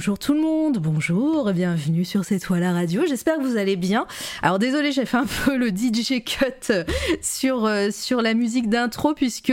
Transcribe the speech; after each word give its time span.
bonjour 0.00 0.18
tout 0.18 0.32
le 0.32 0.40
monde, 0.40 0.78
bonjour, 0.78 1.52
bienvenue 1.52 2.06
sur 2.06 2.24
C'est 2.24 2.38
toi 2.38 2.58
la 2.58 2.72
radio, 2.72 3.04
j'espère 3.06 3.36
que 3.36 3.42
vous 3.42 3.58
allez 3.58 3.76
bien. 3.76 4.06
Alors 4.40 4.58
désolé, 4.58 4.92
j'ai 4.92 5.04
fait 5.04 5.18
un 5.18 5.26
peu 5.44 5.58
le 5.58 5.68
DJ 5.68 6.24
cut 6.24 6.72
sur, 7.20 7.66
euh, 7.66 7.90
sur 7.90 8.22
la 8.22 8.32
musique 8.32 8.70
d'intro 8.70 9.12
puisque 9.12 9.52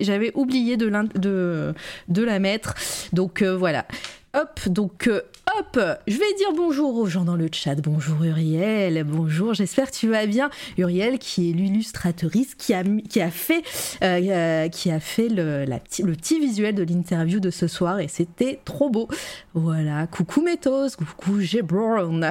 j'avais 0.00 0.32
oublié 0.34 0.78
de, 0.78 0.90
de, 1.18 1.74
de 2.08 2.22
la 2.22 2.38
mettre. 2.38 2.72
Donc 3.12 3.42
euh, 3.42 3.54
voilà. 3.54 3.84
Hop, 4.34 4.66
donc 4.70 5.08
euh, 5.08 5.20
hop, 5.58 5.78
je 6.06 6.16
vais 6.16 6.34
dire 6.38 6.54
bonjour 6.56 6.94
aux 6.96 7.04
gens 7.04 7.26
dans 7.26 7.36
le 7.36 7.48
chat. 7.52 7.74
Bonjour 7.74 8.24
Uriel, 8.24 9.04
bonjour, 9.04 9.52
j'espère 9.52 9.90
que 9.90 9.94
tu 9.94 10.08
vas 10.08 10.24
bien. 10.24 10.48
Uriel 10.78 11.18
qui 11.18 11.50
est 11.50 11.52
l'illustratrice 11.52 12.54
qui 12.54 12.72
a, 12.72 12.82
qui 12.82 13.20
a 13.20 13.30
fait, 13.30 13.62
euh, 14.02 14.20
euh, 14.26 14.68
qui 14.70 14.90
a 14.90 15.00
fait 15.00 15.28
le, 15.28 15.66
petit- 16.14 16.40
visuel 16.40 16.74
de 16.74 16.82
l'interview 16.82 17.40
de 17.40 17.50
ce 17.50 17.66
soir 17.66 18.00
et 18.00 18.08
c'était 18.08 18.58
trop 18.64 18.88
beau. 18.88 19.06
Voilà, 19.52 20.06
coucou 20.06 20.40
Métos, 20.40 20.96
coucou 20.96 21.40
Gebron. 21.40 22.22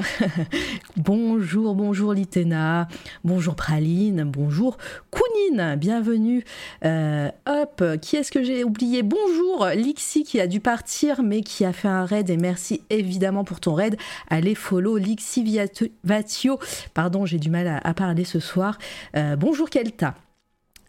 bonjour, 0.98 1.76
bonjour 1.76 2.16
Litena, 2.16 2.88
bonjour 3.24 3.56
Praline, 3.56 4.24
bonjour 4.24 4.80
Kounine, 5.12 5.76
bienvenue. 5.76 6.44
Hop, 6.84 7.84
qui 8.02 8.16
est-ce 8.16 8.32
que 8.32 8.44
j'ai 8.44 8.64
oublié? 8.64 9.04
Bonjour 9.04 9.68
Lixi 9.76 10.24
qui 10.24 10.40
a 10.40 10.48
dû 10.48 10.62
partir 10.62 11.22
mais 11.22 11.42
qui 11.42 11.64
a 11.64 11.74
fait 11.74 11.91
un 11.92 12.06
raid 12.06 12.30
et 12.30 12.38
merci 12.38 12.82
évidemment 12.90 13.44
pour 13.44 13.60
ton 13.60 13.74
raid. 13.74 13.98
Allez 14.30 14.56
follow 14.56 14.98
Lixi 14.98 15.44
Viat- 15.44 15.90
Vatio. 16.04 16.60
Pardon, 16.94 17.26
j'ai 17.26 17.38
du 17.38 17.50
mal 17.50 17.80
à, 17.84 17.94
parler 17.94 18.24
ce 18.24 18.40
soir. 18.40 18.78
Euh, 19.16 19.36
bonjour 19.36 19.70
Kelta. 19.70 20.16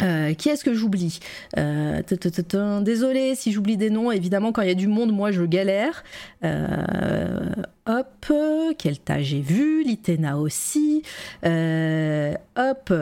Euh, 0.00 0.34
qui 0.34 0.48
est-ce 0.48 0.64
que 0.64 0.74
j'oublie 0.74 1.20
Euh. 1.58 2.02
Désolé 2.82 3.34
si 3.36 3.52
j'oublie 3.52 3.76
des 3.76 3.90
noms. 3.90 4.10
Évidemment, 4.10 4.50
quand 4.50 4.62
il 4.62 4.68
y 4.68 4.72
a 4.72 4.74
du 4.74 4.88
monde, 4.88 5.12
moi, 5.12 5.30
je 5.30 5.42
galère. 5.42 6.02
Hop, 7.86 8.32
Kelta, 8.78 9.22
j'ai 9.22 9.40
vu. 9.40 9.84
Litena 9.84 10.38
aussi. 10.38 11.02
Hop. 11.44 12.92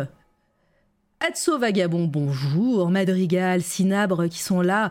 Atso 1.26 1.58
Vagabond, 1.58 2.06
bonjour. 2.06 2.90
Madrigal, 2.90 3.62
Cinabre 3.62 4.26
qui 4.28 4.38
sont 4.38 4.62
là. 4.62 4.90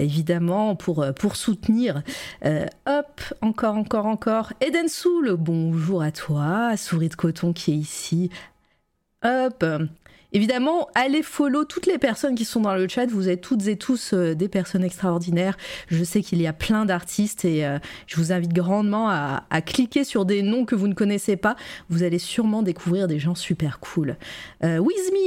Évidemment, 0.00 0.76
pour, 0.76 1.04
pour 1.14 1.36
soutenir. 1.36 2.02
Euh, 2.44 2.66
hop, 2.86 3.20
encore, 3.42 3.76
encore, 3.76 4.06
encore. 4.06 4.52
Eden 4.60 4.88
Soul, 4.88 5.36
bonjour 5.36 6.02
à 6.02 6.10
toi. 6.10 6.76
Souris 6.76 7.10
de 7.10 7.16
coton 7.16 7.52
qui 7.52 7.72
est 7.72 7.76
ici. 7.76 8.30
Hop. 9.22 9.64
Évidemment, 10.32 10.88
allez 10.94 11.22
follow 11.22 11.64
toutes 11.64 11.86
les 11.86 11.98
personnes 11.98 12.34
qui 12.34 12.44
sont 12.44 12.60
dans 12.60 12.74
le 12.74 12.86
chat. 12.88 13.06
Vous 13.06 13.28
êtes 13.28 13.40
toutes 13.40 13.66
et 13.66 13.76
tous 13.76 14.12
euh, 14.12 14.34
des 14.34 14.48
personnes 14.48 14.84
extraordinaires. 14.84 15.56
Je 15.88 16.04
sais 16.04 16.22
qu'il 16.22 16.40
y 16.40 16.46
a 16.46 16.52
plein 16.52 16.84
d'artistes 16.84 17.44
et 17.44 17.66
euh, 17.66 17.78
je 18.06 18.16
vous 18.16 18.32
invite 18.32 18.52
grandement 18.52 19.08
à, 19.08 19.42
cliquer 19.64 20.04
sur 20.04 20.24
des 20.24 20.42
noms 20.42 20.64
que 20.64 20.74
vous 20.74 20.88
ne 20.88 20.94
connaissez 20.94 21.36
pas. 21.36 21.56
Vous 21.90 22.02
allez 22.02 22.18
sûrement 22.18 22.62
découvrir 22.62 23.08
des 23.08 23.18
gens 23.18 23.34
super 23.34 23.78
cool. 23.78 24.16
Euh, 24.64 24.80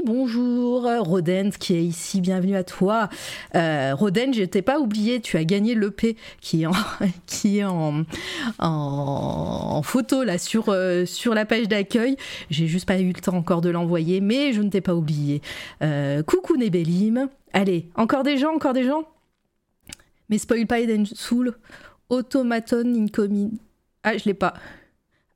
bonjour. 0.06 0.88
Rodent 1.00 1.52
qui 1.60 1.76
est 1.76 1.84
ici, 1.84 2.22
bienvenue 2.22 2.56
à 2.56 2.64
toi. 2.64 3.10
Euh, 3.56 3.94
Rodent, 3.96 4.34
je 4.34 4.44
t'ai 4.44 4.62
pas 4.62 4.80
oublié, 4.80 5.22
tu 5.22 5.38
as 5.38 5.44
gagné 5.44 5.76
l'EP 5.76 6.18
qui 6.42 6.64
est 6.64 6.66
en, 6.66 6.72
qui 7.26 7.60
est 7.60 7.64
en, 7.64 8.04
en, 8.60 8.66
en 9.74 9.82
photo 9.84 10.24
là 10.24 10.38
sur, 10.38 10.70
euh, 10.70 11.06
sur 11.06 11.34
la 11.34 11.46
page 11.46 11.68
d'accueil. 11.68 12.18
J'ai 12.50 12.68
juste 12.68 12.88
pas 12.88 13.00
eu 13.00 13.08
le 13.08 13.14
temps 13.14 13.36
encore 13.36 13.62
de 13.62 13.70
l'envoyer, 13.70 14.22
mais 14.22 14.54
je 14.54 14.62
ne 14.62 14.70
t'ai 14.70 14.82
pas 14.82 14.93
oublié. 14.96 15.42
Euh, 15.82 16.24
coucou 16.24 16.58
Nebelim. 16.58 17.30
Allez, 17.54 17.90
encore 17.96 18.24
des 18.24 18.38
gens, 18.38 18.54
encore 18.56 18.74
des 18.74 18.84
gens? 18.84 19.04
Mais 20.30 20.38
spoil 20.38 20.66
pas 20.66 20.80
Eden 20.80 21.06
Soul. 21.06 21.54
Automaton 22.10 22.94
incoming. 22.96 23.58
Ah, 24.04 24.18
je 24.18 24.26
l'ai 24.26 24.34
pas. 24.34 24.54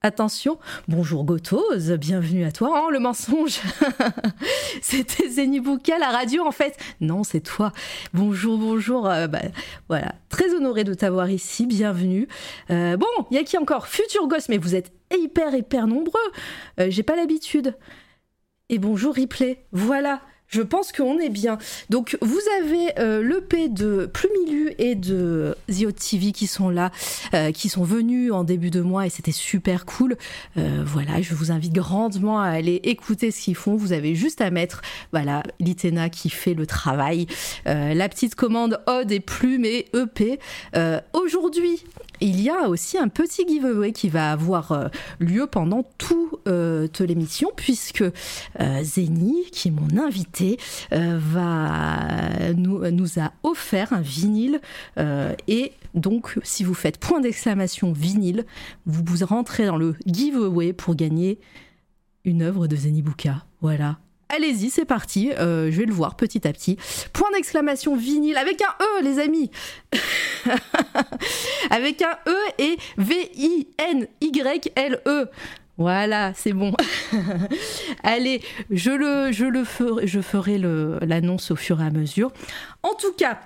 Attention, 0.03 0.59
bonjour 0.87 1.25
Gotos, 1.25 1.97
bienvenue 1.97 2.45
à 2.45 2.51
toi. 2.51 2.85
Oh, 2.85 2.91
le 2.91 2.99
mensonge 2.99 3.59
C'était 4.81 5.27
Zenibuka, 5.27 5.97
la 5.97 6.11
radio 6.11 6.45
en 6.45 6.51
fait. 6.51 6.77
Non, 7.01 7.23
c'est 7.23 7.39
toi. 7.39 7.71
Bonjour, 8.13 8.59
bonjour. 8.59 9.09
euh, 9.09 9.25
bah, 9.27 9.41
voilà, 9.89 10.13
très 10.29 10.53
honoré 10.53 10.83
de 10.83 10.93
t'avoir 10.93 11.31
ici, 11.31 11.65
bienvenue. 11.65 12.27
Euh, 12.69 12.95
bon, 12.95 13.07
il 13.31 13.37
y 13.37 13.39
a 13.39 13.43
qui 13.43 13.57
encore? 13.57 13.87
Futur 13.87 14.27
Ghost, 14.27 14.49
mais 14.49 14.59
vous 14.59 14.75
êtes 14.75 14.91
hyper, 15.11 15.55
hyper 15.55 15.87
nombreux. 15.87 16.19
Euh, 16.79 16.87
J'ai 16.89 17.03
pas 17.03 17.15
l'habitude. 17.15 17.75
Et 18.69 18.79
bonjour 18.79 19.13
Ripley, 19.13 19.63
voilà. 19.71 20.19
Je 20.49 20.61
pense 20.61 20.91
qu'on 20.91 21.19
est 21.19 21.29
bien. 21.29 21.57
Donc, 21.89 22.17
vous 22.21 22.39
avez 22.61 22.99
euh, 22.99 23.21
l'EP 23.21 23.67
de 23.69 24.09
Plumilu 24.11 24.73
et 24.77 24.95
de 24.95 25.55
Zio 25.69 25.91
TV 25.91 26.31
qui 26.31 26.47
sont 26.47 26.69
là, 26.69 26.91
euh, 27.33 27.51
qui 27.51 27.67
sont 27.67 27.83
venus 27.83 28.31
en 28.31 28.43
début 28.45 28.69
de 28.69 28.79
mois 28.81 29.05
et 29.05 29.09
c'était 29.09 29.33
super 29.33 29.85
cool. 29.85 30.17
Euh, 30.57 30.83
voilà, 30.85 31.21
je 31.21 31.33
vous 31.33 31.51
invite 31.51 31.73
grandement 31.73 32.39
à 32.39 32.47
aller 32.47 32.79
écouter 32.83 33.31
ce 33.31 33.41
qu'ils 33.41 33.55
font. 33.55 33.75
Vous 33.75 33.91
avez 33.91 34.15
juste 34.15 34.39
à 34.39 34.49
mettre, 34.49 34.81
voilà, 35.11 35.43
l'Itena 35.59 36.09
qui 36.09 36.29
fait 36.29 36.53
le 36.53 36.65
travail. 36.65 37.27
Euh, 37.67 37.93
la 37.93 38.07
petite 38.07 38.35
commande 38.35 38.81
Odd 38.87 39.11
et 39.11 39.19
Plume 39.19 39.65
et 39.65 39.87
EP. 39.93 40.39
Aujourd'hui, 41.13 41.83
il 42.21 42.41
y 42.41 42.49
a 42.49 42.67
aussi 42.67 42.97
un 42.97 43.07
petit 43.07 43.47
giveaway 43.47 43.91
qui 43.91 44.09
va 44.09 44.31
avoir 44.31 44.71
euh, 44.71 44.87
lieu 45.19 45.47
pendant 45.47 45.83
toute 45.97 46.39
euh, 46.47 46.87
l'émission, 46.99 47.51
puisque 47.55 48.01
euh, 48.01 48.83
Zeni, 48.83 49.45
qui 49.51 49.69
est 49.69 49.71
mon 49.71 50.01
invité, 50.01 50.57
va 50.91 52.53
nous, 52.55 53.19
a 53.19 53.31
offert 53.43 53.93
un 53.93 54.01
vinyle. 54.01 54.61
et 55.47 55.71
donc, 55.93 56.37
si 56.43 56.63
vous 56.63 56.73
faites 56.73 56.97
point 56.97 57.19
d'exclamation 57.19 57.91
vinyle, 57.91 58.45
vous 58.85 59.03
vous 59.05 59.25
rentrez 59.25 59.65
dans 59.65 59.77
le 59.77 59.95
giveaway 60.05 60.73
pour 60.73 60.95
gagner 60.95 61.39
une 62.25 62.41
œuvre 62.41 62.67
de 62.67 62.75
Zenibuka. 62.75 63.45
Voilà. 63.61 63.97
Allez-y, 64.29 64.69
c'est 64.69 64.85
parti. 64.85 65.31
Euh, 65.31 65.71
je 65.71 65.77
vais 65.77 65.85
le 65.85 65.93
voir 65.93 66.15
petit 66.15 66.47
à 66.47 66.53
petit. 66.53 66.77
Point 67.13 67.31
d'exclamation 67.33 67.95
vinyle 67.95 68.37
avec 68.37 68.61
un 68.61 68.75
E, 68.81 69.03
les 69.03 69.19
amis. 69.19 69.51
avec 71.69 72.01
un 72.01 72.17
E 72.27 72.35
et 72.57 72.77
V-I-N-Y-L-E. 72.97 74.09
Voilà, 75.77 76.33
c'est 76.35 76.53
bon. 76.53 76.73
Allez, 78.03 78.41
je 78.71 78.89
le, 78.91 79.31
je 79.31 79.45
je 80.05 80.21
ferai 80.21 80.57
l'annonce 80.57 81.51
au 81.51 81.55
fur 81.55 81.79
et 81.81 81.85
à 81.85 81.91
mesure. 81.91 82.31
En 82.83 82.95
tout 82.95 83.13
cas, 83.13 83.39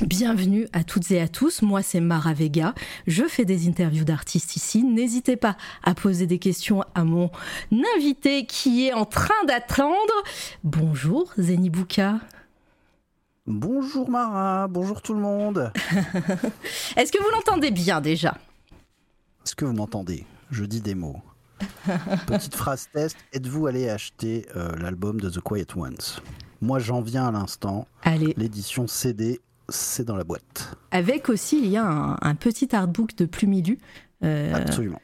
Bienvenue 0.00 0.66
à 0.72 0.82
toutes 0.82 1.10
et 1.12 1.20
à 1.20 1.28
tous, 1.28 1.62
moi 1.62 1.80
c'est 1.80 2.00
Mara 2.00 2.34
Vega, 2.34 2.74
je 3.06 3.24
fais 3.24 3.44
des 3.44 3.68
interviews 3.68 4.04
d'artistes 4.04 4.56
ici, 4.56 4.82
n'hésitez 4.82 5.36
pas 5.36 5.56
à 5.84 5.94
poser 5.94 6.26
des 6.26 6.38
questions 6.38 6.82
à 6.96 7.04
mon 7.04 7.30
invité 7.96 8.44
qui 8.44 8.86
est 8.86 8.92
en 8.92 9.04
train 9.04 9.44
d'attendre. 9.46 10.12
Bonjour 10.64 11.32
Zenibuka, 11.38 12.18
Bonjour 13.46 14.08
Mara, 14.08 14.66
bonjour 14.68 15.02
tout 15.02 15.12
le 15.14 15.20
monde. 15.20 15.70
est-ce 16.96 17.12
que 17.12 17.22
vous 17.22 17.30
l'entendez 17.30 17.70
bien 17.70 18.00
déjà? 18.00 18.38
Est-ce 19.44 19.54
que 19.54 19.66
vous 19.66 19.74
m'entendez? 19.74 20.24
Je 20.50 20.64
dis 20.64 20.80
des 20.80 20.94
mots. 20.94 21.20
Petite 22.26 22.54
phrase 22.54 22.88
test, 22.92 23.18
êtes-vous 23.32 23.66
allé 23.66 23.90
acheter 23.90 24.46
euh, 24.56 24.74
l'album 24.76 25.20
de 25.20 25.28
The 25.28 25.40
Quiet 25.40 25.66
Ones? 25.76 25.94
Moi 26.62 26.78
j'en 26.78 27.02
viens 27.02 27.26
à 27.26 27.32
l'instant, 27.32 27.86
Allez, 28.02 28.32
l'édition 28.38 28.86
CD, 28.86 29.40
c'est 29.68 30.04
dans 30.04 30.16
la 30.16 30.24
boîte. 30.24 30.76
avec 30.90 31.28
aussi 31.28 31.58
il 31.58 31.68
y 31.70 31.76
a 31.76 31.84
un, 31.86 32.16
un 32.20 32.34
petit 32.34 32.74
artbook 32.74 33.16
de 33.16 33.24
Plumilu. 33.26 33.78
Euh, 34.22 34.54
Absolument. 34.54 35.02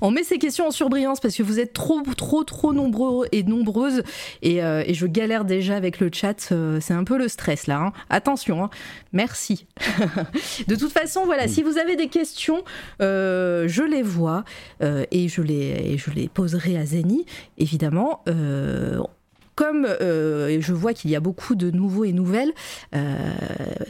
On 0.00 0.12
met 0.12 0.22
ces 0.22 0.38
questions 0.38 0.68
en 0.68 0.70
surbrillance 0.70 1.18
parce 1.18 1.34
que 1.34 1.42
vous 1.42 1.58
êtes 1.58 1.72
trop, 1.72 2.02
trop, 2.16 2.44
trop 2.44 2.72
nombreux 2.72 3.26
et 3.32 3.42
nombreuses 3.42 4.04
et, 4.42 4.62
euh, 4.62 4.84
et 4.86 4.94
je 4.94 5.06
galère 5.06 5.44
déjà 5.44 5.74
avec 5.74 5.98
le 5.98 6.08
chat. 6.12 6.52
euh, 6.52 6.78
c'est 6.80 6.94
un 6.94 7.02
peu 7.02 7.18
le 7.18 7.26
stress 7.26 7.66
là. 7.66 7.80
hein. 7.80 7.92
Attention, 8.10 8.62
hein. 8.62 8.70
merci. 9.12 9.66
de 10.68 10.76
toute 10.76 10.92
façon, 10.92 11.24
voilà, 11.24 11.48
si 11.48 11.64
vous 11.64 11.78
avez 11.78 11.96
des 11.96 12.06
questions, 12.08 12.62
euh, 13.02 13.66
je 13.66 13.82
les 13.82 14.02
vois 14.02 14.44
et, 14.80 15.28
je 15.28 15.42
les, 15.42 15.92
et 15.92 15.98
je 15.98 16.10
les 16.10 16.28
poserai 16.28 16.76
à 16.78 16.86
Zeni, 16.86 17.26
évidemment. 17.58 18.22
Comme 19.60 19.84
euh, 19.84 20.56
je 20.58 20.72
vois 20.72 20.94
qu'il 20.94 21.10
y 21.10 21.16
a 21.16 21.20
beaucoup 21.20 21.54
de 21.54 21.70
nouveaux 21.70 22.04
et 22.04 22.14
nouvelles, 22.14 22.54
euh, 22.94 23.14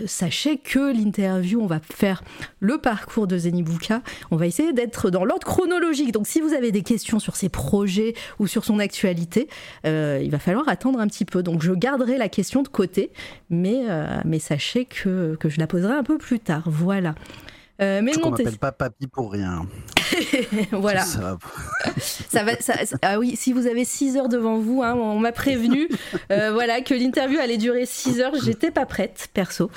sachez 0.04 0.56
que 0.56 0.92
l'interview, 0.92 1.60
on 1.60 1.68
va 1.68 1.78
faire 1.78 2.24
le 2.58 2.78
parcours 2.78 3.28
de 3.28 3.38
Zenibuka. 3.38 4.02
On 4.32 4.36
va 4.36 4.48
essayer 4.48 4.72
d'être 4.72 5.10
dans 5.10 5.24
l'ordre 5.24 5.46
chronologique. 5.46 6.10
Donc, 6.10 6.26
si 6.26 6.40
vous 6.40 6.54
avez 6.54 6.72
des 6.72 6.82
questions 6.82 7.20
sur 7.20 7.36
ses 7.36 7.48
projets 7.48 8.14
ou 8.40 8.48
sur 8.48 8.64
son 8.64 8.80
actualité, 8.80 9.48
euh, 9.86 10.20
il 10.20 10.32
va 10.32 10.40
falloir 10.40 10.68
attendre 10.68 10.98
un 10.98 11.06
petit 11.06 11.24
peu. 11.24 11.40
Donc, 11.44 11.62
je 11.62 11.70
garderai 11.70 12.18
la 12.18 12.28
question 12.28 12.64
de 12.64 12.68
côté, 12.68 13.12
mais, 13.48 13.84
mais 14.24 14.40
sachez 14.40 14.86
que, 14.86 15.36
que 15.38 15.48
je 15.48 15.60
la 15.60 15.68
poserai 15.68 15.92
un 15.92 16.02
peu 16.02 16.18
plus 16.18 16.40
tard. 16.40 16.64
Voilà. 16.66 17.14
Euh, 17.80 18.00
mais 18.02 18.12
qu'on 18.12 18.30
m'appelle 18.30 18.58
pas 18.58 18.72
papy 18.72 19.06
pour 19.06 19.32
rien. 19.32 19.66
voilà. 20.72 21.02
Ça 21.02 21.20
va. 21.20 21.38
Ça 22.30 22.44
va, 22.44 22.56
ça- 22.60 22.86
ça- 22.86 22.96
ah 23.02 23.18
oui, 23.18 23.34
si 23.36 23.52
vous 23.52 23.66
avez 23.66 23.84
6 23.84 24.16
heures 24.16 24.28
devant 24.28 24.58
vous, 24.58 24.82
hein, 24.82 24.94
on 24.94 25.18
m'a 25.18 25.32
prévenu 25.32 25.88
euh, 26.32 26.52
voilà, 26.52 26.80
que 26.80 26.94
l'interview 26.94 27.38
allait 27.40 27.56
durer 27.58 27.86
6 27.86 28.20
heures. 28.20 28.32
J'étais 28.44 28.70
pas 28.70 28.86
prête, 28.86 29.28
perso. 29.34 29.70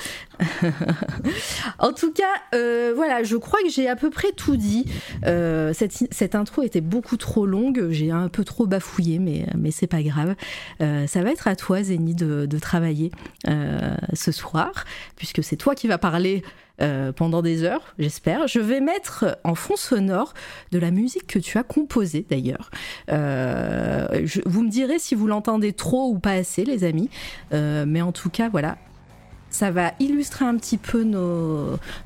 en 1.78 1.92
tout 1.92 2.12
cas, 2.12 2.24
euh, 2.54 2.92
voilà, 2.94 3.22
je 3.22 3.36
crois 3.36 3.58
que 3.62 3.70
j'ai 3.70 3.88
à 3.88 3.96
peu 3.96 4.10
près 4.10 4.32
tout 4.32 4.56
dit. 4.56 4.84
Euh, 5.26 5.72
cette, 5.72 5.92
cette 6.12 6.34
intro 6.34 6.62
était 6.62 6.80
beaucoup 6.80 7.16
trop 7.16 7.46
longue. 7.46 7.88
J'ai 7.90 8.10
un 8.10 8.28
peu 8.28 8.44
trop 8.44 8.66
bafouillé, 8.66 9.18
mais, 9.18 9.46
mais 9.56 9.70
c'est 9.70 9.86
pas 9.88 10.02
grave. 10.02 10.34
Ça 10.80 11.22
va 11.22 11.30
être 11.30 11.48
à 11.48 11.56
toi, 11.56 11.82
Zénie, 11.82 12.14
de, 12.14 12.46
de 12.46 12.58
travailler 12.58 13.10
ce 14.12 14.32
soir, 14.32 14.84
puisque 15.16 15.42
c'est 15.42 15.56
toi 15.56 15.74
qui 15.74 15.88
vas 15.88 15.98
parler. 15.98 16.42
Euh, 16.80 17.12
pendant 17.12 17.40
des 17.40 17.62
heures, 17.62 17.94
j'espère. 18.00 18.48
Je 18.48 18.58
vais 18.58 18.80
mettre 18.80 19.38
en 19.44 19.54
fond 19.54 19.76
sonore 19.76 20.34
de 20.72 20.78
la 20.80 20.90
musique 20.90 21.26
que 21.28 21.38
tu 21.38 21.56
as 21.56 21.62
composée 21.62 22.26
d'ailleurs. 22.28 22.70
Euh, 23.10 24.26
vous 24.44 24.62
me 24.62 24.70
direz 24.70 24.98
si 24.98 25.14
vous 25.14 25.28
l'entendez 25.28 25.72
trop 25.72 26.08
ou 26.10 26.18
pas 26.18 26.32
assez, 26.32 26.64
les 26.64 26.82
amis. 26.82 27.10
Euh, 27.52 27.84
mais 27.86 28.02
en 28.02 28.10
tout 28.10 28.30
cas, 28.30 28.48
voilà. 28.48 28.76
Ça 29.50 29.70
va 29.70 29.92
illustrer 30.00 30.44
un 30.44 30.56
petit 30.56 30.78
peu 30.78 31.04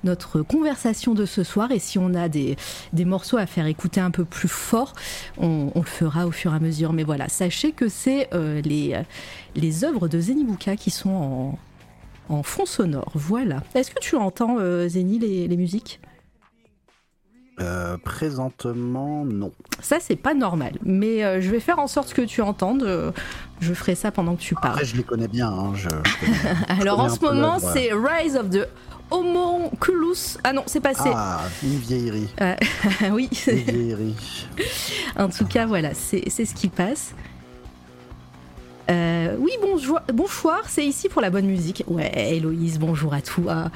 notre 0.05 0.43
conversation 0.43 1.15
de 1.15 1.25
ce 1.25 1.43
soir 1.45 1.73
et 1.73 1.79
si 1.79 1.99
on 1.99 2.13
a 2.13 2.29
des, 2.29 2.57
des 2.93 3.07
morceaux 3.07 3.39
à 3.39 3.47
faire 3.47 3.65
écouter 3.65 4.03
un 4.03 4.11
peu 4.11 4.27
plus 4.27 4.49
fort, 4.49 4.93
on, 5.39 5.73
le 5.75 5.83
fera 5.83 6.27
au 6.27 6.31
fur 6.31 6.53
et 6.53 6.57
à 6.57 6.61
mesure. 6.61 6.93
Mais 6.93 7.05
voilà, 7.05 7.31
sachez 7.31 7.73
que 7.73 7.89
c'est 7.89 8.29
les, 8.35 9.01
les 9.57 9.85
œuvres 9.85 10.09
de 10.09 10.21
Zenibuka 10.21 10.77
qui 10.77 10.91
sont 10.91 11.09
en, 11.09 11.59
en 12.29 12.43
fond 12.43 12.67
sonore. 12.67 13.11
Voilà. 13.15 13.63
Est-ce 13.75 13.91
que 13.91 14.01
tu 14.01 14.17
entends, 14.17 14.57
euh, 14.59 14.89
Zeni, 14.89 15.19
les, 15.19 15.49
les 15.49 15.57
musiques? 15.57 16.01
Euh, 17.61 17.97
présentement, 17.99 19.25
non. 19.25 19.51
Ça, 19.81 19.97
c'est 20.01 20.15
pas 20.15 20.33
normal. 20.35 20.75
Mais 20.85 21.25
euh, 21.25 21.41
je 21.41 21.51
vais 21.51 21.59
faire 21.59 21.81
en 21.81 21.89
sorte 21.89 22.13
que 22.15 22.23
tu 22.23 22.41
entendes. 22.41 22.85
euh, 22.85 23.11
je 23.61 23.75
ferai 23.75 23.97
ça 23.97 24.13
pendant 24.13 24.37
que 24.37 24.41
tu 24.43 24.55
parles. 24.55 24.75
Après, 24.75 24.85
je 24.85 24.97
les 24.97 25.03
connais 25.03 25.27
bien. 25.27 25.49
hein, 25.49 25.73
je- 25.75 25.89
je 25.89 26.21
connais- 26.21 26.81
Alors 26.81 27.01
en 27.01 27.09
ce 27.09 27.21
moment, 27.21 27.59
c'est 27.59 27.91
Rise 27.93 28.37
of 28.37 28.51
the 28.51 28.69
Homunculus. 29.11 30.39
Ah 30.45 30.53
non, 30.53 30.63
c'est 30.67 30.81
passé. 30.81 31.11
Ah, 31.13 31.41
une 31.65 31.79
vieillerie. 31.79 32.29
oui, 33.11 33.29
Une 33.49 33.55
vieillerie. 33.57 34.15
en 35.17 35.29
tout 35.29 35.47
cas, 35.47 35.67
voilà, 35.67 35.95
c'est 35.95 36.23
c'est 36.29 36.45
ce 36.45 36.55
qui 36.55 36.69
passe. 36.69 37.13
Euh, 38.91 39.37
oui, 39.39 39.53
bonjour, 39.61 40.01
bonsoir, 40.13 40.63
c'est 40.69 40.85
ici 40.85 41.09
pour 41.09 41.21
la 41.21 41.31
bonne 41.31 41.47
musique. 41.47 41.85
Ouais, 41.87 42.11
Héloïse, 42.37 42.79
bonjour 42.79 43.13
à 43.13 43.21
toi. 43.21 43.71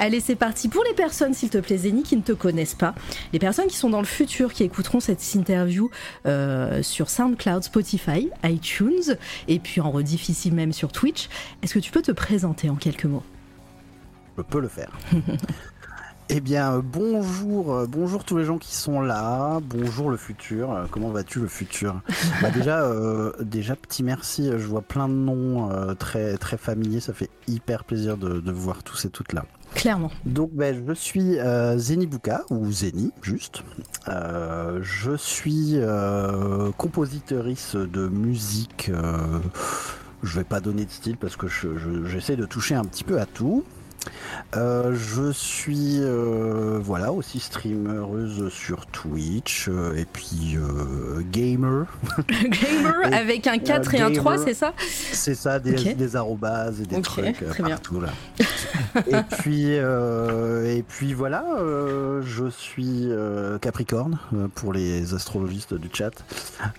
Allez, 0.00 0.20
c'est 0.20 0.34
parti. 0.34 0.68
Pour 0.68 0.82
les 0.84 0.94
personnes, 0.94 1.34
s'il 1.34 1.50
te 1.50 1.58
plaît, 1.58 1.76
Zénie, 1.76 2.02
qui 2.02 2.16
ne 2.16 2.22
te 2.22 2.32
connaissent 2.32 2.74
pas, 2.74 2.94
les 3.34 3.38
personnes 3.38 3.66
qui 3.66 3.76
sont 3.76 3.90
dans 3.90 4.00
le 4.00 4.06
futur, 4.06 4.52
qui 4.52 4.64
écouteront 4.64 4.98
cette 4.98 5.22
interview 5.34 5.90
euh, 6.26 6.82
sur 6.82 7.10
SoundCloud, 7.10 7.62
Spotify, 7.62 8.30
iTunes, 8.42 9.16
et 9.46 9.58
puis 9.58 9.80
en 9.82 9.90
rediff 9.90 10.30
ici 10.30 10.50
même 10.50 10.72
sur 10.72 10.90
Twitch, 10.90 11.28
est-ce 11.62 11.74
que 11.74 11.78
tu 11.78 11.92
peux 11.92 12.02
te 12.02 12.12
présenter 12.12 12.70
en 12.70 12.76
quelques 12.76 13.04
mots? 13.04 13.22
Je 14.38 14.42
peux 14.42 14.60
le 14.60 14.68
faire. 14.68 14.90
Eh 16.32 16.40
bien, 16.40 16.78
bonjour, 16.78 17.74
euh, 17.74 17.86
bonjour 17.88 18.22
tous 18.24 18.36
les 18.36 18.44
gens 18.44 18.58
qui 18.58 18.74
sont 18.76 19.00
là. 19.00 19.58
Bonjour 19.64 20.10
le 20.10 20.16
futur. 20.16 20.70
Euh, 20.72 20.84
Comment 20.88 21.08
vas-tu 21.10 21.40
le 21.40 21.48
futur 21.48 22.00
Bah 22.42 22.50
déjà, 22.50 22.82
euh, 22.84 23.32
déjà 23.40 23.74
petit 23.74 24.04
merci. 24.04 24.44
Je 24.48 24.66
vois 24.66 24.82
plein 24.82 25.08
de 25.08 25.14
noms 25.14 25.70
euh, 25.72 25.94
très 25.94 26.36
très 26.36 26.56
familiers. 26.56 27.00
Ça 27.00 27.12
fait 27.12 27.30
hyper 27.48 27.82
plaisir 27.82 28.16
de, 28.16 28.38
de 28.40 28.52
vous 28.52 28.60
voir 28.62 28.84
tous 28.84 29.04
et 29.06 29.10
toutes 29.10 29.32
là. 29.32 29.44
Clairement. 29.74 30.10
Donc, 30.24 30.50
ben, 30.52 30.84
je 30.86 30.92
suis 30.92 31.38
euh, 31.38 31.76
Zeni 31.78 32.06
Bouka, 32.06 32.42
ou 32.50 32.70
Zeni, 32.70 33.12
juste. 33.22 33.62
Euh, 34.08 34.78
je 34.82 35.16
suis 35.16 35.72
euh, 35.78 36.70
compositrice 36.76 37.74
de 37.74 38.06
musique. 38.08 38.90
je 40.22 40.38
vais 40.38 40.44
pas 40.44 40.60
donner 40.60 40.84
de 40.84 40.90
style 40.90 41.16
parce 41.16 41.34
que 41.36 41.48
je- 41.48 41.76
je- 41.76 42.04
j'essaie 42.04 42.36
de 42.36 42.44
toucher 42.46 42.74
un 42.76 42.84
petit 42.84 43.04
peu 43.04 43.20
à 43.20 43.26
tout. 43.26 43.64
Euh, 44.56 44.94
je 44.96 45.30
suis 45.30 45.98
euh, 46.00 46.78
voilà 46.82 47.12
aussi 47.12 47.38
streameuse 47.38 48.48
sur 48.52 48.86
Twitch 48.86 49.68
euh, 49.68 49.94
et 49.96 50.04
puis 50.06 50.56
gamer. 51.30 51.86
Gamer 52.28 53.12
Et- 53.12 53.14
avec 53.14 53.46
un 53.46 53.58
4 53.58 53.94
et 53.94 54.00
un 54.00 54.08
gamer. 54.10 54.22
3, 54.36 54.38
c'est 54.38 54.54
ça? 54.54 54.72
C'est 54.78 55.34
ça, 55.34 55.58
des, 55.60 55.72
Ok. 55.72 55.96
des 55.96 56.16
arrobases 56.16 56.80
et 56.80 56.86
des 56.86 56.96
Ok, 56.96 57.02
trucs 57.02 57.46
très 57.48 57.62
bien. 57.62 57.76
partout 57.76 58.00
là. 58.00 58.08
et 59.06 59.22
puis 59.38 59.66
et 59.74 60.82
puis 60.88 61.12
voilà, 61.14 61.44
je 62.22 62.48
suis 62.50 63.08
Capricorne 63.60 64.18
pour 64.54 64.72
les 64.72 65.14
astrologistes 65.14 65.74
du 65.74 65.88
chat. 65.92 66.24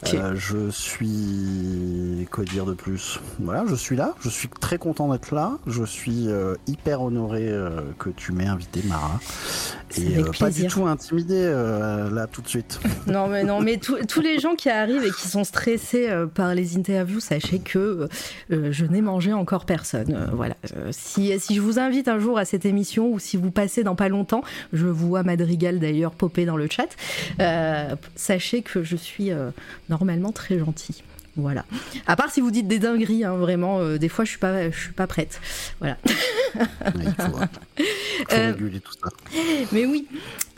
Je 0.03 0.69
suis 0.71 2.27
quoi 2.31 2.44
dire 2.44 2.65
de 2.65 2.74
plus? 2.74 3.19
Voilà, 3.39 3.63
je 3.69 3.75
suis 3.75 3.95
là. 3.95 4.13
Je 4.21 4.29
suis 4.29 4.50
très 4.50 4.77
content 4.77 5.09
d'être 5.12 5.33
là. 5.33 5.57
Je 5.67 5.83
suis 5.83 6.27
hyper 6.67 7.01
honoré 7.11 7.47
euh, 7.47 7.81
que 7.99 8.09
tu 8.09 8.31
m'aies 8.31 8.47
invité, 8.47 8.81
Mara. 8.85 9.19
Et 9.97 10.17
euh, 10.17 10.31
pas 10.39 10.49
du 10.49 10.67
tout 10.67 10.85
intimidé 10.87 11.35
euh, 11.37 12.09
là 12.09 12.25
tout 12.27 12.41
de 12.41 12.47
suite. 12.47 12.79
Non, 13.07 13.27
mais 13.27 13.43
non, 13.43 13.59
mais 13.61 13.77
tous- 13.77 13.97
tous 14.07 14.21
les 14.21 14.39
gens 14.39 14.55
qui 14.55 14.69
arrivent 14.69 15.03
et 15.03 15.11
qui 15.11 15.27
sont 15.27 15.43
stressés 15.43 16.07
par 16.33 16.55
les 16.55 16.77
interviews, 16.77 17.19
sachez 17.19 17.59
que 17.59 18.07
je 18.49 18.85
n'ai 18.85 19.01
mangé 19.01 19.33
encore 19.33 19.65
personne. 19.65 20.29
Voilà. 20.33 20.55
Si, 20.91 21.37
si 21.39 21.55
je 21.55 21.61
vous 21.61 21.79
invite 21.79 22.07
un 22.07 22.19
jour 22.19 22.37
à 22.37 22.45
cette 22.45 22.65
émission 22.65 23.09
ou 23.11 23.19
si 23.19 23.35
vous 23.37 23.51
passez 23.51 23.83
dans 23.83 23.95
pas 23.95 24.07
longtemps, 24.07 24.43
je 24.71 24.85
vous 24.87 25.07
vois 25.09 25.23
Madrigal 25.23 25.79
d'ailleurs 25.79 26.11
popper 26.13 26.45
dans 26.45 26.57
le 26.57 26.67
chat, 26.69 26.87
sachez 28.15 28.61
que 28.61 28.83
je 28.83 28.95
suis 28.95 29.31
normalement 29.89 30.31
très 30.31 30.59
gentil. 30.59 31.03
Voilà. 31.37 31.63
À 32.07 32.15
part 32.17 32.29
si 32.29 32.41
vous 32.41 32.51
dites 32.51 32.67
des 32.67 32.79
dingueries, 32.79 33.23
hein, 33.23 33.35
vraiment, 33.37 33.79
euh, 33.79 33.97
des 33.97 34.09
fois 34.09 34.25
je 34.25 34.31
suis 34.31 34.37
pas, 34.39 34.69
je 34.69 34.77
suis 34.77 34.91
pas 34.91 35.07
prête. 35.07 35.39
Voilà. 35.79 35.97
Il 36.05 37.05
faut, 37.17 37.21
faut 37.77 38.33
Euh, 38.33 38.51
réguler 38.51 38.81
tout 38.81 38.91
ça. 39.01 39.09
Mais 39.71 39.85
oui. 39.85 40.07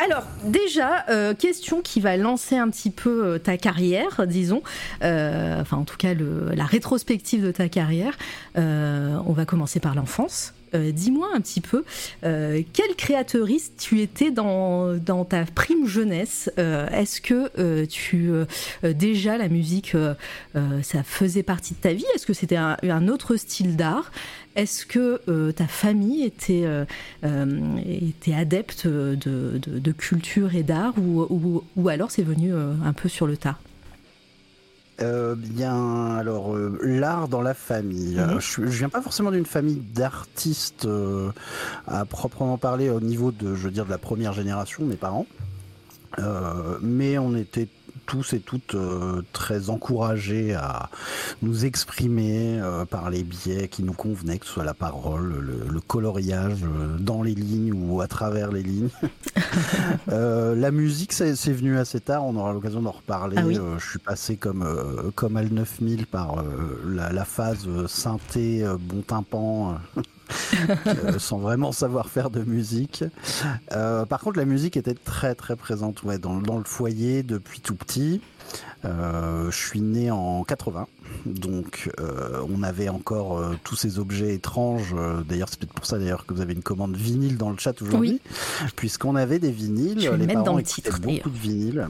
Alors, 0.03 0.23
déjà, 0.45 1.05
euh, 1.09 1.33
question 1.35 1.81
qui 1.81 2.01
va 2.01 2.17
lancer 2.17 2.57
un 2.57 2.69
petit 2.69 2.89
peu 2.89 3.39
ta 3.39 3.57
carrière, 3.57 4.25
disons. 4.27 4.63
Enfin, 5.01 5.77
en 5.77 5.83
tout 5.85 5.97
cas, 5.97 6.13
le- 6.15 6.49
la 6.55 6.65
rétrospective 6.65 7.43
de 7.45 7.51
ta 7.51 7.69
carrière. 7.69 8.17
On 8.55 9.33
va 9.33 9.45
commencer 9.45 9.79
par 9.79 9.93
l'enfance. 9.95 10.53
Euh, 10.75 10.91
Dis-moi 10.91 11.27
un 11.33 11.41
petit 11.41 11.61
peu, 11.61 11.83
euh, 12.23 12.61
quelle 12.73 12.95
créatrice 12.95 13.71
tu 13.77 14.01
étais 14.01 14.31
dans, 14.31 14.95
dans 14.97 15.25
ta 15.25 15.45
prime 15.45 15.87
jeunesse 15.87 16.51
Euh, 16.57 16.87
Est-ce 16.89 17.21
que 17.21 17.85
tu 17.85 18.31
déjà 18.83 19.37
la 19.37 19.49
musique, 19.49 19.95
ça 20.81 21.03
faisait 21.03 21.43
partie 21.43 21.73
de 21.73 21.79
ta 21.79 21.93
vie? 21.93 22.05
Est-ce 22.15 22.25
que 22.25 22.33
c'était 22.33 22.55
un, 22.57 23.07
autre 23.07 23.35
style 23.35 23.75
d'art? 23.75 24.11
Est-ce 24.55 24.85
que 24.85 25.51
ta 25.51 25.67
famille 25.67 26.23
était 26.23 26.65
était 27.85 28.33
adepte 28.33 28.87
de, 28.87 29.59
de- 29.59 29.91
culture 29.91 30.55
et 30.55 30.63
d'art 30.63 30.93
ou, 30.97 31.21
ou, 31.29 31.63
ou 31.75 31.89
alors 31.89 32.11
c'est 32.11 32.23
venu 32.23 32.51
un 32.53 32.93
peu 32.93 33.09
sur 33.09 33.27
le 33.27 33.37
tas? 33.37 33.57
Euh, 35.01 35.33
bien, 35.35 36.15
alors 36.15 36.55
euh, 36.55 36.77
l'art 36.83 37.27
dans 37.27 37.41
la 37.41 37.53
famille. 37.53 38.15
Mhm. 38.15 38.39
Je, 38.39 38.61
viens 38.61 38.89
pas 38.89 39.01
forcément 39.01 39.31
d'une 39.31 39.45
famille 39.45 39.81
d'artistes 39.93 40.85
euh, 40.85 41.31
à 41.87 42.05
proprement 42.05 42.57
parler 42.57 42.89
au 42.89 42.99
niveau 42.99 43.31
de, 43.31 43.55
je 43.55 43.63
veux 43.63 43.71
dire, 43.71 43.85
de 43.85 43.89
la 43.89 43.97
première 43.97 44.33
génération, 44.33 44.85
mes 44.85 44.95
parents. 44.95 45.25
Euh, 46.19 46.77
mais 46.81 47.17
on 47.17 47.35
était 47.35 47.67
tous 48.05 48.33
et 48.33 48.39
toutes 48.39 48.75
euh, 48.75 49.21
très 49.33 49.69
encouragés 49.69 50.53
à 50.53 50.89
nous 51.41 51.65
exprimer 51.65 52.59
euh, 52.61 52.85
par 52.85 53.09
les 53.09 53.23
biais 53.23 53.67
qui 53.67 53.83
nous 53.83 53.93
convenaient, 53.93 54.37
que 54.39 54.45
ce 54.45 54.53
soit 54.53 54.63
la 54.63 54.73
parole, 54.73 55.39
le, 55.39 55.65
le 55.69 55.79
coloriage 55.81 56.63
euh, 56.63 56.97
dans 56.99 57.21
les 57.23 57.35
lignes 57.35 57.73
ou 57.73 58.01
à 58.01 58.07
travers 58.07 58.51
les 58.51 58.63
lignes. 58.63 58.89
Euh, 60.09 60.55
la 60.55 60.71
musique, 60.71 61.13
c'est 61.13 61.33
venu 61.51 61.77
assez 61.77 61.99
tard, 61.99 62.25
on 62.25 62.35
aura 62.35 62.53
l'occasion 62.53 62.81
d'en 62.81 62.91
reparler. 62.91 63.37
Ah 63.39 63.43
oui. 63.45 63.57
Euh, 63.57 63.77
je 63.79 63.89
suis 63.91 63.99
passé 63.99 64.35
comme, 64.35 64.63
euh, 64.63 65.11
comme 65.15 65.37
Al 65.37 65.47
9000 65.49 66.07
par 66.07 66.39
euh, 66.39 66.43
la, 66.87 67.11
la 67.11 67.25
phase 67.25 67.67
synthé, 67.87 68.63
euh, 68.63 68.77
bon 68.79 69.01
tympan. 69.01 69.77
euh, 70.87 71.19
sans 71.19 71.37
vraiment 71.37 71.71
savoir 71.71 72.09
faire 72.09 72.29
de 72.29 72.43
musique. 72.43 73.03
Euh, 73.71 74.05
par 74.05 74.21
contre, 74.21 74.37
la 74.37 74.45
musique 74.45 74.77
était 74.77 74.93
très 74.93 75.35
très 75.35 75.55
présente 75.55 76.03
ouais, 76.03 76.17
dans, 76.17 76.37
dans 76.37 76.57
le 76.57 76.63
foyer 76.63 77.23
depuis 77.23 77.59
tout 77.59 77.75
petit. 77.75 78.21
Euh, 78.85 79.49
je 79.49 79.57
suis 79.57 79.81
né 79.81 80.11
en 80.11 80.43
80, 80.43 80.87
donc 81.25 81.89
on 82.49 82.61
avait 82.63 82.89
encore 82.89 83.41
tous 83.63 83.75
ces 83.75 83.97
objets 83.97 84.35
étranges. 84.35 84.93
D'ailleurs, 85.27 85.47
c'est 85.49 85.59
peut-être 85.59 85.73
pour 85.73 85.85
ça 85.85 85.97
d'ailleurs 85.97 86.25
que 86.25 86.33
vous 86.33 86.41
avez 86.41 86.53
une 86.53 86.61
commande 86.61 86.95
vinyle 86.95 87.37
dans 87.37 87.49
le 87.49 87.57
chat 87.57 87.81
aujourd'hui, 87.81 88.21
puisqu'on 88.75 89.15
avait 89.15 89.39
des 89.39 89.51
vinyles. 89.51 89.99
Je 89.99 90.09
vais 90.09 90.11
le 90.11 90.17
les 90.17 90.27
mettre 90.27 90.43
parents 90.43 90.51
dans 90.51 90.57
le 90.57 90.63
titre, 90.63 90.99
beaucoup 90.99 91.29
de 91.29 91.37
vinyles. 91.37 91.87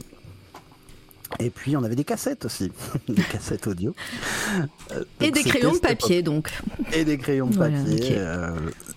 Et 1.40 1.50
puis 1.50 1.76
on 1.76 1.82
avait 1.84 1.96
des 1.96 2.04
cassettes 2.04 2.44
aussi, 2.44 2.70
des 3.08 3.22
cassettes 3.22 3.66
audio. 3.66 3.94
Euh, 4.92 5.04
et 5.20 5.30
des 5.30 5.42
crayons 5.42 5.72
de 5.72 5.78
papier 5.78 6.22
donc 6.22 6.50
et 6.92 7.04
des 7.04 7.18
crayons 7.18 7.48
de 7.48 7.56
Voilà, 7.56 7.78
papier. 7.78 8.14
euh, 8.18 8.50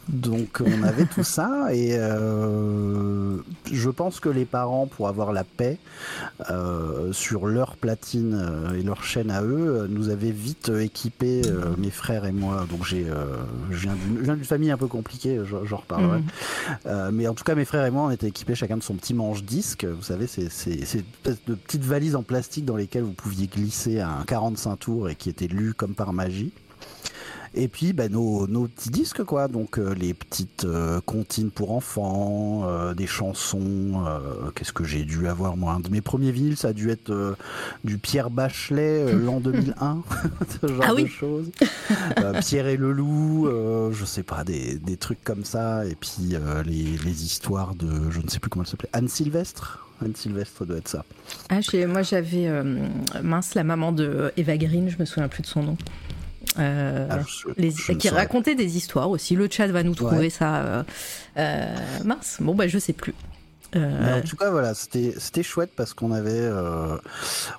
Donc 0.09 0.61
on 0.65 0.83
avait 0.83 1.05
tout 1.05 1.23
ça 1.23 1.73
et 1.73 1.89
euh, 1.93 3.37
je 3.71 3.89
pense 3.89 4.19
que 4.19 4.29
les 4.29 4.45
parents, 4.45 4.87
pour 4.87 5.07
avoir 5.07 5.33
la 5.33 5.43
paix 5.43 5.77
euh, 6.49 7.11
sur 7.11 7.45
leur 7.45 7.75
platine 7.75 8.33
euh, 8.33 8.79
et 8.79 8.83
leur 8.83 9.03
chaîne 9.03 9.31
à 9.31 9.43
eux, 9.43 9.87
nous 9.89 10.09
avaient 10.09 10.31
vite 10.31 10.69
équipé 10.69 11.41
mes 11.77 11.89
frères 11.89 12.25
et 12.25 12.31
moi. 12.31 12.65
Donc 12.69 12.85
j'ai, 12.85 13.05
je 13.71 13.87
viens 14.21 14.35
d'une 14.35 14.43
famille 14.45 14.71
un 14.71 14.77
peu 14.77 14.87
compliquée, 14.87 15.41
j'en 15.45 15.77
reparlerai. 15.77 16.19
Mhm. 16.19 17.11
mais 17.11 17.27
en 17.27 17.33
tout 17.33 17.43
cas, 17.43 17.55
mes 17.55 17.65
frères 17.65 17.85
et 17.85 17.91
moi, 17.91 18.03
on 18.03 18.11
était 18.11 18.27
équipés 18.27 18.55
chacun 18.55 18.77
de 18.77 18.83
son 18.83 18.95
petit 18.95 19.13
manche 19.13 19.43
disque. 19.43 19.85
Vous 19.85 20.03
savez, 20.03 20.27
c'est 20.27 20.49
c'est 20.49 21.03
de 21.25 21.55
petites 21.55 21.83
valises 21.83 22.15
en 22.15 22.23
plastique 22.23 22.65
dans 22.65 22.75
lesquelles 22.75 23.03
vous 23.03 23.13
pouviez 23.13 23.47
glisser 23.47 23.99
un 23.99 24.23
45 24.25 24.75
tours 24.77 25.09
et 25.09 25.15
qui 25.15 25.29
étaient 25.29 25.47
lus 25.47 25.73
comme 25.73 25.95
par 25.95 26.13
magie. 26.13 26.51
Et 27.57 27.67
puis 27.67 27.91
bah, 27.91 28.07
nos, 28.07 28.45
petits 28.67 28.91
disques, 28.91 29.23
quoi. 29.23 29.47
Donc 29.47 29.79
euh, 29.79 29.93
les 29.95 30.13
petites 30.13 30.65
euh, 30.65 31.01
comptines 31.05 31.49
pour 31.49 31.71
enfants, 31.71 32.61
euh, 32.65 32.93
des 32.93 33.07
chansons. 33.07 34.05
Qu'est-ce 34.55 34.73
que 34.73 34.83
j'ai 34.83 35.03
dû 35.03 35.27
avoir, 35.27 35.57
moi? 35.57 35.73
Un 35.73 35.79
de 35.79 35.89
mes 35.89 36.01
premiers 36.01 36.31
vinyles, 36.31 36.57
ça 36.57 36.69
a 36.69 36.73
dû 36.73 36.91
être 36.91 37.35
du 37.83 37.97
Pierre 37.97 38.29
Bachelet, 38.29 39.11
l'an 39.13 39.39
2001, 39.39 40.03
ce 40.61 40.67
genre 40.67 40.85
ah 40.87 40.93
de 40.93 41.07
choses. 41.07 41.49
Pierre 42.41 42.67
et 42.67 42.77
le 42.77 42.91
loup, 42.91 43.49
je 43.91 44.05
sais 44.05 44.23
pas, 44.23 44.43
des, 44.43 44.79
trucs 44.99 45.23
comme 45.23 45.43
ça. 45.43 45.85
Et 45.85 45.95
puis 45.95 46.35
les, 46.65 47.23
histoires 47.23 47.73
de, 47.73 48.11
je 48.11 48.19
ne 48.21 48.27
sais 48.27 48.39
plus 48.39 48.49
comment 48.49 48.63
elle 48.63 48.69
s'appelait, 48.69 48.89
Anne 48.93 49.07
Sylvestre 49.07 49.83
Anne 49.99 50.15
Sylvestre 50.15 50.63
doit 50.63 50.77
être 50.77 50.87
ça. 50.87 51.03
Ah, 51.49 51.59
moi 51.87 52.03
j'avais 52.03 52.47
mince 53.23 53.55
la 53.55 53.63
maman 53.63 53.91
de 53.91 54.31
Eva 54.37 54.57
Green, 54.57 54.89
je 54.89 54.97
me 54.99 55.05
souviens 55.05 55.27
plus 55.27 55.41
de 55.41 55.47
son 55.47 55.63
nom. 55.63 55.77
Euh, 56.59 57.07
ah, 57.09 57.93
qui 57.95 58.09
racontait 58.09 58.55
des 58.55 58.77
histoires 58.77 59.09
aussi. 59.09 59.35
Le 59.35 59.47
chat 59.49 59.67
va 59.67 59.83
nous 59.83 59.95
trouver 59.95 60.29
ça. 60.29 60.55
Euh, 60.55 60.83
euh, 61.37 61.75
mince, 62.03 62.37
bon 62.39 62.55
bah 62.55 62.67
je 62.67 62.77
sais 62.79 62.93
plus. 62.93 63.13
en 63.75 64.21
tout 64.27 64.35
cas, 64.35 64.49
voilà, 64.49 64.73
c'était 64.73 65.43
chouette 65.43 65.71
parce 65.75 65.93
qu'on 65.93 66.11
avait, 66.11 66.49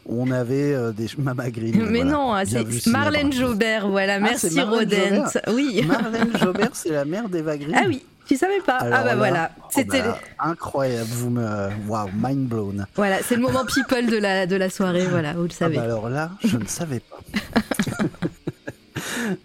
on 0.07 0.31
avait 0.31 0.93
des 0.93 1.09
Mama 1.19 1.51
Green. 1.51 1.87
Mais 1.91 2.05
non, 2.05 2.33
ah, 2.33 2.45
c'est 2.45 2.87
Marlène 2.87 3.33
Jobert, 3.33 3.89
voilà, 3.89 4.15
ah, 4.15 4.21
merci 4.21 4.61
Rodent. 4.61 5.31
Oui. 5.49 5.83
Marlène 5.87 6.37
Jobert, 6.41 6.71
c'est 6.73 6.91
la 6.91 7.05
mère 7.05 7.29
d'Eva 7.29 7.57
Green. 7.57 7.75
Ah 7.77 7.85
oui. 7.87 8.05
Tu 8.27 8.37
savais 8.37 8.61
pas 8.61 8.77
Ah 8.83 9.05
bah 9.05 9.17
voilà, 9.17 9.51
oh 9.59 9.65
c'était 9.71 10.03
bah, 10.03 10.19
incroyable. 10.39 11.09
Vous 11.13 11.31
me, 11.31 11.71
wow, 11.89 12.11
mind 12.13 12.47
blown. 12.47 12.87
Voilà, 12.95 13.23
c'est 13.23 13.37
le 13.37 13.41
moment 13.41 13.65
people 13.75 14.05
de 14.05 14.19
la 14.19 14.47
de 14.47 14.55
la 14.55 14.69
soirée. 14.69 15.07
Voilà, 15.07 15.33
vous 15.33 15.45
le 15.45 15.49
savez. 15.49 15.77
Bah 15.77 15.85
alors 15.85 16.11
là, 16.11 16.33
je 16.45 16.59
ne 16.59 16.67
savais 16.67 17.01
pas. 17.01 17.21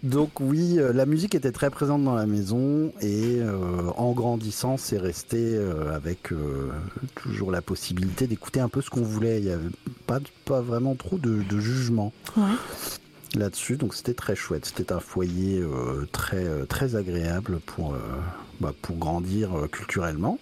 Donc 0.02 0.40
oui, 0.40 0.78
euh, 0.78 0.92
la 0.92 1.06
musique 1.06 1.34
était 1.34 1.52
très 1.52 1.70
présente 1.70 2.04
dans 2.04 2.14
la 2.14 2.26
maison 2.26 2.92
et 3.00 3.38
euh, 3.40 3.90
en 3.96 4.12
grandissant, 4.12 4.76
c'est 4.76 4.98
resté 4.98 5.38
euh, 5.38 5.94
avec 5.94 6.32
toujours 7.14 7.50
la 7.50 7.62
possibilité 7.62 8.26
d'écouter 8.26 8.60
un 8.60 8.68
peu 8.68 8.80
ce 8.80 8.90
qu'on 8.90 9.02
voulait. 9.02 9.38
Il 9.38 9.44
n'y 9.44 9.50
avait 9.50 9.68
pas, 10.06 10.20
pas 10.44 10.60
vraiment 10.60 10.94
trop 10.94 11.18
de, 11.18 11.42
jugement. 11.58 12.12
Là-dessus, 13.34 13.76
donc 13.76 13.94
c'était 13.94 14.14
très 14.14 14.36
chouette. 14.36 14.66
C'était 14.66 14.92
un 14.92 15.00
foyer 15.00 15.62
très 16.12 16.46
très 16.66 16.94
agréable 16.94 17.58
pour 17.66 17.96
bah, 18.60 18.72
pour 18.80 18.96
grandir 18.96 19.50
culturellement. 19.72 20.38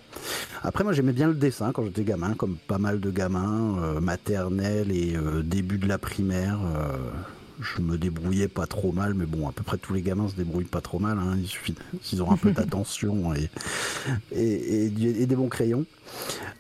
Après, 0.63 0.85
moi, 0.85 0.93
j'aimais 0.93 1.13
bien 1.13 1.29
le 1.29 1.35
dessin 1.35 1.73
quand 1.73 1.85
j'étais 1.85 2.05
gamin, 2.05 2.35
comme 2.35 2.57
pas 2.57 2.79
mal 2.79 3.01
de 3.01 3.11
gamins, 3.11 3.99
maternels 4.01 4.91
et 4.91 5.17
début 5.43 5.79
de 5.79 5.89
la 5.89 5.99
primaire 5.99 6.59
je 7.61 7.81
me 7.81 7.99
débrouillais 7.99 8.49
pas 8.49 8.67
trop 8.67 8.93
mal, 8.93 9.15
mais 9.15 9.27
bon, 9.27 9.49
à 9.49 9.53
peu 9.53 9.63
près 9.63 9.79
tous 9.79 9.95
les 9.95 10.03
gamins 10.03 10.29
se 10.29 10.35
débrouillent 10.35 10.65
pas 10.65 10.81
trop 10.81 10.99
mal. 10.99 11.19
Hein. 11.19 11.37
il 11.39 11.47
suffit 11.47 11.75
s'ils 12.03 12.23
ont 12.23 12.31
un 12.31 12.37
peu 12.37 12.51
d'attention 12.53 13.35
et, 13.35 13.51
et, 14.33 14.89
des 14.89 15.37
bons 15.37 15.49
crayons. 15.49 15.87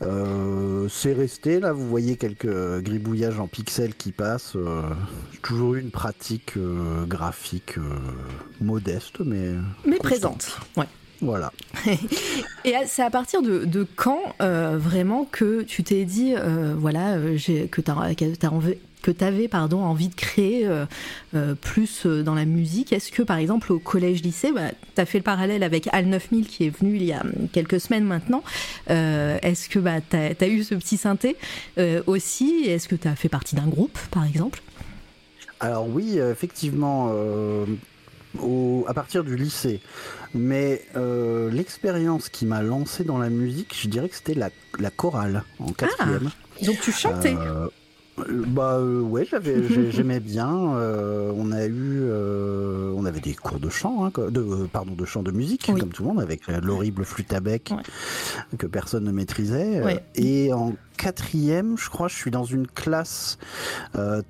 Euh, 0.02 0.88
c'est 0.88 1.12
resté 1.12 1.60
là, 1.60 1.72
vous 1.72 1.88
voyez 1.88 2.16
quelques 2.16 2.80
gribouillages 2.80 3.38
en 3.38 3.46
pixels 3.46 3.94
qui 3.94 4.12
passent. 4.12 4.56
Euh, 4.56 4.82
toujours 5.42 5.74
eu 5.74 5.80
une 5.80 5.90
pratique 5.90 6.56
euh, 6.56 7.04
graphique 7.04 7.76
modeste, 8.60 9.20
mais 9.24 9.52
mais 9.84 9.96
présente. 9.96 10.58
Ouais. 10.76 10.86
Voilà. 11.20 11.52
et 12.64 12.74
c'est 12.86 13.02
à 13.02 13.10
partir 13.10 13.42
de, 13.42 13.86
quand 13.94 14.34
vraiment 14.40 15.24
que 15.24 15.62
tu 15.62 15.84
t'es 15.84 16.04
dit, 16.04 16.34
voilà, 16.76 17.16
que 17.16 17.80
tu 17.80 17.90
as, 17.90 18.50
que 19.02 19.10
tu 19.10 19.24
avais 19.24 19.48
pardon, 19.48 19.82
envie 19.82 20.08
de 20.08 20.14
créer 20.14 20.66
euh, 20.66 20.86
euh, 21.34 21.54
plus 21.54 22.06
euh, 22.06 22.22
dans 22.22 22.34
la 22.34 22.44
musique 22.44 22.92
Est-ce 22.92 23.12
que 23.12 23.22
par 23.22 23.36
exemple 23.36 23.72
au 23.72 23.78
collège-lycée, 23.78 24.52
bah, 24.52 24.70
tu 24.94 25.00
as 25.00 25.06
fait 25.06 25.18
le 25.18 25.24
parallèle 25.24 25.62
avec 25.62 25.88
Al 25.92 26.06
9000 26.06 26.46
qui 26.46 26.66
est 26.66 26.70
venu 26.70 26.96
il 26.96 27.04
y 27.04 27.12
a 27.12 27.22
quelques 27.52 27.80
semaines 27.80 28.04
maintenant, 28.04 28.42
est-ce 28.88 29.68
que 29.68 29.78
bah, 29.78 30.00
tu 30.00 30.16
as, 30.16 30.48
eu 30.48 30.62
ce 30.64 30.74
petit 30.74 30.96
synthé 30.96 31.36
aussi? 32.06 32.64
Est-ce 32.66 32.88
que 32.88 32.94
tu 32.94 33.08
as 33.08 33.16
fait 33.16 33.28
partie 33.28 33.56
d'un 33.56 33.66
groupe 33.66 33.98
par 34.10 34.24
exemple? 34.24 34.62
Alors 35.60 35.88
oui, 35.88 36.18
effectivement, 36.18 37.12
au, 38.40 38.84
à 38.88 38.94
partir 38.94 39.24
du 39.24 39.36
lycée. 39.36 39.80
Mais 40.34 40.82
l'expérience 41.50 42.28
qui 42.28 42.46
m'a 42.46 42.62
lancé 42.62 43.04
dans 43.04 43.18
la 43.18 43.30
musique, 43.30 43.74
je 43.78 43.88
dirais 43.88 44.08
que 44.08 44.16
c'était 44.16 44.34
la, 44.34 44.50
la, 44.78 44.90
chorale 44.90 45.44
en 45.58 45.66
ah, 45.68 45.72
quatrième. 45.76 46.30
donc 46.62 46.80
tu 46.80 46.92
chantais 46.92 47.34
euh, 47.34 47.68
bah 48.18 48.74
euh, 48.74 49.00
ouais, 49.00 49.24
j'avais, 49.24 49.90
j'aimais 49.90 50.20
bien. 50.20 50.76
Euh, 50.76 51.32
on 51.34 51.50
a 51.50 51.64
eu, 51.66 52.02
on 52.94 53.04
avait 53.04 53.20
des 53.20 53.34
cours 53.34 53.58
de 53.58 53.70
chant, 53.70 54.04
hein, 54.04 54.12
de, 54.30 54.66
pardon, 54.66 54.92
de 54.92 55.04
chant 55.04 55.22
de 55.22 55.30
musique, 55.30 55.66
comme 55.66 55.92
tout 55.92 56.02
le 56.02 56.08
monde, 56.08 56.20
avec 56.20 56.46
l'horrible 56.46 57.04
flûte 57.04 57.32
à 57.32 57.40
bec 57.40 57.72
que 58.58 58.66
personne 58.66 59.04
ne 59.04 59.12
maîtrisait. 59.12 60.04
Et 60.14 60.52
en 60.52 60.74
quatrième, 60.96 61.78
je 61.78 61.88
crois, 61.88 62.08
je 62.08 62.14
suis 62.14 62.30
dans 62.30 62.44
une 62.44 62.66
classe 62.66 63.38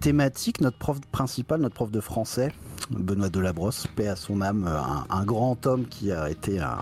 thématique. 0.01 0.61
Notre 0.61 0.79
prof 0.79 1.01
principal, 1.11 1.61
notre 1.61 1.75
prof 1.75 1.91
de 1.91 2.01
français, 2.01 2.53
Benoît 2.91 3.31
Delabrosse, 3.31 3.87
paix 3.97 4.09
à 4.09 4.17
son 4.17 4.41
âme, 4.43 4.71
un, 5.11 5.25
grand 5.25 5.67
homme 5.67 5.87
qui 5.87 6.13
a 6.13 6.31
été 6.31 6.61
un, 6.61 6.79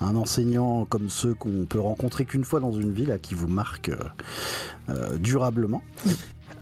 un 0.00 0.16
enseignant 0.16 0.86
comme 0.86 1.10
ceux 1.10 1.34
qu'on 1.34 1.66
peut 1.66 1.80
rencontrer 1.80 2.24
qu'une 2.24 2.44
fois 2.44 2.60
dans 2.60 2.72
une 2.72 2.92
ville, 2.92 3.12
à 3.12 3.18
qui 3.18 3.34
vous 3.34 3.48
marque 3.48 3.90
durablement 5.20 5.82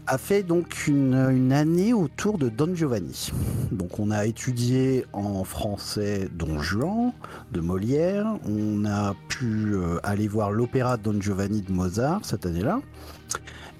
a 0.07 0.17
fait 0.17 0.43
donc 0.43 0.87
une, 0.87 1.51
année 1.51 1.93
autour 1.93 2.37
de 2.37 2.47
Don 2.49 2.73
Giovanni. 2.73 3.31
Donc 3.71 3.99
on 3.99 4.09
a 4.09 4.25
étudié 4.25 5.05
en 5.11 5.43
français 5.43 6.29
Don 6.33 6.61
Juan 6.61 7.11
de 7.51 7.59
Molière, 7.59 8.25
on 8.47 8.85
a 8.85 9.15
pu 9.27 9.73
euh, 9.73 9.99
aller 10.03 10.27
voir 10.27 10.51
l'opéra 10.51 10.97
Don 10.97 11.19
Giovanni 11.19 11.61
de 11.61 11.71
Mozart 11.71 12.21
cette 12.23 12.45
année-là. 12.45 12.79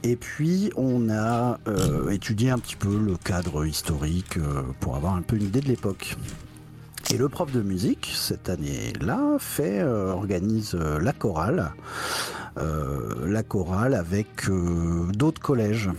Et 0.03 0.15
puis 0.15 0.69
on 0.75 1.09
a 1.09 1.59
euh, 1.67 2.09
étudié 2.09 2.49
un 2.49 2.59
petit 2.59 2.75
peu 2.75 2.97
le 2.97 3.15
cadre 3.15 3.65
historique 3.65 4.37
euh, 4.37 4.63
pour 4.81 4.95
avoir 4.95 5.15
un 5.15 5.21
peu 5.21 5.37
une 5.37 5.43
idée 5.43 5.61
de 5.61 5.67
l'époque. 5.67 6.17
Et 7.13 7.17
le 7.17 7.29
prof 7.29 7.51
de 7.51 7.61
musique, 7.61 8.11
cette 8.13 8.49
année-là, 8.49 9.37
fait, 9.39 9.83
organise 9.83 10.73
la 10.73 11.13
chorale 11.13 11.71
euh, 12.57 13.27
la 13.27 13.43
chorale 13.43 13.93
avec 13.93 14.49
euh, 14.49 15.05
d'autres 15.13 15.41
collèges. 15.41 15.89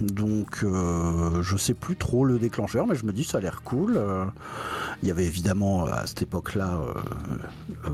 Donc 0.00 0.60
euh, 0.62 1.42
je 1.42 1.56
sais 1.56 1.74
plus 1.74 1.96
trop 1.96 2.24
le 2.24 2.38
déclencheur, 2.38 2.86
mais 2.86 2.94
je 2.94 3.04
me 3.04 3.12
dis 3.12 3.24
ça 3.24 3.38
a 3.38 3.40
l'air 3.40 3.62
cool. 3.62 4.00
Il 5.02 5.08
y 5.08 5.10
avait 5.10 5.26
évidemment 5.26 5.84
à 5.84 6.06
cette 6.06 6.22
époque-là, 6.22 6.80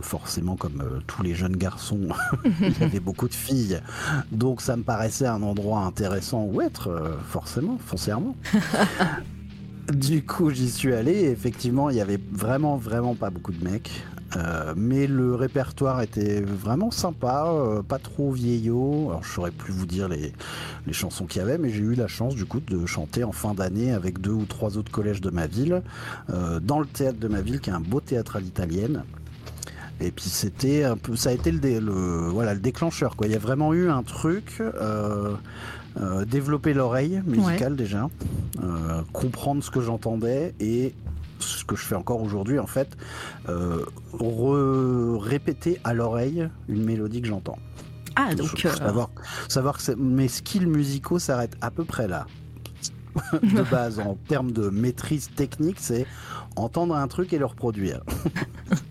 forcément 0.01 0.57
comme 0.57 1.03
tous 1.07 1.23
les 1.23 1.35
jeunes 1.35 1.57
garçons, 1.57 2.09
il 2.61 2.79
y 2.79 2.85
avait 2.85 3.01
beaucoup 3.01 3.29
de 3.29 3.35
filles. 3.35 3.81
Donc 4.31 4.61
ça 4.61 4.77
me 4.77 4.83
paraissait 4.83 5.27
un 5.27 5.43
endroit 5.43 5.81
intéressant 5.81 6.45
où 6.45 6.61
être, 6.61 7.19
forcément, 7.29 7.79
foncièrement. 7.85 8.37
Du 9.93 10.25
coup, 10.25 10.51
j'y 10.51 10.71
suis 10.71 10.95
allé. 10.95 11.13
Et 11.13 11.31
effectivement, 11.31 11.91
il 11.91 11.97
y 11.97 12.01
avait 12.01 12.21
vraiment, 12.33 12.77
vraiment 12.77 13.15
pas 13.15 13.31
beaucoup 13.31 13.53
de 13.53 13.63
mecs. 13.63 13.91
Euh, 14.37 14.75
mais 14.77 15.07
le 15.07 15.35
répertoire 15.35 16.01
était 16.03 16.41
vraiment 16.41 16.91
sympa, 16.91 17.53
euh, 17.53 17.83
pas 17.83 17.99
trop 17.99 18.33
vieillot. 18.33 19.11
Alors 19.11 19.23
je 19.23 19.31
saurais 19.31 19.51
plus 19.51 19.73
vous 19.73 19.87
dire 19.87 20.09
les, 20.09 20.33
chansons 20.93 21.27
qu'il 21.27 21.41
y 21.41 21.45
avait, 21.45 21.59
mais 21.59 21.71
j'ai 21.71 21.83
eu 21.83 21.95
la 21.95 22.09
chance 22.09 22.35
du 22.35 22.45
coup 22.45 22.61
de 22.61 22.85
chanter 22.87 23.23
en 23.23 23.33
fin 23.33 23.55
d'année 23.55 23.93
avec 23.93 24.21
deux 24.21 24.33
ou 24.33 24.45
trois 24.45 24.77
autres 24.77 24.91
collèges 24.91 25.21
de 25.21 25.31
ma 25.31 25.47
ville, 25.47 25.83
euh, 26.31 26.59
dans 26.59 26.81
le 26.81 26.87
théâtre 26.87 27.19
de 27.19 27.29
ma 27.29 27.43
ville, 27.43 27.61
qui 27.61 27.71
est 27.71 27.75
un 27.75 27.81
beau 27.81 28.01
théâtre 28.01 28.37
à 28.37 28.41
l'italienne. 28.41 29.05
Et 30.01 30.11
puis 30.11 30.29
c'était 30.29 30.83
un 30.83 30.97
peu, 30.97 31.15
ça 31.15 31.31
a 31.31 31.33
été 31.33 31.53
le, 31.53 32.29
voilà 32.29 32.55
le 32.55 32.61
déclencheur 32.61 33.15
quoi. 33.15 33.29
Il 33.29 33.33
y 33.33 33.37
a 33.37 33.39
vraiment 33.39 33.73
eu 33.73 33.89
un 33.89 34.03
truc. 34.03 34.61
Développer 36.27 36.75
l'oreille 36.75 37.23
musicale 37.27 37.77
déjà, 37.77 38.09
comprendre 39.13 39.63
ce 39.63 39.71
que 39.71 39.81
j'entendais 39.81 40.55
et 40.61 40.95
ce 41.45 41.65
que 41.65 41.77
je 41.77 41.85
fais 41.85 41.95
encore 41.95 42.23
aujourd'hui 42.23 42.59
en 42.59 42.67
fait, 42.67 42.97
euh, 43.49 43.85
répéter 45.19 45.81
à 45.85 45.95
l'oreille 45.95 46.49
une 46.69 46.85
mélodie 46.85 47.23
que 47.23 47.29
j'entends. 47.29 47.59
Ah 48.17 48.35
donc 48.35 48.65
euh, 48.65 48.73
savoir, 48.73 49.11
savoir 49.49 49.79
que 49.79 49.93
mes 49.95 50.29
skills 50.29 50.67
musicaux 50.67 51.19
s'arrêtent 51.19 51.57
à 51.61 51.71
peu 51.71 51.85
près 51.85 52.09
là. 52.09 52.27
de 53.43 53.63
base 53.71 54.01
en 54.01 54.17
termes 54.27 54.51
de 54.51 54.71
maîtrise 54.71 55.31
technique, 55.37 55.77
c'est 55.79 56.05
entendre 56.57 56.95
un 56.95 57.09
truc 57.09 57.33
et 57.33 57.39
le 57.39 57.47
reproduire. 57.47 58.01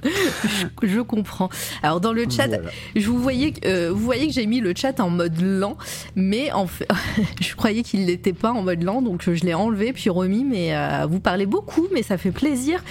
je, 0.84 1.00
comprends. 1.02 1.50
Alors 1.82 2.02
dans 2.02 2.14
le 2.14 2.26
chat, 2.30 2.50
je 2.96 3.08
vous 3.08 3.20
voyais, 3.20 3.54
euh, 3.66 3.92
vous 3.92 4.04
voyez 4.04 4.28
que 4.28 4.34
j'ai 4.34 4.46
mis 4.46 4.60
le 4.60 4.74
chat 4.76 5.00
en 5.00 5.10
mode 5.10 5.40
lent, 5.42 5.78
mais 6.16 6.52
en 6.52 6.68
fait, 6.68 6.88
je 7.42 7.56
croyais 7.56 7.84
qu'il 7.84 8.06
n'était 8.06 8.34
pas 8.34 8.52
en 8.52 8.62
mode 8.62 8.84
lent, 8.84 9.02
donc 9.02 9.24
je 9.24 9.44
l'ai 9.46 9.54
enlevé 9.54 9.94
puis 9.94 10.10
remis. 10.10 10.44
Mais 10.44 10.76
euh, 10.76 11.06
vous 11.10 11.20
parlez 11.20 11.46
beaucoup, 11.46 11.88
mais 11.94 12.04
ça 12.04 12.18
fait 12.18 12.32
plaisir. 12.32 12.84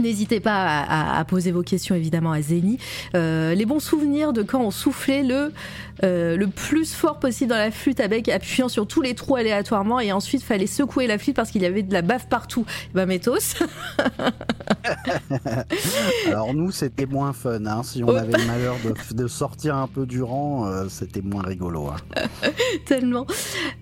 N'hésitez 0.00 0.40
pas 0.40 0.82
à, 0.88 1.24
poser 1.24 1.52
vos 1.52 1.62
questions 1.62 1.94
évidemment 1.94 2.32
à 2.32 2.42
Zéni. 2.42 2.78
Euh, 3.14 3.54
les 3.54 3.64
bons 3.64 3.78
souvenirs 3.78 4.32
de 4.32 4.42
quand 4.42 4.60
on 4.60 4.72
soufflait 4.72 5.22
le, 5.22 5.52
euh, 6.02 6.36
le 6.36 6.48
plus 6.48 6.92
fort 6.92 7.18
possible 7.18 7.50
dans 7.50 7.56
la 7.56 7.70
flûte 7.70 8.00
avec 8.00 8.28
appuyant 8.28 8.68
sur 8.68 8.86
tous 8.86 9.02
les 9.02 9.14
trous 9.14 9.36
aléatoirement 9.36 10.00
et 10.00 10.12
ensuite 10.12 10.42
fallait 10.42 10.66
secouer 10.66 11.06
la 11.06 11.18
flûte 11.18 11.36
parce 11.36 11.50
qu'il 11.50 11.62
y 11.62 11.66
avait 11.66 11.82
de 11.82 11.92
la 11.92 12.02
bave 12.02 12.26
partout. 12.28 12.64
Bah 12.94 13.06
métos. 13.06 13.56
Alors 16.26 16.54
nous 16.54 16.70
c'était 16.70 17.06
moins 17.06 17.32
fun. 17.32 17.64
Hein. 17.66 17.82
Si 17.84 18.02
on 18.02 18.08
oh. 18.08 18.16
avait 18.16 18.38
le 18.38 18.46
malheur 18.46 18.76
de, 19.12 19.26
sortir 19.26 19.76
un 19.76 19.86
peu 19.86 20.06
du 20.06 20.22
rang, 20.22 20.66
euh, 20.66 20.86
c'était 20.88 21.22
moins 21.22 21.42
rigolo. 21.42 21.88
Hein. 21.88 22.28
Tellement. 22.86 23.26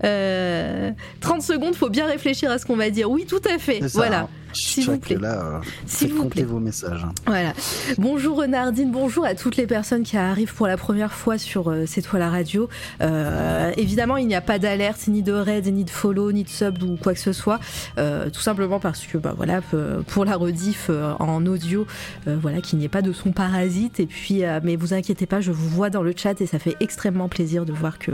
30 0.01 1.43
secondes, 1.43 1.75
faut 1.75 1.91
bien 1.91 2.07
réfléchir 2.07 2.51
à 2.51 2.59
ce 2.59 2.67
qu'on 2.67 2.77
va 2.77 2.91
dire. 2.91 3.11
Oui, 3.11 3.27
tout 3.27 3.43
à 3.49 3.59
fait. 3.59 3.81
voilà. 3.95 4.21
Hein. 4.21 4.29
S'il 4.53 4.87
vous 4.87 4.99
plaît. 4.99 5.17
Là, 5.17 5.61
S'il 5.87 6.13
vous 6.13 6.29
plaît. 6.29 6.45
vos 6.45 6.59
messages. 6.59 7.07
Voilà. 7.27 7.53
Bonjour 7.99 8.39
Renardine, 8.39 8.91
bonjour 8.91 9.25
à 9.25 9.35
toutes 9.35 9.57
les 9.57 9.67
personnes 9.67 10.03
qui 10.03 10.17
arrivent 10.17 10.55
pour 10.55 10.67
la 10.67 10.77
première 10.77 11.13
fois 11.13 11.39
sur 11.39 11.71
euh, 11.71 11.87
C'est 12.03 12.09
toi 12.09 12.19
la 12.19 12.31
radio. 12.31 12.69
Euh, 13.01 13.71
évidemment, 13.77 14.17
il 14.17 14.27
n'y 14.27 14.35
a 14.35 14.41
pas 14.41 14.59
d'alerte, 14.59 15.07
ni 15.07 15.23
de 15.23 15.33
raid, 15.33 15.67
ni 15.73 15.85
de 15.85 15.91
follow, 15.91 16.33
ni 16.33 16.43
de 16.43 16.49
sub 16.49 16.83
ou 16.83 16.97
quoi 16.97 17.15
que 17.15 17.21
ce 17.21 17.33
soit. 17.33 17.61
Euh, 17.99 18.29
tout 18.29 18.41
simplement 18.41 18.81
parce 18.81 19.07
que, 19.07 19.19
bah 19.19 19.35
voilà, 19.37 19.61
pour 20.09 20.25
la 20.25 20.35
rediff 20.37 20.91
en 20.91 21.47
audio, 21.47 21.87
voilà, 22.27 22.61
qu'il 22.61 22.81
n'y 22.81 22.87
ait 22.87 22.89
pas 22.89 23.03
de 23.03 23.13
son 23.13 23.31
parasite. 23.31 24.01
Et 24.01 24.07
puis, 24.07 24.43
mais 24.65 24.75
vous 24.75 24.95
inquiétez 24.95 25.27
pas, 25.27 25.41
je 25.41 25.53
vous 25.53 25.69
vois 25.69 25.91
dans 25.91 26.03
le 26.03 26.13
chat 26.17 26.41
et 26.41 26.47
ça 26.47 26.59
fait 26.59 26.77
extrêmement 26.81 27.29
plaisir 27.29 27.65
de 27.65 27.73
voir 27.73 27.99
que, 27.99 28.13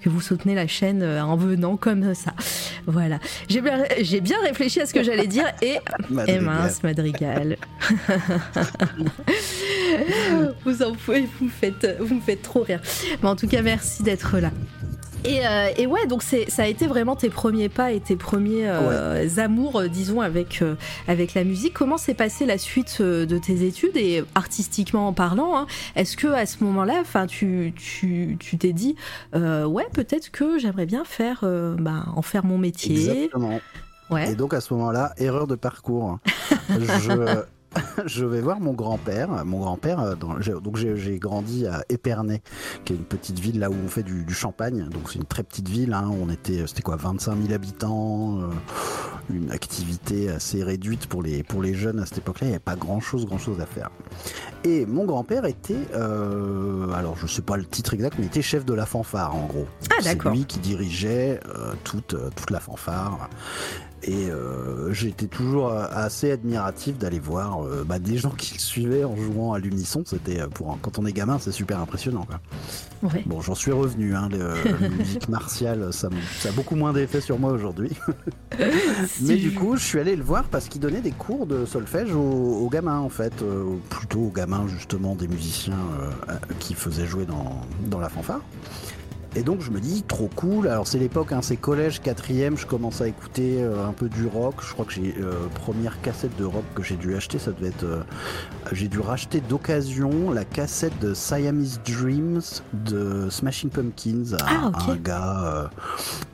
que 0.00 0.08
vous 0.08 0.20
soutenez 0.20 0.54
la 0.54 0.66
chaîne 0.66 1.02
en 1.02 1.36
venant 1.36 1.76
comme 1.76 2.14
ça. 2.14 2.32
Voilà. 2.86 3.18
J'ai 3.48 3.60
bien, 3.60 3.84
j'ai 4.00 4.20
bien 4.20 4.40
réfléchi 4.42 4.80
à 4.80 4.86
ce 4.86 4.94
que 4.94 5.02
j'allais 5.02 5.26
dire 5.26 5.46
et 5.60 5.76
et, 6.26 6.38
mince, 6.38 6.82
Madrigal. 6.82 7.58
vous 10.64 10.82
en 10.82 10.92
pouvez, 10.92 11.28
vous 11.38 11.46
me 11.46 11.50
faites, 11.50 11.96
vous 12.00 12.14
me 12.14 12.20
faites 12.20 12.42
trop 12.42 12.62
rire. 12.62 12.80
Mais 13.26 13.32
en 13.32 13.34
tout 13.34 13.48
cas, 13.48 13.60
merci 13.60 14.04
d'être 14.04 14.38
là. 14.38 14.52
Et, 15.24 15.44
euh, 15.44 15.70
et, 15.76 15.88
ouais, 15.88 16.06
donc 16.06 16.22
ça 16.22 16.62
a 16.62 16.66
été 16.68 16.86
vraiment 16.86 17.16
tes 17.16 17.28
premiers 17.28 17.68
pas 17.68 17.90
et 17.90 17.98
tes 17.98 18.14
premiers 18.14 18.68
euh, 18.68 19.26
amours, 19.38 19.80
euh, 19.80 19.88
disons, 19.88 20.20
avec, 20.20 20.62
avec 21.08 21.34
la 21.34 21.42
musique. 21.42 21.74
Comment 21.74 21.98
s'est 21.98 22.14
passée 22.14 22.46
la 22.46 22.56
suite 22.56 23.02
de 23.02 23.38
tes 23.38 23.66
études 23.66 23.96
et 23.96 24.22
artistiquement 24.36 25.08
en 25.08 25.12
parlant 25.12 25.56
hein, 25.56 25.66
Est-ce 25.96 26.16
que 26.16 26.28
à 26.28 26.46
ce 26.46 26.62
moment-là, 26.62 26.98
enfin, 27.00 27.26
tu 27.26 27.74
tu 27.76 28.38
t'es 28.60 28.72
dit, 28.72 28.94
ouais, 29.34 29.88
peut-être 29.92 30.30
que 30.30 30.60
j'aimerais 30.60 30.86
bien 30.86 31.02
faire, 31.04 31.40
bah, 31.80 32.04
en 32.14 32.22
faire 32.22 32.44
mon 32.44 32.58
métier. 32.58 33.24
Exactement. 33.24 33.58
Et 34.24 34.36
donc 34.36 34.54
à 34.54 34.60
ce 34.60 34.72
moment-là, 34.74 35.14
erreur 35.16 35.48
de 35.48 35.56
parcours. 35.56 36.20
je, 36.68 37.42
je 38.06 38.24
vais 38.24 38.40
voir 38.40 38.60
mon 38.60 38.72
grand-père. 38.72 39.44
Mon 39.44 39.60
grand-père, 39.60 40.00
euh, 40.00 40.14
donc 40.14 40.76
j'ai 40.76 41.18
grandi 41.18 41.66
à 41.66 41.84
Épernay, 41.88 42.42
qui 42.84 42.92
est 42.92 42.96
une 42.96 43.04
petite 43.04 43.38
ville 43.38 43.58
là 43.58 43.70
où 43.70 43.74
on 43.74 43.88
fait 43.88 44.02
du, 44.02 44.24
champagne. 44.32 44.88
Donc 44.90 45.10
c'est 45.10 45.18
une 45.18 45.24
très 45.24 45.42
petite 45.42 45.68
ville. 45.68 45.92
Hein. 45.92 46.10
On 46.20 46.30
était, 46.30 46.66
c'était 46.66 46.82
quoi, 46.82 46.96
25 46.96 47.36
000 47.42 47.54
habitants, 47.54 48.40
euh, 48.40 48.48
une 49.30 49.50
activité 49.50 50.28
assez 50.30 50.62
réduite 50.62 51.06
pour 51.06 51.22
les 51.22 51.42
pour 51.42 51.62
les 51.62 51.74
jeunes 51.74 52.00
à 52.00 52.06
cette 52.06 52.18
époque-là. 52.18 52.46
Il 52.46 52.50
n'y 52.50 52.54
avait 52.54 52.60
pas 52.60 52.76
grand-chose, 52.76 53.26
grand-chose 53.26 53.60
à 53.60 53.66
faire. 53.66 53.90
Et 54.64 54.84
mon 54.84 55.04
grand-père 55.04 55.44
était, 55.44 55.86
euh, 55.94 56.90
alors 56.92 57.16
je 57.16 57.26
sais 57.26 57.42
pas 57.42 57.56
le 57.56 57.64
titre 57.64 57.94
exact, 57.94 58.16
mais 58.18 58.24
il 58.24 58.28
était 58.28 58.42
chef 58.42 58.64
de 58.64 58.74
la 58.74 58.86
fanfare 58.86 59.34
en 59.34 59.46
gros. 59.46 59.66
Ah 59.90 60.02
d'accord. 60.02 60.32
C'est 60.32 60.38
lui 60.38 60.44
qui 60.44 60.58
dirigeait 60.58 61.40
toute 61.84 62.16
toute 62.34 62.50
la 62.50 62.60
fanfare. 62.60 63.28
Et 64.06 64.30
euh, 64.30 64.92
j'étais 64.92 65.26
toujours 65.26 65.72
assez 65.72 66.30
admiratif 66.30 66.96
d'aller 66.96 67.18
voir 67.18 67.64
euh, 67.64 67.84
bah, 67.84 67.98
des 67.98 68.18
gens 68.18 68.30
qui 68.30 68.54
le 68.54 68.60
suivaient 68.60 69.02
en 69.02 69.16
jouant 69.16 69.52
à 69.52 69.58
l'unisson. 69.58 70.04
C'était 70.06 70.40
euh, 70.40 70.46
pour 70.46 70.78
quand 70.80 71.00
on 71.00 71.06
est 71.06 71.12
gamin, 71.12 71.38
c'est 71.40 71.50
super 71.50 71.80
impressionnant. 71.80 72.24
Bon, 73.26 73.40
j'en 73.40 73.56
suis 73.56 73.72
revenu. 73.72 74.14
Hein, 74.14 74.28
la 74.80 74.88
musique 74.88 75.28
martiale, 75.28 75.92
ça, 75.92 76.08
a 76.44 76.52
beaucoup 76.52 76.76
moins 76.76 76.92
d'effet 76.92 77.20
sur 77.20 77.40
moi 77.40 77.50
aujourd'hui. 77.50 77.90
Mais 79.22 79.36
du 79.36 79.52
coup, 79.52 79.76
je 79.76 79.82
suis 79.82 79.98
allé 79.98 80.14
le 80.14 80.22
voir 80.22 80.44
parce 80.44 80.68
qu'il 80.68 80.80
donnait 80.80 81.00
des 81.00 81.10
cours 81.10 81.46
de 81.46 81.64
solfège 81.64 82.14
aux, 82.14 82.68
gamins 82.70 83.00
en 83.00 83.08
fait, 83.08 83.32
plutôt 83.88 84.20
aux 84.20 84.30
gamins 84.30 84.66
justement 84.68 85.14
des 85.14 85.28
musiciens 85.28 85.78
qui 86.60 86.74
faisaient 86.74 87.06
jouer 87.06 87.26
dans, 87.26 87.60
dans 87.88 88.00
la 88.00 88.08
fanfare. 88.08 88.40
Et 89.36 89.42
donc 89.42 89.60
je 89.60 89.70
me 89.70 89.80
dis 89.80 90.02
trop 90.02 90.30
cool. 90.34 90.66
Alors 90.66 90.86
c'est 90.86 90.98
l'époque, 90.98 91.32
hein, 91.32 91.40
c'est 91.42 91.56
collège 91.56 92.00
quatrième, 92.00 92.56
je 92.56 92.66
commence 92.66 93.02
à 93.02 93.06
écouter 93.06 93.58
euh, 93.62 93.86
un 93.86 93.92
peu 93.92 94.08
du 94.08 94.26
rock. 94.26 94.54
Je 94.66 94.72
crois 94.72 94.86
que 94.86 94.92
j'ai 94.92 95.14
euh, 95.20 95.46
première 95.54 96.00
cassette 96.00 96.34
de 96.38 96.44
rock 96.44 96.64
que 96.74 96.82
j'ai 96.82 96.96
dû 96.96 97.14
acheter, 97.14 97.38
ça 97.38 97.50
devait 97.52 97.68
être, 97.68 97.84
euh, 97.84 98.02
j'ai 98.72 98.88
dû 98.88 98.98
racheter 98.98 99.42
d'occasion 99.42 100.30
la 100.30 100.44
cassette 100.44 100.98
de 101.00 101.12
Siamese 101.12 101.80
Dreams 101.84 102.40
de 102.72 103.28
Smashing 103.28 103.68
Pumpkins 103.68 104.36
à, 104.40 104.70
ah, 104.72 104.90
un 104.90 104.96
gars 104.96 105.70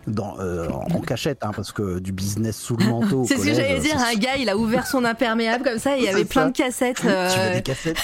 dans, 0.07 0.37
en 0.39 1.01
cachette, 1.01 1.43
hein, 1.43 1.51
parce 1.55 1.73
que 1.73 1.99
du 1.99 2.13
business 2.13 2.57
sous 2.57 2.77
le 2.77 2.87
manteau. 2.87 3.25
c'est 3.29 3.37
ce 3.37 3.47
que 3.47 3.55
j'allais 3.55 3.81
dire. 3.81 3.97
Un 3.99 4.15
gars, 4.15 4.37
il 4.39 4.49
a 4.49 4.57
ouvert 4.57 4.87
son 4.87 5.05
imperméable 5.05 5.65
comme 5.65 5.79
ça, 5.79 5.97
et 5.97 6.01
il 6.01 6.05
y 6.05 6.09
avait 6.09 6.25
plein 6.25 6.47
de 6.47 6.57
cassettes. 6.57 7.01
Tu 7.01 7.07
veux 7.07 7.55
des 7.55 7.63
cassettes 7.63 7.99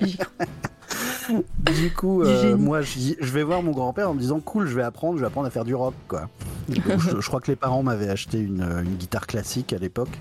du 1.76 1.92
coup, 1.92 2.22
euh, 2.22 2.56
moi, 2.56 2.82
je, 2.82 3.32
vais 3.32 3.42
voir 3.42 3.62
mon 3.62 3.72
grand-père 3.72 4.10
en 4.10 4.14
me 4.14 4.20
disant 4.20 4.40
cool, 4.40 4.66
je 4.66 4.74
vais 4.74 4.82
apprendre, 4.82 5.16
je 5.16 5.20
vais 5.20 5.26
apprendre 5.26 5.46
à 5.46 5.50
faire 5.50 5.64
du 5.64 5.74
rock, 5.74 5.94
quoi. 6.08 6.28
je, 6.68 7.26
crois 7.26 7.40
que 7.40 7.50
les 7.50 7.56
parents 7.56 7.82
m'avaient 7.82 8.08
acheté 8.08 8.38
une, 8.38 8.62
une 8.62 8.96
guitare 8.96 9.26
classique 9.26 9.72
à 9.72 9.78
l'époque. 9.78 10.18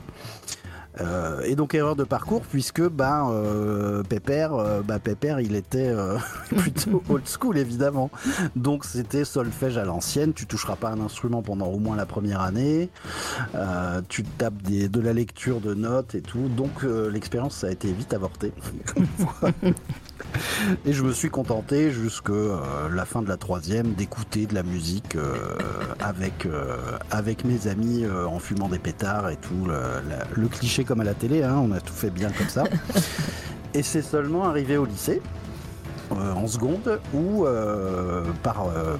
Euh, 1.01 1.41
et 1.43 1.55
donc 1.55 1.73
erreur 1.73 1.95
de 1.95 2.03
parcours 2.03 2.41
puisque 2.41 2.81
Pépère, 4.09 4.83
bah, 4.83 4.99
Pépère 4.99 5.39
il 5.39 5.55
était 5.55 5.93
plutôt 6.57 7.03
old 7.09 7.27
school 7.27 7.57
évidemment. 7.57 8.09
Donc 8.55 8.85
c'était 8.85 9.25
solfège 9.25 9.77
à 9.77 9.85
l'ancienne, 9.85 10.33
tu 10.33 10.45
toucheras 10.45 10.75
pas 10.75 10.89
un 10.89 10.99
instrument 10.99 11.41
pendant 11.41 11.67
au 11.67 11.79
moins 11.79 11.95
la 11.95 12.05
première 12.05 12.41
année, 12.41 12.89
tu 14.09 14.23
tapes 14.23 14.61
de 14.63 14.99
la 14.99 15.13
lecture 15.13 15.61
de 15.61 15.73
notes 15.73 16.15
et 16.15 16.21
tout. 16.21 16.49
Donc 16.49 16.83
l'expérience 16.83 17.55
ça 17.55 17.67
a 17.67 17.71
été 17.71 17.91
vite 17.91 18.13
avorté. 18.13 18.51
et 20.85 20.93
je 20.93 21.03
me 21.03 21.11
suis 21.11 21.29
contenté 21.29 21.91
jusque 21.91 22.31
la 22.91 23.05
fin 23.05 23.21
de 23.21 23.29
la 23.29 23.37
troisième 23.37 23.93
d'écouter 23.93 24.45
de 24.45 24.55
la 24.55 24.63
musique 24.63 25.17
avec 25.99 26.47
avec 27.11 27.45
mes 27.45 27.67
amis 27.67 28.05
en 28.05 28.39
fumant 28.39 28.69
des 28.69 28.79
pétards 28.79 29.29
et 29.29 29.37
tout 29.37 29.67
le 30.35 30.47
cliché 30.47 30.83
comme 30.89 31.01
à 31.01 31.03
la 31.03 31.13
télé, 31.13 31.43
hein, 31.43 31.61
on 31.63 31.71
a 31.71 31.79
tout 31.79 31.93
fait 31.93 32.09
bien 32.09 32.31
comme 32.31 32.49
ça. 32.49 32.63
Et 33.75 33.83
c'est 33.83 34.01
seulement 34.01 34.45
arrivé 34.45 34.75
au 34.75 34.85
lycée, 34.85 35.21
euh, 36.11 36.33
en 36.33 36.47
seconde, 36.47 36.99
où 37.13 37.45
euh, 37.45 38.23
par, 38.41 38.67
euh, 38.67 38.97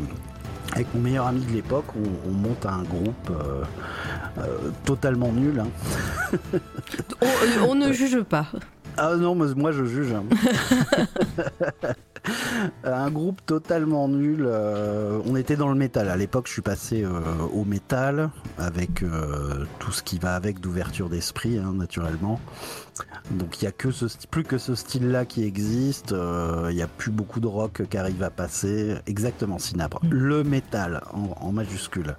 avec 0.73 0.85
mon 0.93 1.01
meilleur 1.01 1.25
ami 1.25 1.43
de 1.43 1.51
l'époque, 1.51 1.85
on, 2.27 2.31
monte 2.31 2.67
un 2.67 2.83
groupe 2.83 3.31
totalement 4.85 5.31
nul. 5.31 5.63
Hein. 5.63 6.59
on, 7.67 7.73
ne 7.73 7.91
juge 7.91 8.21
pas. 8.21 8.45
Ah 8.95 9.15
non, 9.15 9.33
mais 9.33 9.51
moi 9.55 9.71
je 9.71 9.85
juge. 9.85 10.13
Hein. 10.13 10.25
un 12.83 13.11
groupe 13.11 13.45
totalement 13.45 14.07
nul. 14.07 14.45
Euh, 14.45 15.21
on 15.25 15.35
était 15.35 15.55
dans 15.55 15.69
le 15.69 15.75
métal. 15.75 16.09
À 16.09 16.17
l'époque, 16.17 16.47
je 16.47 16.53
suis 16.53 16.61
passé 16.61 17.03
euh, 17.03 17.09
au 17.53 17.65
métal 17.65 18.29
avec 18.57 19.03
euh, 19.03 19.65
tout 19.79 19.91
ce 19.91 20.03
qui 20.03 20.19
va 20.19 20.35
avec 20.35 20.59
d'ouverture 20.59 21.09
d'esprit, 21.09 21.57
hein, 21.57 21.73
naturellement. 21.73 22.39
Donc 23.31 23.61
il 23.61 23.65
y 23.65 23.67
a 23.67 23.71
que 23.71 23.91
ce 23.91 24.05
plus 24.29 24.43
que 24.43 24.57
ce 24.57 24.75
style-là 24.75 25.25
qui 25.25 25.43
existe. 25.43 26.11
Il 26.11 26.75
n'y 26.75 26.81
a 26.81 26.87
plus 26.87 27.11
beaucoup 27.11 27.39
de 27.39 27.47
rock 27.47 27.83
qui 27.89 27.97
arrive 27.97 28.23
à 28.23 28.29
passer. 28.29 28.95
Exactement, 29.05 29.59
Sinabre. 29.59 29.99
Mm. 30.03 30.09
Le 30.09 30.43
métal 30.43 31.01
en, 31.13 31.35
en 31.39 31.51
majuscule. 31.51 32.15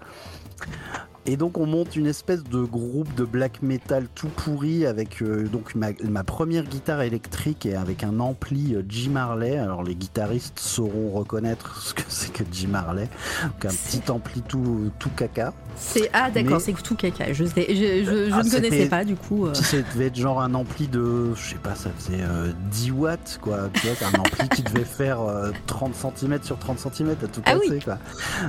Et 1.26 1.36
donc 1.36 1.58
on 1.58 1.66
monte 1.66 1.96
une 1.96 2.06
espèce 2.06 2.42
de 2.42 2.62
groupe 2.62 3.14
de 3.14 3.24
black 3.24 3.60
metal 3.62 4.06
tout 4.14 4.28
pourri 4.28 4.86
avec 4.86 5.20
euh, 5.20 5.46
donc 5.48 5.74
ma, 5.74 6.24
première 6.24 6.64
guitare 6.64 7.02
électrique 7.02 7.66
et 7.66 7.74
avec 7.74 8.04
un 8.04 8.20
ampli 8.20 8.74
euh, 8.74 8.82
Jim 8.88 9.10
Marley. 9.12 9.58
Alors 9.58 9.82
les 9.82 9.94
guitaristes 9.94 10.58
sauront 10.58 11.10
reconnaître 11.10 11.82
ce 11.82 11.92
que 11.92 12.02
c'est 12.08 12.32
que 12.32 12.42
Jim 12.50 12.68
Marley. 12.68 13.08
Donc 13.42 13.66
un 13.66 13.68
petit 13.68 14.10
ampli 14.10 14.40
tout, 14.40 14.90
tout 14.98 15.10
caca. 15.10 15.52
C'est 15.76 16.08
ah 16.14 16.30
d'accord, 16.30 16.60
c'est 16.60 16.72
tout 16.72 16.96
caca. 16.96 17.32
Je, 17.32 17.44
je, 17.44 17.50
je, 17.50 18.32
ah, 18.32 18.42
ne 18.42 18.50
connaissais 18.50 18.88
pas 18.88 19.04
du 19.04 19.14
coup. 19.14 19.46
Euh. 19.46 19.54
Ça 19.54 19.76
devait 19.92 20.06
être 20.06 20.16
genre 20.16 20.40
un 20.40 20.54
ampli 20.54 20.88
de, 20.88 21.34
je 21.34 21.50
sais 21.50 21.56
pas, 21.56 21.74
ça 21.74 21.90
faisait 21.98 22.24
10 22.70 22.92
watts 22.92 23.38
quoi. 23.42 23.68
Tu 23.74 23.88
vois, 23.88 24.08
un 24.08 24.20
ampli 24.20 24.48
qui 24.48 24.62
devait 24.62 24.84
faire 24.84 25.18
30 25.66 25.94
cm 25.94 26.42
sur 26.42 26.58
30 26.58 26.78
cm 26.78 27.10
à 27.10 27.26
tout 27.26 27.42
ah 27.44 27.52
casser 27.52 27.80
quoi. 27.84 27.98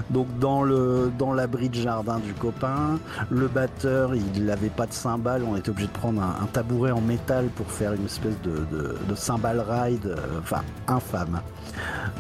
Donc 0.10 0.28
dans 0.40 0.64
le 0.64 1.12
dans 1.20 1.34
l'abri 1.34 1.68
de 1.68 1.76
jardin 1.76 2.20
du 2.20 2.34
copain 2.34 2.62
Le 3.30 3.48
batteur, 3.48 4.16
il 4.16 4.46
n'avait 4.46 4.70
pas 4.70 4.86
de 4.86 4.94
cymbales. 4.94 5.44
On 5.44 5.56
était 5.56 5.70
obligé 5.70 5.88
de 5.88 5.94
prendre 5.94 6.22
un, 6.22 6.46
tabouret 6.52 6.92
en 6.92 7.02
métal 7.02 7.48
pour 7.56 7.70
faire 7.72 7.94
une 7.94 8.06
espèce 8.06 8.40
de, 8.42 8.66
de, 8.72 9.16
cymbal 9.16 9.60
ride. 9.60 10.06
Euh, 10.06 10.40
enfin, 10.40 10.62
infâme. 10.88 11.42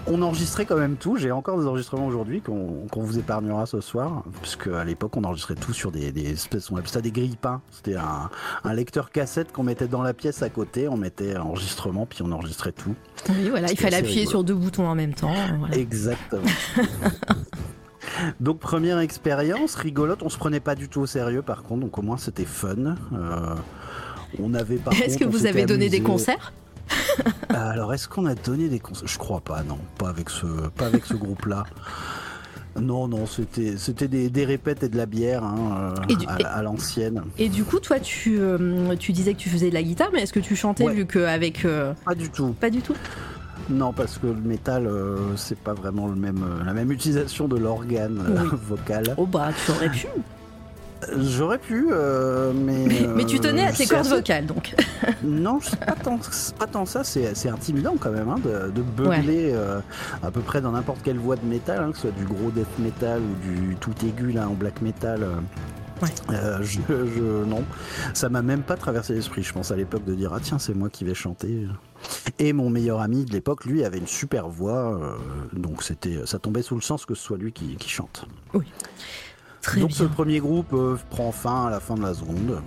On 0.07 0.21
enregistrait 0.21 0.65
quand 0.65 0.77
même 0.77 0.95
tout. 0.95 1.17
J'ai 1.17 1.31
encore 1.31 1.59
des 1.59 1.67
enregistrements 1.67 2.07
aujourd'hui 2.07 2.41
qu'on 2.41 2.87
vous 2.93 3.19
épargnera 3.19 3.65
ce 3.65 3.81
soir. 3.81 4.23
Puisque 4.41 4.67
à 4.67 4.83
l'époque, 4.83 5.15
on 5.17 5.23
enregistrait 5.23 5.55
tout 5.55 5.73
sur 5.73 5.91
des, 5.91 6.07
espèces, 6.31 6.71
on 6.71 6.77
appelait 6.77 6.91
ça 6.91 7.01
des 7.01 7.11
grille-pains. 7.11 7.61
C'était 7.71 7.95
un, 7.95 8.73
lecteur 8.73 9.11
cassette 9.11 9.51
qu'on 9.51 9.63
mettait 9.63 9.87
dans 9.87 10.01
la 10.01 10.13
pièce 10.13 10.41
à 10.41 10.49
côté. 10.49 10.87
On 10.87 10.97
mettait 10.97 11.37
enregistrement, 11.37 12.05
puis 12.05 12.19
on 12.21 12.31
enregistrait 12.31 12.71
tout. 12.71 12.95
Oui, 13.29 13.49
voilà, 13.49 13.71
il 13.71 13.77
fallait 13.77 13.97
appuyer 13.97 14.25
sur 14.25 14.43
deux 14.43 14.55
boutons 14.55 14.87
en 14.87 14.95
même 14.95 15.13
temps. 15.13 15.33
Exactement. 15.71 16.43
Donc 18.39 18.59
première 18.59 18.99
expérience 18.99 19.75
rigolote, 19.75 20.23
on 20.23 20.29
se 20.29 20.37
prenait 20.37 20.59
pas 20.59 20.75
du 20.75 20.89
tout 20.89 21.01
au 21.01 21.05
sérieux 21.05 21.41
par 21.41 21.63
contre, 21.63 21.81
donc 21.81 21.97
au 21.97 22.01
moins 22.01 22.17
c'était 22.17 22.45
fun. 22.45 22.95
Euh, 23.13 23.55
on 24.39 24.53
avait 24.53 24.77
pas. 24.77 24.91
Est-ce 25.03 25.17
que 25.17 25.25
vous 25.25 25.45
avez 25.45 25.65
donné 25.65 25.89
des 25.89 26.01
concerts 26.01 26.53
Alors 27.49 27.93
est-ce 27.93 28.09
qu'on 28.09 28.25
a 28.25 28.35
donné 28.35 28.67
des 28.67 28.79
concerts? 28.79 29.07
Je 29.07 29.17
crois 29.17 29.39
pas, 29.39 29.63
non, 29.63 29.79
pas 29.97 30.09
avec 30.09 30.29
ce, 30.29 30.45
pas 30.75 30.87
avec 30.87 31.05
ce 31.05 31.13
groupe-là. 31.13 31.63
Non, 32.79 33.07
non, 33.07 33.25
c'était, 33.25 33.75
c'était 33.77 34.07
des, 34.07 34.45
répètes 34.45 34.83
et 34.83 34.89
de 34.89 34.95
la 34.95 35.05
bière 35.05 35.43
hein, 35.43 35.93
euh, 36.09 36.25
à, 36.27 36.61
l'ancienne. 36.63 37.21
Et 37.37 37.49
du 37.49 37.65
coup, 37.65 37.79
toi, 37.79 37.99
tu, 37.99 38.37
euh, 38.39 38.95
tu 38.95 39.11
disais 39.11 39.33
que 39.33 39.39
tu 39.39 39.49
faisais 39.49 39.69
de 39.69 39.73
la 39.73 39.83
guitare, 39.83 40.09
mais 40.13 40.21
est-ce 40.21 40.31
que 40.31 40.39
tu 40.39 40.55
chantais 40.55 40.87
vu 40.89 41.05
qu'avec. 41.05 41.67
Pas 42.05 42.15
du 42.15 42.29
tout. 42.29 42.55
Pas 42.59 42.69
du 42.69 42.81
tout 42.81 42.95
non, 43.71 43.93
parce 43.93 44.17
que 44.17 44.27
le 44.27 44.33
métal, 44.33 44.85
euh, 44.85 45.35
c'est 45.35 45.57
pas 45.57 45.73
vraiment 45.73 46.07
le 46.07 46.15
même, 46.15 46.43
euh, 46.43 46.63
la 46.63 46.73
même 46.73 46.91
utilisation 46.91 47.47
de 47.47 47.57
l'organe 47.57 48.19
euh, 48.19 48.43
vocal. 48.67 49.13
Oh 49.17 49.25
bah, 49.25 49.49
tu 49.65 49.71
aurais 49.71 49.89
pu. 49.89 50.07
J'aurais 51.17 51.57
pu, 51.57 51.87
mais. 52.53 52.85
Mais, 53.15 53.25
tu 53.25 53.39
tenais 53.39 53.65
à 53.65 53.71
tes 53.71 53.87
cordes 53.87 54.05
vocales, 54.05 54.45
donc. 54.45 54.75
non, 55.23 55.57
c'est 55.59 55.79
pas 55.79 55.93
tant, 55.93 56.19
pas 56.59 56.67
tant 56.67 56.85
ça, 56.85 57.03
c'est 57.03 57.49
intimidant 57.49 57.95
quand 57.99 58.11
même, 58.11 58.29
hein, 58.29 58.35
de, 58.43 58.69
de 58.69 58.81
beugler 58.83 59.55
à 60.21 60.29
peu 60.29 60.41
près 60.41 60.61
dans 60.61 60.73
n'importe 60.73 61.01
quelle 61.03 61.17
voix 61.17 61.37
de 61.37 61.45
métal, 61.45 61.79
hein, 61.81 61.89
que 61.89 61.95
ce 61.95 62.01
soit 62.03 62.11
du 62.11 62.25
gros 62.25 62.51
death 62.51 62.77
metal 62.77 63.19
ou 63.19 63.49
du 63.49 63.75
tout 63.77 63.93
aigu 64.05 64.31
là 64.31 64.47
en 64.47 64.53
black 64.53 64.79
metal. 64.83 65.25
Je, 66.61 67.45
non, 67.45 67.63
ça 68.13 68.29
m'a 68.29 68.43
même 68.43 68.61
pas 68.61 68.77
traversé 68.77 69.15
l'esprit. 69.15 69.41
Je 69.41 69.53
pense 69.53 69.71
à 69.71 69.75
l'époque 69.75 70.05
de 70.05 70.13
dire 70.13 70.33
ah 70.35 70.39
tiens 70.39 70.59
c'est 70.59 70.75
moi 70.75 70.89
qui 70.91 71.03
vais 71.03 71.15
chanter. 71.15 71.65
Et 72.39 72.53
mon 72.53 72.69
meilleur 72.69 73.01
ami 73.01 73.25
de 73.25 73.31
l'époque, 73.31 73.65
lui, 73.65 73.83
avait 73.83 73.97
une 73.97 74.07
super 74.07 74.47
voix, 74.47 74.99
euh, 74.99 75.15
donc 75.53 75.83
c'était, 75.83 76.25
ça 76.25 76.39
tombait 76.39 76.61
sous 76.61 76.75
le 76.75 76.81
sens 76.81 77.05
que 77.05 77.13
ce 77.13 77.23
soit 77.23 77.37
lui 77.37 77.51
qui, 77.51 77.77
chante. 77.87 78.25
Oui. 78.53 78.65
Très 79.61 79.79
donc 79.79 79.91
ce 79.91 80.03
premier 80.05 80.39
groupe 80.39 80.73
euh, 80.73 80.97
prend 81.11 81.31
fin 81.31 81.67
à 81.67 81.69
la 81.69 81.79
fin 81.79 81.95
de 81.95 82.01
la 82.01 82.13
seconde. 82.13 82.61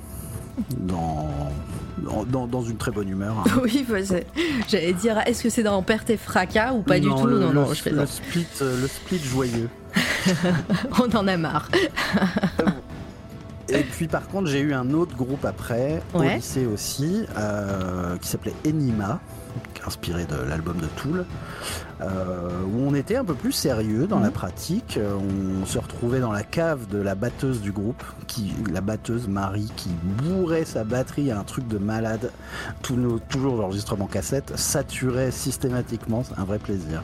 Dans, 0.79 1.29
dans, 2.47 2.63
une 2.63 2.77
très 2.77 2.93
bonne 2.93 3.09
humeur. 3.09 3.37
Hein. 3.41 3.51
Oui, 3.63 3.85
j'allais 4.69 4.93
dire, 4.93 5.19
est-ce 5.27 5.43
que 5.43 5.49
c'est 5.49 5.65
dans 5.65 5.83
Perte 5.83 6.11
et 6.11 6.17
Fracas 6.17 6.75
ou 6.75 6.83
pas 6.83 7.01
du 7.01 7.09
tout? 7.09 7.27
Non, 7.27 7.53
non, 7.53 7.75
je 7.75 7.83
fais 7.83 7.91
le 7.91 8.07
split, 8.07 8.47
le 8.61 8.87
split 8.87 9.19
joyeux. 9.19 9.69
On 11.01 11.17
en 11.17 11.27
a 11.27 11.37
marre. 11.37 11.69
Et 13.69 13.83
puis 13.83 14.09
par 14.09 14.29
contre, 14.29 14.49
j'ai 14.49 14.61
eu 14.61 14.75
un 14.75 14.93
autre 14.93 15.17
groupe 15.17 15.45
après, 15.45 16.03
au 16.13 16.23
lycée 16.23 16.67
aussi, 16.67 17.25
euh, 17.37 18.17
qui 18.19 18.29
s'appelait 18.29 18.55
Enima, 18.67 19.21
inspiré 19.87 20.25
de 20.25 20.37
l'album 20.37 20.79
de 20.79 20.87
Tool, 20.97 21.25
euh, 22.01 22.51
où 22.67 22.89
on 22.89 22.95
était 22.95 23.17
un 23.17 23.25
peu 23.25 23.35
plus 23.35 23.53
sérieux 23.53 24.07
dans 24.07 24.19
la 24.19 24.29
mhm. 24.29 24.33
pratique. 24.33 24.99
On 25.63 25.67
se 25.67 25.79
retrouvait 25.79 26.21
dans 26.21 26.33
la 26.33 26.43
cave 26.43 26.89
de 26.89 26.99
la 26.99 27.15
batteuse 27.15 27.61
du 27.61 27.73
groupe, 27.73 28.03
qui, 28.27 28.53
la 28.73 28.81
batteuse 28.81 29.29
Marie, 29.29 29.71
qui 29.77 29.91
bourrait 30.23 30.65
sa 30.65 30.85
batterie 30.85 31.31
à 31.31 31.39
un 31.39 31.45
truc 31.45 31.69
de 31.69 31.79
malade, 31.79 32.31
Tout 32.83 32.97
nos, 32.97 33.19
toujours 33.19 33.57
l'enregistrement 33.57 34.07
cassette, 34.07 34.57
saturait 34.57 35.31
systématiquement, 35.31 36.25
c'est 36.25 36.39
un 36.39 36.45
vrai 36.45 36.59
plaisir. 36.59 37.03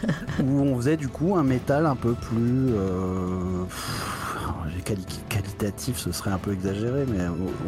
où 0.42 0.60
on 0.60 0.76
faisait 0.76 0.96
du 0.96 1.08
coup 1.08 1.36
un 1.36 1.44
métal 1.44 1.86
un 1.86 1.96
peu 1.96 2.14
plus... 2.14 2.70
Euh, 2.74 3.64
qualitatif, 5.28 5.98
ce 5.98 6.12
serait 6.12 6.30
un 6.30 6.38
peu 6.38 6.52
exagéré, 6.52 7.04
mais 7.08 7.24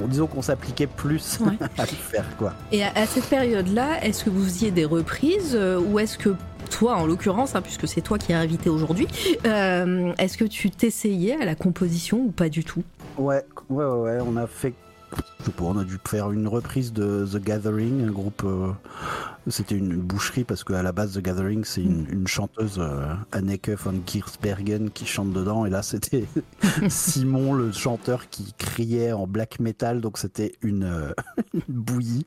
disons 0.08 0.26
qu'on 0.26 0.42
s'appliquait 0.42 0.86
plus 0.86 1.40
à 1.78 1.82
le 1.82 1.86
faire. 1.86 2.24
Quoi. 2.36 2.52
Et 2.72 2.82
à, 2.82 3.06
cette 3.06 3.26
période-là, 3.26 4.04
est-ce 4.04 4.24
que 4.24 4.30
vous 4.30 4.44
faisiez 4.44 4.70
des 4.70 4.84
reprises 4.84 5.54
euh, 5.54 5.80
ou 5.80 5.98
est-ce 5.98 6.18
que 6.18 6.34
toi, 6.70 6.96
en 6.96 7.06
l'occurrence, 7.06 7.54
hein, 7.54 7.62
puisque 7.62 7.86
c'est 7.86 8.00
toi 8.00 8.18
qui 8.18 8.32
es 8.32 8.34
invité 8.34 8.70
aujourd'hui, 8.70 9.06
euh, 9.46 10.12
est-ce 10.18 10.36
que 10.36 10.44
tu 10.44 10.70
t'essayais 10.70 11.40
à 11.40 11.44
la 11.44 11.54
composition 11.54 12.18
ou 12.18 12.30
pas 12.30 12.48
du 12.48 12.64
tout? 12.64 12.82
Ouais, 13.16 13.44
ouais, 13.70 13.84
ouais, 13.84 14.18
on 14.26 14.36
a 14.36 14.46
fait 14.46 14.74
on 15.60 15.78
a 15.78 15.84
dû 15.84 15.98
faire 16.06 16.30
une 16.32 16.48
reprise 16.48 16.92
de 16.92 17.26
The 17.30 17.42
Gathering, 17.42 18.06
un 18.06 18.10
groupe. 18.10 18.42
Euh, 18.44 18.72
c'était 19.48 19.76
une 19.76 19.96
boucherie 19.96 20.44
parce 20.44 20.64
qu'à 20.64 20.82
la 20.82 20.92
base, 20.92 21.14
The 21.14 21.20
Gathering, 21.20 21.64
c'est 21.64 21.82
une, 21.82 22.26
chanteuse, 22.26 22.78
euh, 22.78 23.14
Anneke 23.32 23.70
von 23.70 23.94
Giersbergen, 24.06 24.90
qui 24.90 25.06
chante 25.06 25.32
dedans. 25.32 25.66
Et 25.66 25.70
là, 25.70 25.82
c'était 25.82 26.26
Simon, 26.88 27.54
le 27.54 27.72
chanteur, 27.72 28.28
qui 28.28 28.54
criait 28.58 29.12
en 29.12 29.26
black 29.26 29.60
metal. 29.60 30.00
Donc, 30.00 30.18
c'était 30.18 30.52
une, 30.62 30.84
euh, 30.84 31.12
une, 31.54 31.62
bouillie. 31.68 32.26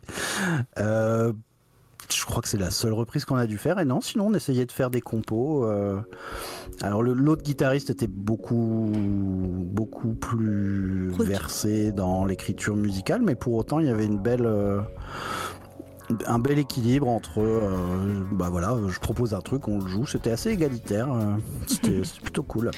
Je 2.09 2.25
crois 2.25 2.41
que 2.41 2.47
c'est 2.47 2.57
la 2.57 2.71
seule 2.71 2.93
reprise 2.93 3.25
qu'on 3.25 3.35
a 3.35 3.47
dû 3.47 3.57
faire. 3.57 3.79
Et 3.79 3.85
non, 3.85 4.01
sinon, 4.01 4.27
on 4.27 4.33
essayait 4.33 4.65
de 4.65 4.71
faire 4.71 4.89
des 4.89 5.01
compos. 5.01 5.65
Euh. 5.65 5.99
Alors, 6.81 7.03
l'autre 7.03 7.43
guitariste 7.43 7.89
était 7.89 8.07
beaucoup, 8.07 8.91
beaucoup 8.93 10.13
plus 10.13 11.11
versé 11.19 11.91
dans 11.91 12.25
l'écriture 12.25 12.75
musicale, 12.75 13.21
mais 13.23 13.35
pour 13.35 13.53
autant, 13.55 13.79
il 13.79 13.87
y 13.87 13.89
avait 13.89 14.05
une 14.05 14.19
belle. 14.19 14.45
Euh, 14.45 14.81
un 16.25 16.39
bel 16.39 16.57
équilibre 16.57 17.07
entre 17.07 17.39
euh, 17.39 18.23
bah 18.31 18.47
voilà 18.49 18.75
je 18.87 18.99
propose 18.99 19.33
un 19.33 19.41
truc 19.41 19.67
on 19.67 19.79
le 19.79 19.87
joue. 19.87 20.05
C'était 20.05 20.31
assez 20.31 20.51
égalitaire 20.51 21.11
euh, 21.11 21.35
c'était 21.65 22.01
plutôt 22.23 22.43
cool. 22.43 22.71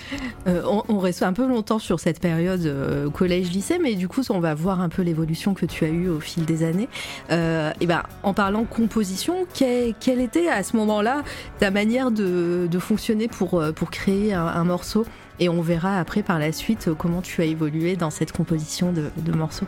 Euh, 0.48 0.63
on, 0.88 1.00
reste 1.00 1.24
un 1.24 1.34
peu 1.34 1.48
longtemps 1.48 1.80
sur 1.80 2.00
cette 2.00 2.20
période 2.20 3.12
collège 3.13 3.52
lycée 3.52 3.80
mais 3.80 3.96
du 3.96 4.08
coup 4.08 4.22
on 4.30 4.39
va 4.39 4.54
voir 4.54 4.82
un 4.82 4.89
peu 4.89 5.02
l'évolution 5.02 5.54
que 5.54 5.65
tu 5.65 5.86
as 5.86 5.89
eue 5.89 6.10
au 6.10 6.20
fil 6.20 6.46
des 6.46 6.63
années. 6.63 6.89
Et 7.30 7.86
ben 7.86 8.04
en 8.24 8.34
parlant 8.34 8.65
composition 8.65 9.46
quelle 9.54 10.22
était 10.22 10.50
à 10.50 10.63
ce 10.63 10.76
moment 10.76 11.02
là 11.02 11.24
ta 11.60 11.72
manière 11.72 12.12
de, 12.12 12.68
fonctionner 12.80 13.28
pour, 13.28 13.63
pour 13.76 13.92
créer 13.92 14.34
un, 14.34 14.63
morceau? 14.63 15.06
Et 15.39 15.48
on 15.48 15.62
verra 15.62 16.00
après 16.00 16.22
par 16.22 16.39
la 16.39 16.52
suite 16.52 16.89
comment 16.98 17.22
tu 17.22 17.42
as 17.42 17.46
évolué 17.46 17.96
dans 17.96 18.10
cette 18.10 18.32
composition 18.32 18.92
de 18.92 19.32
morceaux 19.32 19.68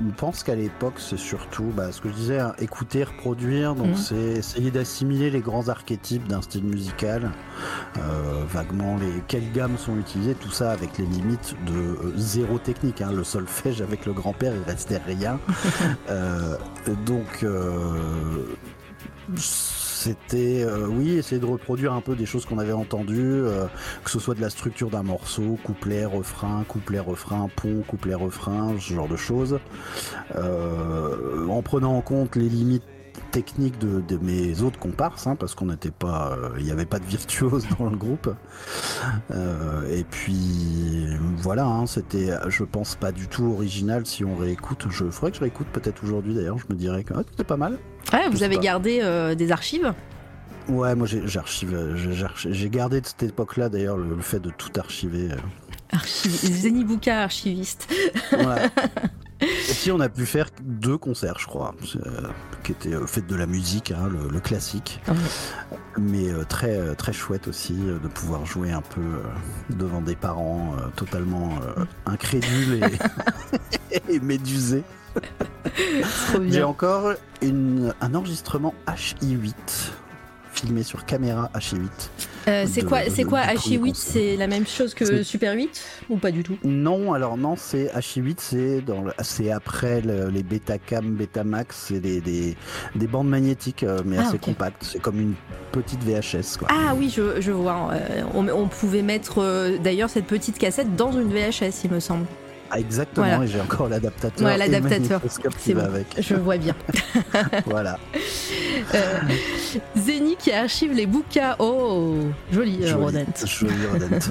je 0.00 0.10
pense 0.16 0.42
qu'à 0.42 0.54
l'époque, 0.54 0.94
c'est 0.98 1.18
surtout 1.18 1.70
bah, 1.76 1.92
ce 1.92 2.00
que 2.00 2.08
je 2.08 2.14
disais, 2.14 2.38
hein, 2.40 2.54
écouter, 2.58 3.04
reproduire. 3.04 3.74
Donc, 3.74 3.88
mhm. 3.88 3.96
c'est 3.96 4.16
essayer 4.16 4.70
d'assimiler 4.70 5.30
les 5.30 5.40
grands 5.40 5.68
archétypes 5.68 6.26
d'un 6.26 6.42
style 6.42 6.64
musical, 6.64 7.30
euh, 7.98 8.44
vaguement 8.48 8.96
les 8.96 9.22
quelles 9.28 9.52
gammes 9.52 9.78
sont 9.78 9.96
utilisées, 9.96 10.34
tout 10.34 10.50
ça 10.50 10.72
avec 10.72 10.98
les 10.98 11.06
limites 11.06 11.54
de 11.66 11.72
euh, 11.72 12.12
zéro 12.16 12.58
technique. 12.58 13.02
Hein. 13.02 13.12
Le 13.12 13.24
solfège 13.24 13.80
avec 13.80 14.06
le 14.06 14.12
grand-père, 14.12 14.52
il 14.54 14.62
restait 14.62 14.98
rien. 14.98 15.38
euh, 16.10 16.56
donc, 17.06 17.44
c'était, 20.04 20.62
euh, 20.62 20.86
oui, 20.86 21.16
essayer 21.16 21.40
de 21.40 21.46
reproduire 21.46 21.94
un 21.94 22.02
peu 22.02 22.14
des 22.14 22.26
choses 22.26 22.44
qu'on 22.44 22.58
avait 22.58 22.74
entendues, 22.74 23.16
euh, 23.22 23.64
que 24.04 24.10
ce 24.10 24.18
soit 24.18 24.34
de 24.34 24.42
la 24.42 24.50
structure 24.50 24.90
d'un 24.90 25.02
morceau, 25.02 25.58
couplet, 25.64 26.04
refrain, 26.04 26.62
couplet, 26.68 26.98
refrain, 26.98 27.48
pont, 27.56 27.82
couplet, 27.88 28.12
refrain, 28.12 28.74
ce 28.78 28.92
genre 28.92 29.08
de 29.08 29.16
choses, 29.16 29.58
euh, 30.36 31.48
en 31.48 31.62
prenant 31.62 31.96
en 31.96 32.02
compte 32.02 32.36
les 32.36 32.50
limites 32.50 32.84
techniques 33.34 33.78
de, 33.78 34.16
mes 34.18 34.62
autres 34.62 34.78
comparses, 34.78 35.26
hein, 35.26 35.34
parce 35.34 35.56
qu'on 35.56 35.66
n'était 35.66 35.90
pas, 35.90 36.38
il 36.58 36.64
n'y 36.64 36.70
avait 36.70 36.86
pas 36.86 37.00
de 37.00 37.04
virtuose 37.04 37.66
dans 37.78 37.90
le 37.90 37.96
groupe. 37.96 38.30
et 39.90 40.04
puis 40.04 41.08
voilà, 41.38 41.66
hein, 41.66 41.86
c'était, 41.86 42.30
je 42.48 42.62
pense 42.62 42.94
pas 42.94 43.10
du 43.12 43.26
tout 43.26 43.52
original 43.52 44.06
si 44.06 44.24
on 44.24 44.36
réécoute. 44.36 44.86
Je 44.88 45.10
ferais 45.10 45.30
que 45.30 45.36
je 45.36 45.42
réécoute 45.42 45.66
peut-être 45.72 46.04
aujourd'hui 46.04 46.34
d'ailleurs. 46.34 46.58
Je 46.58 46.66
me 46.68 46.78
dirais 46.78 47.02
que 47.02 47.14
ah, 47.14 47.22
c'était 47.28 47.44
pas 47.44 47.56
mal. 47.56 47.78
Ouais, 48.12 48.28
vous 48.28 48.42
avez 48.42 48.58
gardé 48.58 49.00
euh, 49.02 49.34
des 49.34 49.50
archives? 49.50 49.92
Ouais, 50.68 50.94
moi 50.94 51.06
j'ai 51.06 52.70
gardé 52.70 53.00
de 53.00 53.06
cette 53.06 53.22
époque-là 53.22 53.68
d'ailleurs 53.68 53.96
le, 53.96 54.20
fait 54.20 54.40
de 54.40 54.50
tout 54.50 54.72
archiver. 54.78 55.30
Euh. 55.32 55.36
Archiv... 55.92 57.08
Archiviste. 57.08 57.88
Ouais. 58.32 58.38
Et 59.44 59.74
puis 59.74 59.92
on 59.92 60.00
a 60.00 60.08
pu 60.08 60.26
faire 60.26 60.48
deux 60.62 60.98
concerts, 60.98 61.38
je 61.38 61.46
crois, 61.46 61.74
euh, 61.96 62.28
qui 62.62 62.72
étaient 62.72 62.94
fait 63.06 63.26
de 63.26 63.36
la 63.36 63.46
musique, 63.46 63.90
hein, 63.92 64.08
le, 64.08 64.40
classique, 64.40 65.00
mais 65.98 66.28
très 66.48 66.94
très 66.96 67.12
chouette 67.12 67.48
aussi 67.48 67.74
de 67.74 68.08
pouvoir 68.08 68.44
jouer 68.44 68.72
un 68.72 68.82
peu 68.82 69.00
devant 69.70 70.00
des 70.00 70.16
parents 70.16 70.74
totalement 70.96 71.50
incrédules 72.06 72.84
et, 73.88 74.12
et 74.14 74.20
médusés. 74.20 74.84
J'ai 76.48 76.62
encore 76.62 77.14
un 77.40 78.14
enregistrement 78.14 78.74
HI8 78.86 79.92
filmé 80.54 80.82
sur 80.82 81.04
caméra 81.04 81.50
HI8 81.54 81.80
Euh, 82.46 82.66
c'est 82.70 82.82
quoi, 82.84 83.00
c'est 83.08 83.24
quoi 83.24 83.46
du 83.46 83.54
premier 83.54 83.76
HI8 83.76 83.88
console. 83.88 83.94
C'est 84.12 84.36
la 84.36 84.46
même 84.46 84.66
chose 84.66 84.94
que 84.94 85.22
Super 85.22 85.54
8 85.54 85.82
ou 86.10 86.16
pas 86.18 86.30
du 86.30 86.42
tout? 86.42 86.56
Non, 86.62 87.12
alors 87.12 87.36
non, 87.36 87.54
c'est 87.56 87.86
HI8, 87.94 88.34
c'est 88.38 88.80
dans 88.82 89.02
le- 89.02 89.12
c'est 89.22 89.50
après 89.50 90.00
le- 90.00 90.28
les 90.28 90.42
Betacam, 90.42 91.14
Betamax, 91.14 91.86
c'est 91.88 92.00
des, 92.00 92.20
des, 92.20 92.56
des 92.94 93.06
bandes 93.06 93.28
magnétiques, 93.28 93.82
euh, 93.82 94.00
mais 94.04 94.16
Ah, 94.18 94.28
assez 94.28 94.38
compactes. 94.38 94.82
C'est 94.92 95.00
comme 95.00 95.20
une 95.20 95.34
petite 95.72 96.02
VHS, 96.04 96.58
quoi. 96.58 96.68
Ah 96.70 96.94
oui, 96.96 97.12
je, 97.14 97.40
je 97.40 97.50
vois. 97.50 97.90
euh, 97.92 98.22
on, 98.34 98.46
on 98.48 98.68
pouvait 98.68 99.02
mettre 99.02 99.78
d'ailleurs 99.82 100.10
cette 100.10 100.26
petite 100.26 100.58
cassette 100.58 100.94
dans 100.96 101.12
une 101.12 101.32
VHS, 101.32 101.84
il 101.84 101.90
me 101.90 102.00
semble. 102.00 102.26
Ah, 102.76 102.80
exactement, 102.80 103.24
Voilà. 103.26 103.44
et 103.44 103.46
j'ai 103.46 103.60
encore 103.60 103.88
l'adaptateur. 103.88 104.44
Ouais, 104.48 104.56
l'adaptateur. 104.58 105.20
C'est 105.58 105.74
bon. 105.74 105.80
avec. 105.84 106.06
Je 106.18 106.34
vois 106.34 106.56
bien. 106.56 106.74
Voilà. 107.66 107.98
Euh, 108.94 109.18
Zeni 109.96 110.34
qui 110.36 110.50
archive 110.50 110.92
les 110.92 111.06
bouquins. 111.06 111.54
Oh, 111.60 112.16
joli, 112.52 112.78
euh, 112.82 112.86
Joli, 112.88 113.04
Rodent. 113.04 113.46
joli 113.46 113.72
Rodent. 113.92 114.18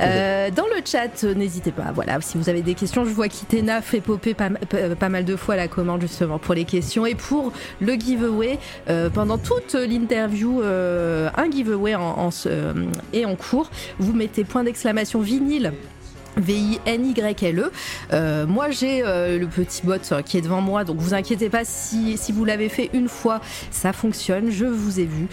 Euh, 0.00 0.50
dans 0.50 0.64
le 0.64 0.80
chat, 0.84 1.22
euh, 1.24 1.34
n'hésitez 1.34 1.70
pas. 1.70 1.92
Voilà, 1.94 2.18
si 2.22 2.36
vous 2.38 2.48
avez 2.48 2.62
des 2.62 2.74
questions, 2.74 3.04
je 3.04 3.10
vois 3.10 3.28
qu'Itena 3.28 3.82
fait 3.82 4.00
popper 4.00 4.32
pas, 4.34 4.48
pas- 4.98 5.08
mal 5.10 5.24
de 5.24 5.36
fois 5.36 5.54
la 5.54 5.68
commande 5.68 6.00
justement 6.00 6.38
pour 6.38 6.54
les 6.54 6.64
questions 6.64 7.04
et 7.06 7.14
pour 7.14 7.52
le 7.80 7.92
giveaway. 7.94 8.58
Euh, 8.88 9.10
pendant 9.10 9.36
toute 9.38 9.74
l'interview, 9.74 10.62
un 10.62 11.50
giveaway 11.50 11.94
en 11.94 12.30
cours. 13.38 13.70
Vous 13.98 14.12
mettez 14.12 14.44
point 14.44 14.64
d'exclamation 14.64 15.20
vinyle. 15.20 15.72
V-I-N-Y-L-E. 16.36 17.70
Euh, 18.12 18.46
moi, 18.46 18.70
j'ai 18.70 19.02
euh, 19.04 19.38
le 19.38 19.46
petit 19.46 19.82
bot 19.84 19.96
euh, 20.12 20.22
qui 20.22 20.38
est 20.38 20.40
devant 20.40 20.60
moi, 20.60 20.84
donc 20.84 20.98
vous 20.98 21.14
inquiétez 21.14 21.48
pas 21.48 21.64
si, 21.64 22.16
si 22.16 22.32
vous 22.32 22.44
l'avez 22.44 22.68
fait 22.68 22.90
une 22.92 23.08
fois, 23.08 23.40
ça 23.70 23.92
fonctionne. 23.92 24.50
Je 24.50 24.64
vous 24.64 25.00
ai 25.00 25.04
vu. 25.04 25.28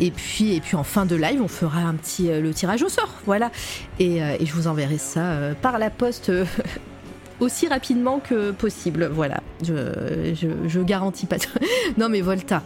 Et 0.00 0.10
puis, 0.10 0.54
et 0.54 0.60
puis 0.60 0.76
en 0.76 0.84
fin 0.84 1.06
de 1.06 1.16
live, 1.16 1.40
on 1.42 1.48
fera 1.48 1.80
un 1.80 1.94
petit 1.94 2.28
le 2.28 2.52
tirage 2.52 2.82
au 2.82 2.88
sort, 2.88 3.14
voilà. 3.24 3.50
Et, 3.98 4.16
et 4.18 4.46
je 4.46 4.52
vous 4.52 4.66
enverrai 4.66 4.98
ça 4.98 5.38
par 5.62 5.78
la 5.78 5.90
poste. 5.90 6.32
Aussi 7.40 7.68
rapidement 7.68 8.18
que 8.18 8.50
possible, 8.50 9.10
voilà. 9.12 9.42
Je, 9.62 10.32
je, 10.34 10.48
je 10.66 10.80
garantis 10.80 11.26
pas. 11.26 11.36
non 11.98 12.08
mais 12.08 12.22
Volta, 12.22 12.62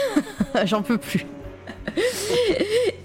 j'en 0.64 0.82
peux 0.82 0.98
plus. 0.98 1.26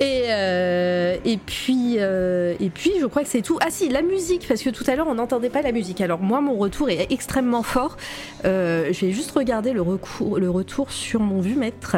Et, 0.02 0.28
euh, 0.30 1.18
et 1.26 1.38
puis 1.38 1.96
euh, 2.00 2.56
et 2.62 2.70
puis 2.70 2.92
je 3.02 3.06
crois 3.06 3.22
que 3.24 3.28
c'est 3.28 3.42
tout. 3.42 3.58
Ah 3.62 3.70
si 3.70 3.90
la 3.90 4.02
musique 4.02 4.48
parce 4.48 4.64
que 4.64 4.70
tout 4.70 4.86
à 4.88 4.96
l'heure 4.96 5.08
on 5.08 5.16
n'entendait 5.16 5.50
pas 5.50 5.62
la 5.62 5.74
musique. 5.74 6.00
Alors 6.00 6.22
moi 6.22 6.40
mon 6.40 6.56
retour 6.56 6.90
est 6.90 7.12
extrêmement 7.12 7.64
fort. 7.64 7.98
Euh, 8.46 8.94
je 8.94 9.06
vais 9.06 9.12
juste 9.12 9.32
regarder 9.32 9.74
le, 9.74 9.82
recours, 9.82 10.40
le 10.40 10.50
retour 10.50 10.92
sur 10.92 11.20
mon 11.20 11.42
vue-mètre. 11.42 11.98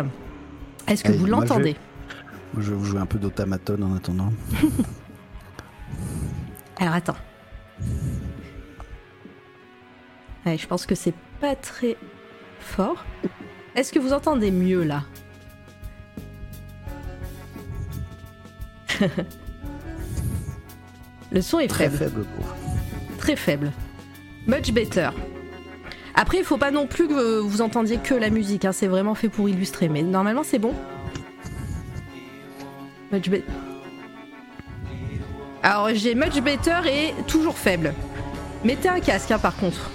Est-ce 0.87 1.03
que 1.03 1.11
vous 1.11 1.27
moi, 1.27 1.27
je 1.27 1.31
vais- 1.43 1.47
l'entendez? 1.47 1.75
Je 2.57 2.71
vais 2.71 2.75
vous 2.75 2.85
jouer 2.85 2.99
un 2.99 3.05
peu 3.05 3.19
d'autamaton 3.19 3.79
en 3.83 3.95
attendant. 3.95 4.33
Alors 6.79 6.95
attends. 6.95 7.17
Ouais, 10.45 10.57
je 10.57 10.65
pense 10.65 10.87
que 10.87 10.95
c'est 10.95 11.13
pas 11.39 11.55
très 11.55 11.95
fort. 12.59 13.05
Est-ce 13.75 13.93
que 13.93 13.99
vous 13.99 14.13
entendez 14.13 14.49
mieux 14.49 14.83
là? 14.83 15.03
Le 21.31 21.41
son 21.41 21.59
est 21.59 21.67
Très 21.67 21.89
faible, 21.89 21.97
faible 21.97 22.25
pour. 22.35 22.45
très 23.17 23.35
faible. 23.35 23.71
Much 24.47 24.71
better. 24.71 25.09
Après, 26.13 26.39
il 26.39 26.43
faut 26.43 26.57
pas 26.57 26.71
non 26.71 26.87
plus 26.87 27.07
que 27.07 27.39
vous 27.39 27.61
entendiez 27.61 27.97
que 27.97 28.13
la 28.13 28.29
musique, 28.29 28.65
hein, 28.65 28.73
c'est 28.73 28.87
vraiment 28.87 29.15
fait 29.15 29.29
pour 29.29 29.47
illustrer, 29.47 29.87
mais 29.87 30.01
normalement 30.03 30.43
c'est 30.43 30.59
bon. 30.59 30.73
Much 33.11 33.29
better. 33.29 33.45
Alors 35.63 35.89
j'ai 35.93 36.15
much 36.15 36.41
better 36.41 36.79
et 36.87 37.13
toujours 37.27 37.57
faible. 37.57 37.93
Mettez 38.65 38.89
un 38.89 38.99
casque 38.99 39.31
hein, 39.31 39.39
par 39.39 39.55
contre. 39.55 39.91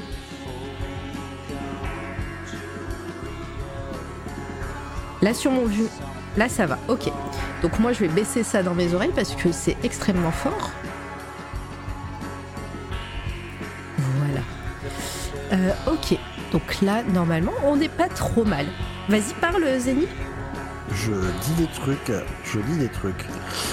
Là 5.22 5.34
sur 5.34 5.50
mon 5.50 5.64
vue, 5.64 5.86
là 6.36 6.48
ça 6.48 6.66
va, 6.66 6.78
ok. 6.88 7.10
Donc 7.62 7.78
moi 7.78 7.92
je 7.92 8.00
vais 8.00 8.08
baisser 8.08 8.42
ça 8.42 8.62
dans 8.62 8.74
mes 8.74 8.94
oreilles 8.94 9.12
parce 9.14 9.34
que 9.34 9.52
c'est 9.52 9.76
extrêmement 9.82 10.30
fort. 10.30 10.70
Voilà. 13.98 14.40
Euh, 15.52 15.92
ok, 15.92 16.18
donc 16.52 16.82
là 16.82 17.02
normalement 17.12 17.52
on 17.64 17.76
n'est 17.76 17.88
pas 17.88 18.08
trop 18.08 18.44
mal. 18.44 18.66
Vas-y 19.08 19.34
parle 19.40 19.64
Zéni. 19.78 20.06
Je 20.92 21.12
dis 21.12 21.54
des 21.58 21.66
trucs, 21.66 22.12
je 22.44 22.58
lis 22.58 22.78
des 22.78 22.88
trucs. 22.88 23.26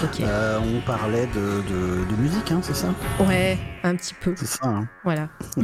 Ok. 0.03 0.21
Euh, 0.21 0.59
on 0.59 0.81
parlait 0.81 1.27
de, 1.27 1.61
de, 1.69 2.05
de 2.05 2.21
musique, 2.21 2.51
hein, 2.51 2.59
c'est 2.61 2.75
ça? 2.75 2.87
Ouais, 3.19 3.57
un 3.83 3.95
petit 3.95 4.13
peu. 4.13 4.33
C'est 4.37 4.45
ça, 4.47 4.65
hein 4.67 4.87
Voilà. 5.03 5.29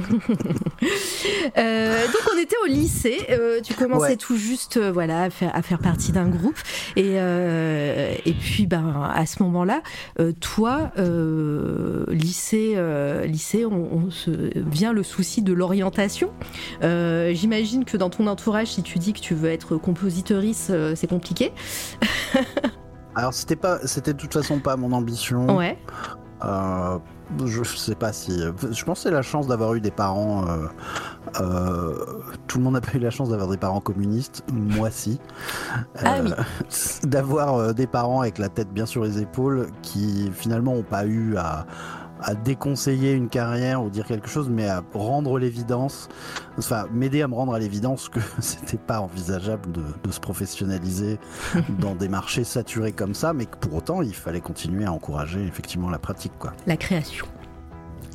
Euh, 1.58 2.06
donc 2.06 2.22
on 2.34 2.38
était 2.38 2.56
au 2.64 2.68
lycée. 2.68 3.26
euh, 3.32 3.60
tu 3.62 3.74
commençais 3.74 4.12
Ouais. 4.12 4.16
tout 4.18 4.38
juste, 4.38 4.78
euh, 4.78 4.92
voilà, 4.92 5.24
à 5.24 5.30
faire, 5.30 5.52
à 5.56 5.62
faire 5.62 5.80
partie 5.80 6.12
d'un 6.12 6.28
groupe. 6.28 6.58
Et 6.96 7.16
et 7.16 8.34
puis, 8.34 8.68
ben, 8.68 9.10
à 9.14 9.26
ce 9.26 9.42
moment-là, 9.44 9.82
toi, 10.40 10.92
lycée, 12.10 12.76
lycée, 13.26 13.66
on, 13.66 13.90
on 14.06 14.12
se 14.12 14.32
vient 14.56 14.94
le 14.94 15.04
souci 15.04 15.42
de 15.42 15.54
l'orientation. 15.54 16.32
J'imagine 16.82 17.86
que 17.86 17.98
dans 17.98 18.10
ton 18.10 18.28
entourage, 18.28 18.68
si 18.68 18.84
tu 18.84 19.00
dis 19.00 19.14
que 19.14 19.20
tu 19.20 19.34
veux 19.34 19.50
être 19.50 19.76
compositrice, 19.78 20.72
c'est 20.96 21.08
compliqué. 21.08 21.52
Alors 23.16 23.34
c'était 23.34 23.56
pas, 23.56 23.80
c'était 23.86 24.14
de 24.14 24.18
toute 24.20 24.34
façon 24.34 24.60
pas 24.60 24.78
mon 24.78 24.92
ambition. 24.94 25.58
Ouais. 25.58 25.78
Euh, 26.46 26.98
je 27.46 27.64
sais 27.64 27.96
pas 27.96 28.14
si. 28.14 28.40
Je 28.40 28.84
pense 28.84 29.00
que 29.00 29.04
c'est 29.04 29.12
la 29.12 29.22
chance 29.22 29.48
d'avoir 29.48 29.74
eu 29.76 29.82
des 29.82 29.92
parents. 29.92 30.48
euh, 30.48 30.68
euh, 31.40 31.94
tout 32.48 32.58
le 32.58 32.64
monde 32.64 32.74
n'a 32.74 32.82
pas 32.82 32.96
eu 32.96 33.00
la 33.00 33.12
chance 33.12 33.30
d'avoir 33.30 33.50
des 33.50 33.58
parents 33.58 33.82
communistes. 33.82 34.44
Moi, 34.52 34.90
si. 34.90 35.20
Ah 36.04 36.18
oui. 36.24 36.32
D'avoir 37.04 37.56
euh, 37.56 37.74
des 37.74 37.88
parents 37.88 38.22
avec 38.22 38.38
la 38.38 38.50
tête 38.50 38.72
bien 38.74 38.86
sur 38.86 39.04
les 39.04 39.22
épaules 39.22 39.68
qui 39.82 40.32
finalement 40.34 40.74
n'ont 40.76 40.84
pas 40.84 41.06
eu 41.06 41.38
à, 41.38 41.66
à 42.22 42.36
déconseiller 42.36 43.14
une 43.14 43.30
carrière 43.30 43.84
ou 43.84 43.90
dire 43.90 44.06
quelque 44.06 44.28
chose, 44.28 44.50
mais 44.50 44.68
à 44.68 44.84
rendre 44.94 45.40
l'évidence. 45.40 46.10
Enfin, 46.58 46.86
m'aider 46.92 47.22
à 47.22 47.28
me 47.28 47.36
rendre 47.36 47.54
à 47.54 47.60
l'évidence 47.60 48.10
que 48.10 48.20
c'était 48.40 48.78
pas 48.78 49.00
envisageable 49.00 49.72
de, 49.72 49.84
de 50.04 50.12
se 50.12 50.20
professionnaliser 50.20 51.20
dans 51.80 51.96
des 51.96 52.10
marchés 52.10 52.44
saturés 52.44 52.92
comme 52.92 53.14
ça, 53.14 53.34
mais 53.34 53.46
que 53.46 53.58
pour 53.58 53.76
autant, 53.76 54.02
il 54.02 54.16
fallait 54.16 54.42
continuer 54.42 54.86
à 54.86 54.92
encourager 54.92 55.44
effectivement 55.46 55.90
la 55.90 56.00
pratique, 56.00 56.34
quoi. 56.40 56.54
La 56.68 56.78
création. 56.78 57.26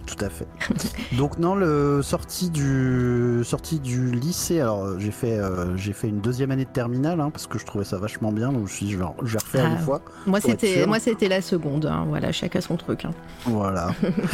Tout 0.07 0.23
à 0.23 0.29
fait. 0.29 0.47
Donc 1.17 1.39
non, 1.39 1.55
le 1.55 2.03
sorti 2.03 2.51
du 2.51 3.41
sorti 3.45 3.81
du 3.81 4.11
lycée. 4.13 4.61
Alors 4.61 4.85
euh, 4.85 4.97
j'ai 4.99 5.11
fait 5.11 5.39
euh, 5.39 5.77
j'ai 5.79 5.93
fait 5.95 6.09
une 6.09 6.21
deuxième 6.21 6.51
année 6.51 6.67
de 6.67 6.71
terminale 6.71 7.21
hein, 7.21 7.31
parce 7.31 7.47
que 7.47 7.59
je 7.59 7.65
trouvais 7.65 7.85
ça 7.85 7.97
vachement 7.97 8.31
bien. 8.31 8.49
Donc 8.49 8.59
je 8.59 8.63
me 8.63 8.69
suis 8.69 8.87
dit 8.87 8.93
je 8.93 8.99
vais, 8.99 9.05
je 9.23 9.33
vais 9.33 9.39
refaire 9.39 9.65
Ah. 9.67 9.73
une 9.73 9.79
fois. 9.79 10.03
Moi, 10.27 10.41
c'était, 10.41 10.75
sûr. 10.79 10.87
moi, 10.89 11.01
c'était 11.01 11.29
la 11.29 11.41
seconde. 11.41 11.87
hein. 11.87 12.05
Voilà, 12.09 12.33
chacun 12.33 12.61
son 12.61 12.77
truc. 12.77 13.07
hein. 13.07 13.13
Voilà. 13.47 13.89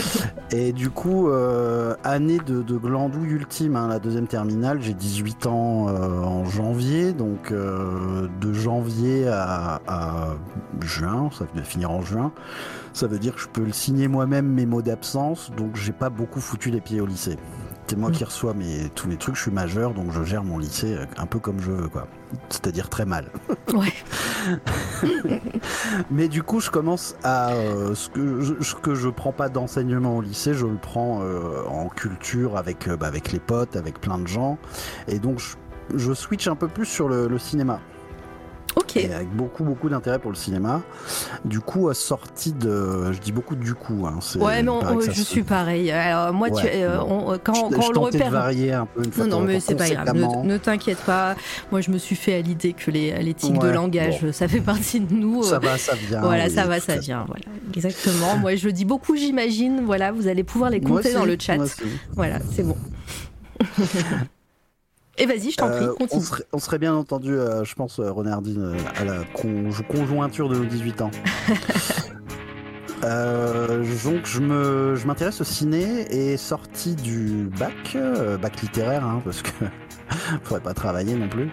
Et 0.51 0.73
du 0.73 0.91
coup 0.91 1.29
euh, 1.29 1.95
année 2.03 2.39
de, 2.45 2.63
de 2.63 2.77
glandouille 2.77 3.31
ultime. 3.31 3.75
la 3.89 3.99
deuxième 4.01 4.27
terminale. 4.27 4.79
J'ai 4.83 4.95
18 4.95 5.47
ans 5.47 5.87
euh, 5.89 6.19
en 6.23 6.45
janvier. 6.47 7.13
Donc 7.13 7.53
de 7.53 8.53
janvier 8.53 9.29
à, 9.29 9.81
à 9.87 10.29
juin. 10.81 11.31
Ça 11.39 11.45
devait 11.55 11.65
finir 11.65 11.91
en 11.93 12.03
juin. 12.03 12.33
Ça 12.93 13.07
veut 13.07 13.19
dire 13.19 13.35
que 13.35 13.41
je 13.41 13.49
peux 13.49 13.65
le 13.65 13.73
signer 13.73 14.09
moi-même 14.09 14.47
mes 14.47 14.67
mots 14.67 14.83
d'absence, 14.83 15.51
donc 15.57 15.77
j'ai 15.77 15.93
pas 15.93 16.11
beaucoup 16.11 16.41
foutu 16.41 16.71
les 16.71 16.81
pieds 16.81 17.01
au 17.01 17.07
lycée. 17.07 17.37
C'est 17.87 17.97
moi 17.97 18.11
Mm. 18.11 18.13
qui 18.13 18.25
reçois 18.25 18.55
mes, 18.55 18.89
tous 18.95 19.09
mes 19.09 19.17
trucs, 19.17 19.35
je 19.37 19.43
suis 19.43 19.51
majeur, 19.51 19.95
donc 19.95 20.13
je 20.13 20.23
gère 20.23 20.45
mon 20.45 20.59
lycée 20.59 20.95
euh, 20.95 21.07
un 21.17 21.27
peu 21.27 21.39
comme 21.41 21.61
je 21.61 21.73
veux, 21.73 21.89
quoi. 21.89 22.07
C'est-à-dire 22.49 22.89
très 22.89 23.05
mal. 23.05 23.27
Ouais. 23.75 23.93
Mais 26.11 26.29
du 26.29 26.43
coup, 26.43 26.61
je 26.61 26.71
commence 26.71 27.17
à 27.23 27.53
euh, 27.53 27.95
ce 27.95 28.09
que 28.09 28.41
je, 28.41 28.55
ce 28.61 28.75
que 28.75 28.95
je 28.95 29.09
prends 29.09 29.33
pas 29.33 29.49
d'enseignement 29.49 30.17
au 30.17 30.21
lycée, 30.23 30.55
je 30.55 30.67
le 30.67 30.77
prends 30.77 31.21
euh, 31.23 31.65
en 31.69 31.89
culture 31.89 32.57
avec 32.57 32.89
euh, 32.89 32.97
bah, 32.97 33.07
avec 33.07 33.33
les 33.33 33.39
potes, 33.41 33.77
avec 33.77 34.01
plein 34.01 34.19
de 34.19 34.27
gens, 34.27 34.59
et 35.09 35.19
donc 35.19 35.39
je, 35.39 35.57
je 35.97 36.13
switch 36.13 36.47
un 36.49 36.57
peu 36.57 36.69
plus 36.69 36.87
sur 36.87 37.09
le, 37.09 37.29
le 37.29 37.39
cinéma. 37.39 37.81
Ok. 38.77 38.97
Et 38.97 39.13
avec 39.13 39.29
beaucoup 39.35 39.65
beaucoup 39.65 39.89
d'intérêt 39.89 40.19
pour 40.19 40.31
le 40.31 40.37
cinéma. 40.37 40.81
Du 41.45 41.61
coup, 41.61 41.89
à 41.89 41.95
sortie 41.95 42.53
de, 42.53 43.13
je 43.13 43.19
dis 43.19 43.33
beaucoup 43.33 43.57
du 43.57 43.75
coup. 43.75 44.07
Hein, 44.07 44.19
Ouais, 44.37 44.57
mais 44.57 44.63
il 44.63 44.71
on- 44.71 44.81
paraît 44.81 44.97
que 44.97 45.05
ça 45.07 45.13
je 45.13 45.23
se- 45.23 45.31
suis 45.31 45.43
pareil. 45.43 45.91
Alors, 45.91 46.33
moi, 46.33 46.51
tu, 46.51 46.67
euh, 46.67 46.99
bon. 46.99 47.33
on- 47.33 47.39
quand, 47.39 47.55
Je- 47.55 47.61
quand 47.75 47.81
je 47.83 47.87
on 47.87 47.89
le 47.89 47.95
tentais 47.95 48.19
de 48.19 48.25
repère. 48.25 48.31
varier 48.31 48.73
un 48.73 48.87
peu 48.87 49.05
une 49.05 49.13
fois 49.13 49.27
Non, 49.27 49.41
non, 49.41 49.47
mais 49.47 49.59
c'est 49.61 49.75
pas 49.75 49.89
grave. 49.91 50.15
Ne, 50.15 50.45
ne 50.53 50.57
t'inquiète 50.59 50.99
pas. 50.99 51.35
Moi, 51.73 51.81
je 51.81 51.91
me 51.91 51.99
suis 51.99 52.17
fait 52.17 52.35
à 52.35 52.41
l'idée 52.43 52.73
que 52.73 52.91
les, 52.91 53.21
les 53.23 53.35
tics 53.35 53.59
de 53.59 53.69
langage, 53.69 54.23
bon. 54.23 54.33
ça 54.33 54.47
fait 54.49 54.61
partie 54.61 55.01
de 55.01 55.13
nous. 55.15 55.43
Ça 55.43 55.59
va, 55.59 55.77
ça 55.77 55.95
vient. 55.95 56.21
Voilà, 56.21 56.45
oui, 56.45 56.51
ça 56.51 56.67
va, 56.67 56.81
ça 56.81 56.97
vient. 56.97 57.25
Voilà, 57.27 57.45
exactement. 57.75 58.37
Moi, 58.39 58.55
je 58.57 58.69
dis 58.69 58.85
beaucoup, 58.85 59.17
j'imagine. 59.17 59.83
Voilà, 59.85 60.13
vous 60.13 60.29
allez 60.29 60.45
pouvoir 60.45 60.71
les 60.71 60.81
Moi 60.81 60.99
compter 60.99 61.13
dans 61.13 61.23
aussi, 61.23 61.31
le 61.31 61.37
chat. 61.41 61.57
Voilà, 62.15 62.39
c'est 62.55 62.63
bon. 62.63 62.77
Et 65.21 65.27
vas-y, 65.27 65.51
je 65.51 65.57
t'en 65.59 65.69
prie, 65.69 65.85
Euh, 65.85 65.95
on, 66.11 66.21
serait, 66.21 66.45
on 66.53 66.59
serait 66.59 66.79
bien 66.79 66.95
entendu, 66.95 67.35
euh, 67.35 67.63
je 67.65 67.75
pense, 67.75 68.01
euh, 68.01 68.11
Renardine, 68.11 68.75
à 68.97 69.05
la 69.05 69.19
con- 69.35 69.71
conjointure 69.89 70.49
de 70.49 70.57
nos 70.57 70.65
18 70.65 71.03
ans. 71.03 71.11
Euh, 73.03 73.83
donc 74.05 74.27
je 74.27 74.41
me 74.41 74.95
je 74.95 75.07
m'intéresse 75.07 75.41
au 75.41 75.45
ciné 75.45 76.05
et 76.15 76.37
sorti 76.37 76.95
du 76.95 77.49
bac, 77.59 77.73
euh, 77.95 78.37
bac 78.37 78.61
littéraire, 78.61 79.05
hein, 79.07 79.23
parce 79.25 79.41
que 79.41 79.49
faudrait 80.43 80.61
pas 80.63 80.75
travailler 80.75 81.15
non 81.15 81.27
plus. 81.31 81.49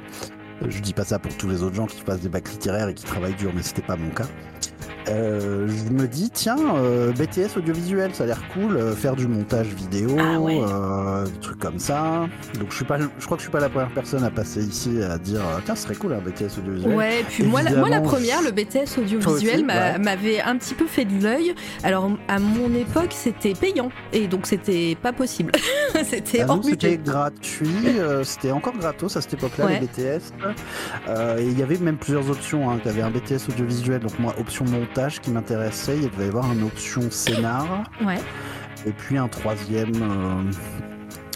Je 0.67 0.81
dis 0.81 0.93
pas 0.93 1.05
ça 1.05 1.19
pour 1.19 1.33
tous 1.37 1.47
les 1.47 1.63
autres 1.63 1.75
gens 1.75 1.85
qui 1.85 2.01
passent 2.01 2.19
des 2.19 2.27
bacs 2.27 2.49
littéraires 2.51 2.89
et 2.89 2.93
qui 2.93 3.05
travaillent 3.05 3.35
dur, 3.35 3.53
mais 3.55 3.61
c'était 3.63 3.81
pas 3.81 3.95
mon 3.95 4.09
cas. 4.09 4.25
Euh, 5.09 5.67
je 5.69 5.93
me 5.93 6.05
dis 6.07 6.29
tiens 6.29 6.57
euh, 6.75 7.13
BTS 7.13 7.57
audiovisuel 7.57 8.13
ça 8.13 8.23
a 8.23 8.27
l'air 8.27 8.41
cool 8.53 8.75
euh, 8.75 8.93
faire 8.93 9.15
du 9.15 9.25
montage 9.27 9.67
vidéo 9.67 10.09
Ah 10.19 10.39
ouais. 10.39 10.59
des 11.31 11.39
trucs 11.39 11.59
comme 11.59 11.79
ça 11.79 12.27
donc 12.59 12.71
je 12.71 12.75
suis 12.75 12.85
pas 12.85 12.97
je 12.99 13.25
crois 13.25 13.37
que 13.37 13.41
je 13.41 13.45
suis 13.45 13.51
pas 13.51 13.59
la 13.61 13.69
première 13.69 13.91
personne 13.93 14.23
à 14.25 14.29
passer 14.29 14.65
ici 14.65 15.01
à 15.01 15.17
dire 15.17 15.41
tiens 15.65 15.75
ce 15.75 15.83
serait 15.83 15.95
cool 15.95 16.13
un 16.13 16.17
BTS 16.19 16.57
audiovisuel 16.59 16.93
Ouais, 16.95 17.23
puis 17.29 17.43
moi 17.43 17.61
la, 17.61 17.71
moi 17.71 17.89
la 17.89 17.97
Évidemment, 17.97 18.09
première, 18.09 18.41
le 18.41 18.51
BTS 18.51 18.99
audiovisuel 18.99 19.65
ouais. 19.65 19.97
m'avait 19.99 20.41
un 20.41 20.57
petit 20.57 20.73
peu 20.73 20.85
fait 20.85 21.05
de 21.05 21.23
l'œil. 21.23 21.53
Alors 21.83 22.11
à 22.27 22.39
mon 22.39 22.73
époque, 22.75 23.11
c'était 23.11 23.53
payant 23.53 23.89
et 24.13 24.27
donc 24.27 24.45
c'était 24.45 24.97
pas 25.01 25.13
possible. 25.13 25.51
c'était 26.03 26.45
Ah, 26.47 26.57
c'était 26.63 26.97
gratuit, 26.97 27.67
c'était 28.23 28.51
encore 28.51 28.73
gratos 28.77 29.15
à 29.15 29.21
cette 29.21 29.35
époque-là, 29.35 29.65
Ouais. 29.65 29.79
les 29.79 29.87
BTS. 29.87 30.33
Et 31.39 31.43
il 31.45 31.57
y 31.57 31.63
avait 31.63 31.77
même 31.77 31.97
plusieurs 31.97 32.29
options. 32.29 32.69
Hein. 32.69 32.79
Tu 32.81 32.89
avais 32.89 33.01
un 33.01 33.09
BTS 33.11 33.49
audiovisuel, 33.49 34.01
donc 34.01 34.17
moi, 34.19 34.33
option 34.39 34.65
montage 34.65 34.96
qui 35.21 35.29
m'intéressait. 35.29 35.97
Il 35.97 36.09
devait 36.09 36.25
y 36.25 36.29
avoir 36.29 36.51
une 36.51 36.63
option 36.63 37.01
scénar. 37.11 37.83
Ouais. 38.03 38.17
Et 38.85 38.91
puis 38.91 39.17
un 39.17 39.27
troisième, 39.27 39.91
euh, 40.01 40.51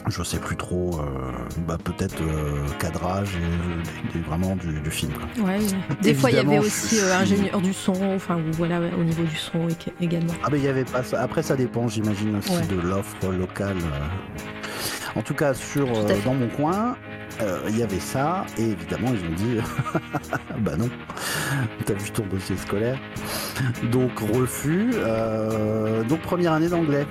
je 0.08 0.24
sais 0.24 0.40
plus 0.40 0.56
trop, 0.58 1.00
euh, 1.00 1.32
bah, 1.68 1.78
peut-être 1.84 2.22
euh, 2.22 2.66
cadrage 2.80 3.30
et, 3.36 4.18
et 4.18 4.22
vraiment 4.22 4.56
du, 4.56 4.80
du 4.82 4.92
film. 4.92 5.12
quoi. 5.14 5.46
Ouais. 5.46 5.60
Des 6.02 6.14
fois, 6.14 6.32
il 6.32 6.38
y 6.38 6.40
avait 6.40 6.60
aussi 6.60 7.00
euh, 7.00 7.16
ingénieur 7.20 7.62
du 7.62 7.74
son, 7.74 7.94
enfin 8.16 8.40
voilà, 8.54 8.80
ouais, 8.80 8.92
au 9.00 9.04
niveau 9.04 9.24
du 9.24 9.36
son 9.36 9.68
ég- 9.68 9.92
également. 10.02 10.34
Ah, 10.44 10.50
mais 10.52 10.58
il 10.60 10.64
y 10.66 10.68
avait 10.68 10.86
pas 10.86 11.04
ça. 11.04 11.22
Après, 11.22 11.44
ça 11.44 11.56
dépend, 11.56 11.88
j'imagine, 11.88 12.38
aussi 12.38 12.52
Ouais. 12.52 12.66
de 12.68 12.80
l'offre 12.82 13.28
locale. 13.32 13.78
euh. 13.78 15.20
En 15.20 15.22
tout 15.22 15.34
cas, 15.34 15.54
sur, 15.54 15.86
Tout 15.92 16.00
euh, 16.10 16.16
dans 16.24 16.34
mon 16.34 16.48
coin, 16.48 16.96
euh, 17.42 17.60
il 17.70 17.78
y 17.78 17.84
avait 17.84 18.00
ça. 18.00 18.46
Et 18.58 18.64
évidemment, 18.72 19.10
ils 19.14 19.26
ont 19.30 19.36
dit 19.36 19.58
Bah 20.60 20.78
non, 20.78 20.90
t'as 21.86 21.94
vu 21.96 22.12
ton 22.12 22.26
dossier 22.28 22.56
scolaire? 22.58 22.98
Donc, 23.92 24.20
refus. 24.20 24.90
euh, 24.96 26.04
donc, 26.06 26.22
première 26.22 26.54
année 26.54 26.70
d'anglais. 26.70 27.06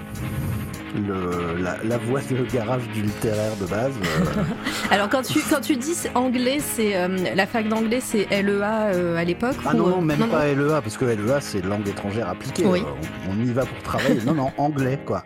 Le, 0.95 1.63
la, 1.63 1.77
la 1.85 1.99
voie 1.99 2.21
de 2.21 2.45
garage 2.53 2.83
du 2.93 3.03
littéraire 3.03 3.55
de 3.61 3.67
base. 3.67 3.93
euh, 4.03 4.43
Alors 4.91 5.09
quand 5.09 5.23
tu 5.23 5.39
quand 5.49 5.61
tu 5.61 5.77
dis 5.77 5.95
anglais, 6.15 6.59
c'est 6.61 6.97
euh, 6.97 7.09
la 7.37 7.47
fac 7.47 7.69
d'anglais, 7.69 8.01
c'est 8.01 8.27
LEA 8.31 8.91
euh, 8.95 9.17
à 9.17 9.23
l'époque 9.25 9.55
Ah 9.65 9.71
ou, 9.75 9.79
non, 9.79 9.87
euh, 9.87 9.91
non, 9.91 10.01
même 10.03 10.27
pas 10.29 10.49
LEA, 10.53 10.81
parce 10.83 10.97
que 10.97 11.05
LEA, 11.05 11.41
c'est 11.41 11.65
langue 11.65 11.87
étrangère 11.87 12.29
appliquée. 12.29 12.65
Oui. 12.67 12.83
On, 13.29 13.33
on 13.35 13.41
y 13.41 13.53
va 13.53 13.67
pour 13.67 13.83
travailler. 13.85 14.21
non, 14.27 14.35
non, 14.35 14.51
anglais, 14.59 14.99
quoi. 15.07 15.23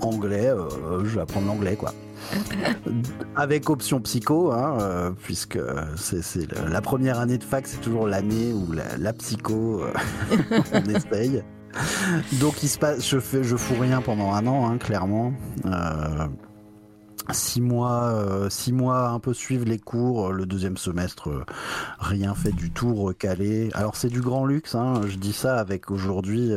Anglais, 0.00 0.50
je 1.04 1.14
vais 1.14 1.20
apprendre 1.20 1.46
l'anglais, 1.46 1.76
quoi. 1.76 1.92
Avec 3.36 3.70
option 3.70 4.00
psycho, 4.00 4.50
hein, 4.52 5.14
puisque 5.22 5.58
c'est 5.96 6.48
la 6.68 6.80
première 6.80 7.20
année 7.20 7.38
de 7.38 7.44
fac, 7.44 7.66
c'est 7.68 7.80
toujours 7.80 8.08
l'année 8.08 8.52
où 8.52 8.72
la, 8.72 8.96
la 8.98 9.12
psycho, 9.12 9.82
on 10.72 10.84
essaye. 10.90 11.42
Donc 12.40 12.62
il 12.62 12.68
se 12.68 12.78
passe, 12.78 13.06
je 13.08 13.18
fais, 13.18 13.42
je 13.44 13.56
fous 13.56 13.74
rien 13.80 14.00
pendant 14.00 14.32
un 14.32 14.46
an, 14.46 14.68
hein, 14.70 14.78
clairement. 14.78 15.32
Euh, 15.66 16.26
Six 17.32 17.60
mois, 17.60 18.04
euh, 18.14 18.48
six 18.50 18.72
mois 18.72 19.08
un 19.08 19.18
peu 19.18 19.34
suivre 19.34 19.64
les 19.64 19.80
cours, 19.80 20.30
le 20.32 20.46
deuxième 20.46 20.76
semestre 20.76 21.28
euh, 21.30 21.44
rien 21.98 22.36
fait 22.36 22.52
du 22.52 22.70
tout, 22.70 22.94
recalé. 22.94 23.68
Alors 23.74 23.96
c'est 23.96 24.10
du 24.10 24.20
grand 24.20 24.46
luxe, 24.46 24.76
hein, 24.76 25.00
je 25.08 25.16
dis 25.16 25.32
ça 25.32 25.58
avec 25.58 25.90
aujourd'hui 25.90 26.52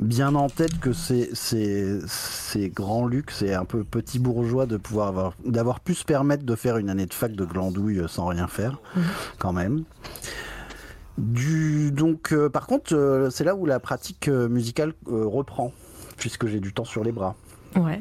bien 0.00 0.34
en 0.36 0.48
tête 0.48 0.78
que 0.80 0.92
c'est 0.92 1.30
c'est 1.34 1.98
c'est 2.06 2.68
grand 2.68 3.04
luxe 3.06 3.42
et 3.42 3.52
un 3.52 3.64
peu 3.64 3.82
petit 3.84 4.18
bourgeois 4.20 4.66
de 4.66 4.76
pouvoir 4.76 5.08
avoir 5.08 5.32
d'avoir 5.44 5.80
pu 5.80 5.94
se 5.94 6.04
permettre 6.04 6.44
de 6.44 6.54
faire 6.54 6.76
une 6.78 6.88
année 6.88 7.06
de 7.06 7.12
fac 7.12 7.32
de 7.32 7.44
glandouille 7.44 8.02
sans 8.08 8.26
rien 8.26 8.46
faire, 8.46 8.78
Mhm. 8.94 9.02
quand 9.38 9.52
même. 9.52 9.82
Du 11.18 11.92
donc 11.92 12.32
euh, 12.32 12.48
par 12.48 12.66
contre 12.66 12.94
euh, 12.94 13.28
c'est 13.30 13.44
là 13.44 13.54
où 13.54 13.66
la 13.66 13.80
pratique 13.80 14.28
euh, 14.28 14.48
musicale 14.48 14.94
reprend 15.06 15.72
puisque 16.16 16.46
j'ai 16.46 16.60
du 16.60 16.72
temps 16.72 16.84
sur 16.84 17.04
les 17.04 17.12
bras. 17.12 17.34
Ouais. 17.76 18.00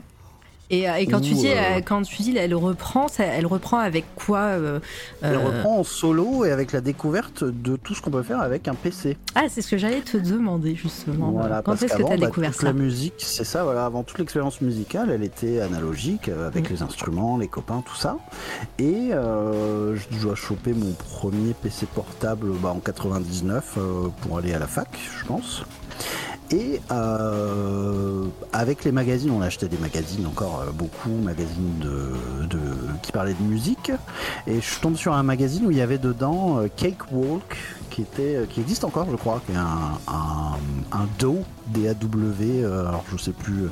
Et, 0.71 0.89
euh, 0.89 0.95
et 0.95 1.05
quand 1.05 1.21
tu 1.21 1.33
dis 1.33 1.49
euh, 1.49 1.81
quand 1.85 2.01
tu 2.01 2.21
dis 2.21 2.35
elle 2.35 2.55
reprend, 2.55 3.07
ça, 3.07 3.25
elle 3.25 3.45
reprend 3.45 3.77
avec 3.77 4.05
quoi 4.15 4.39
euh, 4.39 4.79
Elle 5.21 5.37
reprend 5.37 5.79
en 5.79 5.83
solo 5.83 6.45
et 6.45 6.51
avec 6.51 6.71
la 6.71 6.81
découverte 6.81 7.43
de 7.43 7.75
tout 7.75 7.93
ce 7.93 8.01
qu'on 8.01 8.11
peut 8.11 8.23
faire 8.23 8.41
avec 8.41 8.67
un 8.67 8.73
PC. 8.73 9.17
Ah, 9.35 9.43
c'est 9.49 9.61
ce 9.61 9.69
que 9.69 9.77
j'allais 9.77 10.01
te 10.01 10.17
demander 10.17 10.75
justement. 10.75 11.31
Voilà, 11.31 11.61
quand 11.61 11.73
est-ce 11.73 11.93
que 11.93 12.03
tu 12.03 12.11
as 12.11 12.17
bah, 12.17 12.25
découvert 12.25 12.51
toute 12.51 12.61
ça 12.61 12.67
la 12.67 12.73
musique, 12.73 13.13
c'est 13.17 13.43
ça, 13.43 13.63
voilà, 13.63 13.85
avant 13.85 14.03
toute 14.03 14.17
l'expérience 14.17 14.61
musicale, 14.61 15.11
elle 15.11 15.23
était 15.23 15.61
analogique, 15.61 16.29
avec 16.29 16.69
les 16.69 16.81
instruments, 16.81 17.37
les 17.37 17.47
copains, 17.47 17.83
tout 17.85 17.95
ça. 17.95 18.17
Et 18.79 19.11
je 19.11 20.19
dois 20.21 20.35
choper 20.35 20.73
mon 20.73 20.93
premier 20.93 21.53
PC 21.53 21.85
portable 21.85 22.51
bah, 22.61 22.69
en 22.69 22.79
99 22.79 23.75
euh, 23.77 24.07
pour 24.21 24.37
aller 24.37 24.53
à 24.53 24.59
la 24.59 24.67
fac, 24.67 24.89
je 25.19 25.25
pense. 25.25 25.63
Et 26.53 26.81
euh, 26.91 28.25
avec 28.51 28.83
les 28.83 28.91
magazines, 28.91 29.31
on 29.31 29.41
achetait 29.41 29.69
des 29.69 29.77
magazines 29.77 30.25
encore 30.27 30.63
euh, 30.67 30.71
beaucoup, 30.73 31.09
magazines 31.09 31.79
de, 31.79 32.57
qui 33.01 33.13
parlaient 33.13 33.33
de 33.33 33.43
musique. 33.43 33.91
Et 34.47 34.59
je 34.59 34.79
tombe 34.81 34.97
sur 34.97 35.13
un 35.13 35.23
magazine 35.23 35.65
où 35.65 35.71
il 35.71 35.77
y 35.77 35.81
avait 35.81 35.97
dedans 35.97 36.59
euh, 36.59 36.67
Cakewalk, 36.75 37.57
qui 37.89 38.01
était, 38.01 38.45
qui 38.49 38.59
existe 38.59 38.83
encore, 38.83 39.07
je 39.09 39.15
crois, 39.15 39.41
qui 39.45 39.53
est 39.53 39.55
un, 39.55 39.97
un, 40.09 40.57
un 40.91 41.07
DAW, 41.19 41.45
alors 42.65 43.05
je 43.11 43.17
sais 43.17 43.31
plus, 43.31 43.69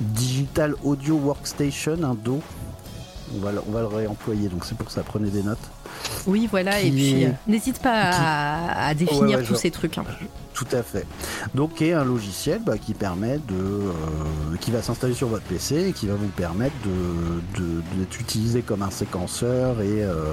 Digital 0.00 0.74
Audio 0.82 1.16
Workstation, 1.16 2.02
un 2.02 2.14
DAW. 2.14 2.40
On 3.36 3.40
va, 3.40 3.50
on 3.66 3.72
va 3.72 3.80
le 3.80 3.86
réemployer, 3.86 4.48
donc 4.48 4.64
c'est 4.64 4.76
pour 4.76 4.90
ça, 4.90 5.02
prenez 5.02 5.28
des 5.28 5.42
notes. 5.42 5.58
Oui, 6.26 6.48
voilà. 6.50 6.80
Et 6.80 6.90
puis 6.90 7.24
euh, 7.26 7.30
n'hésite 7.46 7.78
pas 7.80 7.92
à, 7.92 8.86
à 8.88 8.94
définir 8.94 9.22
Ouais, 9.22 9.36
ouais, 9.36 9.42
tous 9.44 9.54
ces 9.56 9.70
trucs. 9.70 9.98
hein. 9.98 10.04
Tout 10.54 10.66
à 10.70 10.84
fait. 10.84 11.04
Donc, 11.56 11.82
est 11.82 11.94
un 11.94 12.04
logiciel 12.04 12.60
bah, 12.64 12.78
qui 12.78 12.94
permet 12.94 13.38
de, 13.38 13.54
euh, 13.54 14.56
qui 14.60 14.70
va 14.70 14.82
s'installer 14.82 15.14
sur 15.14 15.26
votre 15.26 15.42
PC 15.42 15.88
et 15.88 15.92
qui 15.92 16.06
va 16.06 16.14
vous 16.14 16.28
permettre 16.28 16.76
de, 16.84 17.64
d'être 17.98 18.20
utilisé 18.20 18.62
comme 18.62 18.82
un 18.82 18.90
séquenceur 18.90 19.80
et, 19.80 20.04
euh, 20.04 20.32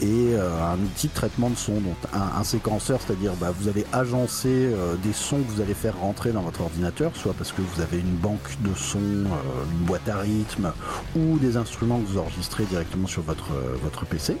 et 0.00 0.36
un 0.36 0.78
outil 0.78 1.08
de 1.08 1.14
traitement 1.14 1.50
de 1.50 1.56
son. 1.56 1.72
Donc, 1.80 1.96
un, 2.14 2.38
un 2.40 2.44
séquenceur, 2.44 3.00
c'est-à-dire 3.04 3.32
bah, 3.40 3.52
vous 3.58 3.68
allez 3.68 3.84
agencer 3.92 4.70
des 5.02 5.12
sons 5.12 5.38
que 5.38 5.50
vous 5.50 5.60
allez 5.60 5.74
faire 5.74 5.98
rentrer 5.98 6.30
dans 6.30 6.42
votre 6.42 6.60
ordinateur, 6.60 7.10
soit 7.14 7.34
parce 7.34 7.50
que 7.50 7.60
vous 7.60 7.82
avez 7.82 7.98
une 7.98 8.14
banque 8.14 8.56
de 8.60 8.72
sons, 8.74 8.98
une 9.00 9.84
boîte 9.86 10.08
à 10.08 10.18
rythme 10.18 10.72
ou 11.16 11.38
des 11.38 11.56
instruments 11.56 11.98
que 11.98 12.06
vous 12.06 12.18
enregistrez 12.18 12.64
directement 12.66 13.08
sur 13.08 13.22
votre, 13.22 13.48
votre 13.82 14.06
PC. 14.06 14.36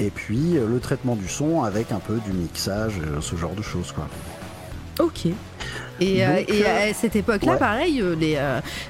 Et 0.00 0.10
puis 0.10 0.56
euh, 0.56 0.66
le 0.66 0.80
traitement 0.80 1.14
du 1.14 1.28
son 1.28 1.62
avec 1.62 1.92
un 1.92 2.00
peu 2.00 2.18
du 2.24 2.32
mixage, 2.32 2.94
euh, 3.00 3.20
ce 3.20 3.36
genre 3.36 3.54
de 3.54 3.62
choses 3.62 3.92
quoi. 3.92 4.08
Ok. 4.98 5.26
Et, 6.00 6.26
euh, 6.26 6.38
Donc, 6.38 6.50
et 6.50 6.66
à 6.66 6.94
cette 6.94 7.14
époque-là, 7.14 7.52
ouais. 7.52 7.58
pareil, 7.58 8.02
les, 8.18 8.38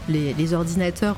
les, 0.08 0.32
les 0.34 0.54
ordinateurs, 0.54 1.16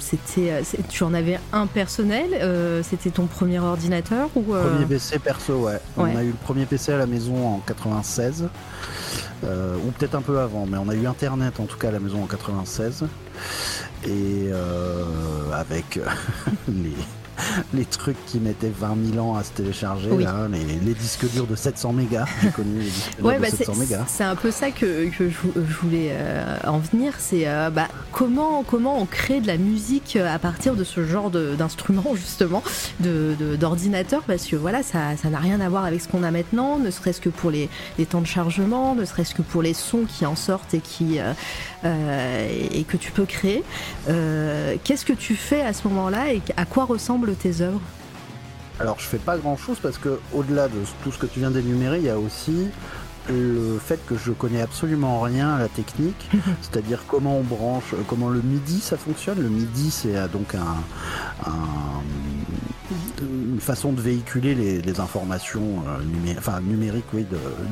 c'était, 0.00 0.62
tu 0.88 1.04
en 1.04 1.14
avais 1.14 1.38
un 1.52 1.66
personnel. 1.66 2.82
c'était 2.82 3.10
ton 3.10 3.26
premier 3.26 3.60
ordinateur 3.60 4.28
ou 4.34 4.42
Premier 4.42 4.86
PC 4.86 5.18
perso, 5.20 5.54
ouais. 5.54 5.72
Ouais. 5.96 6.12
On 6.14 6.16
a 6.16 6.22
eu 6.24 6.28
le 6.28 6.32
premier 6.44 6.66
PC 6.66 6.92
à 6.92 6.98
la 6.98 7.06
maison 7.06 7.46
en 7.46 7.58
96, 7.66 8.48
euh, 9.44 9.76
ou 9.86 9.90
peut-être 9.92 10.14
un 10.14 10.22
peu 10.22 10.38
avant, 10.40 10.66
mais 10.66 10.76
on 10.76 10.88
a 10.88 10.94
eu 10.94 11.06
Internet 11.06 11.60
en 11.60 11.64
tout 11.64 11.78
cas 11.78 11.88
à 11.88 11.92
la 11.92 12.00
maison 12.00 12.22
en 12.22 12.26
96. 12.26 13.04
Et 14.04 14.08
euh, 14.52 15.04
avec 15.52 15.98
les, 16.68 16.92
les 17.74 17.84
trucs 17.84 18.16
qui 18.26 18.38
mettaient 18.38 18.72
20 18.76 18.96
000 19.14 19.24
ans 19.26 19.36
à 19.36 19.44
se 19.44 19.50
télécharger, 19.52 20.10
Oui. 20.10 20.24
là, 20.24 20.48
les, 20.50 20.64
les 20.64 20.94
disques 20.94 21.30
durs 21.32 21.46
de 21.46 21.56
700 21.56 21.92
mégas. 21.92 22.26
J'ai 22.42 22.50
connu 22.50 22.78
les 22.80 22.84
disques 22.84 23.16
durs 23.16 23.26
Ouais, 23.26 23.36
de 23.36 23.40
bah, 23.42 23.48
c'est, 23.50 23.64
700 23.64 23.74
mégas. 23.76 24.04
c'est 24.08 24.24
un 24.24 24.36
peu 24.36 24.50
ça 24.50 24.70
que, 24.70 25.08
que 25.10 25.28
je, 25.28 25.34
je 25.56 25.74
voulais 25.82 26.08
euh, 26.12 26.56
en 26.66 26.78
venir. 26.78 27.14
C'est 27.18 27.46
euh, 27.48 27.70
bah, 27.70 27.88
comment, 28.12 28.62
comment 28.62 28.98
on 29.00 29.06
crée 29.06 29.40
de 29.40 29.46
la 29.46 29.56
musique 29.56 30.16
à 30.16 30.38
partir 30.38 30.74
de 30.74 30.84
ce 30.84 31.04
genre 31.04 31.30
de, 31.30 31.54
d'instrument, 31.56 32.04
justement, 32.14 32.62
de, 33.00 33.34
de- 33.38 33.56
d'ordinateur, 33.56 34.22
parce 34.22 34.46
que 34.46 34.56
voilà, 34.56 34.82
ça, 34.82 35.16
ça 35.20 35.28
n'a 35.28 35.38
rien 35.38 35.60
à 35.60 35.68
voir 35.68 35.84
avec 35.84 36.00
ce 36.00 36.08
qu'on 36.08 36.22
a 36.22 36.30
maintenant, 36.30 36.78
ne 36.78 36.90
serait-ce 36.90 37.20
que 37.20 37.28
pour 37.28 37.50
les, 37.50 37.68
les 37.98 38.06
temps 38.06 38.20
de 38.20 38.26
chargement, 38.26 38.94
ne 38.94 39.04
serait-ce 39.04 39.34
que 39.34 39.42
pour 39.42 39.62
les 39.62 39.74
sons 39.74 40.04
qui 40.08 40.26
en 40.26 40.36
sortent 40.36 40.74
et, 40.74 40.80
qui, 40.80 41.18
euh, 41.18 41.22
euh, 41.22 41.32
et 41.84 42.84
que 42.84 42.96
tu 42.96 43.10
peux 43.12 43.24
créer. 43.24 43.64
Euh, 44.08 44.76
qu'est-ce 44.84 45.04
que 45.04 45.12
tu 45.12 45.34
fais 45.34 45.62
à 45.62 45.72
ce 45.72 45.86
moment-là 45.88 46.34
et 46.34 46.42
à 46.56 46.64
quoi 46.64 46.84
ressemblent 46.84 47.34
tes 47.34 47.60
œuvres? 47.60 47.80
Alors 48.78 48.98
je 48.98 49.04
fais 49.04 49.18
pas 49.18 49.36
grand 49.36 49.56
chose 49.56 49.78
parce 49.80 49.98
que 49.98 50.20
au-delà 50.32 50.68
de 50.68 50.78
tout 51.04 51.12
ce 51.12 51.18
que 51.18 51.26
tu 51.26 51.40
viens 51.40 51.50
d'énumérer, 51.50 51.98
il 51.98 52.04
y 52.04 52.10
a 52.10 52.18
aussi 52.18 52.68
le 53.28 53.78
fait 53.78 54.04
que 54.06 54.16
je 54.16 54.32
connais 54.32 54.62
absolument 54.62 55.20
rien 55.20 55.54
à 55.54 55.58
la 55.58 55.68
technique, 55.68 56.30
c'est-à-dire 56.62 57.04
comment 57.06 57.36
on 57.36 57.42
branche, 57.42 57.92
euh, 57.92 57.98
comment 58.08 58.28
le 58.28 58.40
MIDI 58.40 58.80
ça 58.80 58.96
fonctionne. 58.96 59.40
Le 59.40 59.48
MIDI 59.48 59.90
c'est 59.90 60.16
euh, 60.16 60.28
donc 60.28 60.54
un, 60.54 61.50
une 63.20 63.60
façon 63.60 63.92
de 63.92 64.00
véhiculer 64.00 64.54
les, 64.54 65.00
informations 65.00 65.82
enfin, 66.36 66.60
numériques 66.60 67.04
oui, 67.12 67.26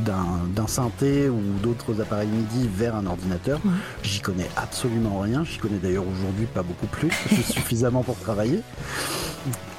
d'un 0.05 0.67
synthé 0.67 1.29
ou 1.29 1.41
d'autres 1.63 2.01
appareils 2.01 2.29
MIDI 2.29 2.69
vers 2.69 2.95
un 2.95 3.07
ordinateur. 3.07 3.61
J'y 4.03 4.21
connais 4.21 4.49
absolument 4.57 5.21
rien. 5.21 5.45
J'y 5.45 5.59
connais 5.59 5.79
d'ailleurs 5.79 6.05
aujourd'hui 6.09 6.47
pas 6.47 6.63
beaucoup 6.63 6.87
plus, 6.87 7.11
suffisamment 7.51 8.03
pour 8.03 8.19
travailler. 8.19 8.63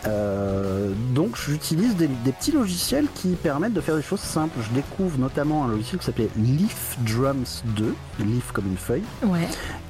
Euh, 0.07 0.91
donc 1.13 1.35
j'utilise 1.35 1.95
des, 1.95 2.07
petits 2.07 2.51
logiciels 2.51 3.07
qui 3.15 3.29
permettent 3.29 3.73
de 3.73 3.81
faire 3.81 3.95
des 3.95 4.01
choses 4.01 4.21
simples. 4.21 4.57
Je 4.61 4.73
découvre 4.73 5.17
notamment 5.17 5.65
un 5.65 5.67
logiciel 5.67 5.99
qui 5.99 6.05
s'appelait 6.05 6.29
Leaf 6.37 6.97
Drums 6.99 7.63
2, 7.75 7.95
Leaf 8.19 8.51
comme 8.51 8.67
une 8.67 8.77
feuille, 8.77 9.03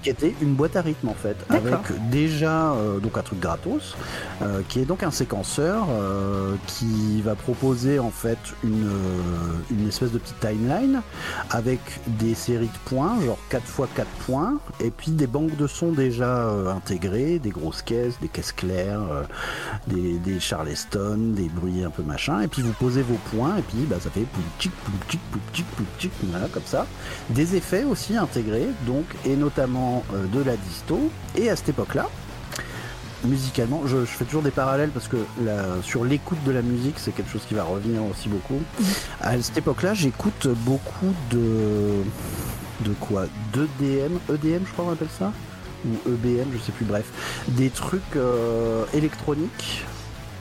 qui 0.02 0.10
était 0.10 0.36
une 0.42 0.56
boîte 0.56 0.76
à 0.76 0.82
rythme 0.82 1.10
en 1.10 1.14
fait, 1.14 1.38
avec 1.50 1.76
déjà 2.10 2.72
euh, 2.72 3.00
donc 3.00 3.18
un 3.18 3.22
truc 3.22 3.40
gratos, 3.40 3.96
euh, 4.42 4.62
qui 4.68 4.80
est 4.80 4.86
donc 4.86 5.04
un 5.04 5.12
séquenceur 5.12 5.39
qui 6.68 7.22
va 7.22 7.36
proposer 7.36 8.00
en 8.00 8.12
fait 8.12 8.38
une, 8.64 8.90
une 9.72 9.88
espèce 9.88 10.12
de 10.12 10.18
petite 10.18 10.40
timeline 10.40 11.02
avec 11.50 11.80
des 12.08 12.34
séries 12.34 12.68
de 12.68 12.90
points, 12.90 13.20
genre 13.22 13.38
4 13.50 13.64
x 13.64 13.90
4 13.96 14.08
points, 14.26 14.58
et 14.80 14.92
puis 14.92 15.12
des 15.12 15.28
banques 15.28 15.56
de 15.56 15.68
sons 15.68 15.92
déjà 15.92 16.50
intégrées, 16.70 17.40
des 17.40 17.50
grosses 17.50 17.82
caisses, 17.82 18.20
des 18.22 18.28
caisses 18.28 18.52
claires, 18.52 19.02
des 19.88 20.10
des, 20.18 20.40
charleston, 20.40 21.18
des 21.36 21.50
bruits 21.50 21.84
un 21.84 21.90
peu 21.90 22.04
machin, 22.04 22.42
et 22.42 22.48
puis 22.48 22.62
vous 22.62 22.74
posez 22.74 23.02
vos 23.02 23.20
points, 23.32 23.58
et 23.58 23.62
puis 23.62 23.86
bah, 23.90 23.98
ça 24.00 24.10
fait 24.10 24.22
poum 24.22 24.44
poum 24.58 25.86
poum 25.98 26.30
voilà, 26.30 26.48
comme 26.48 26.64
ça. 26.66 26.86
Des 27.30 27.56
effets 27.56 27.84
aussi 27.84 28.18
intégrés, 28.18 28.68
donc, 28.86 29.06
et 29.26 29.36
notamment 29.36 30.04
euh, 30.14 30.26
de 30.28 30.44
la 30.44 30.56
disto. 30.58 31.10
Et 31.36 31.50
à 31.50 31.56
cette 31.56 31.70
époque-là, 31.70 32.08
musicalement, 33.26 33.82
je, 33.86 34.06
fais 34.06 34.26
toujours 34.26 34.42
des 34.42 34.52
parallèles 34.52 34.90
parce 34.90 35.08
que 35.08 35.18
sur 35.84 36.06
l'écoute 36.06 36.44
de 36.46 36.52
la 36.52 36.62
musique, 36.62 36.96
c'est 36.98 37.12
quelque 37.12 37.32
chose 37.32 37.44
qui 37.48 37.54
va 37.54 37.64
revenir 37.64 38.04
aussi 38.06 38.30
beaucoup. 38.30 38.62
À 39.22 39.40
cette 39.42 39.58
époque-là, 39.58 39.94
j'écoute 39.94 40.48
beaucoup 40.48 41.14
de. 41.32 42.04
De 42.86 42.94
quoi? 42.94 43.26
D'EDM 43.52 44.18
EDM, 44.30 44.64
je 44.66 44.72
crois 44.72 44.86
qu'on 44.86 44.94
appelle 44.94 45.10
ça? 45.18 45.34
Ou 45.86 46.10
EBM, 46.10 46.50
je 46.54 46.60
sais 46.60 46.72
plus, 46.72 46.86
bref, 46.86 47.06
des 47.50 47.70
trucs 47.70 48.16
euh, 48.16 48.86
électroniques. 48.94 49.86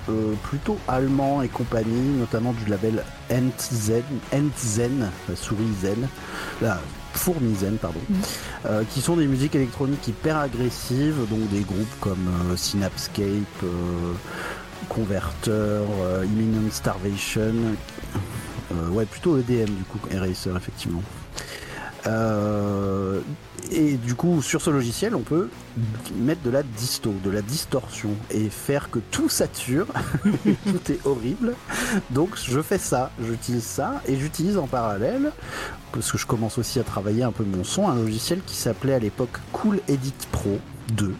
Euh, 0.09 0.33
plutôt 0.45 0.79
allemands 0.89 1.43
et 1.43 1.49
compagnie, 1.49 2.17
notamment 2.19 2.55
du 2.55 2.65
label 2.71 3.05
Entzen, 3.31 4.03
Entzen, 4.33 5.11
la 5.29 5.37
souris 5.37 5.75
Zen, 5.83 6.09
fourmi 7.13 7.55
Zen, 7.55 7.77
pardon, 7.79 8.01
mm. 8.09 8.15
euh, 8.67 8.85
qui 8.93 9.01
sont 9.01 9.17
des 9.17 9.27
musiques 9.27 9.55
électroniques 9.55 10.07
hyper 10.09 10.39
agressives, 10.39 11.27
donc 11.31 11.49
des 11.51 11.61
groupes 11.61 12.01
comme 12.01 12.29
Synapscape, 12.57 13.65
Converter, 14.89 15.83
Imminent 16.25 16.71
Starvation, 16.71 17.55
ouais, 18.91 19.07
plutôt 19.07 19.39
EDM 19.39 19.73
du 19.75 19.85
coup, 19.85 19.99
Eraser, 20.11 20.53
effectivement. 20.57 21.03
Et 23.71 23.95
du 23.95 24.15
coup, 24.15 24.41
sur 24.43 24.63
ce 24.63 24.71
logiciel, 24.71 25.15
on 25.15 25.21
peut 25.21 25.49
mettre 26.17 26.43
de 26.43 26.51
la 26.51 26.63
disto, 26.63 27.13
de 27.25 27.31
la 27.31 27.43
distorsion 27.43 28.11
et 28.31 28.49
faire 28.49 28.91
que 28.91 28.99
tout 28.99 29.29
sature. 29.29 29.87
tout 30.25 30.93
est 30.93 31.05
horrible. 31.05 31.55
Donc, 32.11 32.31
je 32.37 32.61
fais 32.61 32.79
ça, 32.79 33.11
j'utilise 33.23 33.65
ça 33.65 34.01
et 34.07 34.17
j'utilise 34.17 34.57
en 34.57 34.67
parallèle, 34.67 35.33
parce 35.93 36.11
que 36.11 36.19
je 36.19 36.27
commence 36.27 36.59
aussi 36.59 36.79
à 36.81 36.85
travailler 36.85 37.23
un 37.23 37.33
peu 37.33 37.45
mon 37.45 37.65
son, 37.65 37.89
un 37.89 37.97
logiciel 37.97 38.41
qui 38.47 38.57
s'appelait 38.57 38.95
à 38.95 38.99
l'époque 38.99 39.39
Cool 39.53 39.81
Edit 39.89 40.15
Pro 40.33 40.59
2 40.93 41.15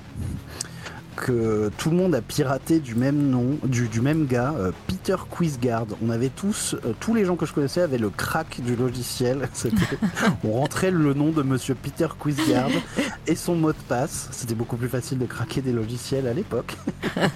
que 1.21 1.71
tout 1.79 1.91
le 1.91 1.97
monde 1.97 2.15
a 2.15 2.21
piraté 2.21 2.79
du 2.79 2.95
même 2.95 3.31
nom, 3.31 3.59
du, 3.65 4.01
même 4.01 4.27
gars, 4.27 4.55
euh, 4.57 4.71
Peter 4.87 5.17
Quizguard. 5.31 5.87
On 6.03 6.11
avait 6.11 6.29
tous, 6.29 6.75
euh, 6.85 6.93
tous 7.01 7.15
les 7.15 7.25
gens 7.25 7.37
que 7.37 7.47
je 7.47 7.53
connaissais 7.53 7.81
avaient 7.81 7.99
le 7.99 8.11
crack 8.11 8.61
du 8.61 8.77
logiciel. 8.77 9.49
on 10.45 10.53
rentrait 10.53 10.91
le 10.91 11.15
nom 11.15 11.31
de 11.31 11.43
Monsieur 11.43 11.75
Peter 11.75 12.07
Quizguard 12.23 12.71
et 13.27 13.35
son 13.35 13.57
mot 13.57 13.73
de 13.73 13.79
passe. 13.89 14.29
C'était 14.33 14.55
beaucoup 14.55 14.77
plus 14.77 14.89
facile 14.89 15.19
de 15.19 15.27
craquer 15.27 15.61
des 15.61 15.73
logiciels 15.73 16.27
à 16.27 16.33
l'époque. 16.33 16.77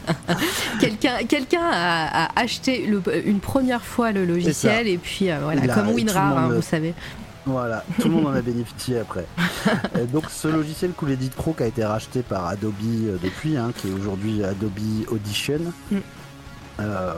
quelqu'un, 0.80 1.18
quelqu'un 1.28 1.68
a, 1.72 2.40
acheté 2.40 2.84
une 3.24 3.40
première 3.40 3.84
fois 3.84 4.12
le 4.12 4.24
logiciel 4.24 4.86
et 4.88 4.98
puis 4.98 5.30
euh, 5.30 5.38
voilà, 5.42 5.66
comme 5.74 5.88
WinRAR, 5.88 6.38
hein, 6.38 6.48
vous 6.54 6.62
savez. 6.62 6.94
Voilà, 7.44 7.84
tout 8.00 8.08
le 8.08 8.14
monde 8.14 8.26
en 8.26 8.34
a 8.34 8.40
bénéficié 8.40 8.98
après. 8.98 9.26
donc 10.12 10.30
ce 10.30 10.48
logiciel 10.48 10.92
Cool 10.92 11.12
Edit 11.12 11.30
Pro 11.30 11.52
qui 11.52 11.62
a 11.64 11.66
été 11.66 11.84
racheté 11.84 12.22
par 12.22 12.46
Adobe 12.46 12.74
euh, 12.84 13.16
depuis, 13.22 13.56
hein, 13.56 13.72
qui 13.76 13.88
est 13.88 13.92
aujourd'hui 13.92 14.44
Adobe 14.44 14.78
Audition. 15.08 15.60
Mm. 15.90 15.96
Euh, 16.80 17.12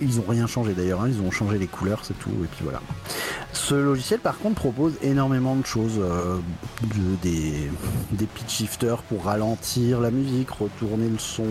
ils 0.00 0.18
ont 0.20 0.24
rien 0.26 0.46
changé 0.46 0.72
d'ailleurs, 0.72 1.02
hein, 1.02 1.08
ils 1.08 1.20
ont 1.20 1.30
changé 1.30 1.58
les 1.58 1.66
couleurs, 1.66 2.00
c'est 2.02 2.18
tout, 2.18 2.30
et 2.30 2.46
puis 2.46 2.62
voilà. 2.62 2.80
Ce 3.52 3.74
logiciel 3.74 4.20
par 4.20 4.38
contre 4.38 4.56
propose 4.56 4.94
énormément 5.02 5.56
de 5.56 5.66
choses, 5.66 5.98
euh, 5.98 6.38
des, 7.22 7.68
pitch 8.34 8.48
shifters 8.48 9.02
pour 9.02 9.24
ralentir 9.24 10.00
la 10.00 10.10
musique, 10.10 10.50
retourner 10.50 11.08
le 11.08 11.18
son, 11.18 11.44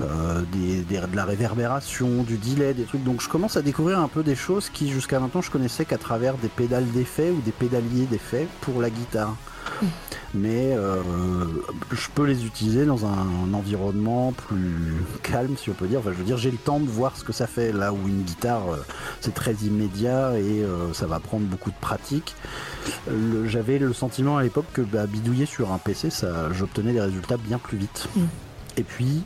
euh, 0.00 0.42
de 0.52 1.16
la 1.16 1.24
réverbération, 1.24 2.22
du 2.22 2.38
delay, 2.38 2.74
des 2.74 2.84
trucs. 2.84 3.04
Donc 3.04 3.20
je 3.20 3.28
commence 3.28 3.56
à 3.56 3.62
découvrir 3.62 3.98
un 3.98 4.08
peu 4.08 4.22
des 4.22 4.36
choses 4.36 4.70
qui 4.70 4.90
jusqu'à 4.90 5.20
maintenant 5.20 5.42
je 5.42 5.50
connaissais 5.50 5.84
qu'à 5.84 5.98
travers 5.98 6.36
des 6.36 6.48
pédales 6.48 6.90
d'effet 6.92 7.30
ou 7.30 7.40
des 7.42 7.52
pédaliers 7.52 8.06
d'effet 8.06 8.48
pour 8.62 8.80
la 8.80 8.90
guitare 8.90 9.36
mais 10.34 10.72
euh, 10.72 11.00
je 11.92 12.08
peux 12.14 12.24
les 12.24 12.44
utiliser 12.44 12.84
dans 12.84 13.06
un, 13.06 13.52
environnement 13.54 14.32
plus 14.32 14.94
calme, 15.22 15.56
si 15.56 15.70
on 15.70 15.74
peut 15.74 15.86
dire. 15.86 16.00
Enfin, 16.00 16.10
je 16.12 16.18
veux 16.18 16.24
dire, 16.24 16.36
j'ai 16.36 16.50
le 16.50 16.58
temps 16.58 16.80
de 16.80 16.88
voir 16.88 17.16
ce 17.16 17.22
que 17.24 17.32
ça 17.32 17.46
fait 17.46 17.72
là 17.72 17.92
où 17.92 18.08
une 18.08 18.22
guitare, 18.22 18.68
euh, 18.68 18.76
c'est 19.20 19.32
très 19.32 19.54
immédiat 19.54 20.36
et 20.38 20.62
euh, 20.62 20.92
ça 20.92 21.06
va 21.06 21.20
prendre 21.20 21.44
beaucoup 21.44 21.70
de 21.70 21.76
pratique. 21.80 22.34
J'avais 23.46 23.78
le 23.78 23.92
sentiment 23.92 24.36
à 24.36 24.42
l'époque 24.42 24.66
que 24.72 24.82
bah, 24.82 25.06
bidouiller 25.06 25.46
sur 25.46 25.72
un 25.72 25.78
PC, 25.78 26.08
j'obtenais 26.52 26.92
des 26.92 27.00
résultats 27.00 27.36
bien 27.36 27.58
plus 27.58 27.78
vite. 27.78 28.08
Mm. 28.16 28.22
Et 28.76 28.82
puis, 28.82 29.22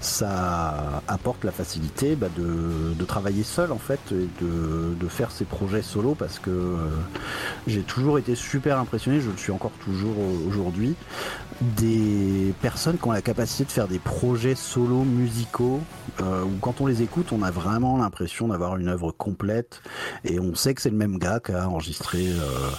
ça 0.00 1.02
apporte 1.08 1.44
la 1.44 1.52
facilité 1.52 2.16
bah, 2.16 2.28
de, 2.36 3.04
travailler 3.04 3.44
seul 3.44 3.70
en 3.70 3.78
fait 3.78 4.00
et 4.10 4.28
de, 4.42 5.08
faire 5.08 5.30
ses 5.30 5.44
projets 5.44 5.82
solo 5.82 6.16
parce 6.16 6.40
que 6.40 6.50
euh, 6.50 6.76
j'ai 7.68 7.82
toujours 7.82 8.18
été 8.18 8.34
super 8.34 8.78
impressionné, 8.80 9.20
je 9.20 9.30
le 9.30 9.36
suis 9.36 9.52
encore 9.52 9.70
toujours 9.84 10.16
aujourd'hui, 10.48 10.96
des 11.62 12.52
personnes 12.60 12.98
qui 12.98 13.06
ont 13.06 13.12
la 13.12 13.22
capacité 13.22 13.64
de 13.64 13.70
faire 13.70 13.86
des 13.86 14.00
projets 14.00 14.56
solo 14.56 15.04
musicaux 15.04 15.80
euh, 16.20 16.42
où 16.42 16.58
quand 16.60 16.80
on 16.80 16.86
les 16.86 17.02
écoute, 17.02 17.32
on 17.32 17.42
a 17.42 17.52
vraiment 17.52 17.96
l'impression 17.96 18.48
d'avoir 18.48 18.76
une 18.76 18.88
œuvre 18.88 19.12
complète 19.12 19.80
et 20.24 20.40
on 20.40 20.54
sait 20.54 20.74
que 20.74 20.82
c'est 20.82 20.90
le 20.90 20.96
même 20.96 21.18
gars 21.18 21.40
qui 21.40 21.52
a 21.52 21.68
enregistré. 21.68 22.26
Euh, 22.28 22.70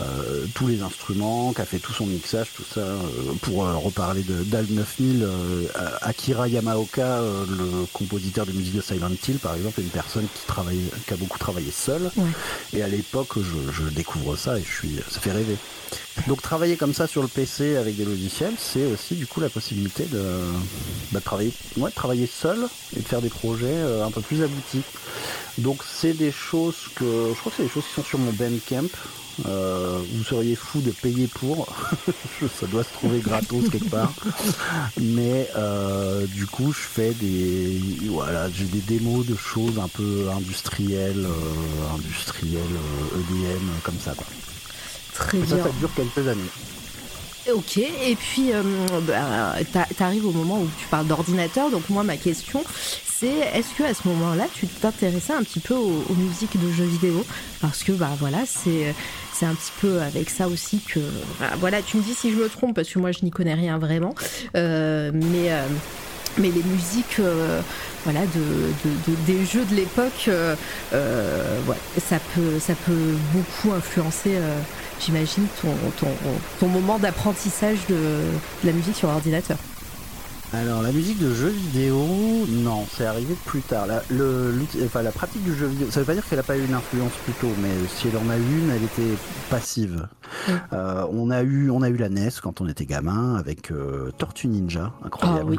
euh, 0.00 0.46
tous 0.54 0.66
les 0.66 0.82
instruments, 0.82 1.52
qui 1.52 1.60
a 1.60 1.64
fait 1.64 1.78
tout 1.78 1.92
son 1.92 2.06
mixage, 2.06 2.48
tout 2.54 2.64
ça. 2.64 2.80
Euh, 2.80 2.96
pour 3.42 3.64
euh, 3.64 3.74
reparler 3.76 4.22
d'Al 4.22 4.66
9000, 4.68 5.26
Akira 6.02 6.48
Yamaoka, 6.48 7.20
le 7.48 7.86
compositeur 7.92 8.46
de 8.46 8.52
musique 8.52 8.76
de 8.76 8.80
Silent 8.80 9.10
Hill, 9.26 9.38
par 9.38 9.54
exemple, 9.54 9.80
est 9.80 9.84
une 9.84 9.90
personne 9.90 10.26
qui 10.32 10.46
travaille, 10.46 10.90
qui 11.06 11.14
a 11.14 11.16
beaucoup 11.16 11.38
travaillé 11.38 11.70
seul. 11.70 12.10
Et 12.72 12.82
à 12.82 12.88
l'époque, 12.88 13.38
je, 13.38 13.88
découvre 13.88 14.36
ça 14.36 14.58
et 14.58 14.62
je 14.62 14.70
suis, 14.70 14.96
ça 15.10 15.20
fait 15.20 15.32
rêver. 15.32 15.56
Donc 16.26 16.42
travailler 16.42 16.76
comme 16.76 16.92
ça 16.92 17.06
sur 17.06 17.22
le 17.22 17.28
PC 17.28 17.76
avec 17.76 17.96
des 17.96 18.04
logiciels, 18.04 18.52
c'est 18.58 18.84
aussi 18.84 19.14
du 19.14 19.26
coup 19.26 19.40
la 19.40 19.48
possibilité 19.48 20.04
de, 20.04 20.22
bah, 21.12 21.20
travailler, 21.20 21.52
ouais, 21.78 21.90
travailler 21.90 22.26
seul 22.26 22.58
et 22.96 23.00
de 23.00 23.04
faire 23.04 23.22
des 23.22 23.30
projets 23.30 23.80
un 24.04 24.10
peu 24.10 24.20
plus 24.20 24.42
aboutis. 24.42 24.82
Donc 25.58 25.82
c'est 25.88 26.12
des 26.12 26.30
choses 26.30 26.88
que 26.94 27.04
je 27.34 27.38
crois 27.40 27.50
que 27.50 27.56
c'est 27.56 27.62
des 27.64 27.68
choses 27.68 27.84
qui 27.84 27.94
sont 27.94 28.04
sur 28.04 28.18
mon 28.18 28.32
Bandcamp. 28.32 28.88
Euh, 29.46 29.98
vous 30.12 30.24
seriez 30.24 30.56
fou 30.56 30.80
de 30.80 30.90
payer 30.90 31.28
pour. 31.28 31.68
ça 32.60 32.66
doit 32.66 32.82
se 32.82 32.92
trouver 32.92 33.20
gratos 33.20 33.68
quelque 33.70 33.88
part. 33.88 34.12
Mais 35.00 35.48
euh, 35.56 36.26
du 36.26 36.46
coup, 36.46 36.72
je 36.72 36.80
fais 36.80 37.12
des 37.12 37.80
voilà, 38.06 38.50
j'ai 38.50 38.64
des 38.64 38.80
démos 38.80 39.26
de 39.26 39.36
choses 39.36 39.78
un 39.78 39.88
peu 39.88 40.26
industrielles, 40.36 41.26
euh, 41.26 41.94
industrielles, 41.94 42.60
EDM 43.14 43.68
e 43.68 43.80
comme 43.82 43.98
ça 44.02 44.14
quoi. 44.14 44.26
Très 45.14 45.38
bien. 45.38 45.56
Ça, 45.56 45.64
ça 45.64 45.70
dure 45.78 45.90
quelques 45.94 46.26
années. 46.26 46.50
Ok, 47.54 47.78
et 47.78 48.14
puis 48.14 48.50
bah, 49.06 49.54
tu 49.96 50.02
arrives 50.02 50.26
au 50.26 50.32
moment 50.32 50.60
où 50.60 50.68
tu 50.78 50.86
parles 50.90 51.06
d'ordinateur, 51.06 51.70
donc 51.70 51.88
moi 51.88 52.02
ma 52.02 52.18
question 52.18 52.62
c'est 53.06 53.26
est-ce 53.26 53.74
que 53.74 53.84
à 53.84 53.94
ce 53.94 54.06
moment-là 54.08 54.46
tu 54.52 54.66
t'intéressais 54.66 55.32
un 55.32 55.42
petit 55.42 55.60
peu 55.60 55.74
aux, 55.74 56.04
aux, 56.08 56.14
musiques 56.14 56.60
de 56.60 56.70
jeux 56.70 56.84
vidéo? 56.84 57.24
Parce 57.60 57.82
que 57.82 57.92
bah 57.92 58.10
voilà, 58.18 58.44
c'est 58.46 58.94
c'est 59.38 59.46
un 59.46 59.54
petit 59.54 59.72
peu 59.80 60.00
avec 60.00 60.30
ça 60.30 60.48
aussi 60.48 60.80
que. 60.80 61.00
Voilà, 61.58 61.80
tu 61.82 61.96
me 61.96 62.02
dis 62.02 62.14
si 62.14 62.32
je 62.32 62.36
me 62.36 62.48
trompe, 62.48 62.74
parce 62.74 62.88
que 62.88 62.98
moi 62.98 63.12
je 63.12 63.20
n'y 63.22 63.30
connais 63.30 63.54
rien 63.54 63.78
vraiment. 63.78 64.14
Euh, 64.56 65.10
mais. 65.14 65.52
Euh, 65.52 65.66
mais 66.36 66.52
les 66.52 66.62
musiques, 66.62 67.18
euh, 67.18 67.60
voilà, 68.04 68.20
de, 68.20 69.10
des 69.26 69.44
jeux 69.44 69.64
de 69.64 69.74
l'époque, 69.74 70.30
ça, 70.92 72.18
peut, 72.32 72.60
ça 72.60 72.74
peut 72.86 73.16
beaucoup 73.32 73.74
influencer, 73.74 74.36
j'imagine, 75.00 75.46
ton, 75.60 75.74
ton, 75.98 76.06
ton, 76.60 76.68
moment 76.68 77.00
d'apprentissage 77.00 77.78
de, 77.88 77.96
de 77.96 78.66
la 78.66 78.72
musique 78.72 78.94
sur 78.94 79.08
ordinateur. 79.08 79.56
Alors 80.54 80.80
la 80.80 80.92
musique 80.92 81.18
de 81.18 81.34
jeux 81.34 81.50
vidéo, 81.50 81.98
non, 82.48 82.86
c'est 82.90 83.04
arrivé 83.04 83.34
plus 83.44 83.60
tard. 83.60 83.86
La, 83.86 84.02
le, 84.10 84.54
enfin, 84.82 85.02
la 85.02 85.12
pratique 85.12 85.44
du 85.44 85.54
jeu 85.54 85.66
vidéo, 85.66 85.90
ça 85.90 86.00
veut 86.00 86.06
pas 86.06 86.14
dire 86.14 86.26
qu'elle 86.26 86.38
a 86.38 86.42
pas 86.42 86.56
eu 86.56 86.64
une 86.64 86.72
influence 86.72 87.12
plus 87.24 87.34
tôt, 87.34 87.52
mais 87.60 87.68
si 87.86 88.08
elle 88.08 88.16
en 88.16 88.30
a 88.30 88.36
eu 88.38 88.40
une, 88.40 88.70
elle 88.70 88.82
était 88.82 89.18
passive. 89.50 90.08
Euh, 90.72 91.06
on 91.10 91.30
a 91.30 91.42
eu, 91.42 91.70
on 91.70 91.82
a 91.82 91.90
eu 91.90 91.96
la 91.96 92.08
NES 92.08 92.30
quand 92.42 92.62
on 92.62 92.68
était 92.68 92.86
gamin 92.86 93.36
avec 93.36 93.70
euh, 93.70 94.10
Tortue 94.16 94.48
Ninja, 94.48 94.92
incroyable. 95.04 95.40
Ah 95.42 95.50
oui. 95.50 95.58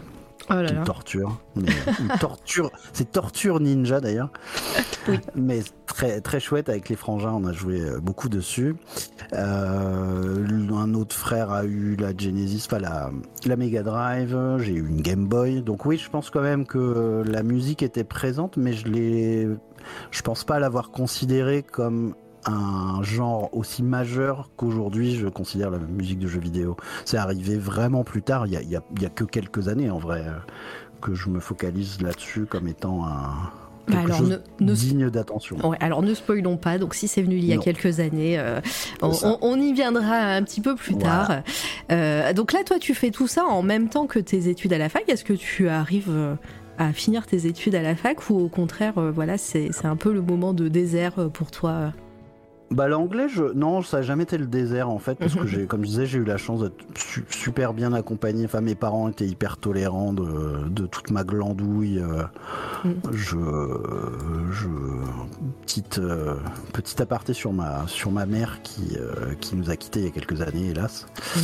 Oh 0.50 0.54
là 0.54 0.64
là. 0.64 0.84
torture. 0.84 1.40
une 1.56 2.08
torture. 2.20 2.72
C'est 2.94 3.12
Torture 3.12 3.60
Ninja 3.60 4.00
d'ailleurs. 4.00 4.30
Oui. 5.08 5.20
Mais 5.36 5.60
très, 5.86 6.22
très 6.22 6.40
chouette 6.40 6.70
avec 6.70 6.90
les 6.90 6.96
frangins, 6.96 7.34
on 7.34 7.46
a 7.46 7.54
joué 7.54 7.82
euh, 7.82 8.00
beaucoup 8.00 8.30
dessus. 8.30 8.76
Euh, 9.34 10.46
un 10.72 10.94
autre 10.94 11.16
frère 11.16 11.52
a 11.52 11.66
eu 11.66 11.96
la 11.98 12.16
Genesis, 12.16 12.66
enfin 12.66 12.80
la, 12.80 13.12
la 13.46 13.56
Mega 13.56 13.84
Drive, 13.84 14.38
j'ai 14.60 14.74
eu 14.74 14.88
une 14.88 15.02
Game 15.02 15.28
Boy. 15.28 15.62
Donc 15.62 15.86
oui, 15.86 15.98
je 15.98 16.10
pense 16.10 16.30
quand 16.30 16.42
même 16.42 16.66
que 16.66 17.24
la 17.28 17.44
musique 17.44 17.84
était 17.84 18.04
présente, 18.04 18.58
mais 18.58 18.74
je 18.74 18.88
l'ai. 18.88 19.48
Je 20.12 20.22
pense 20.22 20.44
pas 20.44 20.60
l'avoir 20.60 20.92
considérée 20.92 21.64
comme 21.64 22.16
un 22.46 23.04
genre 23.04 23.50
aussi 23.54 23.84
majeur 23.84 24.50
qu'aujourd'hui 24.56 25.16
je 25.16 25.28
considère 25.28 25.70
la 25.72 25.80
musique 25.80 26.20
de 26.20 26.28
jeux 26.28 26.40
vidéo. 26.40 26.78
C'est 27.06 27.18
arrivé 27.18 27.58
vraiment 27.58 28.04
plus 28.04 28.22
tard, 28.22 28.48
il 28.48 28.54
y 28.54 28.76
a, 28.76 29.10
que 29.10 29.24
quelques 29.24 29.68
années 29.68 29.90
en 29.90 30.00
vrai, 30.00 30.24
euh, 30.26 30.38
que 31.02 31.14
je 31.14 31.30
me 31.30 31.40
focalise 31.40 32.02
là-dessus 32.02 32.46
comme 32.46 32.68
étant 32.68 33.06
un, 33.06 33.52
bah 33.88 34.02
alors, 34.04 34.22
ne, 34.22 34.74
digne 34.74 35.10
d'attention. 35.10 35.58
Ouais, 35.68 35.78
alors 35.80 36.02
ne 36.02 36.14
spoilons 36.14 36.58
pas, 36.58 36.78
donc 36.78 36.94
si 36.94 37.08
c'est 37.08 37.22
venu 37.22 37.38
il 37.38 37.46
y 37.46 37.54
a 37.54 37.58
quelques 37.58 38.00
années, 38.00 38.38
euh, 38.38 38.62
on, 39.02 39.60
y 39.60 39.74
viendra 39.74 40.16
un 40.16 40.44
petit 40.44 40.62
peu 40.62 40.76
plus 40.76 40.96
tard. 40.96 41.42
Euh, 41.92 42.34
donc 42.34 42.54
là, 42.54 42.60
toi, 42.64 42.78
tu 42.78 42.94
fais 42.94 43.10
tout 43.10 43.28
ça 43.28 43.46
en 43.46 43.64
même 43.64 43.90
temps 43.90 44.06
que 44.06 44.20
tes 44.20 44.48
études 44.48 44.74
à 44.74 44.78
la 44.78 44.90
fac. 44.90 45.10
Est-ce 45.10 45.24
que 45.24 45.34
tu 45.34 45.70
arrives 45.70 46.38
à 46.78 46.94
finir 46.94 47.26
tes 47.26 47.48
études 47.48 47.74
à 47.74 47.82
la 47.82 47.96
fac 47.96 48.30
ou 48.30 48.38
au 48.38 48.48
contraire, 48.48 48.94
voilà, 49.12 49.40
c'est 49.40 49.72
un 49.84 49.96
peu 49.96 50.14
le 50.14 50.22
moment 50.22 50.54
de 50.54 50.68
désert 50.68 51.30
pour 51.34 51.50
toi 51.50 51.92
bah 52.72 52.88
l'anglais, 52.88 53.28
je... 53.30 53.44
non, 53.54 53.82
ça 53.82 53.98
n'a 53.98 54.04
jamais 54.04 54.24
été 54.24 54.38
le 54.38 54.46
désert 54.46 54.90
en 54.90 55.00
fait, 55.00 55.16
parce 55.16 55.36
que 55.36 55.48
j'ai, 55.48 55.66
comme 55.66 55.82
je 55.82 55.88
disais, 55.88 56.06
j'ai 56.06 56.20
eu 56.20 56.24
la 56.24 56.38
chance 56.38 56.62
d'être 56.62 56.76
super 57.30 57.74
bien 57.74 57.94
accompagné. 57.94 58.46
Enfin, 58.46 58.62
mes 58.62 58.76
parents 58.76 59.10
étaient 59.10 59.26
hyper 59.26 59.58
tolérants 59.58 60.14
de, 60.14 60.68
de 60.68 60.86
toute 60.86 61.12
ma 61.12 61.24
glandouille. 61.24 62.00
Euh, 62.00 62.24
mm. 62.86 63.12
Je, 63.12 63.38
je, 64.52 64.68
petite, 65.62 66.00
euh, 66.00 66.36
petit 66.74 67.02
aparté 67.02 67.34
sur 67.34 67.54
ma, 67.54 67.88
sur 67.88 68.12
ma 68.12 68.26
mère 68.26 68.62
qui, 68.62 68.98
euh, 68.98 69.34
qui 69.40 69.56
nous 69.56 69.70
a 69.70 69.76
quittés 69.76 70.02
il 70.02 70.06
y 70.06 70.10
a 70.10 70.12
quelques 70.12 70.42
années, 70.42 70.70
hélas. 70.70 71.08
Mm 71.36 71.40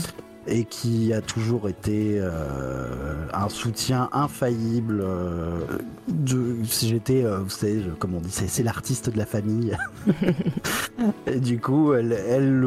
et 0.47 0.65
qui 0.65 1.13
a 1.13 1.21
toujours 1.21 1.69
été 1.69 2.17
euh, 2.19 3.25
un 3.33 3.49
soutien 3.49 4.09
infaillible. 4.11 5.01
Euh, 5.01 5.59
de, 6.07 6.57
si 6.65 6.89
j'étais, 6.89 7.23
euh, 7.23 7.39
vous 7.39 7.49
savez, 7.49 7.83
comme 7.97 8.13
on 8.13 8.19
dit, 8.19 8.29
c'est, 8.29 8.63
l'artiste 8.63 9.09
de 9.09 9.17
la 9.17 9.25
famille. 9.25 9.75
et 11.27 11.39
du 11.39 11.59
coup, 11.59 11.93
elle, 11.93 12.13
elle, 12.13 12.63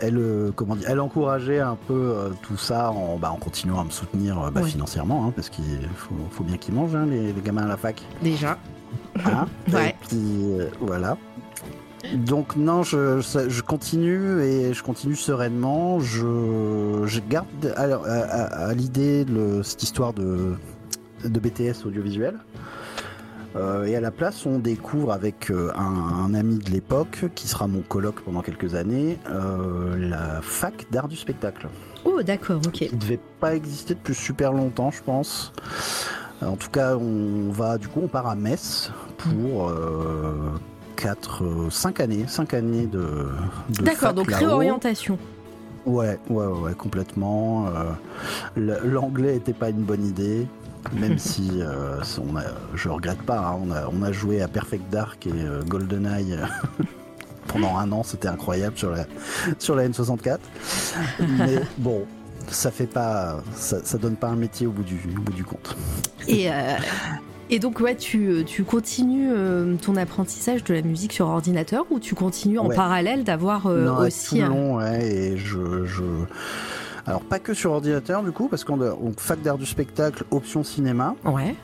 elle, 0.00 0.52
comment 0.54 0.76
dire, 0.76 0.88
elle 0.88 1.00
encourageait 1.00 1.60
un 1.60 1.76
peu 1.88 2.30
tout 2.42 2.56
ça 2.56 2.90
en, 2.92 3.16
bah, 3.16 3.32
en 3.32 3.36
continuant 3.36 3.80
à 3.80 3.84
me 3.84 3.90
soutenir 3.90 4.50
bah, 4.52 4.62
financièrement, 4.62 5.26
hein, 5.26 5.32
parce 5.34 5.48
qu'il 5.48 5.88
faut, 5.96 6.14
faut, 6.30 6.44
bien 6.44 6.56
qu'ils 6.56 6.74
mangent, 6.74 6.94
hein, 6.94 7.06
les, 7.06 7.32
les, 7.32 7.40
gamins 7.40 7.64
à 7.64 7.68
la 7.68 7.76
fac. 7.76 8.02
Déjà. 8.22 8.58
Hein? 9.24 9.46
Ouais. 9.72 9.90
Et 9.90 10.06
puis, 10.06 10.68
voilà. 10.80 11.16
Donc 12.14 12.56
non, 12.56 12.82
je, 12.82 13.60
continue 13.62 14.40
et 14.42 14.74
je 14.74 14.82
continue 14.82 15.16
sereinement. 15.16 16.00
Je, 16.00 17.20
garde 17.28 17.74
à, 17.76 18.72
l'idée 18.74 19.24
cette 19.62 19.82
histoire 19.82 20.12
de, 20.12 20.56
BTS 21.24 21.86
audiovisuel. 21.86 22.38
Euh, 23.54 23.86
et 23.86 23.96
à 23.96 24.00
la 24.00 24.10
place, 24.10 24.44
on 24.44 24.58
découvre 24.58 25.12
avec 25.12 25.50
euh, 25.50 25.72
un, 25.76 26.34
ami 26.34 26.58
de 26.58 26.70
l'époque, 26.70 27.24
qui 27.34 27.48
sera 27.48 27.66
mon 27.66 27.80
colloque 27.80 28.20
pendant 28.20 28.42
quelques 28.42 28.74
années, 28.74 29.18
euh, 29.30 29.96
la 29.96 30.42
fac 30.42 30.86
d'art 30.90 31.08
du 31.08 31.16
spectacle. 31.16 31.68
Oh, 32.04 32.22
d'accord, 32.22 32.60
ok. 32.66 32.72
Qui 32.72 32.94
ne 32.94 33.00
devait 33.00 33.20
pas 33.40 33.54
exister 33.54 33.94
depuis 33.94 34.14
super 34.14 34.52
longtemps, 34.52 34.90
je 34.90 35.02
pense. 35.02 35.54
En 36.42 36.56
tout 36.56 36.68
cas, 36.68 36.96
on 36.96 37.50
va, 37.50 37.78
du 37.78 37.88
coup, 37.88 38.00
on 38.02 38.08
part 38.08 38.26
à 38.26 38.34
Metz 38.34 38.90
pour 39.16 39.72
4, 40.96 41.70
5 41.70 42.00
euh, 42.00 42.04
années, 42.04 42.24
5 42.26 42.54
années 42.54 42.86
de, 42.86 43.28
D'accord, 43.82 44.14
donc 44.14 44.32
réorientation. 44.32 45.18
Ouais, 45.84 46.18
ouais, 46.28 46.46
ouais, 46.46 46.74
complètement. 46.74 47.66
Euh, 48.56 48.74
l'anglais 48.84 49.34
n'était 49.34 49.52
pas 49.52 49.70
une 49.70 49.82
bonne 49.82 50.04
idée, 50.04 50.48
même 50.92 51.18
si 51.18 51.50
euh, 51.60 52.00
on 52.18 52.36
a, 52.36 52.42
je 52.74 52.88
regrette 52.88 53.22
pas. 53.22 53.38
Hein, 53.38 53.60
on, 53.62 53.70
a, 53.70 53.88
on, 53.92 54.02
a, 54.02 54.10
joué 54.10 54.42
à 54.42 54.48
Perfect 54.48 54.90
Dark 54.90 55.26
et 55.26 55.32
GoldenEye 55.68 56.38
pendant 57.46 57.76
un 57.76 57.92
an, 57.92 58.02
c'était 58.02 58.28
incroyable 58.28 58.76
sur 58.76 58.90
la, 58.90 59.04
sur 59.58 59.76
la 59.76 59.88
N64. 59.88 60.38
Mais 61.38 61.60
bon, 61.78 62.04
ça 62.48 62.72
fait 62.72 62.86
pas, 62.86 63.42
ça, 63.54 63.78
ça, 63.84 63.98
donne 63.98 64.16
pas 64.16 64.28
un 64.28 64.36
métier 64.36 64.66
au 64.66 64.72
bout 64.72 64.82
du, 64.82 64.98
au 65.16 65.20
bout 65.20 65.32
du 65.32 65.44
compte. 65.44 65.76
Et 66.26 66.48
et 67.50 67.58
donc, 67.58 67.80
ouais, 67.80 67.94
tu, 67.94 68.42
tu 68.46 68.64
continues 68.64 69.30
euh, 69.30 69.76
ton 69.76 69.96
apprentissage 69.96 70.64
de 70.64 70.74
la 70.74 70.82
musique 70.82 71.12
sur 71.12 71.26
ordinateur 71.26 71.86
ou 71.90 72.00
tu 72.00 72.14
continues 72.14 72.58
en 72.58 72.68
parallèle 72.68 73.24
d'avoir 73.24 73.66
euh, 73.66 74.06
aussi. 74.06 74.40
Tout 74.40 74.46
long, 74.46 74.76
ouais, 74.76 75.06
et 75.06 75.36
je, 75.36 75.84
je, 75.84 76.02
Alors, 77.06 77.20
pas 77.20 77.38
que 77.38 77.54
sur 77.54 77.72
ordinateur, 77.72 78.22
du 78.22 78.32
coup, 78.32 78.48
parce 78.48 78.64
qu'on 78.64 78.80
a 78.82 78.96
fac 79.16 79.40
d'art 79.42 79.58
du 79.58 79.66
spectacle, 79.66 80.24
option 80.30 80.64
cinéma. 80.64 81.14
Ouais. 81.24 81.54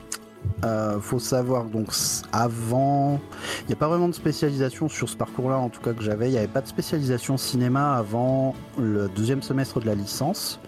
Euh, 0.65 1.01
faut 1.01 1.19
savoir 1.19 1.65
donc 1.65 1.89
avant, 2.33 3.21
il 3.63 3.67
n'y 3.67 3.73
a 3.73 3.77
pas 3.77 3.89
vraiment 3.89 4.09
de 4.09 4.15
spécialisation 4.15 4.89
sur 4.89 5.09
ce 5.09 5.17
parcours-là, 5.17 5.59
en 5.59 5.69
tout 5.69 5.81
cas 5.81 5.93
que 5.93 6.03
j'avais. 6.03 6.29
Il 6.29 6.33
n'y 6.33 6.39
avait 6.39 6.47
pas 6.47 6.61
de 6.61 6.69
spécialisation 6.69 7.37
cinéma 7.37 7.97
avant 7.97 8.55
le 8.79 9.09
deuxième 9.09 9.43
semestre 9.43 9.81
de 9.81 9.87
la 9.87 9.97
licence. 9.97 10.61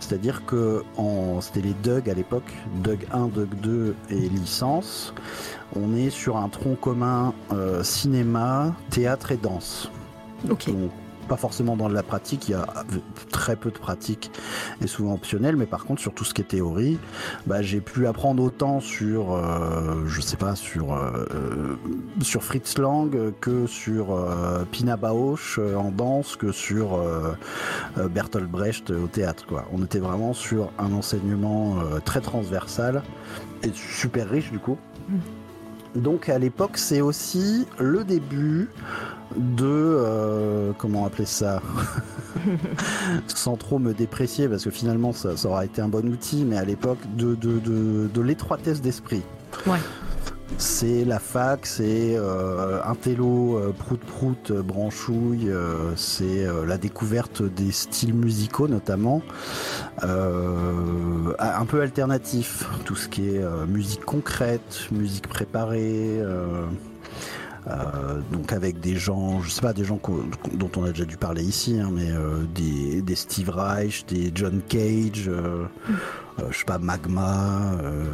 C'est-à-dire 0.00 0.44
que 0.44 0.82
c'était 1.40 1.60
les 1.60 1.74
DUG 1.74 2.10
à 2.10 2.14
l'époque, 2.14 2.52
DUG 2.82 3.06
1, 3.12 3.28
DUG 3.28 3.54
2 3.60 3.96
et 4.10 4.28
licence. 4.28 5.14
On 5.76 5.94
est 5.94 6.10
sur 6.10 6.36
un 6.36 6.48
tronc 6.48 6.76
commun 6.76 7.32
euh, 7.52 7.84
cinéma, 7.84 8.74
théâtre 8.90 9.32
et 9.32 9.36
danse. 9.36 9.90
Ok 10.50 10.70
pas 11.28 11.36
forcément 11.36 11.76
dans 11.76 11.88
la 11.88 12.02
pratique, 12.02 12.48
il 12.48 12.52
y 12.52 12.54
a 12.54 12.66
très 13.30 13.54
peu 13.54 13.70
de 13.70 13.78
pratique 13.78 14.30
et 14.82 14.86
souvent 14.86 15.14
optionnel, 15.14 15.56
mais 15.56 15.66
par 15.66 15.84
contre 15.84 16.00
sur 16.00 16.12
tout 16.14 16.24
ce 16.24 16.34
qui 16.34 16.40
est 16.40 16.48
théorie, 16.48 16.98
bah, 17.46 17.62
j'ai 17.62 17.80
pu 17.80 18.06
apprendre 18.06 18.42
autant 18.42 18.80
sur, 18.80 19.32
euh, 19.32 20.04
je 20.06 20.20
sais 20.20 20.36
pas, 20.36 20.56
sur, 20.56 20.94
euh, 20.94 21.78
sur 22.22 22.42
Fritz 22.42 22.78
Lang 22.78 23.32
que 23.40 23.66
sur 23.66 24.12
euh, 24.12 24.64
Pina 24.72 24.96
Bausch 24.96 25.58
en 25.58 25.90
danse, 25.90 26.36
que 26.36 26.50
sur 26.50 27.00
Bertolt 27.96 28.50
Brecht 28.50 28.90
au 28.90 29.06
théâtre. 29.06 29.46
Quoi. 29.46 29.66
On 29.72 29.84
était 29.84 29.98
vraiment 29.98 30.32
sur 30.32 30.70
un 30.78 30.92
enseignement 30.92 31.76
très 32.04 32.20
transversal 32.20 33.02
et 33.62 33.70
super 33.74 34.28
riche 34.28 34.50
du 34.50 34.58
coup. 34.58 34.78
Mm. 35.08 35.16
Donc 35.96 36.28
à 36.28 36.38
l'époque, 36.38 36.76
c'est 36.78 37.00
aussi 37.00 37.66
le 37.78 38.04
début 38.04 38.68
de 39.36 39.64
euh, 39.66 40.72
comment 40.78 41.04
appeler 41.06 41.26
ça 41.26 41.62
sans 43.26 43.56
trop 43.56 43.78
me 43.78 43.92
déprécier 43.92 44.48
parce 44.48 44.64
que 44.64 44.70
finalement 44.70 45.12
ça, 45.12 45.30
aura 45.44 45.64
été 45.64 45.82
un 45.82 45.88
bon 45.88 46.06
outil 46.08 46.44
mais 46.44 46.56
à 46.56 46.64
l'époque 46.64 46.98
de, 47.16 47.34
de, 47.34 47.58
de, 47.58 48.08
de 48.12 48.20
l'étroitesse 48.20 48.80
d'esprit 48.80 49.22
ouais 49.66 49.78
c'est 50.56 51.04
la 51.04 51.18
fac, 51.18 51.66
c'est 51.66 52.16
euh, 52.16 52.80
un 52.82 52.94
télo 52.94 53.58
euh, 53.58 53.72
prout-prout 53.72 54.50
euh, 54.50 54.62
branchouille, 54.62 55.52
c'est 55.96 56.46
la 56.66 56.78
découverte 56.78 57.42
des 57.42 57.70
styles 57.70 58.14
musicaux 58.14 58.68
notamment, 58.68 59.22
un 60.02 61.64
peu 61.66 61.82
alternatif, 61.82 62.64
tout 62.84 62.96
ce 62.96 63.08
qui 63.08 63.28
est 63.28 63.44
musique 63.66 64.04
concrète, 64.04 64.88
musique 64.90 65.28
préparée. 65.28 66.20
Donc 68.32 68.52
avec 68.52 68.80
des 68.80 68.96
gens, 68.96 69.40
je 69.42 69.50
sais 69.50 69.60
pas, 69.60 69.72
des 69.72 69.84
gens 69.84 70.00
dont 70.54 70.70
on 70.76 70.84
a 70.84 70.88
déjà 70.88 71.04
dû 71.04 71.16
parler 71.16 71.42
ici, 71.42 71.78
hein, 71.78 71.90
mais 71.92 72.08
des, 72.54 73.14
Steve 73.14 73.50
Reich, 73.50 74.06
des 74.06 74.30
John 74.34 74.60
Cage, 74.68 75.30
euh, 76.40 76.46
je 76.50 76.58
sais 76.58 76.64
pas, 76.64 76.78
magma, 76.78 77.72
euh, 77.82 78.04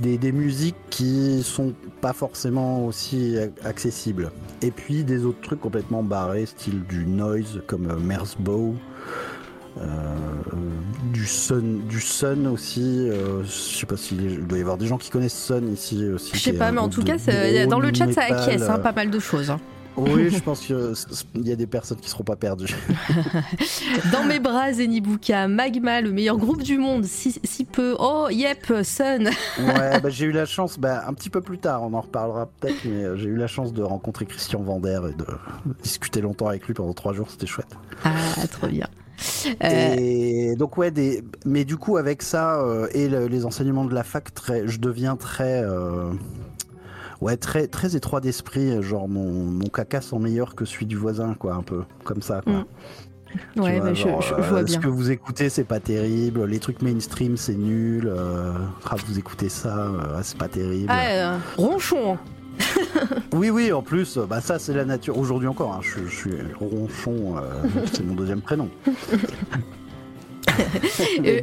des, 0.00 0.32
musiques 0.32 0.76
qui 0.88 1.42
sont 1.42 1.74
pas 2.00 2.12
forcément 2.12 2.86
aussi 2.86 3.36
accessibles. 3.64 4.30
Et 4.62 4.70
puis 4.70 5.04
des 5.04 5.24
autres 5.24 5.40
trucs 5.42 5.60
complètement 5.60 6.02
barrés, 6.02 6.46
style 6.46 6.82
du 6.84 7.06
noise 7.06 7.60
comme 7.66 7.90
euh, 7.90 7.98
Merzbow. 7.98 8.74
Du 11.12 11.26
Sun, 11.26 11.86
du 11.88 12.00
Sun 12.00 12.46
aussi. 12.46 13.08
je 13.08 13.50
sais 13.50 13.86
pas 13.86 13.96
si 13.96 14.16
il 14.16 14.46
doit 14.46 14.58
y 14.58 14.62
avoir 14.62 14.76
des 14.76 14.86
gens 14.86 14.98
qui 14.98 15.10
connaissent 15.10 15.38
Sun 15.38 15.72
ici 15.72 16.06
aussi. 16.06 16.32
Je 16.34 16.40
sais 16.40 16.52
pas, 16.52 16.72
mais 16.72 16.80
en 16.80 16.88
tout 16.88 17.02
cas, 17.02 17.16
dans 17.66 17.80
le 17.80 17.92
chat, 17.94 18.12
ça 18.12 18.22
acquiesce 18.22 18.62
hein, 18.62 18.78
pas 18.78 18.92
mal 18.92 19.10
de 19.10 19.18
choses. 19.18 19.50
Hein. 19.50 19.60
Oui, 19.96 20.30
je 20.34 20.40
pense 20.40 20.60
qu'il 20.60 21.46
y 21.46 21.52
a 21.52 21.56
des 21.56 21.66
personnes 21.66 21.98
qui 21.98 22.08
seront 22.08 22.24
pas 22.24 22.36
perdues. 22.36 22.74
Dans 24.12 24.24
mes 24.24 24.38
bras, 24.38 24.72
Zenibuka, 24.72 25.48
Magma, 25.48 26.00
le 26.00 26.12
meilleur 26.12 26.36
groupe 26.38 26.62
du 26.62 26.78
monde, 26.78 27.04
si, 27.04 27.64
peu. 27.64 27.96
Oh, 27.98 28.28
yep, 28.30 28.72
Sun. 28.82 29.26
ouais, 29.58 30.00
bah, 30.00 30.08
j'ai 30.08 30.26
eu 30.26 30.32
la 30.32 30.46
chance, 30.46 30.78
bah, 30.78 31.04
un 31.06 31.14
petit 31.14 31.30
peu 31.30 31.40
plus 31.40 31.58
tard, 31.58 31.82
on 31.82 31.92
en 31.94 32.00
reparlera 32.00 32.46
peut-être, 32.46 32.84
mais 32.84 33.04
euh, 33.04 33.16
j'ai 33.16 33.28
eu 33.28 33.36
la 33.36 33.46
chance 33.46 33.72
de 33.72 33.82
rencontrer 33.82 34.26
Christian 34.26 34.62
Vander 34.62 35.00
et 35.10 35.14
de 35.14 35.26
discuter 35.82 36.20
longtemps 36.20 36.48
avec 36.48 36.66
lui 36.66 36.74
pendant 36.74 36.94
trois 36.94 37.12
jours, 37.12 37.28
c'était 37.30 37.46
chouette. 37.46 37.76
Ah, 38.04 38.46
trop 38.50 38.68
bien. 38.68 38.86
Euh, 39.62 39.94
et 39.98 40.56
donc 40.56 40.78
ouais, 40.78 40.90
des... 40.90 41.22
mais 41.44 41.64
du 41.64 41.76
coup 41.76 41.96
avec 41.96 42.22
ça 42.22 42.60
euh, 42.60 42.88
et 42.92 43.08
les 43.08 43.44
enseignements 43.44 43.84
de 43.84 43.94
la 43.94 44.04
fac, 44.04 44.32
très... 44.34 44.66
je 44.66 44.80
deviens 44.80 45.16
très 45.16 45.64
ouais, 47.20 47.36
très, 47.36 47.66
très 47.66 47.96
étroit 47.96 48.20
d'esprit, 48.20 48.82
genre 48.82 49.08
mon, 49.08 49.30
mon 49.30 49.66
caca 49.66 50.00
sent 50.00 50.18
meilleur 50.18 50.54
que 50.54 50.64
celui 50.64 50.86
du 50.86 50.96
voisin, 50.96 51.34
quoi, 51.34 51.54
un 51.54 51.62
peu, 51.62 51.82
comme 52.04 52.22
ça, 52.22 52.40
quoi. 52.42 52.64
Ouais, 53.56 53.80
mais 53.80 53.94
je, 53.94 54.08
vois 54.08 54.62
bien. 54.62 54.74
Ce 54.74 54.78
que 54.78 54.88
vous 54.88 55.10
écoutez, 55.10 55.48
c'est 55.48 55.64
pas 55.64 55.80
terrible. 55.80 56.44
Les 56.46 56.58
trucs 56.58 56.82
mainstream, 56.82 57.36
c'est 57.36 57.54
nul. 57.54 58.08
Euh, 58.08 58.52
ah, 58.88 58.96
vous 59.06 59.18
écoutez 59.18 59.48
ça, 59.48 59.76
euh, 59.76 60.20
c'est 60.22 60.38
pas 60.38 60.48
terrible. 60.48 60.88
Ah, 60.88 61.06
euh, 61.06 61.38
ronchon. 61.56 62.18
oui, 63.32 63.50
oui, 63.50 63.72
en 63.72 63.82
plus, 63.82 64.18
bah 64.18 64.40
ça, 64.40 64.58
c'est 64.58 64.74
la 64.74 64.84
nature. 64.84 65.18
Aujourd'hui 65.18 65.48
encore, 65.48 65.72
hein, 65.72 65.80
je, 65.82 66.08
suis 66.08 66.32
ronchon, 66.58 67.36
c'est 67.92 68.04
mon 68.04 68.14
deuxième 68.14 68.40
prénom. 68.40 68.68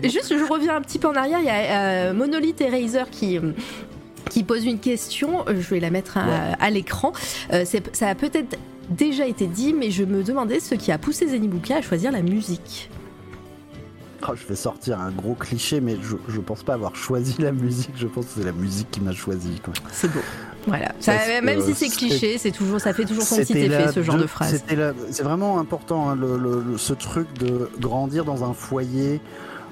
juste, 0.04 0.36
je 0.38 0.52
reviens 0.52 0.76
un 0.76 0.82
petit 0.82 1.00
peu 1.00 1.08
en 1.08 1.16
arrière. 1.16 1.40
Il 1.40 1.46
y 1.46 1.50
a 1.50 2.14
Monolith 2.14 2.62
Eraser 2.62 3.06
qui, 3.12 3.40
qui 4.30 4.44
pose 4.44 4.66
une 4.66 4.80
question. 4.80 5.48
Euh, 5.48 5.60
je 5.60 5.70
vais 5.70 5.80
la 5.80 5.90
mettre 5.90 6.18
à, 6.18 6.70
l'écran. 6.70 7.12
Euh, 7.54 7.66
ça 7.94 8.08
a 8.08 8.16
peut-être 8.16 8.58
déjà 8.90 9.28
été 9.28 9.48
dit, 9.48 9.74
mais 9.74 9.92
je 9.92 10.04
me 10.04 10.24
demandais 10.24 10.60
ce 10.60 10.76
qui 10.76 10.92
a 10.92 10.98
poussé 10.98 11.28
Zenibuka 11.28 11.78
à 11.78 11.82
choisir 11.82 12.12
la 12.12 12.22
musique. 12.22 12.90
Oh, 14.28 14.34
je 14.36 14.46
vais 14.48 14.56
sortir 14.56 15.00
un 15.00 15.12
gros 15.12 15.36
cliché, 15.36 15.82
mais 15.82 15.98
je, 16.02 16.16
je 16.28 16.40
pense 16.40 16.64
pas 16.64 16.74
avoir 16.74 16.96
choisi 16.96 17.36
la 17.40 17.52
musique. 17.52 17.92
Je 17.96 18.08
pense 18.08 18.26
que 18.26 18.32
c'est 18.38 18.46
la 18.46 18.52
musique 18.52 18.90
qui 18.92 19.02
m'a 19.02 19.14
choisi. 19.14 19.62
C'est 19.92 20.12
beau. 20.12 20.22
Voilà. 20.68 20.94
même 21.42 21.62
si 21.62 21.74
c'est 21.74 21.90
cliché, 21.90 22.38
c'est 22.38 22.52
toujours, 22.52 22.80
ça 22.80 22.94
fait 22.94 23.06
toujours 23.06 23.24
son 23.24 23.38
petit 23.38 23.58
effet, 23.58 23.92
ce 23.92 24.04
genre 24.04 24.18
de 24.18 24.28
phrase. 24.28 24.64
C'est 25.12 25.24
vraiment 25.24 25.60
important, 25.60 26.10
hein, 26.10 26.18
ce 26.78 26.94
truc 26.94 27.28
de 27.40 27.70
grandir 27.80 28.26
dans 28.26 28.44
un 28.44 28.54
foyer 28.54 29.22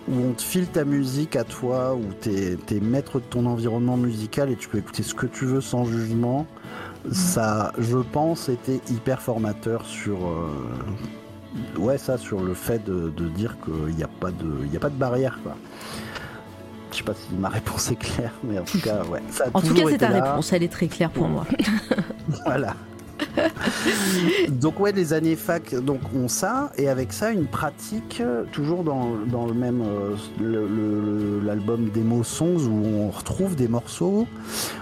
où 0.08 0.14
on 0.30 0.34
te 0.34 0.42
file 0.42 0.68
ta 0.68 0.86
musique 0.86 1.36
à 1.36 1.44
toi, 1.44 1.96
où 1.96 2.14
t'es 2.22 2.58
es 2.72 2.80
maître 2.80 3.20
de 3.20 3.26
ton 3.26 3.46
environnement 3.46 3.98
musical 3.98 4.52
et 4.52 4.56
tu 4.56 4.70
peux 4.70 4.78
écouter 4.78 5.04
ce 5.04 5.16
que 5.16 5.26
tu 5.26 5.46
veux 5.46 5.62
sans 5.62 5.86
jugement, 5.86 6.46
ça, 7.12 7.74
je 7.78 7.98
pense, 7.98 8.50
était 8.50 8.80
hyper 8.90 9.22
formateur 9.22 9.86
sur. 9.86 10.18
Euh, 10.28 10.48
ouais, 11.78 11.98
ça, 11.98 12.18
sur 12.18 12.42
le 12.42 12.54
fait 12.54 12.84
de, 12.86 13.10
dire 13.30 13.58
qu'il 13.64 13.96
n'y 13.96 14.04
a, 14.04 14.08
pas 14.08 14.32
de, 14.32 14.66
y 14.72 14.78
a 14.78 14.80
pas 14.80 14.90
de 14.90 14.96
barrière, 14.96 15.40
quoi. 15.44 15.56
Je 16.92 16.98
sais 16.98 17.04
pas 17.04 17.14
si 17.14 17.36
ma 17.36 17.50
réponse 17.50 17.92
est 17.92 17.98
claire, 17.98 18.32
mais 18.44 18.60
en 18.60 18.64
tout 18.64 18.80
cas, 18.80 19.04
ouais. 19.04 19.22
Ça 19.30 19.46
en 19.54 19.62
tout 19.62 19.74
cas, 19.74 19.84
c'est 19.90 19.98
ta 19.98 20.08
réponse, 20.08 20.54
elle 20.54 20.64
est 20.64 20.72
très 20.72 20.88
claire 20.88 21.12
pour 21.12 21.28
moi. 21.28 21.46
voilà. 22.46 22.76
donc 24.50 24.80
ouais, 24.80 24.92
les 24.92 25.14
années 25.14 25.36
fac, 25.36 25.76
donc 25.76 26.00
on 26.16 26.28
ça, 26.28 26.72
et 26.78 26.90
avec 26.90 27.14
ça 27.14 27.32
une 27.32 27.48
pratique, 27.48 28.22
toujours 28.52 28.84
dans, 28.84 29.16
dans 29.28 29.46
le 29.46 29.54
même 29.54 29.82
euh, 30.42 31.42
l'album 31.44 31.90
Demo 31.94 32.24
Songs 32.24 32.68
où 32.68 32.86
on 32.86 33.10
retrouve 33.10 33.56
des 33.56 33.68
morceaux 33.68 34.28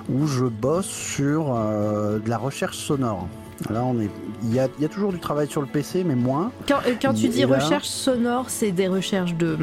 où 0.10 0.28
je 0.28 0.46
bosse 0.46 0.88
sur 0.88 1.56
euh, 1.56 2.20
de 2.20 2.30
la 2.30 2.38
recherche 2.38 2.78
sonore. 2.78 3.28
Là, 3.70 3.84
on 3.84 4.00
est. 4.00 4.10
Il 4.44 4.54
y 4.54 4.60
a, 4.60 4.68
toujours 4.90 5.14
du 5.14 5.20
travail 5.20 5.48
sur 5.48 5.62
le 5.62 5.68
PC, 5.68 6.04
mais 6.04 6.16
moins. 6.16 6.52
Quand, 6.68 6.80
euh, 6.86 7.14
tu 7.14 7.30
dis 7.30 7.46
recherche 7.46 7.88
sonore, 7.88 8.50
c'est 8.50 8.72
des 8.72 8.88
recherches 8.88 9.36
de 9.36 9.58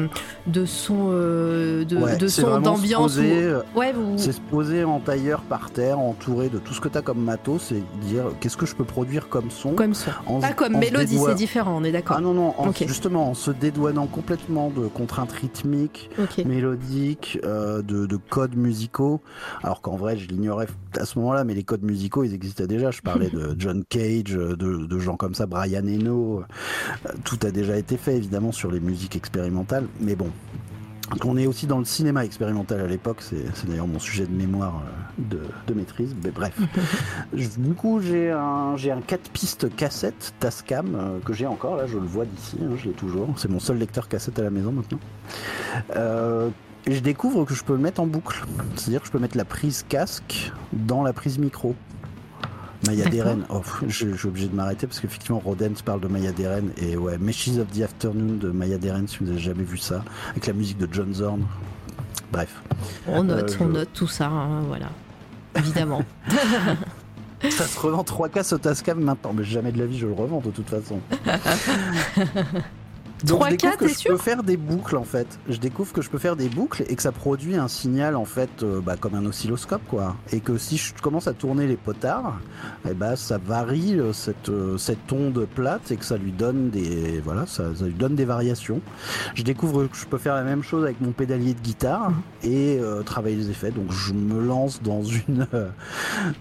de 0.47 0.65
son 0.65 1.09
euh, 1.11 1.85
de, 1.85 2.17
de 2.17 2.27
son 2.27 2.59
d'ambiance. 2.59 3.17
Euh, 3.19 3.61
ouais, 3.75 3.93
C'est 4.17 4.31
se 4.31 4.41
poser 4.41 4.83
en 4.83 4.99
tailleur 4.99 5.41
par 5.41 5.69
terre, 5.71 5.99
entouré 5.99 6.49
de 6.49 6.57
tout 6.57 6.73
ce 6.73 6.81
que 6.81 6.87
tu 6.87 6.97
as 6.97 7.01
comme 7.01 7.23
matos, 7.23 7.71
et 7.71 7.83
dire 8.01 8.25
qu'est-ce 8.39 8.57
que 8.57 8.65
je 8.65 8.75
peux 8.75 8.83
produire 8.83 9.29
comme 9.29 9.51
son. 9.51 9.73
Comme 9.73 9.93
son. 9.93 10.11
Pas 10.39 10.53
comme 10.53 10.77
mélodie, 10.77 11.19
c'est 11.23 11.35
différent, 11.35 11.77
on 11.79 11.83
est 11.83 11.91
d'accord. 11.91 12.17
Ah 12.17 12.21
non 12.21 12.33
non, 12.33 12.53
justement 12.87 13.29
en 13.29 13.33
se 13.33 13.51
dédouanant 13.51 14.07
complètement 14.07 14.69
de 14.69 14.87
contraintes 14.87 15.31
rythmiques, 15.31 16.09
mélodiques, 16.45 17.39
de, 17.43 17.81
de, 18.05 18.17
codes 18.29 18.55
musicaux. 18.55 19.21
Alors 19.63 19.81
qu'en 19.81 19.95
vrai, 19.95 20.17
je 20.17 20.27
l'ignorais 20.27 20.67
à 20.97 21.05
ce 21.05 21.19
moment-là, 21.19 21.43
mais 21.43 21.53
les 21.53 21.63
codes 21.63 21.83
musicaux, 21.83 22.23
ils 22.23 22.33
existaient 22.33 22.67
déjà. 22.67 22.91
Je 22.91 23.01
parlais 23.01 23.29
de 23.33 23.55
John 23.57 23.83
Cage, 23.91 24.35
euh, 24.35 24.55
de, 24.55 24.99
gens 24.99 25.17
comme 25.17 25.35
ça, 25.35 25.45
Brian 25.45 25.85
Eno. 25.85 26.39
Euh, 27.05 27.09
tout 27.23 27.37
a 27.43 27.51
déjà 27.51 27.77
été 27.77 27.97
fait 27.97 28.15
évidemment 28.15 28.51
sur 28.51 28.71
les 28.71 28.79
musiques 28.79 29.15
expérimentales, 29.15 29.85
mais 29.99 30.15
bon. 30.15 30.31
On 31.25 31.35
est 31.35 31.45
aussi 31.45 31.67
dans 31.67 31.77
le 31.77 31.83
cinéma 31.83 32.23
expérimental 32.23 32.79
à 32.79 32.87
l'époque, 32.87 33.17
c'est 33.19 33.67
d'ailleurs 33.67 33.87
mon 33.87 33.99
sujet 33.99 34.25
de 34.25 34.31
mémoire 34.31 34.81
euh, 35.19 35.35
de, 35.67 35.73
maîtrise, 35.73 36.15
mais 36.23 36.31
bref. 36.31 36.57
du 37.33 37.73
coup, 37.73 37.99
j'ai 37.99 38.31
un, 38.31 38.77
j'ai 38.77 38.91
un 38.91 39.01
4 39.01 39.29
pistes 39.29 39.75
cassette 39.75 40.33
Tascam 40.39 41.19
que 41.25 41.33
j'ai 41.33 41.47
encore, 41.47 41.75
là 41.75 41.85
je 41.85 41.97
le 41.97 42.05
vois 42.05 42.23
d'ici, 42.23 42.55
hein, 42.61 42.75
je 42.77 42.85
l'ai 42.87 42.95
toujours, 42.95 43.27
c'est 43.35 43.49
mon 43.49 43.59
seul 43.59 43.77
lecteur 43.77 44.07
cassette 44.07 44.39
à 44.39 44.43
la 44.43 44.51
maison 44.51 44.71
maintenant. 44.71 44.99
je 46.87 46.99
découvre 46.99 47.43
que 47.43 47.55
je 47.55 47.65
peux 47.65 47.73
le 47.73 47.79
mettre 47.79 47.99
en 47.99 48.07
boucle, 48.07 48.45
c'est-à-dire 48.77 49.01
que 49.01 49.07
je 49.07 49.11
peux 49.11 49.19
mettre 49.19 49.35
la 49.35 49.45
prise 49.45 49.83
casque 49.89 50.53
dans 50.71 51.03
la 51.03 51.11
prise 51.11 51.39
micro. 51.39 51.75
Maya 52.87 53.09
Deren, 53.09 53.45
oh, 53.49 53.61
je, 53.87 54.15
suis 54.15 54.27
obligé 54.27 54.47
de 54.47 54.55
m'arrêter 54.55 54.87
parce 54.87 54.99
qu'effectivement 54.99 55.39
Rodens 55.39 55.81
parle 55.85 56.01
de 56.01 56.07
Maya 56.07 56.31
Deren 56.31 56.71
et 56.77 56.97
ouais, 56.97 57.17
Meshes 57.17 57.59
of 57.59 57.67
the 57.71 57.81
Afternoon 57.81 58.37
de 58.37 58.49
Maya 58.49 58.77
Deren 58.77 59.07
si 59.07 59.19
vous 59.19 59.25
n'avez 59.25 59.39
jamais 59.39 59.63
vu 59.63 59.77
ça, 59.77 60.03
avec 60.31 60.47
la 60.47 60.53
musique 60.53 60.77
de 60.77 60.87
John 60.91 61.13
Zorn. 61.13 61.41
Bref. 62.31 62.61
On 63.07 63.23
note, 63.23 63.51
euh, 63.51 63.63
on 63.63 63.67
note 63.67 63.89
tout 63.93 64.07
ça, 64.07 64.27
hein, 64.27 64.61
voilà. 64.61 64.89
Évidemment. 65.55 66.03
ça 67.49 67.65
se 67.65 67.79
revend 67.79 68.03
3K 68.03 68.53
au 68.53 68.57
Tascam 68.57 68.99
maintenant, 68.99 69.33
mais 69.33 69.43
jamais 69.43 69.71
de 69.71 69.79
la 69.79 69.85
vie 69.85 69.99
je 69.99 70.07
le 70.07 70.13
revends 70.13 70.39
de 70.39 70.51
toute 70.51 70.69
façon. 70.69 70.99
Donc 73.23 73.39
3, 73.39 73.49
je 73.49 73.55
découvre 73.55 73.77
que 73.77 73.87
je 73.87 74.07
peux 74.07 74.17
faire 74.17 74.43
des 74.43 74.57
boucles 74.57 74.97
en 74.97 75.03
fait. 75.03 75.39
Je 75.47 75.57
découvre 75.57 75.93
que 75.93 76.01
je 76.01 76.09
peux 76.09 76.17
faire 76.17 76.35
des 76.35 76.49
boucles 76.49 76.83
et 76.87 76.95
que 76.95 77.01
ça 77.01 77.11
produit 77.11 77.55
un 77.55 77.67
signal 77.67 78.15
en 78.15 78.25
fait 78.25 78.49
euh, 78.63 78.81
bah, 78.81 78.95
comme 78.99 79.13
un 79.13 79.25
oscilloscope 79.25 79.81
quoi. 79.87 80.15
Et 80.31 80.39
que 80.39 80.57
si 80.57 80.77
je 80.77 80.93
commence 81.01 81.27
à 81.27 81.33
tourner 81.33 81.67
les 81.67 81.75
potards, 81.75 82.39
eh 82.89 82.93
bah, 82.93 83.15
ça 83.15 83.37
varie 83.37 83.99
euh, 83.99 84.11
cette, 84.13 84.49
euh, 84.49 84.77
cette 84.77 85.11
onde 85.11 85.45
plate 85.45 85.91
et 85.91 85.97
que 85.97 86.05
ça 86.05 86.17
lui 86.17 86.31
donne 86.31 86.69
des 86.69 87.21
voilà 87.23 87.45
ça, 87.45 87.65
lui 87.81 87.93
donne 87.93 88.15
des 88.15 88.25
variations. 88.25 88.81
Je 89.35 89.43
découvre 89.43 89.85
que 89.85 89.97
je 89.97 90.05
peux 90.05 90.17
faire 90.17 90.35
la 90.35 90.43
même 90.43 90.63
chose 90.63 90.83
avec 90.83 90.99
mon 90.99 91.11
pédalier 91.11 91.53
de 91.53 91.59
guitare 91.59 92.11
et 92.43 92.79
travailler 93.05 93.35
les 93.35 93.49
effets. 93.49 93.71
Donc 93.71 93.91
je 93.91 94.13
me 94.13 94.41
lance 94.43 94.81
dans 94.81 95.03
une 95.03 95.47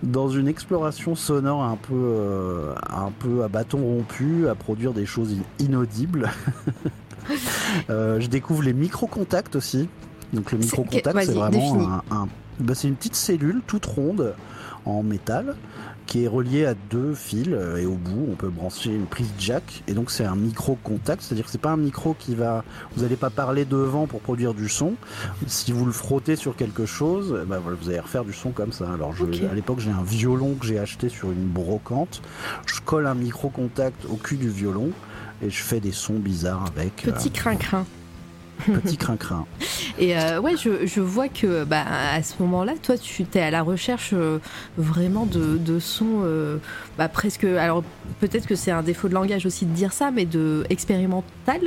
dans 0.02 0.28
une 0.28 0.48
exploration 0.48 1.14
sonore 1.14 1.62
un 1.62 1.76
peu 1.76 2.70
un 2.88 3.10
peu 3.18 3.44
à 3.44 3.48
bâton 3.48 3.78
rompu, 3.78 4.48
à 4.48 4.54
produire 4.54 4.92
des 4.92 5.06
choses 5.06 5.36
inaudibles. 5.58 6.30
Euh, 7.90 8.18
je 8.18 8.26
découvre 8.26 8.62
les 8.62 8.72
micro-contacts 8.72 9.54
aussi. 9.54 9.88
Donc 10.32 10.50
le 10.50 10.58
micro-contact, 10.58 11.26
c'est 11.26 11.32
vraiment 11.32 12.02
un, 12.10 12.28
bah, 12.58 12.74
c'est 12.74 12.88
une 12.88 12.96
petite 12.96 13.14
cellule 13.14 13.62
toute 13.66 13.86
ronde 13.86 14.34
en 14.84 15.02
métal 15.02 15.56
qui 16.06 16.24
est 16.24 16.28
reliée 16.28 16.66
à 16.66 16.74
deux 16.74 17.14
fils 17.14 17.48
euh, 17.52 17.76
et 17.76 17.86
au 17.86 17.94
bout 17.94 18.26
on 18.32 18.34
peut 18.34 18.48
brancher 18.48 18.90
une 18.90 19.06
prise 19.06 19.30
jack. 19.38 19.84
Et 19.86 19.92
donc 19.92 20.10
c'est 20.10 20.24
un 20.24 20.34
micro 20.34 20.76
contact 20.82 21.22
c'est 21.22 21.34
à 21.34 21.36
dire 21.36 21.44
que 21.44 21.50
c'est 21.50 21.60
pas 21.60 21.70
un 21.70 21.76
micro 21.76 22.14
qui 22.18 22.34
va 22.34 22.64
vous 22.96 23.02
n'allez 23.02 23.16
pas 23.16 23.30
parler 23.30 23.64
devant 23.64 24.06
pour 24.06 24.20
produire 24.20 24.52
du 24.52 24.68
son. 24.68 24.94
Si 25.46 25.70
vous 25.72 25.86
le 25.86 25.92
frottez 25.92 26.34
sur 26.34 26.56
quelque 26.56 26.84
chose 26.84 27.44
bah, 27.46 27.60
vous 27.64 27.88
allez 27.88 28.00
refaire 28.00 28.24
du 28.24 28.32
son 28.32 28.50
comme 28.50 28.72
ça. 28.72 28.92
Alors 28.92 29.14
à 29.50 29.54
l'époque 29.54 29.78
j'ai 29.78 29.90
un 29.90 30.02
violon 30.02 30.54
que 30.54 30.66
j'ai 30.66 30.78
acheté 30.78 31.08
sur 31.08 31.30
une 31.30 31.46
brocante. 31.46 32.22
Je 32.66 32.80
colle 32.80 33.06
un 33.06 33.14
micro 33.14 33.48
contact 33.48 34.04
au 34.06 34.16
cul 34.16 34.36
du 34.36 34.48
violon 34.48 34.90
et 35.42 35.50
je 35.50 35.62
fais 35.62 35.80
des 35.80 35.92
sons 35.92 36.18
bizarres 36.18 36.66
avec. 36.66 36.96
Petit 36.96 37.28
euh, 37.28 37.32
crin-crin. 37.32 37.86
Petit 38.66 38.98
crin-crin. 38.98 39.46
Et 39.98 40.18
euh, 40.18 40.38
ouais, 40.38 40.52
je, 40.54 40.86
je, 40.86 41.00
vois 41.00 41.28
que 41.28 41.64
bah, 41.64 41.82
à 42.12 42.22
ce 42.22 42.34
moment-là, 42.40 42.74
toi, 42.82 42.98
tu 42.98 43.24
es 43.34 43.40
à 43.40 43.50
la 43.50 43.62
recherche 43.62 44.10
euh, 44.12 44.38
vraiment 44.76 45.24
de, 45.24 45.56
de 45.56 45.78
sons 45.78 46.22
bah, 46.98 47.08
presque. 47.08 47.44
Alors, 47.44 47.82
peut-être 48.20 48.46
que 48.46 48.54
c'est 48.54 48.70
un 48.70 48.82
défaut 48.82 49.08
de 49.08 49.14
langage 49.14 49.46
aussi 49.46 49.64
de 49.64 49.72
dire 49.72 49.94
ça, 49.94 50.10
mais 50.10 50.26
de 50.26 50.64
expérimental, 50.68 51.60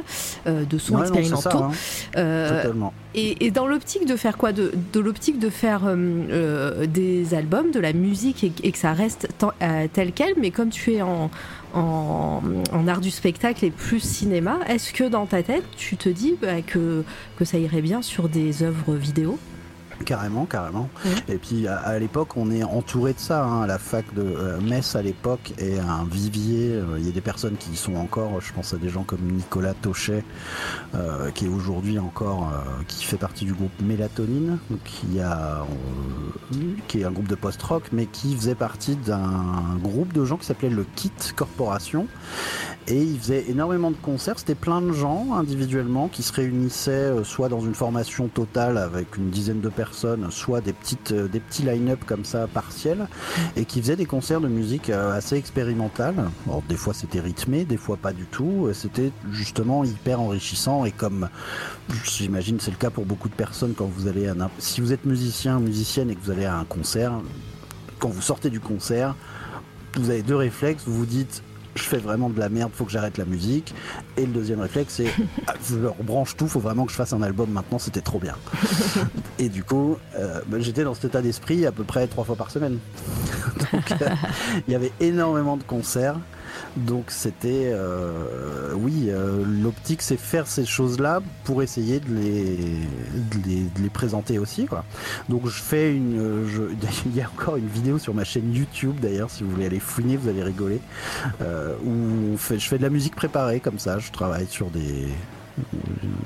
de 0.45 0.77
son 0.77 1.01
expérimentaux. 1.01 1.63
Hein. 2.15 2.91
Et, 3.15 3.49
dans 3.49 3.65
l'optique 3.65 4.05
de 4.05 4.15
faire 4.15 4.37
quoi 4.37 4.51
De, 4.51 4.71
l'optique 4.95 5.39
de 5.39 5.49
faire 5.49 5.81
des 6.87 7.33
albums, 7.33 7.71
de 7.71 7.79
la 7.79 7.93
musique 7.93 8.43
et, 8.43 8.71
que 8.71 8.77
ça 8.77 8.93
reste 8.93 9.29
tel 9.93 10.11
quel, 10.13 10.33
mais 10.39 10.51
comme 10.51 10.69
tu 10.69 10.93
es 10.93 11.01
en, 11.01 11.31
en, 11.73 12.87
art 12.87 13.01
du 13.01 13.11
spectacle 13.11 13.65
et 13.65 13.71
plus 13.71 13.99
cinéma, 13.99 14.59
est-ce 14.67 14.93
que 14.93 15.03
dans 15.03 15.25
ta 15.25 15.43
tête, 15.43 15.63
tu 15.75 15.97
te 15.97 16.09
dis 16.09 16.35
bah, 16.41 16.61
que, 16.61 17.03
que 17.37 17.45
ça 17.45 17.57
irait 17.57 17.81
bien 17.81 18.01
sur 18.01 18.29
des 18.29 18.63
œuvres 18.63 18.93
vidéo? 18.93 19.37
Carrément, 20.05 20.45
carrément. 20.45 20.89
Et 21.27 21.37
puis 21.37 21.67
à, 21.67 21.97
l'époque, 21.99 22.35
on 22.35 22.51
est 22.51 22.63
entouré 22.63 23.13
de 23.13 23.19
ça. 23.19 23.45
Hein. 23.45 23.67
La 23.67 23.77
fac 23.77 24.13
de 24.13 24.21
euh, 24.21 24.59
Metz 24.59 24.95
à 24.95 25.01
l'époque 25.01 25.53
est 25.57 25.79
un 25.79 26.03
vivier. 26.03 26.71
Euh, 26.73 26.97
il 26.97 27.05
y 27.05 27.09
a 27.09 27.11
des 27.11 27.21
personnes 27.21 27.55
qui 27.57 27.71
y 27.71 27.75
sont 27.77 27.95
encore. 27.95 28.41
Je 28.41 28.51
pense 28.53 28.73
à 28.73 28.77
des 28.77 28.89
gens 28.89 29.03
comme 29.03 29.21
Nicolas 29.21 29.73
Tochet, 29.73 30.23
euh, 30.95 31.31
qui 31.31 31.45
est 31.45 31.49
aujourd'hui 31.49 31.99
encore, 31.99 32.51
qui 32.87 33.05
fait 33.05 33.17
partie 33.17 33.45
du 33.45 33.53
groupe 33.53 33.71
Mélatonine, 33.81 34.57
qui 34.83 35.19
a, 35.19 35.65
qui 36.87 37.01
est 37.01 37.05
un 37.05 37.11
groupe 37.11 37.27
de 37.27 37.35
post-rock, 37.35 37.83
mais 37.91 38.05
qui 38.05 38.35
faisait 38.35 38.55
partie 38.55 38.95
d'un 38.95 39.77
groupe 39.81 40.11
de 40.13 40.25
gens 40.25 40.37
qui 40.37 40.45
s'appelait 40.45 40.69
le 40.69 40.85
Kit 40.95 41.11
Corporation. 41.35 42.07
Et 42.87 43.01
il 43.01 43.17
faisait 43.17 43.45
énormément 43.49 43.91
de 43.91 43.95
concerts. 43.95 44.39
C'était 44.39 44.55
plein 44.55 44.81
de 44.81 44.91
gens 44.91 45.33
individuellement 45.33 46.09
qui 46.09 46.21
se 46.21 46.33
réunissaient 46.33 47.23
soit 47.23 47.47
dans 47.47 47.61
une 47.61 47.75
formation 47.75 48.27
totale 48.27 48.77
avec 48.77 49.15
une 49.15 49.29
dizaine 49.29 49.61
de 49.61 49.69
personnes 49.69 49.82
soit 49.93 50.61
des 50.61 50.73
petites 50.73 51.11
euh, 51.11 51.27
des 51.27 51.39
petits 51.39 51.63
line-up 51.63 51.99
comme 52.05 52.25
ça 52.25 52.47
partiels, 52.47 53.07
et 53.55 53.65
qui 53.65 53.81
faisaient 53.81 53.95
des 53.95 54.05
concerts 54.05 54.41
de 54.41 54.47
musique 54.47 54.89
euh, 54.89 55.17
assez 55.17 55.35
expérimentales. 55.35 56.29
des 56.69 56.77
fois 56.77 56.93
c'était 56.93 57.19
rythmé, 57.19 57.65
des 57.65 57.77
fois 57.77 57.97
pas 57.97 58.13
du 58.13 58.25
tout. 58.25 58.69
C'était 58.73 59.11
justement 59.31 59.83
hyper 59.83 60.19
enrichissant 60.21 60.85
et 60.85 60.91
comme 60.91 61.29
j'imagine 62.05 62.59
c'est 62.59 62.71
le 62.71 62.77
cas 62.77 62.89
pour 62.89 63.05
beaucoup 63.05 63.29
de 63.29 63.35
personnes 63.35 63.73
quand 63.75 63.85
vous 63.85 64.07
allez 64.07 64.27
à 64.27 64.33
si 64.57 64.81
vous 64.81 64.93
êtes 64.93 65.05
musicien 65.05 65.59
musicienne 65.59 66.09
et 66.09 66.15
que 66.15 66.21
vous 66.21 66.31
allez 66.31 66.45
à 66.45 66.57
un 66.57 66.65
concert, 66.65 67.13
quand 67.99 68.09
vous 68.09 68.21
sortez 68.21 68.49
du 68.49 68.59
concert, 68.59 69.15
vous 69.95 70.09
avez 70.09 70.23
deux 70.23 70.35
réflexes. 70.35 70.83
Vous 70.85 70.97
vous 70.97 71.05
dites 71.05 71.43
je 71.75 71.83
fais 71.83 71.97
vraiment 71.97 72.29
de 72.29 72.39
la 72.39 72.49
merde, 72.49 72.71
faut 72.73 72.85
que 72.85 72.91
j'arrête 72.91 73.17
la 73.17 73.25
musique. 73.25 73.73
Et 74.17 74.25
le 74.25 74.31
deuxième 74.31 74.59
réflexe, 74.59 74.95
c'est 74.95 75.07
ah, 75.47 75.53
je 75.67 75.75
leur 75.77 75.95
branche 75.95 76.35
tout, 76.35 76.47
faut 76.47 76.59
vraiment 76.59 76.85
que 76.85 76.91
je 76.91 76.97
fasse 76.97 77.13
un 77.13 77.21
album 77.21 77.49
maintenant, 77.49 77.79
c'était 77.79 78.01
trop 78.01 78.19
bien. 78.19 78.35
et 79.39 79.49
du 79.49 79.63
coup, 79.63 79.97
euh, 80.15 80.41
bah, 80.47 80.57
j'étais 80.59 80.83
dans 80.83 80.93
cet 80.93 81.05
état 81.05 81.21
d'esprit 81.21 81.65
à 81.65 81.71
peu 81.71 81.83
près 81.83 82.07
trois 82.07 82.23
fois 82.23 82.35
par 82.35 82.51
semaine. 82.51 82.79
Donc, 83.71 84.01
euh, 84.01 84.09
il 84.67 84.73
y 84.73 84.75
avait 84.75 84.91
énormément 84.99 85.57
de 85.57 85.63
concerts. 85.63 86.17
Donc 86.77 87.05
c'était, 87.09 87.71
euh, 87.73 88.73
oui, 88.75 89.07
euh, 89.09 89.43
l'optique 89.45 90.01
c'est 90.01 90.17
faire 90.17 90.47
ces 90.47 90.65
choses-là 90.65 91.21
pour 91.43 91.61
essayer 91.61 91.99
de 91.99 92.13
les, 92.13 93.89
présenter 93.89 94.39
aussi. 94.39 94.65
Quoi. 94.65 94.83
Donc 95.29 95.45
je 95.45 95.61
fais 95.61 95.95
une, 95.95 96.47
il 97.05 97.15
y 97.15 97.21
a 97.21 97.27
encore 97.27 97.57
une 97.57 97.67
vidéo 97.67 97.99
sur 97.99 98.13
ma 98.13 98.23
chaîne 98.23 98.53
YouTube 98.53 98.99
d'ailleurs, 98.99 99.29
si 99.29 99.43
vous 99.43 99.51
voulez 99.51 99.67
aller 99.67 99.79
fouiner, 99.79 100.17
vous 100.17 100.29
allez 100.29 100.43
rigoler, 100.43 100.79
euh, 101.41 101.75
où 101.85 102.37
je 102.37 102.67
fais 102.67 102.77
de 102.77 102.83
la 102.83 102.89
musique 102.89 103.15
préparée 103.15 103.59
comme 103.59 103.79
ça, 103.79 103.99
je 103.99 104.11
travaille 104.11 104.47
sur 104.47 104.69
des, 104.71 105.07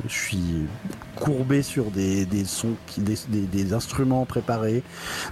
je 0.08 0.14
suis 0.14 0.68
courbé 1.16 1.62
sur 1.62 1.92
des, 1.92 2.28
sons, 2.46 2.76
des, 2.98 3.74
instruments 3.74 4.26
préparés, 4.26 4.84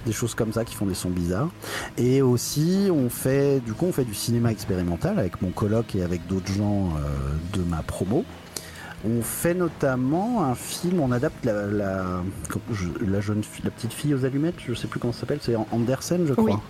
des 0.04 0.12
choses 0.12 0.34
comme 0.34 0.52
ça 0.52 0.64
qui 0.64 0.74
font 0.74 0.86
des 0.86 0.94
sons 0.94 1.10
bizarres. 1.10 1.50
Et 1.96 2.22
aussi, 2.22 2.88
on 2.90 3.08
fait, 3.08 3.60
du 3.60 3.72
coup, 3.72 3.86
on 3.86 3.92
fait 3.92 4.04
du 4.04 4.14
cinéma 4.14 4.50
expérimental 4.50 5.18
avec 5.18 5.40
mon 5.42 5.50
colloque 5.50 5.94
et 5.94 6.02
avec 6.02 6.26
d'autres 6.26 6.52
gens 6.52 6.90
euh, 6.96 7.56
de 7.56 7.62
ma 7.62 7.82
promo. 7.82 8.24
On 9.04 9.22
fait 9.22 9.54
notamment 9.54 10.44
un 10.44 10.54
film, 10.54 11.00
on 11.00 11.12
adapte 11.12 11.44
la, 11.44 11.66
la, 11.66 13.20
jeune 13.20 13.42
la 13.62 13.70
petite 13.70 13.92
fille 13.92 14.14
aux 14.14 14.24
allumettes, 14.24 14.56
je 14.66 14.74
sais 14.74 14.88
plus 14.88 14.98
comment 14.98 15.12
ça 15.12 15.20
s'appelle, 15.20 15.38
c'est 15.42 15.54
Andersen, 15.54 16.26
je 16.26 16.32
crois. 16.32 16.60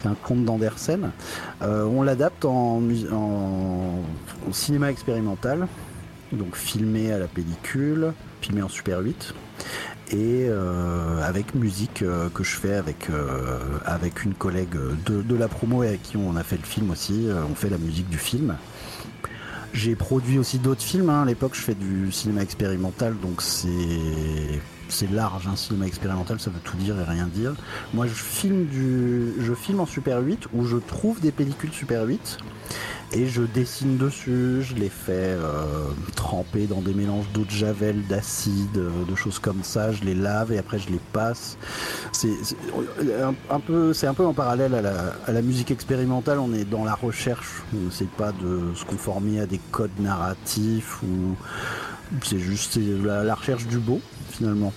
C'est 0.00 0.08
un 0.08 0.14
conte 0.14 0.44
d'Andersen. 0.44 1.10
Euh, 1.62 1.84
on 1.84 2.02
l'adapte 2.02 2.44
en, 2.44 2.82
en, 3.12 4.02
cinéma 4.52 4.90
expérimental 4.90 5.66
donc 6.32 6.56
filmé 6.56 7.12
à 7.12 7.18
la 7.18 7.26
pellicule, 7.26 8.12
filmé 8.40 8.62
en 8.62 8.68
Super 8.68 9.00
8 9.00 9.34
et 10.10 10.46
euh, 10.48 11.20
avec 11.22 11.54
musique 11.54 12.02
euh, 12.02 12.28
que 12.28 12.44
je 12.44 12.56
fais 12.56 12.74
avec 12.74 13.10
euh, 13.10 13.58
avec 13.84 14.24
une 14.24 14.34
collègue 14.34 14.76
de, 15.04 15.34
la 15.36 15.48
promo 15.48 15.82
et 15.82 15.88
avec 15.88 16.02
qui 16.02 16.16
on 16.16 16.36
a 16.36 16.44
fait 16.44 16.56
le 16.56 16.62
film 16.62 16.90
aussi. 16.90 17.28
on 17.50 17.54
fait 17.54 17.68
la 17.68 17.78
musique 17.78 18.08
du 18.08 18.18
film. 18.18 18.56
J'ai 19.72 19.94
produit 19.94 20.38
aussi 20.38 20.58
d'autres 20.58 20.82
films. 20.82 21.10
Hein. 21.10 21.22
À 21.22 21.24
l'époque, 21.26 21.54
je 21.54 21.60
fais 21.60 21.74
du 21.74 22.10
cinéma 22.10 22.42
expérimental, 22.42 23.14
donc 23.20 23.42
c'est 23.42 23.68
c'est 24.88 25.10
large, 25.10 25.48
un 25.48 25.50
hein, 25.50 25.56
cinéma 25.56 25.86
expérimental, 25.86 26.38
ça 26.38 26.50
veut 26.50 26.60
tout 26.62 26.76
dire 26.76 26.98
et 26.98 27.04
rien 27.04 27.26
dire. 27.26 27.54
Moi, 27.92 28.06
je 28.06 28.14
filme 28.14 28.66
du, 28.66 29.32
je 29.40 29.52
filme 29.52 29.80
en 29.80 29.86
Super 29.86 30.20
8 30.20 30.46
où 30.52 30.64
je 30.64 30.76
trouve 30.76 31.20
des 31.20 31.32
pellicules 31.32 31.72
Super 31.72 32.04
8 32.04 32.38
et 33.12 33.26
je 33.26 33.42
dessine 33.42 33.96
dessus, 33.96 34.62
je 34.62 34.74
les 34.74 34.88
fais 34.88 35.12
euh, 35.12 35.84
tremper 36.16 36.66
dans 36.66 36.80
des 36.80 36.92
mélanges 36.92 37.26
d'eau 37.32 37.44
de 37.44 37.50
javel, 37.50 38.04
d'acide, 38.06 38.76
euh, 38.76 38.90
de 39.08 39.14
choses 39.14 39.38
comme 39.38 39.62
ça, 39.62 39.92
je 39.92 40.02
les 40.04 40.14
lave 40.14 40.52
et 40.52 40.58
après 40.58 40.78
je 40.78 40.90
les 40.90 41.00
passe. 41.12 41.56
C'est 42.12 42.34
un, 43.50 43.60
peu, 43.60 43.92
c'est 43.92 44.06
un 44.06 44.14
peu 44.14 44.26
en 44.26 44.32
parallèle 44.34 44.74
à 44.74 45.32
la, 45.32 45.42
musique 45.42 45.70
expérimentale. 45.70 46.38
On 46.38 46.52
est 46.52 46.64
dans 46.64 46.84
la 46.84 46.94
recherche, 46.94 47.62
on 47.74 47.86
n'essaie 47.86 48.08
pas 48.16 48.32
de 48.32 48.74
se 48.74 48.84
conformer 48.84 49.40
à 49.40 49.46
des 49.46 49.60
codes 49.70 49.98
narratifs 50.00 51.02
ou 51.02 51.36
c'est 52.22 52.38
juste 52.38 52.78
la, 53.04 53.34
recherche 53.34 53.66
du 53.66 53.78
beau 53.78 54.00
finalement. 54.30 54.72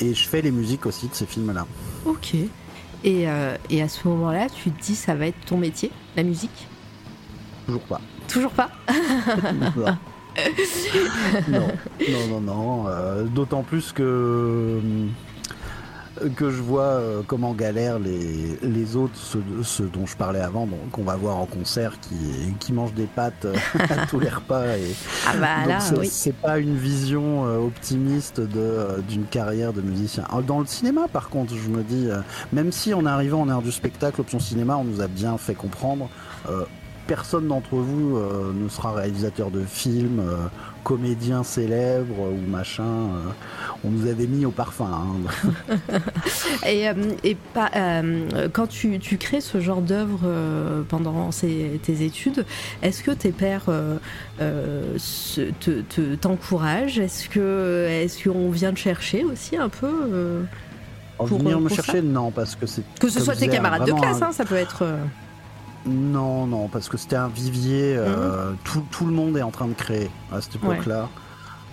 Et 0.00 0.14
je 0.14 0.28
fais 0.28 0.42
les 0.42 0.50
musiques 0.50 0.86
aussi 0.86 1.08
de 1.08 1.14
ces 1.14 1.26
films-là. 1.26 1.66
Ok. 2.04 2.36
Et, 3.04 3.28
euh, 3.28 3.56
et 3.70 3.82
à 3.82 3.88
ce 3.88 4.08
moment-là, 4.08 4.48
tu 4.48 4.70
te 4.70 4.82
dis 4.82 4.94
ça 4.96 5.14
va 5.14 5.26
être 5.26 5.44
ton 5.44 5.58
métier 5.58 5.90
la 6.16 6.22
musique? 6.22 6.68
Toujours 7.66 7.82
pas. 7.82 8.00
Toujours 8.28 8.52
pas? 8.52 8.70
Non, 11.48 11.68
non, 12.08 12.26
non, 12.28 12.40
non. 12.40 12.84
Euh, 12.88 13.22
d'autant 13.22 13.62
plus 13.62 13.92
que 13.92 14.80
que 16.36 16.50
je 16.50 16.62
vois 16.62 16.82
euh, 16.82 17.22
comment 17.26 17.52
galèrent 17.52 17.98
les, 17.98 18.58
les 18.62 18.96
autres, 18.96 19.16
ceux, 19.16 19.84
dont 19.86 20.06
je 20.06 20.16
parlais 20.16 20.40
avant, 20.40 20.68
qu'on 20.92 21.02
va 21.02 21.16
voir 21.16 21.36
en 21.38 21.46
concert, 21.46 21.98
qui, 22.00 22.54
qui 22.60 22.72
mangent 22.72 22.94
des 22.94 23.06
pâtes 23.06 23.44
euh, 23.44 23.54
à 23.74 24.06
tous 24.10 24.20
les 24.20 24.28
repas. 24.28 24.76
Et 24.76 24.94
ah 25.26 25.36
bah 25.36 25.66
là, 25.66 25.78
c'est 25.80 26.34
pas 26.34 26.58
une 26.58 26.76
vision 26.76 27.46
euh, 27.46 27.58
optimiste 27.58 28.40
de, 28.40 29.00
d'une 29.08 29.24
carrière 29.24 29.72
de 29.72 29.80
musicien. 29.80 30.24
Dans 30.46 30.60
le 30.60 30.66
cinéma, 30.66 31.08
par 31.12 31.28
contre, 31.28 31.54
je 31.54 31.68
me 31.68 31.82
dis, 31.82 32.08
même 32.52 32.72
si 32.72 32.94
en 32.94 33.06
arrivant 33.06 33.40
en 33.40 33.48
art 33.48 33.62
du 33.62 33.72
spectacle, 33.72 34.20
option 34.20 34.38
cinéma, 34.38 34.76
on 34.76 34.84
nous 34.84 35.00
a 35.00 35.08
bien 35.08 35.38
fait 35.38 35.54
comprendre 35.54 36.08
personne 37.06 37.48
d'entre 37.48 37.76
vous 37.76 38.18
ne 38.54 38.68
sera 38.68 38.92
réalisateur 38.92 39.50
de 39.50 39.62
films, 39.62 40.22
comédien 40.84 41.42
célèbre 41.42 42.20
ou 42.20 42.50
machin 42.50 43.08
on 43.84 43.90
nous 43.90 44.08
avait 44.08 44.26
mis 44.26 44.46
au 44.46 44.50
parfum. 44.50 44.88
Hein. 44.90 45.98
et, 46.66 46.88
euh, 46.88 46.94
euh, 47.76 48.48
quand 48.52 48.66
tu, 48.66 48.98
crées 49.18 49.40
ce 49.40 49.60
genre 49.60 49.82
d'œuvre 49.82 50.20
euh, 50.24 50.82
pendant 50.88 51.30
tes 51.30 52.02
études, 52.02 52.46
est-ce 52.82 53.02
que 53.02 53.10
tes 53.10 53.32
pères 53.32 53.66
t'encouragent? 56.20 56.98
Est-ce 56.98 57.28
que 57.28 57.86
est-ce 57.88 58.24
qu'on 58.24 58.50
vient 58.50 58.72
te 58.72 58.78
chercher 58.78 59.24
aussi 59.24 59.56
un 59.56 59.68
peu 59.68 60.44
pour, 61.18 61.38
venir 61.38 61.60
me 61.60 61.68
chercher, 61.68 62.02
non, 62.02 62.30
parce 62.30 62.56
que 62.56 62.66
c'est. 62.66 62.82
Que 62.98 63.08
ce 63.08 63.20
soit 63.20 63.36
tes 63.36 63.48
camarades 63.48 63.86
de 63.86 63.92
classe, 63.92 64.22
hein, 64.22 64.32
ça 64.32 64.44
peut 64.44 64.56
être. 64.56 64.84
Non, 65.86 66.46
non, 66.46 66.68
parce 66.68 66.88
que 66.88 66.96
c'était 66.96 67.16
un 67.16 67.28
vivier. 67.28 67.96
Mmh. 67.96 68.56
tout, 68.90 69.06
le 69.06 69.12
monde 69.12 69.36
est 69.36 69.42
en 69.42 69.50
train 69.50 69.68
de 69.68 69.74
créer 69.74 70.10
à 70.32 70.40
cette 70.40 70.56
époque-là. 70.56 71.08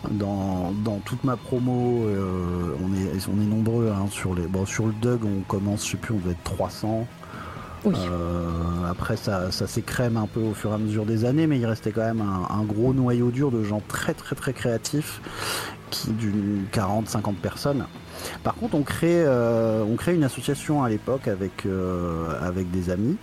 Dans, 0.09 0.74
toute 1.05 1.24
ma 1.24 1.38
promo, 1.38 2.07
euh, 2.07 2.76
on, 2.84 2.93
est, 2.95 3.28
on 3.28 3.39
est 3.39 3.45
nombreux 3.45 3.89
hein, 3.89 4.07
sur 4.09 4.34
les. 4.34 4.47
Bon, 4.47 4.66
sur 4.66 4.88
le 4.88 4.93
Dug, 4.93 5.24
on 5.24 5.41
commence, 5.41 5.86
je 5.86 5.91
sais 5.91 5.97
plus, 5.97 6.16
on 6.16 6.18
doit 6.18 6.32
être 6.32 6.43
300. 6.43 7.07
Euh, 7.86 8.49
après, 8.89 9.16
ça, 9.16 9.51
ça 9.51 9.68
s'écrème 9.68 10.18
un 10.18 10.28
peu 10.28 10.39
au 10.39 10.53
fur 10.53 10.72
et 10.72 10.74
à 10.74 10.78
mesure 10.78 11.05
des 11.05 11.26
années, 11.26 11.45
mais 11.45 11.59
il 11.59 11.66
restait 11.66 11.91
quand 11.91 12.01
même 12.01 12.22
un, 12.22 12.64
gros 12.64 12.93
noyau 12.93 13.30
dur 13.30 13.51
de 13.51 13.64
gens 13.64 13.82
très 13.88 14.14
très 14.14 14.36
très 14.36 14.53
créatifs, 14.53 15.22
qui 15.91 16.12
d'une 16.12 16.66
40-50 16.74 17.36
personnes. 17.36 17.86
Par 18.43 18.55
contre, 18.55 18.76
on 18.76 18.84
crée, 18.84 19.24
euh, 19.24 19.84
on 19.84 19.95
crée 19.95 20.16
une 20.16 20.24
association 20.24 20.84
à 20.84 20.89
l'époque 20.89 21.28
avec, 21.28 21.68
avec 22.41 22.72
des 22.72 22.89
amis 22.89 23.18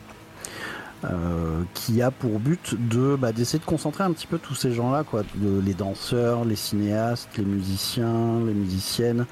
euh, 1.05 1.63
qui 1.75 2.03
a 2.03 2.11
pour 2.11 2.41
but 2.41 2.75
de 2.77 3.15
bah, 3.15 3.31
d'essayer 3.31 3.61
de 3.61 3.65
concentrer 3.65 4.03
un 4.03 4.11
petit 4.11 4.27
peu 4.27 4.39
tous 4.39 4.57
ces 4.57 4.73
gens-là, 4.73 5.05
quoi, 5.05 5.23
les 5.41 5.75
danseurs, 5.75 6.45
les 6.45 6.57
cinéastes, 6.57 7.29
les 7.39 7.45
musiciens, 7.45 8.41
les 8.45 8.53
musiciennes. 8.53 9.25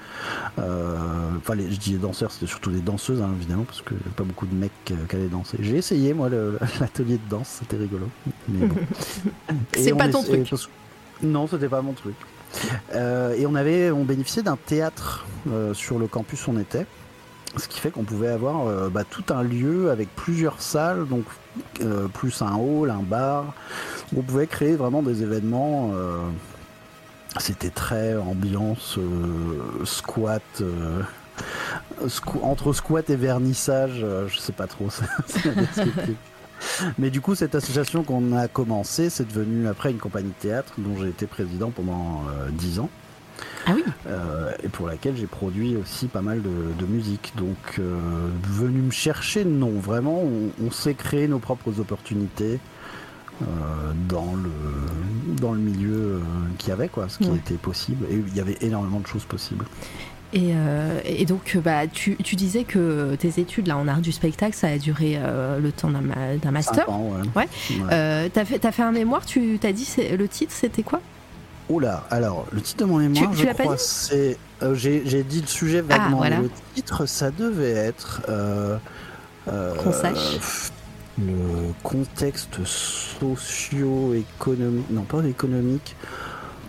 Euh, 0.60 0.96
enfin, 1.38 1.56
les, 1.56 1.70
je 1.72 1.78
dis 1.78 1.92
les 1.92 1.98
danseurs, 1.98 2.30
c'était 2.30 2.46
surtout 2.46 2.70
les 2.70 2.80
danseuses, 2.80 3.20
hein, 3.20 3.30
évidemment, 3.36 3.64
parce 3.64 3.82
que 3.82 3.94
pas 4.16 4.22
beaucoup 4.22 4.46
de 4.46 4.54
mecs 4.54 4.70
qui 4.84 4.94
allaient 4.94 5.26
danser. 5.26 5.58
J'ai 5.60 5.76
essayé 5.76 6.14
moi 6.14 6.28
l'atelier 6.80 7.16
de 7.16 7.28
danse, 7.28 7.58
c'était 7.60 7.76
rigolo. 7.76 8.08
C'est 9.74 9.96
pas 9.96 10.08
ton 10.08 10.22
truc. 10.22 10.48
Non, 11.22 11.48
c'était 11.48 11.68
pas 11.68 11.82
mon 11.82 11.94
truc. 11.94 12.14
Euh, 12.94 13.34
et 13.34 13.44
on 13.44 13.56
avait, 13.56 13.90
on 13.90 14.04
bénéficiait 14.04 14.44
d'un 14.44 14.56
théâtre 14.56 15.26
sur 15.72 15.98
le 15.98 16.06
campus 16.06 16.46
où 16.46 16.52
on 16.52 16.60
était. 16.60 16.86
Ce 17.56 17.68
qui 17.68 17.80
fait 17.80 17.90
qu'on 17.90 18.04
pouvait 18.04 18.28
avoir 18.28 18.66
euh, 18.66 18.90
bah, 18.90 19.04
tout 19.08 19.24
un 19.30 19.42
lieu 19.42 19.90
avec 19.90 20.14
plusieurs 20.14 20.60
salles, 20.60 21.08
donc 21.08 21.24
euh, 21.80 22.06
plus 22.08 22.42
un 22.42 22.54
hall, 22.54 22.90
un 22.90 23.02
bar. 23.02 23.54
On 24.16 24.22
pouvait 24.22 24.46
créer 24.46 24.76
vraiment 24.76 25.02
des 25.02 25.22
événements. 25.22 25.92
Euh, 25.94 26.18
c'était 27.38 27.70
très 27.70 28.16
ambiance 28.16 28.98
squat. 29.84 30.42
entre 32.42 32.72
squat 32.72 33.10
et 33.10 33.16
vernissage, 33.16 34.06
je 34.28 34.38
sais 34.38 34.52
pas 34.52 34.66
trop. 34.66 34.88
Mais 36.98 37.10
du 37.10 37.20
coup, 37.20 37.34
cette 37.34 37.54
association 37.54 38.04
qu'on 38.04 38.34
a 38.34 38.48
commencé, 38.48 39.10
c'est 39.10 39.28
devenu 39.28 39.68
après 39.68 39.90
une 39.90 39.98
compagnie 39.98 40.30
de 40.30 40.48
théâtre 40.48 40.72
dont 40.78 40.96
j'ai 40.98 41.08
été 41.08 41.26
président 41.26 41.70
pendant 41.70 42.22
dix 42.52 42.80
ans. 42.80 42.88
Ah 43.66 43.72
oui. 43.74 43.84
Euh, 44.06 44.52
et 44.62 44.68
pour 44.68 44.86
laquelle 44.86 45.16
j'ai 45.16 45.26
produit 45.26 45.76
aussi 45.76 46.06
pas 46.06 46.22
mal 46.22 46.40
de, 46.42 46.86
musique. 46.86 47.32
Donc, 47.36 47.56
euh, 47.78 47.98
venu 48.48 48.80
me 48.80 48.90
chercher, 48.92 49.44
non, 49.44 49.70
vraiment, 49.70 50.22
on, 50.64 50.70
s'est 50.70 50.94
créé 50.94 51.26
nos 51.26 51.38
propres 51.38 51.80
opportunités. 51.80 52.60
Euh, 53.42 53.44
dans 54.08 54.32
le 54.34 54.50
dans 55.38 55.52
le 55.52 55.58
milieu 55.58 56.22
qu'il 56.56 56.70
y 56.70 56.72
avait 56.72 56.88
quoi 56.88 57.10
ce 57.10 57.18
qui 57.18 57.28
était 57.34 57.56
possible 57.56 58.06
et 58.10 58.14
il 58.14 58.34
y 58.34 58.40
avait 58.40 58.56
énormément 58.62 58.98
de 58.98 59.06
choses 59.06 59.26
possibles 59.26 59.66
et, 60.32 61.24
donc, 61.26 61.56
bah, 61.62 61.86
tu, 61.86 62.16
tu, 62.16 62.34
disais 62.34 62.64
que 62.64 63.14
tes 63.14 63.38
études 63.40 63.68
là 63.68 63.76
en 63.76 63.88
art 63.88 64.00
du 64.00 64.12
spectacle, 64.12 64.54
ça 64.54 64.68
a 64.68 64.78
duré 64.78 65.18
le 65.18 65.70
temps 65.70 65.90
d'un 65.90 66.50
master. 66.50 66.90
Ans, 66.90 67.12
ouais. 67.34 67.46
ouais. 67.88 68.30
t'as 68.30 68.44
fait, 68.44 68.64
as 68.64 68.72
fait 68.72 68.82
un 68.82 68.92
mémoire. 68.92 69.24
Tu 69.24 69.58
t'as 69.60 69.72
dit 69.72 69.86
le 70.18 70.28
titre, 70.28 70.52
c'était 70.52 70.82
quoi? 70.82 71.00
Oula, 71.68 72.04
alors 72.10 72.46
le 72.52 72.60
titre 72.60 72.84
de 72.84 72.90
mon 72.90 72.98
mémoire, 72.98 73.32
je 73.32 73.46
crois, 73.46 73.76
c'est. 73.76 74.38
Euh, 74.62 74.74
j'ai 74.74 75.24
dit 75.24 75.40
le 75.40 75.46
sujet 75.46 75.82
ah, 75.90 75.98
vaguement. 75.98 76.22
Le 76.24 76.50
titre, 76.74 77.06
ça 77.06 77.30
devait 77.30 77.72
être. 77.72 78.22
Euh, 78.28 78.76
euh, 79.48 79.74
Qu'on 79.76 79.92
sache. 79.92 80.70
Le 81.18 81.72
contexte 81.82 82.62
socio-économique. 82.64 84.90
Non, 84.90 85.02
pas 85.02 85.24
économique. 85.24 85.96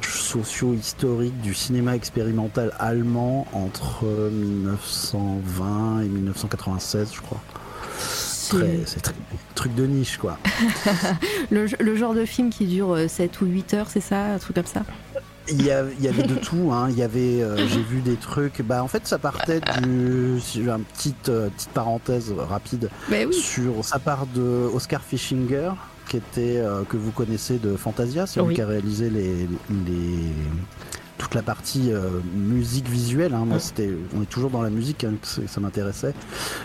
Socio-historique 0.01 1.39
du 1.41 1.53
cinéma 1.53 1.95
expérimental 1.95 2.73
allemand 2.79 3.45
entre 3.51 4.05
1920 4.05 6.01
et 6.01 6.07
1996, 6.07 7.13
je 7.13 7.21
crois 7.21 7.41
c'est 8.85 9.01
très 9.01 9.13
truc 9.55 9.75
de 9.75 9.85
niche 9.85 10.17
quoi. 10.17 10.37
le, 11.51 11.95
genre 11.95 12.13
de 12.13 12.25
film 12.25 12.49
qui 12.49 12.65
dure 12.65 12.97
7 13.07 13.31
euh, 13.41 13.45
ou 13.45 13.47
8 13.47 13.73
heures, 13.73 13.87
c'est 13.89 14.01
ça, 14.01 14.33
un 14.33 14.37
truc 14.37 14.55
comme 14.55 14.65
ça? 14.65 14.83
Il 15.49 15.65
y, 15.65 15.71
avait 15.71 16.23
de 16.23 16.35
tout, 16.35 16.71
hein. 16.73 16.87
il 16.89 16.97
y 16.97 17.03
avait, 17.03 17.41
euh, 17.41 17.55
j'ai 17.69 17.81
vu 17.81 18.01
des 18.01 18.17
trucs. 18.17 18.61
Bah 18.61 18.83
en 18.83 18.89
fait 18.89 19.07
ça 19.07 19.17
partait 19.17 19.61
du, 19.81 20.39
une 20.55 20.83
petite 20.93 21.29
euh, 21.29 21.47
petite 21.49 21.69
parenthèse 21.69 22.33
rapide 22.37 22.89
sur, 23.31 23.85
ça 23.85 23.97
part 23.97 24.27
de 24.27 24.69
Oscar 24.73 25.01
Fischinger 25.01 25.71
qui 26.09 26.17
était 26.17 26.63
que 26.87 26.95
vous 26.95 27.11
connaissez 27.11 27.57
de 27.57 27.75
Fantasia, 27.75 28.25
c'est 28.27 28.41
lui 28.41 28.55
qui 28.55 28.61
a 28.61 28.67
réalisé 28.67 29.09
les, 29.09 29.45
les 29.85 30.31
toute 31.17 31.33
la 31.33 31.41
partie 31.41 31.91
euh, 31.91 32.21
musique 32.35 32.87
visuelle. 32.87 33.33
Hein. 33.33 33.45
Moi, 33.45 33.59
c'était, 33.59 33.89
on 34.15 34.21
est 34.21 34.29
toujours 34.29 34.49
dans 34.49 34.61
la 34.61 34.69
musique, 34.69 35.03
hein, 35.03 35.13
ça 35.23 35.59
m'intéressait. 35.59 36.13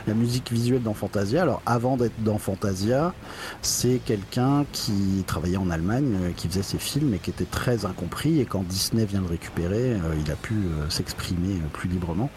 La 0.07 0.15
musique 0.15 0.53
visuelle 0.53 0.83
dans 0.83 0.95
Fantasia. 0.95 1.43
Alors, 1.43 1.63
avant 1.67 1.97
d'être 1.97 2.23
dans 2.23 2.39
Fantasia, 2.39 3.15
c'est 3.63 4.01
quelqu'un 4.05 4.65
qui 4.73 5.25
travaillait 5.27 5.57
en 5.57 5.71
Allemagne, 5.71 6.17
euh, 6.23 6.31
qui 6.37 6.49
faisait 6.49 6.63
ses 6.63 6.79
films 6.79 7.15
et 7.15 7.19
qui 7.19 7.31
était 7.31 7.45
très 7.45 7.87
incompris. 7.87 8.41
Et 8.41 8.45
quand 8.45 8.65
Disney 8.67 9.05
vient 9.05 9.21
le 9.21 9.27
récupérer, 9.27 9.93
euh, 9.93 10.15
il 10.25 10.31
a 10.31 10.37
pu 10.37 10.55
s'exprimer 10.89 11.61
plus 11.73 11.89
librement. 11.89 12.31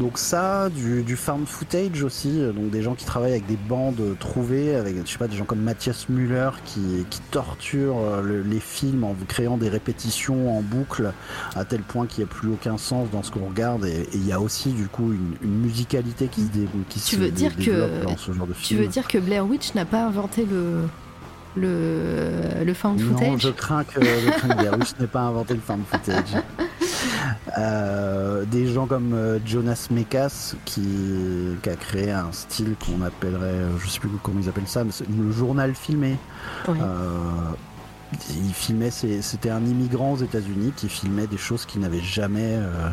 Donc 0.00 0.18
ça, 0.18 0.68
du, 0.68 1.02
du 1.02 1.16
found 1.16 1.46
footage 1.46 2.02
aussi, 2.02 2.40
donc 2.54 2.70
des 2.70 2.82
gens 2.82 2.94
qui 2.94 3.04
travaillent 3.04 3.32
avec 3.32 3.46
des 3.46 3.56
bandes 3.56 4.16
trouvées, 4.20 4.74
avec 4.74 4.96
je 5.04 5.10
sais 5.10 5.18
pas 5.18 5.26
des 5.26 5.36
gens 5.36 5.44
comme 5.44 5.60
Mathias 5.60 6.08
Müller 6.08 6.50
qui, 6.64 7.04
qui 7.10 7.20
torture 7.30 7.96
les 8.22 8.60
films 8.60 9.04
en 9.04 9.16
créant 9.26 9.56
des 9.56 9.68
répétitions 9.68 10.56
en 10.56 10.62
boucle 10.62 11.12
à 11.54 11.64
tel 11.64 11.82
point 11.82 12.06
qu'il 12.06 12.24
n'y 12.24 12.30
a 12.30 12.32
plus 12.32 12.48
aucun 12.48 12.78
sens 12.78 13.08
dans 13.10 13.22
ce 13.22 13.30
qu'on 13.30 13.46
regarde 13.46 13.84
et 13.84 14.08
il 14.14 14.26
y 14.26 14.32
a 14.32 14.40
aussi 14.40 14.70
du 14.72 14.86
coup 14.88 15.12
une, 15.12 15.58
musicalité 15.58 16.28
qui 16.28 16.42
se, 16.42 16.48
dé, 16.48 16.68
qui 16.88 17.00
tu 17.00 17.16
veux 17.16 17.30
dire 17.30 17.56
que, 17.56 18.04
dans 18.04 18.16
ce 18.16 18.32
genre 18.32 18.46
de 18.46 18.52
film. 18.52 18.80
Tu 18.80 18.84
veux 18.84 18.90
dire 18.90 19.06
que 19.08 19.18
Blair 19.18 19.46
Witch 19.46 19.74
n'a 19.74 19.84
pas 19.84 20.04
inventé 20.04 20.46
le 20.46 20.82
le, 21.56 22.64
le 22.64 22.74
found 22.74 23.00
footage 23.00 23.28
Non, 23.28 23.38
je 23.38 23.48
crains 23.48 23.84
que, 23.84 23.98
Blair 23.98 24.78
Witch 24.78 24.94
n'ait 25.00 25.06
pas 25.06 25.22
inventé 25.22 25.54
le 25.54 25.60
found 25.60 25.82
footage. 25.90 26.42
Euh, 27.56 28.44
des 28.44 28.66
gens 28.66 28.86
comme 28.86 29.14
euh, 29.14 29.38
Jonas 29.44 29.88
Mekas 29.90 30.54
qui, 30.64 30.86
qui, 31.62 31.70
a 31.70 31.76
créé 31.76 32.10
un 32.10 32.30
style 32.30 32.74
qu'on 32.84 33.02
appellerait, 33.02 33.46
euh, 33.46 33.78
je 33.78 33.88
sais 33.88 33.98
plus 33.98 34.10
comment 34.22 34.38
ils 34.40 34.48
appellent 34.48 34.68
ça, 34.68 34.84
mais 34.84 34.92
le 35.16 35.32
journal 35.32 35.74
filmé. 35.74 36.18
Oui 36.68 36.78
il 38.12 38.54
filmait, 38.54 38.90
c'était 38.90 39.50
un 39.50 39.64
immigrant 39.64 40.12
aux 40.12 40.16
États-Unis 40.16 40.72
qui 40.76 40.88
filmait 40.88 41.26
des 41.26 41.36
choses 41.36 41.66
qu'il 41.66 41.80
n'avait 41.80 42.00
jamais, 42.00 42.54
euh, 42.54 42.88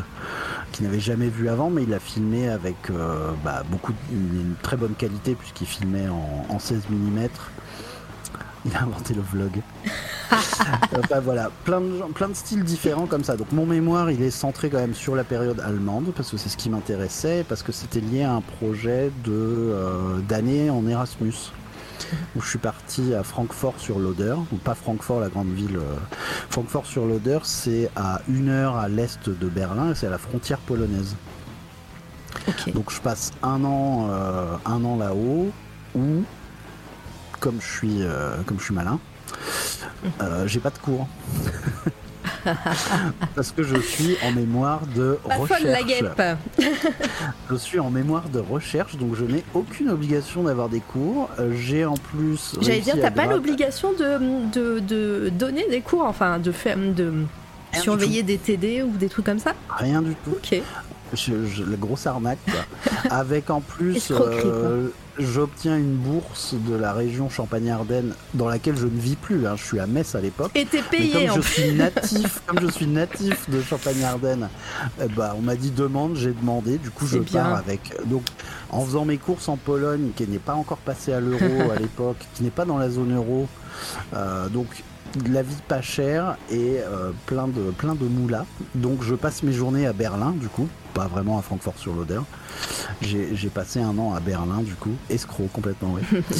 n'avait 0.80 1.00
jamais 1.00 1.28
vu 1.28 1.48
avant, 1.48 1.70
mais 1.70 1.84
il 1.84 1.94
a 1.94 1.98
filmé 1.98 2.48
avec 2.48 2.76
euh, 2.90 3.32
bah, 3.42 3.62
beaucoup, 3.70 3.92
une, 4.10 4.54
très 4.62 4.76
bonne 4.76 4.94
qualité 4.94 5.34
puisqu'il 5.34 5.66
filmait 5.66 6.08
en, 6.08 6.58
16 6.58 6.84
mm. 6.90 7.28
Il 8.66 8.76
a 8.76 8.82
inventé 8.82 9.14
le 9.14 9.22
vlog. 9.22 9.62
enfin, 10.32 11.20
voilà, 11.20 11.50
plein 11.64 11.80
de, 11.80 12.12
plein 12.12 12.28
de 12.28 12.34
styles 12.34 12.64
différents 12.64 13.06
comme 13.06 13.22
ça. 13.22 13.36
Donc 13.36 13.52
mon 13.52 13.64
mémoire, 13.64 14.10
il 14.10 14.20
est 14.22 14.30
centré 14.30 14.68
quand 14.68 14.78
même 14.78 14.94
sur 14.94 15.14
la 15.14 15.24
période 15.24 15.60
allemande 15.60 16.12
parce 16.16 16.30
que 16.30 16.36
c'est 16.36 16.48
ce 16.48 16.56
qui 16.56 16.68
m'intéressait, 16.68 17.44
parce 17.48 17.62
que 17.62 17.72
c'était 17.72 18.00
lié 18.00 18.24
à 18.24 18.32
un 18.32 18.40
projet 18.40 19.12
de 19.24 19.32
euh, 19.32 20.18
d'année 20.28 20.68
en 20.68 20.86
Erasmus 20.86 21.52
où 22.34 22.40
je 22.40 22.48
suis 22.48 22.58
parti 22.58 23.14
à 23.14 23.22
Francfort 23.22 23.74
sur 23.78 23.98
l'Oder, 23.98 24.34
ou 24.52 24.56
pas 24.56 24.74
Francfort, 24.74 25.20
la 25.20 25.28
grande 25.28 25.52
ville. 25.52 25.76
Euh, 25.76 25.96
Francfort 26.50 26.86
sur 26.86 27.06
l'Oder, 27.06 27.40
c'est 27.44 27.90
à 27.96 28.20
une 28.28 28.48
heure 28.48 28.76
à 28.76 28.88
l'est 28.88 29.28
de 29.28 29.48
Berlin, 29.48 29.94
c'est 29.94 30.06
à 30.06 30.10
la 30.10 30.18
frontière 30.18 30.58
polonaise. 30.58 31.16
Donc 32.74 32.92
je 32.92 33.00
passe 33.00 33.32
un 33.42 33.64
an, 33.64 34.08
euh, 34.10 34.56
un 34.64 34.84
an 34.84 34.96
là-haut, 34.96 35.50
où, 35.94 36.22
comme 37.40 37.60
je 37.60 37.66
suis, 37.66 38.02
euh, 38.02 38.36
comme 38.44 38.58
je 38.58 38.64
suis 38.64 38.74
malin, 38.74 39.00
j'ai 40.46 40.60
pas 40.60 40.70
de 40.70 40.78
cours. 40.78 41.08
Parce 43.34 43.52
que 43.52 43.62
je 43.62 43.76
suis 43.76 44.16
en 44.24 44.32
mémoire 44.32 44.80
de 44.94 45.18
recherche. 45.24 45.62
la 45.62 45.82
guêpe. 45.82 46.22
je 47.50 47.56
suis 47.56 47.78
en 47.78 47.90
mémoire 47.90 48.28
de 48.28 48.38
recherche, 48.38 48.96
donc 48.96 49.14
je 49.14 49.24
n'ai 49.24 49.44
aucune 49.54 49.90
obligation 49.90 50.44
d'avoir 50.44 50.68
des 50.68 50.80
cours. 50.80 51.28
J'ai 51.54 51.84
en 51.84 51.96
plus. 51.96 52.56
J'allais 52.60 52.80
dire, 52.80 52.96
t'as 53.00 53.10
pas 53.10 53.26
l'obligation 53.26 53.92
de, 53.92 54.80
de, 54.80 55.28
donner 55.30 55.66
des 55.68 55.80
cours, 55.80 56.04
enfin 56.04 56.38
de 56.38 56.52
faire 56.52 56.76
de 56.76 57.12
surveiller 57.72 58.22
des 58.22 58.38
TD 58.38 58.82
ou 58.82 58.96
des 58.96 59.08
trucs 59.08 59.26
comme 59.26 59.38
ça? 59.38 59.54
Rien 59.68 60.02
du 60.02 60.14
tout. 60.14 60.32
Ok. 60.32 60.62
La 61.12 61.76
grosse 61.76 62.06
arnaque, 62.06 62.38
Avec 63.10 63.50
en 63.50 63.60
plus 63.60 64.12
j'obtiens 65.18 65.76
une 65.76 65.94
bourse 65.94 66.54
de 66.54 66.74
la 66.74 66.92
région 66.92 67.28
Champagne-Ardenne 67.28 68.12
dans 68.34 68.48
laquelle 68.48 68.76
je 68.76 68.86
ne 68.86 68.98
vis 68.98 69.16
plus. 69.16 69.46
Hein. 69.46 69.56
Je 69.56 69.64
suis 69.64 69.80
à 69.80 69.86
Metz 69.86 70.14
à 70.14 70.20
l'époque. 70.20 70.50
Et 70.54 70.64
t'es 70.64 70.82
payé. 70.82 71.26
comme 71.26 71.42
je 71.42 71.48
suis 71.48 71.72
natif, 71.72 72.40
comme 72.46 72.60
je 72.60 72.68
suis 72.68 72.86
natif 72.86 73.48
de 73.50 73.62
Champagne-Ardenne, 73.62 74.48
eh 75.02 75.08
ben, 75.08 75.32
on 75.36 75.42
m'a 75.42 75.56
dit 75.56 75.70
demande, 75.70 76.16
j'ai 76.16 76.32
demandé. 76.32 76.78
Du 76.78 76.90
coup, 76.90 77.06
je 77.06 77.18
pars 77.18 77.54
avec. 77.54 77.94
Donc, 78.06 78.24
en 78.70 78.84
faisant 78.84 79.04
mes 79.04 79.18
courses 79.18 79.48
en 79.48 79.56
Pologne, 79.56 80.10
qui 80.16 80.26
n'est 80.26 80.38
pas 80.38 80.54
encore 80.54 80.78
passé 80.78 81.12
à 81.12 81.20
l'euro 81.20 81.70
à 81.74 81.78
l'époque, 81.78 82.18
qui 82.34 82.42
n'est 82.42 82.50
pas 82.50 82.64
dans 82.64 82.78
la 82.78 82.90
zone 82.90 83.14
euro, 83.14 83.48
euh, 84.14 84.48
donc 84.48 84.66
de 85.14 85.32
la 85.32 85.42
vie 85.42 85.56
pas 85.68 85.82
chère 85.82 86.36
et 86.50 86.78
euh, 86.80 87.10
plein 87.26 87.48
de 87.48 87.70
plein 87.70 87.94
de 87.94 88.04
moulas. 88.06 88.46
Donc 88.74 89.02
je 89.02 89.14
passe 89.14 89.42
mes 89.42 89.52
journées 89.52 89.86
à 89.86 89.92
Berlin 89.92 90.32
du 90.32 90.48
coup, 90.48 90.68
pas 90.94 91.06
vraiment 91.06 91.38
à 91.38 91.42
Francfort 91.42 91.78
sur 91.78 91.94
l'Oder. 91.94 92.20
J'ai 93.02 93.48
passé 93.48 93.80
un 93.80 93.96
an 93.98 94.14
à 94.14 94.20
Berlin 94.20 94.62
du 94.62 94.74
coup, 94.74 94.94
escroc 95.10 95.48
complètement 95.52 95.94
oui. 95.94 96.02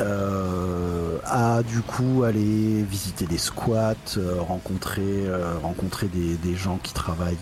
Euh, 0.00 1.18
à 1.24 1.64
du 1.64 1.80
coup 1.80 2.22
aller 2.22 2.84
visiter 2.84 3.26
des 3.26 3.36
squats, 3.36 3.96
euh, 4.16 4.36
rencontrer, 4.40 5.24
rencontrer 5.60 6.06
des, 6.06 6.36
des, 6.36 6.54
gens 6.54 6.78
qui 6.80 6.94
travaillent 6.94 7.36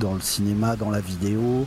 dans 0.00 0.14
le 0.14 0.22
cinéma, 0.22 0.74
dans 0.76 0.88
la 0.88 1.00
vidéo, 1.00 1.66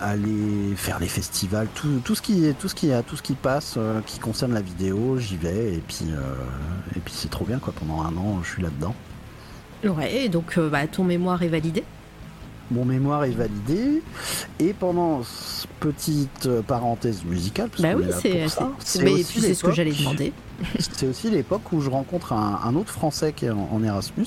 aller 0.00 0.74
faire 0.76 0.98
les 0.98 1.08
festivals, 1.08 1.68
tout, 1.74 2.00
tout 2.04 2.14
ce 2.14 2.22
qui 2.22 2.52
tout 2.58 2.68
ce 2.68 2.74
qui 2.74 2.92
a, 2.92 3.02
tout 3.02 3.16
ce 3.16 3.22
qui 3.22 3.34
passe, 3.34 3.74
euh, 3.76 4.00
qui 4.06 4.18
concerne 4.18 4.52
la 4.54 4.60
vidéo, 4.62 5.18
j'y 5.18 5.36
vais 5.36 5.74
et 5.74 5.82
puis 5.86 6.06
euh, 6.10 6.20
et 6.96 7.00
puis 7.00 7.14
c'est 7.16 7.30
trop 7.30 7.44
bien 7.44 7.58
quoi. 7.58 7.72
Pendant 7.78 8.02
un 8.02 8.16
an, 8.16 8.40
je 8.42 8.48
suis 8.50 8.62
là-dedans. 8.62 8.94
Ouais, 9.84 10.24
et 10.24 10.28
donc 10.28 10.58
euh, 10.58 10.68
bah, 10.68 10.86
ton 10.86 11.04
mémoire 11.04 11.42
est 11.42 11.48
validé? 11.48 11.84
Mon 12.70 12.84
mémoire 12.84 13.24
est 13.24 13.30
validé 13.30 14.00
et 14.60 14.72
pendant 14.72 15.22
petite 15.80 16.46
euh, 16.46 16.62
parenthèse 16.62 17.24
musicale, 17.24 17.68
parce 17.68 17.82
Bah 17.82 17.94
oui, 17.96 18.04
est 18.04 18.08
là 18.08 18.16
c'est 18.20 18.48
c'est- 19.40 19.54
ce 19.54 19.64
que 19.64 19.72
j'allais 19.72 19.92
demander. 19.92 20.32
C'est 20.78 21.06
aussi 21.06 21.30
l'époque 21.30 21.72
où 21.72 21.80
je 21.80 21.88
rencontre 21.88 22.34
un, 22.34 22.60
un 22.62 22.74
autre 22.76 22.92
Français 22.92 23.32
qui 23.32 23.46
est 23.46 23.50
en, 23.50 23.70
en 23.72 23.82
Erasmus, 23.82 24.26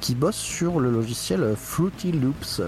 qui 0.00 0.14
bosse 0.14 0.36
sur 0.36 0.78
le 0.78 0.90
logiciel 0.90 1.54
Fruity 1.56 2.12
Loops. 2.12 2.60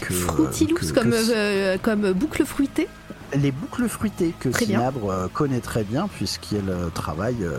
Que- 0.00 0.12
Fruity 0.14 0.66
Loops 0.66 0.92
que- 0.92 0.94
comme, 1.00 1.10
que- 1.10 1.32
euh, 1.34 1.76
comme 1.82 2.12
boucle 2.12 2.44
fruitée. 2.44 2.88
les 3.36 3.50
boucles 3.52 3.88
fruitées 3.88 4.34
que. 4.38 4.50
Sinabre 4.52 5.10
euh, 5.10 5.28
connaît 5.32 5.60
très 5.60 5.84
bien 5.84 6.08
puisqu'elle 6.08 6.68
euh, 6.68 6.88
travaille 6.94 7.42
euh, 7.42 7.58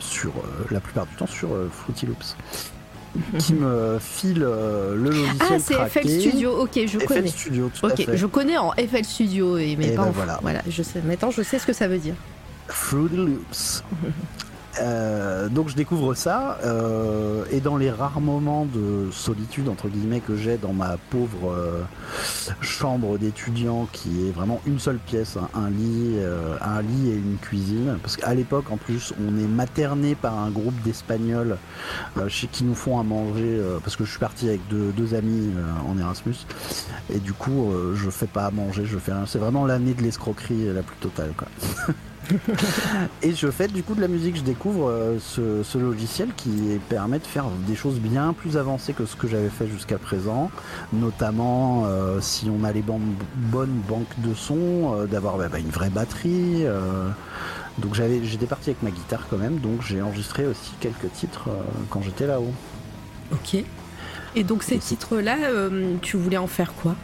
sur 0.00 0.30
euh, 0.30 0.64
la 0.70 0.80
plupart 0.80 1.06
du 1.06 1.14
temps 1.16 1.26
sur 1.26 1.52
euh, 1.52 1.68
Fruity 1.72 2.06
Loops 2.06 2.36
qui 3.38 3.52
me 3.52 3.98
file 4.00 4.38
le 4.40 4.96
logiciel 4.96 5.36
Ah, 5.40 5.58
c'est. 5.58 5.74
FL 5.74 6.08
Studio, 6.08 6.62
ok, 6.62 6.70
je 6.86 6.98
FL 6.98 7.06
connais. 7.06 7.28
Studio, 7.28 7.70
tout 7.78 7.86
à 7.86 7.90
Ok, 7.90 8.06
fait. 8.06 8.16
je 8.16 8.24
connais 8.26 8.56
en 8.56 8.70
FL 8.72 9.04
Studio, 9.04 9.58
et, 9.58 9.76
mais 9.76 9.88
Et 9.88 9.94
pas 9.94 10.04
ben 10.04 10.08
en 10.08 10.12
voilà. 10.12 10.38
voilà, 10.40 10.62
je 10.66 10.82
sais. 10.82 11.02
Maintenant, 11.02 11.30
je 11.30 11.42
sais 11.42 11.58
ce 11.58 11.66
que 11.66 11.74
ça 11.74 11.88
veut 11.88 11.98
dire. 11.98 12.14
Fruity 12.68 13.16
Loops. 13.16 13.82
Euh, 14.80 15.48
donc 15.48 15.68
je 15.68 15.76
découvre 15.76 16.14
ça 16.14 16.58
euh, 16.64 17.44
et 17.50 17.60
dans 17.60 17.76
les 17.76 17.90
rares 17.90 18.22
moments 18.22 18.64
de 18.64 19.10
solitude 19.10 19.68
entre 19.68 19.88
guillemets 19.88 20.20
que 20.20 20.34
j'ai 20.34 20.56
dans 20.56 20.72
ma 20.72 20.96
pauvre 21.10 21.52
euh, 21.52 21.82
chambre 22.62 23.18
d'étudiant 23.18 23.86
qui 23.92 24.26
est 24.26 24.30
vraiment 24.30 24.62
une 24.66 24.78
seule 24.78 24.96
pièce, 24.98 25.36
hein, 25.36 25.48
un 25.54 25.68
lit, 25.68 26.16
euh, 26.16 26.56
un 26.62 26.80
lit 26.80 27.10
et 27.10 27.14
une 27.14 27.36
cuisine. 27.36 27.98
Parce 28.02 28.16
qu'à 28.16 28.34
l'époque 28.34 28.70
en 28.70 28.78
plus 28.78 29.12
on 29.20 29.38
est 29.38 29.48
materné 29.48 30.14
par 30.14 30.38
un 30.38 30.50
groupe 30.50 30.80
d'Espagnols 30.82 31.58
qui 32.50 32.64
nous 32.64 32.74
font 32.74 32.98
à 32.98 33.02
manger 33.02 33.60
parce 33.82 33.96
que 33.96 34.04
je 34.04 34.10
suis 34.10 34.18
parti 34.18 34.48
avec 34.48 34.66
deux, 34.68 34.92
deux 34.92 35.14
amis 35.14 35.52
en 35.86 35.98
Erasmus 35.98 36.36
et 37.12 37.18
du 37.18 37.32
coup 37.32 37.72
je 37.94 38.10
fais 38.10 38.26
pas 38.26 38.46
à 38.46 38.50
manger, 38.50 38.84
je 38.84 38.98
fais 38.98 39.12
rien. 39.12 39.24
C'est 39.26 39.38
vraiment 39.38 39.66
l'année 39.66 39.94
de 39.94 40.02
l'escroquerie 40.02 40.72
la 40.72 40.82
plus 40.82 40.96
totale 40.96 41.32
quoi. 41.36 41.48
Et 43.22 43.34
je 43.34 43.50
fais 43.50 43.68
du 43.68 43.82
coup 43.82 43.94
de 43.94 44.00
la 44.00 44.08
musique, 44.08 44.36
je 44.36 44.42
découvre 44.42 44.88
euh, 44.88 45.18
ce, 45.20 45.62
ce 45.62 45.78
logiciel 45.78 46.28
qui 46.36 46.50
permet 46.88 47.18
de 47.18 47.26
faire 47.26 47.46
des 47.66 47.74
choses 47.74 47.98
bien 47.98 48.32
plus 48.32 48.56
avancées 48.56 48.92
que 48.92 49.06
ce 49.06 49.16
que 49.16 49.28
j'avais 49.28 49.48
fait 49.48 49.66
jusqu'à 49.66 49.98
présent, 49.98 50.50
notamment 50.92 51.84
euh, 51.86 52.20
si 52.20 52.48
on 52.50 52.64
a 52.64 52.72
les 52.72 52.82
bonnes 52.82 53.14
banques 53.88 54.18
de 54.18 54.34
son, 54.34 54.94
euh, 54.94 55.06
d'avoir 55.06 55.36
bah, 55.36 55.48
bah, 55.50 55.58
une 55.58 55.70
vraie 55.70 55.90
batterie. 55.90 56.64
euh. 56.64 57.08
donc 57.78 57.94
j'avais, 57.94 58.24
j'étais 58.24 58.46
parti 58.46 58.70
avec 58.70 58.82
ma 58.82 58.90
guitare 58.90 59.26
quand 59.28 59.38
même, 59.38 59.58
donc 59.58 59.82
j'ai 59.82 60.00
enregistré 60.02 60.46
aussi 60.46 60.72
quelques 60.80 61.12
titres 61.12 61.48
quand 61.90 62.02
j'étais 62.02 62.26
là-haut. 62.26 62.52
Ok. 63.32 63.62
Et 64.34 64.44
donc 64.44 64.62
ces 64.62 64.78
titres-là, 64.78 65.36
tu 66.00 66.16
voulais 66.16 66.38
en 66.38 66.46
faire 66.46 66.72
quoi? 66.74 66.94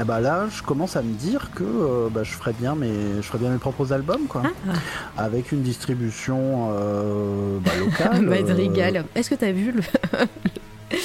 Et 0.00 0.04
bah 0.04 0.20
là, 0.20 0.46
je 0.48 0.62
commence 0.62 0.96
à 0.96 1.02
me 1.02 1.12
dire 1.12 1.50
que 1.54 1.62
euh, 1.62 2.08
bah, 2.10 2.22
je 2.22 2.32
ferais 2.32 2.54
bien 2.58 2.74
mes, 2.74 3.16
je 3.16 3.22
ferais 3.22 3.38
bien 3.38 3.50
mes 3.50 3.58
propres 3.58 3.92
albums, 3.92 4.26
quoi, 4.28 4.42
Ah, 4.66 5.24
avec 5.24 5.52
une 5.52 5.60
distribution 5.60 6.70
euh, 6.72 7.58
bah, 7.60 7.72
locale. 7.78 8.08
euh, 8.14 8.20
Madrigal. 8.20 9.04
Est-ce 9.14 9.28
que 9.28 9.34
t'as 9.34 9.52
vu 9.52 9.72
le... 9.72 9.82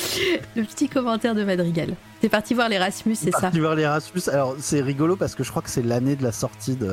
le 0.56 0.64
petit 0.64 0.88
commentaire 0.88 1.36
de 1.36 1.44
Madrigal? 1.44 1.96
T'es 2.22 2.30
parti 2.30 2.54
voir 2.54 2.70
l'Erasmus, 2.70 3.16
c'est 3.16 3.32
ça? 3.32 3.42
parti 3.42 3.60
voir 3.60 3.76
l'Erasmus. 3.76 4.22
Alors 4.32 4.56
c'est 4.60 4.82
rigolo 4.82 5.18
parce 5.18 5.36
que 5.36 5.44
je 5.44 5.50
crois 5.50 5.62
que 5.62 5.70
c'est 5.70 5.84
l'année 5.84 6.16
de 6.16 6.24
la 6.24 6.32
sortie 6.32 6.76
de 6.76 6.88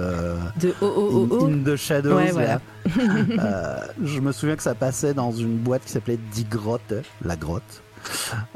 De 0.61 0.75
oh 0.81 0.93
oh 0.97 1.29
oh 1.31 1.45
In. 1.47 1.53
In 1.53 1.65
the 1.65 1.77
Shadows. 1.77 2.17
Ouais, 2.17 2.33
là. 2.33 2.33
voilà. 2.33 2.61
Euh, 3.39 3.77
je 4.03 4.19
me 4.19 4.33
souviens 4.33 4.57
que 4.57 4.63
ça 4.63 4.75
passait 4.75 5.15
dans 5.15 5.31
une 5.31 5.57
boîte 5.57 5.85
qui 5.85 5.93
s'appelait 5.93 6.19
Die 6.33 6.45
Grotte, 6.45 6.95
la 7.25 7.37
grotte. 7.37 7.82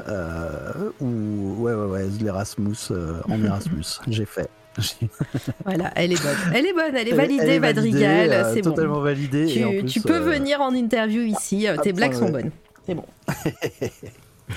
Euh, 0.07 0.91
où 0.99 1.55
ouais 1.63 1.73
ouais 1.73 1.85
ouais 1.85 2.07
l'Erasmus 2.21 2.75
euh, 2.91 3.19
en 3.29 3.43
Erasmus 3.43 3.83
j'ai 4.07 4.25
fait 4.25 4.49
Voilà, 5.65 5.91
elle 5.95 6.13
est 6.13 6.21
bonne. 6.21 6.37
Elle 6.53 6.65
est 6.67 6.73
bonne, 6.73 6.95
elle 6.95 7.07
est 7.07 7.13
validée, 7.13 7.43
elle 7.43 7.49
est 7.49 7.59
Madrigal, 7.59 8.29
validée, 8.29 8.35
euh, 8.35 8.53
c'est 8.53 8.61
bon. 8.61 8.69
totalement 8.71 9.07
et 9.07 9.65
en 9.65 9.71
Tu, 9.71 9.79
plus, 9.79 9.85
tu 9.85 10.01
peux 10.01 10.17
euh, 10.17 10.19
venir 10.19 10.61
en 10.61 10.71
interview 10.73 11.23
ici, 11.23 11.65
tes 11.81 11.93
blagues 11.93 12.13
sont 12.13 12.29
bonnes. 12.29 12.51
C'est 12.85 12.93
bon. 12.93 13.05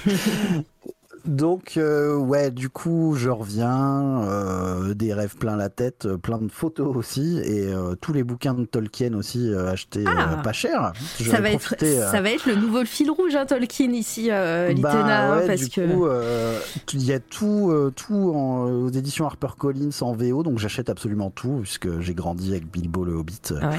Donc 1.31 1.77
euh, 1.77 2.17
ouais, 2.17 2.51
du 2.51 2.69
coup, 2.69 3.15
je 3.17 3.31
reviens, 3.31 4.23
euh, 4.25 4.95
des 4.95 5.15
rêves 5.15 5.37
plein 5.37 5.55
la 5.55 5.69
tête, 5.69 6.07
euh, 6.07 6.17
plein 6.17 6.39
de 6.39 6.51
photos 6.51 6.97
aussi, 6.97 7.39
et 7.45 7.73
euh, 7.73 7.95
tous 8.01 8.13
les 8.13 8.25
bouquins 8.25 8.53
de 8.55 8.65
Tolkien 8.65 9.15
aussi 9.15 9.49
euh, 9.49 9.71
achetés 9.71 10.03
Ah. 10.09 10.33
euh, 10.33 10.43
pas 10.43 10.53
cher. 10.53 10.93
Je 11.21 11.31
Ça 11.31 11.41
va, 11.41 11.51
être, 11.53 11.61
profiter, 11.61 11.99
ça 12.01 12.21
va 12.21 12.31
être 12.31 12.47
le 12.47 12.57
nouveau 12.57 12.85
fil 12.85 13.11
rouge, 13.13 13.37
hein, 13.37 13.47
Tolkien, 13.47 13.93
ici, 13.93 14.29
euh, 14.33 14.67
bah, 14.67 14.73
Litena, 14.73 15.33
hein, 15.35 15.39
ouais, 15.39 15.47
parce 15.47 15.61
du 15.61 15.69
que... 15.71 15.93
coup, 15.95 16.07
euh, 16.07 16.59
il 16.95 17.05
y 17.05 17.13
a 17.13 17.21
tout, 17.21 17.71
euh, 17.71 17.93
tout 17.95 18.33
en- 18.35 18.65
aux 18.69 18.91
éditions 18.91 19.25
HarperCollins 19.27 19.91
en 20.01 20.13
VO, 20.13 20.43
donc 20.43 20.59
j'achète 20.59 20.91
absolument 20.91 21.31
tout 21.31 21.59
puisque 21.63 22.01
j'ai 22.01 22.15
grandi 22.15 22.51
avec 22.51 22.69
Bilbo 22.69 23.05
le 23.05 23.13
Hobbit. 23.13 23.53
Ah 23.63 23.71
ouais. 23.71 23.77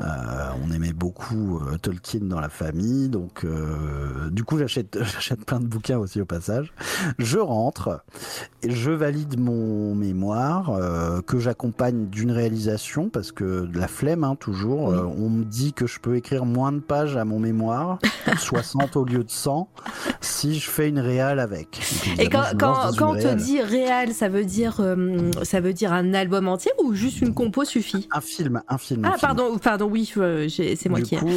Euh, 0.00 0.04
on 0.64 0.72
aimait 0.72 0.94
beaucoup 0.94 1.58
euh, 1.58 1.76
Tolkien 1.76 2.20
dans 2.22 2.40
la 2.40 2.48
famille, 2.48 3.08
donc 3.10 3.44
euh, 3.44 4.30
du 4.30 4.42
coup 4.42 4.56
j'achète 4.58 4.98
j'achète 5.12 5.44
plein 5.44 5.60
de 5.60 5.66
bouquins 5.66 5.98
aussi 5.98 6.20
au 6.20 6.24
passage. 6.24 6.72
Je 7.18 7.38
rentre, 7.38 8.02
et 8.62 8.70
je 8.70 8.90
valide 8.90 9.38
mon 9.38 9.94
mémoire 9.94 10.70
euh, 10.70 11.20
que 11.20 11.38
j'accompagne 11.38 12.06
d'une 12.06 12.30
réalisation 12.30 13.10
parce 13.10 13.32
que 13.32 13.66
de 13.66 13.78
la 13.78 13.86
flemme 13.88 14.24
hein, 14.24 14.34
toujours. 14.34 14.88
Oui. 14.88 14.96
Euh, 14.96 15.02
on 15.18 15.28
me 15.28 15.44
dit 15.44 15.72
que 15.74 15.86
je 15.86 16.00
peux 16.00 16.16
écrire 16.16 16.46
moins 16.46 16.72
de 16.72 16.80
pages 16.80 17.16
à 17.16 17.24
mon 17.24 17.38
mémoire, 17.38 17.98
60 18.38 18.96
au 18.96 19.04
lieu 19.04 19.22
de 19.24 19.30
100, 19.30 19.68
si 20.20 20.58
je 20.58 20.70
fais 20.70 20.88
une 20.88 21.00
réal 21.00 21.38
avec. 21.38 21.80
Et 22.18 22.28
quand, 22.30 22.44
quand, 22.58 22.96
quand 22.96 23.10
on 23.12 23.14
te 23.14 23.22
réal. 23.22 23.36
dit 23.36 23.60
réel, 23.60 24.14
ça 24.14 24.28
veut 24.28 24.44
dire 24.46 24.76
euh, 24.80 25.30
ça 25.42 25.60
veut 25.60 25.74
dire 25.74 25.92
un 25.92 26.14
album 26.14 26.48
entier 26.48 26.72
ou 26.82 26.94
juste 26.94 27.20
une 27.20 27.34
compo 27.34 27.64
suffit? 27.64 28.08
Un 28.10 28.20
film, 28.20 28.62
un 28.68 28.78
film. 28.78 29.04
un 29.04 29.08
Ah 29.08 29.18
film. 29.18 29.20
pardon, 29.20 29.58
pardon, 29.58 29.88
oui, 29.92 30.04
c'est 30.48 30.88
moi 30.88 30.98
du 31.00 31.04
qui. 31.04 31.16
coup, 31.16 31.28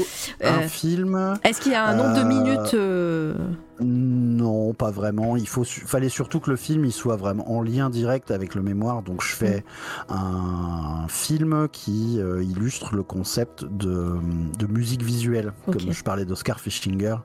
Euh, 0.43 0.59
un 0.59 0.67
film. 0.67 1.37
Est-ce 1.43 1.61
qu'il 1.61 1.71
y 1.73 1.75
a 1.75 1.85
un 1.85 1.95
nombre 1.95 2.15
de 2.15 2.21
euh, 2.21 2.25
minutes 2.25 2.73
euh, 2.73 3.33
Non, 3.79 4.73
pas 4.73 4.91
vraiment. 4.91 5.35
Il 5.35 5.47
faut, 5.47 5.63
fallait 5.63 6.09
surtout 6.09 6.39
que 6.39 6.49
le 6.49 6.55
film 6.55 6.85
il 6.85 6.93
soit 6.93 7.17
vraiment 7.17 7.51
en 7.51 7.61
lien 7.61 7.89
direct 7.89 8.31
avec 8.31 8.55
le 8.55 8.61
mémoire. 8.61 9.01
Donc 9.01 9.21
je 9.21 9.33
fais 9.33 9.65
un 10.09 11.05
film 11.09 11.67
qui 11.71 12.19
euh, 12.19 12.43
illustre 12.43 12.95
le 12.95 13.03
concept 13.03 13.65
de, 13.65 14.15
de 14.57 14.67
musique 14.67 15.03
visuelle, 15.03 15.53
comme 15.65 15.91
je 15.91 16.03
parlais 16.03 16.25
d'Oscar 16.25 16.59
Fischinger. 16.59 17.17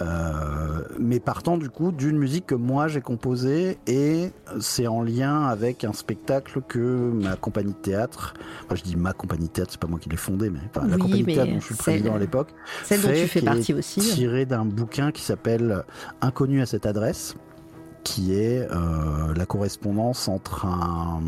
Euh, 0.00 0.82
mais 0.98 1.20
partant 1.20 1.56
du 1.56 1.70
coup 1.70 1.92
d'une 1.92 2.18
musique 2.18 2.46
que 2.46 2.56
moi 2.56 2.88
j'ai 2.88 3.00
composée 3.00 3.78
et 3.86 4.32
c'est 4.58 4.88
en 4.88 5.00
lien 5.00 5.44
avec 5.44 5.84
un 5.84 5.92
spectacle 5.92 6.60
que 6.66 6.78
ma 7.12 7.36
compagnie 7.36 7.72
de 7.72 7.78
théâtre, 7.78 8.34
enfin 8.64 8.74
je 8.74 8.82
dis 8.82 8.96
ma 8.96 9.12
compagnie 9.12 9.46
de 9.46 9.52
théâtre, 9.52 9.70
c'est 9.70 9.80
pas 9.80 9.86
moi 9.86 10.00
qui 10.00 10.08
l'ai 10.08 10.16
fondée, 10.16 10.50
mais 10.50 10.58
enfin, 10.74 10.88
la 10.88 10.96
compagnie 10.96 11.22
de 11.22 11.32
théâtre 11.32 11.52
dont 11.52 11.60
je 11.60 11.66
suis 11.66 11.74
président 11.76 12.16
à 12.16 12.18
l'époque, 12.18 12.48
Celle 12.82 13.00
dont 13.00 13.08
tu 13.08 13.28
fais 13.28 13.42
partie 13.42 13.74
aussi. 13.74 14.00
tiré 14.00 14.44
d'un 14.44 14.64
bouquin 14.64 15.12
qui 15.12 15.22
s'appelle 15.22 15.65
Inconnu 16.20 16.62
à 16.62 16.66
cette 16.66 16.86
adresse, 16.86 17.34
qui 18.04 18.34
est 18.34 18.68
euh, 18.70 19.34
la 19.34 19.46
correspondance 19.46 20.28
entre 20.28 20.64
un 20.66 21.20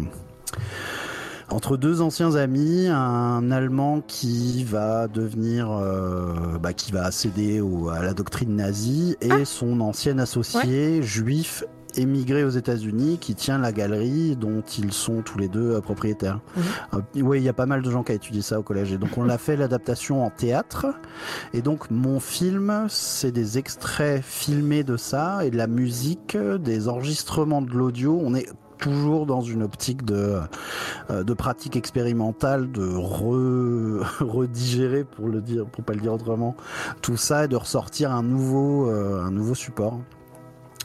entre 1.51 1.79
deux 1.79 2.03
anciens 2.03 2.35
amis, 2.35 2.89
un 2.89 3.51
Allemand 3.51 4.03
qui 4.07 4.65
va 4.65 5.09
devenir, 5.09 5.71
euh, 5.71 6.59
bah, 6.61 6.75
qui 6.75 6.93
va 6.93 7.11
céder 7.11 7.63
au- 7.63 7.89
à 7.89 8.03
la 8.03 8.13
doctrine 8.13 8.55
nazie, 8.57 9.17
et 9.23 9.31
Ah. 9.33 9.45
son 9.47 9.81
ancien 9.81 10.19
associé 10.19 11.03
juif 11.03 11.65
émigré 11.97 12.45
aux 12.45 12.51
États-Unis 12.51 13.19
qui 13.21 13.35
tient 13.35 13.59
la 13.59 13.73
galerie 13.73 14.37
dont 14.37 14.63
ils 14.79 14.93
sont 14.93 15.23
tous 15.23 15.39
les 15.39 15.49
deux 15.49 15.77
euh, 15.77 15.81
propriétaires. 15.81 16.41
Euh, 16.95 17.01
oui, 17.17 17.39
il 17.39 17.45
y 17.45 17.49
a 17.49 17.55
pas 17.55 17.67
mal 17.67 17.83
de 17.83 17.91
gens 17.91 18.03
qui 18.03 18.13
ont 18.13 18.17
étudié 18.17 18.43
ça 18.43 18.59
au 18.59 18.63
collège, 18.63 18.93
et 18.93 18.99
donc 18.99 19.17
on 19.17 19.25
l'a 19.25 19.39
fait 19.39 19.57
l'adaptation 19.57 20.25
en 20.25 20.31
théâtre. 20.31 20.87
Et 21.55 21.63
donc 21.63 21.91
mon 21.91 22.21
film, 22.21 22.87
c'est 22.89 23.33
des 23.33 23.59
extraits 23.59 24.23
filmés 24.23 24.85
de 24.85 24.97
ça 24.97 25.45
et 25.45 25.51
de 25.51 25.57
la 25.57 25.67
musique, 25.67 26.35
euh, 26.35 26.59
des 26.59 26.89
enregistrements 26.89 27.63
de 27.63 27.73
l'audio. 27.73 28.19
On 28.23 28.35
est 28.35 28.49
toujours 28.79 29.27
dans 29.27 29.41
une 29.41 29.65
optique 29.65 30.05
de, 30.05 30.39
de 31.11 31.35
pratique 31.35 31.75
expérimentale, 31.75 32.71
de 32.71 32.87
re, 32.87 34.07
redigérer 34.21 35.03
pour 35.03 35.27
le 35.27 35.41
dire, 35.41 35.67
pour 35.67 35.83
pas 35.83 35.95
le 35.95 36.01
dire 36.01 36.13
autrement, 36.13 36.55
tout 37.03 37.17
ça 37.17 37.47
et 37.47 37.49
de 37.49 37.57
ressortir 37.57 38.13
un 38.13 38.23
nouveau, 38.23 38.89
un 38.89 39.33
nouveau 39.33 39.57
support. 39.57 39.99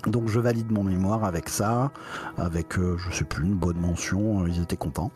Donc 0.08 0.28
je 0.28 0.39
valide 0.39 0.72
mon 0.72 0.84
mémoire 0.84 1.24
avec 1.24 1.49
ça, 1.49 1.91
avec 2.38 2.78
euh, 2.78 2.97
je 2.97 3.16
sais 3.16 3.24
plus 3.24 3.45
une 3.45 3.56
bonne 3.56 3.78
mention. 3.80 4.43
euh, 4.43 4.49
Ils 4.49 4.62
étaient 4.62 4.78
contents. 4.78 5.12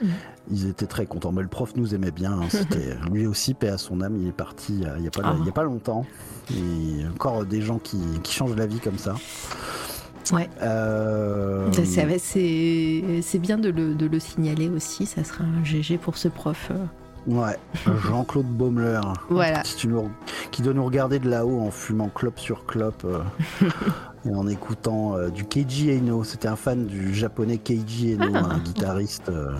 Mhm. 0.00 0.10
Ils 0.50 0.66
étaient 0.68 0.86
très 0.86 1.06
contents. 1.06 1.32
Mais 1.32 1.42
le 1.42 1.48
prof 1.48 1.74
nous 1.76 1.94
aimait 1.94 2.10
bien. 2.10 2.32
hein, 2.32 2.46
c'était 2.48 2.96
lui 3.12 3.26
aussi 3.26 3.54
paix 3.54 3.68
à 3.68 3.78
son 3.78 4.00
âme. 4.00 4.16
Il 4.20 4.28
est 4.28 4.32
parti 4.32 4.82
euh, 4.86 4.94
il 4.98 5.04
y 5.04 5.08
a 5.08 5.10
pas 5.10 5.22
Ah. 5.24 5.36
il 5.40 5.46
y 5.46 5.48
a 5.48 5.52
pas 5.52 5.64
longtemps. 5.64 6.04
Et 6.52 7.06
encore 7.12 7.44
des 7.44 7.60
gens 7.62 7.78
qui, 7.78 7.98
qui 8.22 8.32
changent 8.32 8.56
la 8.56 8.66
vie 8.66 8.80
comme 8.80 8.98
ça. 8.98 9.14
Ouais. 10.32 10.48
Euh, 10.62 11.68
c'est 11.72 13.38
bien 13.38 13.58
de 13.58 13.68
le, 13.70 13.94
de 13.94 14.06
le 14.06 14.18
signaler 14.20 14.68
aussi, 14.68 15.04
ça 15.06 15.24
sera 15.24 15.44
un 15.44 15.64
GG 15.64 15.98
pour 15.98 16.16
ce 16.16 16.28
prof. 16.28 16.70
Ouais, 17.26 17.56
Jean-Claude 18.08 18.46
Baumler. 18.46 19.00
Voilà. 19.30 19.60
Qui, 19.62 19.86
nous- 19.86 20.10
qui 20.50 20.60
doit 20.62 20.74
nous 20.74 20.84
regarder 20.84 21.18
de 21.20 21.30
là-haut 21.30 21.60
en 21.60 21.70
fumant 21.70 22.08
clope 22.08 22.38
sur 22.40 22.66
clope 22.66 23.04
euh, 23.04 23.20
et 24.28 24.34
en 24.34 24.48
écoutant 24.48 25.16
euh, 25.16 25.28
du 25.30 25.44
Keiji 25.44 25.90
Eno. 25.92 26.24
C'était 26.24 26.48
un 26.48 26.56
fan 26.56 26.84
du 26.86 27.14
japonais 27.14 27.58
Keiji 27.58 28.14
Eno, 28.14 28.32
Ah. 28.34 28.54
un 28.54 28.58
guitariste. 28.58 29.28
euh, 29.28 29.52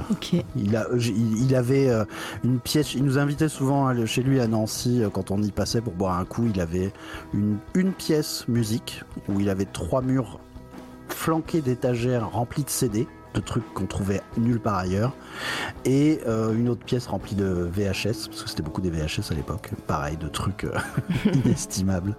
il, 0.57 0.75
a, 0.77 0.87
il, 0.99 1.45
il 1.45 1.55
avait 1.55 1.89
euh, 1.89 2.05
une 2.43 2.59
pièce, 2.59 2.95
il 2.95 3.05
nous 3.05 3.19
invitait 3.19 3.49
souvent 3.49 3.87
à 3.87 4.07
chez 4.07 4.23
lui 4.25 4.41
à 4.41 4.49
Nancy 4.49 5.03
euh, 5.03 5.09
quand 5.09 5.31
on 5.31 5.41
y 5.41 5.53
passait 5.53 5.81
pour 5.81 5.93
boire 5.93 6.19
un 6.19 6.25
coup. 6.25 6.45
Il 6.53 6.61
avait 6.61 6.93
une, 7.33 7.59
une 7.75 7.93
pièce 7.93 8.49
musique 8.49 9.05
où 9.29 9.39
il 9.39 9.49
avait 9.49 9.67
trois 9.67 10.03
murs 10.03 10.41
flanqués 11.09 11.61
d'étagères 11.61 12.31
remplies 12.33 12.65
de 12.65 12.71
CD, 12.71 13.07
de 13.35 13.41
trucs 13.41 13.73
qu'on 13.75 13.87
trouvait 13.87 14.23
nulle 14.37 14.61
part 14.61 14.79
ailleurs, 14.79 15.13
et 15.85 16.21
euh, 16.27 16.55
une 16.55 16.69
autre 16.69 16.85
pièce 16.85 17.07
remplie 17.07 17.35
de 17.35 17.45
VHS, 17.45 18.29
parce 18.29 18.43
que 18.43 18.49
c'était 18.49 18.63
beaucoup 18.63 18.81
des 18.81 18.91
VHS 18.91 19.31
à 19.31 19.35
l'époque, 19.35 19.71
pareil, 19.87 20.17
de 20.17 20.29
trucs 20.29 20.65
euh, 20.65 20.79
inestimables. 21.45 22.17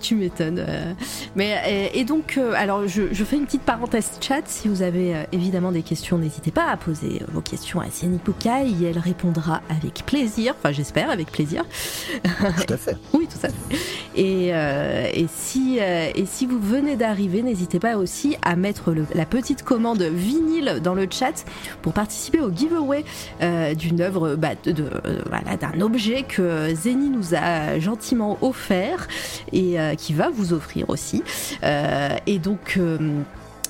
Tu 0.00 0.14
m'étonnes. 0.14 0.64
euh. 0.66 0.92
Mais 1.36 1.56
euh, 1.66 1.88
et 1.94 2.04
donc, 2.04 2.36
euh, 2.38 2.52
alors 2.56 2.86
je, 2.86 3.02
je 3.12 3.24
fais 3.24 3.36
une 3.36 3.44
petite 3.46 3.62
parenthèse 3.62 4.10
chat. 4.20 4.42
Si 4.46 4.68
vous 4.68 4.82
avez 4.82 5.14
évidemment 5.32 5.72
des 5.72 5.82
questions, 5.82 6.18
n'hésitez 6.18 6.50
pas 6.50 6.66
à 6.70 6.76
poser 6.76 7.22
vos 7.32 7.40
questions 7.40 7.80
à 7.80 7.86
Siani 7.90 8.18
Pukai 8.18 8.68
et 8.80 8.86
elle 8.86 8.98
répondra 8.98 9.60
avec 9.68 10.04
plaisir. 10.06 10.54
Enfin, 10.58 10.72
j'espère 10.72 11.10
avec 11.10 11.30
plaisir. 11.30 11.64
Tout 12.22 12.72
à 12.74 12.76
fait. 12.76 12.96
Oui, 13.12 13.28
tout 13.28 13.46
à 13.46 13.48
fait. 13.50 13.76
Et, 14.16 14.48
et, 14.48 15.26
si, 15.34 15.78
et 15.78 16.24
si 16.26 16.46
vous 16.46 16.58
venez 16.58 16.96
d'arriver, 16.96 17.42
n'hésitez 17.42 17.78
pas 17.78 17.96
aussi 17.96 18.36
à 18.42 18.56
mettre 18.56 18.92
le- 18.92 19.06
la 19.14 19.26
petite 19.26 19.62
commande 19.62 20.02
vinyle 20.02 20.80
dans 20.82 20.94
le 20.94 21.06
chat 21.10 21.44
pour 21.82 21.92
participer 21.92 22.40
au 22.40 22.50
giveaway 22.50 23.04
d'une 23.76 24.00
œuvre, 24.00 24.34
bah, 24.36 24.50
de, 24.64 24.72
de- 24.72 24.90
voilà, 25.28 25.56
d'un 25.56 25.80
objet 25.80 26.22
que 26.24 26.74
Zeni 26.74 27.10
nous 27.10 27.34
a 27.34 27.78
gentiment 27.78 28.38
offert 28.42 29.08
et 29.52 29.78
euh, 29.82 29.94
qui 29.94 30.12
va 30.12 30.30
vous 30.30 30.52
offrir 30.52 30.88
aussi. 30.88 31.22
Euh, 31.62 32.16
et 32.26 32.38
donc. 32.38 32.76
euh, 32.78 32.98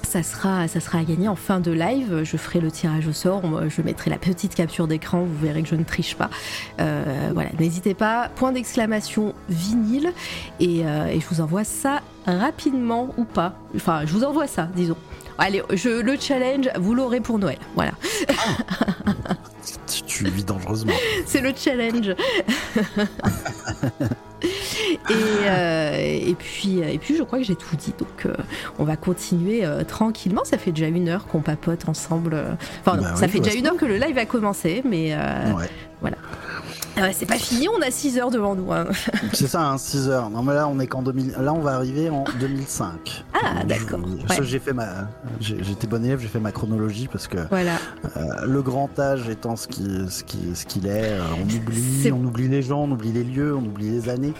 ça 0.05 0.25
sera, 0.25 0.69
ça 0.69 0.81
à 0.99 1.05
gagner 1.05 1.29
en 1.29 1.37
fin 1.37 1.61
de 1.61 1.71
live. 1.71 2.23
Je 2.25 2.37
ferai 2.37 2.61
le 2.61 2.71
tirage 2.71 3.07
au 3.07 3.13
sort. 3.13 3.43
Je 3.71 3.81
mettrai 3.83 4.11
la 4.11 4.19
petite 4.19 4.55
capture 4.55 4.87
d'écran. 4.87 5.21
Vous 5.21 5.47
verrez 5.47 5.63
que 5.63 5.69
je 5.69 5.77
ne 5.77 5.85
triche 5.85 6.17
pas. 6.17 6.29
Voilà, 6.77 7.49
n'hésitez 7.59 7.95
pas. 7.95 8.29
Point 8.35 8.53
d'exclamation 8.53 9.33
vinyle. 9.49 10.13
Et 10.61 10.83
je 10.83 11.27
vous 11.31 11.41
envoie 11.41 11.65
ça 11.65 12.03
rapidement 12.27 13.15
ou 13.17 13.25
pas. 13.25 13.55
Enfin, 13.77 14.03
je 14.05 14.13
vous 14.13 14.25
envoie 14.25 14.49
ça, 14.49 14.69
disons. 14.75 14.99
Allez, 15.39 15.63
je, 15.73 15.89
le 16.01 16.17
challenge, 16.19 16.69
vous 16.79 16.95
l'aurez 16.95 17.21
pour 17.21 17.39
Noël. 17.39 17.59
Voilà, 17.75 17.93
Tu, 19.87 20.03
tu 20.03 20.25
vis 20.25 20.45
dangereusement. 20.45 20.93
c'est 21.27 21.41
le 21.41 21.53
challenge. 21.57 22.09
et, 24.43 25.15
euh, 25.45 25.97
et, 26.29 26.35
puis, 26.35 26.79
et 26.81 26.99
puis, 26.99 27.17
je 27.17 27.23
crois 27.23 27.39
que 27.39 27.45
j'ai 27.45 27.57
tout 27.57 27.77
dit. 27.77 27.95
Donc, 27.99 28.27
euh, 28.27 28.35
on 28.79 28.85
va 28.85 28.97
continuer 28.97 29.65
euh, 29.65 29.85
tranquillement. 29.85 30.45
Ça 30.45 30.59
fait 30.59 30.73
déjà 30.73 30.89
une 30.89 31.09
heure 31.09 31.27
qu'on 31.27 31.41
papote 31.41 31.89
ensemble. 31.89 32.37
Enfin, 32.81 32.97
non, 32.97 33.03
Bah 33.03 33.17
ça 33.17 33.29
fait 33.29 33.39
bah, 33.39 33.45
déjà 33.45 33.59
une 33.59 33.67
heure 33.67 33.77
que 33.77 33.87
le 33.87 33.97
live 33.97 34.19
a 34.19 34.27
commencé, 34.27 34.83
mais 34.85 35.15
Ouais. 35.55 35.69
Ah 36.97 37.03
ouais, 37.03 37.13
c'est 37.13 37.27
pas 37.27 37.39
fini. 37.39 37.69
On 37.69 37.81
a 37.81 37.91
6 37.91 38.19
heures 38.19 38.31
devant 38.31 38.55
nous. 38.55 38.73
hein. 38.73 38.87
C'est 39.33 39.47
ça, 39.49 39.63
hein, 39.63 39.79
6 39.79 40.09
heures. 40.09 40.31
Non, 40.31 40.43
mais 40.43 40.55
là, 40.55 40.69
on 40.69 40.79
est 40.81 40.87
qu'en 40.87 41.03
2000. 41.03 41.35
Là, 41.41 41.53
on 41.53 41.61
va 41.61 41.73
arriver 41.75 42.11
en 42.11 42.25
2005. 42.41 43.25
Ah, 43.35 43.65
d'accord. 43.65 44.01
Ouais. 44.01 44.37
J'ai 44.43 44.59
fait 44.59 44.73
ma. 44.73 45.09
J'étais 45.41 45.87
bon 45.87 46.05
élève, 46.05 46.21
j'ai 46.21 46.29
fait 46.29 46.39
ma 46.41 46.53
chronologie 46.53 47.09
parce 47.11 47.27
que 47.27 47.39
Voilà. 47.51 47.73
euh, 48.17 48.47
le 48.47 48.63
grand 48.63 48.97
âge 49.01 49.29
étant 49.29 49.57
ce 49.57 49.67
qui 49.69 49.85
ce 50.09 50.23
qui 50.23 50.39
ce 50.55 50.65
qu'il 50.67 50.87
est, 50.87 51.13
euh, 51.13 51.21
on 51.41 51.43
oublie, 51.45 52.13
on 52.13 52.25
oublie 52.25 52.49
les 52.49 52.63
gens, 52.63 52.81
on 52.85 52.91
oublie 52.93 53.13
les 53.13 53.25
lieux, 53.25 53.55
on 53.57 53.61
oublie 53.65 53.91
les 53.91 54.09
années. 54.09 54.33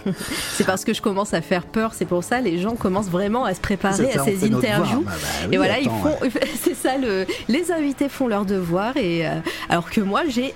C'est 0.53 0.63
parce 0.65 0.85
que 0.85 0.93
je 0.93 1.01
commence 1.01 1.33
à 1.33 1.41
faire 1.41 1.65
peur. 1.65 1.93
C'est 1.93 2.05
pour 2.05 2.23
ça 2.23 2.39
les 2.39 2.59
gens 2.59 2.75
commencent 2.75 3.09
vraiment 3.09 3.43
à 3.45 3.53
se 3.53 3.59
préparer 3.61 4.11
à 4.13 4.23
ces 4.23 4.45
interviews. 4.45 4.59
devoir. 4.59 5.01
Bah, 5.01 5.11
bah 5.11 5.27
oui, 5.49 5.53
et 5.55 5.57
voilà, 5.57 5.79
ils 5.79 5.89
font. 5.89 6.15
C'est 6.61 6.75
ça, 6.75 6.97
le, 6.97 7.25
les 7.49 7.71
invités 7.71 8.07
font 8.09 8.27
leur 8.27 8.45
devoir. 8.45 8.95
Et, 8.97 9.27
euh, 9.27 9.31
alors 9.69 9.89
que 9.89 9.99
moi, 10.01 10.21
j'ai 10.29 10.53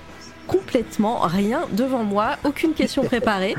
complètement 0.48 1.20
rien 1.20 1.60
devant 1.72 2.02
moi, 2.02 2.36
aucune 2.44 2.72
question 2.72 3.04
préparée. 3.12 3.50
Et 3.52 3.54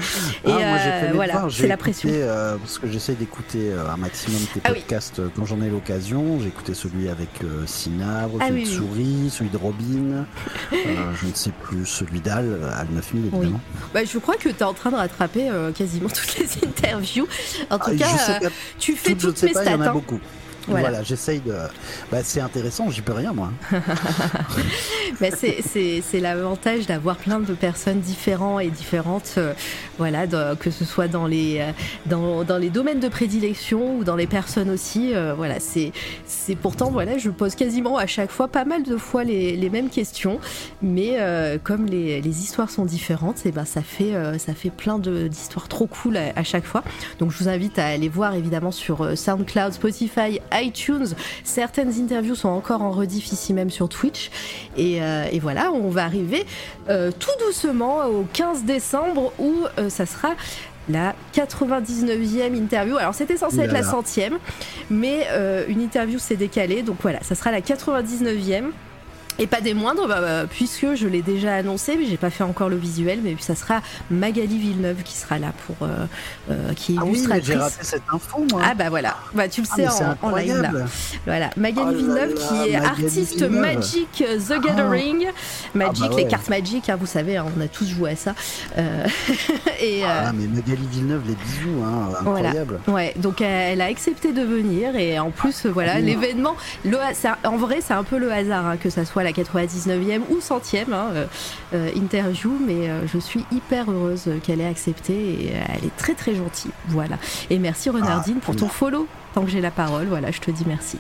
Ah, 0.46 0.50
moi, 0.52 0.78
j'ai 0.84 0.90
fait 0.92 1.08
mes 1.10 1.14
voilà, 1.14 1.48
c'est 1.50 1.68
la 1.68 1.78
pression. 1.78 2.10
euh, 2.12 2.58
parce 2.58 2.78
que 2.80 2.88
j'essaie 2.92 3.14
d'écouter 3.14 3.70
euh, 3.72 3.90
un 3.90 3.96
maximum 3.98 4.40
tes 4.54 4.60
Ah 4.66 4.70
podcasts 4.74 5.22
quand 5.36 5.46
j'en 5.46 5.62
ai 5.62 5.70
l'occasion. 5.70 6.40
J'ai 6.42 6.48
écouté 6.48 6.74
celui 6.74 7.08
avec 7.08 7.30
Sinabre, 7.66 8.38
Ah 8.42 8.48
celui 8.48 8.64
oui, 8.64 8.66
de 8.66 8.70
oui. 8.70 8.76
Souris, 8.76 9.30
celui 9.32 9.50
de 9.52 9.58
Robin, 9.58 10.26
je 10.74 11.28
ne 11.28 11.34
sais 11.34 11.52
plus, 11.64 11.86
celui 11.86 12.20
d'Al, 12.20 12.58
Al 12.78 12.88
9000 12.92 13.28
évidemment. 13.28 13.62
Bah, 13.94 14.04
je 14.04 14.18
crois 14.18 14.36
que 14.36 14.50
tu 14.50 14.56
es 14.60 14.64
en 14.64 14.74
train 14.74 14.90
de 14.92 14.96
rattraper 14.96 15.50
quasiment 15.76 16.10
toutes 16.14 16.38
les 16.40 16.68
interviews. 16.68 17.28
En 17.70 17.78
tout 17.78 17.92
Ah, 17.94 18.40
cas, 18.40 18.50
tu 18.80 18.96
fais 18.96 19.16
toutes, 19.16 19.42
mes 19.44 19.52
stats. 19.54 19.74
hein. 19.74 19.92
beaucoup. 19.94 20.20
Voilà. 20.70 20.90
Voilà, 20.90 21.04
j'essaye 21.04 21.40
de. 21.40 21.54
Bah, 22.12 22.20
c'est 22.24 22.42
intéressant, 22.42 22.90
j'y 22.90 23.02
peux 23.02 23.14
rien 23.14 23.34
moi. 23.34 23.52
Bah, 25.20 25.28
c'est- 25.36 25.62
c'est 25.68 26.02
c'est 26.08 26.20
l'avantage 26.20 26.86
d'avoir 26.86 27.18
plein 27.18 27.40
de 27.40 27.54
personnes 27.54 28.00
différentes 28.00 28.62
et 28.62 28.70
différentes, 28.70 29.34
euh, 29.38 29.54
voilà, 30.00 30.26
que 30.56 30.72
ce 30.72 30.86
soit 30.86 31.10
dans 31.10 31.28
les, 31.28 31.60
euh, 31.60 31.72
dans, 32.06 32.46
dans 32.46 32.58
les 32.58 32.70
domaines 32.70 33.02
de 33.02 33.10
prédilection 33.10 33.98
ou 33.98 34.04
dans 34.06 34.16
les 34.16 34.28
personnes 34.28 34.70
aussi. 34.70 35.14
euh, 35.14 35.34
voilà, 35.36 35.56
c'est 35.60 35.92
pourtant, 36.62 36.90
voilà, 36.90 37.18
je 37.18 37.30
pose 37.30 37.54
quasiment 37.54 37.98
à 37.98 38.08
chaque 38.08 38.32
fois 38.32 38.48
pas 38.48 38.64
mal 38.64 38.84
de 38.84 38.96
fois 38.96 39.26
les, 39.26 39.58
les 39.58 39.70
mêmes 39.70 39.90
questions, 39.90 40.40
mais 40.82 41.18
euh, 41.20 41.58
comme 41.62 41.86
les, 41.86 42.22
les 42.22 42.40
histoires 42.42 42.70
sont 42.70 42.86
différentes, 42.86 43.46
et 43.46 43.52
ben 43.52 43.66
ça 43.66 43.82
fait 43.82 44.14
ça 44.38 44.54
fait 44.54 44.70
plein 44.70 45.00
d'histoires 45.00 45.68
trop 45.68 45.86
cool 45.86 46.16
à, 46.16 46.32
à 46.36 46.44
chaque 46.44 46.66
fois. 46.66 46.82
Donc 47.20 47.32
je 47.32 47.38
vous 47.38 47.50
invite 47.50 47.78
à 47.78 47.86
aller 47.88 48.08
voir 48.10 48.36
évidemment 48.36 48.72
sur 48.72 49.18
SoundCloud, 49.18 49.74
Spotify, 49.74 50.40
iTunes. 50.54 51.08
Certaines 51.44 51.92
interviews 52.02 52.36
sont 52.36 52.48
encore 52.50 52.82
en 52.82 52.92
rediff 52.92 53.32
ici 53.34 53.54
même 53.54 53.70
sur 53.70 53.90
Twitch. 53.90 54.32
Et, 54.78 55.00
et 55.32 55.40
voilà, 55.40 55.72
on 55.74 55.90
va 55.90 56.06
arriver 56.06 56.46
tout 56.88 57.46
doucement 57.46 58.06
au 58.06 58.26
15 58.32 58.64
décembre 58.64 59.34
où 59.40 59.54
ça 59.90 60.06
sera 60.06 60.30
la 60.90 61.14
99e 61.34 62.56
interview. 62.56 62.98
Alors 62.98 63.14
c'était 63.14 63.38
censé 63.38 63.60
être 63.60 63.72
là 63.72 63.82
la 63.82 63.84
centième, 63.84 64.40
mais 64.90 65.28
euh, 65.32 65.66
une 65.68 65.82
interview 65.82 66.20
s'est 66.20 66.36
décalée. 66.36 66.82
Donc 66.82 66.98
voilà, 67.02 67.22
ça 67.22 67.36
sera 67.36 67.52
la 67.52 67.62
99e. 67.62 68.72
Et 69.40 69.48
pas 69.48 69.62
des 69.62 69.74
moindres, 69.74 70.08
bah, 70.08 70.20
bah, 70.22 70.46
puisque 70.50 70.96
je 70.96 71.08
l'ai 71.08 71.22
déjà 71.22 71.56
annoncé, 71.56 71.96
mais 71.98 72.06
j'ai 72.06 72.18
pas 72.18 72.30
fait 72.30 72.44
encore 72.44 72.68
le 72.70 72.76
visuel, 72.76 73.20
mais 73.24 73.36
ça 73.40 73.56
sera 73.56 73.82
Magali 74.12 74.58
Villeneuve 74.60 75.02
qui 75.04 75.16
sera 75.16 75.40
là 75.40 75.54
pour 75.66 75.88
euh, 75.88 76.06
euh, 76.52 76.74
qui 76.74 76.96
est 76.96 76.98
Ah 77.00 77.04
oui, 77.06 77.12
mais 77.12 77.38
illustratrice. 77.38 77.48
j'ai 77.48 77.56
raté 77.56 77.76
cette 77.82 78.04
info 78.12 78.46
moi. 78.52 78.62
Ah 78.66 78.74
bah 78.76 78.90
voilà, 78.90 79.16
bah 79.34 79.48
tu 79.48 79.62
le 79.62 79.68
Ah, 79.72 79.76
sais 79.76 79.88
en, 79.88 80.18
en 80.22 80.36
live 80.36 80.62
là. 80.62 80.72
Voilà, 81.26 81.50
Magali 81.58 81.88
Oh 81.90 81.96
Villeneuve 81.96 82.36
là, 82.36 82.36
qui 82.36 82.70
est 82.70 82.74
Magali 82.80 82.86
artiste 82.86 83.36
Villeneuve. 83.36 83.62
Magic 83.62 84.24
euh, 84.28 84.38
The 84.40 84.62
Gathering. 84.62 85.26
Magic, 85.74 86.04
Ah 86.06 86.10
bah 86.10 86.16
les 86.18 86.24
ouais. 86.24 86.28
cartes 86.30 86.50
Magic, 86.50 86.90
hein, 86.90 86.98
vous 87.00 87.06
savez, 87.06 87.38
hein, 87.38 87.46
on 87.58 87.62
a 87.62 87.68
tous 87.68 87.86
joué 87.88 88.12
à 88.12 88.16
ça. 88.18 88.36
Euh, 88.78 89.06
et 89.82 90.04
euh, 90.04 90.08
Ah, 90.26 90.32
mais 90.34 90.48
Magali 90.48 90.86
Villeneuve, 90.92 91.22
les 91.28 91.36
bijoux, 91.36 91.82
hein, 91.86 92.10
incroyable. 92.20 92.80
ouais, 92.88 93.14
donc 93.18 93.40
elle 93.42 93.80
a 93.82 93.86
accepté 93.86 94.34
de 94.34 94.42
venir 94.42 94.96
et 94.98 95.18
en 95.18 95.32
plus 95.32 95.66
voilà 95.66 95.94
Ah, 95.96 96.00
l'événement. 96.02 96.56
En 97.46 97.58
vrai, 97.58 97.80
c'est 97.82 97.94
un 97.94 98.04
peu 98.04 98.18
le 98.18 98.32
hasard 98.32 98.66
hein, 98.66 98.78
que 98.78 98.90
ça 98.90 99.06
soit 99.06 99.24
la 99.24 99.29
99e 99.32 100.22
ou 100.30 100.38
100e 100.40 100.94
hein, 100.94 101.10
euh, 101.14 101.26
euh, 101.74 101.90
interview, 101.96 102.52
mais 102.66 102.90
euh, 102.90 103.08
je 103.08 103.18
suis 103.20 103.46
hyper 103.52 103.90
heureuse 103.92 104.30
qu'elle 104.44 104.62
ait 104.62 104.68
accepté 104.68 105.14
et 105.14 105.54
elle 105.54 105.86
est 105.86 105.96
très 105.98 106.14
très 106.14 106.36
gentille. 106.36 106.72
Voilà. 106.88 107.18
Et 107.50 107.60
merci 107.60 107.90
Renardine 107.90 108.38
Ah, 108.40 108.46
pour 108.46 108.56
ton 108.56 108.68
follow. 108.68 109.08
Tant 109.34 109.44
que 109.44 109.52
j'ai 109.52 109.62
la 109.62 109.70
parole, 109.70 110.08
voilà, 110.08 110.32
je 110.32 110.40
te 110.40 110.50
dis 110.50 110.64
merci. 110.66 110.98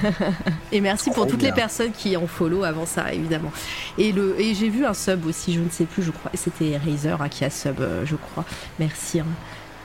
et 0.72 0.80
merci 0.80 1.10
pour 1.10 1.26
toutes 1.26 1.40
bien. 1.40 1.48
les 1.50 1.54
personnes 1.54 1.92
qui 1.92 2.16
ont 2.16 2.26
follow 2.26 2.64
avant 2.64 2.86
ça, 2.86 3.12
évidemment. 3.12 3.52
Et, 3.98 4.12
le, 4.12 4.40
et 4.40 4.54
j'ai 4.54 4.70
vu 4.70 4.86
un 4.86 4.94
sub 4.94 5.26
aussi, 5.26 5.52
je 5.52 5.60
ne 5.60 5.68
sais 5.68 5.84
plus, 5.84 6.02
je 6.02 6.10
crois. 6.10 6.30
C'était 6.32 6.78
Razer 6.78 7.20
hein, 7.20 7.28
qui 7.28 7.44
a 7.44 7.50
sub, 7.50 7.76
je 8.06 8.16
crois. 8.16 8.46
Merci. 8.78 9.20
hein. 9.20 9.26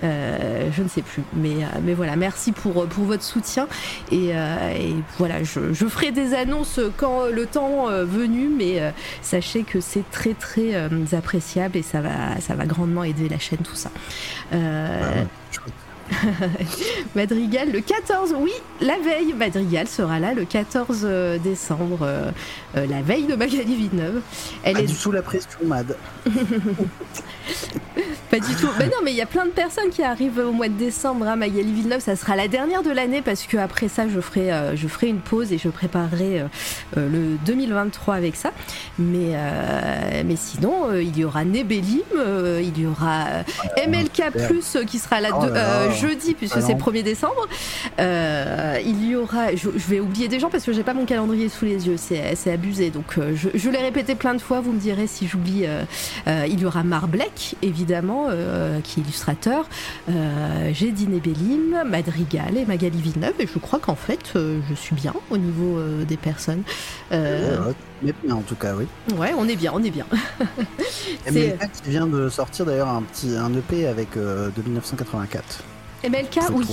Euh, 0.04 0.70
je 0.76 0.84
ne 0.84 0.88
sais 0.88 1.02
plus, 1.02 1.24
mais, 1.34 1.64
euh, 1.64 1.80
mais 1.84 1.94
voilà, 1.94 2.16
merci 2.16 2.52
pour, 2.52 2.86
pour 2.88 3.06
votre 3.06 3.24
soutien. 3.24 3.68
Et, 4.12 4.32
euh, 4.34 4.76
et 4.76 4.96
voilà, 5.18 5.44
je, 5.44 5.74
je 5.74 5.86
ferai 5.86 6.12
des 6.12 6.34
annonces 6.34 6.80
quand 6.98 7.28
le 7.28 7.46
temps 7.46 7.88
venu, 7.88 8.50
mais 8.50 8.94
sachez 9.22 9.64
que 9.64 9.80
c'est 9.80 10.10
très 10.12 10.34
très 10.34 10.74
appréciable 11.14 11.78
et 11.78 11.82
ça 11.82 12.02
va, 12.02 12.40
ça 12.40 12.56
va 12.56 12.66
grandement 12.66 13.04
aider 13.04 13.30
la 13.30 13.40
chaîne, 13.40 13.60
tout 13.60 13.76
ça. 13.76 13.92
Euh, 14.54 15.24
chouette. 15.52 15.74
Madrigal 17.16 17.72
le 17.72 17.82
14, 17.82 18.36
oui, 18.40 18.52
la 18.82 18.98
veille. 18.98 19.34
Madrigal 19.34 19.88
sera 19.88 20.20
là 20.20 20.34
le 20.34 20.46
14 20.46 21.02
euh, 21.04 21.38
décembre, 21.38 22.00
euh, 22.02 22.32
euh, 22.78 22.86
la 22.88 23.02
veille 23.02 23.26
de 23.26 23.36
Magali 23.36 23.76
Villeneuve. 23.76 24.22
Elle 24.64 24.74
Pas 24.74 24.82
est 24.82 24.86
du 24.86 24.96
tout 24.96 25.12
la 25.12 25.22
pression, 25.22 25.60
Mad. 25.66 25.96
Pas 28.34 28.40
du 28.40 28.56
tout. 28.56 28.70
Mais 28.80 28.86
non, 28.86 28.98
mais 29.04 29.12
il 29.12 29.18
y 29.18 29.22
a 29.22 29.28
plein 29.28 29.46
de 29.46 29.52
personnes 29.52 29.90
qui 29.92 30.02
arrivent 30.02 30.40
au 30.40 30.52
mois 30.52 30.68
de 30.68 30.74
décembre. 30.74 31.28
Hein. 31.28 31.36
Magali 31.36 31.72
Villeneuve, 31.72 32.00
ça 32.00 32.16
sera 32.16 32.36
la 32.36 32.48
dernière 32.48 32.82
de 32.82 32.90
l'année 32.90 33.22
parce 33.22 33.44
que 33.44 33.58
après 33.58 33.88
ça, 33.88 34.08
je 34.08 34.20
ferai, 34.20 34.52
euh, 34.52 34.76
je 34.76 34.88
ferai 34.88 35.08
une 35.08 35.20
pause 35.20 35.52
et 35.52 35.60
je 35.60 35.70
préparerai 35.70 36.42
euh, 36.42 36.48
euh, 36.98 37.10
le 37.10 37.38
2023 37.46 38.16
avec 38.16 38.36
ça. 38.36 38.52
Mais, 38.98 39.34
mais 40.26 40.36
sinon, 40.36 40.94
il 40.96 41.18
y 41.18 41.26
aura 41.26 41.46
Nebellim, 41.46 42.02
il 42.16 42.80
y 42.80 42.86
aura 42.86 43.26
MLK 43.88 44.48
Plus 44.48 44.78
qui 44.88 45.00
sera 45.00 45.20
là, 45.20 45.30
oh 45.34 45.92
jeudi 46.00 46.34
puisque 46.34 46.62
c'est 46.62 46.74
le 46.74 46.80
1er 46.80 47.04
décembre. 47.04 47.48
il 48.00 49.10
y 49.10 49.16
aura, 49.16 49.56
je, 49.56 49.70
vais 49.70 50.00
oublier 50.00 50.28
des 50.28 50.40
gens 50.40 50.50
parce 50.50 50.64
que 50.64 50.74
j'ai 50.74 50.84
pas 50.84 50.94
mon 50.94 51.06
calendrier 51.06 51.50
sous 51.50 51.66
les 51.66 51.88
yeux, 51.88 51.98
c'est 51.98 52.52
abusé. 52.52 52.90
Donc 52.90 53.20
je, 53.34 53.50
je 53.54 53.70
l'ai 53.70 53.80
répété 53.80 54.16
plein 54.16 54.34
de 54.34 54.42
fois. 54.42 54.62
Vous 54.62 54.72
me 54.72 54.80
direz 54.80 55.08
si 55.08 55.28
j'oublie. 55.28 55.66
il 56.28 56.60
y 56.60 56.66
aura 56.66 56.84
Évidemment 57.62 58.28
euh, 58.30 58.80
qui 58.82 59.00
est 59.00 59.04
illustrateur. 59.04 59.66
Euh, 60.10 60.72
j'ai 60.74 60.92
Diné 60.92 61.20
Bellim, 61.20 61.84
Madrigal 61.86 62.58
et 62.58 62.66
Magali 62.66 63.00
Villeneuve. 63.02 63.34
Et 63.40 63.48
je 63.48 63.60
crois 63.60 63.80
qu'en 63.80 63.96
fait, 63.96 64.34
euh, 64.36 64.60
je 64.70 64.76
suis 64.76 64.96
bien 64.96 65.14
au 65.30 65.38
niveau 65.38 65.80
des 66.08 66.18
personnes. 66.18 66.64
en 67.12 68.42
tout 68.48 68.56
cas, 68.56 68.76
oui. 68.76 68.86
Ouais, 69.18 69.34
on 69.38 69.48
est 69.48 69.56
bien, 69.56 69.72
on 69.74 69.84
est 69.84 69.92
bien. 69.92 70.06
MLK 71.32 71.72
qui 71.84 71.90
vient 71.90 72.08
de 72.08 72.30
sortir 72.30 72.66
d'ailleurs 72.66 72.90
un 72.90 73.02
petit 73.02 73.36
un 73.36 73.54
EP 73.54 73.88
avec 73.88 74.16
de 74.16 74.62
1984. 74.64 75.64
MLK, 76.04 76.50
oui. 76.54 76.66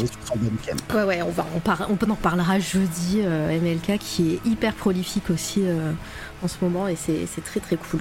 Ouais, 0.92 1.04
ouais, 1.04 1.22
on, 1.22 1.30
va, 1.30 1.46
on, 1.54 1.60
on 1.88 2.10
en 2.10 2.16
parlera 2.16 2.58
jeudi. 2.58 3.20
MLK 3.20 3.98
qui 3.98 4.34
est 4.34 4.46
hyper 4.46 4.74
prolifique 4.74 5.30
aussi 5.30 5.62
en 6.42 6.48
ce 6.48 6.56
moment 6.62 6.88
et 6.88 6.96
c'est 6.96 7.44
très 7.44 7.60
très 7.60 7.76
cool. 7.76 8.00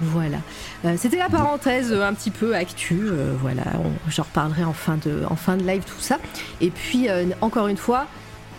Voilà. 0.00 0.38
Euh, 0.84 0.94
c'était 0.96 1.18
la 1.18 1.28
parenthèse 1.28 1.92
euh, 1.92 2.06
un 2.06 2.14
petit 2.14 2.30
peu 2.30 2.54
actu. 2.54 3.00
Euh, 3.02 3.34
voilà, 3.40 3.64
j'en 4.08 4.22
reparlerai 4.22 4.64
en 4.64 4.72
fin, 4.72 4.96
de, 4.96 5.24
en 5.28 5.36
fin 5.36 5.56
de 5.56 5.64
live 5.64 5.82
tout 5.84 6.00
ça. 6.00 6.18
Et 6.60 6.70
puis 6.70 7.08
encore 7.40 7.68
une 7.68 7.76
fois, 7.76 8.06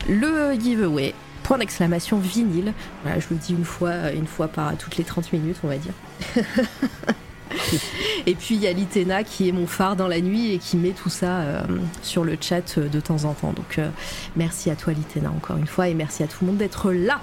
le 0.08 0.54
giveaway. 0.54 1.14
Point 1.44 1.58
d'exclamation 1.58 2.18
vinyle. 2.18 2.74
Voilà, 3.04 3.20
je 3.20 3.28
le 3.32 3.36
dis 3.36 3.54
une 3.54 3.66
fois, 3.66 4.12
une 4.12 4.28
fois 4.28 4.48
par 4.48 4.78
toutes 4.78 4.98
les 4.98 5.04
30 5.04 5.34
minutes, 5.34 5.58
on 5.64 5.68
va 5.68 5.78
dire. 5.78 5.94
et 8.26 8.36
puis 8.36 8.56
il 8.56 8.62
y 8.62 8.68
a 8.68 8.74
Litena 8.74 9.24
qui 9.24 9.50
est 9.50 9.52
mon 9.52 9.68
phare 9.68 9.96
dans 9.96 10.08
la 10.08 10.22
nuit 10.22 10.54
et 10.54 10.58
qui 10.58 10.78
met 10.78 10.92
tout 10.92 11.10
ça 11.10 11.40
euh, 11.40 11.62
sur 12.02 12.24
le 12.24 12.38
chat 12.40 12.78
euh, 12.78 12.88
de 12.88 13.00
temps 13.00 13.26
en 13.26 13.34
temps. 13.34 13.54
Donc 13.54 13.78
euh, 13.78 13.90
merci 14.36 14.70
à 14.70 14.76
toi 14.76 14.94
Litena 14.94 15.30
encore 15.30 15.58
une 15.58 15.68
fois 15.68 15.88
et 15.88 15.94
merci 15.94 16.24
à 16.24 16.28
tout 16.28 16.38
le 16.42 16.48
monde 16.48 16.58
d'être 16.58 16.92
là. 16.92 17.20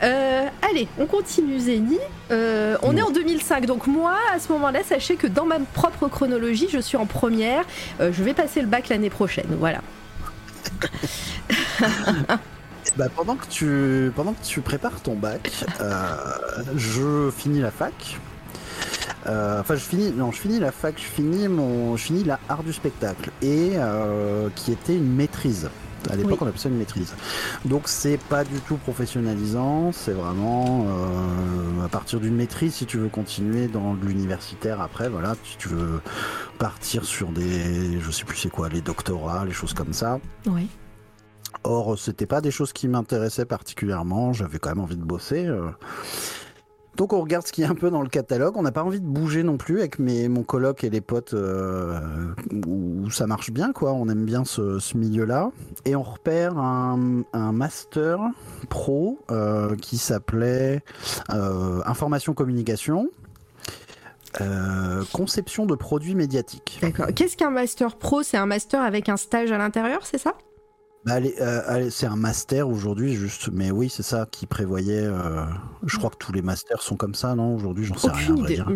allez, 0.00 0.88
on 0.98 1.06
continue 1.06 1.58
Zeni. 1.58 1.98
on 2.30 2.96
est 2.96 3.02
en 3.02 3.10
2005, 3.10 3.66
donc 3.66 3.86
moi 3.86 4.16
à 4.32 4.38
ce 4.38 4.52
moment-là, 4.52 4.80
sachez 4.84 5.16
que 5.16 5.26
dans 5.26 5.46
ma 5.46 5.58
propre 5.58 6.08
chronologie, 6.08 6.68
je 6.70 6.78
suis 6.78 6.96
en 6.96 7.06
première. 7.06 7.64
je 8.00 8.22
vais 8.22 8.34
passer 8.34 8.60
le 8.60 8.66
bac 8.66 8.88
l'année 8.88 9.10
prochaine. 9.10 9.56
Voilà. 9.58 9.80
Bah, 12.96 13.08
pendant, 13.14 13.36
que 13.36 13.44
tu, 13.46 14.10
pendant 14.16 14.32
que 14.32 14.42
tu 14.42 14.62
prépares 14.62 15.02
ton 15.02 15.16
bac, 15.16 15.52
je 16.76 17.30
finis 17.36 17.60
la 17.60 17.70
fac. 17.70 17.92
Euh, 19.26 19.60
enfin, 19.60 19.74
je 19.74 19.80
finis, 19.80 20.12
non, 20.12 20.30
je 20.30 20.40
finis 20.40 20.60
la 20.60 20.72
fac, 20.72 20.94
je 20.98 21.04
finis 21.04 21.48
mon, 21.48 21.96
je 21.96 22.02
finis 22.04 22.24
la 22.24 22.38
art 22.48 22.62
du 22.62 22.72
spectacle 22.72 23.30
et 23.42 23.72
euh, 23.74 24.48
qui 24.54 24.72
était 24.72 24.94
une 24.94 25.12
maîtrise. 25.12 25.68
À 26.08 26.14
l'époque, 26.14 26.40
on 26.40 26.46
appelait 26.46 26.60
ça 26.60 26.68
une 26.68 26.78
maîtrise. 26.78 27.14
Donc, 27.64 27.88
c'est 27.88 28.18
pas 28.28 28.44
du 28.44 28.60
tout 28.60 28.76
professionnalisant. 28.76 29.90
C'est 29.90 30.12
vraiment 30.12 30.86
euh, 30.86 31.84
à 31.84 31.88
partir 31.88 32.20
d'une 32.20 32.36
maîtrise, 32.36 32.74
si 32.74 32.86
tu 32.86 32.98
veux 32.98 33.08
continuer 33.08 33.66
dans 33.66 33.94
l'universitaire 33.94 34.80
après, 34.80 35.08
voilà, 35.08 35.34
si 35.42 35.56
tu 35.56 35.68
veux 35.68 36.00
partir 36.58 37.04
sur 37.04 37.30
des, 37.30 37.98
je 38.00 38.10
sais 38.12 38.24
plus 38.24 38.36
c'est 38.36 38.50
quoi, 38.50 38.68
les 38.68 38.82
doctorats, 38.82 39.44
les 39.44 39.52
choses 39.52 39.74
comme 39.74 39.92
ça. 39.92 40.20
Oui. 40.46 40.68
Or, 41.64 41.98
c'était 41.98 42.26
pas 42.26 42.40
des 42.40 42.52
choses 42.52 42.72
qui 42.72 42.86
m'intéressaient 42.86 43.46
particulièrement. 43.46 44.32
J'avais 44.32 44.60
quand 44.60 44.68
même 44.68 44.80
envie 44.80 44.96
de 44.96 45.02
bosser. 45.02 45.48
Donc 46.96 47.12
on 47.12 47.20
regarde 47.20 47.46
ce 47.46 47.52
qu'il 47.52 47.62
y 47.62 47.66
a 47.66 47.70
un 47.70 47.74
peu 47.74 47.90
dans 47.90 48.00
le 48.00 48.08
catalogue. 48.08 48.56
On 48.56 48.62
n'a 48.62 48.72
pas 48.72 48.82
envie 48.82 49.00
de 49.00 49.06
bouger 49.06 49.42
non 49.42 49.58
plus 49.58 49.80
avec 49.80 49.98
mes, 49.98 50.28
mon 50.28 50.42
coloc 50.42 50.82
et 50.82 50.90
les 50.90 51.02
potes 51.02 51.34
euh, 51.34 52.00
où 52.66 53.10
ça 53.10 53.26
marche 53.26 53.50
bien, 53.50 53.72
quoi. 53.72 53.92
On 53.92 54.08
aime 54.08 54.24
bien 54.24 54.44
ce, 54.44 54.96
milieu-là. 54.96 55.50
Et 55.84 55.94
on 55.94 56.02
repère 56.02 56.56
un, 56.56 56.96
master 57.52 58.18
pro 58.70 59.18
euh, 59.30 59.76
qui 59.76 59.98
s'appelait 59.98 60.82
euh, 61.30 61.82
Information 61.84 62.32
Communication. 62.32 63.10
conception 65.12 65.66
de 65.66 65.74
produits 65.74 66.14
médiatiques. 66.14 66.78
D'accord. 66.80 67.06
Qu'est-ce 67.14 67.36
qu'un 67.36 67.50
master 67.50 67.96
pro? 67.96 68.22
C'est 68.22 68.38
un 68.38 68.46
master 68.46 68.80
avec 68.80 69.10
un 69.10 69.18
stage 69.18 69.52
à 69.52 69.58
l'intérieur, 69.58 70.06
c'est 70.06 70.18
ça? 70.18 70.34
Bah, 71.06 71.18
euh, 71.40 71.88
c'est 71.88 72.06
un 72.06 72.16
master 72.16 72.68
aujourd'hui, 72.68 73.14
juste. 73.14 73.48
Mais 73.52 73.70
oui, 73.70 73.88
c'est 73.88 74.02
ça 74.02 74.26
qui 74.28 74.44
prévoyait. 74.44 75.04
Euh, 75.04 75.44
je 75.86 75.98
crois 75.98 76.10
que 76.10 76.16
tous 76.16 76.32
les 76.32 76.42
masters 76.42 76.82
sont 76.82 76.96
comme 76.96 77.14
ça, 77.14 77.36
non 77.36 77.54
Aujourd'hui, 77.54 77.84
j'en 77.84 77.96
sais 77.96 78.10
rien. 78.10 78.34
Dire. 78.34 78.66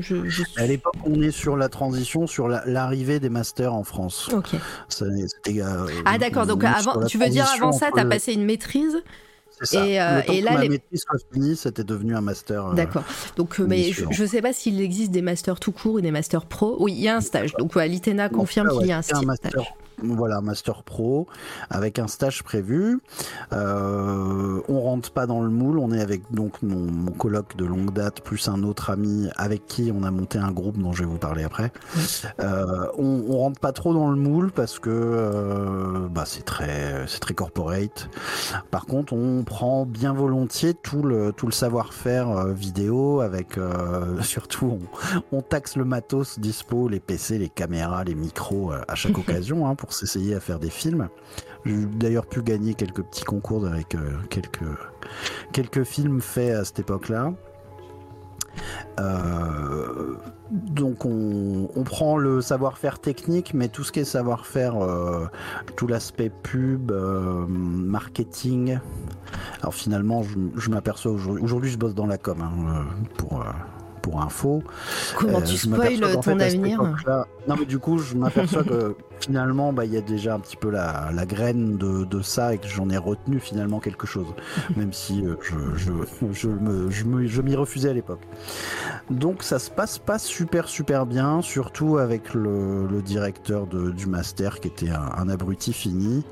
À 0.57 0.67
l'époque, 0.67 0.95
on 1.05 1.21
est 1.21 1.33
sur 1.33 1.57
la 1.57 1.69
transition, 1.69 2.29
sur 2.29 2.47
l'arrivée 2.47 3.19
des 3.19 3.31
masters 3.31 3.75
en 3.75 3.83
France. 3.83 4.31
Ok. 4.33 4.55
Euh, 4.55 5.87
ah, 6.05 6.19
d'accord. 6.19 6.47
Donc, 6.47 6.63
avant, 6.63 7.05
tu 7.05 7.19
veux 7.19 7.29
dire 7.29 7.49
avant 7.53 7.73
ça, 7.73 7.91
tu 7.93 7.99
as 7.99 8.05
passé 8.05 8.33
une 8.33 8.45
maîtrise 8.45 9.03
et, 9.73 9.95
et, 9.95 10.41
là, 10.41 10.55
la 10.55 10.69
maîtrise 10.69 11.03
soit 11.05 11.19
finie, 11.33 11.57
c'était 11.57 11.85
devenu 11.85 12.15
un 12.15 12.21
master. 12.21 12.75
D'accord. 12.75 13.03
Donc, 13.37 13.59
mais 13.59 13.91
je 13.91 14.23
ne 14.23 14.29
sais 14.29 14.41
pas 14.41 14.53
s'il 14.53 14.81
existe 14.81 15.11
des 15.11 15.23
masters 15.23 15.59
tout 15.59 15.73
court 15.73 15.95
ou 15.95 16.01
des 16.01 16.13
masters 16.13 16.47
pro. 16.47 16.77
Oui, 16.79 16.93
il 16.93 17.01
y 17.01 17.09
a 17.09 17.17
un 17.17 17.21
stage. 17.21 17.55
Donc, 17.59 17.75
l'ITENA 17.75 18.29
confirme 18.29 18.69
qu'il 18.79 18.87
y 18.87 18.93
a 18.93 18.99
un, 18.99 19.17
un 19.17 19.23
master. 19.23 19.51
Stage. 19.51 19.75
Voilà, 20.03 20.41
master 20.41 20.83
pro 20.83 21.27
avec 21.69 21.99
un 21.99 22.09
stage 22.09 22.43
prévu. 22.43 23.01
Euh, 23.53 24.61
on 24.69 24.81
rentre 24.81 25.11
pas 25.11 25.27
dans 25.27 25.43
le 25.43 25.51
moule. 25.51 25.79
On 25.79 25.93
est 25.93 26.01
avec 26.01 26.23
donc 26.33 26.63
mon, 26.63 26.91
mon, 26.91 27.13
colloque 27.13 27.57
de 27.57 27.65
longue 27.65 27.93
date 27.93 28.21
plus 28.23 28.49
un 28.49 28.63
autre 28.63 28.91
ami 28.91 29.29
avec 29.37 29.67
qui 29.67 29.93
on 29.95 30.03
a 30.03 30.11
monté 30.11 30.39
un 30.39 30.51
groupe 30.53 30.79
dont 30.79 30.93
je 30.93 31.01
vais 31.01 31.09
vous 31.09 31.19
parler 31.19 31.45
après. 31.45 31.73
Euh, 32.41 32.87
on, 32.99 33.25
on, 33.29 33.39
rentre 33.39 33.61
pas 33.61 33.73
trop 33.73 33.93
dans 33.95 34.11
le 34.11 34.17
moule 34.17 34.53
parce 34.53 34.79
que 34.79 34.91
euh, 34.91 36.09
bah, 36.11 36.25
c'est 36.27 36.45
très 36.45 37.07
c'est 37.07 37.21
très 37.21 37.35
corporate. 37.35 38.09
Par 38.71 38.87
contre, 38.87 39.13
on 39.13 39.43
prend 39.45 39.87
bien 39.87 40.13
volontiers 40.13 40.75
tout 40.75 41.03
le 41.03 41.33
tout 41.33 41.47
le 41.47 41.53
savoir-faire 41.53 42.31
euh, 42.31 42.53
vidéo 42.53 43.21
avec 43.21 43.59
surtout 44.23 44.79
on, 45.33 45.37
on, 45.39 45.43
taxe 45.43 45.77
le 45.77 45.85
matos 45.85 46.39
dispo, 46.39 46.89
les 46.89 47.01
PC, 47.01 47.39
les 47.39 47.49
caméras, 47.49 48.05
les 48.05 48.15
micros 48.15 48.73
à 48.89 48.95
chaque 48.95 49.19
occasion 49.19 49.67
hein, 49.67 49.75
pour 49.75 49.90
s'essayer 49.93 50.35
à 50.35 50.41
faire 50.41 50.59
des 50.59 50.71
films. 50.71 51.09
J'ai 51.65 51.87
d'ailleurs 51.87 52.27
pu 52.27 52.43
gagner 52.43 52.75
quelques 52.75 53.03
petits 53.03 53.25
concours 53.25 53.67
avec 53.67 53.95
euh, 53.95 54.13
quelques, 54.31 54.65
quelques 55.53 55.85
films 55.85 56.21
faits 56.21 56.55
à 56.55 56.65
cette 56.65 56.81
époque-là. 56.81 57.33
Euh, 58.99 60.17
donc 60.51 61.05
on, 61.05 61.69
prend 61.85 62.17
le 62.17 62.41
savoir-faire 62.41 62.99
technique, 62.99 63.55
mais 63.55 63.69
tout 63.69 63.85
ce 63.85 63.93
qui 63.93 64.01
est 64.01 64.05
savoir-faire, 64.05 64.83
euh, 64.83 65.27
tout 65.77 65.87
l'aspect 65.87 66.31
pub, 66.31 66.93
marketing. 67.49 68.79
Alors 69.61 69.75
finalement, 69.75 70.23
je, 70.57 70.71
m'aperçois 70.71 71.13
aujourd'hui, 71.13 71.45
aujourd'hui 71.45 71.71
je 71.71 71.79
bosse 71.79 71.95
dans 71.95 72.07
la 72.07 72.19
com 72.19 72.39
hein, 72.43 72.87
pour 73.17 73.45
pour 74.01 74.23
info. 74.23 74.63
Comment 75.17 75.43
tu 75.43 75.57
spoil 75.57 76.01
ton 76.23 76.41
avenir 76.41 76.97
Non 77.49 77.57
mais 77.59 77.67
du 77.67 77.79
coup 77.79 77.99
je 77.99 78.15
m'aperçois 78.17 78.65
que 78.65 78.97
finalement, 79.21 79.73
bah, 79.73 79.85
il 79.85 79.93
y 79.93 79.97
a 79.97 80.01
déjà 80.01 80.35
un 80.35 80.41
petit 80.41 80.57
peu 80.57 80.71
la, 80.71 81.13
graine 81.27 81.77
de, 81.77 82.23
ça 82.23 82.55
et 82.55 82.59
que 82.59 82.67
j'en 82.67 82.91
ai 82.91 82.97
retenu 82.97 83.39
finalement 83.39 83.81
quelque 83.81 84.07
chose, 84.07 84.27
même 84.77 84.93
si 84.93 85.25
euh, 85.25 85.37
je, 85.43 85.93
je, 86.33 86.91
je 86.91 87.43
m'y 87.43 87.57
refusais 87.57 87.91
à 87.91 87.93
l'époque. 87.93 88.21
Donc 89.11 89.43
ça 89.43 89.59
se 89.59 89.71
passe 89.71 89.99
pas 89.99 90.19
super 90.19 90.69
super 90.69 91.07
bien, 91.07 91.43
surtout 91.43 91.99
avec 91.99 92.35
le, 92.35 92.89
directeur 93.05 93.67
du 93.67 94.07
master 94.07 94.61
qui 94.61 94.69
était 94.69 94.91
un, 94.91 95.29
abruti 95.29 95.73
fini. 95.73 96.25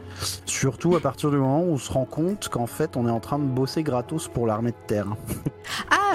Surtout 0.45 0.95
à 0.97 1.01
partir 1.01 1.31
du 1.31 1.37
moment 1.37 1.63
où 1.63 1.73
on 1.73 1.79
se 1.79 1.91
rend 1.91 2.05
compte 2.05 2.49
qu'en 2.49 2.67
fait 2.67 2.97
on 2.97 3.09
est 3.09 3.11
en 3.11 3.21
train 3.21 3.39
de 3.39 3.45
bosser 3.45 3.83
gratos 3.83 4.29
pour 4.29 4.47
l'armée 4.47 4.73
de 4.73 4.87
terre. 4.87 5.07
Ah 5.91 6.15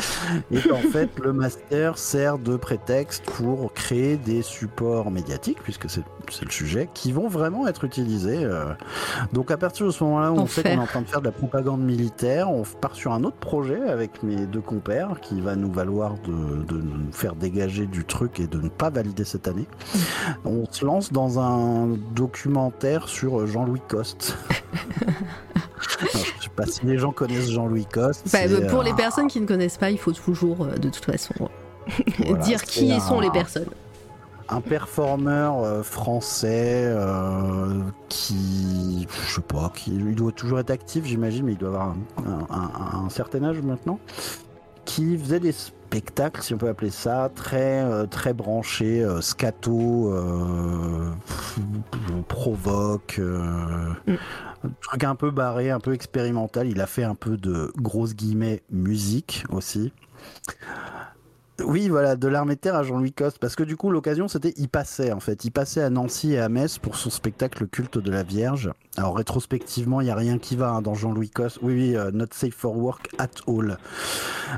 Et 0.51 0.59
qu'en 0.59 0.77
fait 0.77 1.19
le 1.19 1.31
master 1.31 1.97
sert 1.97 2.39
de 2.39 2.55
prétexte 2.55 3.23
pour 3.25 3.71
créer 3.73 4.17
des 4.17 4.41
supports 4.41 4.82
médiatiques, 5.11 5.61
puisque 5.63 5.89
c'est 5.89 6.03
le 6.45 6.51
sujet 6.51 6.89
qui 6.93 7.11
vont 7.11 7.27
vraiment 7.27 7.67
être 7.67 7.83
utilisés. 7.83 8.43
Euh. 8.43 8.73
Donc 9.31 9.51
à 9.51 9.57
partir 9.57 9.85
de 9.85 9.91
ce 9.91 10.03
moment-là, 10.03 10.31
on 10.31 10.47
sait 10.47 10.63
qu'on 10.63 10.69
est 10.69 10.77
en 10.77 10.85
train 10.85 11.01
de 11.01 11.07
faire 11.07 11.21
de 11.21 11.25
la 11.25 11.31
propagande 11.31 11.81
militaire. 11.81 12.49
On 12.49 12.63
part 12.63 12.95
sur 12.95 13.13
un 13.13 13.23
autre 13.23 13.37
projet 13.37 13.81
avec 13.81 14.23
mes 14.23 14.45
deux 14.45 14.61
compères 14.61 15.19
qui 15.21 15.41
va 15.41 15.55
nous 15.55 15.71
valoir 15.71 16.15
de, 16.25 16.31
nous 16.31 17.11
faire 17.11 17.35
dégager 17.35 17.85
du 17.85 18.05
truc 18.05 18.39
et 18.39 18.47
de 18.47 18.59
ne 18.59 18.69
pas 18.69 18.89
valider 18.89 19.23
cette 19.23 19.47
année. 19.47 19.67
Mm. 19.93 19.99
On 20.45 20.65
se 20.69 20.85
lance 20.85 21.11
dans 21.11 21.39
un 21.39 21.87
documentaire 22.15 23.07
sur 23.07 23.45
Jean-Louis 23.47 23.81
Coste. 23.87 24.37
je 25.99 26.05
ne 26.05 26.23
sais 26.41 26.49
pas 26.55 26.65
si 26.65 26.85
les 26.85 26.97
gens 26.97 27.11
connaissent 27.11 27.51
Jean-Louis 27.51 27.85
Coste. 27.85 28.27
Bah, 28.31 28.39
pour 28.69 28.83
les 28.83 28.93
personnes 28.93 29.27
qui 29.27 29.39
ne 29.39 29.45
connaissent 29.45 29.77
pas, 29.77 29.91
il 29.91 29.97
faut 29.97 30.11
toujours, 30.11 30.65
euh, 30.65 30.75
de 30.77 30.89
toute 30.89 31.05
façon, 31.05 31.33
dire 32.43 32.61
qui 32.63 32.99
sont 32.99 33.19
les 33.19 33.31
personnes. 33.31 33.69
Un 34.53 34.61
performeur 34.61 35.63
euh, 35.63 35.83
français 35.83 36.83
euh, 36.85 37.81
qui, 38.09 39.07
je 39.27 39.35
sais 39.35 39.41
pas, 39.41 39.71
qui 39.75 39.91
il 39.95 40.15
doit 40.15 40.31
toujours 40.31 40.59
être 40.59 40.71
actif, 40.71 41.05
j'imagine, 41.05 41.45
mais 41.45 41.53
il 41.53 41.57
doit 41.57 41.69
avoir 41.69 41.95
un, 42.17 42.45
un- 42.49 43.05
un 43.05 43.09
certain 43.09 43.43
âge 43.43 43.61
maintenant, 43.61 43.99
qui 44.85 45.17
faisait 45.17 45.39
des 45.39 45.51
spectacles, 45.53 46.41
si 46.41 46.53
on 46.53 46.57
peut 46.57 46.67
appeler 46.69 46.91
ça, 46.91 47.29
très 47.33 47.81
euh, 47.83 48.05
très 48.05 48.33
branchés, 48.33 49.05
scato, 49.21 50.11
euh, 50.13 51.09
provoque, 52.27 53.17
euh, 53.19 53.89
Mm. 54.07 54.13
un 54.65 54.69
truc 54.81 55.03
un 55.03 55.15
peu 55.15 55.31
barré, 55.31 55.71
un 55.71 55.79
peu 55.79 55.93
expérimental. 55.93 56.67
Il 56.67 56.79
a 56.81 56.87
fait 56.87 57.03
un 57.03 57.15
peu 57.15 57.37
de 57.37 57.71
grosses 57.77 58.15
guillemets 58.15 58.61
musique 58.71 59.45
aussi. 59.49 59.91
Oui, 61.59 61.87
voilà, 61.87 62.15
de 62.15 62.27
l'armée 62.27 62.55
de 62.55 62.59
terre 62.59 62.73
à 62.75 62.81
Jean-Louis 62.81 63.11
Coste, 63.11 63.37
parce 63.37 63.55
que 63.55 63.61
du 63.61 63.77
coup, 63.77 63.91
l'occasion, 63.91 64.27
c'était, 64.27 64.55
il 64.57 64.69
passait, 64.69 65.11
en 65.11 65.19
fait. 65.19 65.45
Il 65.45 65.51
passait 65.51 65.83
à 65.83 65.91
Nancy 65.91 66.33
et 66.33 66.39
à 66.39 66.49
Metz 66.49 66.79
pour 66.79 66.95
son 66.95 67.11
spectacle 67.11 67.67
Culte 67.67 67.99
de 67.99 68.09
la 68.09 68.23
Vierge. 68.23 68.71
Alors, 68.97 69.15
rétrospectivement, 69.15 70.01
il 70.01 70.05
n'y 70.05 70.09
a 70.09 70.15
rien 70.15 70.39
qui 70.39 70.55
va 70.55 70.69
hein, 70.69 70.81
dans 70.81 70.95
Jean-Louis 70.95 71.29
Coste. 71.29 71.59
Oui, 71.61 71.73
oui, 71.73 71.95
euh, 71.95 72.09
not 72.11 72.25
safe 72.31 72.55
for 72.55 72.75
work 72.75 73.09
at 73.19 73.29
all. 73.47 73.77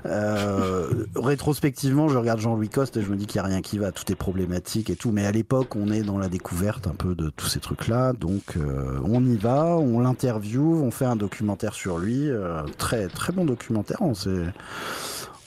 Euh, 0.05 1.05
rétrospectivement, 1.15 2.07
je 2.07 2.17
regarde 2.17 2.39
Jean-Louis 2.39 2.69
Coste 2.69 2.95
et 2.95 3.01
je 3.01 3.09
me 3.09 3.17
dis 3.17 3.25
qu'il 3.25 3.41
n'y 3.41 3.45
a 3.45 3.49
rien 3.49 3.61
qui 3.61 3.77
va. 3.77 3.91
Tout 3.91 4.09
est 4.09 4.15
problématique 4.15 4.89
et 4.89 4.95
tout. 4.95 5.11
Mais 5.11 5.25
à 5.25 5.31
l'époque, 5.31 5.75
on 5.75 5.91
est 5.91 6.01
dans 6.01 6.17
la 6.17 6.29
découverte 6.29 6.87
un 6.87 6.95
peu 6.95 7.13
de 7.13 7.29
tous 7.29 7.47
ces 7.47 7.59
trucs-là. 7.59 8.13
Donc, 8.13 8.55
euh, 8.55 8.99
on 9.03 9.21
y 9.25 9.35
va, 9.35 9.75
on 9.75 9.99
l'interviewe, 9.99 10.81
on 10.81 10.91
fait 10.91 11.05
un 11.05 11.17
documentaire 11.17 11.73
sur 11.73 11.97
lui. 11.97 12.29
Très, 12.77 13.07
très 13.07 13.33
bon 13.33 13.43
documentaire. 13.43 13.97
On 13.99 14.13
s'est. 14.13 14.45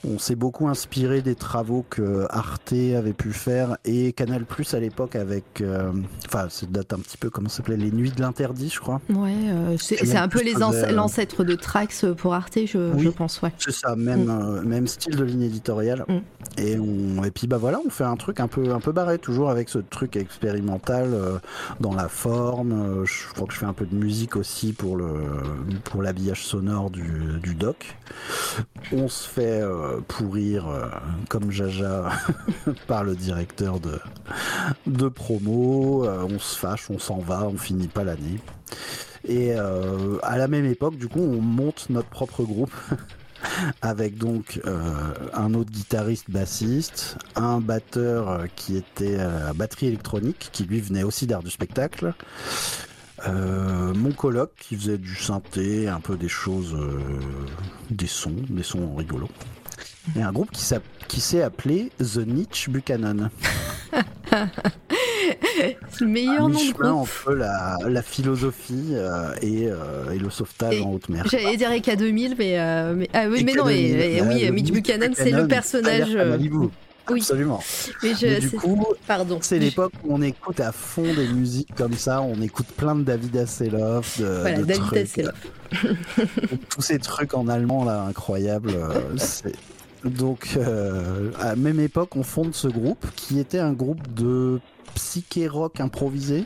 On 0.07 0.17
s'est 0.17 0.35
beaucoup 0.35 0.69
inspiré 0.69 1.21
des 1.21 1.35
travaux 1.35 1.85
que 1.89 2.25
Arte 2.29 2.71
avait 2.71 3.11
pu 3.11 3.33
faire 3.33 3.77
et 3.83 4.13
Canal 4.13 4.45
Plus 4.45 4.73
à 4.73 4.79
l'époque 4.79 5.17
avec, 5.17 5.59
euh, 5.59 5.91
enfin, 6.25 6.47
ça 6.49 6.65
date 6.67 6.93
un 6.93 6.99
petit 6.99 7.17
peu, 7.17 7.29
comment 7.29 7.49
ça 7.49 7.57
s'appelait, 7.57 7.75
les 7.75 7.91
Nuits 7.91 8.11
de 8.11 8.21
l'interdit, 8.21 8.69
je 8.69 8.79
crois. 8.79 9.01
Ouais, 9.09 9.33
euh, 9.49 9.75
c'est 9.77 10.15
un 10.15 10.29
peu 10.29 10.39
euh, 10.39 10.91
l'ancêtre 10.91 11.43
de 11.43 11.53
Trax 11.55 12.05
pour 12.17 12.33
Arte, 12.33 12.59
je, 12.65 12.93
Oui. 12.93 13.03
je 13.03 13.09
pense, 13.09 13.41
ouais. 13.41 13.51
C'est 13.57 13.73
ça, 13.73 13.97
même, 13.97 14.25
Mm. 14.25 14.29
euh, 14.29 14.61
même 14.61 14.87
style 14.87 15.17
de 15.17 15.23
ligne 15.25 15.41
éditoriale. 15.41 16.05
Mm. 16.07 16.17
Et, 16.57 16.79
on, 16.79 17.23
et 17.25 17.31
puis 17.31 17.47
bah 17.47 17.57
voilà, 17.57 17.79
on 17.85 17.89
fait 17.89 18.05
un 18.05 18.15
truc 18.15 18.39
un 18.39 18.47
peu, 18.47 18.71
un 18.71 18.79
peu 18.79 18.93
barré, 18.93 19.17
toujours 19.19 19.49
avec 19.49 19.67
ce 19.67 19.79
truc 19.79 20.15
expérimental 20.15 21.09
dans 21.79 21.93
la 21.93 22.07
forme. 22.07 23.03
Je 23.05 23.27
crois 23.33 23.47
que 23.47 23.53
je 23.53 23.59
fais 23.59 23.65
un 23.65 23.73
peu 23.73 23.85
de 23.85 23.95
musique 23.95 24.35
aussi 24.35 24.71
pour 24.73 24.95
le 24.95 25.07
pour 25.85 26.01
l'habillage 26.01 26.45
sonore 26.45 26.89
du, 26.89 27.03
du 27.43 27.55
doc. 27.55 27.97
On 28.91 29.07
se 29.07 29.27
fait 29.27 29.61
pourrir 30.07 30.67
euh, 30.67 30.87
comme 31.29 31.51
Jaja 31.51 32.11
par 32.87 33.03
le 33.03 33.15
directeur 33.15 33.79
de, 33.79 33.99
de 34.87 35.07
promo. 35.07 36.05
Euh, 36.05 36.27
on 36.29 36.39
se 36.39 36.57
fâche, 36.57 36.89
on 36.89 36.99
s'en 36.99 37.19
va, 37.19 37.47
on 37.47 37.57
finit 37.57 37.87
pas 37.87 38.03
l'année. 38.03 38.39
Et 39.27 39.53
euh, 39.53 40.17
à 40.23 40.37
la 40.37 40.47
même 40.47 40.65
époque, 40.65 40.97
du 40.97 41.07
coup, 41.07 41.21
on 41.21 41.41
monte 41.41 41.89
notre 41.89 42.09
propre 42.09 42.43
groupe 42.43 42.73
avec 43.81 44.17
donc 44.17 44.61
un 45.33 45.53
autre 45.53 45.71
guitariste 45.71 46.29
bassiste, 46.29 47.17
un 47.35 47.59
batteur 47.59 48.45
qui 48.55 48.75
était 48.75 49.19
à 49.19 49.53
batterie 49.53 49.87
électronique, 49.87 50.49
qui 50.51 50.63
lui 50.63 50.81
venait 50.81 51.03
aussi 51.03 51.25
d'art 51.27 51.43
du 51.43 51.49
spectacle, 51.49 52.13
mon 53.25 54.11
coloc 54.11 54.51
qui 54.59 54.75
faisait 54.75 54.97
du 54.97 55.15
synthé, 55.15 55.87
un 55.87 56.01
peu 56.01 56.17
des 56.17 56.27
choses, 56.27 56.77
des 57.89 58.07
sons, 58.07 58.35
des 58.49 58.63
sons 58.63 58.93
rigolos. 58.95 59.29
Et 60.17 60.21
un 60.21 60.31
groupe 60.31 60.51
qui 60.51 61.21
s'est 61.21 61.41
appelé 61.41 61.91
The 61.99 62.17
Niche 62.25 62.69
Buchanan. 62.69 63.29
C'est 65.91 66.01
le 66.01 66.07
meilleur 66.07 66.49
nom 66.49 66.59
de 66.59 66.71
groupe. 66.71 66.85
entre 66.85 67.33
la, 67.33 67.77
la 67.87 68.01
philosophie 68.01 68.89
euh, 68.91 69.33
et, 69.41 69.67
euh, 69.67 70.11
et 70.11 70.17
le 70.17 70.29
sauvetage 70.29 70.75
Et 70.75 70.81
en 70.81 70.91
haute 70.93 71.09
mer. 71.09 71.25
J'allais 71.29 71.57
dire 71.57 71.71
Eka 71.71 71.95
2000, 71.95 72.35
mais, 72.37 72.59
euh, 72.59 72.93
mais, 72.95 73.09
ah 73.13 73.25
oui, 73.29 73.43
mais 73.43 73.53
non, 73.53 73.67
et, 73.67 74.21
oui, 74.21 74.51
Mitch 74.51 74.71
Buchanan, 74.71 75.11
c'est 75.13 75.31
le 75.31 75.47
personnage. 75.47 76.17
Oui. 77.11 77.19
Absolument. 77.21 77.61
mais 78.03 78.13
je, 78.15 78.25
Mais 78.27 78.39
du 78.39 78.49
coup, 78.51 78.85
pardon. 79.07 79.39
c'est 79.41 79.59
l'époque 79.59 79.93
où 80.03 80.13
on 80.13 80.21
écoute 80.21 80.59
à 80.59 80.71
fond 80.71 81.03
des 81.13 81.27
musiques 81.27 81.73
comme 81.75 81.93
ça. 81.93 82.21
On 82.21 82.41
écoute 82.41 82.67
plein 82.77 82.95
de 82.95 83.03
David 83.03 83.35
Hasselhoff, 83.37 84.19
de, 84.19 84.25
Voilà, 84.41 84.57
de 84.59 84.63
David 84.65 84.83
trucs, 84.83 84.99
Hasselhoff. 84.99 85.47
tous 86.69 86.81
ces 86.81 86.99
trucs 86.99 87.33
en 87.33 87.47
allemand 87.47 87.83
là, 87.85 88.03
incroyables. 88.03 88.71
euh, 88.75 89.01
Donc, 90.05 90.55
euh, 90.57 91.31
à 91.39 91.47
la 91.49 91.55
même 91.55 91.79
époque, 91.79 92.15
on 92.15 92.23
fonde 92.23 92.53
ce 92.55 92.67
groupe 92.67 93.05
qui 93.15 93.39
était 93.39 93.59
un 93.59 93.73
groupe 93.73 94.13
de 94.13 94.59
psyché 94.95 95.47
rock 95.47 95.79
improvisé. 95.79 96.45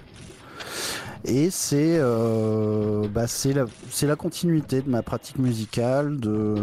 Et 1.26 1.50
c'est 1.52 1.98
euh, 2.00 3.08
bah, 3.08 3.26
la, 3.56 3.66
c'est 3.92 4.08
la 4.08 4.16
continuité 4.18 4.82
de 4.82 4.90
ma 4.90 5.02
pratique 5.04 5.40
musicale. 5.40 6.20
De... 6.20 6.56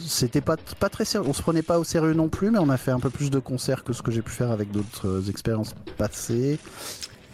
C'était 0.00 0.40
pas, 0.40 0.56
pas 0.78 0.88
très 0.88 1.04
sérieux. 1.04 1.28
On 1.28 1.32
se 1.32 1.42
prenait 1.42 1.62
pas 1.62 1.78
au 1.78 1.84
sérieux 1.84 2.14
non 2.14 2.28
plus, 2.28 2.50
mais 2.50 2.58
on 2.58 2.68
a 2.68 2.76
fait 2.76 2.90
un 2.90 3.00
peu 3.00 3.10
plus 3.10 3.30
de 3.30 3.38
concerts 3.38 3.84
que 3.84 3.92
ce 3.92 4.02
que 4.02 4.10
j'ai 4.10 4.22
pu 4.22 4.32
faire 4.32 4.50
avec 4.50 4.70
d'autres 4.70 5.08
euh, 5.08 5.30
expériences 5.30 5.74
passées. 5.96 6.58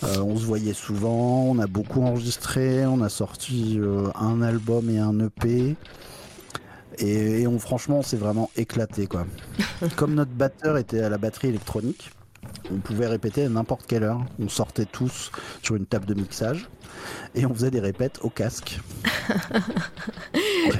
Euh, 0.03 0.19
on 0.19 0.36
se 0.36 0.45
voyait 0.45 0.74
souvent, 0.74 1.45
on 1.45 1.59
a 1.59 1.66
beaucoup 1.66 2.03
enregistré, 2.03 2.85
on 2.86 3.01
a 3.01 3.09
sorti 3.09 3.78
euh, 3.78 4.09
un 4.15 4.43
album 4.43 4.91
et 4.91 4.99
un 4.99 5.19
EP. 5.20 5.77
Et, 6.99 7.43
et 7.43 7.47
on, 7.47 7.59
franchement, 7.59 7.99
on 7.99 8.03
s'est 8.03 8.16
vraiment 8.16 8.51
éclaté. 8.57 9.07
Quoi. 9.07 9.27
Comme 9.97 10.15
notre 10.15 10.32
batteur 10.32 10.77
était 10.77 11.01
à 11.01 11.09
la 11.09 11.19
batterie 11.19 11.49
électronique, 11.49 12.11
on 12.73 12.78
pouvait 12.78 13.07
répéter 13.07 13.45
à 13.45 13.49
n'importe 13.49 13.86
quelle 13.86 14.05
heure. 14.05 14.24
On 14.39 14.49
sortait 14.49 14.86
tous 14.86 15.31
sur 15.62 15.77
une 15.77 15.86
table 15.86 16.07
de 16.07 16.15
mixage 16.15 16.69
et 17.35 17.47
on 17.47 17.55
faisait 17.55 17.71
des 17.71 17.81
répètes 17.81 18.19
au 18.23 18.31
casque. 18.31 18.81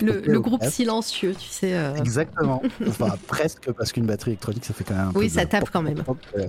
Le, 0.01 0.13
répétait 0.13 0.31
le 0.31 0.39
au 0.39 0.43
groupe 0.43 0.61
casque. 0.61 0.75
silencieux, 0.75 1.35
tu 1.39 1.49
sais. 1.49 1.75
euh, 1.75 1.95
Exactement. 1.97 2.63
Enfin, 2.89 3.17
presque, 3.27 3.71
parce 3.73 3.93
qu'une 3.93 4.07
batterie 4.07 4.33
électronique, 4.33 4.65
ça 4.65 4.75
fait 4.75 4.85
quand 4.85 4.95
même 4.95 5.09
un 5.09 5.13
peu 5.13 5.19
Oui, 5.21 5.31
ça 5.31 5.47
tape 5.47 5.69
quand 5.73 5.83
même. 5.83 6.03
euh, 6.39 6.47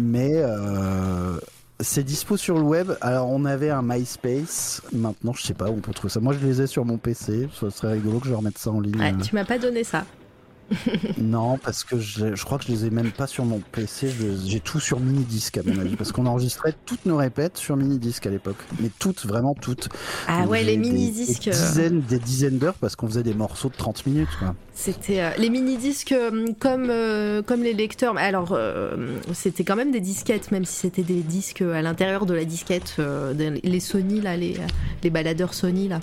Mais 0.00 0.30
euh, 0.34 1.38
c'est 1.80 2.02
dispo 2.04 2.36
sur 2.36 2.56
le 2.56 2.62
web. 2.64 2.92
Alors, 3.00 3.28
on 3.30 3.44
avait 3.44 3.70
un 3.70 3.82
MySpace. 3.82 4.82
Maintenant, 4.92 5.32
je 5.34 5.42
sais 5.42 5.54
pas 5.54 5.70
où 5.70 5.74
on 5.74 5.80
peut 5.80 5.92
trouver 5.92 6.12
ça. 6.12 6.20
Moi, 6.20 6.34
je 6.40 6.44
les 6.46 6.62
ai 6.62 6.66
sur 6.66 6.84
mon 6.84 6.96
PC. 6.98 7.48
Ça 7.58 7.70
serait 7.70 7.92
rigolo 7.94 8.18
que 8.20 8.28
je 8.28 8.34
remette 8.34 8.58
ça 8.58 8.70
en 8.70 8.80
ligne. 8.80 8.98
ouais, 8.98 9.14
tu 9.22 9.34
m'as 9.34 9.44
pas 9.44 9.58
donné 9.58 9.84
ça. 9.84 10.04
Non, 11.18 11.58
parce 11.58 11.84
que 11.84 11.98
je, 11.98 12.34
je 12.34 12.44
crois 12.44 12.58
que 12.58 12.64
je 12.64 12.72
les 12.72 12.86
ai 12.86 12.90
même 12.90 13.10
pas 13.10 13.26
sur 13.26 13.44
mon 13.44 13.60
PC. 13.72 14.12
J'ai 14.46 14.60
tout 14.60 14.80
sur 14.80 15.00
mini-disque, 15.00 15.58
à 15.58 15.62
mon 15.64 15.78
avis. 15.78 15.96
Parce 15.96 16.12
qu'on 16.12 16.26
enregistrait 16.26 16.74
toutes 16.86 17.06
nos 17.06 17.16
répètes 17.16 17.56
sur 17.56 17.76
mini-disque 17.76 18.26
à 18.26 18.30
l'époque. 18.30 18.56
Mais 18.80 18.90
toutes, 18.98 19.24
vraiment 19.26 19.54
toutes. 19.54 19.88
Ah 20.26 20.42
Donc, 20.42 20.50
ouais, 20.50 20.62
les 20.62 20.76
des- 20.76 20.82
mini-disques. 20.90 21.44
Des 21.44 21.48
euh, 21.56 21.66
dizaines, 21.68 22.00
des 22.02 22.18
dizaines 22.18 22.58
d'heures 22.58 22.74
parce 22.74 22.96
qu'on 22.96 23.08
faisait 23.08 23.22
des 23.22 23.34
morceaux 23.34 23.68
de 23.68 23.74
30 23.76 24.06
minutes. 24.06 24.28
C'était 24.74 25.20
euh, 25.20 25.30
les 25.38 25.50
mini-disques 25.50 26.12
euh, 26.12 26.46
comme, 26.60 26.88
euh, 26.90 27.42
comme 27.42 27.62
les 27.62 27.74
lecteurs. 27.74 28.14
mais 28.14 28.20
Alors, 28.22 28.56
c'était 29.34 29.64
quand 29.64 29.76
même 29.76 29.90
des 29.92 30.00
disquettes, 30.00 30.50
même 30.52 30.64
si 30.64 30.74
c'était 30.74 31.02
des 31.02 31.20
disques 31.22 31.62
à 31.62 31.82
l'intérieur 31.82 32.26
de 32.26 32.34
la 32.34 32.44
disquette. 32.44 32.96
les 33.38 33.80
Sony, 33.80 34.20
là, 34.20 34.36
les, 34.36 34.56
les 35.02 35.10
baladeurs 35.10 35.54
Sony, 35.54 35.88
là. 35.88 36.00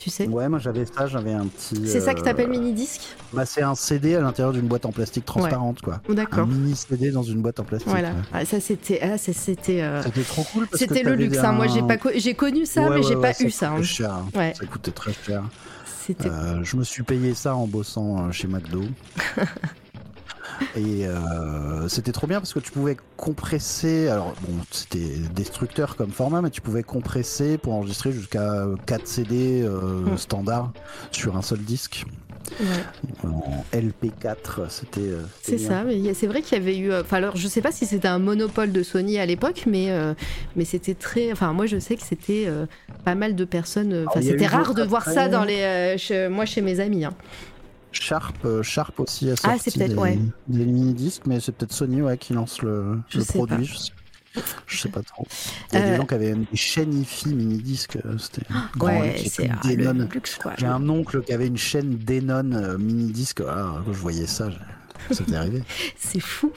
Tu 0.00 0.08
sais 0.08 0.26
Ouais, 0.26 0.48
moi 0.48 0.58
j'avais 0.58 0.86
ça, 0.86 1.06
j'avais 1.06 1.34
un 1.34 1.46
petit. 1.46 1.86
C'est 1.86 2.00
ça 2.00 2.14
que 2.14 2.20
euh, 2.20 2.24
t'appelles 2.24 2.48
mini-disque 2.48 3.02
Bah, 3.34 3.44
c'est 3.44 3.60
un 3.62 3.74
CD 3.74 4.14
à 4.16 4.20
l'intérieur 4.22 4.54
d'une 4.54 4.66
boîte 4.66 4.86
en 4.86 4.92
plastique 4.92 5.26
transparente, 5.26 5.82
quoi. 5.82 6.00
Un 6.08 6.14
D'accord. 6.14 6.46
mini 6.46 6.74
CD 6.74 7.10
dans 7.10 7.22
une 7.22 7.42
boîte 7.42 7.60
en 7.60 7.64
plastique. 7.64 7.90
Voilà. 7.90 8.08
ouais. 8.08 8.14
Ah, 8.32 8.44
ça, 8.46 8.60
c'était. 8.60 8.98
Ah, 9.02 9.18
ça, 9.18 9.34
c'était. 9.34 9.82
euh, 9.82 10.02
C'était 10.02 10.22
trop 10.22 10.42
cool. 10.44 10.66
parce 10.68 10.82
que 10.82 10.88
C'était 10.88 11.02
le 11.02 11.14
luxe. 11.16 11.36
un- 11.38 11.44
hein. 11.50 11.52
Moi, 11.52 11.66
j'ai 11.66 11.82
pas, 11.82 11.98
co- 11.98 12.08
j'ai 12.16 12.32
connu 12.32 12.64
ça, 12.64 12.88
Ouais, 12.88 12.96
mais 12.96 13.02
j'ai 13.02 13.14
ouais, 13.14 13.20
pas 13.34 13.42
eu 13.44 13.50
ça. 13.50 13.68
coûtait 13.68 13.80
hein. 13.80 13.82
cher. 13.82 14.14
Ouais. 14.34 14.54
Ça 14.58 14.64
coûtait 14.64 14.90
très 14.90 15.12
cher. 15.12 15.42
C'était. 16.06 16.28
Euh, 16.30 16.64
je 16.64 16.76
me 16.78 16.82
suis 16.82 17.02
payé 17.02 17.34
ça 17.34 17.54
en 17.54 17.66
bossant 17.66 18.26
euh, 18.26 18.32
chez 18.32 18.48
McDo. 18.48 18.80
Et 20.74 21.06
euh, 21.06 21.88
c'était 21.88 22.12
trop 22.12 22.26
bien 22.26 22.40
parce 22.40 22.52
que 22.54 22.60
tu 22.60 22.70
pouvais 22.70 22.96
compresser. 23.16 24.08
Alors, 24.08 24.34
bon, 24.40 24.54
c'était 24.70 25.18
destructeur 25.34 25.96
comme 25.96 26.12
format, 26.12 26.42
mais 26.42 26.50
tu 26.50 26.60
pouvais 26.60 26.82
compresser 26.82 27.58
pour 27.58 27.74
enregistrer 27.74 28.12
jusqu'à 28.12 28.66
4 28.86 29.06
CD 29.06 29.62
euh, 29.62 30.14
Mm. 30.14 30.16
standard 30.16 30.72
sur 31.10 31.36
un 31.36 31.42
seul 31.42 31.58
disque. 31.60 32.04
ouais. 32.60 32.66
En 33.24 33.64
LP4, 33.72 34.68
c'était. 34.70 35.00
euh, 35.00 35.22
C'est 35.42 35.52
c'était 35.52 35.56
bien. 35.58 35.68
ça, 35.68 35.84
mais 35.84 36.14
c'est 36.14 36.26
vrai 36.26 36.42
qu'il 36.42 36.56
y 36.58 36.60
avait 36.60 36.76
eu. 36.78 36.90
euh, 36.92 37.02
Enfin, 37.02 37.16
alors, 37.18 37.36
je 37.36 37.48
sais 37.48 37.60
pas 37.62 37.72
si 37.72 37.86
c'était 37.86 38.08
un 38.08 38.18
monopole 38.18 38.72
de 38.72 38.82
Sony 38.82 39.18
à 39.18 39.26
l'époque, 39.26 39.64
mais 39.66 39.90
euh, 39.90 40.14
mais 40.56 40.64
c'était 40.64 40.94
très. 40.94 41.32
Enfin, 41.32 41.52
moi, 41.52 41.66
je 41.66 41.78
sais 41.78 41.96
que 41.96 42.02
c'était 42.02 42.44
euh, 42.46 42.66
pas 43.04 43.14
mal 43.14 43.34
de 43.34 43.44
personnes. 43.44 43.92
euh, 43.92 44.06
Enfin, 44.08 44.20
c'était 44.22 44.46
rare 44.46 44.74
de 44.74 44.82
voir 44.82 45.04
ça 45.04 45.28
dans 45.28 45.44
les. 45.44 45.60
euh, 45.60 45.98
chez- 45.98 46.28
moi, 46.28 46.44
chez 46.46 46.60
mes 46.60 46.80
amis. 46.80 47.04
hein. 47.04 47.14
Sharp, 47.92 48.36
euh, 48.44 48.62
Sharp 48.62 49.00
aussi 49.00 49.28
a 49.30 49.32
Ah, 49.32 49.36
sorti 49.36 49.70
c'est 49.70 49.78
peut-être- 49.78 49.90
des, 49.90 49.96
ouais. 49.96 50.18
des 50.48 50.64
mini-disques, 50.64 51.22
mais 51.26 51.40
c'est 51.40 51.52
peut-être 51.52 51.72
Sony 51.72 52.02
ouais, 52.02 52.16
qui 52.18 52.32
lance 52.34 52.62
le, 52.62 53.00
Je 53.08 53.18
le 53.18 53.24
produit. 53.24 53.56
pas. 53.56 53.62
Je, 53.64 53.76
sais, 53.76 53.92
je 54.66 54.78
sais 54.78 54.88
pas 54.88 55.02
trop. 55.02 55.26
Il 55.72 55.78
y 55.78 55.82
a 55.82 55.84
Euh, 55.84 55.90
des 55.90 55.96
gens 55.96 56.06
qui 56.06 56.14
avaient 56.14 56.30
même 56.30 56.44
des 56.50 56.56
chaînes 56.56 56.94
IFI 57.00 57.34
mini-disques. 57.34 57.98
euh, 58.04 58.16
C'était 58.18 58.46
grand, 58.76 59.00
Ouais, 59.00 59.16
c'est 59.28 59.50
ah. 59.50 59.60
J'ai 60.56 60.66
un 60.66 60.88
oncle 60.88 61.22
qui 61.22 61.32
avait 61.32 61.48
une 61.48 61.56
chaîne 61.56 61.96
Denon 61.98 62.52
euh, 62.52 62.78
mini-disque. 62.78 63.42
Ah, 63.48 63.82
je 63.86 63.90
voyais 63.92 64.26
ça, 64.26 64.48
Ça 65.10 65.24
t'est 65.24 65.34
arrivé 65.36 65.62
C'est 65.98 66.20
fou. 66.20 66.52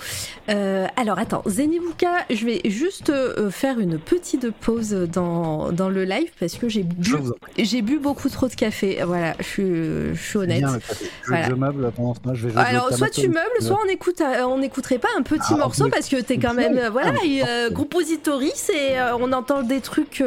Euh, 0.50 0.88
alors 0.96 1.20
attends, 1.20 1.42
Zenibuka, 1.48 2.26
je 2.30 2.46
vais 2.46 2.62
juste 2.66 3.10
euh, 3.10 3.50
faire 3.50 3.80
une 3.80 3.98
petite 4.00 4.52
pause 4.52 4.92
dans, 5.12 5.72
dans 5.72 5.90
le 5.90 6.04
live 6.04 6.30
parce 6.40 6.56
que 6.56 6.70
j'ai 6.70 6.84
bu, 6.84 7.16
j'ai 7.58 7.82
beaucoup 7.82 8.30
trop 8.30 8.48
de 8.48 8.54
café. 8.54 9.00
Voilà, 9.06 9.34
je 9.40 9.44
suis, 9.44 9.64
je 10.16 10.22
suis 10.22 10.38
honnête. 10.38 10.60
Bien. 10.60 10.80
Je, 11.24 11.28
Voilà. 11.28 11.50
je 11.50 11.54
meuble 11.54 11.92
pendant 11.96 12.14
ce 12.14 12.20
temps, 12.20 12.34
je 12.34 12.48
vais 12.48 12.54
jouer 12.54 12.62
Alors, 12.62 12.94
soit 12.94 13.10
tu 13.10 13.28
meubles, 13.28 13.44
soit 13.62 13.80
on 13.86 13.90
écoute, 13.90 14.22
euh, 14.22 14.44
on 14.44 14.58
n'écouterait 14.60 15.00
pas 15.00 15.10
un 15.18 15.24
petit 15.24 15.42
Ah, 15.52 15.58
morceau 15.58 15.90
parce 15.90 16.08
que 16.10 16.22
t'es 16.22 16.38
quand 16.38 16.54
même, 16.54 16.80
voilà, 16.92 17.14
Ah, 17.22 17.26
et, 17.26 17.42
euh, 17.42 17.46
parfait. 17.70 17.74
compositoriste 17.74 18.70
et 18.72 18.98
on 19.20 19.32
entend 19.34 19.64
des 19.64 19.82
trucs 19.82 20.24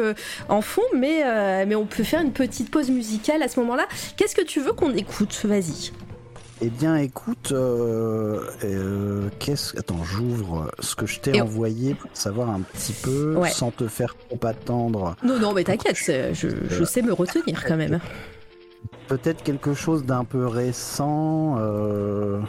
en 0.49 0.61
fond, 0.61 0.81
mais 0.95 1.65
mais 1.65 1.75
on 1.75 1.85
peut 1.85 2.03
faire 2.03 2.21
une 2.21 2.31
petite 2.33 2.69
pause 2.71 2.89
musicale 2.89 3.41
à 3.43 3.47
ce 3.47 3.59
moment-là. 3.59 3.85
Qu'est-ce 4.15 4.35
que 4.35 4.43
tu 4.43 4.59
veux 4.61 4.73
qu'on 4.73 4.93
écoute? 4.93 5.39
Vas-y. 5.45 5.91
Eh 6.59 6.69
bien, 6.69 6.95
écoute, 6.97 7.51
euh, 7.51 8.41
euh, 8.63 9.29
qu'est-ce 9.37 9.77
Attends, 9.77 10.03
j'ouvre 10.03 10.71
ce 10.79 10.95
que 10.95 11.05
je 11.05 11.19
t'ai 11.19 11.39
envoyé 11.39 11.93
pour 11.93 12.09
savoir 12.13 12.49
un 12.49 12.61
petit 12.61 12.93
peu, 12.93 13.35
Ouais. 13.35 13.49
sans 13.51 13.69
te 13.69 13.87
faire 13.87 14.15
trop 14.27 14.39
attendre. 14.47 15.15
Non, 15.23 15.37
non, 15.39 15.53
mais 15.53 15.63
t'inquiète, 15.63 15.95
je, 15.95 16.33
je 16.67 16.83
sais 16.83 17.03
me 17.03 17.13
retenir 17.13 17.63
quand 17.63 17.77
même. 17.77 17.99
Peut-être 19.07 19.43
quelque 19.43 19.73
chose 19.75 20.03
d'un 20.03 20.23
peu 20.23 20.47
récent. 20.47 21.57
euh, 21.59 22.39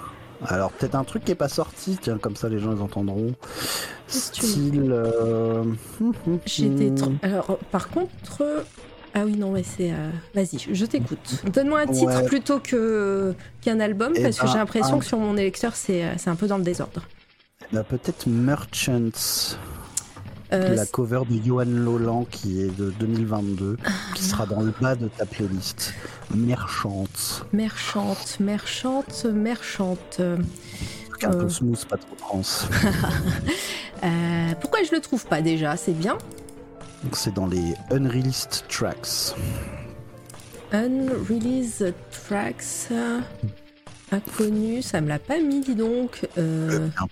Alors, 0.46 0.72
peut-être 0.72 0.94
un 0.94 1.04
truc 1.04 1.24
qui 1.26 1.32
est 1.32 1.36
pas 1.36 1.48
sorti, 1.48 1.98
tiens, 2.00 2.16
comme 2.16 2.34
ça 2.36 2.48
les 2.48 2.58
gens 2.60 2.74
ils 2.74 2.80
entendront. 2.82 3.34
Style. 4.06 4.90
euh, 4.90 5.62
hum, 6.00 6.12
hum, 6.26 6.38
J'ai 6.46 6.70
des 6.70 6.94
trucs. 6.94 7.22
Alors, 7.22 7.58
par 7.70 7.90
contre. 7.90 8.42
Ah 9.14 9.22
oui, 9.24 9.36
non, 9.36 9.52
mais 9.52 9.62
c'est. 9.62 9.90
euh, 9.92 10.10
Vas-y, 10.34 10.58
je 10.72 10.84
t'écoute. 10.86 11.42
Donne-moi 11.52 11.80
un 11.80 11.86
titre 11.86 12.20
Ouais. 12.20 12.24
plutôt 12.26 12.58
que 12.60 13.34
qu'un 13.60 13.80
album, 13.80 14.12
Eh 14.16 14.22
parce 14.22 14.36
que 14.38 14.44
ben, 14.46 14.52
j'ai 14.52 14.58
l'impression 14.58 14.96
un- 14.96 14.98
que 14.98 15.04
sur 15.04 15.18
mon 15.18 15.36
électeur, 15.36 15.74
c'est 15.74 16.04
euh, 16.04 16.12
c'est 16.18 16.30
un 16.30 16.36
peu 16.36 16.46
dans 16.46 16.58
le 16.58 16.64
désordre. 16.64 17.02
Bah, 17.72 17.82
peut-être 17.84 18.26
Merchants, 18.28 19.56
Euh, 20.50 20.74
la 20.74 20.86
cover 20.86 21.20
de 21.28 21.42
Johan 21.44 21.64
Lolan 21.66 22.26
qui 22.30 22.62
est 22.62 22.74
de 22.74 22.90
2022, 22.98 23.76
qui 24.14 24.22
sera 24.24 24.46
dans 24.46 24.62
le 24.62 24.72
bas 24.80 24.94
de 24.94 25.08
ta 25.08 25.26
playlist. 25.26 25.92
Merchants. 26.34 27.04
Merchante, 27.52 28.38
merchante, 28.40 29.26
merchante. 29.26 30.20
Truc 31.10 31.24
un 31.24 31.32
Euh. 31.32 31.40
peu 31.42 31.48
smooth, 31.50 31.84
pas 31.84 31.98
trop 31.98 32.14
trans. 32.16 32.40
euh, 34.04 34.52
pourquoi 34.60 34.82
je 34.84 34.94
le 34.94 35.00
trouve 35.00 35.26
pas 35.26 35.42
déjà? 35.42 35.76
C'est 35.76 35.92
bien. 35.92 36.16
Donc, 37.04 37.16
C'est 37.16 37.34
dans 37.34 37.46
les 37.46 37.74
Unreleased 37.90 38.64
Tracks. 38.68 39.34
Unreleased 40.72 41.94
tracks. 42.26 42.88
euh, 42.90 43.20
Inconnu, 44.10 44.80
ça 44.80 45.02
me 45.02 45.08
l'a 45.08 45.18
pas 45.18 45.38
mis, 45.38 45.60
dis 45.60 45.74
donc. 45.74 46.26
Euh, 46.38 46.88
pas, 46.96 47.06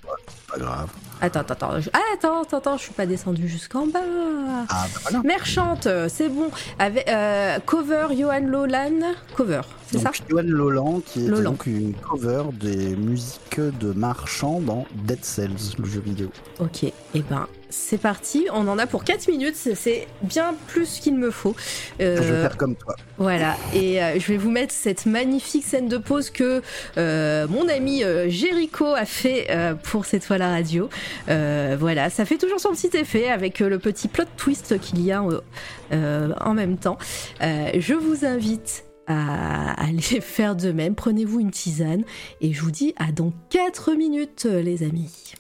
pas 0.50 0.58
grave. 0.58 0.88
Attends, 1.20 1.40
attends, 1.40 1.52
attends. 1.54 1.80
je- 1.80 1.90
Ah, 1.92 1.98
attends, 2.14 2.42
attends, 2.42 2.56
attends, 2.56 2.76
je 2.78 2.82
suis 2.84 2.94
pas 2.94 3.04
descendu 3.04 3.48
jusqu'en 3.48 3.86
bas. 3.86 4.00
Ah 4.02 4.64
bah 4.68 5.00
voilà. 5.02 5.20
Merchante, 5.22 5.86
c'est 6.08 6.30
bon. 6.30 6.50
Avec 6.78 7.06
euh, 7.08 7.58
cover 7.66 8.08
Johan 8.18 8.40
Lolan, 8.46 9.12
cover, 9.36 9.60
c'est 9.90 9.98
ça? 9.98 10.10
Johan 10.28 10.42
Lolan 10.44 11.00
qui 11.04 11.26
est 11.26 11.28
Lolan. 11.28 11.50
donc 11.50 11.66
une 11.66 11.92
cover 11.94 12.44
des 12.54 12.96
musiques 12.96 13.60
de 13.60 13.92
marchand 13.92 14.60
dans 14.60 14.86
Dead 15.04 15.22
Cells, 15.22 15.74
le 15.78 15.84
jeu 15.84 16.00
vidéo. 16.00 16.30
Ok, 16.60 16.84
et 16.84 16.92
ben 17.28 17.46
c'est 17.70 17.98
parti. 18.01 18.47
On 18.52 18.68
en 18.68 18.78
a 18.78 18.86
pour 18.86 19.05
4 19.05 19.28
minutes, 19.28 19.56
c'est- 19.56 20.06
bien 20.22 20.55
plus 20.68 20.98
qu'il 21.01 21.16
me 21.16 21.30
faut. 21.30 21.55
Euh, 22.01 22.16
Je 22.16 22.22
vais 22.22 22.40
faire 22.43 22.56
comme 22.56 22.76
toi. 22.76 22.94
Voilà, 23.18 23.56
et 23.74 24.02
euh, 24.02 24.18
je 24.18 24.26
vais 24.32 24.36
vous 24.36 24.51
mettre 24.51 24.72
cette 24.74 25.06
magnifique 25.06 25.64
scène 25.64 25.88
de 25.88 25.97
pause 25.98 26.30
que 26.30 26.62
euh, 26.98 27.47
mon 27.48 27.68
ami 27.68 28.05
euh, 28.05 28.28
Jericho 28.28 28.86
a 28.86 29.05
fait 29.05 29.47
euh, 29.51 29.74
pour 29.74 30.05
cette 30.05 30.24
fois 30.24 30.38
la 30.38 30.48
radio. 30.51 30.88
Euh, 31.28 31.76
voilà, 31.78 32.10
ça 32.10 32.24
fait 32.24 32.38
toujours 32.38 32.60
son 32.60 32.70
petit 32.72 32.97
effet 32.97 33.28
avec 33.28 33.60
euh, 33.60 33.68
le 33.68 33.78
petit 33.78 34.09
plot 34.09 34.24
twist 34.36 34.78
qu'il 34.80 35.01
y 35.02 35.12
a 35.12 35.22
euh, 35.22 35.40
euh, 35.93 36.32
en 36.40 36.55
même 36.55 36.76
temps. 36.78 36.98
Euh, 37.43 37.70
je 37.78 37.94
vous 37.94 38.24
invite 38.24 38.84
à 39.06 39.72
aller 39.82 40.01
faire 40.20 40.56
de 40.56 40.72
même. 40.72 40.94
Prenez-vous 40.94 41.40
une 41.40 41.51
tisane 41.51 42.02
et 42.40 42.52
je 42.52 42.60
vous 42.60 42.70
dis 42.70 42.94
à 42.98 43.12
dans 43.12 43.32
4 43.51 43.94
minutes, 43.94 44.47
euh, 44.47 44.60
les 44.62 44.82
amis. 44.82 45.32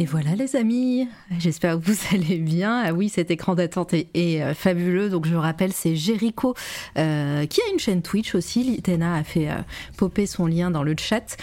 Et 0.00 0.06
voilà 0.06 0.34
les 0.34 0.56
amis, 0.56 1.08
j'espère 1.38 1.78
que 1.78 1.84
vous 1.84 1.98
allez 2.14 2.38
bien. 2.38 2.84
Ah 2.86 2.94
oui, 2.94 3.10
cet 3.10 3.30
écran 3.30 3.54
d'attente 3.54 3.92
est, 3.92 4.42
euh, 4.42 4.54
fabuleux. 4.54 5.10
Donc 5.10 5.26
je 5.26 5.34
rappelle, 5.34 5.74
c'est 5.74 5.94
Jericho 5.94 6.54
euh, 6.96 7.44
qui 7.44 7.60
a 7.60 7.70
une 7.70 7.78
chaîne 7.78 8.00
Twitch 8.00 8.34
aussi. 8.34 8.64
Litena 8.64 9.16
a 9.16 9.24
fait 9.24 9.50
euh, 9.50 9.56
popper 9.98 10.24
son 10.24 10.46
lien 10.46 10.70
dans 10.70 10.82
le 10.84 10.94
chat, 10.98 11.36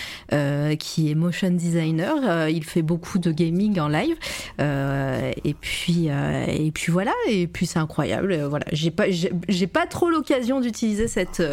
qui 0.79 1.11
est 1.11 1.15
motion 1.15 1.51
designer. 1.51 2.49
il 2.49 2.63
fait 2.63 2.81
beaucoup 2.81 3.19
de 3.19 3.31
gaming 3.31 3.79
en 3.79 3.87
live. 3.87 4.15
et 4.59 5.55
puis 5.59 6.07
et 6.07 6.71
puis 6.71 6.91
voilà. 6.91 7.13
Et 7.29 7.47
puis 7.47 7.65
c'est 7.65 7.79
incroyable. 7.79 8.35
Voilà, 8.49 8.65
j'ai 8.71 8.91
pas 8.91 9.05
j'ai 9.09 9.67
pas 9.67 9.85
trop 9.87 10.09
l'occasion 10.09 10.59
d'utiliser 10.59 11.07
cette 11.07 11.43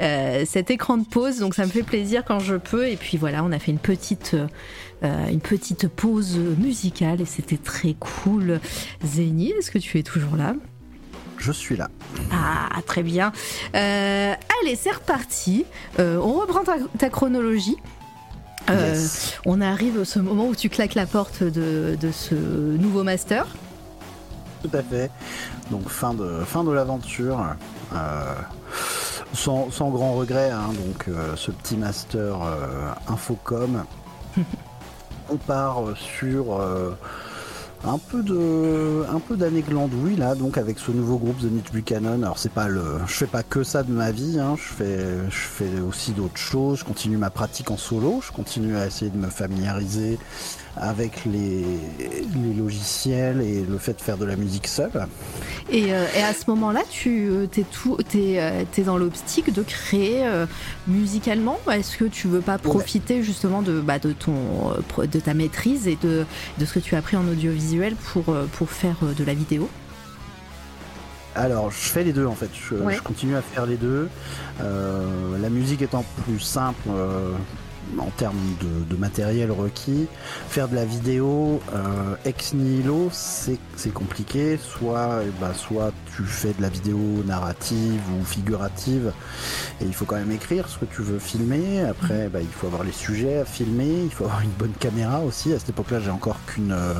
cet 0.00 0.70
écran 0.70 0.98
de 0.98 1.06
pause, 1.06 1.38
donc 1.38 1.54
ça 1.54 1.64
me 1.64 1.70
fait 1.70 1.82
plaisir 1.82 2.24
quand 2.24 2.40
je 2.40 2.56
peux. 2.56 2.88
Et 2.88 2.96
puis 2.96 3.16
voilà, 3.16 3.44
on 3.44 3.52
a 3.52 3.58
fait 3.58 3.72
une 3.72 3.78
petite 3.78 4.36
euh, 5.04 5.28
une 5.28 5.40
petite 5.40 5.88
pause 5.88 6.38
musicale 6.38 7.20
et 7.20 7.26
c'était 7.26 7.58
très 7.58 7.94
cool. 7.94 8.60
Zéni, 9.04 9.50
est-ce 9.50 9.70
que 9.70 9.78
tu 9.78 9.98
es 9.98 10.02
toujours 10.02 10.36
là? 10.36 10.54
Je 11.38 11.52
suis 11.52 11.76
là. 11.76 11.90
Ah, 12.32 12.80
très 12.86 13.02
bien. 13.02 13.30
Euh, 13.74 14.34
allez, 14.62 14.74
c'est 14.74 14.92
reparti. 14.92 15.66
Euh, 15.98 16.16
on 16.16 16.32
reprend 16.40 16.62
ta, 16.98 17.10
chronologie. 17.10 17.76
On 19.44 19.60
arrive 19.60 19.98
au 19.98 20.04
ce 20.04 20.18
moment 20.18 20.46
où 20.48 20.54
tu 20.54 20.68
claques 20.68 20.94
la 20.94 21.06
porte 21.06 21.42
de, 21.42 21.96
ce 22.12 22.34
nouveau 22.34 23.02
master. 23.04 23.46
Tout 24.62 24.70
à 24.72 24.82
fait. 24.82 25.10
Donc 25.70 25.88
fin 25.88 26.14
de, 26.14 26.40
fin 26.44 26.64
de 26.64 26.72
l'aventure. 26.72 27.38
sans, 29.32 29.68
grand 29.90 30.14
regret. 30.14 30.50
Hein. 30.50 30.70
donc 30.84 31.06
ce 31.36 31.50
petit 31.50 31.76
master 31.76 32.38
Infocom. 33.08 33.84
on 35.30 35.36
part 35.36 35.82
sur 35.96 36.60
euh, 36.60 36.96
un 37.84 37.98
peu 37.98 38.22
de 38.22 39.04
un 39.12 39.20
peu 39.20 39.36
d'années 39.36 39.62
glandouille 39.62 40.16
là 40.16 40.34
donc 40.34 40.58
avec 40.58 40.78
ce 40.78 40.90
nouveau 40.90 41.18
groupe 41.18 41.40
Zenith 41.40 41.72
Buchanan. 41.72 42.22
Alors 42.22 42.38
c'est 42.38 42.52
pas 42.52 42.68
le 42.68 42.82
je 43.06 43.14
fais 43.14 43.26
pas 43.26 43.42
que 43.42 43.62
ça 43.62 43.82
de 43.82 43.92
ma 43.92 44.10
vie 44.10 44.38
hein. 44.40 44.56
je 44.56 44.74
fais 44.74 44.98
je 45.28 45.36
fais 45.36 45.80
aussi 45.80 46.12
d'autres 46.12 46.38
choses. 46.38 46.80
Je 46.80 46.84
continue 46.84 47.16
ma 47.16 47.30
pratique 47.30 47.70
en 47.70 47.76
solo. 47.76 48.20
Je 48.26 48.32
continue 48.32 48.76
à 48.76 48.86
essayer 48.86 49.10
de 49.10 49.18
me 49.18 49.28
familiariser 49.28 50.18
avec 50.76 51.24
les, 51.24 51.64
logiciels 52.56 53.40
et 53.40 53.64
le 53.64 53.78
fait 53.78 53.94
de 53.94 54.00
faire 54.00 54.18
de 54.18 54.24
la 54.24 54.36
musique 54.36 54.66
seule. 54.66 55.06
Et, 55.70 55.92
euh, 55.92 56.04
à 56.22 56.34
ce 56.34 56.48
moment-là, 56.50 56.82
tu 56.88 57.28
euh, 57.28 57.46
es, 57.56 57.62
tout, 57.62 57.96
es, 58.14 58.40
euh, 58.40 58.64
dans 58.84 58.98
l'optique 58.98 59.52
de 59.52 59.62
créer 59.62 60.24
musicalement 60.86 61.58
Est-ce 61.72 61.96
que 61.96 62.04
tu 62.04 62.28
veux 62.28 62.40
pas 62.40 62.58
profiter 62.58 63.22
justement 63.22 63.62
de, 63.62 63.80
bah, 63.80 63.98
de, 63.98 64.12
ton, 64.12 64.34
de 64.98 65.20
ta 65.20 65.34
maîtrise 65.34 65.88
et 65.88 65.98
de, 66.02 66.24
de 66.58 66.64
ce 66.64 66.74
que 66.74 66.78
tu 66.78 66.94
as 66.94 66.98
appris 66.98 67.16
en 67.16 67.26
audiovisuel 67.26 67.96
pour, 67.96 68.24
pour 68.52 68.70
faire 68.70 68.96
de 69.16 69.24
la 69.24 69.34
vidéo? 69.34 69.68
Alors, 71.34 71.70
je 71.70 71.76
fais 71.76 72.02
les 72.02 72.12
deux 72.12 72.26
en 72.26 72.34
fait. 72.34 72.48
Je, 72.54 72.76
je 72.90 73.00
continue 73.02 73.36
à 73.36 73.42
faire 73.42 73.66
les 73.66 73.76
deux. 73.76 74.08
la 74.60 75.50
musique 75.50 75.82
étant 75.82 76.04
plus 76.24 76.40
simple, 76.40 76.88
en 77.98 78.10
termes 78.16 78.36
de, 78.60 78.96
matériel 78.96 79.50
requis. 79.50 80.06
Faire 80.48 80.68
de 80.68 80.74
la 80.74 80.84
vidéo 80.84 81.60
euh, 81.74 82.14
ex 82.24 82.54
nihilo, 82.54 83.10
c'est 83.12 83.92
compliqué. 83.92 84.58
Soit, 84.58 85.20
eh 85.22 85.30
ben, 85.40 85.52
soit 85.54 85.92
tu 86.14 86.22
fais 86.22 86.54
de 86.54 86.62
la 86.62 86.68
vidéo 86.68 86.98
narrative 87.26 88.00
ou 88.18 88.24
figurative 88.24 89.12
et 89.80 89.84
il 89.84 89.92
faut 89.92 90.06
quand 90.06 90.16
même 90.16 90.32
écrire 90.32 90.68
ce 90.68 90.78
que 90.78 90.86
tu 90.86 91.02
veux 91.02 91.18
filmer. 91.18 91.82
Après, 91.82 92.28
bah, 92.28 92.40
il 92.40 92.48
faut 92.48 92.66
avoir 92.66 92.84
les 92.84 92.92
sujets 92.92 93.38
à 93.38 93.44
filmer, 93.44 94.04
il 94.04 94.10
faut 94.10 94.24
avoir 94.24 94.40
une 94.40 94.50
bonne 94.50 94.72
caméra 94.78 95.20
aussi. 95.20 95.52
À 95.52 95.58
cette 95.58 95.70
époque-là, 95.70 96.00
j'ai 96.00 96.10
encore 96.10 96.38
qu'une. 96.46 96.72
Euh, 96.72 96.94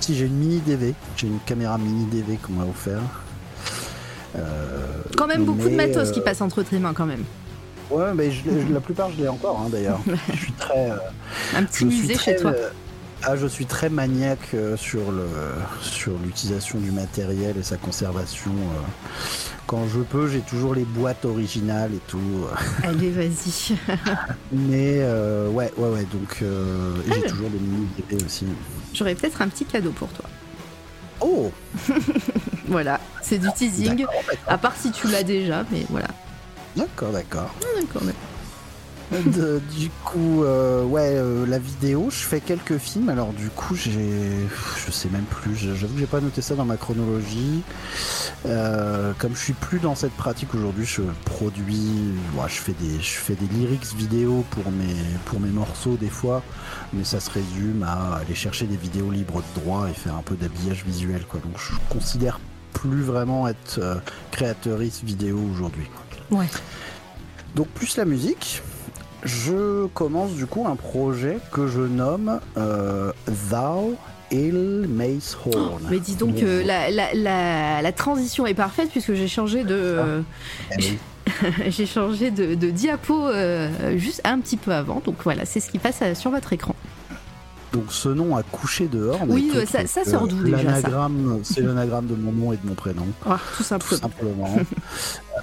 si 0.00 0.14
j'ai 0.14 0.26
une 0.26 0.36
mini 0.36 0.60
DV, 0.60 0.94
j'ai 1.16 1.26
une 1.26 1.40
caméra 1.40 1.78
mini 1.78 2.06
DV 2.06 2.38
qu'on 2.38 2.54
m'a 2.54 2.64
offert. 2.64 3.02
Euh, 4.36 4.86
quand 5.16 5.26
même 5.26 5.44
beaucoup 5.44 5.68
de 5.68 5.74
matos 5.74 6.10
qui 6.10 6.20
passent 6.20 6.40
entre 6.40 6.62
tes 6.62 6.78
mains 6.78 6.94
quand 6.94 7.06
même. 7.06 7.24
Ouais, 7.90 8.12
mais 8.14 8.30
la 8.70 8.80
plupart 8.80 9.10
je 9.10 9.22
l'ai 9.22 9.28
encore 9.28 9.60
hein, 9.60 9.68
d'ailleurs. 9.70 10.00
je 10.32 10.36
suis 10.36 10.52
très. 10.52 10.90
Euh, 10.90 10.96
un 11.54 11.64
petit 11.64 11.84
musée 11.84 12.16
chez 12.16 12.36
toi. 12.36 12.52
Euh, 12.52 12.70
ah, 13.24 13.36
je 13.36 13.46
suis 13.46 13.66
très 13.66 13.88
maniaque 13.88 14.48
euh, 14.54 14.76
sur 14.76 15.12
le 15.12 15.26
sur 15.80 16.12
l'utilisation 16.24 16.78
du 16.78 16.90
matériel 16.90 17.56
et 17.56 17.62
sa 17.62 17.76
conservation. 17.76 18.52
quand 19.66 19.86
je 19.86 20.00
peux, 20.00 20.28
j'ai 20.28 20.40
toujours 20.40 20.74
les 20.74 20.84
boîtes 20.84 21.24
originales 21.24 21.92
et 21.94 22.00
tout. 22.08 22.46
Allez, 22.82 23.10
vas-y. 23.10 23.76
mais 24.50 25.04
ouais, 25.48 25.72
ouais, 25.76 25.88
ouais. 25.88 26.06
Donc 26.12 26.38
j'ai 26.40 27.22
ah, 27.24 27.28
toujours 27.28 27.50
des 27.50 27.58
mini 27.58 27.86
DP 27.96 28.24
aussi. 28.24 28.46
J'aurais 28.94 29.14
peut-être 29.14 29.40
un 29.42 29.48
petit 29.48 29.64
cadeau 29.64 29.90
pour 29.90 30.08
toi. 30.08 30.24
Oh 31.20 31.52
Voilà, 32.66 33.00
c'est 33.22 33.38
du 33.38 33.48
teasing. 33.52 34.06
À 34.46 34.58
part 34.58 34.74
si 34.76 34.90
tu 34.90 35.08
l'as 35.08 35.22
déjà, 35.22 35.64
mais 35.70 35.84
voilà. 35.88 36.08
D'accord, 36.76 37.12
d'accord. 37.12 37.54
Ah, 37.62 37.80
d'accord, 37.80 38.02
du 39.76 39.90
coup, 40.04 40.42
euh, 40.44 40.84
ouais, 40.84 41.12
euh, 41.14 41.46
la 41.46 41.58
vidéo, 41.58 42.08
je 42.10 42.16
fais 42.16 42.40
quelques 42.40 42.78
films. 42.78 43.08
Alors, 43.08 43.32
du 43.32 43.48
coup, 43.48 43.74
j'ai. 43.74 43.92
Je 44.86 44.90
sais 44.90 45.08
même 45.10 45.24
plus. 45.24 45.54
J'avoue 45.56 45.94
que 45.94 46.00
j'ai 46.00 46.06
pas 46.06 46.20
noté 46.20 46.40
ça 46.40 46.54
dans 46.54 46.64
ma 46.64 46.76
chronologie. 46.76 47.62
Euh, 48.46 49.12
comme 49.18 49.34
je 49.34 49.40
suis 49.40 49.52
plus 49.52 49.80
dans 49.80 49.94
cette 49.94 50.12
pratique 50.12 50.54
aujourd'hui, 50.54 50.86
je 50.86 51.02
produis. 51.24 52.14
je, 52.48 52.54
fais 52.54 52.72
des, 52.72 53.00
je 53.00 53.18
fais 53.18 53.34
des 53.34 53.46
lyrics 53.54 53.94
vidéo 53.94 54.44
pour 54.50 54.70
mes, 54.72 54.96
pour 55.26 55.40
mes 55.40 55.50
morceaux 55.50 55.96
des 55.96 56.08
fois. 56.08 56.42
Mais 56.92 57.04
ça 57.04 57.20
se 57.20 57.30
résume 57.30 57.82
à 57.82 58.16
aller 58.16 58.34
chercher 58.34 58.66
des 58.66 58.76
vidéos 58.76 59.10
libres 59.10 59.42
de 59.42 59.60
droit 59.60 59.88
et 59.90 59.94
faire 59.94 60.14
un 60.14 60.22
peu 60.22 60.36
d'habillage 60.36 60.84
visuel, 60.86 61.24
quoi. 61.28 61.40
Donc, 61.40 61.58
je 61.58 61.74
considère 61.90 62.40
plus 62.72 63.02
vraiment 63.02 63.46
être 63.46 63.80
créateuriste 64.30 65.04
vidéo 65.04 65.38
aujourd'hui. 65.52 65.88
Ouais. 66.32 66.46
Donc 67.54 67.68
plus 67.68 67.96
la 67.96 68.04
musique, 68.04 68.62
je 69.22 69.86
commence 69.88 70.32
du 70.32 70.46
coup 70.46 70.66
un 70.66 70.76
projet 70.76 71.38
que 71.52 71.66
je 71.66 71.80
nomme 71.80 72.40
euh, 72.56 73.12
Thou 73.50 73.96
Il 74.30 74.86
Mace 74.88 75.36
Horn. 75.44 75.86
mais 75.90 76.00
dis 76.00 76.16
donc, 76.16 76.42
euh, 76.42 76.64
la, 76.64 76.90
la, 76.90 77.82
la, 77.82 77.92
transition 77.92 78.46
est 78.46 78.54
parfaite 78.54 78.90
puisque 78.90 79.12
j'ai 79.14 79.28
changé 79.28 79.62
de... 79.64 80.22
Eh 80.78 80.98
j'ai 81.68 81.86
changé 81.86 82.30
de, 82.30 82.54
de 82.54 82.70
diapo 82.70 83.28
euh, 83.28 83.96
juste 83.96 84.22
un 84.24 84.40
petit 84.40 84.56
peu 84.56 84.72
avant. 84.72 85.02
Donc 85.04 85.16
voilà, 85.22 85.44
c'est 85.44 85.60
ce 85.60 85.70
qui 85.70 85.78
passe 85.78 86.02
sur 86.18 86.30
votre 86.30 86.52
écran. 86.52 86.74
Donc 87.72 87.84
ce 87.88 88.10
nom 88.10 88.36
a 88.36 88.42
couché 88.42 88.86
dehors. 88.86 89.20
Oui, 89.26 89.50
ça, 89.66 90.04
sort 90.04 90.28
d'où 90.28 90.42
déjà 90.42 90.76
C'est 91.42 91.62
l'anagramme 91.62 92.06
de 92.06 92.14
mon 92.14 92.32
nom 92.32 92.52
et 92.52 92.56
de 92.56 92.66
mon 92.66 92.74
prénom. 92.74 93.06
Ah, 93.26 93.38
tout 93.56 93.62
simplement. 93.62 94.56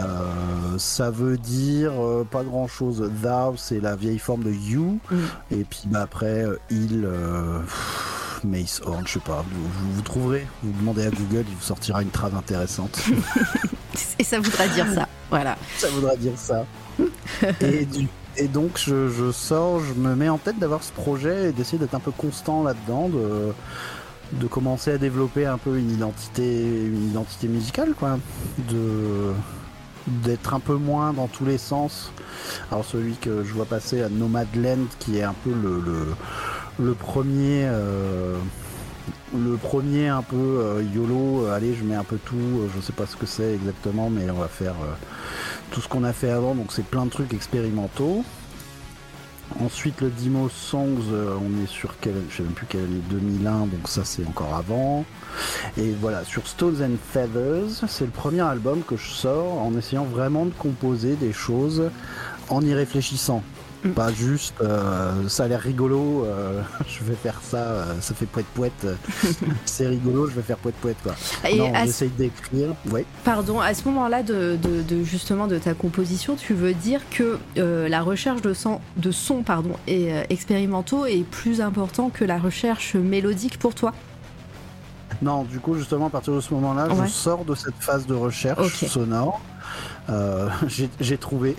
Euh, 0.02 0.78
ça 0.78 1.12
veut 1.12 1.36
dire 1.36 1.92
euh, 1.92 2.24
pas 2.24 2.44
grand 2.44 2.68
chose. 2.68 3.12
Thou, 3.22 3.58
c'est 3.58 3.82
la 3.82 3.98
vieille 3.98 4.20
forme 4.20 4.44
de 4.44 4.52
you. 4.52 5.00
Mm. 5.12 5.18
Et 5.52 5.64
puis 5.66 5.82
bah, 5.88 6.02
après, 6.04 6.46
euh, 6.46 6.58
il. 6.70 7.06
Mace 8.46 8.82
Horn, 8.86 9.06
je 9.06 9.14
sais 9.14 9.20
pas, 9.20 9.44
vous, 9.52 9.94
vous, 9.96 10.02
trouverez, 10.02 10.48
vous 10.64 10.72
demandez 10.80 11.06
à 11.06 11.10
Google, 11.10 11.44
il 11.50 11.56
vous 11.56 11.62
sortira 11.62 12.02
une 12.02 12.10
trame 12.10 12.36
intéressante. 12.38 13.04
et 14.20 14.24
ça 14.24 14.40
voudra 14.40 14.66
dire 14.70 14.86
ça, 14.94 15.10
voilà. 15.30 15.58
Ça 15.78 15.90
voudra 15.90 16.16
dire 16.16 16.38
ça. 16.38 16.66
et 17.60 17.86
du 17.86 18.08
et 18.40 18.48
donc 18.48 18.78
je, 18.78 19.32
sors, 19.32 19.80
je 19.82 19.94
me 19.94 20.16
mets 20.16 20.30
en 20.30 20.38
tête 20.38 20.58
d'avoir 20.60 20.84
ce 20.84 20.92
projet 20.92 21.50
et 21.50 21.52
d'essayer 21.52 21.78
d'être 21.78 21.96
un 21.96 22.00
peu 22.00 22.12
constant 22.12 22.64
là-dedans, 22.64 23.10
de, 23.10 23.54
de 24.34 24.48
commencer 24.48 24.92
à 24.92 24.98
développer 24.98 25.46
un 25.46 25.58
peu 25.58 25.78
une 25.78 25.92
identité, 25.92 26.64
une 26.64 27.10
identité 27.10 27.48
musicale, 27.48 27.94
quoi. 27.98 28.18
De 28.70 29.34
d'être 30.08 30.56
un 30.56 30.60
peu 30.60 30.74
moins 30.74 31.14
dans 31.14 31.28
tous 31.28 31.46
les 31.46 31.60
sens. 31.60 32.12
Alors 32.72 32.84
celui 32.84 33.14
que 33.16 33.44
je 33.44 33.54
vois 33.54 33.66
passer 33.66 34.02
à 34.02 34.10
Nomadland, 34.10 34.88
qui 34.98 35.20
est 35.20 35.24
un 35.24 35.36
peu 35.44 35.52
le, 35.52 36.16
le, 36.80 36.94
premier. 36.94 37.66
Euh, 37.66 38.38
le 39.34 39.58
premier 39.58 40.08
un 40.08 40.22
peu 40.22 40.36
euh, 40.36 40.84
YOLO, 40.94 41.46
euh, 41.46 41.56
allez 41.56 41.76
je 41.76 41.84
mets 41.84 41.96
un 41.96 42.04
peu 42.04 42.18
tout, 42.18 42.70
je 42.76 42.82
sais 42.82 42.94
pas 42.94 43.06
ce 43.06 43.16
que 43.16 43.26
c'est 43.26 43.54
exactement 43.54 44.10
mais 44.10 44.30
on 44.30 44.40
va 44.40 44.48
faire 44.48 44.76
tout 45.72 45.82
ce 45.82 45.88
qu'on 45.88 46.04
a 46.04 46.14
fait 46.14 46.30
avant, 46.30 46.56
donc 46.56 46.72
c'est 46.72 46.86
plein 46.86 47.06
de 47.06 47.12
trucs 47.12 47.34
expérimentaux. 47.34 48.24
Ensuite, 49.60 50.00
le 50.02 50.10
Dimo 50.10 50.48
Songs, 50.48 51.12
euh, 51.12 51.36
on 51.42 51.64
est 51.64 51.68
sur 51.68 52.00
quelle, 52.00 52.22
je 52.30 52.38
sais 52.38 52.44
même 52.44 52.52
plus 52.54 52.68
quelle 52.68 52.82
année, 52.82 53.02
2001, 53.10 53.66
donc 53.66 53.88
ça 53.88 54.06
c'est 54.06 54.26
encore 54.26 54.54
avant. 54.54 55.06
Et 55.76 55.92
voilà, 56.00 56.24
sur 56.24 56.48
Stones 56.48 56.78
and 56.82 56.98
Feathers, 57.12 57.90
c'est 57.90 58.06
le 58.06 58.12
premier 58.12 58.42
album 58.42 58.84
que 58.84 58.96
je 58.96 59.10
sors 59.10 59.60
en 59.60 59.76
essayant 59.76 60.06
vraiment 60.06 60.46
de 60.46 60.52
composer 60.52 61.16
des 61.16 61.34
choses 61.34 61.90
en 62.50 62.62
y 62.62 62.74
réfléchissant. 62.74 63.44
Mm. 63.84 63.92
Pas 63.92 64.12
juste, 64.12 64.56
euh, 64.62 65.30
ça 65.30 65.46
a 65.46 65.48
l'air 65.48 65.62
rigolo, 65.62 66.26
euh, 66.26 66.62
je 66.88 67.02
vais 67.06 67.16
faire 67.16 67.40
ça, 67.42 67.58
euh, 67.58 68.02
ça 68.02 68.14
fait 68.14 68.26
poète 68.26 68.46
poète, 68.54 68.88
c'est 69.66 69.88
rigolo, 69.88 70.28
je 70.28 70.36
vais 70.36 70.42
faire 70.42 70.58
poète 70.58 70.76
poète 70.76 70.98
quoi. 71.02 71.16
Et 71.50 71.58
non, 71.58 71.72
j'essaye 71.86 72.10
d'écrire. 72.10 72.76
Ouais. 72.92 73.06
Pardon, 73.24 73.62
à 73.62 73.74
ce 73.74 73.86
moment-là 73.86 74.22
de, 74.22 74.58
de, 74.62 75.04
justement 75.04 75.48
de 75.48 75.58
ta 75.58 75.74
composition, 75.74 76.36
tu 76.36 76.54
veux 76.54 76.74
dire 76.74 77.02
que 77.10 77.40
la 77.56 78.02
recherche 78.02 78.42
de 78.42 78.54
son, 78.54 78.82
de 78.98 79.12
son 79.12 79.44
pardon, 79.44 79.72
et 79.88 80.12
expérimentaux 80.30 81.06
est 81.06 81.24
plus 81.24 81.62
important 81.62 82.10
que 82.10 82.26
la 82.26 82.38
recherche 82.38 82.96
mélodique 82.96 83.60
pour 83.60 83.76
toi? 83.76 83.94
Non, 85.22 85.44
du 85.44 85.60
coup 85.60 85.76
justement 85.76 86.08
à 86.08 86.10
partir 86.10 86.34
de 86.34 86.42
ce 86.42 86.54
moment-là, 86.54 86.90
je 87.06 87.10
sors 87.10 87.46
de 87.46 87.56
cette 87.56 87.76
phase 87.80 88.06
de 88.06 88.14
recherche 88.14 88.86
sonore. 88.86 89.40
j'ai 91.00 91.18
trouvé 91.18 91.56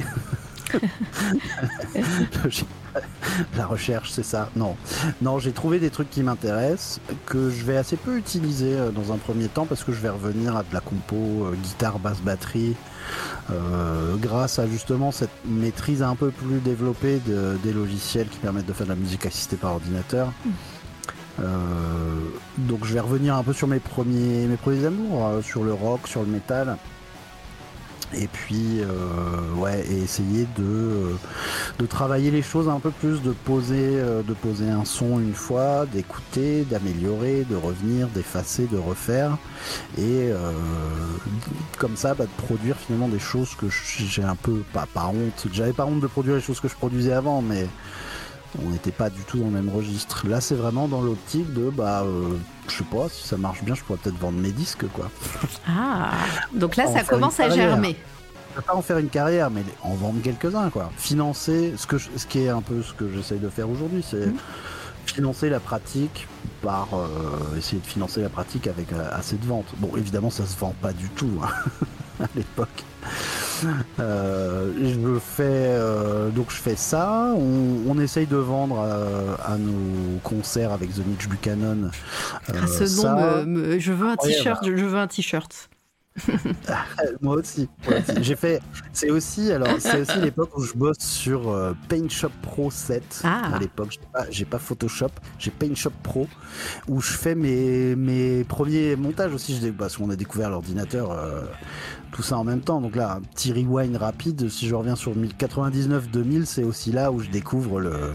la 3.57 3.67
recherche, 3.67 4.11
c'est 4.11 4.25
ça. 4.25 4.51
Non, 4.57 4.77
non, 5.23 5.39
j'ai 5.39 5.53
trouvé 5.53 5.79
des 5.79 5.91
trucs 5.91 6.11
qui 6.11 6.23
m'intéressent 6.23 7.01
que 7.27 7.51
je 7.51 7.65
vais 7.65 7.77
assez 7.77 7.97
peu 7.97 8.17
utiliser 8.17 8.75
euh, 8.75 8.91
dans 8.91 9.13
un 9.13 9.17
premier 9.17 9.49
temps 9.49 9.67
parce 9.67 9.85
que 9.85 9.93
je 9.93 10.01
vais 10.01 10.09
revenir 10.09 10.57
à 10.57 10.63
de 10.63 10.73
la 10.73 10.81
compo, 10.81 11.17
euh, 11.17 11.55
guitare, 11.63 11.99
basse, 11.99 12.21
batterie, 12.21 12.75
euh, 13.51 14.17
grâce 14.17 14.59
à 14.59 14.67
justement 14.67 15.13
cette 15.13 15.31
maîtrise 15.45 16.03
un 16.03 16.15
peu 16.15 16.31
plus 16.31 16.61
développée 16.61 17.21
des 17.63 17.73
logiciels 17.73 18.29
qui 18.29 18.39
permettent 18.39 18.67
de 18.67 18.73
faire 18.73 18.87
de 18.87 18.93
la 18.93 18.97
musique 18.97 19.27
assistée 19.27 19.57
par 19.57 19.73
ordinateur. 19.73 20.33
Mm. 20.45 20.51
donc 22.59 22.85
je 22.85 22.93
vais 22.93 23.01
revenir 23.01 23.35
un 23.35 23.43
peu 23.43 23.55
sur 23.55 23.67
mes 23.67 23.79
premiers, 23.79 24.47
mes 24.47 24.57
premiers 24.57 24.85
amours, 24.85 25.43
sur 25.43 25.65
le 25.65 25.73
rock, 25.73 26.07
sur 26.07 26.21
le 26.21 26.29
métal 26.29 26.77
et 28.15 28.27
puis 28.27 28.81
euh, 28.81 29.55
ouais 29.57 29.85
et 29.89 30.03
essayer 30.03 30.47
de, 30.57 30.65
euh, 30.65 31.15
de 31.79 31.87
travailler 31.87 32.31
les 32.31 32.43
choses 32.43 32.69
un 32.69 32.81
peu 32.81 32.91
plus 32.91 33.23
de 33.23 33.33
poser 33.33 33.77
euh, 33.79 34.23
de 34.23 34.35
poser 34.35 34.69
un 34.69 34.85
son 34.85 35.21
une 35.21 35.35
fois 35.35 35.87
d'écouter 35.87 36.65
d'améliorer 36.65 37.45
de 37.49 37.57
revenir 37.57 38.09
d'effacer 38.09 38.67
de 38.67 38.79
refaire. 38.79 39.37
Et 39.99 40.31
comme 41.79 41.97
ça 41.97 42.15
bah, 42.15 42.25
de 42.25 42.43
produire 42.45 42.77
finalement 42.77 43.09
des 43.09 43.19
choses 43.19 43.55
que 43.55 43.67
j'ai 43.69 44.23
un 44.23 44.37
peu 44.37 44.63
pas, 44.73 44.87
pas 44.93 45.07
honte. 45.07 45.47
J'avais 45.53 45.73
pas 45.73 45.87
honte 45.87 46.01
de 46.01 46.07
produire 46.07 46.35
les 46.35 46.41
choses 46.41 46.61
que 46.61 46.69
je 46.69 46.75
produisais 46.75 47.13
avant 47.13 47.43
mais 47.43 47.67
on 48.65 48.71
n'était 48.71 48.91
pas 48.91 49.11
du 49.11 49.23
tout 49.23 49.39
dans 49.39 49.47
le 49.47 49.51
même 49.51 49.69
registre. 49.69 50.27
Là, 50.27 50.41
c'est 50.41 50.55
vraiment 50.55 50.89
dans 50.89 51.01
l'optique 51.01 51.53
de, 51.55 51.71
bah, 51.71 52.03
euh, 52.05 52.37
je 52.69 52.75
sais 52.75 52.85
pas, 52.85 53.09
si 53.09 53.27
ça 53.27 53.37
marche 53.37 53.63
bien, 53.63 53.75
je 53.75 53.83
pourrais 53.83 53.99
peut-être 53.99 54.19
vendre 54.19 54.39
mes 54.39 54.51
disques, 54.51 54.87
quoi. 54.89 55.11
Ah, 55.69 56.11
donc 56.53 56.77
là, 56.77 56.87
ça 56.87 57.05
commence 57.05 57.39
à 57.41 57.49
germer. 57.51 57.97
Je 58.51 58.57
peux 58.57 58.63
pas 58.63 58.75
en 58.75 58.83
faire 58.83 58.99
une 58.99 59.09
carrière, 59.09 59.51
mais 59.51 59.63
en 59.83 59.95
vendre 59.95 60.21
quelques-uns, 60.23 60.71
quoi. 60.71 60.91
Financer, 60.97 61.75
ce, 61.77 61.87
que 61.87 61.99
ce 61.99 62.27
qui 62.27 62.41
est 62.41 62.49
un 62.49 62.63
peu 62.63 62.83
ce 62.83 62.93
que 62.93 63.09
j'essaye 63.13 63.39
de 63.39 63.49
faire 63.49 63.71
aujourd'hui, 63.71 64.05
c'est 64.09 64.27
mhm. 64.27 64.37
Financer 65.07 65.49
la 65.51 65.61
pratique 65.61 66.27
par 66.63 66.89
euh, 66.95 67.57
essayer 67.57 67.81
de 67.81 67.87
financer 67.87 68.21
la 68.21 68.29
pratique 68.29 68.67
avec 68.67 68.93
euh, 68.93 69.09
assez 69.13 69.37
de 69.37 69.45
ventes. 69.45 69.73
Bon, 69.79 69.91
évidemment, 69.97 70.31
ça 70.31 70.47
se 70.47 70.57
vend 70.59 70.75
pas 70.81 70.93
du 70.93 71.09
tout 71.11 71.31
hein, 71.43 71.49
à 72.25 72.27
l'époque. 72.35 72.85
Euh, 73.99 74.73
je 74.83 75.19
fais 75.19 75.43
euh, 75.45 76.31
donc 76.31 76.51
je 76.51 76.57
fais 76.57 76.77
ça. 76.77 77.35
On, 77.37 77.99
essaye 78.01 78.27
de 78.27 78.37
vendre 78.37 78.83
euh, 78.83 79.35
à, 79.45 79.59
nos 79.59 80.19
concerts 80.23 80.73
avec 80.73 80.95
The 80.95 81.07
Mitch 81.07 81.29
Buchanan. 81.29 81.91
Ah, 82.49 82.67
ce 82.67 83.45
nom, 83.45 83.79
je 83.79 83.93
veux 83.93 84.09
un 84.09 84.17
t-shirt. 84.17 84.65
Je 84.65 84.85
veux 84.85 84.99
un 84.99 85.07
t-shirt. 85.07 85.69
Moi 87.21 87.37
aussi. 87.37 87.69
J'ai 88.21 88.37
fait. 88.37 88.61
C'est 88.93 89.11
aussi 89.11 89.53
alors 89.53 89.69
c'est 89.79 90.01
aussi 90.01 90.19
l'époque 90.21 90.57
où 90.57 90.63
je 90.63 90.75
bosse 90.75 90.99
sur 90.99 91.75
Paint 91.89 92.09
Shop 92.09 92.31
Pro 92.43 92.71
7. 92.71 93.23
Ah. 93.25 93.53
À 93.55 93.59
l'époque, 93.59 93.99
j'ai 94.31 94.45
pas, 94.45 94.59
Photoshop, 94.59 95.11
j'ai 95.39 95.51
Paint 95.51 95.75
Shop 95.75 95.93
Pro 96.03 96.27
où 96.89 97.01
je 97.01 97.13
fais 97.13 97.35
mes, 97.35 97.95
mes 97.95 98.45
premiers 98.45 98.97
montages 98.97 99.33
aussi. 99.33 99.59
Je, 99.61 99.69
parce 99.71 99.97
qu'on 99.97 100.11
a 100.11 100.17
découvert 100.17 100.51
l'ordinateur 100.51 101.13
tout 102.13 102.23
ça 102.23 102.37
en 102.37 102.45
même 102.45 102.61
temps. 102.61 102.81
Donc 102.81 102.97
là, 102.97 103.17
un 103.17 103.21
petit 103.21 103.53
rewind 103.53 103.97
rapide. 103.97 104.49
Si 104.49 104.67
je 104.67 104.75
reviens 104.75 104.97
sur 104.97 105.13
99-2000, 105.15 106.45
c'est 106.45 106.65
aussi 106.65 106.93
là 106.93 107.13
où 107.13 107.21
je 107.21 107.31
découvre 107.31 107.81
le, 107.81 108.13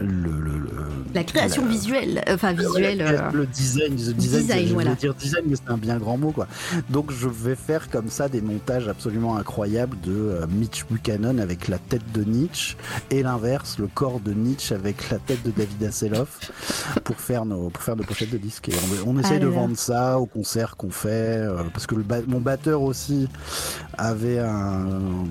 le, 0.00 0.66
la 1.14 1.24
création 1.24 1.64
visuelle, 1.66 2.22
enfin 2.28 2.52
visuelle. 2.52 2.98
Le, 3.32 3.42
euh, 3.42 3.46
design, 3.46 3.96
le 3.96 4.12
design, 4.12 4.66
je 4.68 4.72
voilà. 4.72 4.94
dire 4.94 5.14
design, 5.14 5.44
mais 5.48 5.56
c'est 5.56 5.70
un 5.70 5.76
bien 5.76 5.98
grand 5.98 6.16
mot 6.16 6.32
quoi. 6.32 6.46
Donc 6.90 7.12
je 7.12 7.28
vais 7.28 7.54
faire 7.54 7.90
comme 7.90 8.08
ça 8.08 8.28
des 8.28 8.40
montages 8.40 8.88
absolument 8.88 9.36
incroyables 9.36 9.98
de 10.00 10.12
euh, 10.12 10.46
Mitch 10.48 10.84
Buchanan 10.90 11.38
avec 11.38 11.68
la 11.68 11.78
tête 11.78 12.12
de 12.12 12.24
Nietzsche 12.24 12.76
et 13.10 13.22
l'inverse, 13.22 13.78
le 13.78 13.86
corps 13.86 14.20
de 14.20 14.32
Nietzsche 14.32 14.74
avec 14.74 15.10
la 15.10 15.18
tête 15.18 15.42
de 15.44 15.50
David 15.50 15.82
Hasselhoff 15.84 16.52
pour 17.04 17.16
faire 17.16 17.44
nos 17.44 17.70
pour 17.70 17.82
faire 17.82 17.96
nos 17.96 18.04
pochettes 18.04 18.30
de 18.30 18.38
disques. 18.38 18.68
Et 18.68 18.74
on, 19.06 19.18
essaie 19.18 19.38
de 19.38 19.46
vendre 19.46 19.76
ça 19.76 20.18
au 20.18 20.26
concert 20.26 20.76
qu'on 20.76 20.90
fait 20.90 21.08
euh, 21.38 21.62
parce 21.72 21.86
que 21.86 21.94
le 21.94 22.04
mon 22.26 22.40
batteur 22.40 22.82
aussi 22.82 23.25
avait 23.98 24.38
un, 24.38 25.26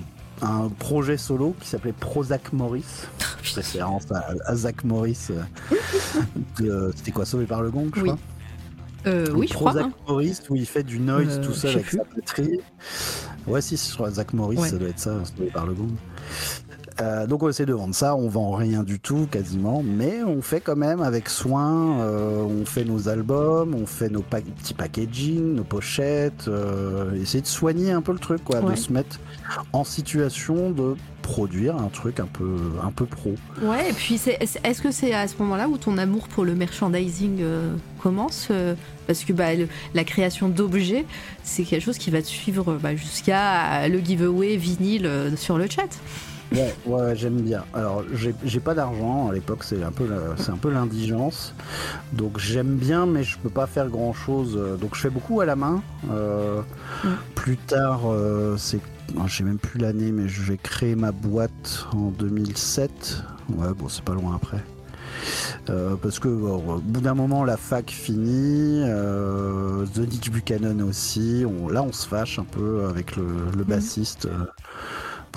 projet 0.80 1.18
solo 1.18 1.56
qui 1.60 1.68
s'appelait 1.68 1.94
Prozac 1.94 2.54
Morris, 2.54 2.86
référence 3.56 4.12
à, 4.12 4.34
à 4.46 4.56
Zach 4.56 4.84
Morris. 4.84 5.30
Euh, 6.62 6.92
c'était 6.96 7.12
quoi, 7.12 7.26
Sauvé 7.26 7.46
par 7.46 7.62
le 7.62 7.72
Gong, 7.72 7.90
je 7.96 8.02
oui. 8.02 8.08
crois 8.08 8.20
euh, 9.08 9.28
oui, 9.34 9.48
je 9.48 9.54
crois. 9.54 9.78
Hein. 9.80 9.92
Morris, 10.08 10.40
où 10.50 10.56
il 10.56 10.66
fait 10.66 10.84
du 10.84 11.00
noise 11.00 11.38
euh, 11.38 11.44
tout 11.44 11.54
seul 11.54 11.76
avec 11.76 11.90
sa 11.90 12.04
batterie. 12.16 12.60
Ouais, 13.46 13.62
si, 13.62 13.78
je 13.78 13.94
crois 13.94 14.10
Zach 14.10 14.34
Morris, 14.34 14.58
ça 14.58 14.78
doit 14.78 14.90
être 14.90 15.00
ça, 15.00 15.24
Sauvé 15.26 15.52
par 15.52 15.68
le 15.68 15.74
Gong. 15.74 15.92
Euh, 17.02 17.28
donc 17.28 17.44
on 17.44 17.50
essaie 17.50 17.66
de 17.66 17.74
vendre 17.74 17.94
ça, 17.94 18.16
on 18.16 18.30
vend 18.30 18.52
rien 18.52 18.84
du 18.84 19.00
tout 19.00 19.28
quasiment, 19.30 19.84
mais 19.84 20.24
on 20.24 20.42
fait 20.42 20.62
quand 20.62 20.78
même 20.78 21.02
avec 21.02 21.28
soin, 21.28 22.00
euh, 22.00 22.42
on 22.42 22.66
fait 22.66 22.86
nos 22.86 23.10
albums, 23.10 23.76
on 23.76 23.86
fait 23.86 24.10
nos 24.10 24.22
petits 24.22 24.74
packaging, 24.74 25.56
nos 25.56 25.64
pochettes, 25.64 26.48
euh, 26.48 27.14
essayer 27.22 27.42
de 27.42 27.48
soigner 27.48 27.92
un 27.92 28.02
peu 28.02 28.14
le 28.14 28.20
truc, 28.20 28.44
quoi, 28.46 28.62
de 28.62 28.76
se 28.76 28.94
mettre 28.94 29.20
en 29.74 29.84
situation 29.84 30.72
de 30.72 30.96
produire 31.22 31.76
un 31.76 31.90
truc 31.90 32.20
un 32.20 32.28
peu, 32.28 32.58
un 32.82 32.92
peu 32.92 33.06
pro. 33.06 33.34
Ouais, 33.62 33.90
et 33.90 33.94
puis 33.94 34.22
est-ce 34.64 34.82
que 34.82 34.92
c'est 34.92 35.14
à 35.14 35.28
ce 35.28 35.36
moment-là 35.40 35.68
où 35.68 35.78
ton 35.78 35.98
amour 35.98 36.30
pour 36.30 36.46
le 36.46 36.56
merchandising 36.56 37.44
commence 38.02 38.50
Parce 39.08 39.24
que 39.26 39.34
bah, 39.34 39.50
la 39.94 40.04
création 40.04 40.48
d'objets, 40.48 41.06
c'est 41.44 41.64
quelque 41.64 41.84
chose 41.84 41.98
qui 41.98 42.12
va 42.12 42.22
te 42.22 42.28
suivre 42.28 42.78
bah, 42.82 42.96
jusqu'à 42.96 43.88
le 43.90 44.00
giveaway 44.00 44.56
vinyle 44.56 45.34
sur 45.36 45.58
le 45.58 45.68
chat. 45.68 45.90
Ouais, 46.52 46.74
ouais, 46.86 47.16
j'aime 47.16 47.42
bien. 47.42 47.64
Alors, 47.74 48.04
j'ai 48.14 48.60
pas 48.60 48.74
d'argent 48.74 49.30
à 49.30 49.34
l'époque, 49.34 49.64
c'est 49.64 49.84
un 49.84 49.92
peu 49.92 50.08
c'est 50.38 50.52
un 50.52 50.58
peu 50.58 50.72
l'indigence. 50.72 51.54
Donc 52.14 52.40
j'aime 52.40 52.76
bien, 52.76 53.06
mais 53.06 53.24
je 53.24 53.38
peux 53.38 53.50
pas 53.50 53.68
faire 53.68 53.90
grand 53.90 54.14
chose. 54.14 54.60
Donc 54.80 54.96
je 54.96 55.02
fais 55.02 55.10
beaucoup 55.10 55.42
à 55.42 55.46
la 55.46 55.56
main. 55.56 55.82
Euh, 56.12 56.62
mm. 57.04 57.10
Plus 57.36 57.58
tard, 57.58 58.02
euh, 58.06 58.56
c'est, 58.58 58.80
je 59.28 59.36
sais 59.36 59.44
même 59.44 59.58
plus 59.58 59.80
l'année, 59.80 60.12
mais 60.12 60.28
je 60.28 60.42
vais 60.44 60.58
créer 60.58 60.96
ma 60.96 61.12
boîte 61.12 61.88
en 61.94 62.10
2007. 62.12 63.24
Ouais, 63.50 63.74
bon, 63.78 63.90
c'est 63.90 64.04
pas 64.04 64.14
loin 64.14 64.36
après. 64.36 64.64
Euh, 65.70 65.96
parce 65.96 66.20
que 66.20 66.28
au 66.28 66.80
bout 66.80 67.02
d'un 67.02 67.16
moment 67.16 67.44
la 67.44 67.58
fac 67.58 67.90
finit, 67.90 68.84
euh, 68.84 69.86
The 69.96 70.00
Nick 70.00 70.32
Buchanan 70.32 70.82
aussi, 70.82 71.44
là 71.72 71.82
on 71.82 71.92
se 71.92 72.08
fâche 72.08 72.38
un 72.38 72.44
peu 72.44 72.86
avec 72.88 73.16
le, 73.16 73.26
le 73.56 73.64
mm. 73.64 73.68
bassiste 73.68 74.28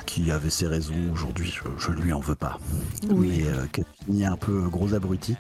qui 0.05 0.31
avait 0.31 0.51
ses 0.51 0.67
raisons 0.67 0.95
aujourd'hui, 1.13 1.55
je, 1.79 1.91
ne 1.91 1.97
lui 1.97 2.13
en 2.13 2.21
veux 2.21 2.35
pas. 2.35 2.59
Mais 3.09 3.43
euh, 3.47 3.67
qui 3.73 4.25
un 4.25 4.37
peu 4.37 4.69
gros 4.69 4.95
abruti. 4.95 5.37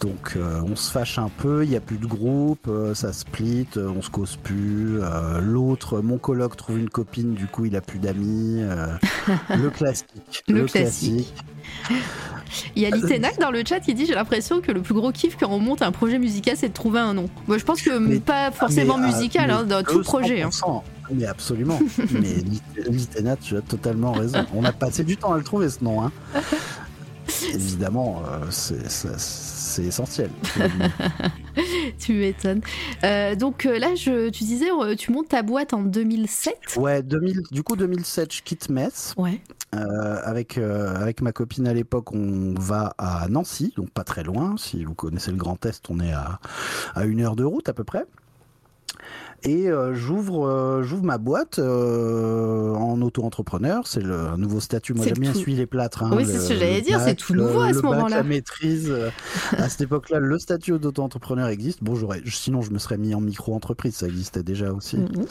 Donc 0.00 0.34
euh, 0.36 0.60
on 0.64 0.76
se 0.76 0.90
fâche 0.90 1.18
un 1.18 1.28
peu, 1.28 1.64
il 1.64 1.70
n'y 1.70 1.76
a 1.76 1.80
plus 1.80 1.98
de 1.98 2.06
groupe, 2.06 2.66
euh, 2.68 2.94
ça 2.94 3.12
split, 3.12 3.68
on 3.76 4.02
se 4.02 4.10
cause 4.10 4.36
plus. 4.36 5.00
L'autre, 5.40 6.00
mon 6.00 6.18
coloc 6.18 6.56
trouve 6.56 6.78
une 6.78 6.90
copine, 6.90 7.34
du 7.34 7.46
coup 7.46 7.66
il 7.66 7.76
a 7.76 7.80
plus 7.80 7.98
d'amis. 7.98 8.62
le 9.50 9.70
classique. 9.70 10.44
Le, 10.48 10.64
classique. 10.64 11.32
Il 12.76 12.82
y 12.82 12.86
a 12.86 12.90
Litenac 12.90 13.38
dans 13.38 13.50
le 13.50 13.62
chat 13.66 13.80
qui 13.80 13.94
dit 13.94 14.06
J'ai 14.06 14.14
l'impression 14.14 14.60
que 14.60 14.72
le 14.72 14.82
plus 14.82 14.94
gros 14.94 15.12
kiff 15.12 15.36
quand 15.38 15.50
on 15.50 15.58
monte 15.58 15.82
un 15.82 15.92
projet 15.92 16.18
musical, 16.18 16.56
c'est 16.56 16.68
de 16.68 16.74
trouver 16.74 17.00
un 17.00 17.14
nom. 17.14 17.28
Moi, 17.46 17.58
je 17.58 17.64
pense 17.64 17.82
que 17.82 18.18
pas 18.18 18.50
forcément 18.50 18.98
musical, 18.98 19.50
hein, 19.50 19.64
dans 19.64 19.82
tout 19.82 20.02
projet. 20.02 20.42
Hein. 20.42 20.50
Mais 21.12 21.26
absolument. 21.26 21.78
mais 22.12 22.36
Litena, 22.88 23.36
tu 23.36 23.56
as 23.56 23.62
totalement 23.62 24.12
raison. 24.12 24.44
On 24.54 24.64
a 24.64 24.72
passé 24.72 25.04
du 25.04 25.16
temps 25.16 25.32
à 25.32 25.38
le 25.38 25.44
trouver 25.44 25.68
ce 25.68 25.82
nom. 25.82 26.02
Hein. 26.02 26.12
Évidemment, 27.52 28.22
euh, 28.26 28.46
c'est 28.50 29.84
essentiel. 29.84 30.30
tu 31.98 32.14
m'étonnes. 32.14 32.60
Euh, 33.02 33.34
donc 33.34 33.66
euh, 33.66 33.78
là, 33.78 33.94
je, 33.94 34.28
tu 34.28 34.44
disais, 34.44 34.66
tu 34.98 35.12
montes 35.12 35.28
ta 35.28 35.42
boîte 35.42 35.72
en 35.72 35.82
2007 35.82 36.76
Ouais, 36.76 37.02
2000, 37.02 37.42
du 37.50 37.62
coup 37.62 37.76
2007, 37.76 38.34
je 38.34 38.42
quitte 38.42 38.68
Metz. 38.68 39.14
Ouais. 39.16 39.40
avec, 39.72 40.58
avec 40.58 41.22
ma 41.22 41.32
copine 41.32 41.66
à 41.66 41.74
l'époque, 41.74 42.12
on 42.12 42.54
va 42.58 42.94
à 42.98 43.26
Nancy, 43.28 43.72
donc 43.76 43.90
pas 43.90 44.04
très 44.04 44.22
loin. 44.22 44.56
Si 44.58 44.84
vous 44.84 44.94
connaissez 44.94 45.30
le 45.30 45.36
Grand 45.36 45.64
Est, 45.64 45.82
on 45.88 46.00
est 46.00 46.12
à, 46.12 46.40
à 46.94 47.04
une 47.04 47.20
heure 47.20 47.36
de 47.36 47.44
route 47.44 47.68
à 47.68 47.72
peu 47.72 47.84
près. 47.84 48.04
Et 49.46 49.68
euh, 49.68 49.94
j'ouvre 49.94 50.48
euh, 50.48 50.82
j'ouvre 50.82 51.04
ma 51.04 51.18
boîte 51.18 51.58
euh, 51.58 52.72
en 52.74 53.00
auto-entrepreneur. 53.02 53.86
C'est 53.86 54.00
le 54.02 54.18
un 54.18 54.38
nouveau 54.38 54.58
statut. 54.60 54.94
Moi, 54.94 55.04
j'aime 55.04 55.18
bien 55.18 55.32
tout- 55.32 55.38
suivre 55.38 55.58
les 55.58 55.66
plâtres. 55.66 56.02
hein, 56.02 56.10
Oui, 56.14 56.24
c'est 56.26 56.38
ce 56.38 56.48
que 56.48 56.54
j'allais 56.54 56.80
dire, 56.80 56.98
c'est 57.00 57.14
tout 57.14 57.34
nouveau 57.34 57.60
à 57.60 57.72
ce 57.74 57.80
moment-là. 57.80 58.16
La 58.18 58.22
maîtrise. 58.22 58.90
à 59.58 59.68
cette 59.68 59.82
époque-là, 59.82 60.18
le 60.18 60.38
statut 60.38 60.78
d'auto-entrepreneur 60.78 61.48
existe. 61.48 61.82
Bon, 61.84 61.94
j'aurais, 61.94 62.22
sinon, 62.26 62.62
je 62.62 62.70
me 62.70 62.78
serais 62.78 62.96
mis 62.96 63.14
en 63.14 63.20
micro-entreprise. 63.20 63.96
Ça 63.96 64.06
existait 64.06 64.42
déjà 64.42 64.72
aussi. 64.72 64.96
Mhm. 64.96 65.26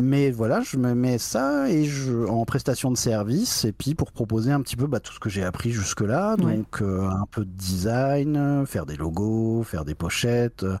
Mais 0.00 0.30
voilà, 0.30 0.62
je 0.62 0.78
me 0.78 0.94
mets 0.94 1.18
ça 1.18 1.68
et 1.70 1.84
je, 1.84 2.26
en 2.26 2.44
prestation 2.46 2.90
de 2.90 2.96
service 2.96 3.64
et 3.66 3.72
puis 3.72 3.94
pour 3.94 4.10
proposer 4.10 4.50
un 4.50 4.60
petit 4.62 4.76
peu 4.76 4.86
bah, 4.86 5.00
tout 5.00 5.12
ce 5.12 5.20
que 5.20 5.28
j'ai 5.28 5.44
appris 5.44 5.70
jusque-là, 5.70 6.36
Ouais. 6.42 6.56
donc 6.56 6.80
euh, 6.80 7.06
un 7.08 7.26
peu 7.30 7.44
de 7.44 7.50
design, 7.50 8.36
euh, 8.36 8.64
faire 8.66 8.86
des 8.86 8.96
logos, 8.96 9.62
faire 9.64 9.84
des 9.84 9.94
pochettes, 9.94 10.62
euh, 10.64 10.76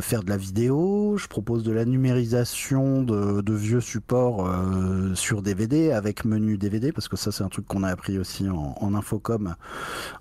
faire 0.00 0.22
de 0.22 0.30
la 0.30 0.38
vidéo. 0.38 1.16
Je 1.18 1.26
propose 1.26 1.64
de 1.64 1.72
la 1.72 1.84
numérisation 1.84 3.02
de, 3.02 3.42
de 3.42 3.52
vieux 3.54 3.80
supports 3.82 4.46
euh, 4.46 5.14
sur 5.14 5.42
DVD 5.42 5.92
avec 5.92 6.24
menu 6.24 6.56
DVD 6.56 6.92
parce 6.92 7.08
que 7.08 7.16
ça 7.16 7.32
c'est 7.32 7.44
un 7.44 7.48
truc 7.48 7.66
qu'on 7.66 7.82
a 7.82 7.88
appris 7.88 8.18
aussi 8.18 8.48
en, 8.48 8.74
en 8.80 8.94
infocom. 8.94 9.54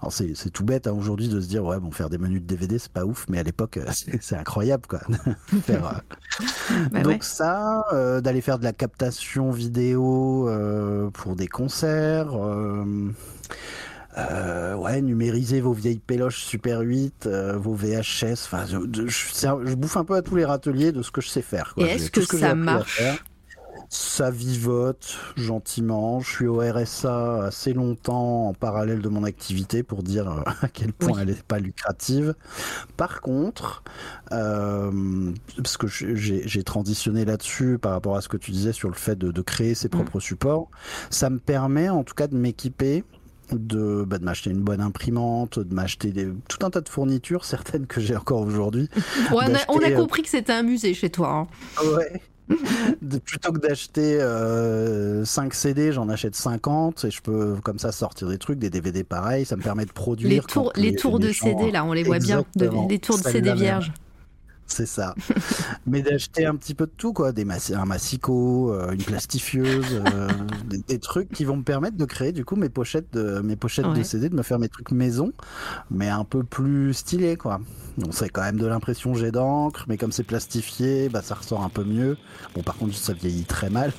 Alors 0.01 0.11
c'est 0.11 0.33
c'est 0.35 0.49
tout 0.49 0.65
bête 0.65 0.87
hein, 0.87 0.93
aujourd'hui 0.97 1.29
de 1.29 1.39
se 1.39 1.47
dire 1.47 1.63
ouais 1.63 1.79
bon 1.79 1.91
faire 1.91 2.09
des 2.09 2.17
menus 2.17 2.41
de 2.41 2.47
DVD 2.47 2.77
c'est 2.79 2.91
pas 2.91 3.05
ouf, 3.05 3.25
mais 3.29 3.39
à 3.39 3.43
l'époque 3.43 3.79
c'est 4.21 4.35
incroyable 4.35 4.87
quoi. 4.87 4.99
faire, 5.63 6.01
Bah 6.91 7.01
donc 7.01 7.07
ouais. 7.13 7.17
ça, 7.21 7.85
d'aller 8.25 8.41
faire 8.41 8.59
de 8.59 8.63
la 8.63 8.73
captation 8.73 9.51
vidéo 9.51 10.49
euh, 10.49 11.09
pour 11.11 11.35
des 11.35 11.47
concerts, 11.47 12.33
euh, 12.33 12.83
euh, 14.17 14.75
ouais, 14.75 15.01
numériser 15.01 15.61
vos 15.61 15.73
vieilles 15.73 15.99
péloches 15.99 16.43
Super 16.43 16.79
8, 16.79 17.27
euh, 17.27 17.57
vos 17.57 17.73
VHS, 17.73 18.45
enfin, 18.45 18.65
je, 18.65 19.75
bouffe 19.75 19.97
un 19.97 20.05
peu 20.05 20.15
à 20.15 20.21
tous 20.21 20.35
les 20.35 20.45
râteliers 20.45 20.91
de 20.91 21.01
ce 21.01 21.11
que 21.11 21.21
je 21.21 21.29
sais 21.29 21.43
faire. 21.43 21.73
quoi. 21.75 21.85
Et 21.85 21.91
est-ce 21.91 22.09
que 22.11 22.21
ça 22.23 22.55
marche? 22.55 22.97
faire. 22.97 23.23
Ça 23.89 24.31
vivote 24.31 25.17
gentiment. 25.35 26.19
Je 26.19 26.29
suis 26.29 26.47
au 26.47 26.59
RSA 26.59 27.43
assez 27.45 27.73
longtemps 27.73 28.47
en 28.49 28.53
parallèle 28.53 29.01
de 29.01 29.09
mon 29.09 29.23
activité 29.23 29.83
pour 29.83 30.03
dire 30.03 30.29
euh, 30.29 30.41
à 30.61 30.67
quel 30.67 30.91
point 30.93 31.13
Oui. 31.13 31.19
elle 31.21 31.27
n'est 31.29 31.43
pas 31.47 31.59
lucrative. 31.59 32.35
Par 32.97 33.21
contre, 33.21 33.83
euh, 34.31 35.31
parce 35.57 35.77
que 35.77 35.87
j'ai 35.87 36.63
transitionné 36.63 37.25
là-dessus 37.25 37.77
par 37.79 37.91
rapport 37.93 38.15
à 38.15 38.21
ce 38.21 38.29
que 38.29 38.37
tu 38.37 38.51
disais 38.51 38.73
sur 38.73 38.89
le 38.89 38.95
fait 38.95 39.15
de, 39.17 39.31
de 39.31 39.41
créer 39.41 39.75
ses 39.75 39.89
propres 39.89 40.19
supports, 40.19 40.69
ça 41.09 41.29
me 41.29 41.39
permet 41.39 41.89
en 41.89 42.03
tout 42.03 42.15
cas 42.15 42.27
de 42.27 42.35
m'équiper. 42.35 43.03
De, 43.51 44.03
bah, 44.07 44.17
de 44.17 44.23
m'acheter 44.25 44.49
une 44.49 44.63
bonne 44.63 44.81
imprimante, 44.81 45.59
de 45.59 45.71
m'acheter 45.71 46.11
tout 46.49 46.65
un 46.65 46.71
tas 46.71 46.81
de 46.81 46.89
fournitures, 46.89 47.45
certaines 47.45 47.85
que 47.85 48.01
j'ai 48.01 48.15
encore 48.15 48.41
aujourd'hui, 48.41 48.89
on, 49.31 49.37
a, 49.37 49.43
on 49.43 49.47
a 49.77 49.81
d'acheter, 49.81 49.93
euh, 49.93 49.97
compris 49.99 50.23
que 50.23 50.29
c'était 50.29 50.51
un 50.53 50.63
musée 50.63 50.95
chez 50.95 51.11
toi. 51.11 51.47
hein. 51.47 51.47
Ouais. 51.95 52.21
De- 53.01 53.17
plutôt 53.17 53.51
que 53.51 53.57
d'acheter 53.59 54.19
euh, 54.21 55.25
5 55.25 55.53
CD, 55.53 55.91
j'en 55.91 56.09
achète 56.09 56.35
50 56.35 57.05
et 57.05 57.11
je 57.11 57.21
peux 57.21 57.55
comme 57.63 57.79
ça 57.79 57.91
sortir 57.91 58.27
des 58.27 58.37
trucs, 58.37 58.59
des 58.59 58.69
DVD 58.69 59.03
pareils. 59.03 59.45
Ça 59.45 59.55
me 59.55 59.61
permet 59.61 59.85
de 59.85 59.91
produire. 59.91 60.29
Les 60.29 60.39
tours, 60.41 60.71
les 60.75 60.95
tours 60.95 61.19
de 61.19 61.29
gens- 61.29 61.45
CD, 61.45 61.71
là, 61.71 61.83
on 61.85 61.93
les 61.93 62.03
voit 62.03 62.19
bien. 62.19 62.43
de- 62.55 62.69
les 62.89 62.99
tours 62.99 63.17
de 63.17 63.23
CD 63.23 63.53
vierges. 63.53 63.91
C'est 64.67 64.87
ça. 64.87 65.13
Mais 65.85 66.01
d'acheter 66.01 66.45
un 66.45 66.55
petit 66.55 66.73
peu 66.73 66.85
de 66.87 66.91
tout, 66.97 67.13
quoi. 67.13 67.31
Des 67.31 67.45
massi- 67.45 67.75
un 67.75 67.85
massicot, 67.85 68.71
euh, 68.73 68.91
une 68.91 69.03
plastifieuse, 69.03 69.85
euh, 70.13 70.27
des, 70.65 70.79
des 70.79 70.99
trucs 70.99 71.29
qui 71.31 71.45
vont 71.45 71.57
me 71.57 71.63
permettre 71.63 71.97
de 71.97 72.05
créer 72.05 72.31
du 72.31 72.43
coup 72.45 72.55
mes 72.55 72.69
pochettes 72.69 73.13
de, 73.13 73.41
mes 73.41 73.55
pochettes 73.55 73.85
de. 73.93 74.03
CD, 74.03 74.29
de 74.29 74.35
me 74.35 74.41
faire 74.43 74.57
mes 74.59 74.69
trucs 74.69 74.91
maison, 74.91 75.31
mais 75.91 76.09
un 76.09 76.23
peu 76.23 76.43
plus 76.43 76.93
stylé, 76.93 77.37
quoi. 77.37 77.61
Donc 77.97 78.13
c'est 78.13 78.29
quand 78.29 78.41
même 78.41 78.57
de 78.59 78.65
l'impression 78.65 79.13
jet 79.13 79.31
d'encre, 79.31 79.85
mais 79.87 79.97
comme 79.97 80.11
c'est 80.11 80.23
plastifié, 80.23 81.09
bah 81.09 81.21
ça 81.21 81.35
ressort 81.35 81.63
un 81.63 81.69
peu 81.69 81.83
mieux. 81.83 82.17
Bon, 82.55 82.63
par 82.63 82.75
contre, 82.75 82.95
ça 82.95 83.13
vieillit 83.13 83.45
très 83.45 83.69
mal. 83.69 83.93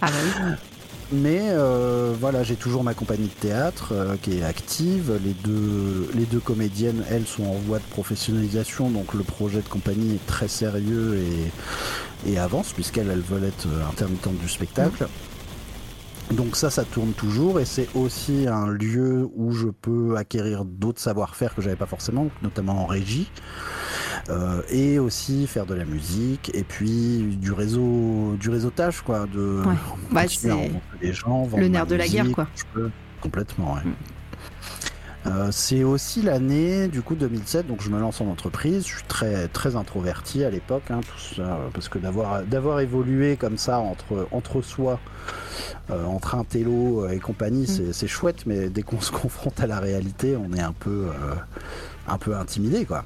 Ah 0.00 0.06
bah 0.06 0.12
oui. 0.24 0.52
Mais 1.12 1.40
euh, 1.50 2.14
voilà, 2.18 2.42
j'ai 2.42 2.56
toujours 2.56 2.84
ma 2.84 2.94
compagnie 2.94 3.26
de 3.28 3.48
théâtre 3.48 3.92
euh, 3.92 4.16
qui 4.20 4.38
est 4.38 4.42
active. 4.42 5.20
Les 5.22 5.34
deux, 5.34 6.10
les 6.14 6.24
deux 6.24 6.40
comédiennes, 6.40 7.04
elles, 7.10 7.26
sont 7.26 7.44
en 7.44 7.52
voie 7.52 7.78
de 7.78 7.84
professionnalisation, 7.84 8.88
donc 8.88 9.12
le 9.12 9.22
projet 9.22 9.60
de 9.60 9.68
compagnie 9.68 10.14
est 10.14 10.26
très 10.26 10.48
sérieux 10.48 11.22
et, 12.26 12.38
avance, 12.38 12.72
puisqu'elles 12.72 13.10
elles 13.10 13.20
veulent 13.20 13.44
être 13.44 13.66
euh, 13.66 13.90
intermittentes 13.90 14.38
du 14.38 14.48
spectacle. 14.48 15.06
Donc 16.30 16.56
ça, 16.56 16.70
ça 16.70 16.84
tourne 16.84 17.12
toujours 17.12 17.60
et 17.60 17.64
c'est 17.66 17.88
aussi 17.94 18.46
un 18.48 18.66
lieu 18.68 19.28
où 19.34 19.52
je 19.52 19.66
peux 19.68 20.16
acquérir 20.16 20.64
d'autres 20.64 21.00
savoir-faire 21.00 21.54
que 21.54 21.60
j'avais 21.60 21.76
pas 21.76 21.86
forcément, 21.86 22.28
notamment 22.42 22.82
en 22.82 22.86
régie, 22.86 23.30
euh, 24.30 24.62
et 24.70 24.98
aussi 24.98 25.46
faire 25.46 25.66
de 25.66 25.74
la 25.74 25.84
musique 25.84 26.50
et 26.54 26.62
puis 26.64 27.36
du 27.38 27.52
réseau, 27.52 28.36
du 28.40 28.48
réseautage 28.48 29.02
quoi, 29.02 29.26
de 29.26 29.62
Ouais. 29.66 29.74
Bah, 30.10 30.26
gens, 31.12 31.46
le 31.56 31.68
nerf 31.68 31.86
de 31.86 31.96
la 31.96 32.08
guerre, 32.08 32.30
quoi. 32.32 32.46
je 32.54 32.62
peux- 32.72 32.90
complètement. 33.20 33.74
ouais. 33.74 33.80
Mm. 33.84 33.94
Euh, 35.26 35.48
c'est 35.52 35.84
aussi 35.84 36.20
l'année 36.20 36.88
du 36.88 37.00
coup 37.00 37.14
2007, 37.14 37.66
donc 37.68 37.80
je 37.80 37.90
me 37.90 38.00
lance 38.00 38.20
en 38.20 38.26
entreprise. 38.26 38.86
Je 38.86 38.94
suis 38.94 39.04
très 39.04 39.46
très 39.48 39.76
introverti 39.76 40.44
à 40.44 40.50
l'époque, 40.50 40.82
hein, 40.90 41.00
tout 41.00 41.36
ça, 41.36 41.42
euh, 41.42 41.68
parce 41.72 41.88
que 41.88 41.98
d'avoir 41.98 42.42
d'avoir 42.42 42.80
évolué 42.80 43.36
comme 43.36 43.56
ça 43.56 43.78
entre 43.78 44.26
entre 44.32 44.62
soi, 44.62 44.98
euh, 45.90 46.04
entre 46.06 46.34
un 46.34 46.44
télo 46.44 47.08
et 47.08 47.20
compagnie, 47.20 47.66
c'est 47.68 47.92
c'est 47.92 48.08
chouette, 48.08 48.46
mais 48.46 48.68
dès 48.68 48.82
qu'on 48.82 49.00
se 49.00 49.12
confronte 49.22 49.60
à 49.60 49.66
la 49.68 49.78
réalité, 49.78 50.36
on 50.36 50.52
est 50.56 50.60
un 50.60 50.72
peu 50.72 51.06
euh, 51.08 51.34
un 52.08 52.18
peu 52.18 52.34
intimidé 52.34 52.84
quoi. 52.84 53.04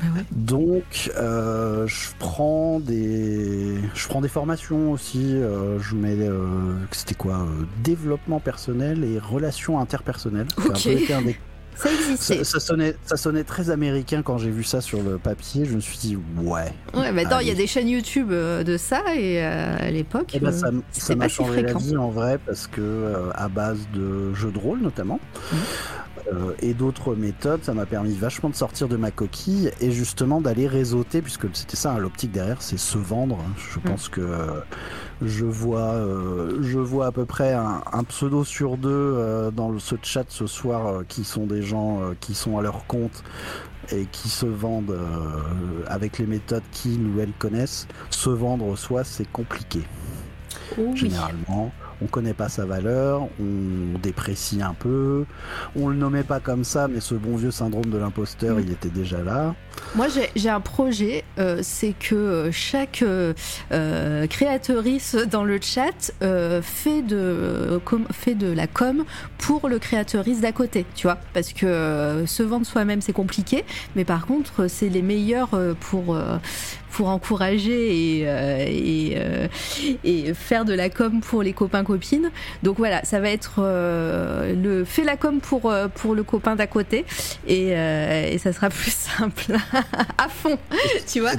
Bah 0.00 0.06
ouais. 0.16 0.24
Donc, 0.32 1.10
euh, 1.16 1.86
je 1.86 2.08
prends 2.18 2.80
des, 2.80 3.76
je 3.94 4.08
prends 4.08 4.20
des 4.20 4.28
formations 4.28 4.92
aussi. 4.92 5.34
euh, 5.34 5.78
je 5.80 5.94
mets, 5.94 6.16
euh, 6.18 6.46
c'était 6.90 7.14
quoi, 7.14 7.46
développement 7.84 8.40
personnel 8.40 9.04
et 9.04 9.18
relations 9.18 9.78
interpersonnelles. 9.78 10.46
Ça 10.56 10.62
un 10.62 10.66
peu 10.68 10.74
des- 10.74 11.38
Ça 11.76 11.90
existait. 11.92 12.44
Ça, 12.44 12.44
ça 12.44 12.60
sonnait, 12.60 12.94
ça 13.06 13.16
sonnait 13.16 13.44
très 13.44 13.70
américain 13.70 14.20
quand 14.22 14.36
j'ai 14.36 14.50
vu 14.50 14.64
ça 14.64 14.82
sur 14.82 15.02
le 15.02 15.16
papier. 15.16 15.64
Je 15.64 15.74
me 15.76 15.80
suis 15.80 15.96
dit, 15.96 16.18
ouais. 16.42 16.72
Ouais, 16.92 17.10
maintenant 17.10 17.38
il 17.38 17.48
y 17.48 17.50
a 17.50 17.54
des 17.54 17.66
chaînes 17.66 17.88
YouTube 17.88 18.30
de 18.30 18.76
ça 18.76 19.00
et 19.16 19.40
à 19.42 19.90
l'époque. 19.90 20.34
Et 20.34 20.40
ben, 20.40 20.52
ça 20.52 20.70
ça 20.92 21.14
m'a 21.14 21.24
pas 21.24 21.28
si 21.30 21.36
changé 21.36 21.62
la 21.62 21.72
vie 21.72 21.96
en 21.96 22.10
vrai 22.10 22.38
parce 22.44 22.66
que 22.66 23.30
à 23.34 23.48
base 23.48 23.78
de 23.94 24.34
jeux 24.34 24.50
de 24.52 24.58
rôle 24.58 24.80
notamment 24.80 25.20
Mhm. 25.52 25.58
Euh, 26.32 26.52
et 26.60 26.74
d'autres 26.74 27.14
méthodes, 27.14 27.62
ça 27.64 27.74
m'a 27.74 27.86
permis 27.86 28.14
vachement 28.14 28.48
de 28.50 28.54
sortir 28.54 28.88
de 28.88 28.96
ma 28.96 29.10
coquille 29.10 29.70
et 29.80 29.90
justement 29.90 30.40
d'aller 30.40 30.66
réseauter 30.66 31.22
puisque 31.22 31.46
c'était 31.54 31.76
ça 31.76 31.92
hein, 31.92 31.98
l'optique 31.98 32.32
derrière, 32.32 32.62
c'est 32.62 32.78
se 32.78 32.98
vendre. 32.98 33.38
Je 33.56 33.78
Mhm. 33.78 33.84
pense 33.84 34.08
que 34.08 34.20
euh, 34.20 34.60
je 35.22 35.44
vois, 35.44 35.92
euh, 35.94 36.58
je 36.62 36.78
vois 36.78 37.06
à 37.06 37.12
peu 37.12 37.24
près 37.26 37.52
un, 37.52 37.82
un 37.92 38.04
pseudo 38.04 38.44
sur 38.44 38.76
deux 38.76 39.50
dans 39.54 39.70
le- 39.70 39.78
ce 39.78 39.94
chat 40.02 40.24
ce 40.28 40.46
soir 40.46 41.02
qui 41.08 41.24
sont 41.24 41.46
des 41.46 41.62
gens 41.62 42.00
qui 42.20 42.34
sont 42.34 42.58
à 42.58 42.62
leur 42.62 42.86
compte 42.86 43.22
et 43.92 44.06
qui 44.12 44.28
se 44.28 44.46
vendent 44.46 44.96
avec 45.88 46.18
les 46.18 46.26
méthodes 46.26 46.62
qu'ils 46.72 47.04
ou 47.06 47.20
elles 47.20 47.32
connaissent. 47.38 47.86
Se 48.10 48.30
vendre 48.30 48.76
soi, 48.76 49.04
c'est 49.04 49.30
compliqué 49.30 49.80
oui. 50.78 50.96
généralement. 50.96 51.72
On 52.02 52.06
connaît 52.06 52.32
pas 52.34 52.48
sa 52.48 52.64
valeur, 52.64 53.28
on 53.40 53.98
déprécie 54.02 54.62
un 54.62 54.74
peu, 54.74 55.24
on 55.76 55.88
le 55.88 55.96
nommait 55.96 56.22
pas 56.22 56.40
comme 56.40 56.64
ça, 56.64 56.88
mais 56.88 57.00
ce 57.00 57.14
bon 57.14 57.36
vieux 57.36 57.50
syndrome 57.50 57.90
de 57.90 57.98
l'imposteur, 57.98 58.56
Mm. 58.56 58.60
il 58.66 58.72
était 58.72 58.88
déjà 58.88 59.22
là. 59.22 59.54
Moi, 59.94 60.06
j'ai- 60.34 60.48
un 60.50 60.60
projet, 60.60 61.24
euh, 61.38 61.60
c'est 61.62 61.94
que 61.98 62.14
euh, 62.14 62.52
chaque 62.52 63.02
euh, 63.02 64.26
créatrice 64.26 65.14
dans 65.30 65.44
le 65.44 65.58
chat 65.60 66.12
euh, 66.22 66.60
fait, 66.62 67.02
de, 67.02 67.80
com- 67.84 68.06
fait 68.12 68.34
de 68.34 68.50
la 68.52 68.66
com 68.66 69.04
pour 69.38 69.68
le 69.68 69.78
créatrice 69.78 70.40
d'à 70.40 70.52
côté, 70.52 70.86
tu 70.94 71.06
vois. 71.06 71.18
Parce 71.34 71.52
que 71.52 72.24
se 72.26 72.42
vendre 72.42 72.66
soi-même, 72.66 73.00
c'est 73.00 73.12
compliqué, 73.12 73.64
mais 73.94 74.04
par 74.04 74.26
contre, 74.26 74.66
c'est 74.68 74.88
les 74.88 75.02
meilleurs 75.02 75.50
pour, 75.80 76.18
pour 76.90 77.08
encourager 77.08 78.18
et, 78.18 78.24
euh, 78.28 78.64
et, 78.68 79.14
euh, 79.16 79.46
et 80.04 80.34
faire 80.34 80.64
de 80.64 80.72
la 80.74 80.90
com 80.90 81.20
pour 81.20 81.42
les 81.42 81.52
copains-copines. 81.90 82.30
Donc 82.62 82.78
voilà, 82.78 83.04
ça 83.04 83.20
va 83.20 83.30
être 83.30 83.54
euh, 83.58 84.54
le 84.54 84.84
fait 84.84 85.04
la 85.04 85.16
com 85.16 85.40
pour, 85.40 85.70
euh, 85.70 85.88
pour 85.88 86.14
le 86.14 86.22
copain 86.22 86.56
d'à 86.56 86.66
côté 86.66 87.04
et, 87.46 87.76
euh, 87.76 88.30
et 88.30 88.38
ça 88.38 88.52
sera 88.52 88.68
plus 88.70 88.92
simple 88.92 89.54
à 90.18 90.28
fond, 90.28 90.58
tu 91.06 91.20
vois. 91.20 91.32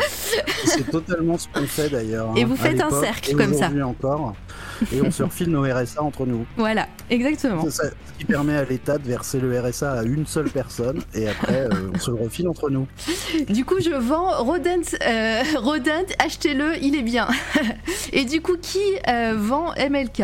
C'est 0.65 0.89
totalement 0.89 1.37
ce 1.37 1.47
qu'on 1.47 1.65
fait 1.67 1.89
d'ailleurs. 1.89 2.33
Et 2.35 2.43
hein, 2.43 2.45
vous 2.45 2.55
à 2.55 2.57
faites 2.57 2.81
un 2.81 2.89
cercle 2.89 3.31
et 3.31 3.35
comme 3.35 3.53
ça. 3.53 3.69
encore. 3.85 4.35
Et 4.91 4.99
on 5.01 5.11
se 5.11 5.21
refile 5.21 5.49
nos 5.51 5.61
RSA 5.61 6.01
entre 6.01 6.25
nous. 6.25 6.45
Voilà, 6.57 6.87
exactement. 7.11 7.69
Ça, 7.69 7.83
ce 7.83 8.17
qui 8.17 8.25
permet 8.25 8.55
à 8.55 8.63
l'État 8.63 8.97
de 8.97 9.07
verser 9.07 9.39
le 9.39 9.59
RSA 9.59 9.91
à 9.91 10.03
une 10.03 10.25
seule 10.25 10.49
personne 10.49 11.01
et 11.13 11.27
après 11.27 11.67
euh, 11.71 11.91
on 11.93 11.99
se 11.99 12.09
le 12.09 12.17
refile 12.17 12.47
entre 12.47 12.71
nous. 12.71 12.87
Du 13.47 13.63
coup, 13.63 13.79
je 13.79 13.91
vends 13.91 14.43
Rodent, 14.43 14.97
Rodent, 15.55 16.07
achetez-le, 16.17 16.77
il 16.81 16.95
est 16.95 17.03
bien. 17.03 17.27
Et 18.13 18.25
du 18.25 18.41
coup, 18.41 18.57
qui 18.59 18.79
vend 19.37 19.73
MLK 19.77 20.23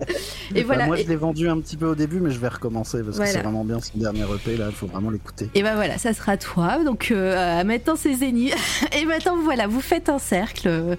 et 0.55 0.63
voilà. 0.63 0.85
moi, 0.85 0.95
je 0.95 1.03
l'ai 1.03 1.15
vendu 1.15 1.49
un 1.49 1.59
petit 1.59 1.77
peu 1.77 1.87
au 1.87 1.95
début, 1.95 2.19
mais 2.19 2.31
je 2.31 2.39
vais 2.39 2.47
recommencer 2.47 3.01
parce 3.03 3.19
que 3.19 3.25
c'est 3.25 3.41
vraiment 3.41 3.63
bien 3.63 3.79
son 3.79 3.97
dernier 3.97 4.23
EP. 4.23 4.57
Là, 4.57 4.67
il 4.69 4.75
faut 4.75 4.87
vraiment 4.87 5.09
l'écouter. 5.09 5.49
Et 5.55 5.63
ben 5.63 5.75
voilà, 5.75 5.97
ça 5.97 6.13
sera 6.13 6.37
toi. 6.37 6.83
Donc 6.83 7.09
euh, 7.11 7.63
maintenant, 7.63 7.95
c'est 7.95 8.13
Zénith. 8.13 8.55
et 8.99 9.05
maintenant, 9.05 9.37
voilà, 9.43 9.67
vous 9.67 9.81
faites 9.81 10.09
un 10.09 10.19
cercle. 10.19 10.97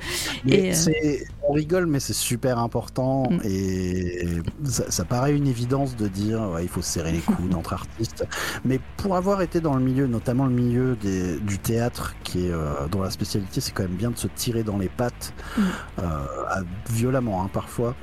et, 0.49 0.73
on 1.49 1.53
rigole, 1.53 1.87
mais 1.87 1.99
c'est 1.99 2.13
super 2.13 2.59
important. 2.59 3.25
Mm. 3.31 3.41
Et 3.45 4.29
ça, 4.65 5.05
paraît 5.05 5.35
une 5.35 5.49
évidence 5.49 5.97
de 5.97 6.07
dire 6.09 6.41
il 6.61 6.69
faut 6.69 6.83
serrer 6.83 7.13
les 7.13 7.19
coudes 7.19 7.55
entre 7.57 7.73
artistes. 7.73 8.27
Mais 8.65 8.81
pour 8.97 9.17
avoir 9.17 9.43
été 9.43 9.61
dans 9.61 9.75
le 9.75 9.83
milieu, 9.83 10.07
notamment 10.07 10.47
le 10.47 10.53
milieu 10.53 10.97
des, 10.97 11.39
du 11.41 11.59
théâtre, 11.59 12.15
qui 12.23 12.47
est 12.47 12.53
euh, 12.53 12.87
dont 12.91 13.03
la 13.03 13.11
spécialité, 13.11 13.61
c'est 13.61 13.73
quand 13.73 13.83
même 13.83 13.93
bien 13.93 14.11
de 14.11 14.19
se 14.19 14.29
tirer 14.29 14.63
dans 14.63 14.79
les 14.79 14.89
pattes, 14.89 15.33
mm. 15.57 15.63
euh, 16.01 16.03
violemment 16.91 17.43
hein, 17.43 17.51
parfois. 17.53 17.95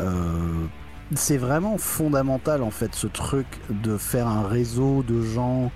Euh, 0.00 0.66
c'est 1.14 1.36
vraiment 1.36 1.76
fondamental 1.78 2.62
en 2.62 2.70
fait 2.70 2.94
ce 2.94 3.06
truc 3.06 3.46
de 3.68 3.98
faire 3.98 4.26
un 4.26 4.46
réseau 4.48 5.04
de 5.06 5.20
gens 5.22 5.70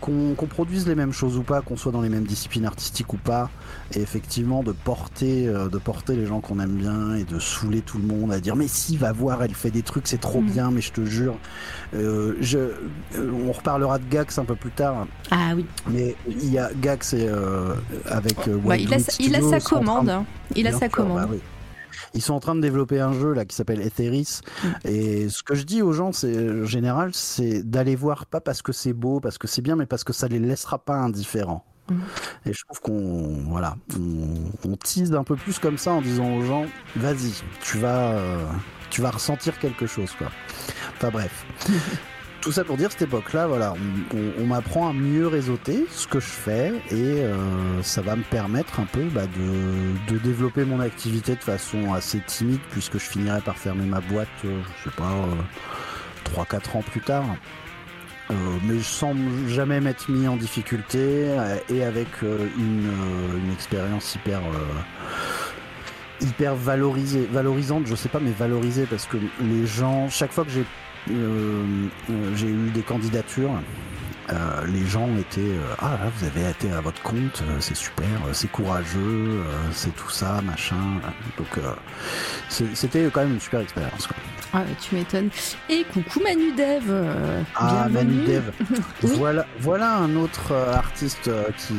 qu'on 0.00 0.46
produise 0.46 0.86
les 0.88 0.94
mêmes 0.94 1.12
choses 1.12 1.38
ou 1.38 1.42
pas, 1.42 1.60
qu'on 1.60 1.76
soit 1.76 1.92
dans 1.92 2.02
les 2.02 2.08
mêmes 2.08 2.24
disciplines 2.24 2.66
artistiques 2.66 3.12
ou 3.12 3.16
pas, 3.16 3.50
et 3.94 4.00
effectivement 4.00 4.62
de 4.62 4.72
porter 4.72 5.46
euh, 5.46 5.68
de 5.68 5.78
porter 5.78 6.16
les 6.16 6.26
gens 6.26 6.40
qu'on 6.40 6.58
aime 6.58 6.76
bien 6.76 7.14
et 7.14 7.24
de 7.24 7.38
saouler 7.38 7.80
tout 7.80 7.98
le 7.98 8.04
monde 8.04 8.32
à 8.32 8.40
dire 8.40 8.56
mais 8.56 8.68
si 8.68 8.96
va 8.96 9.12
voir 9.12 9.42
elle 9.42 9.54
fait 9.54 9.70
des 9.70 9.82
trucs 9.82 10.06
c'est 10.08 10.20
trop 10.20 10.40
mm. 10.40 10.50
bien 10.50 10.70
mais 10.70 10.80
je 10.80 10.92
te 10.92 11.04
jure 11.04 11.36
euh, 11.94 12.34
je, 12.40 12.58
euh, 12.58 13.32
on 13.48 13.52
reparlera 13.52 13.98
de 13.98 14.04
Gax 14.10 14.38
un 14.38 14.44
peu 14.44 14.56
plus 14.56 14.70
tard. 14.70 15.06
Ah 15.30 15.52
oui. 15.54 15.64
Mais 15.88 16.14
il 16.28 16.52
y 16.52 16.58
a 16.58 16.70
Gax 16.74 17.14
avec 18.06 18.48
bah, 18.64 18.76
il, 18.76 18.92
a, 18.92 18.98
il, 19.18 19.36
a, 19.36 19.42
sa 19.42 19.60
commande. 19.60 20.24
Il 20.54 20.66
a 20.66 20.72
sa 20.72 20.88
commande. 20.88 21.28
Bah 21.30 21.36
ils 22.14 22.22
sont 22.22 22.34
en 22.34 22.40
train 22.40 22.54
de 22.54 22.60
développer 22.60 23.00
un 23.00 23.12
jeu 23.12 23.32
là 23.32 23.44
qui 23.44 23.54
s'appelle 23.54 23.80
Etheris. 23.80 24.40
Mm. 24.62 24.68
Et 24.84 25.28
ce 25.28 25.42
que 25.42 25.54
je 25.54 25.64
dis 25.64 25.82
aux 25.82 25.92
gens, 25.92 26.12
c'est 26.12 26.50
en 26.50 26.66
général, 26.66 27.10
c'est 27.14 27.62
d'aller 27.62 27.96
voir 27.96 28.26
pas 28.26 28.40
parce 28.40 28.62
que 28.62 28.72
c'est 28.72 28.92
beau, 28.92 29.20
parce 29.20 29.38
que 29.38 29.46
c'est 29.46 29.62
bien, 29.62 29.76
mais 29.76 29.86
parce 29.86 30.04
que 30.04 30.12
ça 30.12 30.28
les 30.28 30.38
laissera 30.38 30.78
pas 30.78 30.96
indifférents. 30.96 31.64
Mm. 31.88 31.94
Et 32.46 32.52
je 32.52 32.64
trouve 32.64 32.80
qu'on 32.80 33.44
voilà, 33.48 33.76
on, 34.64 34.76
tease 34.76 35.12
un 35.14 35.24
peu 35.24 35.36
plus 35.36 35.58
comme 35.58 35.78
ça 35.78 35.92
en 35.92 36.02
disant 36.02 36.36
aux 36.36 36.42
gens, 36.42 36.66
vas-y, 36.96 37.32
tu 37.62 37.78
vas, 37.78 38.12
euh, 38.12 38.46
tu 38.90 39.02
vas 39.02 39.10
ressentir 39.10 39.58
quelque 39.58 39.86
chose 39.86 40.12
quoi. 40.12 40.28
Enfin 40.96 41.10
bref. 41.10 41.44
tout 42.40 42.52
ça 42.52 42.64
pour 42.64 42.76
dire 42.76 42.90
cette 42.90 43.02
époque-là, 43.02 43.46
voilà, 43.46 43.74
on, 44.38 44.46
m'apprend 44.46 44.88
à 44.88 44.92
mieux 44.92 45.26
réseauter 45.26 45.86
ce 45.90 46.06
que 46.06 46.20
je 46.20 46.26
fais 46.26 46.72
et 46.90 46.94
euh, 46.94 47.82
ça 47.82 48.00
va 48.00 48.16
me 48.16 48.22
permettre 48.22 48.80
un 48.80 48.86
peu 48.86 49.04
bah, 49.04 49.26
de, 50.08 50.18
développer 50.18 50.64
mon 50.64 50.80
activité 50.80 51.34
de 51.34 51.40
façon 51.40 51.92
assez 51.92 52.20
timide 52.20 52.60
puisque 52.70 52.94
je 52.94 53.04
finirai 53.04 53.40
par 53.40 53.56
fermer 53.56 53.84
ma 53.84 54.00
boîte, 54.00 54.28
euh, 54.44 54.60
je 54.78 54.90
sais 54.90 54.96
pas, 54.96 55.12
3-4 56.34 56.54
euh, 56.74 56.78
ans 56.78 56.82
plus 56.82 57.00
tard. 57.00 57.24
mais 58.64 58.80
sans 58.80 59.14
jamais 59.48 59.80
m'être 59.80 60.10
mis 60.10 60.26
en 60.26 60.36
difficulté 60.36 61.26
et 61.68 61.84
avec 61.84 62.08
une, 62.22 62.90
une 63.44 63.52
expérience 63.52 64.14
hyper 64.14 64.40
hyper 66.22 66.54
valorisée, 66.54 67.26
valorisante, 67.30 67.86
je 67.86 67.94
sais 67.94 68.08
pas, 68.08 68.20
mais 68.20 68.32
valorisée 68.32 68.86
parce 68.86 69.06
que 69.06 69.16
les 69.40 69.66
gens, 69.66 70.08
chaque 70.10 70.32
fois 70.32 70.44
que 70.44 70.50
j'ai 70.50 70.60
euh, 70.60 70.64
euh, 70.64 70.89
j'ai 71.08 72.46
eu 72.46 72.70
des 72.70 72.82
candidatures. 72.82 73.50
Euh, 74.32 74.64
les 74.68 74.86
gens 74.86 75.08
étaient 75.18 75.56
ah 75.80 75.98
là 76.00 76.10
vous 76.16 76.24
avez 76.24 76.48
été 76.50 76.70
à 76.70 76.80
votre 76.80 77.02
compte 77.02 77.42
c'est 77.58 77.74
super 77.74 78.06
c'est 78.32 78.48
courageux 78.48 79.42
c'est 79.72 79.92
tout 79.96 80.10
ça 80.10 80.40
machin 80.44 80.76
donc 81.36 81.48
c'était 82.48 83.08
quand 83.12 83.22
même 83.22 83.32
une 83.32 83.40
super 83.40 83.58
expérience 83.60 84.08
Ah, 84.52 84.62
tu 84.80 84.94
m'étonnes. 84.94 85.30
Et 85.68 85.82
coucou 85.92 86.20
Manu 86.22 86.52
Dev. 86.52 86.92
ah, 87.56 87.88
Manu 87.90 88.24
Dev. 88.24 88.52
Voilà, 89.02 89.46
voilà 89.58 89.96
un 89.96 90.14
autre 90.14 90.52
artiste 90.54 91.28
qui, 91.56 91.74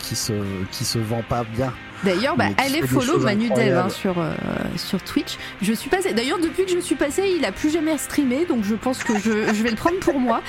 qui, 0.00 0.16
se, 0.16 0.32
qui 0.72 0.84
se 0.84 0.98
vend 0.98 1.22
pas 1.28 1.44
bien. 1.44 1.72
D'ailleurs, 2.04 2.36
bah, 2.36 2.46
allez 2.58 2.82
follow 2.82 3.18
Manu 3.18 3.48
Dev 3.48 3.76
hein, 3.76 3.88
sur, 3.88 4.18
euh, 4.18 4.32
sur 4.76 5.02
Twitch. 5.02 5.36
Je 5.62 5.72
suis 5.72 5.88
passé. 5.90 6.12
D'ailleurs, 6.12 6.38
depuis 6.38 6.64
que 6.64 6.72
je 6.72 6.78
suis 6.78 6.94
passé, 6.94 7.34
il 7.36 7.44
a 7.44 7.52
plus 7.52 7.70
jamais 7.70 7.96
streamé, 7.98 8.44
donc 8.46 8.64
je 8.64 8.74
pense 8.74 9.02
que 9.02 9.14
je, 9.18 9.52
je 9.52 9.62
vais 9.62 9.70
le 9.70 9.76
prendre 9.76 9.98
pour 10.00 10.18
moi. 10.20 10.42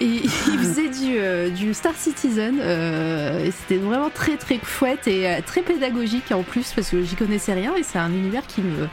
Et 0.00 0.06
il 0.06 0.30
faisait 0.30 0.88
du, 0.88 1.18
euh, 1.18 1.48
du 1.50 1.74
Star 1.74 1.94
Citizen. 1.96 2.58
Euh, 2.60 3.50
C'était 3.60 3.80
vraiment 3.80 4.10
très 4.10 4.36
très 4.36 4.58
chouette 4.64 5.06
et 5.06 5.26
très 5.46 5.62
pédagogique 5.62 6.32
en 6.32 6.42
plus 6.42 6.72
parce 6.74 6.90
que 6.90 7.02
j'y 7.02 7.14
connaissais 7.16 7.52
rien 7.52 7.74
et 7.76 7.82
c'est 7.82 7.98
un 7.98 8.10
univers 8.10 8.46
qui 8.46 8.60
me 8.60 8.88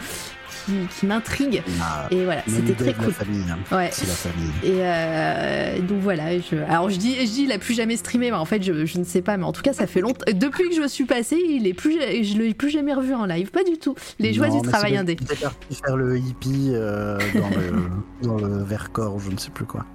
qui, 0.90 1.06
m'intrigue. 1.06 1.64
Ah, 1.82 2.08
et 2.12 2.24
voilà, 2.24 2.42
c'était 2.48 2.74
très 2.74 2.94
cool. 2.94 3.14
Hein. 3.50 3.76
Ouais. 3.76 3.90
C'est 3.92 4.08
la 4.08 4.14
famille. 4.14 4.52
Et 4.64 4.80
euh, 4.80 5.80
donc 5.82 6.00
voilà, 6.02 6.38
je, 6.40 6.56
alors 6.68 6.90
je 6.90 6.98
dis, 6.98 7.16
je 7.16 7.32
dis, 7.32 7.44
il 7.44 7.52
a 7.52 7.60
plus 7.60 7.74
jamais 7.74 7.98
streamé, 7.98 8.32
mais 8.32 8.38
en 8.38 8.46
fait, 8.46 8.62
je, 8.64 8.86
je, 8.86 8.98
ne 8.98 9.04
sais 9.04 9.22
pas, 9.22 9.38
mais 9.38 9.44
en 9.44 9.52
tout 9.52 9.62
cas, 9.62 9.74
ça 9.74 9.88
fait 9.88 10.02
longtemps. 10.02 10.26
Depuis 10.32 10.70
que 10.70 10.76
je 10.76 10.88
suis 10.88 11.06
passé, 11.06 11.38
il 11.48 11.68
est 11.68 11.74
plus, 11.74 11.94
je 11.94 12.38
l'ai 12.38 12.54
plus 12.54 12.70
jamais 12.70 12.94
revu 12.94 13.14
en 13.14 13.26
live, 13.26 13.52
pas 13.52 13.64
du 13.64 13.78
tout. 13.78 13.96
Les 14.20 14.34
joies 14.34 14.50
du 14.50 14.62
travail 14.62 14.98
indé. 14.98 15.18
Il 15.20 15.32
est 15.32 15.42
parti 15.42 15.76
faire 15.76 15.98
le 15.98 16.18
hippie 16.18 16.72
euh, 16.74 17.18
dans, 17.36 17.50
le, 17.50 17.80
dans 18.22 18.48
le 18.48 18.64
Vercors, 18.64 19.20
je 19.20 19.32
ne 19.32 19.38
sais 19.38 19.52
plus 19.52 19.66
quoi. 19.66 19.86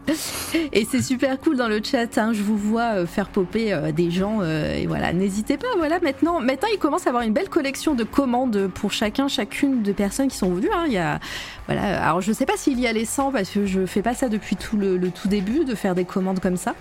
Et 0.72 0.84
c'est 0.84 1.02
super 1.02 1.38
cool 1.40 1.56
dans 1.56 1.68
le 1.68 1.80
chat. 1.82 2.18
Hein, 2.18 2.32
je 2.32 2.42
vous 2.42 2.56
vois 2.56 2.94
euh, 2.94 3.06
faire 3.06 3.28
popper 3.28 3.92
des 3.94 4.10
gens 4.10 4.42
et 4.42 4.86
voilà, 4.86 5.12
n'hésitez 5.12 5.56
pas. 5.56 5.66
Voilà, 5.78 6.00
maintenant, 6.00 6.40
maintenant, 6.40 6.68
il 6.72 6.78
commence 6.78 7.06
à 7.06 7.10
avoir 7.10 7.24
une 7.24 7.32
belle 7.32 7.48
collection 7.48 7.94
de 7.94 8.04
commandes 8.04 8.68
pour 8.74 8.92
chacun, 8.92 9.28
chacune 9.28 9.82
de 9.82 9.92
personnes 9.92 10.28
qui 10.28 10.36
sont 10.36 10.52
venues 10.52 10.63
Hein. 10.72 10.86
Y 10.88 10.98
a, 10.98 11.20
voilà. 11.66 12.04
Alors 12.06 12.20
je 12.20 12.32
sais 12.32 12.46
pas 12.46 12.56
s'il 12.56 12.80
y 12.80 12.86
a 12.86 12.92
les 12.92 13.04
100 13.04 13.32
parce 13.32 13.50
que 13.50 13.66
je 13.66 13.86
fais 13.86 14.02
pas 14.02 14.14
ça 14.14 14.28
depuis 14.28 14.56
tout 14.56 14.76
le, 14.76 14.98
tout 15.10 15.28
début 15.28 15.64
de 15.64 15.74
faire 15.74 15.94
des 15.94 16.04
commandes 16.04 16.40
comme 16.40 16.56
ça, 16.56 16.74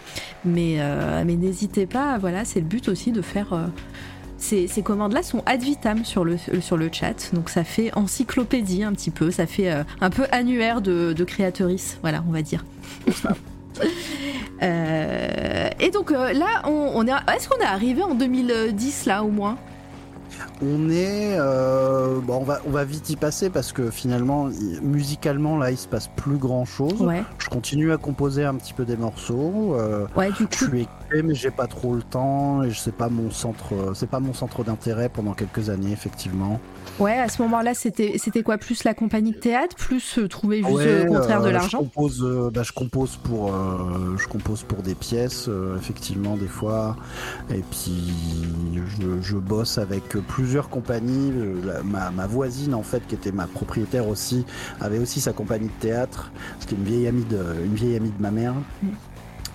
mais 0.46 0.76
euh, 0.80 1.24
mais 1.26 1.36
n'hésitez 1.36 1.86
pas. 1.86 2.18
Voilà, 2.18 2.46
c'est 2.46 2.60
le 2.60 2.66
but 2.66 2.88
aussi 2.88 3.12
de 3.12 3.22
faire. 3.22 3.54
Euh, 3.54 3.68
ces, 4.38 4.68
commandes-là 4.84 5.24
sont 5.24 5.42
ad 5.46 5.62
vitam 5.62 6.04
sur 6.04 6.26
le, 6.26 6.36
sur 6.38 6.76
le 6.76 6.90
chat, 6.92 7.34
donc 7.34 7.50
ça 7.50 7.64
fait 7.64 7.96
encyclopédie 7.96 8.84
un 8.84 8.92
petit 8.92 9.10
peu, 9.10 9.32
ça 9.32 9.46
fait 9.48 9.72
euh, 9.72 9.86
un 10.02 10.10
peu 10.10 10.26
annuaire 10.34 10.82
de, 10.82 11.14
de 11.14 11.26
voilà, 12.02 12.26
on 12.28 12.32
va 12.34 12.42
dire. 12.42 12.66
et 14.62 15.90
donc 15.92 16.12
là, 16.12 16.62
on, 16.66 16.92
on 16.94 17.08
est, 17.08 17.14
est-ce 17.34 17.48
qu'on 17.48 17.62
est 17.62 17.66
arrivé 17.66 18.04
en 18.04 18.16
2010 18.16 19.06
là 19.06 19.24
au 19.24 19.30
moins? 19.30 19.58
On 20.62 20.90
est, 20.90 21.36
euh, 21.38 22.20
bon, 22.22 22.38
on 22.38 22.44
va, 22.44 22.62
on 22.66 22.72
va 22.72 22.84
vite 22.86 23.10
y 23.10 23.16
passer 23.16 23.50
parce 23.50 23.74
que 23.74 23.90
finalement, 23.90 24.50
musicalement, 24.82 25.58
là, 25.58 25.72
il 25.72 25.78
se 25.78 25.88
passe 25.88 26.10
plus 26.16 26.38
grand 26.38 26.66
chose. 26.66 27.06
Je 27.38 27.50
continue 27.50 27.92
à 27.92 27.98
composer 27.98 28.46
un 28.46 28.56
petit 28.56 28.74
peu 28.74 28.86
des 28.86 28.98
morceaux. 28.98 29.76
Euh, 29.76 30.06
ouais, 30.16 30.32
du 30.32 30.46
coup. 30.46 30.54
Je 30.54 30.66
suis 30.66 30.82
écrit, 30.82 31.24
mais 31.24 31.36
j'ai 31.36 31.52
pas 31.52 31.68
trop 31.68 31.96
le 31.96 32.04
temps 32.04 32.64
et 32.64 32.70
je 32.70 32.80
sais 32.80 32.92
pas 32.92 33.10
mon 33.10 33.32
centre, 33.32 33.74
c'est 33.94 34.10
pas 34.10 34.20
mon 34.20 34.34
centre 34.34 34.64
d'intérêt 34.64 35.10
pendant 35.10 35.34
quelques 35.34 35.70
années, 35.70 35.92
effectivement. 35.92 36.60
Ouais, 37.00 37.18
à 37.18 37.28
ce 37.28 37.42
moment-là, 37.42 37.74
c'était 37.74 38.18
c'était 38.18 38.44
quoi? 38.44 38.58
Plus 38.58 38.84
la 38.84 38.94
compagnie 38.94 39.32
de 39.32 39.40
théâtre, 39.40 39.76
plus 39.76 40.20
euh, 40.20 40.28
trouver 40.28 40.64
juste 40.64 40.86
le 40.86 41.06
contraire 41.08 41.42
de 41.42 41.50
l'argent. 41.50 41.80
Je 41.80 41.84
compose, 41.86 42.52
bah, 42.54 42.64
je 42.64 42.72
compose 42.72 43.18
pour, 43.18 43.52
je 44.18 44.28
compose 44.28 44.64
pour 44.64 44.84
des 44.84 44.96
pièces, 44.96 45.50
effectivement, 45.78 46.38
des 46.38 46.48
fois, 46.48 46.96
et 47.50 47.64
puis 47.72 48.14
je, 48.76 49.22
je 49.22 49.38
bosse 49.38 49.78
avec 49.78 50.04
plusieurs 50.44 50.68
compagnies. 50.68 51.32
Ma, 51.86 52.28
voisine, 52.28 52.74
en 52.74 52.84
fait, 52.84 53.08
qui 53.08 53.16
était 53.16 53.32
ma 53.32 53.48
propriétaire 53.48 54.10
aussi, 54.10 54.46
avait 54.82 55.00
aussi 55.00 55.22
sa 55.22 55.32
compagnie 55.32 55.68
de 55.68 55.80
théâtre. 55.80 56.34
C'était 56.60 56.76
une 56.76 56.84
vieille 56.84 57.08
amie 57.08 57.24
de, 57.24 57.42
une 57.64 57.76
vieille 57.76 57.96
amie 57.96 58.12
de 58.12 58.22
ma 58.22 58.30
mère. 58.30 58.54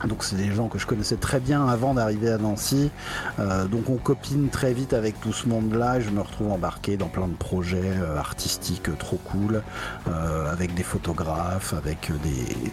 Donc 0.06 0.24
c'est 0.24 0.36
des 0.36 0.52
gens 0.52 0.68
que 0.68 0.78
je 0.78 0.86
connaissais 0.86 1.16
très 1.16 1.40
bien 1.40 1.66
avant 1.66 1.94
d'arriver 1.94 2.30
à 2.30 2.38
Nancy. 2.38 2.90
Euh, 3.38 3.66
donc 3.66 3.90
on 3.90 3.96
copine 3.96 4.48
très 4.48 4.72
vite 4.72 4.92
avec 4.92 5.20
tout 5.20 5.32
ce 5.32 5.48
monde-là 5.48 5.98
et 5.98 6.00
je 6.00 6.10
me 6.10 6.20
retrouve 6.20 6.52
embarqué 6.52 6.96
dans 6.96 7.08
plein 7.08 7.28
de 7.28 7.34
projets 7.34 7.80
euh, 7.82 8.16
artistiques 8.16 8.96
trop 8.98 9.18
cool, 9.24 9.62
avec 10.50 10.74
des 10.74 10.82
photographes, 10.82 11.74
avec 11.74 12.10
des, 12.22 12.70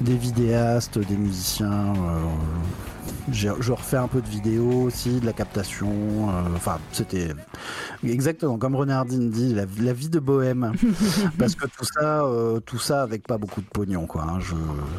des 0.00 0.16
vidéastes, 0.16 0.98
des 0.98 1.16
musiciens 1.16 1.92
je 3.30 3.72
refais 3.72 3.96
un 3.96 4.08
peu 4.08 4.20
de 4.20 4.28
vidéo 4.28 4.82
aussi, 4.82 5.20
de 5.20 5.26
la 5.26 5.32
captation. 5.32 5.90
Euh, 5.90 6.42
enfin, 6.56 6.78
c'était 6.92 7.28
exactement 8.04 8.58
comme 8.58 8.74
Renardine 8.74 9.30
dit, 9.30 9.54
la, 9.54 9.92
vie 9.92 10.08
de 10.08 10.18
bohème. 10.18 10.72
Parce 11.38 11.54
que 11.54 11.66
tout 11.66 11.84
ça, 11.84 12.24
euh, 12.24 12.60
tout 12.60 12.78
ça 12.78 13.02
avec 13.02 13.26
pas 13.26 13.38
beaucoup 13.38 13.60
de 13.60 13.66
pognon, 13.66 14.06
quoi. 14.06 14.22
Hein. 14.22 14.40
Je, 14.40 14.54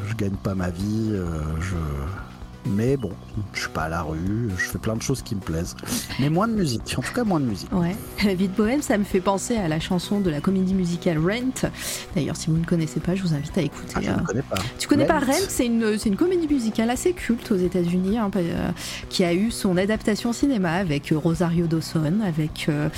je 0.07 0.15
gagne 0.15 0.35
pas 0.35 0.55
ma 0.55 0.69
vie. 0.69 1.13
Euh, 1.53 1.61
je 1.61 2.32
Mais 2.65 2.97
bon, 2.97 3.11
je 3.53 3.61
suis 3.61 3.69
pas 3.69 3.83
à 3.83 3.89
la 3.89 4.01
rue, 4.01 4.49
je 4.57 4.63
fais 4.63 4.77
plein 4.77 4.95
de 4.95 5.01
choses 5.01 5.21
qui 5.21 5.35
me 5.35 5.41
plaisent. 5.41 5.75
Mais 6.19 6.29
moins 6.29 6.47
de 6.47 6.53
musique, 6.53 6.95
en 6.97 7.01
tout 7.01 7.13
cas 7.13 7.23
moins 7.23 7.39
de 7.39 7.45
musique. 7.45 7.71
Ouais, 7.73 7.95
La 8.25 8.33
vie 8.33 8.47
de 8.47 8.55
bohème, 8.55 8.81
ça 8.81 8.97
me 8.97 9.03
fait 9.03 9.19
penser 9.19 9.57
à 9.57 9.67
la 9.67 9.79
chanson 9.79 10.19
de 10.19 10.29
la 10.29 10.39
comédie 10.39 10.73
musicale 10.73 11.17
Rent. 11.17 11.69
D'ailleurs, 12.15 12.35
si 12.35 12.49
vous 12.49 12.57
ne 12.57 12.65
connaissez 12.65 12.99
pas, 12.99 13.15
je 13.15 13.23
vous 13.23 13.33
invite 13.33 13.57
à 13.57 13.61
écouter. 13.61 13.93
Ah, 13.95 14.01
je 14.01 14.09
ne 14.09 14.15
euh, 14.15 14.19
connais 14.19 14.41
pas. 14.41 14.55
Tu 14.79 14.87
connais 14.87 15.05
pas 15.05 15.19
Rent 15.19 15.25
Rent? 15.27 15.37
C'est 15.49 15.65
une, 15.65 15.97
une 16.05 16.15
comédie 16.15 16.47
musicale 16.47 16.89
assez 16.89 17.13
culte 17.13 17.51
aux 17.51 17.57
États-Unis, 17.57 18.17
hein, 18.17 18.31
euh, 18.35 18.71
qui 19.09 19.23
a 19.23 19.33
eu 19.33 19.51
son 19.51 19.77
adaptation 19.77 20.31
cinéma 20.33 20.73
avec 20.73 21.11
euh, 21.11 21.17
Rosario 21.17 21.67
Dawson, 21.67 22.19
avec 22.25 22.67
euh, 22.69 22.89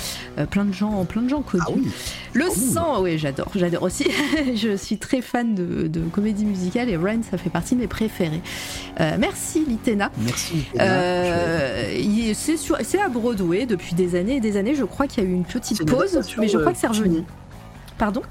plein 0.50 0.64
de 0.64 0.72
gens, 0.72 1.04
plein 1.04 1.22
de 1.22 1.28
gens 1.28 1.42
connus. 1.42 1.64
Ah 1.66 1.72
oui, 1.74 1.90
Le 2.34 2.50
sang, 2.50 3.02
oui, 3.02 3.18
j'adore, 3.18 3.50
j'adore 3.54 3.82
aussi. 3.82 4.06
je 4.54 4.76
suis 4.76 4.98
très 4.98 5.22
fan 5.22 5.54
de, 5.54 5.88
de 5.88 6.00
comédie 6.02 6.44
musicale 6.44 6.88
et 6.88 6.96
Rent, 6.96 7.22
ça 7.28 7.38
fait 7.38 7.50
partie 7.50 7.74
de 7.74 7.80
mes 7.80 7.86
préférés. 7.86 8.42
Euh, 9.00 9.16
merci 9.18 9.55
Litena. 9.64 10.10
merci. 10.18 10.66
Elena. 10.74 10.84
Euh, 10.84 12.32
c'est 12.34 13.00
à 13.00 13.08
Broadway 13.08 13.66
depuis 13.66 13.94
des 13.94 14.14
années 14.14 14.36
et 14.36 14.40
des 14.40 14.56
années. 14.56 14.74
Je 14.74 14.84
crois 14.84 15.06
qu'il 15.06 15.24
y 15.24 15.26
a 15.26 15.30
eu 15.30 15.32
une 15.32 15.44
petite 15.44 15.84
pause, 15.88 16.18
mais 16.38 16.48
je 16.48 16.58
crois 16.58 16.72
que 16.72 16.78
c'est 16.78 16.86
revenu. 16.86 17.24
Pardon? 17.98 18.22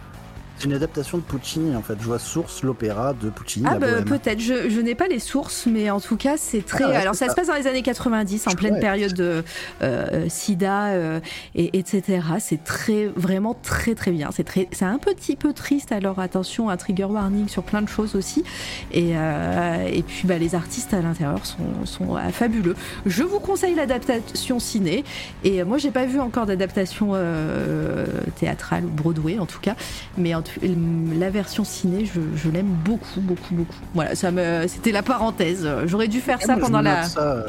C'est 0.57 0.65
une 0.65 0.73
adaptation 0.73 1.17
de 1.17 1.23
Puccini 1.23 1.75
en 1.75 1.81
fait. 1.81 1.95
Je 1.99 2.05
vois 2.05 2.19
Source, 2.19 2.63
l'opéra 2.63 3.13
de 3.13 3.29
Puccini. 3.29 3.65
Ah 3.69 3.77
bah, 3.77 4.01
peut-être, 4.03 4.39
je, 4.39 4.69
je 4.69 4.81
n'ai 4.81 4.95
pas 4.95 5.07
les 5.07 5.19
sources, 5.19 5.65
mais 5.65 5.89
en 5.89 5.99
tout 5.99 6.17
cas 6.17 6.35
c'est 6.37 6.65
très... 6.65 6.83
Ah 6.83 6.89
ouais, 6.89 6.95
alors 6.95 7.15
ça, 7.15 7.25
ça. 7.25 7.31
se 7.31 7.35
passe 7.35 7.47
dans 7.47 7.55
les 7.55 7.67
années 7.67 7.81
90, 7.81 8.47
en 8.47 8.51
pleine 8.51 8.79
période 8.79 9.13
de 9.13 9.43
euh, 9.81 10.29
sida, 10.29 10.87
euh, 10.87 11.19
et, 11.55 11.77
etc. 11.77 12.21
C'est 12.39 12.63
très, 12.63 13.07
vraiment 13.15 13.53
très 13.53 13.95
très 13.95 14.11
bien. 14.11 14.29
C'est 14.31 14.43
très, 14.43 14.67
c'est 14.71 14.85
un 14.85 14.97
petit 14.97 15.35
peu 15.35 15.53
triste, 15.53 15.91
alors 15.91 16.19
attention, 16.19 16.69
un 16.69 16.77
trigger 16.77 17.05
warning 17.05 17.47
sur 17.47 17.63
plein 17.63 17.81
de 17.81 17.89
choses 17.89 18.15
aussi. 18.15 18.43
Et, 18.91 19.13
euh, 19.15 19.87
et 19.87 20.03
puis 20.03 20.27
bah, 20.27 20.37
les 20.37 20.55
artistes 20.55 20.93
à 20.93 21.01
l'intérieur 21.01 21.45
sont, 21.45 21.85
sont 21.85 22.15
euh, 22.15 22.29
fabuleux. 22.29 22.75
Je 23.05 23.23
vous 23.23 23.39
conseille 23.39 23.75
l'adaptation 23.75 24.59
ciné, 24.59 25.03
et 25.43 25.61
euh, 25.61 25.65
moi 25.65 25.77
j'ai 25.77 25.91
pas 25.91 26.05
vu 26.05 26.19
encore 26.19 26.45
d'adaptation 26.45 27.11
euh, 27.13 28.05
théâtrale 28.39 28.85
ou 28.85 28.89
Broadway 28.89 29.39
en 29.39 29.45
tout 29.45 29.59
cas, 29.59 29.75
mais 30.17 30.33
en 30.35 30.41
la 30.61 31.29
version 31.29 31.63
ciné, 31.63 32.05
je, 32.05 32.21
je 32.35 32.49
l'aime 32.49 32.75
beaucoup, 32.85 33.21
beaucoup, 33.21 33.53
beaucoup. 33.55 33.75
Voilà, 33.93 34.15
ça 34.15 34.31
me, 34.31 34.65
c'était 34.67 34.91
la 34.91 35.03
parenthèse. 35.03 35.67
J'aurais 35.85 36.07
dû 36.07 36.19
faire 36.21 36.39
Ah, 36.41 36.45
ça 36.45 36.55
moi, 36.55 36.65
pendant 36.65 36.81
la. 36.81 37.03
ça, 37.03 37.45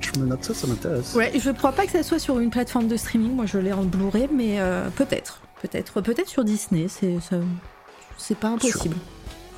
je 0.00 0.20
me 0.20 0.26
note 0.26 0.44
ça, 0.44 0.54
ça 0.54 0.66
m'intéresse. 0.66 1.14
Ouais, 1.14 1.32
je 1.38 1.50
crois 1.50 1.72
pas 1.72 1.86
que 1.86 1.92
ça 1.92 2.02
soit 2.02 2.18
sur 2.18 2.38
une 2.38 2.50
plateforme 2.50 2.88
de 2.88 2.96
streaming. 2.96 3.34
Moi, 3.34 3.46
je 3.46 3.58
l'ai 3.58 3.72
en 3.72 3.84
Blu-ray, 3.84 4.28
mais 4.34 4.60
euh, 4.60 4.88
peut-être, 4.90 5.40
peut-être, 5.62 6.00
peut-être 6.00 6.28
sur 6.28 6.44
Disney. 6.44 6.86
C'est, 6.88 7.16
c'est 8.16 8.36
pas 8.36 8.48
impossible. 8.48 8.96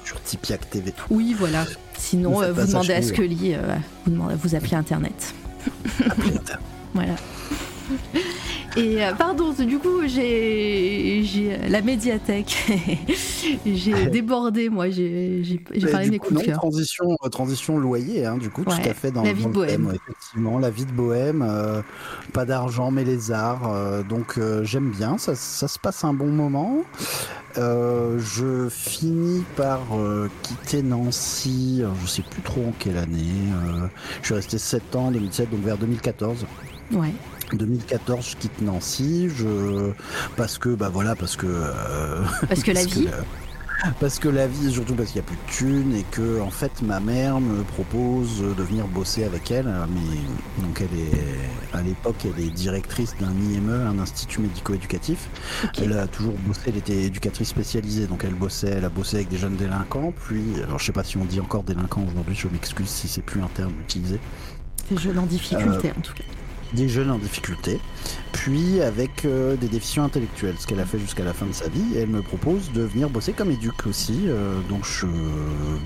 Sur 0.05 0.21
Tipiak 0.23 0.69
TV. 0.69 0.93
Oui, 1.11 1.35
voilà. 1.39 1.65
Sinon, 1.97 2.33
Vous 2.33 2.43
euh, 2.43 2.53
vous 2.53 2.67
demandez 2.67 2.93
à 2.93 3.03
Scully, 3.03 3.55
euh, 3.55 3.77
vous, 4.05 4.11
demandez, 4.11 4.35
vous 4.35 4.55
appelez 4.55 4.75
Internet. 4.77 5.35
Voilà. 6.95 7.15
Et 8.77 9.05
euh, 9.05 9.13
pardon, 9.15 9.53
du 9.53 9.79
coup, 9.79 10.01
j'ai, 10.07 11.23
j'ai 11.25 11.59
la 11.69 11.83
médiathèque. 11.83 12.57
j'ai 13.67 14.07
débordé, 14.07 14.71
moi. 14.71 14.89
J'ai, 14.89 15.43
parlé 15.91 16.07
de 16.07 16.11
du 16.11 16.11
mes 16.11 16.19
coup, 16.19 16.29
coups 16.29 16.41
de 16.41 16.47
cœur. 16.47 16.57
transition, 16.57 17.05
euh, 17.25 17.29
transition 17.29 17.77
loyer, 17.79 18.25
hein, 18.25 18.39
du 18.39 18.49
coup, 18.49 18.63
Ouais, 18.67 18.81
tout 18.83 18.89
à 18.89 18.95
fait 18.95 19.11
dans, 19.11 19.23
la 19.23 19.33
vie 19.35 19.43
dans 19.45 19.51
de 19.51 19.55
thème, 19.67 19.83
bohème. 19.83 19.87
ouais, 19.89 19.97
effectivement, 19.97 20.59
la 20.59 20.71
vie 20.71 20.87
de 20.87 20.93
bohème, 20.93 21.43
euh, 21.47 21.83
pas 22.33 22.47
d'argent 22.47 22.91
mais 22.91 23.05
les 23.05 23.31
arts, 23.31 23.71
euh, 23.73 24.03
donc 24.03 24.39
euh, 24.39 24.65
j'aime 24.65 24.91
bien, 24.91 25.19
ça, 25.19 25.35
ça 25.35 25.69
se 25.69 25.79
passe 25.79 26.05
un 26.05 26.15
bon 26.15 26.29
moment. 26.29 26.79
Euh, 27.59 28.19
je 28.19 28.69
finis 28.71 29.45
par 29.57 29.81
euh, 29.95 30.31
quitter 30.43 30.83
Nancy, 30.83 31.83
je 32.03 32.07
sais 32.07 32.23
plus 32.23 32.41
trop 32.41 32.63
en 32.69 32.73
quelle 32.79 32.97
année, 32.97 33.51
euh, 33.67 33.87
je 34.23 34.27
suis 34.27 34.35
resté 34.35 34.57
7 34.57 34.97
ans, 34.97 35.11
2007, 35.11 35.51
donc 35.51 35.61
vers 35.61 35.77
2014. 35.77 36.47
Ouais. 36.93 37.13
2014, 37.57 38.31
je 38.31 38.37
quitte 38.37 38.61
Nancy, 38.63 39.29
je 39.37 39.91
parce 40.37 40.59
que 40.59 40.71
bah 40.71 40.91
voilà, 40.93 41.15
parce 41.17 41.37
que 41.37 41.47
euh, 41.47 42.23
Parce 42.49 42.63
que 42.63 42.73
la 42.73 42.85
vie. 42.85 43.09
parce 44.01 44.19
que 44.21 44.29
la 44.29 44.47
vie, 44.47 44.71
surtout 44.73 44.95
parce 44.95 45.11
qu'il 45.11 45.21
n'y 45.21 45.27
a 45.27 45.29
plus 45.29 45.37
de 45.37 45.53
thunes 45.53 45.95
et 45.95 46.05
que 46.11 46.41
en 46.41 46.51
fait 46.51 46.83
ma 46.83 47.01
mère 47.01 47.41
me 47.41 47.63
propose 47.65 48.41
de 48.41 48.63
venir 48.63 48.87
bosser 48.87 49.25
avec 49.25 49.51
elle. 49.51 49.67
Mais 49.93 50.63
donc 50.65 50.81
elle 50.81 50.99
est 50.99 51.77
à 51.77 51.83
l'époque 51.83 52.17
elle 52.25 52.45
est 52.45 52.51
directrice 52.51 53.15
d'un 53.19 53.33
IME, 53.33 53.71
un 53.89 53.99
institut 53.99 54.41
médico-éducatif. 54.41 55.29
Elle 55.81 55.99
a 55.99 56.07
toujours 56.07 56.35
bossé, 56.47 56.61
elle 56.69 56.77
était 56.77 57.03
éducatrice 57.03 57.49
spécialisée, 57.49 58.07
donc 58.07 58.23
elle 58.25 58.35
bossait, 58.35 58.69
elle 58.71 58.85
a 58.85 58.89
bossé 58.89 59.17
avec 59.17 59.29
des 59.29 59.39
jeunes 59.39 59.57
délinquants. 59.57 60.13
Puis 60.27 60.45
alors 60.63 60.79
je 60.79 60.85
sais 60.87 60.93
pas 60.93 61.05
si 61.05 61.17
on 61.17 61.25
dit 61.25 61.41
encore 61.41 61.65
délinquants 61.65 62.05
aujourd'hui, 62.09 62.37
je 62.37 62.47
m'excuse 62.49 62.89
si 62.89 63.09
c'est 63.09 63.23
plus 63.23 63.43
un 63.43 63.49
terme 63.55 63.73
utilisé. 63.81 64.21
Des 64.91 64.97
jeunes 64.99 65.19
en 65.19 65.27
difficulté, 65.27 65.89
Euh, 65.89 65.99
en 65.99 66.01
tout 66.03 66.13
cas. 66.15 66.25
Des 66.75 66.89
jeunes 66.89 67.11
en 67.11 67.19
difficulté, 67.19 67.79
puis 68.33 68.81
avec 68.81 69.25
euh, 69.25 69.57
des 69.57 69.69
déficients 69.69 70.05
intellectuels, 70.05 70.55
ce 70.59 70.67
qu'elle 70.67 70.81
a 70.81 70.87
fait 70.87 70.99
jusqu'à 70.99 71.25
la 71.25 71.33
fin 71.35 71.47
de 71.47 71.53
sa 71.53 71.69
vie. 71.69 71.85
Et 71.95 72.01
elle 72.01 72.09
me 72.09 72.23
propose 72.23 72.73
de 72.73 72.83
venir 72.83 73.09
bosser 73.11 73.33
comme 73.33 73.51
éduc 73.51 73.87
aussi. 73.87 74.21
euh, 74.27 74.55
donc 74.69 74.85
je, 74.85 75.07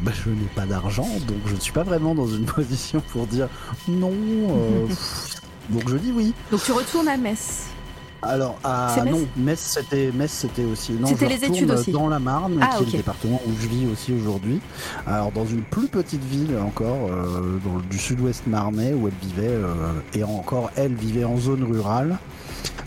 bah, 0.02 0.12
je 0.14 0.30
n'ai 0.30 0.48
pas 0.54 0.66
d'argent, 0.66 1.08
donc 1.26 1.38
je 1.46 1.54
ne 1.54 1.60
suis 1.60 1.72
pas 1.72 1.82
vraiment 1.82 2.14
dans 2.14 2.26
une 2.28 2.44
position 2.56 3.02
pour 3.12 3.26
dire 3.26 3.48
non. 3.88 4.12
euh, 4.12 4.86
donc 5.70 5.88
je 5.88 5.96
dis 5.96 6.12
oui. 6.12 6.32
Donc 6.50 6.62
tu 6.62 6.72
retournes 6.72 7.08
à 7.08 7.16
Metz. 7.16 7.66
Alors, 8.22 8.58
ah 8.64 8.92
C'est 8.94 9.02
Metz 9.04 9.12
non, 9.12 9.28
Metz 9.36 9.60
c'était 9.60 10.10
Metz 10.12 10.30
c'était 10.30 10.64
aussi. 10.64 10.92
Non, 10.92 11.06
C'était 11.06 11.26
je 11.26 11.30
les 11.30 11.34
retourne 11.36 11.54
études 11.54 11.70
aussi. 11.70 11.92
Dans 11.92 12.08
la 12.08 12.18
Marne, 12.18 12.58
Ah, 12.60 12.76
qui 12.76 12.82
est 12.84 12.86
le 12.86 12.92
département 12.98 13.40
où 13.46 13.50
je 13.60 13.68
vis 13.68 13.86
aussi 13.86 14.12
aujourd'hui. 14.12 14.60
Alors 15.06 15.32
dans 15.32 15.46
une 15.46 15.62
plus 15.62 15.88
petite 15.88 16.24
ville 16.24 16.56
encore, 16.64 17.08
euh, 17.10 17.58
dans 17.64 17.78
du 17.78 17.98
sud-ouest 17.98 18.46
marnais, 18.46 18.94
où 18.94 19.08
elle 19.08 19.28
vivait 19.28 19.48
euh, 19.48 19.92
et 20.14 20.24
encore 20.24 20.70
elle 20.76 20.94
vivait 20.94 21.24
en 21.24 21.36
zone 21.36 21.64
rurale. 21.64 22.18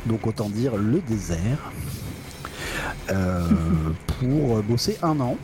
Donc 0.06 0.28
autant 0.28 0.50
dire 0.50 0.76
le 0.76 1.02
désert. 1.02 1.72
Euh, 3.12 3.48
pour 4.20 4.62
bosser 4.64 4.98
un 5.02 5.20
an. 5.20 5.38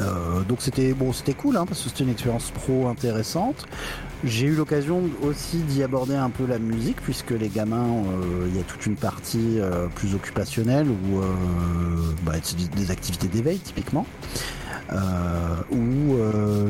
Euh, 0.00 0.40
donc 0.48 0.58
c'était 0.60 0.92
bon, 0.94 1.12
c'était 1.12 1.34
cool 1.34 1.56
hein, 1.56 1.66
parce 1.66 1.82
que 1.82 1.88
c'était 1.90 2.04
une 2.04 2.10
expérience 2.10 2.50
pro 2.50 2.88
intéressante. 2.88 3.66
J'ai 4.24 4.46
eu 4.46 4.54
l'occasion 4.54 5.02
aussi 5.22 5.58
d'y 5.58 5.82
aborder 5.82 6.14
un 6.14 6.30
peu 6.30 6.46
la 6.46 6.58
musique 6.58 6.96
puisque 7.02 7.30
les 7.30 7.48
gamins, 7.48 7.86
euh, 8.06 8.46
il 8.48 8.56
y 8.56 8.60
a 8.60 8.62
toute 8.64 8.84
une 8.86 8.96
partie 8.96 9.58
euh, 9.58 9.86
plus 9.94 10.14
occupationnelle 10.14 10.86
euh, 10.88 11.22
bah, 12.24 12.32
des- 12.76 12.90
activités 12.90 13.28
d'éveil 13.28 13.58
typiquement. 13.58 14.06
Où 15.72 16.16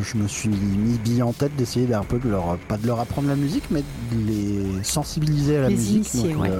je 0.02 0.16
me 0.18 0.28
suis 0.28 0.50
mis 0.50 0.98
bille 0.98 1.22
en 1.22 1.32
tête 1.32 1.56
d'essayer 1.56 1.86
d'un 1.86 2.02
peu 2.04 2.18
de 2.18 2.28
leur 2.28 2.58
pas 2.68 2.76
de 2.76 2.86
leur 2.86 3.00
apprendre 3.00 3.28
la 3.28 3.34
musique 3.36 3.64
mais 3.70 3.80
de 3.80 4.26
les 4.26 4.84
sensibiliser 4.84 5.56
à 5.56 5.62
la 5.62 5.68
Les 5.70 5.74
musique 5.74 6.08
ouais. 6.38 6.50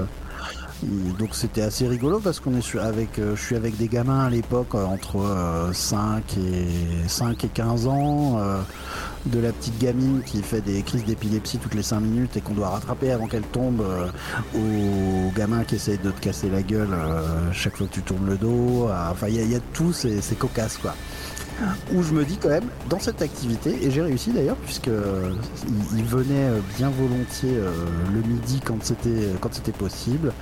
Euh, 0.83 1.09
et 1.09 1.19
donc 1.19 1.29
c'était 1.33 1.61
assez 1.61 1.87
rigolo 1.87 2.19
parce 2.19 2.39
qu'on 2.39 2.55
est 2.55 2.75
avec, 2.77 3.19
euh, 3.19 3.35
je 3.35 3.41
suis 3.41 3.55
avec 3.55 3.77
des 3.77 3.87
gamins 3.87 4.25
à 4.25 4.29
l'époque 4.29 4.75
euh, 4.75 4.85
entre 4.85 5.17
euh, 5.19 5.73
5 5.73 6.23
et 6.37 7.07
5 7.07 7.43
et 7.43 7.47
15 7.47 7.87
ans, 7.87 8.37
euh, 8.39 8.61
de 9.25 9.39
la 9.39 9.51
petite 9.51 9.77
gamine 9.79 10.21
qui 10.25 10.41
fait 10.41 10.61
des 10.61 10.81
crises 10.81 11.05
d'épilepsie 11.05 11.57
toutes 11.57 11.75
les 11.75 11.83
5 11.83 11.99
minutes 11.99 12.37
et 12.37 12.41
qu'on 12.41 12.53
doit 12.53 12.69
rattraper 12.69 13.11
avant 13.11 13.27
qu'elle 13.27 13.43
tombe, 13.43 13.81
euh, 13.81 14.07
au 14.55 15.31
gamin 15.37 15.63
qui 15.63 15.75
essaye 15.75 15.97
de 15.99 16.11
te 16.11 16.19
casser 16.21 16.49
la 16.49 16.61
gueule 16.63 16.93
euh, 16.93 17.51
chaque 17.51 17.77
fois 17.77 17.87
que 17.87 17.93
tu 17.93 18.01
tournes 18.01 18.25
le 18.27 18.37
dos. 18.37 18.89
Enfin 19.11 19.27
il 19.27 19.35
y, 19.35 19.47
y 19.51 19.55
a 19.55 19.59
tout, 19.73 19.93
c'est 19.93 20.37
cocasse 20.37 20.77
quoi 20.77 20.95
où 21.93 22.03
je 22.03 22.13
me 22.13 22.23
dis 22.23 22.37
quand 22.37 22.49
même 22.49 22.67
dans 22.89 22.99
cette 22.99 23.21
activité 23.21 23.77
et 23.83 23.91
j'ai 23.91 24.01
réussi 24.01 24.31
d'ailleurs 24.31 24.57
puisque 24.57 24.87
euh, 24.87 25.31
il, 25.95 26.03
venait 26.03 26.49
euh, 26.49 26.59
bien 26.77 26.89
volontiers 26.89 27.55
euh, 27.55 27.71
le 28.13 28.21
midi 28.21 28.61
quand 28.63 28.83
c'était 28.83 29.71
possible. 29.71 30.33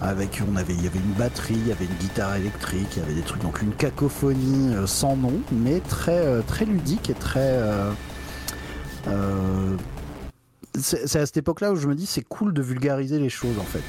Avec 0.00 0.42
on 0.50 0.56
avait 0.56 0.74
il 0.74 0.82
y 0.82 0.86
avait 0.86 0.98
une 0.98 1.14
batterie 1.14 1.54
il 1.54 1.68
y 1.68 1.72
avait 1.72 1.84
une 1.84 1.96
guitare 1.98 2.36
électrique 2.36 2.88
il 2.96 3.00
y 3.00 3.02
avait 3.04 3.14
des 3.14 3.22
trucs 3.22 3.42
donc 3.42 3.62
une 3.62 3.72
cacophonie 3.72 4.74
sans 4.86 5.16
nom 5.16 5.32
mais 5.50 5.80
très 5.80 6.40
très 6.42 6.64
ludique 6.64 7.10
et 7.10 7.14
très 7.14 7.58
c'est 10.78 11.18
à 11.18 11.26
cette 11.26 11.36
époque 11.36 11.60
là 11.60 11.72
où 11.72 11.76
je 11.76 11.88
me 11.88 11.94
dis 11.94 12.06
c'est 12.06 12.22
cool 12.22 12.52
de 12.52 12.62
vulgariser 12.62 13.18
les 13.18 13.28
choses 13.28 13.58
en 13.58 13.64
fait 13.64 13.82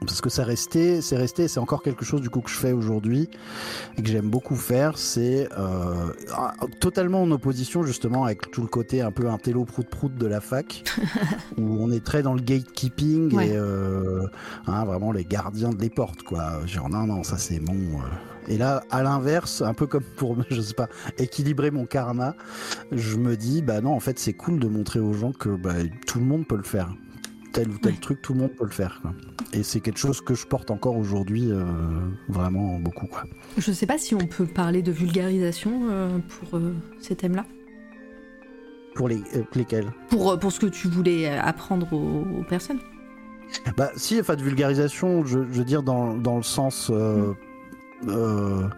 parce 0.00 0.20
que 0.20 0.28
ça 0.30 0.44
restait, 0.44 1.00
c'est 1.00 1.16
resté, 1.16 1.48
c'est 1.48 1.58
encore 1.58 1.82
quelque 1.82 2.04
chose 2.04 2.20
du 2.20 2.28
coup 2.30 2.40
que 2.40 2.50
je 2.50 2.56
fais 2.56 2.72
aujourd'hui 2.72 3.28
et 3.96 4.02
que 4.02 4.08
j'aime 4.08 4.28
beaucoup 4.28 4.54
faire, 4.54 4.98
c'est 4.98 5.48
euh, 5.58 6.12
ah, 6.34 6.54
totalement 6.80 7.22
en 7.22 7.30
opposition 7.30 7.82
justement 7.82 8.24
avec 8.24 8.50
tout 8.50 8.60
le 8.60 8.68
côté 8.68 9.00
un 9.00 9.10
peu 9.10 9.28
intello 9.28 9.64
prout 9.64 9.88
prout 9.88 10.14
de 10.14 10.26
la 10.26 10.40
fac, 10.40 10.84
où 11.58 11.76
on 11.80 11.90
est 11.90 12.04
très 12.04 12.22
dans 12.22 12.34
le 12.34 12.40
gatekeeping 12.42 13.34
Ouais. 13.34 13.48
et 13.48 13.56
euh, 13.56 14.26
hein, 14.66 14.84
vraiment 14.84 15.12
les 15.12 15.24
gardiens 15.24 15.70
de 15.70 15.80
les 15.80 15.90
portes 15.90 16.22
quoi. 16.22 16.64
Genre 16.66 16.88
non 16.88 17.06
non 17.06 17.22
ça 17.22 17.38
c'est 17.38 17.58
mon. 17.60 17.98
euh. 18.00 18.02
Et 18.48 18.58
là 18.58 18.82
à 18.90 19.02
l'inverse, 19.02 19.62
un 19.62 19.74
peu 19.74 19.86
comme 19.86 20.04
pour 20.16 20.36
je 20.50 20.60
sais 20.60 20.74
pas 20.74 20.88
équilibrer 21.18 21.70
mon 21.70 21.86
karma, 21.86 22.36
je 22.92 23.16
me 23.16 23.36
dis 23.36 23.62
bah 23.62 23.80
non 23.80 23.92
en 23.94 24.00
fait 24.00 24.18
c'est 24.18 24.34
cool 24.34 24.58
de 24.60 24.68
montrer 24.68 25.00
aux 25.00 25.14
gens 25.14 25.32
que 25.32 25.48
bah, 25.48 25.72
tout 26.06 26.18
le 26.20 26.26
monde 26.26 26.46
peut 26.46 26.56
le 26.56 26.62
faire. 26.62 26.92
Tel 27.56 27.70
ou 27.70 27.78
tel 27.78 27.92
Ouais. 27.94 27.98
truc, 28.00 28.22
tout 28.22 28.34
le 28.34 28.40
monde 28.40 28.52
peut 28.56 28.64
le 28.64 28.70
faire. 28.70 28.98
quoi. 29.02 29.12
Et 29.52 29.62
c'est 29.62 29.80
quelque 29.80 29.98
chose 29.98 30.20
que 30.20 30.34
je 30.34 30.46
porte 30.46 30.70
encore 30.70 30.96
aujourd'hui 30.96 31.50
euh, 31.50 31.64
vraiment 32.28 32.78
beaucoup. 32.78 33.06
Quoi. 33.06 33.24
Je 33.56 33.72
sais 33.72 33.86
pas 33.86 33.98
si 33.98 34.14
on 34.14 34.26
peut 34.26 34.46
parler 34.46 34.82
de 34.82 34.92
vulgarisation 34.92 35.88
euh, 35.90 36.18
pour 36.18 36.58
euh, 36.58 36.74
ces 37.00 37.16
thèmes-là. 37.16 37.44
Pour 38.94 39.08
les, 39.08 39.16
euh, 39.34 39.42
lesquels? 39.54 39.92
Pour, 40.08 40.38
pour 40.38 40.52
ce 40.52 40.60
que 40.60 40.66
tu 40.66 40.88
voulais 40.88 41.26
apprendre 41.28 41.90
aux, 41.92 42.40
aux 42.40 42.44
personnes. 42.44 42.78
Bah 43.76 43.90
si, 43.96 44.18
enfin 44.20 44.34
de 44.36 44.42
vulgarisation, 44.42 45.24
je, 45.24 45.38
je 45.50 45.58
veux 45.58 45.64
dire 45.64 45.82
dans, 45.82 46.14
dans 46.16 46.36
le 46.36 46.42
sens... 46.42 46.90
euh, 46.92 47.32
euh, 48.08 48.68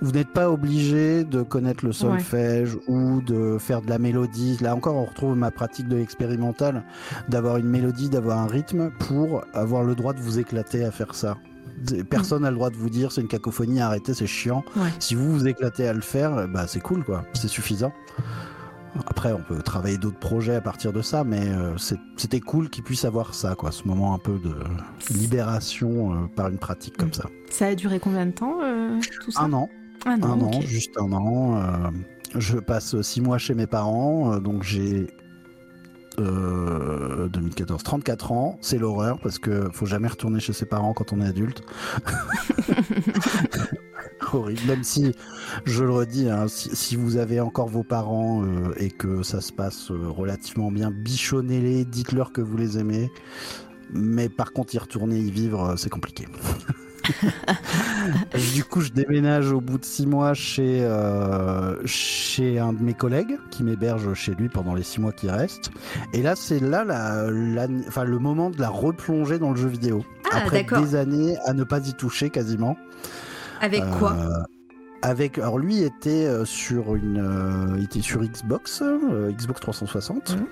vous 0.00 0.12
n'êtes 0.12 0.30
pas 0.30 0.50
obligé 0.50 1.24
de 1.24 1.42
connaître 1.42 1.84
le 1.84 1.92
solfège 1.92 2.76
ou 2.88 3.20
de 3.22 3.58
faire 3.58 3.82
de 3.82 3.88
la 3.88 3.98
mélodie. 3.98 4.58
Là 4.60 4.74
encore, 4.74 4.96
on 4.96 5.04
retrouve 5.04 5.36
ma 5.36 5.50
pratique 5.50 5.88
de 5.88 5.96
l'expérimental, 5.96 6.84
d'avoir 7.28 7.56
une 7.56 7.68
mélodie, 7.68 8.08
d'avoir 8.08 8.38
un 8.38 8.46
rythme 8.46 8.90
pour 8.98 9.44
avoir 9.54 9.84
le 9.84 9.94
droit 9.94 10.12
de 10.12 10.20
vous 10.20 10.38
éclater 10.38 10.84
à 10.84 10.90
faire 10.90 11.14
ça. 11.14 11.36
Personne 12.08 12.42
n'a 12.42 12.50
le 12.50 12.56
droit 12.56 12.70
de 12.70 12.76
vous 12.76 12.90
dire 12.90 13.10
c'est 13.10 13.20
une 13.20 13.28
cacophonie, 13.28 13.80
arrêtez, 13.80 14.14
c'est 14.14 14.26
chiant. 14.26 14.64
Ouais. 14.76 14.90
Si 15.00 15.14
vous 15.14 15.32
vous 15.32 15.48
éclatez 15.48 15.86
à 15.88 15.92
le 15.92 16.00
faire, 16.00 16.48
bah 16.48 16.66
c'est 16.66 16.80
cool 16.80 17.04
quoi, 17.04 17.24
c'est 17.34 17.48
suffisant. 17.48 17.92
Après, 19.06 19.32
on 19.32 19.42
peut 19.42 19.60
travailler 19.62 19.98
d'autres 19.98 20.18
projets 20.18 20.54
à 20.54 20.60
partir 20.60 20.92
de 20.92 21.02
ça, 21.02 21.24
mais 21.24 21.48
euh, 21.48 21.76
c'était 22.16 22.40
cool 22.40 22.70
qu'ils 22.70 22.84
puissent 22.84 23.04
avoir 23.04 23.34
ça, 23.34 23.54
quoi, 23.54 23.72
ce 23.72 23.86
moment 23.88 24.14
un 24.14 24.18
peu 24.18 24.38
de 24.38 24.54
libération 25.12 26.12
euh, 26.12 26.26
par 26.34 26.48
une 26.48 26.58
pratique 26.58 26.96
comme 26.96 27.12
ça. 27.12 27.24
Ça 27.50 27.66
a 27.66 27.74
duré 27.74 27.98
combien 27.98 28.26
de 28.26 28.32
temps 28.32 28.58
euh, 28.62 29.00
tout 29.22 29.30
ça? 29.30 29.42
Un 29.42 29.52
an, 29.52 29.68
Un 30.06 30.22
an, 30.22 30.32
un 30.32 30.40
an, 30.42 30.60
juste 30.60 30.96
un 30.98 31.12
an. 31.12 31.92
je 32.34 32.58
passe 32.58 33.00
six 33.02 33.20
mois 33.20 33.38
chez 33.38 33.54
mes 33.54 33.66
parents, 33.66 34.38
donc 34.38 34.62
j'ai 34.62 35.08
euh, 36.20 37.28
2014, 37.28 37.82
34 37.82 38.32
ans. 38.32 38.58
C'est 38.60 38.78
l'horreur 38.78 39.18
parce 39.20 39.38
que 39.38 39.68
faut 39.72 39.86
jamais 39.86 40.06
retourner 40.08 40.38
chez 40.38 40.52
ses 40.52 40.66
parents 40.66 40.92
quand 40.92 41.12
on 41.12 41.20
est 41.20 41.26
adulte. 41.26 41.62
Horrible. 44.34 44.60
Même 44.66 44.82
si, 44.84 45.14
je 45.64 45.84
le 45.84 45.90
redis, 45.90 46.28
hein, 46.28 46.46
si, 46.48 46.74
si 46.74 46.96
vous 46.96 47.16
avez 47.16 47.40
encore 47.40 47.68
vos 47.68 47.82
parents 47.84 48.42
euh, 48.44 48.74
et 48.78 48.90
que 48.90 49.22
ça 49.22 49.40
se 49.40 49.52
passe 49.52 49.90
euh, 49.90 50.08
relativement 50.08 50.70
bien, 50.70 50.90
bichonnez-les, 50.90 51.84
dites-leur 51.84 52.32
que 52.32 52.40
vous 52.40 52.56
les 52.56 52.78
aimez. 52.78 53.10
Mais 53.92 54.28
par 54.28 54.52
contre, 54.52 54.74
y 54.74 54.78
retourner, 54.78 55.18
y 55.18 55.30
vivre, 55.30 55.70
euh, 55.70 55.76
c'est 55.76 55.90
compliqué. 55.90 56.26
du 58.54 58.64
coup, 58.64 58.80
je 58.80 58.90
déménage 58.90 59.52
au 59.52 59.60
bout 59.60 59.78
de 59.78 59.84
six 59.84 60.06
mois 60.06 60.34
chez, 60.34 60.80
euh, 60.82 61.76
chez 61.86 62.58
un 62.58 62.72
de 62.72 62.82
mes 62.82 62.94
collègues 62.94 63.38
qui 63.50 63.62
m'héberge 63.62 64.14
chez 64.14 64.34
lui 64.34 64.48
pendant 64.48 64.74
les 64.74 64.82
six 64.82 65.00
mois 65.00 65.12
qui 65.12 65.28
restent. 65.28 65.70
Et 66.12 66.22
là, 66.22 66.34
c'est 66.36 66.60
là 66.60 66.84
la, 66.84 67.30
la- 67.30 67.68
enfin, 67.88 68.04
le 68.04 68.18
moment 68.18 68.50
de 68.50 68.60
la 68.60 68.68
replonger 68.70 69.38
dans 69.38 69.50
le 69.50 69.56
jeu 69.56 69.68
vidéo. 69.68 70.04
Ah, 70.32 70.38
Après 70.44 70.64
des 70.80 70.94
années 70.94 71.36
à 71.46 71.52
ne 71.52 71.64
pas 71.64 71.86
y 71.86 71.92
toucher 71.94 72.30
quasiment. 72.30 72.76
Avec 73.64 73.82
quoi 73.98 74.12
Euh, 74.12 74.42
avec, 75.02 75.38
alors 75.38 75.58
lui 75.58 75.82
était 75.82 76.26
euh, 76.26 76.44
sur 76.44 76.94
une, 76.94 77.18
euh, 77.18 77.82
était 77.82 78.00
sur 78.02 78.22
Xbox, 78.22 78.82
Xbox 79.36 79.60
360. 79.60 80.36
Mhm. 80.36 80.46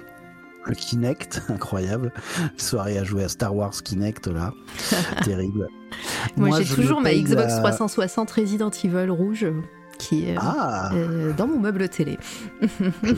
Le 0.64 0.74
Kinect, 0.74 1.42
incroyable. 1.48 2.12
Soirée 2.56 2.96
à 2.98 3.04
jouer 3.04 3.24
à 3.24 3.28
Star 3.28 3.54
Wars 3.54 3.72
Kinect 3.72 4.28
là, 4.28 4.52
terrible. 5.24 5.68
Moi, 6.36 6.62
j'ai 6.62 6.74
toujours 6.74 7.00
ma 7.00 7.12
Xbox 7.12 7.48
la- 7.52 7.58
360 7.58 8.30
Resident 8.30 8.70
Evil 8.70 9.10
rouge 9.10 9.46
qui 9.98 10.30
est 10.30 10.36
Ah, 10.38 10.90
euh, 10.94 11.32
dans 11.34 11.46
mon 11.46 11.58
meuble 11.60 11.88
télé. 11.88 12.18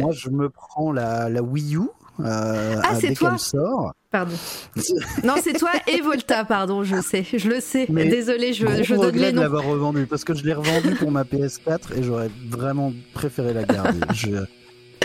Moi, 0.00 0.10
je 0.12 0.30
me 0.30 0.48
prends 0.48 0.92
la, 0.92 1.28
la 1.28 1.42
Wii 1.42 1.76
U. 1.76 1.80
euh, 2.20 2.80
Ah, 2.82 2.94
c'est 3.00 3.14
toi 3.14 3.38
sort. 3.38 3.92
Pardon. 4.10 4.34
Non, 5.24 5.34
c'est 5.42 5.52
toi 5.52 5.70
et 5.86 6.00
Volta, 6.00 6.44
pardon, 6.44 6.82
je 6.82 7.00
sais, 7.02 7.24
je 7.36 7.48
le 7.48 7.60
sais. 7.60 7.86
Mais 7.90 8.06
Désolé, 8.08 8.52
je, 8.54 8.82
je 8.82 8.94
donne 8.94 9.14
les 9.16 9.32
de 9.32 9.36
noms. 9.36 9.42
l'avoir 9.42 9.64
revendu 9.64 10.06
parce 10.06 10.24
que 10.24 10.34
je 10.34 10.44
l'ai 10.44 10.54
revendu 10.54 10.94
pour 10.94 11.10
ma 11.10 11.24
PS4 11.24 11.94
et 11.96 12.02
j'aurais 12.02 12.30
vraiment 12.48 12.92
préféré 13.12 13.52
la 13.52 13.64
garder. 13.64 14.00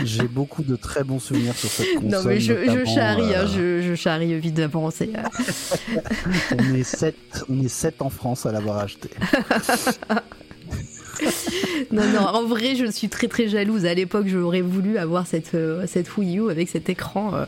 J'ai 0.03 0.27
beaucoup 0.27 0.63
de 0.63 0.75
très 0.75 1.03
bons 1.03 1.19
souvenirs 1.19 1.55
sur 1.55 1.69
cette 1.69 1.93
console. 1.93 2.09
Non, 2.09 2.23
mais 2.25 2.39
je, 2.39 2.83
charrie, 2.83 3.35
hein, 3.35 3.45
euh, 3.45 3.81
je, 3.81 3.87
je 3.89 3.93
charrie 3.95 4.31
évidemment. 4.33 4.89
C'est, 4.89 5.09
euh, 5.15 5.99
on 6.57 6.73
est 6.73 6.83
sept, 6.83 7.15
on 7.47 7.59
est 7.61 7.67
sept 7.69 8.01
en 8.01 8.09
France 8.09 8.47
à 8.47 8.51
l'avoir 8.51 8.79
acheté. 8.79 9.09
Non, 11.91 12.03
non, 12.11 12.21
en 12.21 12.43
vrai, 12.45 12.75
je 12.75 12.89
suis 12.89 13.07
très 13.07 13.27
très 13.27 13.47
jalouse. 13.47 13.85
À 13.85 13.93
l'époque, 13.93 14.25
j'aurais 14.27 14.61
voulu 14.61 14.97
avoir 14.97 15.27
cette, 15.27 15.53
euh, 15.53 15.85
cette 15.87 16.17
Wii 16.17 16.39
U 16.39 16.49
avec 16.49 16.69
cet 16.69 16.89
écran, 16.89 17.35
euh, 17.35 17.45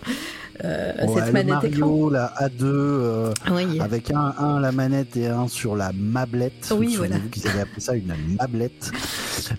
euh, 0.63 0.93
Ouais, 1.05 1.13
cette 1.15 1.27
le 1.27 1.31
manette 1.33 1.63
écran. 1.65 1.87
Mario, 1.87 2.09
la 2.09 2.33
A2, 2.39 2.49
euh, 2.63 3.33
Oui. 3.51 3.79
avec 3.79 4.11
un, 4.11 4.33
un 4.37 4.59
la 4.59 4.71
manette 4.71 5.17
et 5.17 5.27
un 5.27 5.47
sur 5.47 5.75
la 5.75 5.91
mablette. 5.93 6.73
Oui, 6.77 6.91
Vous 6.91 6.97
voilà. 6.97 7.17
qu'ils 7.31 7.47
avaient 7.47 7.61
appelé 7.61 7.79
ça 7.81 7.93
une 7.95 8.13
mablette. 8.39 8.91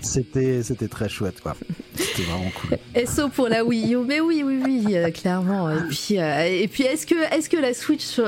C'était, 0.02 0.62
c'était 0.62 0.89
très 0.89 1.09
chouette, 1.09 1.40
quoi. 1.40 1.55
C'était 1.94 2.23
vraiment 2.23 2.51
cool. 2.60 2.78
SO 3.06 3.28
pour 3.28 3.48
la 3.48 3.64
Wii 3.64 3.94
U, 3.94 3.98
mais 4.06 4.20
oui, 4.20 4.43
oui, 4.44 4.60
oui, 4.64 4.97
euh, 4.97 5.10
clairement. 5.10 5.70
Et 5.70 5.81
puis, 5.90 6.14
et 6.16 6.68
puis 6.68 6.85
est-ce 6.85 7.06
que, 7.06 7.14
est-ce 7.36 7.48
que 7.48 7.56
la 7.56 7.74
Switch 7.74 8.18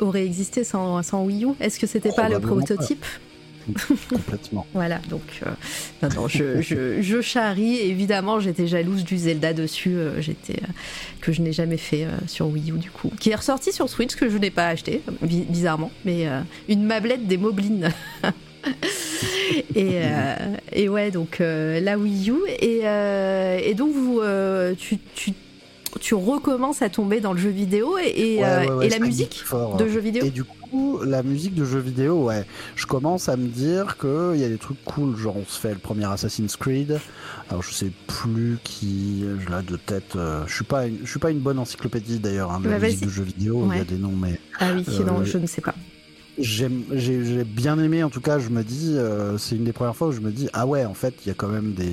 aurait 0.00 0.24
existé 0.24 0.64
sans, 0.64 1.02
sans 1.02 1.24
Wii 1.24 1.44
U? 1.44 1.48
Est-ce 1.60 1.78
que 1.80 1.86
c'était 1.86 2.12
pas 2.12 2.28
le 2.28 2.38
Probablement 2.38 2.66
pas. 2.76 2.84
Complètement. 4.08 4.66
Voilà, 4.74 4.98
donc 5.10 5.42
euh, 5.44 6.28
je, 6.28 7.00
je, 7.02 7.20
charrie. 7.20 7.78
Évidemment, 7.78 8.38
j'étais 8.40 8.66
jalouse 8.66 9.04
du 9.04 9.16
Zelda 9.18 9.52
dessus, 9.52 9.94
euh, 9.96 10.20
j'étais 10.20 10.62
euh, 10.62 10.66
que 11.20 11.32
je 11.32 11.42
n'ai 11.42 11.52
jamais 11.52 11.76
fait 11.76 12.06
sur 12.26 12.46
Wii 12.48 12.70
U 12.72 12.78
du 12.78 12.90
coup, 12.90 13.10
qui 13.18 13.30
est 13.30 13.34
ressorti 13.34 13.72
sur 13.72 13.88
Switch 13.88 14.14
que 14.14 14.28
je 14.28 14.38
n'ai 14.38 14.50
pas 14.50 14.68
acheté 14.68 15.02
bi- 15.22 15.46
bizarrement, 15.48 15.90
mais 16.04 16.26
une 16.68 16.84
mablette 16.84 17.26
des 17.26 17.36
Moblins. 17.36 17.90
et, 19.74 20.00
et 20.72 20.88
ouais, 20.88 21.10
donc 21.10 21.38
la 21.40 21.98
Wii 21.98 22.30
U 22.30 22.36
et, 22.60 22.82
et 23.68 23.74
donc 23.74 23.92
vous, 23.92 24.20
tu, 24.78 24.98
tu 25.14 25.32
tu 25.98 26.14
recommences 26.14 26.82
à 26.82 26.88
tomber 26.88 27.20
dans 27.20 27.32
le 27.32 27.38
jeu 27.38 27.50
vidéo 27.50 27.96
et, 27.98 28.08
et, 28.34 28.36
Ouais, 28.38 28.44
euh, 28.44 28.60
ouais, 28.60 28.70
ouais, 28.70 28.86
et 28.86 28.90
la 28.90 28.98
musique 28.98 29.42
fort. 29.44 29.76
de 29.76 29.88
jeux 29.88 30.00
vidéo. 30.00 30.24
Et 30.24 30.30
du 30.30 30.44
coup, 30.44 31.00
la 31.04 31.22
musique 31.22 31.54
de 31.54 31.64
jeux 31.64 31.78
vidéo, 31.80 32.24
ouais, 32.24 32.44
je 32.74 32.86
commence 32.86 33.28
à 33.28 33.36
me 33.36 33.46
dire 33.48 33.96
qu'il 33.98 34.40
y 34.40 34.44
a 34.44 34.48
des 34.48 34.58
trucs 34.58 34.82
cool, 34.84 35.16
genre 35.16 35.36
on 35.36 35.44
se 35.44 35.58
fait 35.58 35.72
le 35.72 35.78
premier 35.78 36.04
Assassin's 36.06 36.56
Creed. 36.56 36.98
Alors 37.50 37.62
je 37.62 37.72
sais 37.72 37.90
plus 38.08 38.58
qui, 38.64 39.24
je 39.44 39.48
là 39.50 39.62
de 39.62 39.76
tête, 39.76 40.16
euh, 40.16 40.42
je 40.46 40.54
suis 40.54 40.64
pas, 40.64 40.86
une, 40.86 40.98
je 41.04 41.10
suis 41.10 41.20
pas 41.20 41.30
une 41.30 41.38
bonne 41.38 41.58
encyclopédie 41.58 42.18
d'ailleurs 42.18 42.50
hein, 42.52 42.60
de 42.60 42.68
la 42.68 42.78
Bah, 42.78 42.86
musique 42.86 43.04
de 43.04 43.08
jeux 43.10 43.22
vidéo. 43.22 43.68
Il 43.72 43.78
y 43.78 43.80
a 43.80 43.84
des 43.84 43.96
noms, 43.98 44.16
mais 44.16 44.40
Ah 44.58 44.70
oui, 44.74 44.84
Euh, 44.88 45.04
non, 45.04 45.24
je 45.24 45.38
ne 45.38 45.46
sais 45.46 45.60
pas. 45.60 45.74
j'ai 46.38 46.68
bien 47.44 47.78
aimé. 47.78 48.02
En 48.02 48.10
tout 48.10 48.20
cas, 48.20 48.38
je 48.38 48.48
me 48.50 48.62
dis, 48.62 48.94
euh, 48.96 49.38
c'est 49.38 49.56
une 49.56 49.64
des 49.64 49.72
premières 49.72 49.96
fois 49.96 50.08
où 50.08 50.12
je 50.12 50.20
me 50.20 50.30
dis, 50.30 50.48
ah 50.52 50.66
ouais, 50.66 50.84
en 50.84 50.94
fait, 50.94 51.14
il 51.24 51.28
y 51.28 51.30
a 51.30 51.34
quand 51.34 51.48
même 51.48 51.72
des 51.72 51.92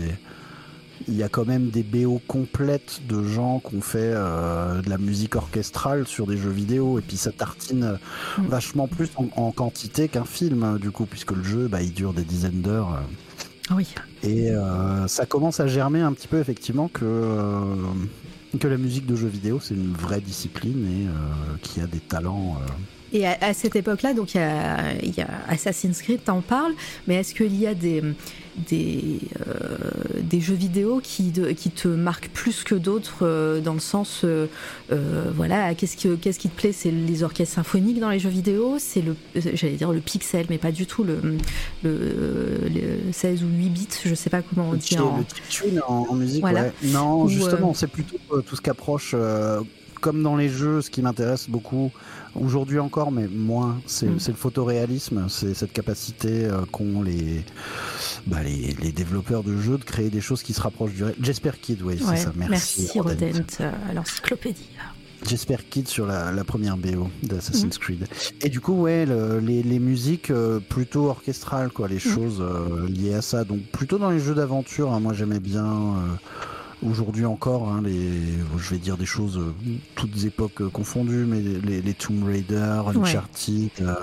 il 1.08 1.16
y 1.16 1.24
a 1.24 1.30
quand 1.30 1.46
même 1.46 1.70
des 1.70 1.84
BO 1.84 2.22
complètes 2.28 3.02
de 3.08 3.24
gens 3.24 3.60
qui 3.60 3.76
ont 3.76 3.82
fait 3.82 4.00
euh, 4.14 4.82
de 4.82 4.90
la 4.90 4.98
musique 4.98 5.36
orchestrale 5.36 6.08
sur 6.08 6.28
des 6.28 6.38
jeux 6.38 6.50
vidéo 6.52 7.00
et 7.00 7.02
puis 7.02 7.18
ça 7.18 7.32
tartine 7.32 7.98
Mm. 8.38 8.46
vachement 8.48 8.88
plus 8.88 9.10
en, 9.18 9.28
en 9.36 9.52
quantité 9.52 10.08
qu'un 10.08 10.24
film 10.26 10.78
du 10.80 10.92
coup 10.92 11.06
puisque 11.06 11.32
le 11.32 11.44
jeu 11.44 11.68
bah, 11.68 11.82
il 11.82 11.94
dure 11.94 12.14
des 12.14 12.24
dizaines 12.24 12.62
d'heures 12.62 12.94
euh, 12.94 13.02
Ah 13.70 13.74
oui. 13.76 13.94
et 14.24 14.50
euh, 14.52 15.08
ça 15.08 15.26
commence 15.26 15.60
à 15.60 15.68
germer 15.68 16.00
un 16.02 16.14
petit 16.14 16.28
peu 16.28 16.40
effectivement 16.40 16.88
que 16.88 17.04
euh, 17.06 17.76
que 18.60 18.68
la 18.68 18.78
musique 18.78 19.06
de 19.06 19.16
jeux 19.16 19.28
vidéo 19.28 19.60
c'est 19.62 19.74
une 19.74 19.94
vraie 19.94 20.22
discipline 20.22 20.86
et 20.88 21.08
euh, 21.08 21.58
qu'il 21.62 21.82
y 21.82 21.86
a 21.86 21.88
des 21.88 22.00
talents 22.00 22.58
euh, 22.62 22.72
Et 23.14 23.28
à, 23.28 23.38
à 23.42 23.54
cette 23.54 23.76
époque-là, 23.76 24.14
donc 24.14 24.34
il 24.34 24.38
y 24.38 24.42
a, 24.42 24.94
il 25.04 25.16
y 25.16 25.22
a 25.22 25.28
Assassin's 25.48 26.02
Creed, 26.02 26.24
t'en 26.24 26.42
parles, 26.42 26.74
mais 27.08 27.16
est-ce 27.16 27.36
qu'il 27.36 27.56
y 27.60 27.68
a 27.68 27.76
des, 27.76 28.02
des, 28.70 29.20
euh, 29.48 29.78
des 30.22 30.42
jeux 30.42 30.56
vidéo 30.56 31.00
qui, 31.04 31.30
de- 31.30 31.52
qui 31.52 31.70
te 31.70 31.88
marquent 31.88 32.30
plus 32.30 32.64
que 32.64 32.74
d'autres 32.74 33.20
euh, 33.22 33.60
dans 33.62 33.74
le 33.76 33.80
sens, 33.80 34.22
euh, 34.24 34.48
voilà, 35.36 35.76
qu'est-ce, 35.76 35.96
que, 35.96 36.16
qu'est-ce 36.16 36.40
qui 36.40 36.50
te 36.50 36.60
plaît? 36.60 36.72
C'est 36.72 36.90
les 36.90 37.22
orchestres 37.24 37.54
symphoniques 37.56 38.00
dans 38.00 38.10
les 38.10 38.18
jeux 38.20 38.30
vidéo? 38.30 38.78
C'est 38.80 39.02
le, 39.02 39.16
j'allais 39.36 39.76
dire 39.76 39.92
le 39.92 40.00
pixel, 40.00 40.48
mais 40.50 40.58
pas 40.58 40.72
du 40.72 40.88
tout 40.88 41.04
le, 41.04 41.20
le, 41.84 41.90
le 42.68 43.12
16 43.12 43.44
ou 43.44 43.48
8 43.48 43.70
bits, 43.70 43.88
je 44.06 44.16
sais 44.16 44.30
pas 44.32 44.42
comment 44.42 44.70
on 44.72 44.74
dit 44.74 44.98
en... 44.98 45.18
Le 45.18 45.24
chiptune 45.50 45.82
en, 45.88 46.08
en 46.10 46.16
musique, 46.16 46.42
Voilà. 46.42 46.64
ouais. 46.64 46.72
Non, 46.86 47.28
justement, 47.28 47.76
c'est 47.76 47.86
plutôt 47.88 48.18
tout 48.42 48.56
ce 48.56 48.62
qui 48.62 48.70
approche, 48.72 49.12
euh, 49.14 49.62
comme 50.02 50.22
dans 50.24 50.36
les 50.36 50.50
jeux, 50.50 50.82
ce 50.82 50.90
qui 50.90 51.02
m'intéresse 51.02 51.48
beaucoup, 51.50 51.92
aujourd'hui 52.36 52.80
encore, 52.80 53.12
mais 53.12 53.28
moins, 53.28 53.80
c'est 53.86 54.08
Mm. 54.08 54.20
c'est 54.20 54.32
le 54.32 54.38
photoréalisme, 54.38 55.26
c'est 55.30 55.54
cette 55.54 55.74
capacité 55.74 56.46
euh, 56.46 56.62
qu'ont 56.72 57.02
les, 57.02 57.44
bah, 58.28 58.44
les, 58.44 58.76
les 58.82 58.92
développeurs 58.92 59.44
de 59.44 59.56
jeux 59.58 59.78
de 59.78 59.84
créer 59.84 60.10
des 60.10 60.22
choses 60.22 60.44
qui 60.44 60.54
se 60.54 60.62
rapprochent 60.62 60.94
du 60.94 61.04
réel. 61.04 61.16
Jesper 61.22 61.52
Kid, 61.62 61.82
oui, 61.82 61.94
Ouais, 61.94 62.00
c'est 62.18 62.24
ça, 62.24 62.32
merci. 62.36 62.82
merci 62.82 63.00
Rodent. 63.00 63.10
Rodent, 63.26 63.44
euh, 63.62 63.72
à 63.90 63.94
l'encyclopédie. 63.94 64.70
Jesper 65.26 65.56
Kid 65.70 65.88
sur 65.88 66.06
la, 66.06 66.34
la 66.34 66.44
première 66.44 66.76
BO 66.76 67.08
d'Assassin's 67.24 67.78
Creed. 67.78 68.08
Et 68.42 68.50
du 68.50 68.60
coup, 68.60 68.74
ouais, 68.74 69.06
le- 69.06 69.40
les, 69.40 69.64
les 69.64 69.80
musiques 69.80 70.32
euh, 70.32 70.60
plutôt 70.60 71.06
orchestrales, 71.08 71.72
quoi, 71.72 71.88
les 71.88 71.96
Mhm. 71.96 72.02
choses 72.02 72.42
euh, 72.42 72.90
liées 72.90 73.14
à 73.14 73.22
ça. 73.22 73.46
Donc 73.46 73.62
plutôt 73.72 73.98
dans 73.98 74.10
les 74.10 74.20
jeux 74.20 74.36
d'aventure, 74.36 74.92
hein, 74.92 75.00
moi 75.00 75.14
j'aimais 75.14 75.40
bien. 75.40 75.66
euh, 75.66 75.98
Aujourd'hui 76.90 77.26
encore, 77.26 77.70
hein, 77.70 77.82
les, 77.84 78.10
je 78.58 78.70
vais 78.72 78.78
dire 78.78 78.98
des 78.98 79.06
choses 79.06 79.38
euh, 79.38 79.54
toutes 79.96 80.26
époques 80.26 80.62
euh, 80.62 80.70
confondues, 80.70 81.26
mais 81.26 81.40
les, 81.40 81.82
les 81.82 81.94
Tomb 81.94 82.24
Raider, 82.26 82.82
Uncharted, 82.88 83.70
euh, 83.82 83.94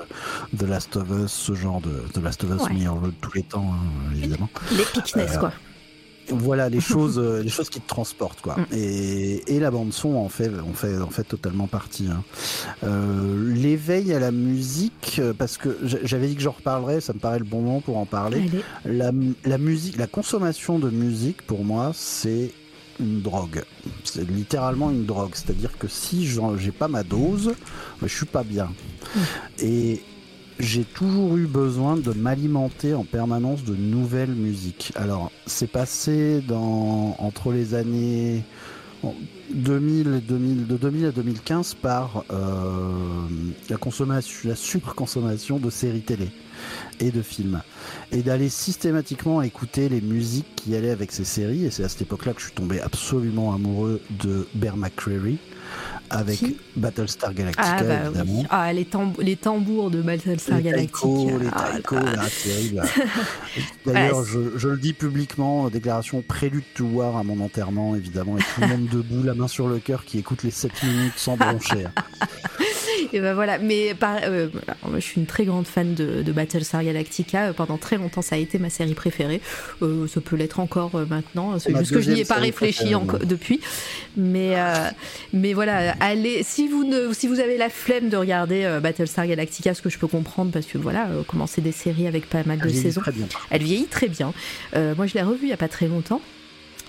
The 0.56 0.62
Last 0.62 0.96
of 0.96 1.08
Us, 1.10 1.32
ce 1.32 1.54
genre 1.54 1.80
de 1.80 2.04
The 2.14 2.22
Last 2.22 2.44
of 2.44 2.50
Us 2.50 2.62
Ouais. 2.62 2.74
meilleur 2.74 3.02
jeu 3.04 3.08
de 3.10 3.16
tous 3.20 3.34
les 3.34 3.42
temps, 3.42 3.72
hein, 3.72 4.12
évidemment. 4.16 4.48
L'épicness, 4.72 5.36
quoi. 5.36 5.52
voilà 6.30 6.68
les 6.68 6.80
choses, 6.80 7.18
les 7.18 7.50
choses 7.50 7.68
qui 7.70 7.80
te 7.80 7.88
transportent 7.88 8.40
quoi. 8.40 8.56
Mm. 8.56 8.66
Et, 8.72 9.56
et, 9.56 9.60
la 9.60 9.70
bande 9.70 9.92
son 9.92 10.14
en 10.14 10.28
fait, 10.28 10.50
en 10.60 10.72
fait, 10.72 10.98
en 11.00 11.10
fait 11.10 11.24
totalement 11.24 11.66
partie. 11.66 12.08
Hein. 12.10 12.22
Euh, 12.84 13.52
l'éveil 13.54 14.14
à 14.14 14.20
la 14.20 14.30
musique, 14.30 15.20
parce 15.38 15.58
que 15.58 15.76
j'avais 15.82 16.28
dit 16.28 16.36
que 16.36 16.42
j'en 16.42 16.52
reparlerais, 16.52 17.00
ça 17.00 17.12
me 17.12 17.18
paraît 17.18 17.40
le 17.40 17.44
bon 17.44 17.60
moment 17.60 17.80
pour 17.80 17.98
en 17.98 18.06
parler. 18.06 18.48
La, 18.84 19.10
la, 19.44 19.58
musique, 19.58 19.98
la 19.98 20.06
consommation 20.06 20.78
de 20.78 20.88
musique 20.88 21.42
pour 21.42 21.64
moi, 21.64 21.92
c'est 21.94 22.52
une 23.00 23.20
drogue. 23.22 23.64
C'est 24.04 24.28
littéralement 24.28 24.90
une 24.90 25.06
drogue. 25.06 25.32
C'est-à-dire 25.34 25.76
que 25.78 25.88
si 25.88 26.26
j'ai 26.26 26.72
pas 26.72 26.88
ma 26.88 27.02
dose, 27.02 27.54
je 28.02 28.08
suis 28.08 28.26
pas 28.26 28.44
bien. 28.44 28.66
Mm. 29.14 29.18
Et 29.60 30.02
j'ai 30.58 30.84
toujours 30.84 31.36
eu 31.36 31.46
besoin 31.46 31.96
de 31.96 32.12
m'alimenter 32.12 32.94
en 32.94 33.04
permanence 33.04 33.64
de 33.64 33.74
nouvelles 33.74 34.34
musiques. 34.34 34.92
Alors, 34.94 35.30
c'est 35.46 35.70
passé 35.70 36.42
dans, 36.46 37.16
entre 37.18 37.52
les 37.52 37.74
années 37.74 38.44
2000, 39.54 40.22
2000, 40.26 40.66
de 40.66 40.76
2000 40.76 41.06
à 41.06 41.10
2015 41.12 41.74
par 41.74 42.24
euh, 42.30 43.26
la 43.68 43.76
consommation, 43.76 44.48
la 44.48 44.56
surconsommation 44.56 45.58
de 45.58 45.70
séries 45.70 46.02
télé 46.02 46.28
et 47.00 47.10
de 47.10 47.22
films. 47.22 47.62
Et 48.12 48.22
d'aller 48.22 48.48
systématiquement 48.48 49.42
écouter 49.42 49.88
les 49.88 50.00
musiques 50.00 50.54
qui 50.56 50.76
allaient 50.76 50.90
avec 50.90 51.12
ces 51.12 51.24
séries. 51.24 51.64
Et 51.64 51.70
c'est 51.70 51.84
à 51.84 51.88
cette 51.88 52.02
époque-là 52.02 52.32
que 52.32 52.40
je 52.40 52.46
suis 52.46 52.54
tombé 52.54 52.80
absolument 52.80 53.54
amoureux 53.54 54.00
de 54.10 54.46
Bear 54.54 54.76
McCreary 54.76 55.38
avec 56.10 56.40
Battlestar 56.76 57.32
Galactica, 57.32 57.76
ah, 57.78 57.82
bah 57.84 58.06
évidemment. 58.06 58.44
Ah, 58.50 58.72
les, 58.72 58.86
les, 59.20 59.36
tambours 59.36 59.90
de 59.90 60.02
Battlestar 60.02 60.60
Galactica. 60.60 61.06
les 61.38 61.48
ah, 61.52 61.70
taïkos, 61.72 61.96
ah, 61.96 62.26
terrible. 62.42 62.82
D'ailleurs, 63.86 64.24
je, 64.24 64.58
je, 64.58 64.68
le 64.68 64.76
dis 64.76 64.92
publiquement, 64.92 65.68
déclaration 65.68 66.22
prélude 66.22 66.64
to 66.74 66.84
war 66.84 67.16
à 67.16 67.22
mon 67.22 67.40
enterrement, 67.40 67.94
évidemment, 67.94 68.36
et 68.36 68.40
tout 68.40 68.60
le 68.60 68.66
monde 68.66 68.88
debout, 68.88 69.22
la 69.22 69.34
main 69.34 69.48
sur 69.48 69.68
le 69.68 69.78
cœur, 69.78 70.04
qui 70.04 70.18
écoute 70.18 70.42
les 70.42 70.50
7 70.50 70.82
minutes 70.82 71.12
sans 71.16 71.36
broncher. 71.36 71.86
Et 73.12 73.20
ben 73.20 73.34
voilà, 73.34 73.58
mais 73.58 73.94
euh, 74.02 74.48
je 74.94 75.00
suis 75.00 75.20
une 75.20 75.26
très 75.26 75.44
grande 75.44 75.66
fan 75.66 75.94
de, 75.94 76.22
de, 76.22 76.32
Battlestar 76.32 76.84
Galactica. 76.84 77.52
Pendant 77.52 77.76
très 77.76 77.96
longtemps, 77.96 78.22
ça 78.22 78.36
a 78.36 78.38
été 78.38 78.58
ma 78.58 78.70
série 78.70 78.94
préférée. 78.94 79.40
Euh, 79.82 80.06
ça 80.06 80.20
peut 80.20 80.36
l'être 80.36 80.60
encore 80.60 80.94
euh, 80.94 81.06
maintenant. 81.08 81.58
C'est 81.58 81.76
juste 81.76 81.92
que 81.92 82.00
je 82.00 82.10
n'y 82.10 82.20
ai 82.20 82.24
pas 82.24 82.36
réfléchi 82.36 82.92
depuis. 83.24 83.60
Mais, 84.16 84.56
mais 85.32 85.52
voilà, 85.52 85.94
allez, 86.00 86.42
si 86.42 86.68
vous, 86.68 86.84
ne, 86.84 87.12
si 87.12 87.26
vous 87.26 87.40
avez 87.40 87.56
la 87.56 87.68
flemme 87.68 88.08
de 88.08 88.16
regarder 88.16 88.78
Battlestar 88.82 89.26
Galactica, 89.26 89.74
ce 89.74 89.82
que 89.82 89.90
je 89.90 89.98
peux 89.98 90.08
comprendre, 90.08 90.50
parce 90.50 90.66
que 90.66 90.78
voilà, 90.78 91.08
commencer 91.26 91.60
des 91.60 91.72
séries 91.72 92.06
avec 92.06 92.28
pas 92.28 92.42
mal 92.44 92.58
de 92.58 92.68
saisons, 92.68 93.02
elle 93.50 93.62
vieillit 93.62 93.86
très 93.86 94.08
bien. 94.08 94.32
moi, 94.74 95.06
je 95.06 95.14
l'ai 95.14 95.22
revue 95.22 95.42
il 95.42 95.46
n'y 95.46 95.52
a 95.52 95.56
pas 95.56 95.68
très 95.68 95.88
longtemps. 95.88 96.20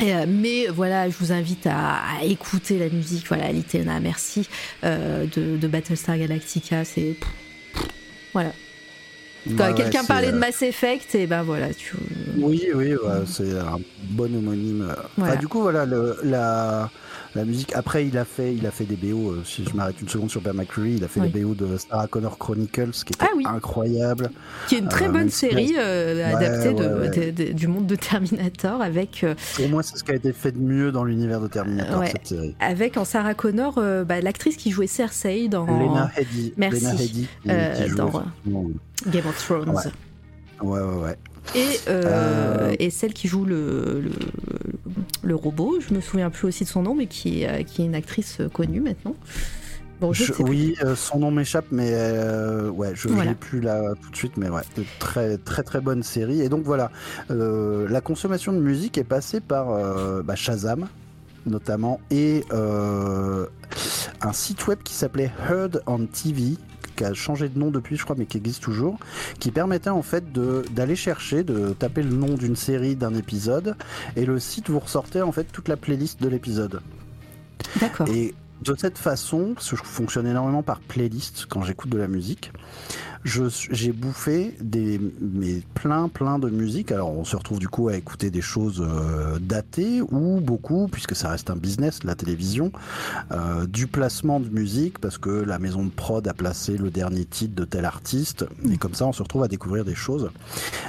Euh, 0.01 0.25
mais 0.27 0.67
voilà, 0.67 1.09
je 1.09 1.15
vous 1.17 1.31
invite 1.31 1.67
à, 1.67 2.01
écouter 2.23 2.79
la 2.79 2.89
musique. 2.89 3.27
Voilà, 3.27 3.51
Litena, 3.51 3.99
merci 3.99 4.47
euh, 4.83 5.25
de, 5.25 5.67
Battlestar 5.67 6.17
Galactica. 6.17 6.85
C'est 6.85 7.15
voilà. 8.33 8.51
Quand 9.57 9.73
quelqu'un 9.73 10.03
parlait 10.03 10.31
de 10.31 10.35
euh, 10.35 10.39
Mass 10.39 10.61
Effect, 10.61 11.15
et 11.15 11.25
ben 11.25 11.41
voilà. 11.41 11.73
Tu... 11.73 11.95
Oui, 12.37 12.67
oui, 12.75 12.93
c'est 13.25 13.57
un 13.57 13.79
bon 14.03 14.35
homonyme. 14.35 14.93
du 15.39 15.47
coup, 15.47 15.61
voilà, 15.61 15.85
le, 15.85 16.17
la 16.23 16.89
la 17.35 17.45
musique. 17.45 17.73
Après, 17.75 18.05
il 18.05 18.17
a 18.17 18.25
fait, 18.25 18.53
il 18.53 18.65
a 18.65 18.71
fait 18.71 18.85
des 18.85 18.95
BO. 18.95 19.31
Euh, 19.31 19.43
si 19.45 19.63
je 19.63 19.75
m'arrête 19.75 19.99
une 20.01 20.09
seconde 20.09 20.29
sur 20.29 20.41
Ben 20.41 20.53
McCreary, 20.53 20.95
il 20.97 21.03
a 21.03 21.07
fait 21.07 21.21
des 21.21 21.41
BO 21.41 21.53
de 21.53 21.77
Sarah 21.77 22.07
Connor 22.07 22.37
Chronicles, 22.37 22.91
qui 22.91 23.13
était 23.13 23.25
ah 23.25 23.49
incroyable. 23.49 24.31
Qui 24.67 24.75
est 24.75 24.79
une 24.79 24.87
très 24.87 25.07
euh, 25.07 25.11
bonne 25.11 25.29
série 25.29 25.73
euh, 25.77 26.35
adaptée 26.35 27.53
du 27.53 27.67
monde 27.67 27.87
de 27.87 27.95
Terminator 27.95 28.81
avec. 28.81 29.25
Pour 29.55 29.69
moi, 29.69 29.83
c'est 29.83 29.97
ce 29.97 30.03
qui 30.03 30.11
a 30.11 30.15
été 30.15 30.33
fait 30.33 30.51
de 30.51 30.59
mieux 30.59 30.91
dans 30.91 31.03
l'univers 31.03 31.41
de 31.41 31.47
Terminator 31.47 32.05
cette 32.07 32.27
série. 32.27 32.55
Avec 32.59 32.97
en 32.97 33.05
Sarah 33.05 33.33
Connor, 33.33 33.81
bah, 34.05 34.21
l'actrice 34.21 34.57
qui 34.57 34.71
jouait 34.71 34.87
Cersei 34.87 35.47
dans. 35.47 35.65
Lena 35.65 36.11
Headey. 36.17 36.53
Merci. 36.57 37.27
dans 37.95 38.23
Game 39.07 39.25
of 39.27 39.37
Thrones. 39.43 39.73
Ouais, 40.61 40.79
ouais, 40.79 40.95
ouais. 41.03 41.17
Et, 41.55 41.79
euh, 41.87 42.75
et, 42.79 42.89
celle 42.89 43.13
qui 43.13 43.27
joue 43.27 43.45
le, 43.45 44.03
le, 45.23 45.35
robot, 45.35 45.79
je 45.81 45.93
me 45.93 45.99
souviens 46.01 46.29
plus 46.29 46.47
aussi 46.47 46.63
de 46.63 46.69
son 46.69 46.83
nom, 46.83 46.95
mais 46.95 47.07
qui, 47.07 47.43
est, 47.43 47.65
qui 47.65 47.81
est 47.81 47.85
une 47.85 47.95
actrice 47.95 48.37
connue 48.53 48.79
maintenant. 48.79 49.15
Bon, 49.99 50.13
oui, 50.39 50.75
euh, 50.83 50.95
son 50.95 51.19
nom 51.19 51.29
m'échappe, 51.29 51.67
mais 51.71 51.91
euh, 51.93 52.69
ouais, 52.69 52.93
je 52.95 53.07
ne 53.07 53.21
l'ai 53.21 53.35
plus 53.35 53.59
là 53.59 53.93
tout 54.01 54.09
de 54.09 54.15
suite, 54.15 54.35
mais 54.37 54.49
ouais, 54.49 54.61
très 54.97 55.37
très 55.37 55.61
très 55.61 55.79
bonne 55.79 56.01
série. 56.01 56.41
Et 56.41 56.49
donc 56.49 56.63
voilà, 56.63 56.89
la 57.29 58.01
consommation 58.01 58.53
de 58.53 58.59
musique 58.59 58.97
est 58.97 59.03
passée 59.03 59.41
par 59.41 60.23
bah, 60.23 60.35
Shazam, 60.35 60.87
notamment, 61.45 61.99
et 62.09 62.43
un 62.51 64.33
site 64.33 64.67
web 64.67 64.79
qui 64.83 64.93
s'appelait 64.93 65.31
Heard 65.49 65.83
on 65.85 66.05
TV, 66.05 66.55
qui 67.01 67.05
a 67.07 67.13
changé 67.15 67.49
de 67.49 67.57
nom 67.57 67.71
depuis, 67.71 67.97
je 67.97 68.03
crois, 68.03 68.15
mais 68.17 68.27
qui 68.27 68.37
existe 68.37 68.61
toujours, 68.61 68.97
qui 69.39 69.49
permettait 69.49 69.89
en 69.89 70.03
fait 70.03 70.31
d'aller 70.31 70.95
chercher, 70.95 71.43
de 71.43 71.73
taper 71.73 72.03
le 72.03 72.11
nom 72.11 72.35
d'une 72.35 72.55
série, 72.55 72.95
d'un 72.95 73.15
épisode, 73.15 73.75
et 74.15 74.25
le 74.25 74.39
site 74.39 74.69
vous 74.69 74.79
ressortait 74.79 75.21
en 75.21 75.31
fait 75.31 75.45
toute 75.45 75.67
la 75.67 75.77
playlist 75.77 76.21
de 76.21 76.27
l'épisode. 76.27 76.81
D'accord. 77.79 78.07
Et 78.07 78.35
de 78.61 78.75
cette 78.75 78.99
façon, 78.99 79.53
parce 79.55 79.71
que 79.71 79.75
je 79.77 79.83
fonctionne 79.83 80.27
énormément 80.27 80.61
par 80.61 80.79
playlist 80.79 81.47
quand 81.49 81.63
j'écoute 81.63 81.89
de 81.89 81.97
la 81.97 82.07
musique, 82.07 82.51
j'ai 83.23 83.91
bouffé 83.91 84.55
des, 84.61 84.99
mais 85.19 85.61
plein, 85.73 86.07
plein 86.07 86.39
de 86.39 86.49
musique. 86.49 86.91
Alors, 86.91 87.11
on 87.11 87.23
se 87.23 87.35
retrouve 87.35 87.59
du 87.59 87.67
coup 87.67 87.87
à 87.87 87.95
écouter 87.95 88.31
des 88.31 88.41
choses 88.41 88.81
euh, 88.81 89.37
datées 89.39 90.01
ou 90.01 90.39
beaucoup, 90.41 90.87
puisque 90.91 91.15
ça 91.15 91.29
reste 91.29 91.49
un 91.49 91.55
business, 91.55 92.03
la 92.03 92.15
télévision, 92.15 92.71
euh, 93.31 93.67
du 93.67 93.87
placement 93.87 94.39
de 94.39 94.49
musique, 94.49 94.99
parce 94.99 95.17
que 95.17 95.29
la 95.29 95.59
maison 95.59 95.85
de 95.85 95.91
prod 95.91 96.27
a 96.27 96.33
placé 96.33 96.77
le 96.77 96.89
dernier 96.89 97.25
titre 97.25 97.55
de 97.55 97.65
tel 97.65 97.85
artiste, 97.85 98.45
et 98.69 98.77
comme 98.77 98.95
ça, 98.95 99.05
on 99.05 99.13
se 99.13 99.21
retrouve 99.21 99.43
à 99.43 99.47
découvrir 99.47 99.85
des 99.85 99.95
choses. 99.95 100.31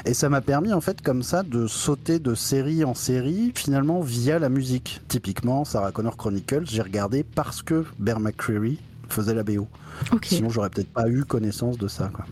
Et 0.04 0.14
ça 0.14 0.28
m'a 0.28 0.40
permis, 0.40 0.72
en 0.72 0.80
fait, 0.80 1.02
comme 1.02 1.22
ça, 1.22 1.42
de 1.42 1.66
sauter 1.66 2.18
de 2.18 2.34
série 2.34 2.84
en 2.84 2.94
série, 2.94 3.52
finalement, 3.54 4.00
via 4.00 4.38
la 4.38 4.48
musique. 4.48 5.00
Typiquement, 5.08 5.64
Sarah 5.64 5.92
Connor 5.92 6.16
Chronicles, 6.16 6.64
j'ai 6.64 6.82
regardé 6.82 7.22
parce 7.22 7.62
que 7.62 7.84
Bear 7.98 8.20
McCreary 8.20 8.78
faisait 9.12 9.34
la 9.34 9.42
BO. 9.42 9.68
Sinon, 10.22 10.50
j'aurais 10.50 10.70
peut-être 10.70 10.92
pas 10.92 11.08
eu 11.08 11.24
connaissance 11.24 11.78
de 11.78 11.88
ça. 11.88 12.10
Quoi. 12.12 12.24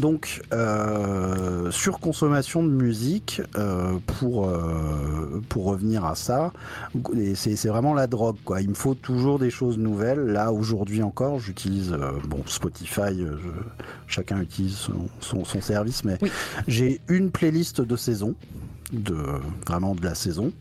Donc, 0.00 0.42
euh, 0.52 1.70
surconsommation 1.70 2.62
de 2.62 2.70
musique, 2.70 3.42
euh, 3.56 3.98
pour, 4.06 4.48
euh, 4.48 5.42
pour 5.48 5.66
revenir 5.66 6.04
à 6.04 6.14
ça, 6.14 6.52
c'est 7.34 7.68
vraiment 7.68 7.92
la 7.92 8.06
drogue. 8.06 8.36
Quoi. 8.44 8.62
Il 8.62 8.70
me 8.70 8.74
faut 8.74 8.94
toujours 8.94 9.38
des 9.38 9.50
choses 9.50 9.76
nouvelles. 9.76 10.20
Là, 10.20 10.52
aujourd'hui 10.52 11.02
encore, 11.02 11.38
j'utilise 11.40 11.92
euh, 11.92 12.12
bon, 12.26 12.42
Spotify, 12.46 13.26
chacun 14.06 14.40
utilise 14.40 14.76
son, 14.76 15.44
son, 15.44 15.60
service, 15.60 16.04
mais 16.04 16.18
j'ai 16.66 17.00
une 17.08 17.30
playlist 17.30 17.80
de 17.80 17.96
saison 17.96 18.34
de 18.92 19.16
vraiment 19.66 19.94
de 19.94 20.04
la 20.04 20.14
saison 20.14 20.52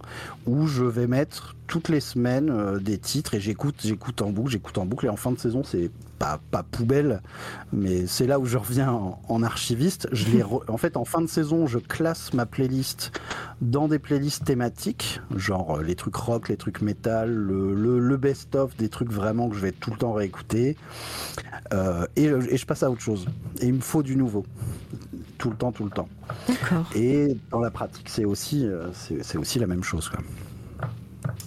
où 0.46 0.68
je 0.68 0.84
vais 0.84 1.08
mettre 1.08 1.56
toutes 1.68 1.90
les 1.90 2.00
semaines 2.00 2.50
euh, 2.50 2.80
des 2.80 2.98
titres 2.98 3.36
et 3.36 3.40
j'écoute 3.40 3.76
j'écoute 3.84 4.22
en 4.22 4.30
boucle 4.30 4.52
j'écoute 4.52 4.78
en 4.78 4.86
boucle 4.86 5.06
et 5.06 5.10
en 5.10 5.16
fin 5.16 5.32
de 5.32 5.40
saison 5.40 5.64
c'est 5.64 5.92
pas 6.22 6.40
pas 6.52 6.62
poubelle 6.62 7.22
mais 7.74 8.06
c'est 8.06 8.28
là 8.28 8.40
où 8.40 8.46
je 8.46 8.58
reviens 8.58 8.92
en, 9.28 9.42
archiviste 9.42 10.08
je 10.12 10.26
les 10.28 10.44
en 10.44 10.78
fait 10.78 10.96
en 10.96 11.04
fin 11.04 11.20
de 11.22 11.28
saison 11.28 11.66
je 11.66 11.80
classe 11.80 12.32
ma 12.34 12.46
playlist 12.46 13.12
dans 13.60 13.88
des 13.88 13.98
playlists 13.98 14.46
thématiques 14.46 15.20
genre 15.36 15.78
euh, 15.78 15.84
les 15.84 15.96
trucs 15.96 16.16
rock 16.16 16.48
les 16.48 16.58
trucs 16.58 16.82
metal 16.82 17.34
le, 17.34 17.74
le, 18.00 18.18
best 18.18 18.54
of 18.56 18.78
des 18.78 18.90
trucs 18.90 19.12
vraiment 19.12 19.50
que 19.50 19.56
je 19.56 19.62
vais 19.62 19.72
tout 19.72 19.90
le 19.90 19.98
temps 19.98 20.14
réécouter 20.14 20.78
euh, 21.74 22.06
et, 22.16 22.26
et 22.26 22.58
je 22.58 22.66
passe 22.68 22.84
à 22.84 22.92
autre 22.92 23.02
chose 23.02 23.26
et 23.60 23.66
il 23.66 23.74
me 23.74 23.82
faut 23.82 24.04
du 24.04 24.16
nouveau 24.16 24.46
tout 25.40 25.50
le 25.50 25.56
temps, 25.56 25.72
tout 25.72 25.86
le 25.86 25.90
temps. 25.90 26.08
D'accord. 26.48 26.86
Et 26.94 27.36
dans 27.50 27.60
la 27.60 27.72
pratique, 27.72 28.10
c'est 28.10 28.26
aussi, 28.26 28.68
euh, 28.68 28.90
c'est 28.94 29.38
aussi 29.40 29.58
la 29.58 29.66
même 29.66 29.84
chose. 29.84 30.08
Quoi. 30.08 30.20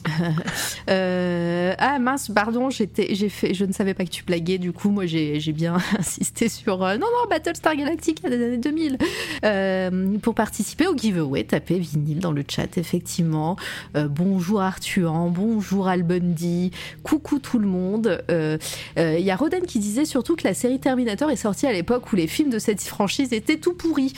Euh, 0.91 1.75
ah 1.79 1.99
mince, 1.99 2.31
pardon, 2.35 2.69
j'étais, 2.69 3.15
j'ai 3.15 3.31
fait, 3.31 3.55
je 3.55 3.65
ne 3.65 3.73
savais 3.73 3.95
pas 3.95 4.05
que 4.05 4.11
tu 4.11 4.23
blaguais. 4.23 4.59
Du 4.59 4.73
coup, 4.73 4.91
moi, 4.91 5.07
j'ai, 5.07 5.41
bien 5.53 5.79
insisté 5.99 6.51
sur 6.51 6.85
euh, 6.85 6.97
non, 6.97 7.07
non, 7.07 7.29
Battlestar 7.31 7.75
Galactica 7.75 8.29
des 8.29 8.45
années 8.45 8.59
2000. 8.59 8.99
Euh, 9.45 10.19
pour 10.19 10.35
participer 10.35 10.87
au 10.87 10.95
giveaway, 10.95 11.45
tapez 11.45 11.79
vinyle 11.79 12.19
dans 12.19 12.33
le 12.33 12.45
chat, 12.47 12.77
effectivement. 12.77 13.57
bonjour 13.95 14.61
Arthur, 14.61 15.13
bonjour 15.31 15.89
Albundi, 15.89 16.71
coucou 17.03 17.39
tout 17.39 17.59
le 17.59 17.67
monde. 17.67 18.23
Il 18.29 19.21
y 19.21 19.31
a 19.31 19.37
Roden 19.37 19.63
qui 19.63 19.79
disait 19.79 20.05
surtout 20.05 20.37
que 20.37 20.47
la 20.47 20.55
série 20.55 20.81
Terminator 20.81 21.31
est 21.31 21.37
sortie 21.37 21.67
à 21.67 21.73
l'époque 21.73 22.13
où 22.13 22.17
les 22.17 22.27
films 22.27 22.51
de 22.51 22.59
cette 22.59 22.83
franchise 22.83 23.33
étaient 23.33 23.59
tout 23.59 23.75
pourris. 23.75 24.13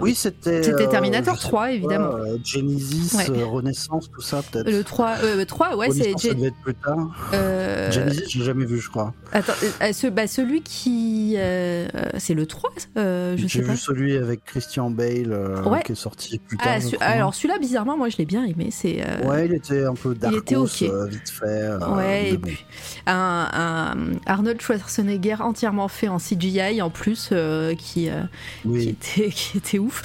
oui, 0.00 0.14
c'était. 0.14 0.62
C'était 0.62 0.88
Terminator 0.88 1.36
3, 1.36 1.72
évidemment. 1.72 2.12
Genesis, 2.44 3.16
Renaissance, 3.28 4.08
tout 4.10 4.20
ça, 4.20 4.42
peut-être. 4.42 4.70
Le 4.70 4.84
3, 4.84 5.15
Euh, 5.22 5.44
3, 5.44 5.76
ouais, 5.76 5.90
c'est. 5.90 6.16
ça 6.18 6.34
devait 6.34 6.48
être 6.48 6.56
plus 6.62 6.74
tard. 6.74 7.30
euh, 7.34 7.90
Genesis, 7.90 8.24
j'ai 8.28 8.44
jamais 8.44 8.64
vu, 8.64 8.80
je 8.80 8.88
crois. 8.90 9.14
Attends, 9.32 9.52
euh, 9.82 9.92
ce, 9.92 10.06
bah, 10.06 10.26
celui 10.26 10.62
qui. 10.62 11.34
euh, 11.36 11.86
euh, 11.94 12.10
c'est 12.18 12.34
le 12.34 12.46
3 12.46 12.70
euh, 12.96 13.36
Je 13.36 13.42
J'ai 13.46 13.60
sais 13.60 13.64
pas. 13.66 13.72
vu 13.72 13.76
celui 13.78 14.16
avec 14.16 14.44
Christian 14.44 14.90
Bale 14.90 15.32
euh, 15.32 15.62
Ouais. 15.64 15.82
qui 15.82 15.92
est 15.92 15.94
sorti 15.96 16.38
plus 16.38 16.56
tard. 16.56 16.66
Ah, 16.76 16.80
je 16.80 16.88
ce- 16.88 16.96
alors 17.00 17.34
celui-là, 17.34 17.58
bizarrement, 17.58 17.96
moi 17.96 18.08
je 18.08 18.16
l'ai 18.18 18.24
bien 18.26 18.44
aimé. 18.44 18.68
C'est. 18.70 19.02
euh, 19.06 19.26
Ouais, 19.28 19.46
il 19.46 19.54
était 19.54 19.84
un 19.84 19.94
peu 19.94 20.14
dark, 20.14 20.34
était 20.34 20.56
ok. 20.56 20.82
vite 21.08 21.28
fait. 21.30 21.44
euh, 21.46 21.78
Ouais, 21.96 22.30
et 22.30 22.36
bon. 22.36 22.48
puis 22.48 22.64
un, 23.06 23.48
un 23.52 23.96
Arnold 24.26 24.60
Schwarzenegger 24.60 25.36
entièrement 25.40 25.88
fait 25.88 26.08
en 26.08 26.18
CGI 26.18 26.80
en 26.82 26.90
plus, 26.90 27.30
euh, 27.32 27.74
qui, 27.74 28.08
euh, 28.10 28.22
qui, 28.62 28.68
Oui. 28.68 28.88
était, 28.88 29.28
qui 29.30 29.58
était 29.58 29.78
ouf. 29.78 30.02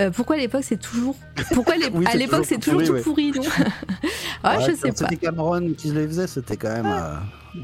Euh, 0.00 0.10
pourquoi 0.10 0.36
à 0.36 0.38
l'époque 0.38 0.62
c'est 0.64 0.80
toujours. 0.80 1.16
Pourquoi 1.52 1.76
les- 1.76 1.88
Oui, 1.92 2.04
à 2.06 2.16
l'époque 2.16 2.42
toujours 2.42 2.46
c'est 2.48 2.58
toujours 2.58 2.80
pourri, 3.02 3.30
tout 3.32 3.40
pourri, 3.42 3.58
non? 3.58 3.64
Ah, 4.42 4.53
Ouais, 4.58 4.64
je 4.70 4.76
sais 4.76 4.88
pas. 4.88 4.96
C'était 4.96 5.16
Cameron 5.16 5.72
qui 5.76 5.88
les 5.92 6.06
faisait, 6.06 6.26
c'était 6.26 6.56
quand 6.56 6.72
même, 6.72 6.86
euh, 6.86 7.14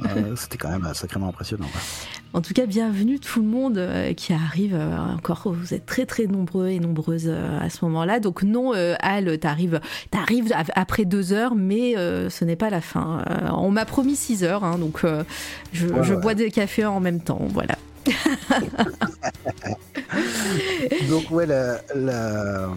euh, 0.07 0.33
c'était 0.37 0.59
quand 0.59 0.71
même 0.71 0.85
euh, 0.85 0.95
sacrément 0.95 1.29
impressionnant. 1.29 1.67
En 2.33 2.43
tout 2.43 2.55
cas, 2.55 2.67
bienvenue 2.67 3.19
tout 3.19 3.41
le 3.41 3.47
monde 3.49 3.77
euh, 3.79 4.13
qui 4.15 4.33
arrive 4.33 4.75
euh, 4.75 4.97
encore. 5.17 5.53
Vous 5.53 5.75
êtes 5.75 5.85
très 5.87 6.07
très 6.07 6.27
nombreux 6.27 6.69
et 6.69 6.79
nombreuses 6.79 7.29
à 7.29 7.69
ce 7.71 7.85
moment-là. 7.87 8.21
Donc 8.21 8.43
non, 8.43 8.73
Al, 9.01 9.39
t'arrives, 9.39 9.81
t'arrives 10.11 10.53
après 10.75 11.05
deux 11.05 11.33
heures, 11.33 11.55
mais 11.57 11.95
ce 11.97 12.45
n'est 12.45 12.57
pas 12.57 12.71
la 12.71 12.81
fin. 12.81 13.25
On 13.53 13.71
m'a 13.71 13.85
promis 13.85 14.15
six 14.17 14.45
heures, 14.45 14.63
hein, 14.65 14.79
donc 14.79 15.01
je, 15.73 15.87
Ouais, 15.87 16.03
je 16.05 16.15
ouais. 16.15 16.21
bois 16.21 16.35
des 16.35 16.51
cafés 16.51 16.85
en 16.85 17.01
même 17.01 17.21
temps. 17.21 17.41
Voilà. 17.51 17.75
Donc 21.09 21.31
ouais, 21.31 21.47
la, 21.47 21.81
la... 21.95 22.69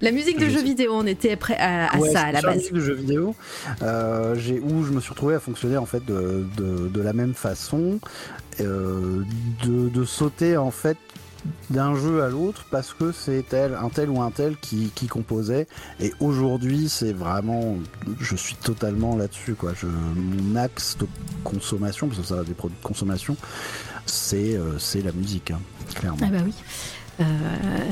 La 0.00 0.10
musique 0.12 0.38
de 0.38 0.46
Je 0.46 0.50
jeux 0.50 0.62
vidéo, 0.62 0.92
on 0.94 1.06
était 1.06 1.36
prêt 1.36 1.56
à, 1.58 1.88
à 1.88 1.98
ouais, 1.98 2.10
ça 2.12 2.20
à 2.22 2.32
la 2.32 2.40
base. 2.40 2.56
musique 2.56 2.72
de 2.74 2.80
jeux 2.80 2.94
vidéo, 2.94 3.34
euh, 3.82 4.34
où 4.62 4.84
je 4.84 4.92
me 4.92 5.00
suis 5.00 5.10
retrouvé 5.10 5.34
à 5.34 5.40
fonctionner 5.40 5.76
en 5.76 5.86
fait 5.86 6.04
de, 6.04 6.44
de, 6.56 6.88
de 6.88 7.00
la 7.00 7.12
même 7.12 7.34
façon, 7.34 7.98
euh, 8.60 9.22
de, 9.64 9.88
de 9.88 10.04
sauter 10.04 10.56
en 10.56 10.70
fait 10.70 10.96
d'un 11.70 11.96
jeu 11.96 12.22
à 12.22 12.28
l'autre 12.28 12.66
parce 12.70 12.92
que 12.94 13.10
c'est 13.10 13.44
tel, 13.48 13.74
un 13.74 13.88
tel 13.88 14.08
ou 14.10 14.22
un 14.22 14.30
tel 14.30 14.56
qui, 14.56 14.92
qui 14.94 15.08
composait 15.08 15.66
et 16.00 16.12
aujourd'hui 16.20 16.88
c'est 16.88 17.12
vraiment 17.12 17.78
je 18.20 18.36
suis 18.36 18.54
totalement 18.54 19.16
là-dessus 19.16 19.54
quoi 19.54 19.72
je, 19.74 19.86
mon 19.88 20.54
axe 20.54 20.96
de 20.98 21.06
consommation 21.42 22.06
parce 22.06 22.20
que 22.20 22.26
ça 22.26 22.38
a 22.38 22.44
des 22.44 22.54
produits 22.54 22.78
de 22.80 22.86
consommation 22.86 23.36
c'est 24.06 24.54
euh, 24.56 24.78
la 25.04 25.10
musique 25.12 25.50
hein, 25.50 25.60
clairement 25.96 26.18
Ah 26.22 26.30
bah 26.30 26.38
oui. 26.44 26.54
Euh, 27.22 27.90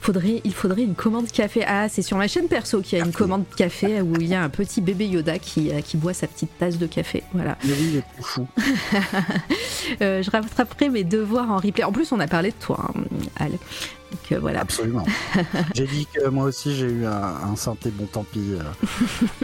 faudrait, 0.00 0.40
il 0.44 0.54
faudrait 0.54 0.82
une 0.82 0.94
commande 0.94 1.30
café. 1.30 1.64
Ah, 1.66 1.88
c'est 1.88 2.02
sur 2.02 2.16
ma 2.16 2.28
chaîne 2.28 2.48
perso 2.48 2.80
qu'il 2.80 2.98
y 2.98 3.00
a 3.02 3.04
une 3.04 3.12
commande 3.12 3.44
café 3.56 4.00
où 4.00 4.14
il 4.20 4.28
y 4.28 4.34
a 4.34 4.42
un 4.42 4.48
petit 4.48 4.80
bébé 4.80 5.06
Yoda 5.06 5.38
qui, 5.38 5.70
euh, 5.70 5.80
qui 5.80 5.96
boit 5.96 6.14
sa 6.14 6.26
petite 6.26 6.56
tasse 6.58 6.78
de 6.78 6.86
café. 6.86 7.22
Voilà. 7.32 7.56
mais 7.64 7.72
oui 7.72 7.88
il 7.92 7.96
est 7.98 8.04
tout 8.16 8.22
fou 8.22 8.48
Euh, 10.02 10.22
je 10.22 10.30
rattraperai 10.30 10.88
mes 10.88 11.04
devoirs 11.04 11.50
en 11.50 11.56
replay. 11.56 11.82
En 11.84 11.92
plus, 11.92 12.12
on 12.12 12.20
a 12.20 12.26
parlé 12.28 12.50
de 12.50 12.56
toi, 12.60 12.78
hein, 12.88 13.00
Al. 13.36 13.50
Donc 13.50 14.32
euh, 14.32 14.38
voilà. 14.40 14.60
Absolument. 14.60 15.04
j'ai 15.74 15.86
dit 15.86 16.06
que 16.12 16.28
moi 16.28 16.44
aussi 16.44 16.74
j'ai 16.74 16.86
eu 16.86 17.06
un, 17.06 17.12
un 17.12 17.56
synthé 17.56 17.90
bon 17.90 18.06
tant 18.06 18.24
pis 18.24 18.40
euh, 18.52 18.62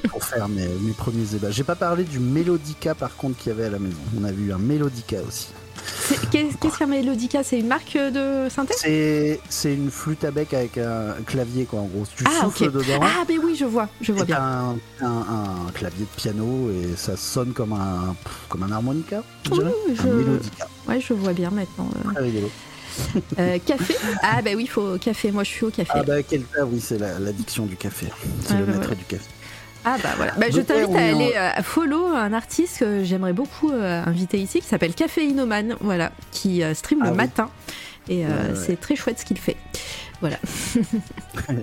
pour 0.08 0.24
faire 0.24 0.48
mes, 0.48 0.66
mes 0.66 0.92
premiers 0.92 1.34
ébats. 1.34 1.50
J'ai 1.50 1.64
pas 1.64 1.76
parlé 1.76 2.04
du 2.04 2.18
Melodica 2.18 2.94
par 2.94 3.16
contre 3.16 3.38
qu'il 3.38 3.50
y 3.50 3.54
avait 3.54 3.66
à 3.66 3.70
la 3.70 3.78
maison. 3.78 3.96
On 4.18 4.24
a 4.24 4.32
vu 4.32 4.52
un 4.52 4.58
Melodica 4.58 5.18
aussi. 5.26 5.48
Qu'est-ce 6.30 6.56
qu'est-ce 6.58 6.78
qu'un 6.78 6.86
Melodica? 6.86 7.42
C'est 7.42 7.58
une 7.58 7.66
marque 7.68 7.94
de 7.96 8.48
synthé 8.48 9.40
C'est 9.48 9.74
une 9.74 9.90
flûte 9.90 10.24
à 10.24 10.30
bec 10.30 10.52
avec 10.54 10.78
un 10.78 11.14
clavier 11.26 11.64
quoi 11.64 11.80
en 11.80 11.86
gros. 11.86 12.04
Tu 12.16 12.24
Ah, 12.26 12.42
souffles 12.44 12.64
ok. 12.64 12.72
dedans. 12.72 13.00
Ah, 13.02 13.24
mais 13.28 13.38
oui, 13.38 13.56
je 13.58 13.64
vois, 13.64 13.88
je 14.00 14.12
vois 14.12 14.24
bien. 14.24 14.38
un, 14.40 14.76
un- 15.00 15.66
un 15.66 15.70
clavier 15.74 16.04
de 16.04 16.20
piano 16.20 16.70
et 16.70 16.96
ça 16.96 17.16
sonne 17.16 17.52
comme 17.52 17.72
un 17.72 18.14
comme 18.48 18.62
un 18.62 18.72
harmonica. 18.72 19.22
Oui, 19.50 19.58
je- 19.94 20.02
Un 20.02 20.12
Melodica. 20.14 20.68
Ouais, 20.88 21.00
je 21.00 21.12
vois 21.14 21.32
bien 21.32 21.50
maintenant. 21.50 21.88
euh. 22.06 22.12
Très 22.14 22.22
rigolo. 22.24 22.50
Euh, 23.38 23.58
café? 23.64 23.94
Ah, 24.22 24.40
bah 24.42 24.50
oui, 24.56 24.62
il 24.62 24.70
faut 24.70 24.96
café. 24.98 25.30
Moi, 25.30 25.44
je 25.44 25.50
suis 25.50 25.66
au 25.66 25.70
café. 25.70 25.90
Ah 25.92 26.02
bah 26.02 26.22
quel 26.22 26.44
cas 26.44 26.64
oui 26.64 26.80
c'est 26.80 26.96
la- 26.98 27.18
l'addiction 27.18 27.66
du 27.66 27.76
café. 27.76 28.06
C'est 28.42 28.54
Ah, 28.54 28.60
le 28.60 28.64
bah, 28.64 28.72
maître 28.72 28.84
voilà. 28.86 28.94
du 28.96 29.04
café. 29.04 29.24
Ah 29.88 29.96
bah 30.02 30.10
voilà. 30.16 30.32
Bah, 30.36 30.46
je 30.50 30.60
t'invite 30.60 30.94
à 30.96 30.98
aller 31.06 31.32
euh, 31.36 31.62
follow 31.62 32.06
un 32.08 32.32
artiste 32.32 32.80
que 32.80 33.04
j'aimerais 33.04 33.32
beaucoup 33.32 33.70
euh, 33.70 34.02
inviter 34.04 34.38
ici 34.38 34.60
qui 34.60 34.66
s'appelle 34.66 34.94
Caféinoman, 34.94 35.76
voilà, 35.80 36.10
qui 36.32 36.62
euh, 36.64 36.74
stream 36.74 36.98
Ah 37.02 37.06
le 37.06 37.10
oui. 37.12 37.16
matin 37.16 37.48
et 38.08 38.26
euh, 38.26 38.54
c'est 38.54 38.80
très 38.80 38.96
chouette 38.96 39.20
ce 39.20 39.24
qu'il 39.24 39.38
fait. 39.38 39.56
Voilà. 40.20 40.38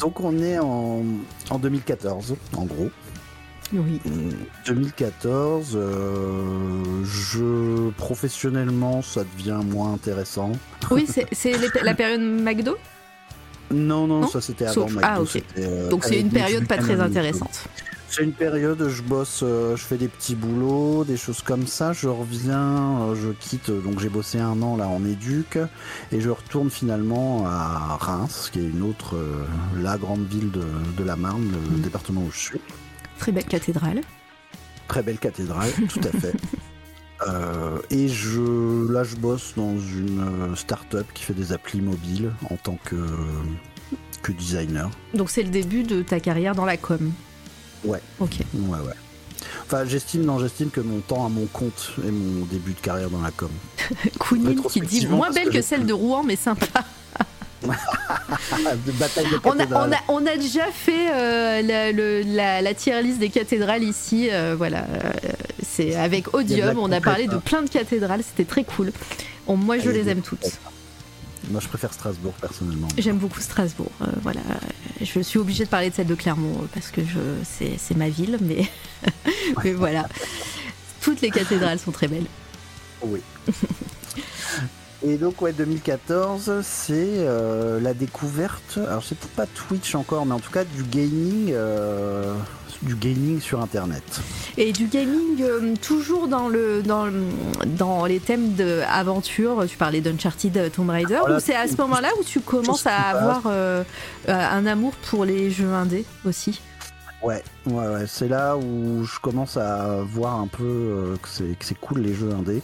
Donc 0.00 0.20
on 0.20 0.38
est 0.42 0.58
en, 0.58 1.02
en 1.50 1.58
2014 1.58 2.34
en 2.56 2.64
gros. 2.64 2.90
Oui. 3.72 4.00
2014, 4.66 5.72
euh, 5.74 6.42
je 7.04 7.90
professionnellement 7.92 9.02
ça 9.02 9.24
devient 9.36 9.60
moins 9.64 9.92
intéressant. 9.94 10.52
Oui, 10.90 11.06
c'est 11.32 11.54
la 11.82 11.94
période 11.94 12.20
McDo, 12.20 12.76
Non, 13.72 14.06
non, 14.06 14.20
Non 14.20 14.26
ça 14.28 14.40
c'était 14.40 14.66
avant. 14.66 14.86
ah, 15.02 15.20
ok. 15.22 15.42
euh, 15.58 15.88
donc 15.90 16.04
c'est 16.04 16.20
une 16.20 16.30
période 16.30 16.66
pas 16.66 16.76
très 16.78 17.00
intéressante. 17.00 17.64
C'est 18.08 18.22
une 18.22 18.32
période, 18.32 18.86
je 18.88 19.02
bosse, 19.02 19.40
euh, 19.42 19.74
je 19.76 19.82
fais 19.82 19.96
des 19.96 20.06
petits 20.06 20.36
boulots, 20.36 21.02
des 21.04 21.16
choses 21.16 21.42
comme 21.42 21.66
ça. 21.66 21.92
Je 21.92 22.06
reviens, 22.08 23.00
euh, 23.08 23.14
je 23.16 23.30
quitte, 23.30 23.72
donc 23.72 23.98
j'ai 23.98 24.08
bossé 24.08 24.38
un 24.38 24.62
an 24.62 24.76
là 24.76 24.86
en 24.86 25.04
éduc 25.04 25.58
et 26.12 26.20
je 26.20 26.30
retourne 26.30 26.70
finalement 26.70 27.44
à 27.46 27.96
Reims, 28.00 28.50
qui 28.52 28.60
est 28.60 28.68
une 28.68 28.82
autre, 28.82 29.16
la 29.76 29.96
grande 29.98 30.24
ville 30.28 30.52
de, 30.52 30.62
de 30.96 31.02
la 31.04 31.16
Marne, 31.16 31.50
le 31.50 31.76
Mhm. 31.76 31.80
département 31.82 32.20
où 32.22 32.30
je 32.30 32.38
suis. 32.38 32.60
Très 33.18 33.32
belle 33.32 33.46
cathédrale. 33.46 34.00
Très 34.86 35.02
belle 35.02 35.18
cathédrale, 35.18 35.70
tout 35.88 36.00
à 36.04 36.16
fait. 36.16 36.34
Euh, 37.26 37.78
et 37.90 38.08
je, 38.08 38.90
là, 38.92 39.04
je 39.04 39.16
bosse 39.16 39.54
dans 39.56 39.78
une 39.78 40.20
euh, 40.20 40.56
start-up 40.56 41.06
qui 41.14 41.24
fait 41.24 41.34
des 41.34 41.52
applis 41.52 41.80
mobiles 41.80 42.32
en 42.50 42.56
tant 42.56 42.78
que, 42.84 42.96
que 44.22 44.32
designer. 44.32 44.90
Donc 45.14 45.30
c'est 45.30 45.42
le 45.42 45.50
début 45.50 45.82
de 45.82 46.02
ta 46.02 46.20
carrière 46.20 46.54
dans 46.54 46.64
la 46.64 46.76
com. 46.76 47.12
Ouais. 47.84 48.00
Ok. 48.20 48.38
Ouais, 48.54 48.78
ouais. 48.78 48.94
Enfin, 49.66 49.84
j'estime, 49.86 50.24
non, 50.24 50.38
j'estime 50.38 50.70
que 50.70 50.80
mon 50.80 51.00
temps 51.00 51.24
à 51.24 51.28
mon 51.28 51.46
compte 51.46 51.92
est 52.06 52.10
mon 52.10 52.44
début 52.46 52.72
de 52.72 52.80
carrière 52.80 53.10
dans 53.10 53.20
la 53.20 53.30
com. 53.30 53.50
Kounine 54.18 54.62
qui 54.62 54.80
dit 54.80 55.06
moins 55.06 55.30
belle 55.30 55.50
que 55.50 55.62
celle 55.62 55.86
de 55.86 55.92
Rouen, 55.92 56.22
mais 56.22 56.36
sympa. 56.36 56.66
de 58.86 58.92
bataille 58.92 59.24
de 59.30 59.40
On 59.44 59.50
a, 59.50 59.54
on, 59.54 59.56
cathédrale. 59.58 59.92
a, 59.94 59.98
on 60.08 60.26
a 60.26 60.36
déjà 60.36 60.66
fait 60.72 61.10
euh, 61.12 61.62
la, 61.62 61.92
le- 61.92 62.22
la, 62.22 62.62
la 62.62 62.74
tier 62.74 63.02
list 63.02 63.18
des 63.18 63.30
cathédrales 63.30 63.82
ici. 63.82 64.28
euh, 64.30 64.54
voilà, 64.56 64.84
euh, 64.90 65.12
c'est 65.62 65.94
avec 65.96 66.34
Odium. 66.34 66.78
On 66.78 66.92
a 66.92 67.00
parlé 67.00 67.26
de 67.26 67.34
hein. 67.34 67.42
plein 67.44 67.62
de 67.62 67.68
cathédrales. 67.70 68.22
C'était 68.22 68.44
très 68.48 68.64
cool. 68.64 68.92
On- 69.46 69.56
moi, 69.56 69.78
je 69.78 69.90
les 69.90 70.08
aime 70.08 70.20
toutes. 70.22 70.46
Moi, 71.50 71.60
je 71.60 71.68
préfère 71.68 71.92
Strasbourg 71.92 72.32
personnellement. 72.40 72.88
J'aime 72.96 73.18
beaucoup 73.18 73.40
Strasbourg. 73.40 73.90
euh, 74.00 74.06
voilà, 74.22 74.40
je 75.02 75.20
suis 75.20 75.38
obligée 75.38 75.64
de 75.64 75.68
parler 75.68 75.90
de 75.90 75.94
celle 75.94 76.06
de 76.06 76.14
Clermont 76.14 76.66
parce 76.72 76.90
que 76.90 77.02
je, 77.02 77.18
c'est, 77.44 77.72
c'est 77.78 77.94
ma 77.96 78.08
ville, 78.08 78.38
mais, 78.40 78.66
mais 79.64 79.72
voilà. 79.72 80.06
Toutes 81.02 81.20
les 81.20 81.30
cathédrales 81.30 81.78
sont 81.78 81.90
très 81.92 82.08
belles. 82.08 82.24
Oui. 83.02 83.20
Et 85.06 85.16
donc, 85.18 85.42
ouais, 85.42 85.52
2014, 85.52 86.62
c'est 86.62 86.94
euh, 87.18 87.78
la 87.78 87.92
découverte. 87.92 88.78
Alors, 88.88 89.02
c'est 89.04 89.18
peut-être 89.18 89.34
pas 89.34 89.46
Twitch 89.46 89.94
encore, 89.94 90.24
mais 90.24 90.32
en 90.32 90.38
tout 90.40 90.50
cas, 90.50 90.64
du 90.64 90.82
gaming, 90.82 91.50
euh, 91.52 92.34
du 92.80 92.94
gaming 92.94 93.38
sur 93.38 93.60
Internet. 93.60 94.02
Et 94.56 94.72
du 94.72 94.86
gaming, 94.86 95.42
euh, 95.42 95.74
toujours 95.82 96.26
dans, 96.26 96.48
le, 96.48 96.82
dans, 96.82 97.04
le- 97.04 97.22
dans 97.66 98.06
les 98.06 98.18
thèmes 98.18 98.54
d'aventure, 98.54 99.66
tu 99.68 99.76
parlais 99.76 100.00
d'Uncharted 100.00 100.72
Tomb 100.72 100.88
Raider, 100.88 101.18
Voilà, 101.20 101.36
ou 101.36 101.40
c'est 101.40 101.54
à 101.54 101.68
ce 101.68 101.76
moment-là 101.82 102.08
où 102.18 102.24
tu 102.24 102.40
commences 102.40 102.86
à 102.86 102.96
avoir 102.96 103.42
un 104.26 104.66
amour 104.66 104.94
pour 105.10 105.26
les 105.26 105.50
jeux 105.50 105.72
indés 105.74 106.06
aussi? 106.24 106.62
Ouais, 107.22 107.42
ouais, 107.66 107.88
ouais. 107.88 108.04
C'est 108.06 108.28
là 108.28 108.56
où 108.56 109.04
je 109.04 109.18
commence 109.20 109.58
à 109.58 109.98
voir 110.02 110.40
un 110.40 110.46
peu 110.46 111.14
que 111.22 111.28
c'est 111.28 111.58
que 111.58 111.64
c'est 111.64 111.78
cool 111.78 112.00
les 112.00 112.14
jeux 112.14 112.30
indés. 112.32 112.62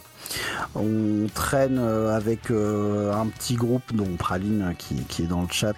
On 0.74 1.26
traîne 1.34 1.78
euh, 1.78 2.14
avec 2.16 2.50
euh, 2.50 3.12
un 3.12 3.26
petit 3.26 3.54
groupe, 3.54 3.82
dont 3.94 4.06
Praline 4.18 4.62
hein, 4.62 4.74
qui, 4.76 4.94
qui 5.04 5.22
est 5.22 5.26
dans 5.26 5.42
le 5.42 5.48
chat, 5.50 5.74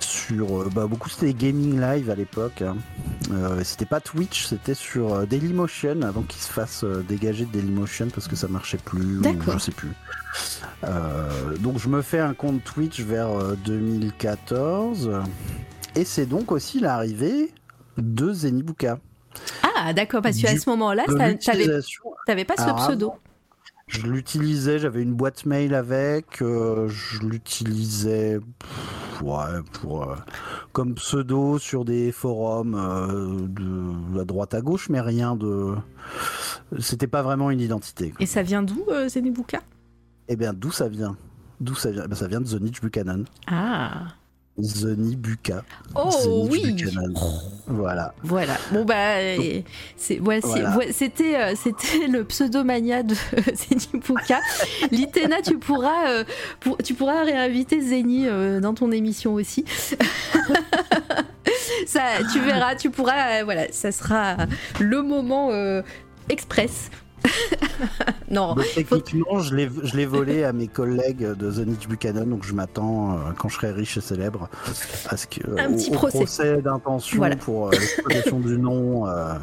sur 0.00 0.62
euh, 0.62 0.70
bah, 0.74 0.86
beaucoup 0.86 1.08
c'était 1.08 1.32
gaming 1.32 1.80
live 1.80 2.10
à 2.10 2.14
l'époque. 2.14 2.62
hein. 2.62 2.76
Euh, 3.32 3.62
c'était 3.64 3.86
pas 3.86 4.00
Twitch, 4.00 4.46
c'était 4.46 4.74
sur 4.74 5.26
Dailymotion 5.26 6.02
avant 6.02 6.22
qu'ils 6.22 6.42
se 6.42 6.52
fassent 6.52 6.84
euh, 6.84 7.02
dégager 7.08 7.44
de 7.46 7.52
Dailymotion 7.52 8.08
parce 8.14 8.28
que 8.28 8.36
ça 8.36 8.48
marchait 8.48 8.78
plus, 8.78 9.18
ou 9.18 9.22
je 9.54 9.58
sais 9.58 9.72
plus. 9.72 9.92
Euh, 10.84 11.56
donc 11.58 11.78
je 11.78 11.88
me 11.88 12.02
fais 12.02 12.18
un 12.20 12.34
compte 12.34 12.62
Twitch 12.62 13.00
vers 13.00 13.30
euh, 13.30 13.56
2014 13.64 15.10
et 15.94 16.04
c'est 16.04 16.26
donc 16.26 16.52
aussi 16.52 16.80
l'arrivée 16.80 17.52
de 17.96 18.32
Zenibuka. 18.32 18.98
Ah, 19.78 19.92
d'accord, 19.92 20.22
parce 20.22 20.36
qu'à 20.38 20.58
ce 20.58 20.68
moment-là, 20.70 21.04
t'avais 22.26 22.44
pas 22.44 22.54
ce 22.56 22.62
pseudo. 22.86 23.12
Je 23.88 24.02
l'utilisais, 24.08 24.80
j'avais 24.80 25.00
une 25.00 25.14
boîte 25.14 25.46
mail 25.46 25.72
avec, 25.72 26.42
euh, 26.42 26.88
je 26.88 27.20
l'utilisais 27.20 28.40
ouais, 29.22 29.62
pour 29.80 30.10
euh, 30.10 30.16
comme 30.72 30.94
pseudo 30.96 31.60
sur 31.60 31.84
des 31.84 32.10
forums 32.10 32.74
euh, 32.74 33.46
de 33.46 34.16
la 34.18 34.24
droite 34.24 34.54
à 34.54 34.60
gauche, 34.60 34.88
mais 34.88 35.00
rien 35.00 35.36
de. 35.36 35.76
C'était 36.80 37.06
pas 37.06 37.22
vraiment 37.22 37.48
une 37.52 37.60
identité. 37.60 38.12
Et 38.18 38.26
ça 38.26 38.42
vient 38.42 38.64
d'où, 38.64 38.84
Zenibuka 39.08 39.60
Eh 40.26 40.34
bien, 40.34 40.52
d'où 40.52 40.72
ça 40.72 40.88
vient? 40.88 41.16
D'où 41.60 41.76
ça 41.76 41.92
vient? 41.92 42.02
Eh 42.06 42.08
ben, 42.08 42.16
Ça 42.16 42.26
vient 42.26 42.40
de 42.40 42.46
The 42.48 42.60
Niche 42.60 42.80
Buchanan. 42.80 43.24
Ah 43.46 44.08
Zeni 44.58 45.16
Buka. 45.16 45.62
Oh 45.94 46.46
oui 46.50 46.72
Buchanan. 46.72 47.12
Voilà. 47.66 48.14
Voilà. 48.22 48.56
Bon 48.72 48.84
bah 48.84 49.16
euh, 49.18 49.60
c'est 49.96 50.18
ouais, 50.20 50.40
Voilà. 50.40 50.78
c'était 50.92 51.36
euh, 51.36 51.54
c'était 51.62 52.06
le 52.06 52.24
pseudomania 52.24 53.02
de 53.02 53.14
Zenibuka. 53.54 54.40
Litena, 54.90 55.42
tu 55.42 55.58
pourras 55.58 56.08
euh, 56.10 56.24
pour- 56.60 56.78
tu 56.78 56.94
pourras 56.94 57.24
réinviter 57.24 57.80
Zeni 57.82 58.26
euh, 58.26 58.60
dans 58.60 58.72
ton 58.74 58.90
émission 58.92 59.34
aussi. 59.34 59.64
ça 61.86 62.02
tu 62.32 62.40
verras, 62.40 62.74
tu 62.76 62.90
pourras 62.90 63.42
voilà, 63.44 63.70
ça 63.72 63.92
sera 63.92 64.36
le 64.80 65.02
moment 65.02 65.50
express. 66.28 66.90
non, 68.30 68.54
Donc, 68.54 68.64
techniquement, 68.74 69.40
je 69.40 69.54
l'ai 69.54 69.68
je 69.82 69.96
l'ai 69.96 70.06
volé 70.06 70.44
à 70.44 70.52
mes 70.52 70.68
collègues 70.68 71.26
de 71.36 71.50
The 71.50 71.66
Niche 71.66 71.88
Buchanan, 71.88 72.24
donc 72.26 72.44
je 72.44 72.52
m'attends, 72.54 73.12
euh, 73.12 73.16
quand 73.38 73.48
je 73.48 73.56
serai 73.56 73.72
riche 73.72 73.96
et 73.96 74.00
célèbre, 74.00 74.48
à 75.08 75.16
ce 75.16 75.26
que, 75.26 75.40
Un 75.58 75.72
au, 75.72 75.76
petit 75.76 75.90
procès. 75.90 76.60
d'intention 76.62 77.18
Voilà. 77.18 77.36
pour 77.36 77.68
euh, 77.68 77.70
l'exploitation 77.72 78.40
du 78.40 78.58
nom 78.58 79.06
euh, 79.06 79.34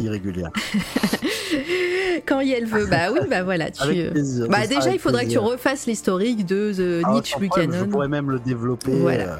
irrégulière. 0.00 0.50
quand 2.26 2.40
elle 2.40 2.66
veut. 2.66 2.86
Bah 2.86 3.10
oui, 3.12 3.20
bah 3.28 3.42
voilà, 3.42 3.70
tu 3.70 3.82
plaisir. 4.10 4.48
Bah 4.48 4.66
déjà, 4.66 4.90
il 4.92 4.98
faudrait 4.98 5.26
que 5.26 5.30
tu 5.30 5.38
refasses 5.38 5.86
l'historique 5.86 6.46
de 6.46 6.72
The 6.72 7.02
Ah, 7.04 7.20
sans 7.24 7.38
problème, 7.38 7.70
Je 7.72 7.76
Buchanan. 7.78 7.90
pourrais 7.90 8.08
même 8.08 8.30
le 8.30 8.38
développer. 8.38 8.92
Voilà. 8.92 9.24
euh, 9.24 9.36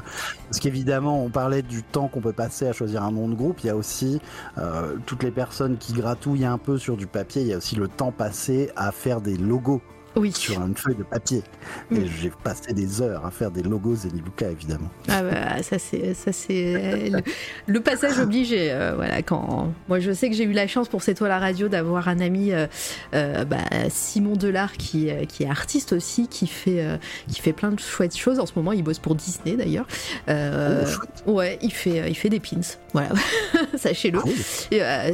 parce 0.49 0.61
qu'évidemment, 0.61 1.23
on 1.23 1.29
parlait 1.29 1.63
du 1.63 1.83
temps 1.83 2.09
qu'on 2.09 2.21
peut 2.21 2.33
passer 2.33 2.67
à 2.67 2.73
choisir 2.73 3.03
un 3.03 3.11
nom 3.13 3.29
de 3.29 3.35
groupe. 3.35 3.59
Il 3.63 3.67
y 3.67 3.71
a 3.71 3.77
aussi 3.77 4.21
euh, 4.59 4.95
toutes 5.07 5.23
les 5.23 5.31
personnes 5.31 5.77
qui 5.79 5.93
gratouillent 5.93 6.45
un 6.47 6.59
peu 6.59 6.79
sur 6.79 6.97
du 6.97 7.07
papier. 7.07 7.43
Il 7.43 7.49
y 7.49 7.53
a 7.53 7.59
aussi 7.59 7.77
le 7.79 7.89
temps 7.89 8.13
passé 8.13 8.71
à 8.77 8.93
faire 8.93 9.21
des 9.21 9.37
logos 9.37 9.81
Oui. 10.19 10.33
sur 10.33 10.61
une 10.61 10.75
feuille 10.77 10.97
de 10.97 11.03
papier. 11.05 11.43
Mm. 11.91 11.97
Et 11.97 12.07
j'ai 12.21 12.31
passé 12.43 12.73
des 12.73 13.01
heures 13.03 13.25
à 13.25 13.31
faire 13.31 13.51
des 13.51 13.63
logos 13.63 13.97
Zenibuka, 13.97 14.51
évidemment. 14.51 14.89
Ah 15.09 15.23
bah 15.23 15.63
ça 15.63 15.79
c'est 15.79 16.15
ça 16.15 16.33
c'est 16.33 16.75
euh, 16.77 17.09
le, 17.11 17.23
le 17.67 17.81
passage 17.81 18.19
obligé 18.19 18.71
euh, 18.73 18.93
voilà 18.97 19.23
quand 19.23 19.73
moi 19.89 20.01
je 20.01 20.13
sais 20.13 20.29
que 20.29 20.37
j'ai 20.37 20.45
eu 20.45 20.53
la 20.53 20.67
chance 20.67 20.89
pour 20.89 21.03
C'est 21.03 21.15
toi 21.15 21.29
la 21.29 21.39
radio 21.39 21.69
d'avoir 21.69 22.09
un 22.09 22.21
ami 22.21 22.53
euh, 22.53 22.67
euh, 23.15 23.45
bah, 23.45 23.59
Simon 23.89 24.35
Delard 24.37 24.73
qui 24.73 25.09
qui 25.29 25.45
est 25.45 25.49
artiste 25.49 25.93
aussi 25.93 26.29
qui 26.29 26.47
fait 26.47 26.85
qui 27.29 27.41
fait 27.41 27.53
plein 27.53 27.71
de 27.71 27.81
chouettes 27.81 28.17
choses. 28.17 28.39
En 28.41 28.47
ce 28.47 28.53
moment 28.57 28.73
il 28.73 28.83
bosse 28.83 28.99
pour 28.99 29.15
Disney 29.15 29.57
d'ailleurs. 29.57 29.87
Oh, 30.29 31.33
ouais 31.33 31.59
il 31.63 31.73
fait 31.73 32.09
il 32.11 32.17
fait 32.17 32.29
des 32.29 32.41
pins. 32.41 32.61
Voilà. 32.93 33.11
Sachez-le. 33.77 34.19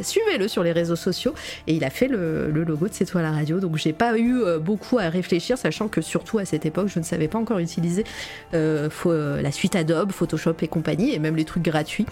Suivez-le 0.02 0.48
sur 0.48 0.62
les 0.62 0.72
réseaux 0.72 0.96
sociaux. 0.96 1.34
Et 1.66 1.74
il 1.74 1.84
a 1.84 1.90
fait 1.90 2.08
le, 2.08 2.50
le 2.50 2.64
logo 2.64 2.88
de 2.88 2.94
C'est 2.94 3.04
toi 3.04 3.22
la 3.22 3.32
radio. 3.32 3.60
Donc 3.60 3.76
j'ai 3.76 3.92
pas 3.92 4.16
eu 4.18 4.42
euh, 4.42 4.58
beaucoup 4.94 5.04
à 5.04 5.08
réfléchir 5.08 5.58
sachant 5.58 5.88
que 5.88 6.00
surtout 6.00 6.38
à 6.38 6.44
cette 6.44 6.66
époque 6.66 6.88
je 6.88 6.98
ne 6.98 7.04
savais 7.04 7.28
pas 7.28 7.38
encore 7.38 7.58
utiliser 7.58 8.04
euh, 8.54 8.90
faut, 8.90 9.10
euh, 9.10 9.42
la 9.42 9.50
suite 9.50 9.76
Adobe 9.76 10.12
Photoshop 10.12 10.54
et 10.62 10.68
compagnie 10.68 11.14
et 11.14 11.18
même 11.18 11.36
les 11.36 11.44
trucs 11.44 11.62
gratuits. 11.62 12.06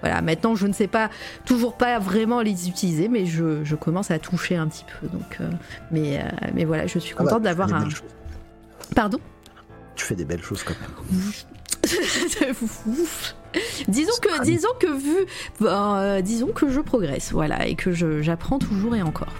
Voilà 0.00 0.22
maintenant 0.22 0.54
je 0.54 0.66
ne 0.66 0.72
sais 0.72 0.86
pas 0.86 1.10
toujours 1.44 1.76
pas 1.76 1.98
vraiment 1.98 2.40
les 2.40 2.68
utiliser 2.68 3.08
mais 3.08 3.26
je, 3.26 3.64
je 3.64 3.74
commence 3.74 4.10
à 4.10 4.18
toucher 4.18 4.56
un 4.56 4.68
petit 4.68 4.84
peu. 5.00 5.08
Donc 5.08 5.38
euh, 5.40 5.50
mais 5.90 6.24
mais 6.54 6.64
voilà 6.64 6.86
je 6.86 6.98
suis 6.98 7.14
Ah 7.16 7.22
bah, 7.22 7.24
contente 7.24 7.42
d'avoir 7.42 7.72
un 7.72 7.88
pardon? 8.94 9.18
Tu 9.96 10.04
fais 10.04 10.14
des 10.14 10.24
belles 10.24 10.42
choses 10.42 10.62
quand 10.62 10.74
même. 10.80 10.90
Disons 13.88 14.12
que 14.20 14.44
disons 14.44 14.68
que 14.78 14.92
vu 14.92 16.22
disons 16.22 16.48
que 16.48 16.68
je 16.68 16.80
progresse 16.80 17.32
voilà 17.32 17.66
et 17.66 17.76
que 17.76 17.92
j'apprends 17.92 18.58
toujours 18.58 18.94
et 18.94 19.00
encore 19.00 19.32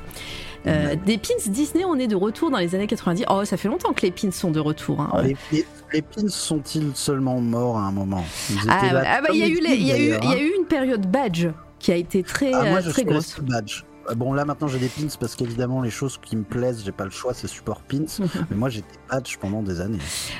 Euh, 0.66 0.96
des 1.06 1.18
pins 1.18 1.34
Disney, 1.46 1.84
on 1.84 1.96
est 1.96 2.06
de 2.08 2.16
retour 2.16 2.50
dans 2.50 2.58
les 2.58 2.74
années 2.74 2.86
90. 2.86 3.24
Oh, 3.30 3.44
ça 3.44 3.56
fait 3.56 3.68
longtemps 3.68 3.92
que 3.92 4.02
les 4.02 4.10
pins 4.10 4.30
sont 4.30 4.50
de 4.50 4.60
retour. 4.60 5.00
hein. 5.00 5.22
Les, 5.22 5.36
les- 5.52 5.66
les 5.92 6.02
pins 6.02 6.28
sont-ils 6.28 6.90
seulement 6.94 7.40
morts 7.40 7.78
à 7.78 7.82
un 7.82 7.92
moment? 7.92 8.24
Ils 8.50 8.56
Ah. 8.68 8.80
Ah 9.06 9.20
bah, 9.22 9.28
il 9.32 9.38
y 9.38 9.42
a 9.42 9.46
eu, 9.48 9.58
y 9.62 9.82
y 9.84 9.92
a 9.92 10.18
hein. 10.20 10.36
eu 10.38 10.52
une 10.58 10.66
période 10.66 11.06
badge 11.10 11.46
qui 11.78 11.92
a 11.92 11.96
été 11.96 12.22
très, 12.22 12.52
Ah, 12.52 12.64
moi, 12.64 12.78
euh, 12.78 12.82
je 12.82 12.90
très 12.90 13.04
grosse. 13.04 13.40
badge. 13.40 13.82
Euh, 14.10 14.14
Bon, 14.14 14.32
là 14.32 14.44
maintenant 14.46 14.68
j'ai 14.68 14.78
des 14.78 14.88
pins 14.88 15.06
parce 15.20 15.36
qu'évidemment 15.36 15.82
les 15.82 15.90
choses 15.90 16.18
qui 16.22 16.34
me 16.36 16.42
plaisent, 16.42 16.82
j'ai 16.84 16.92
pas 16.92 17.04
le 17.04 17.10
choix, 17.10 17.34
c'est 17.34 17.46
support 17.46 17.82
pins. 17.82 18.06
mais 18.50 18.56
moi 18.56 18.68
j'étais 18.70 18.96
badge 19.10 19.36
pendant 19.38 19.62
des 19.62 19.80
années. 19.80 19.98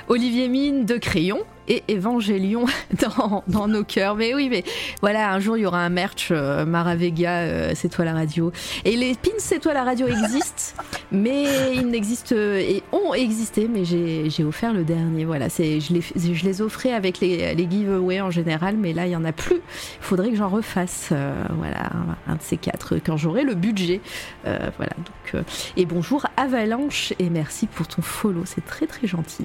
Olivier 0.08 0.48
Mine 0.48 0.84
de 0.86 0.96
Crayon 0.96 1.40
et 1.68 1.82
Évangélion 1.88 2.64
dans, 3.46 3.68
nos 3.68 3.84
cœurs. 3.84 4.16
Mais 4.16 4.34
oui, 4.34 4.48
mais 4.50 4.64
voilà, 5.00 5.32
un 5.32 5.40
jour 5.40 5.56
il 5.56 5.62
y 5.62 5.66
aura 5.66 5.80
un 5.80 5.88
merch 5.88 6.28
euh, 6.30 6.64
Maravega, 6.64 7.38
euh, 7.38 7.72
c'est 7.74 7.88
toi 7.88 8.04
la 8.04 8.14
radio. 8.14 8.52
Et 8.84 8.96
les 8.96 9.14
pins 9.14 9.30
c'est 9.38 9.60
toi 9.60 9.74
la 9.74 9.84
radio 9.84 10.06
existent, 10.06 10.82
mais 11.12 11.74
ils 11.74 11.86
n'existent 11.86 12.34
et 12.34 12.82
ont 12.92 13.14
existé, 13.14 13.68
mais 13.68 13.84
j'ai 13.84 14.44
offert 14.44 14.72
le 14.72 14.84
dernier. 14.84 15.24
Voilà, 15.24 15.48
je 15.48 16.44
les, 16.44 16.62
offrais 16.62 16.92
avec 16.92 17.20
les, 17.20 17.68
giveaways 17.70 18.20
en 18.20 18.30
général, 18.30 18.76
mais 18.76 18.92
là 18.92 19.06
il 19.06 19.12
y 19.12 19.16
en 19.16 19.24
a 19.24 19.32
plus. 19.32 19.56
Il 19.56 20.04
faudrait 20.04 20.30
que 20.30 20.36
j'en 20.36 20.48
refasse. 20.48 21.12
euh, 21.12 21.44
voilà, 21.56 21.90
un 22.26 22.36
de 22.36 22.42
ces 22.42 22.56
quatre 22.56 22.96
quand 23.04 23.16
j'aurai 23.16 23.42
le 23.42 23.54
budget. 23.54 24.00
Euh, 24.46 24.70
voilà, 24.76 24.92
donc 24.96 25.34
euh, 25.34 25.42
et 25.76 25.84
bonjour 25.84 26.26
Avalanche 26.36 27.12
et 27.18 27.30
merci 27.30 27.66
pour 27.66 27.86
ton 27.88 28.02
follow, 28.02 28.42
c'est 28.44 28.64
très 28.64 28.86
très 28.86 29.06
gentil. 29.06 29.44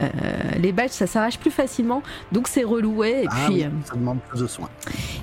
Euh, 0.00 0.08
les 0.58 0.72
badges 0.72 0.90
ça 0.90 1.06
s'arrache 1.06 1.38
plus 1.38 1.50
facilement, 1.52 2.02
donc 2.32 2.48
c'est 2.48 2.64
reloué. 2.64 3.22
Et 3.22 3.26
Ah 3.30 3.34
puis 3.46 3.54
oui, 3.54 3.64
euh, 3.64 3.68
ça 3.84 3.94
demande 3.94 4.18
plus 4.28 4.40
de 4.40 4.46
soins. 4.48 4.68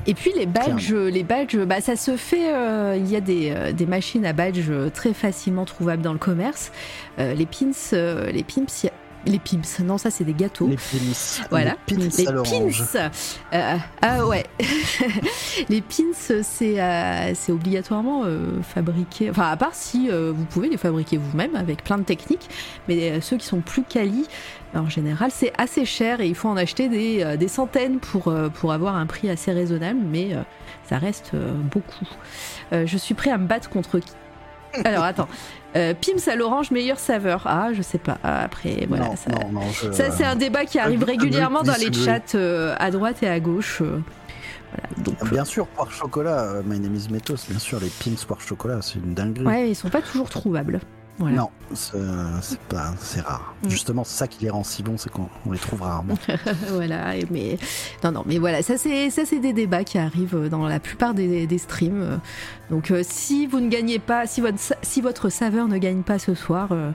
et 0.07 0.13
puis 0.13 0.31
les 0.37 0.45
badges, 0.45 0.93
les 0.93 1.23
badges, 1.23 1.57
bah 1.65 1.81
ça 1.81 1.95
se 1.97 2.15
fait. 2.15 2.53
euh, 2.55 2.95
il 2.97 3.09
y 3.11 3.15
a 3.17 3.21
des, 3.21 3.51
euh, 3.53 3.71
des 3.73 3.85
machines 3.85 4.25
à 4.25 4.31
badges 4.33 4.71
très 4.93 5.13
facilement 5.13 5.65
trouvables 5.65 6.01
dans 6.01 6.13
le 6.13 6.19
commerce. 6.19 6.71
Euh, 7.19 7.33
les 7.33 7.45
pins, 7.45 7.71
les 8.31 8.43
pimps, 8.43 8.83
il 8.83 8.85
y 8.85 8.89
a- 8.89 8.93
les 9.25 9.39
pimps. 9.39 9.79
Non, 9.79 9.97
ça 9.97 10.11
c'est 10.11 10.23
des 10.23 10.33
gâteaux. 10.33 10.67
Les 10.67 10.75
pins. 10.75 11.45
Voilà, 11.49 11.75
Les 11.87 11.95
pins 11.95 12.03
les 12.17 12.25
pins. 12.25 13.11
Euh, 13.53 13.77
ah 14.01 14.25
ouais, 14.25 14.45
les 15.69 15.81
pins, 15.81 16.13
c'est 16.13 16.81
euh, 16.81 17.31
c'est 17.35 17.51
obligatoirement 17.51 18.23
euh, 18.25 18.61
fabriqué. 18.61 19.29
Enfin, 19.29 19.49
à 19.49 19.57
part 19.57 19.73
si 19.73 20.09
vous 20.09 20.45
pouvez 20.45 20.69
les 20.69 20.77
fabriquer 20.77 21.17
vous-même 21.17 21.55
avec 21.55 21.83
plein 21.83 21.97
de 21.97 22.03
techniques, 22.03 22.49
mais 22.87 23.19
ceux 23.21 23.37
qui 23.37 23.45
sont 23.45 23.61
plus 23.61 23.83
quali, 23.83 24.25
en 24.73 24.89
général, 24.89 25.31
c'est 25.33 25.53
assez 25.57 25.85
cher 25.85 26.21
et 26.21 26.27
il 26.27 26.35
faut 26.35 26.49
en 26.49 26.57
acheter 26.57 26.89
des, 26.89 27.37
des 27.37 27.47
centaines 27.47 27.99
pour, 27.99 28.33
pour 28.55 28.73
avoir 28.73 28.95
un 28.95 29.05
prix 29.05 29.29
assez 29.29 29.51
raisonnable, 29.51 29.99
mais 30.03 30.35
ça 30.87 30.97
reste 30.97 31.33
beaucoup. 31.71 32.07
Je 32.71 32.97
suis 32.97 33.13
prêt 33.13 33.31
à 33.31 33.37
me 33.37 33.47
battre 33.47 33.69
contre 33.69 33.99
qui 33.99 34.13
Alors 34.85 35.03
attends, 35.03 35.27
euh, 35.75 35.93
Pims 35.93 36.29
à 36.31 36.35
l'orange, 36.35 36.71
meilleure 36.71 36.99
saveur. 36.99 37.43
Ah, 37.45 37.69
je 37.73 37.81
sais 37.81 37.97
pas. 37.97 38.17
Ah, 38.23 38.43
Après, 38.43 38.85
voilà. 38.87 39.05
non, 39.05 39.15
ça, 39.15 39.29
non, 39.31 39.51
non, 39.51 39.61
je- 39.71 39.91
ça, 39.91 40.11
c'est 40.11 40.23
un 40.25 40.35
débat 40.35 40.65
qui 40.65 40.79
arrive 40.79 41.03
régulièrement 41.03 41.63
dans 41.63 41.73
les 41.73 41.91
chats 41.93 42.35
euh, 42.35 42.75
à 42.79 42.91
droite 42.91 43.23
et 43.23 43.27
à 43.27 43.39
gauche. 43.39 43.81
euh. 43.81 43.99
Voilà, 44.71 45.03
donc, 45.03 45.31
Bien 45.31 45.45
sûr, 45.45 45.65
poire 45.67 45.91
chocolat, 45.91 46.61
My 46.65 46.79
name 46.79 46.95
is 46.95 47.07
Métos, 47.11 47.37
bien 47.49 47.57
sûr, 47.59 47.79
les 47.79 47.89
pins 47.89 48.11
poire 48.27 48.39
chocolat, 48.39 48.79
c'est 48.81 48.99
une 48.99 49.15
dinguerie. 49.15 49.45
ouais, 49.45 49.69
ils 49.71 49.75
sont 49.75 49.89
pas 49.89 50.01
toujours 50.01 50.29
trouvables. 50.29 50.79
Voilà. 51.19 51.35
Non, 51.35 51.49
c'est 51.73 52.59
pas, 52.69 52.93
c'est 52.99 53.19
rare. 53.21 53.53
Mm. 53.63 53.69
Justement, 53.69 54.03
c'est 54.05 54.17
ça 54.17 54.27
qui 54.27 54.43
les 54.43 54.49
rend 54.49 54.63
si 54.63 54.83
bons, 54.83 54.97
c'est 54.97 55.11
qu'on 55.11 55.27
on 55.45 55.51
les 55.51 55.59
trouve 55.59 55.81
rarement. 55.81 56.17
voilà, 56.71 57.17
et 57.17 57.25
mais 57.29 57.57
non, 58.03 58.11
non, 58.11 58.23
mais 58.25 58.37
voilà, 58.37 58.61
ça 58.63 58.77
c'est 58.77 59.09
ça 59.09 59.25
c'est 59.25 59.39
des 59.39 59.51
débats 59.53 59.83
qui 59.83 59.97
arrivent 59.97 60.47
dans 60.49 60.65
la 60.67 60.79
plupart 60.79 61.13
des, 61.13 61.45
des 61.45 61.57
streams. 61.57 62.19
Donc 62.69 62.91
euh, 62.91 63.01
si 63.03 63.47
vous 63.47 63.59
ne 63.59 63.67
gagnez 63.69 63.99
pas, 63.99 64.27
si 64.27 64.39
votre 64.41 64.57
si 64.81 65.01
votre 65.01 65.29
saveur 65.29 65.67
ne 65.67 65.77
gagne 65.77 66.03
pas 66.03 66.19
ce 66.19 66.35
soir, 66.35 66.69
euh, 66.71 66.91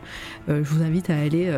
euh, 0.49 0.63
je 0.65 0.71
vous 0.71 0.83
invite 0.83 1.11
à 1.11 1.19
aller 1.19 1.51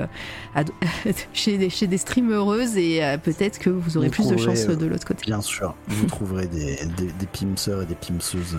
à- 0.55 0.65
chez 1.33 1.59
des 1.59 1.71
chez 1.71 1.87
des 1.87 1.99
streameuses 1.99 2.77
et 2.77 3.05
euh, 3.05 3.17
peut-être 3.17 3.59
que 3.59 3.71
vous 3.71 3.97
aurez 3.97 4.09
Vous 4.09 4.13
plus 4.15 4.29
de 4.29 4.37
chance 4.37 4.67
de 4.67 4.87
l'autre 4.87 5.07
côté. 5.07 5.25
Bien 5.27 5.41
sûr, 5.41 5.75
vous 5.87 6.07
trouverez 6.09 6.47
des, 6.49 6.77
des, 6.97 7.13
des 7.13 7.27
pimseurs 7.33 7.83
et 7.83 7.87
des 7.87 7.95
pimseuses. 7.95 8.57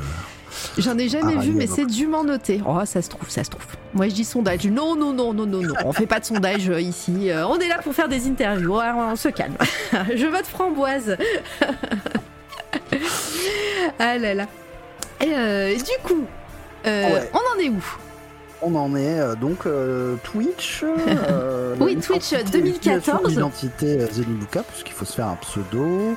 J'en 0.77 0.97
ai 0.97 1.09
jamais 1.09 1.35
Ah, 1.37 1.41
vu, 1.41 1.51
mais 1.51 1.67
c'est 1.67 1.85
dûment 1.85 2.23
noté. 2.23 2.61
Oh, 2.67 2.79
ça 2.85 3.01
se 3.01 3.09
trouve, 3.09 3.29
ça 3.29 3.43
se 3.43 3.49
trouve. 3.49 3.65
Moi, 3.93 4.07
je 4.09 4.13
dis 4.13 4.23
sondage. 4.25 4.65
Non, 4.65 4.95
non, 4.95 5.13
non, 5.13 5.33
non, 5.33 5.45
non, 5.45 5.61
non. 5.61 5.73
On 5.85 5.91
fait 5.93 6.05
pas 6.07 6.19
de 6.19 6.25
sondage 6.25 6.69
euh, 6.69 6.79
ici. 6.81 7.29
Euh, 7.31 7.45
on 7.47 7.57
est 7.59 7.67
là 7.67 7.79
pour 7.83 7.93
faire 7.93 8.07
des 8.09 8.27
interviews. 8.27 8.77
Ouais, 8.77 8.85
on 8.95 9.15
se 9.15 9.29
calme. 9.29 9.55
je 10.15 10.25
vote 10.25 10.45
framboise. 10.45 11.17
ah 13.99 14.17
là 14.17 14.33
là. 14.33 14.45
Et 15.21 15.31
euh, 15.33 15.75
du 15.75 15.83
coup, 16.07 16.25
euh, 16.85 17.13
Ouais. 17.13 17.31
on 17.33 17.57
en 17.57 17.59
est 17.63 17.69
où? 17.69 17.83
On 18.61 18.73
en 18.75 18.95
est 18.95 19.35
donc 19.39 19.65
euh, 19.67 20.15
Twitch. 20.23 20.83
euh, 20.83 21.75
Oui, 21.79 21.95
Twitch, 21.97 22.31
identité- 22.31 22.51
2014. 22.51 22.77
utilisation 22.97 23.27
d'identité 23.27 23.99
euh, 24.01 24.07
Zenibuka, 24.11 24.63
puisqu'il 24.63 24.93
faut 24.93 25.05
se 25.05 25.13
faire 25.13 25.27
un 25.27 25.35
pseudo, 25.37 26.15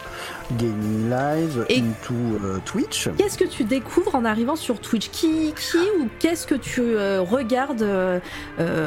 Gaming 0.59 1.09
Live, 1.11 1.65
Et- 1.69 1.79
into 1.81 2.15
euh, 2.45 2.59
Twitch. 2.65 3.09
Qu'est-ce 3.17 3.39
que 3.39 3.45
tu 3.45 3.65
découvres 3.65 4.15
en 4.15 4.25
arrivant 4.25 4.57
sur 4.57 4.81
Twitch? 4.81 5.11
Qui, 5.11 5.53
qui 5.55 5.79
ou 6.01 6.09
qu'est-ce 6.19 6.47
que 6.47 6.55
tu 6.55 6.81
euh, 6.83 7.21
regardes 7.21 7.83
euh, 7.83 8.21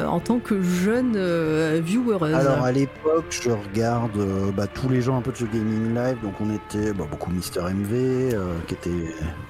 en 0.06 0.20
tant 0.20 0.38
que 0.38 0.60
jeune 0.62 1.16
viewereuse 1.80 2.34
Alors 2.34 2.64
à 2.64 2.72
l'époque, 2.72 3.26
je 3.30 3.50
regarde 3.50 4.18
bah, 4.54 4.66
tous 4.66 4.88
les 4.88 5.00
gens 5.02 5.16
un 5.18 5.22
peu 5.22 5.32
de 5.32 5.36
ce 5.36 5.44
gaming 5.44 5.94
live, 5.94 6.16
donc 6.22 6.34
on 6.40 6.52
était 6.54 6.92
bah, 6.92 7.04
beaucoup 7.10 7.30
Mister 7.30 7.60
MV, 7.60 8.34
qui 8.66 8.74
était 8.74 8.90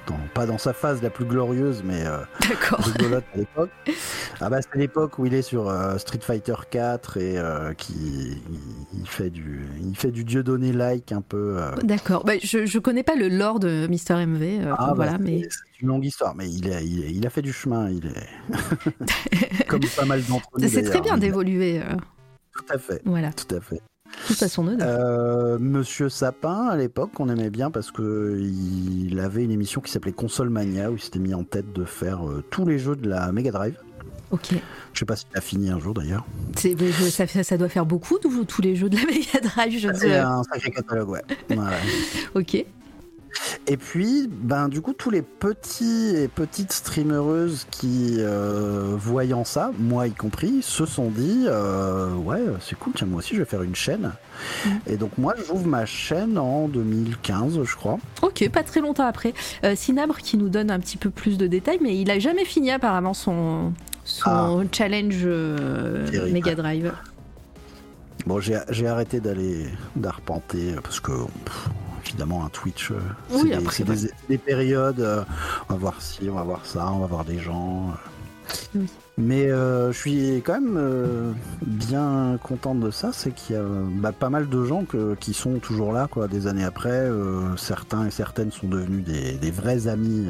dans- 0.07 0.15
pas 0.33 0.45
dans 0.45 0.57
sa 0.57 0.73
phase 0.73 1.01
la 1.01 1.09
plus 1.09 1.25
glorieuse, 1.25 1.83
mais 1.85 2.03
D'accord. 2.47 2.79
rigolote 2.79 3.23
à 3.33 3.37
l'époque. 3.37 3.69
Ah 4.41 4.49
bah 4.49 4.57
c'est 4.61 4.77
l'époque 4.77 5.17
où 5.17 5.25
il 5.25 5.33
est 5.33 5.41
sur 5.41 5.73
Street 5.97 6.19
Fighter 6.21 6.55
4 6.69 7.15
et 7.17 7.37
qui 7.77 7.93
il, 8.51 8.99
il 8.99 9.07
fait 9.07 9.29
du 9.29 9.65
il 9.81 9.95
fait 9.95 10.11
du 10.11 10.25
dieu 10.25 10.43
donné 10.43 10.73
like 10.73 11.13
un 11.13 11.21
peu. 11.21 11.55
euh. 11.57 11.71
D'accord. 12.05 12.23
Bah, 12.23 12.33
je, 12.41 12.65
je 12.67 12.77
connais 12.79 13.01
pas 13.01 13.15
le 13.15 13.29
lore 13.29 13.59
de 13.59 13.87
Mister 13.87 14.13
MV, 14.25 14.41
euh, 14.43 14.73
Ah, 14.77 14.87
bah, 14.89 14.93
voilà, 14.95 15.11
c'est- 15.13 15.17
mais 15.23 15.41
c'est 15.49 15.81
une 15.81 15.87
longue 15.87 16.05
histoire, 16.05 16.35
mais 16.35 16.47
il, 16.49 16.67
est, 16.67 16.85
il, 16.85 17.03
est- 17.03 17.11
il 17.11 17.25
a 17.25 17.31
fait 17.31 17.41
du 17.41 17.51
chemin, 17.51 17.89
il 17.89 18.05
est 18.05 19.65
comme 19.67 19.79
pas 19.97 20.05
mal 20.05 20.23
d'entre 20.25 20.47
nous. 20.57 20.67
c'est 20.67 20.83
très 20.83 21.01
bien 21.01 21.17
d'évoluer. 21.17 21.79
euh, 21.79 21.95
Tout 22.53 22.65
à 22.73 22.77
fait, 22.77 23.01
voilà, 23.05 23.33
tout 23.33 23.53
à 23.55 23.59
fait. 23.59 23.81
tout 24.27 24.35
à 24.39 24.47
son 24.47 24.67
honneur. 24.67 24.87
Euh, 24.87 25.57
Monsieur 25.57 26.09
Sapin, 26.09 26.67
à 26.67 26.77
l'époque, 26.77 27.19
on 27.19 27.27
aimait 27.27 27.49
bien 27.49 27.71
parce 27.71 27.89
que 27.91 28.39
il 28.39 29.19
avait 29.19 29.43
une 29.43 29.51
émission 29.51 29.81
qui 29.81 29.91
s'appelait 29.91 30.11
Console 30.11 30.51
Mania 30.51 30.91
où 30.91 30.95
il 30.95 31.01
s'était 31.01 31.17
mis 31.19 31.33
en 31.33 31.43
tête 31.43 31.73
de 31.73 31.85
faire 31.85 32.21
tous 32.51 32.65
les 32.67 32.77
jeux 32.77 32.95
de 32.95 33.09
la 33.09 33.31
Mega 33.31 33.49
Drive. 33.51 33.77
Ok. 34.31 34.49
Je 34.93 34.99
sais 34.99 35.05
pas 35.05 35.15
s'il 35.15 35.27
a 35.35 35.41
fini 35.41 35.69
un 35.69 35.79
jour 35.79 35.93
d'ailleurs. 35.93 36.25
Ça, 36.55 37.27
ça 37.27 37.57
doit 37.57 37.69
faire 37.69 37.85
beaucoup 37.85 38.17
tous 38.17 38.61
les 38.61 38.75
jeux 38.75 38.89
de 38.89 38.97
la 38.97 39.03
Mega 39.05 39.39
Drive. 39.41 39.79
Je 39.79 39.93
C'est 39.93 40.17
un 40.17 40.43
sacré 40.43 40.71
catalogue, 40.71 41.09
ouais. 41.09 41.23
Ouais. 41.49 41.57
Ok. 42.35 42.65
Et 43.67 43.77
puis, 43.77 44.29
ben 44.29 44.69
du 44.69 44.81
coup, 44.81 44.93
tous 44.93 45.09
les 45.09 45.21
petits 45.21 46.15
et 46.15 46.27
petites 46.27 46.71
streamereuses 46.71 47.65
qui, 47.71 48.15
euh, 48.19 48.95
voyant 48.97 49.43
ça, 49.43 49.71
moi 49.79 50.07
y 50.07 50.11
compris, 50.11 50.61
se 50.61 50.85
sont 50.85 51.09
dit, 51.09 51.45
euh, 51.47 52.13
ouais, 52.13 52.41
c'est 52.61 52.77
cool, 52.77 52.93
tiens, 52.95 53.07
moi 53.07 53.19
aussi 53.19 53.33
je 53.33 53.39
vais 53.39 53.45
faire 53.45 53.63
une 53.63 53.75
chaîne. 53.75 54.11
Mm. 54.65 54.69
Et 54.87 54.97
donc 54.97 55.17
moi, 55.17 55.33
j'ouvre 55.47 55.67
ma 55.67 55.85
chaîne 55.85 56.37
en 56.37 56.67
2015, 56.67 57.63
je 57.63 57.75
crois. 57.75 57.97
Ok, 58.21 58.47
pas 58.49 58.63
très 58.63 58.81
longtemps 58.81 59.07
après. 59.07 59.33
Euh, 59.63 59.75
Sinabre 59.75 60.17
qui 60.17 60.37
nous 60.37 60.49
donne 60.49 60.71
un 60.71 60.79
petit 60.79 60.97
peu 60.97 61.09
plus 61.09 61.37
de 61.37 61.47
détails, 61.47 61.79
mais 61.81 61.99
il 61.99 62.11
a 62.11 62.19
jamais 62.19 62.45
fini 62.45 62.71
apparemment 62.71 63.13
son, 63.13 63.73
son 64.23 64.67
challenge 64.71 65.21
euh. 65.25 66.31
Mega 66.31 66.55
Drive. 66.55 66.91
Bon, 68.25 68.39
j'ai 68.39 68.87
arrêté 68.87 69.19
d'aller 69.19 69.65
d'arpenter 69.95 70.73
parce 70.81 70.99
que 70.99 71.11
pff, 71.11 71.69
évidemment 72.07 72.43
un 72.45 72.49
Twitch, 72.49 72.91
euh, 72.91 72.95
Oui, 73.31 73.53
c'est 73.71 73.83
des- 73.87 73.95
des, 73.95 74.11
des 74.29 74.37
périodes. 74.37 74.99
euh, 74.99 75.23
on 75.69 75.73
va 75.73 75.79
voir 75.79 76.01
ci, 76.01 76.27
on 76.29 76.35
va 76.35 76.43
voir 76.43 76.65
ça, 76.65 76.89
on 76.91 76.99
va 76.99 77.05
voir 77.07 77.25
des 77.25 77.37
gens. 77.39 77.93
Oui. 78.73 78.85
Mais 79.17 79.49
euh, 79.49 79.91
je 79.93 79.97
suis 79.97 80.41
quand 80.45 80.59
même 80.59 80.75
euh, 80.77 81.31
bien 81.61 82.37
contente 82.43 82.79
de 82.81 82.91
ça, 82.91 83.11
c'est 83.13 83.31
qu'il 83.31 83.55
y 83.55 83.59
a 83.59 83.63
bah, 83.63 84.11
pas 84.11 84.29
mal 84.29 84.49
de 84.49 84.65
gens 84.65 84.83
que- 84.85 85.15
qui 85.15 85.33
sont 85.33 85.59
toujours 85.59 85.93
là, 85.93 86.07
quoi, 86.09 86.27
des 86.27 86.47
années 86.47 86.65
après. 86.65 87.07
certains 87.57 88.07
et 88.07 88.11
certaines 88.11 88.51
sont 88.51 88.67
devenus 88.67 89.03
des, 89.05 89.33
des 89.33 89.51
vrais 89.51 89.87
amis, 89.87 90.27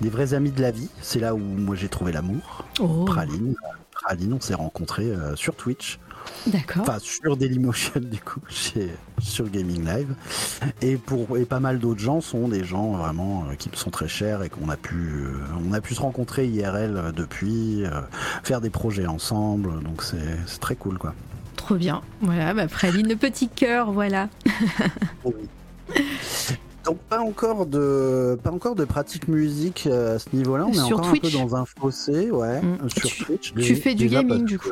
des 0.00 0.08
vrais 0.08 0.34
amis 0.34 0.50
de 0.50 0.62
la 0.62 0.70
vie. 0.70 0.88
C'est 1.00 1.20
là 1.20 1.34
où 1.34 1.38
moi 1.38 1.76
j'ai 1.76 1.88
trouvé 1.88 2.12
l'amour. 2.12 2.64
Oh, 2.80 3.04
Praline, 3.04 3.54
Praline, 3.92 4.32
on 4.34 4.40
s'est 4.40 4.54
rencontrés 4.54 5.06
euh, 5.06 5.36
sur 5.36 5.54
Twitch. 5.54 5.98
d'accord. 6.46 6.82
Enfin, 6.82 6.98
sur 6.98 7.36
Dailymotion, 7.36 8.00
du 8.00 8.20
coup, 8.20 8.40
chez, 8.48 8.90
sur 9.20 9.48
Gaming 9.48 9.84
Live. 9.84 10.14
Et, 10.82 10.96
pour, 10.96 11.38
et 11.38 11.44
pas 11.44 11.60
mal 11.60 11.78
d'autres 11.78 12.00
gens 12.00 12.20
sont 12.20 12.48
des 12.48 12.64
gens 12.64 12.92
vraiment 12.92 13.44
euh, 13.50 13.54
qui 13.54 13.70
me 13.70 13.76
sont 13.76 13.90
très 13.90 14.08
chers 14.08 14.42
et 14.42 14.48
qu'on 14.50 14.68
a 14.68 14.76
pu, 14.76 14.96
euh, 14.96 15.38
on 15.66 15.72
a 15.72 15.80
pu 15.80 15.94
se 15.94 16.00
rencontrer 16.00 16.46
IRL 16.46 17.12
depuis, 17.14 17.84
euh, 17.84 18.00
faire 18.42 18.60
des 18.60 18.70
projets 18.70 19.06
ensemble. 19.06 19.82
Donc 19.82 20.02
c'est 20.02 20.16
c'est 20.46 20.60
très 20.60 20.76
cool, 20.76 20.98
quoi. 20.98 21.14
Trop 21.56 21.76
bien. 21.76 22.02
Voilà, 22.20 22.52
bah, 22.54 22.68
Praline, 22.68 23.08
le 23.08 23.16
petit 23.16 23.48
cœur, 23.48 23.92
voilà. 23.92 24.28
Donc 26.86 26.98
pas 27.08 27.20
encore 27.20 27.66
de 27.66 28.38
pas 28.42 28.50
encore 28.52 28.74
de 28.76 28.84
pratique 28.84 29.28
musique 29.28 29.88
euh, 29.90 30.16
à 30.16 30.18
ce 30.18 30.28
niveau-là. 30.34 30.66
On 30.68 30.72
est 30.72 30.80
encore 30.80 31.08
Twitch. 31.10 31.24
un 31.34 31.38
peu 31.38 31.44
dans 31.48 31.56
un 31.56 31.64
fossé, 31.64 32.30
ouais, 32.30 32.60
Mm. 32.62 32.78
euh, 32.84 32.88
sur 32.88 33.08
Tu- 33.10 33.24
Twitch. 33.24 33.54
tu 33.54 33.74
fais 33.76 33.94
du 33.94 34.06
gaming, 34.06 34.44
du 34.44 34.58
coup. 34.58 34.70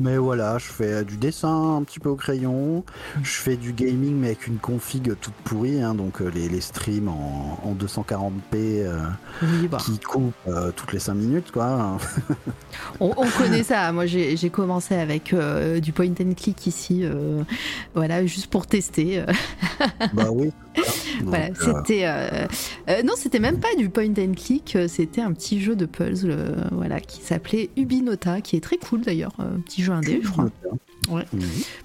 Mais 0.00 0.16
voilà, 0.18 0.58
je 0.58 0.66
fais 0.66 0.92
euh, 0.92 1.02
du 1.02 1.16
dessin 1.16 1.76
un 1.76 1.82
petit 1.82 1.98
peu 1.98 2.10
au 2.10 2.14
crayon, 2.14 2.84
je 3.22 3.32
fais 3.32 3.56
du 3.56 3.72
gaming 3.72 4.14
mais 4.14 4.28
avec 4.28 4.46
une 4.46 4.58
config 4.58 5.12
toute 5.20 5.32
pourrie, 5.42 5.80
hein, 5.82 5.94
donc 5.94 6.20
les, 6.20 6.48
les 6.48 6.60
streams 6.60 7.08
en, 7.08 7.58
en 7.64 7.74
240p 7.74 8.30
euh, 8.54 9.00
Oui, 9.42 9.66
bah, 9.68 9.78
qui 9.80 9.98
coupent 9.98 10.34
euh, 10.46 10.70
toutes 10.76 10.92
les 10.92 11.00
5 11.00 11.14
minutes, 11.14 11.50
quoi. 11.50 11.96
on, 13.00 13.12
on 13.16 13.26
connaît 13.38 13.64
ça. 13.64 13.90
Moi, 13.90 14.06
j'ai 14.06 14.50
commencé 14.50 14.94
avec 14.94 15.32
euh, 15.32 15.80
du 15.80 15.92
point 15.92 16.06
and 16.20 16.34
click 16.36 16.66
ici, 16.66 17.04
voilà, 17.94 18.24
juste 18.26 18.48
pour 18.48 18.66
tester. 18.66 19.24
bah 20.12 20.26
oui. 20.30 20.52
Voilà, 21.24 21.46
euh, 21.46 21.50
c'était 21.58 22.02
euh, 22.04 22.46
euh, 22.88 23.02
non, 23.02 23.14
c'était 23.16 23.40
même 23.40 23.58
pas 23.58 23.74
du 23.76 23.88
point 23.88 24.12
and 24.18 24.34
click. 24.36 24.78
C'était 24.86 25.20
un 25.20 25.32
petit 25.32 25.60
jeu 25.60 25.76
de 25.76 25.84
puzzle, 25.84 26.36
voilà, 26.72 27.00
qui 27.00 27.20
s'appelait 27.20 27.70
Ubinota, 27.76 28.40
qui 28.40 28.56
est 28.56 28.60
très 28.60 28.76
cool 28.76 29.00
d'ailleurs, 29.00 29.32
un 29.38 29.60
petit 29.60 29.82
jeu 29.82 29.92
indé, 29.92 30.20
je 30.22 30.28
crois. 30.28 30.48
Ouais. 31.08 31.24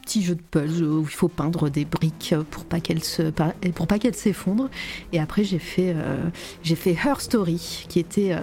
Petit 0.02 0.22
jeu 0.22 0.36
de 0.36 0.42
puzzle 0.42 0.84
où 0.84 1.02
il 1.02 1.08
faut 1.08 1.30
peindre 1.30 1.70
des 1.70 1.86
briques 1.86 2.36
pour 2.52 2.66
pas 2.66 2.80
qu'elles 2.80 3.04
se 3.04 3.32
pour 3.74 3.88
pas 3.88 4.00
qu'elles 4.00 4.16
s'effondrent 4.16 4.70
et 5.14 5.20
après 5.20 5.44
j'ai 5.44 5.60
fait 5.60 5.94
euh, 5.96 6.18
j'ai 6.62 6.76
fait 6.76 6.92
Her 6.92 7.22
Story 7.22 7.86
qui 7.88 8.00
était 8.00 8.34
euh, 8.34 8.42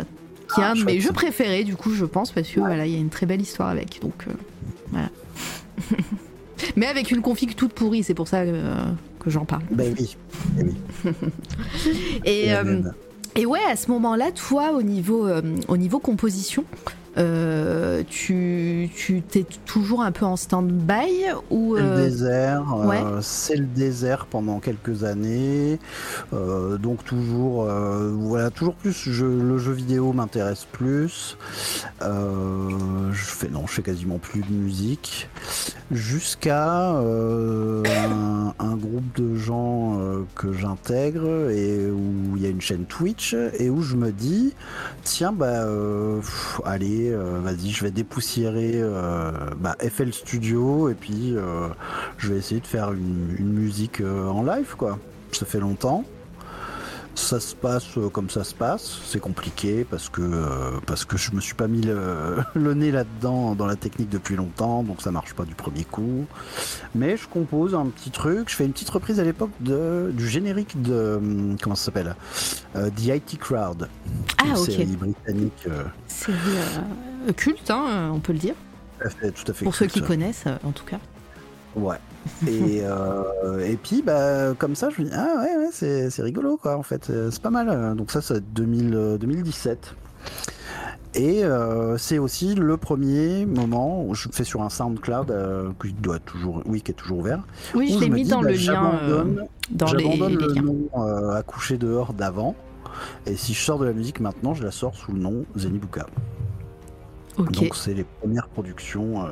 qui 0.55 0.61
est 0.61 0.65
Ah, 0.65 0.71
un 0.71 0.75
de 0.75 0.85
mes 0.85 1.01
jeux 1.01 1.13
préférés 1.13 1.65
du 1.65 1.77
coup 1.77 1.93
je 1.93 2.05
pense 2.05 2.31
parce 2.31 2.49
que 2.49 2.61
voilà 2.61 2.87
il 2.87 2.93
y 2.93 2.97
a 2.97 2.99
une 2.99 3.11
très 3.11 3.27
belle 3.27 3.43
histoire 3.43 3.69
avec 3.69 4.01
donc 4.01 4.25
euh, 4.27 4.33
voilà 4.91 5.11
mais 6.77 6.87
avec 6.87 7.11
une 7.11 7.21
config 7.21 7.55
toute 7.55 7.75
pourrie 7.75 8.03
c'est 8.03 8.15
pour 8.15 8.29
ça 8.29 8.39
euh, 8.39 8.85
que 9.21 9.31
j'en 9.31 9.45
parle 9.45 9.63
Ben 9.71 9.95
oui. 9.99 10.17
Eh 10.59 10.63
oui. 10.65 10.75
et 12.25 12.55
euh, 12.55 12.83
et 13.37 13.47
ouais, 13.47 13.61
à 13.71 13.77
ce 13.77 13.91
moment-là, 13.91 14.33
toi, 14.33 14.73
au 14.73 14.83
niveau, 14.83 15.27
euh, 15.27 15.41
au 15.69 15.77
niveau 15.77 15.99
composition, 15.99 16.65
euh, 17.19 18.05
tu, 18.09 18.89
tu 18.95 19.21
t'es 19.23 19.45
toujours 19.67 20.01
un 20.03 20.13
peu 20.13 20.25
en 20.25 20.37
stand-by 20.37 21.27
ou 21.51 21.77
C'est 21.77 21.83
le 21.83 21.89
euh, 21.89 22.05
désert, 22.05 22.65
euh, 22.73 23.19
c'est 23.21 23.57
le 23.57 23.67
désert 23.67 24.27
pendant 24.27 24.61
quelques 24.61 25.03
années, 25.03 25.79
donc 26.33 27.05
toujours, 27.05 27.65
voilà, 27.65 28.51
toujours 28.51 28.75
plus. 28.75 28.93
Je, 28.93 29.27
le 29.27 29.59
jeu 29.59 29.73
vidéo 29.73 30.13
m'intéresse 30.13 30.67
plus. 30.71 31.37
Je 32.01 33.15
fais 33.15 33.49
non, 33.49 33.67
je 33.67 33.73
fais 33.73 33.83
quasiment 33.83 34.19
plus 34.19 34.43
de 34.43 34.53
musique, 34.53 35.29
jusqu'à 35.91 36.91
un, 36.91 38.55
un 38.59 38.77
groupe 38.77 39.17
de 39.17 39.35
gens 39.35 39.99
que 40.37 40.53
j'intègre 40.53 41.51
et 41.51 41.91
où 41.91 42.37
il 42.37 42.43
y 42.43 42.47
a 42.47 42.51
une 42.51 42.61
chaîne 42.61 42.85
Twitch 42.85 43.35
et 43.59 43.69
où 43.69 43.83
je 43.83 43.97
me 43.97 44.13
dis, 44.13 44.55
tiens 45.03 45.33
bah, 45.33 45.67
pff, 46.21 46.61
allez, 46.65 47.00
euh, 47.09 47.41
vas-y, 47.41 47.71
je 47.71 47.85
vais 47.85 47.91
dépoussiérer 47.91 48.73
euh, 48.75 49.33
bah, 49.57 49.77
FL 49.81 50.13
Studio 50.13 50.89
et 50.89 50.95
puis 50.95 51.35
euh, 51.35 51.69
je 52.19 52.33
vais 52.33 52.39
essayer 52.39 52.61
de 52.61 52.67
faire 52.67 52.93
une, 52.93 53.35
une 53.39 53.53
musique 53.53 54.01
en 54.01 54.43
live 54.43 54.75
quoi. 54.77 54.99
Ça 55.33 55.47
fait 55.47 55.61
longtemps. 55.61 56.05
Ça 57.17 57.39
se 57.41 57.55
passe 57.55 57.99
euh, 57.99 58.09
comme 58.09 58.31
ça 58.31 58.45
se 58.45 58.55
passe. 58.55 59.01
C'est 59.05 59.21
compliqué 59.21 59.85
parce 59.89 60.09
que 60.09 60.23
euh, 60.23 60.79
parce 60.87 61.05
que 61.05 61.17
je 61.19 61.33
me 61.33 61.41
suis 61.41 61.55
pas 61.55 61.67
mis 61.69 61.81
le, 61.83 62.37
le 62.55 62.75
nez 62.75 62.91
là-dedans 62.93 63.55
dans 63.55 63.67
la 63.67 63.77
technique 63.77 64.09
depuis 64.09 64.37
longtemps, 64.37 64.83
donc 64.83 65.03
ça 65.03 65.11
marche 65.11 65.35
pas 65.35 65.45
du 65.45 65.55
premier 65.55 65.85
coup. 65.85 66.25
Mais 66.95 67.17
je 67.17 67.29
compose 67.29 67.75
un 67.75 67.87
petit 67.87 68.11
truc. 68.11 68.49
Je 68.49 68.57
fais 68.57 68.65
une 68.65 68.73
petite 68.73 68.91
reprise 68.91 69.21
à 69.21 69.25
l'époque 69.25 69.51
de 69.61 70.11
du 70.15 70.29
générique 70.29 70.81
de 70.83 71.17
hum, 71.17 71.57
comment 71.61 71.75
ça 71.77 71.87
s'appelle 71.87 72.15
Euh, 72.77 72.89
The 72.91 73.07
IT 73.07 73.39
Crowd, 73.39 73.89
ah 74.39 74.47
une 74.47 74.53
ok, 74.57 74.67
série 74.71 74.97
britannique. 74.97 75.65
euh, 75.69 75.85
série 76.07 76.37
euh, 77.29 77.33
culte, 77.33 77.71
hein, 77.71 78.11
on 78.15 78.21
peut 78.21 78.33
le 78.33 78.39
dire, 78.39 78.55
tout 79.01 79.07
à 79.07 79.11
fait, 79.11 79.31
tout 79.33 79.51
à 79.51 79.55
fait 79.55 79.65
pour 79.65 79.75
ceux 79.75 79.87
qui 79.87 80.01
connaissent 80.03 80.45
en 80.65 80.71
tout 80.71 80.85
cas. 80.85 80.99
Ouais. 81.77 81.97
Et, 82.47 82.83
euh, 82.85 83.65
et 83.67 83.77
puis, 83.77 84.03
bah, 84.03 84.53
comme 84.59 84.75
ça, 84.75 84.91
je 84.91 85.01
me 85.01 85.07
dis, 85.07 85.13
ah 85.15 85.37
ouais, 85.39 85.57
ouais 85.57 85.71
c'est, 85.73 86.11
c'est 86.11 86.23
rigolo, 86.23 86.59
quoi, 86.59 86.77
en 86.77 86.83
fait. 86.83 87.09
Euh, 87.11 87.31
C'est 87.31 87.41
pas 87.43 87.51
mal. 87.51 87.97
Donc, 87.97 88.11
ça, 88.11 88.21
c'est 88.21 88.41
2000, 88.53 88.95
euh, 88.95 89.17
2017. 89.19 89.95
Et 91.15 91.43
euh, 91.45 91.97
c'est 91.97 92.19
aussi 92.19 92.55
le 92.55 92.77
premier 92.77 93.45
moment 93.47 94.05
où 94.05 94.15
je 94.15 94.29
fais 94.31 94.45
sur 94.45 94.63
un 94.63 94.69
SoundCloud 94.69 95.31
euh, 95.31 95.71
qui 95.83 95.93
doit 95.93 96.19
toujours, 96.21 96.63
oui, 96.67 96.83
qui 96.83 96.93
est 96.93 96.95
toujours 96.95 97.19
ouvert. 97.19 97.43
Oui, 97.75 97.91
je 97.93 97.99
l'ai 97.99 98.09
mis 98.11 98.23
dis, 98.25 98.31
dans 98.31 98.43
bah, 98.43 98.51
le 98.51 98.55
lien, 98.55 98.59
j'abandonne- 98.59 99.47
dans 99.71 99.93
les, 99.93 100.05
j'abandonne 100.05 100.39
les 100.39 100.47
le 100.47 100.53
liens. 100.53 100.63
nom 100.63 100.89
à 101.33 101.43
coucher 101.43 101.79
dehors 101.79 102.13
d'avant. 102.13 102.55
Et 103.27 103.35
si 103.37 103.55
je 103.55 103.61
sors 103.61 103.79
de 103.79 103.87
la 103.87 103.93
musique 103.93 104.21
maintenant, 104.21 104.55
je 104.55 104.63
la 104.63 104.71
sors 104.71 104.95
sous 104.95 105.13
le 105.13 105.19
nom 105.19 105.45
Zenibuka. 105.57 106.07
Donc 107.39 107.75
c'est 107.75 107.95
les 107.95 108.05
premières 108.05 108.49
productions 108.49 109.25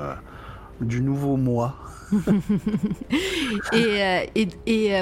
du 0.81 1.01
nouveau 1.03 1.37
mois. 1.37 1.75
et, 3.73 4.49
et, 4.67 4.95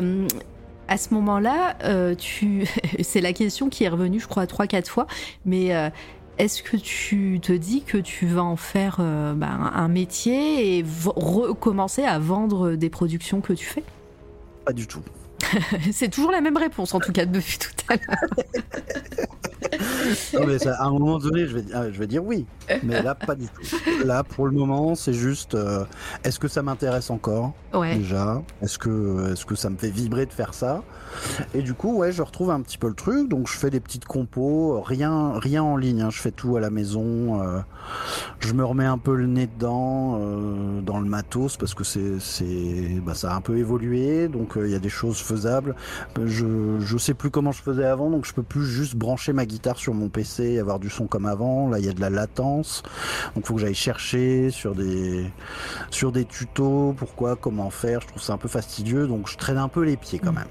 à 0.88 0.98
ce 0.98 1.14
moment-là, 1.14 1.76
tu... 2.16 2.66
c'est 3.02 3.20
la 3.20 3.32
question 3.32 3.68
qui 3.68 3.84
est 3.84 3.88
revenue, 3.88 4.20
je 4.20 4.28
crois, 4.28 4.44
3-4 4.44 4.86
fois, 4.86 5.06
mais 5.44 5.72
est-ce 6.38 6.62
que 6.62 6.76
tu 6.76 7.40
te 7.40 7.52
dis 7.52 7.82
que 7.82 7.96
tu 7.96 8.26
vas 8.26 8.44
en 8.44 8.56
faire 8.56 8.98
euh, 9.00 9.32
bah, 9.32 9.48
un 9.48 9.88
métier 9.88 10.78
et 10.78 10.84
recommencer 11.04 12.04
à 12.04 12.18
vendre 12.18 12.74
des 12.74 12.90
productions 12.90 13.40
que 13.40 13.54
tu 13.54 13.64
fais? 13.64 13.82
Pas 14.64 14.72
du 14.72 14.86
tout. 14.86 15.00
c'est 15.92 16.08
toujours 16.08 16.30
la 16.30 16.40
même 16.40 16.56
réponse, 16.56 16.94
en 16.94 17.00
tout 17.00 17.12
cas, 17.12 17.26
depuis 17.26 17.58
tout 17.58 17.70
à 17.88 17.96
l'heure. 17.96 18.16
non, 20.34 20.46
mais 20.46 20.66
à 20.66 20.84
un 20.84 20.90
moment 20.90 21.18
donné, 21.18 21.46
je 21.46 21.58
vais, 21.58 21.64
ah, 21.74 21.90
je 21.90 21.98
vais 21.98 22.06
dire 22.06 22.24
oui. 22.24 22.46
Mais 22.82 23.02
là, 23.02 23.14
pas 23.14 23.34
du 23.34 23.46
tout. 23.46 23.62
Là, 24.04 24.24
pour 24.24 24.46
le 24.46 24.52
moment, 24.52 24.94
c'est 24.94 25.12
juste 25.12 25.54
euh, 25.54 25.84
est-ce 26.24 26.38
que 26.38 26.48
ça 26.48 26.62
m'intéresse 26.62 27.10
encore 27.10 27.54
Déjà? 27.72 28.42
Est-ce 28.62 28.78
que, 28.78 29.32
est 29.32 29.44
que 29.44 29.54
ça 29.54 29.70
me 29.70 29.76
fait 29.76 29.90
vibrer 29.90 30.26
de 30.26 30.32
faire 30.32 30.54
ça? 30.54 30.82
Et 31.54 31.62
du 31.62 31.74
coup, 31.74 31.96
ouais, 31.98 32.12
je 32.12 32.22
retrouve 32.22 32.50
un 32.50 32.60
petit 32.60 32.78
peu 32.78 32.88
le 32.88 32.94
truc. 32.94 33.28
Donc, 33.28 33.48
je 33.48 33.56
fais 33.56 33.70
des 33.70 33.80
petites 33.80 34.06
compos, 34.06 34.80
rien, 34.80 35.32
rien 35.38 35.62
en 35.62 35.76
ligne. 35.76 36.02
Hein. 36.02 36.10
Je 36.10 36.20
fais 36.20 36.30
tout 36.30 36.56
à 36.56 36.60
la 36.60 36.70
maison. 36.70 37.42
Euh, 37.42 37.60
je 38.40 38.52
me 38.52 38.64
remets 38.64 38.86
un 38.86 38.98
peu 38.98 39.14
le 39.14 39.26
nez 39.26 39.46
dedans, 39.46 40.18
euh, 40.20 40.80
dans 40.80 41.00
le 41.00 41.08
matos, 41.08 41.56
parce 41.56 41.74
que 41.74 41.84
c'est, 41.84 42.18
c'est, 42.20 43.00
bah, 43.04 43.14
ça 43.14 43.32
a 43.32 43.36
un 43.36 43.40
peu 43.40 43.58
évolué. 43.58 44.28
Donc, 44.28 44.54
il 44.56 44.70
y 44.70 44.74
a 44.74 44.78
des 44.80 44.88
choses 44.88 45.18
faisables. 45.26 45.74
Je, 46.24 46.78
je 46.80 46.98
sais 46.98 47.14
plus 47.14 47.30
comment 47.30 47.52
je 47.52 47.62
faisais 47.62 47.84
avant, 47.84 48.10
donc 48.10 48.24
je 48.24 48.32
peux 48.32 48.42
plus 48.42 48.66
juste 48.66 48.96
brancher 48.96 49.32
ma 49.32 49.46
guitare 49.46 49.76
sur 49.76 49.94
mon 49.94 50.08
PC 50.08 50.44
et 50.44 50.58
avoir 50.58 50.78
du 50.78 50.90
son 50.90 51.06
comme 51.06 51.26
avant. 51.26 51.68
Là, 51.68 51.78
il 51.78 51.84
y 51.84 51.88
a 51.88 51.92
de 51.92 52.00
la 52.00 52.10
latence. 52.10 52.82
Donc, 53.34 53.44
il 53.44 53.46
faut 53.46 53.54
que 53.54 53.60
j'aille 53.60 53.74
chercher 53.74 54.50
sur 54.50 54.74
des, 54.74 55.30
sur 55.90 56.12
des 56.12 56.24
tutos 56.24 56.94
pourquoi, 56.96 57.36
comment 57.36 57.70
faire. 57.70 58.00
Je 58.00 58.08
trouve 58.08 58.22
ça 58.22 58.32
un 58.32 58.38
peu 58.38 58.48
fastidieux. 58.48 59.06
Donc, 59.06 59.28
je 59.28 59.36
traîne 59.36 59.58
un 59.58 59.68
peu 59.68 59.82
les 59.82 59.96
pieds 59.96 60.18
quand 60.18 60.32
mm. 60.32 60.36
même. 60.36 60.48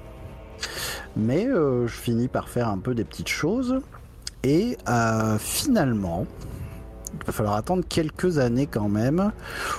Mais 1.16 1.46
euh, 1.46 1.86
je 1.86 1.94
finis 1.94 2.28
par 2.28 2.48
faire 2.48 2.68
un 2.68 2.78
peu 2.78 2.94
des 2.94 3.04
petites 3.04 3.28
choses. 3.28 3.80
Et 4.42 4.76
euh, 4.88 5.38
finalement, 5.38 6.26
il 7.22 7.26
va 7.26 7.32
falloir 7.32 7.54
attendre 7.54 7.84
quelques 7.88 8.38
années 8.38 8.66
quand 8.66 8.88
même 8.88 9.32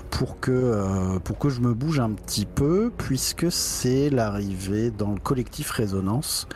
pour 0.10 0.40
que, 0.40 0.52
euh, 0.52 1.20
pour 1.20 1.38
que 1.38 1.50
je 1.50 1.62
me 1.62 1.74
bouge 1.74 2.00
un 2.00 2.12
petit 2.12 2.46
peu, 2.46 2.92
puisque 2.98 3.52
c'est 3.52 4.10
l'arrivée 4.10 4.92
dans 4.92 5.12
le 5.12 5.20
collectif 5.20 5.72
Résonance 5.72 6.48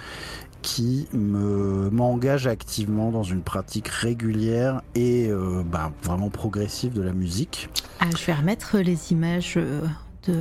qui 0.61 1.07
me 1.11 1.89
m'engage 1.89 2.45
activement 2.45 3.11
dans 3.11 3.23
une 3.23 3.41
pratique 3.41 3.87
régulière 3.87 4.81
et 4.93 5.27
euh, 5.27 5.63
bah, 5.65 5.91
vraiment 6.03 6.29
progressive 6.29 6.93
de 6.93 7.01
la 7.01 7.13
musique. 7.13 7.69
Ah, 7.99 8.05
je 8.15 8.23
vais 8.25 8.33
remettre 8.33 8.77
les 8.77 9.11
images 9.11 9.55
euh, 9.57 9.81
de, 10.27 10.39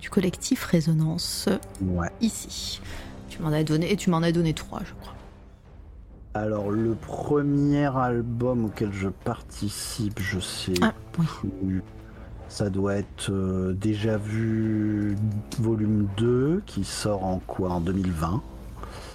du 0.00 0.10
collectif 0.10 0.64
Résonance 0.64 1.48
ici. 2.20 2.80
Tu 3.28 3.42
m'en 3.42 3.52
as 3.52 3.64
donné 3.64 3.92
et 3.92 3.96
tu 3.96 4.10
m'en 4.10 4.22
as 4.22 4.32
donné 4.32 4.54
trois, 4.54 4.80
je 4.84 4.92
crois. 5.00 5.14
Alors 6.34 6.70
le 6.72 6.94
premier 6.94 7.86
album 7.96 8.64
auquel 8.64 8.92
je 8.92 9.08
participe, 9.08 10.18
je 10.20 10.40
sais 10.40 10.74
ah, 10.82 10.92
plus. 11.12 11.82
Ça 12.48 12.70
doit 12.70 12.96
être 12.96 13.30
euh, 13.30 13.72
déjà 13.72 14.16
vu 14.16 15.16
volume 15.60 16.08
2 16.16 16.62
qui 16.66 16.84
sort 16.84 17.24
en 17.24 17.38
quoi 17.46 17.70
En 17.70 17.80
2020. 17.80 18.42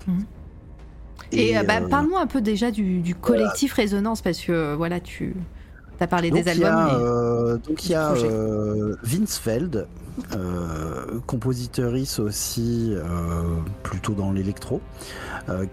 Mhm. 0.08 0.26
Et, 1.32 1.58
euh, 1.58 1.64
bah, 1.64 1.82
euh, 1.82 1.88
parle-nous 1.88 2.18
un 2.18 2.26
peu 2.26 2.42
déjà 2.42 2.72
du, 2.72 3.16
collectif 3.20 3.74
Résonance, 3.74 4.22
parce 4.22 4.40
que 4.40 4.74
voilà, 4.74 5.00
tu 5.00 5.36
as 6.04 6.08
parlé 6.08 6.32
des 6.32 6.48
albums. 6.48 7.60
donc 7.66 7.86
il 7.86 7.92
y 7.92 7.96
a 7.96 8.14
Vince 9.04 9.38
Feld, 9.38 9.88
compositrice 11.26 12.20
aussi, 12.20 12.94
plutôt 13.84 14.14
dans 14.14 14.32
l'électro, 14.32 14.82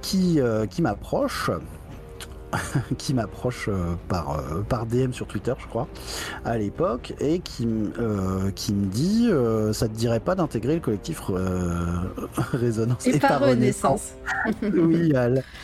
qui, 0.01 0.41
qui 0.71 0.83
m'approche 0.83 1.51
qui 2.99 3.15
m'approche 3.15 3.69
euh, 3.69 3.95
par, 4.09 4.39
euh, 4.39 4.63
par 4.63 4.87
DM 4.87 5.13
sur 5.13 5.27
Twitter, 5.27 5.53
je 5.59 5.67
crois, 5.67 5.89
à 6.45 6.57
l'époque, 6.59 7.15
et 7.21 7.41
qui, 7.41 7.67
euh, 7.99 8.51
qui 8.55 8.73
me 8.75 8.87
dit 8.87 9.31
Ça 9.73 9.89
te 9.89 9.95
dirait 9.95 10.21
pas 10.21 10.35
d'intégrer 10.35 10.75
le 10.75 10.81
collectif 10.81 11.23
Résonance 12.53 13.07
et, 13.07 13.19
par 13.19 13.41
Renaissance, 13.41 14.13
Oui, 14.63 15.15
Al. 15.15 15.43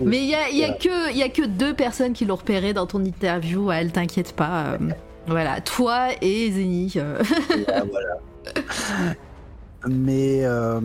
Mais 0.00 0.18
il 0.18 0.26
n'y 0.26 0.34
a, 0.34 0.50
y 0.50 0.64
a, 0.64 0.72
que, 0.72 1.14
y 1.14 1.22
a 1.22 1.28
que 1.28 1.42
deux 1.42 1.74
personnes 1.74 2.12
qui 2.12 2.24
l'ont 2.24 2.36
repéré 2.36 2.72
dans 2.72 2.86
ton 2.86 3.04
interview, 3.04 3.70
Al, 3.70 3.92
t'inquiète 3.92 4.34
pas. 4.34 4.78
voilà, 5.26 5.60
toi 5.60 6.08
et 6.20 6.50
Zeni. 6.50 6.94
voilà. 7.66 9.14
mais 9.86 10.40
euh, 10.44 10.80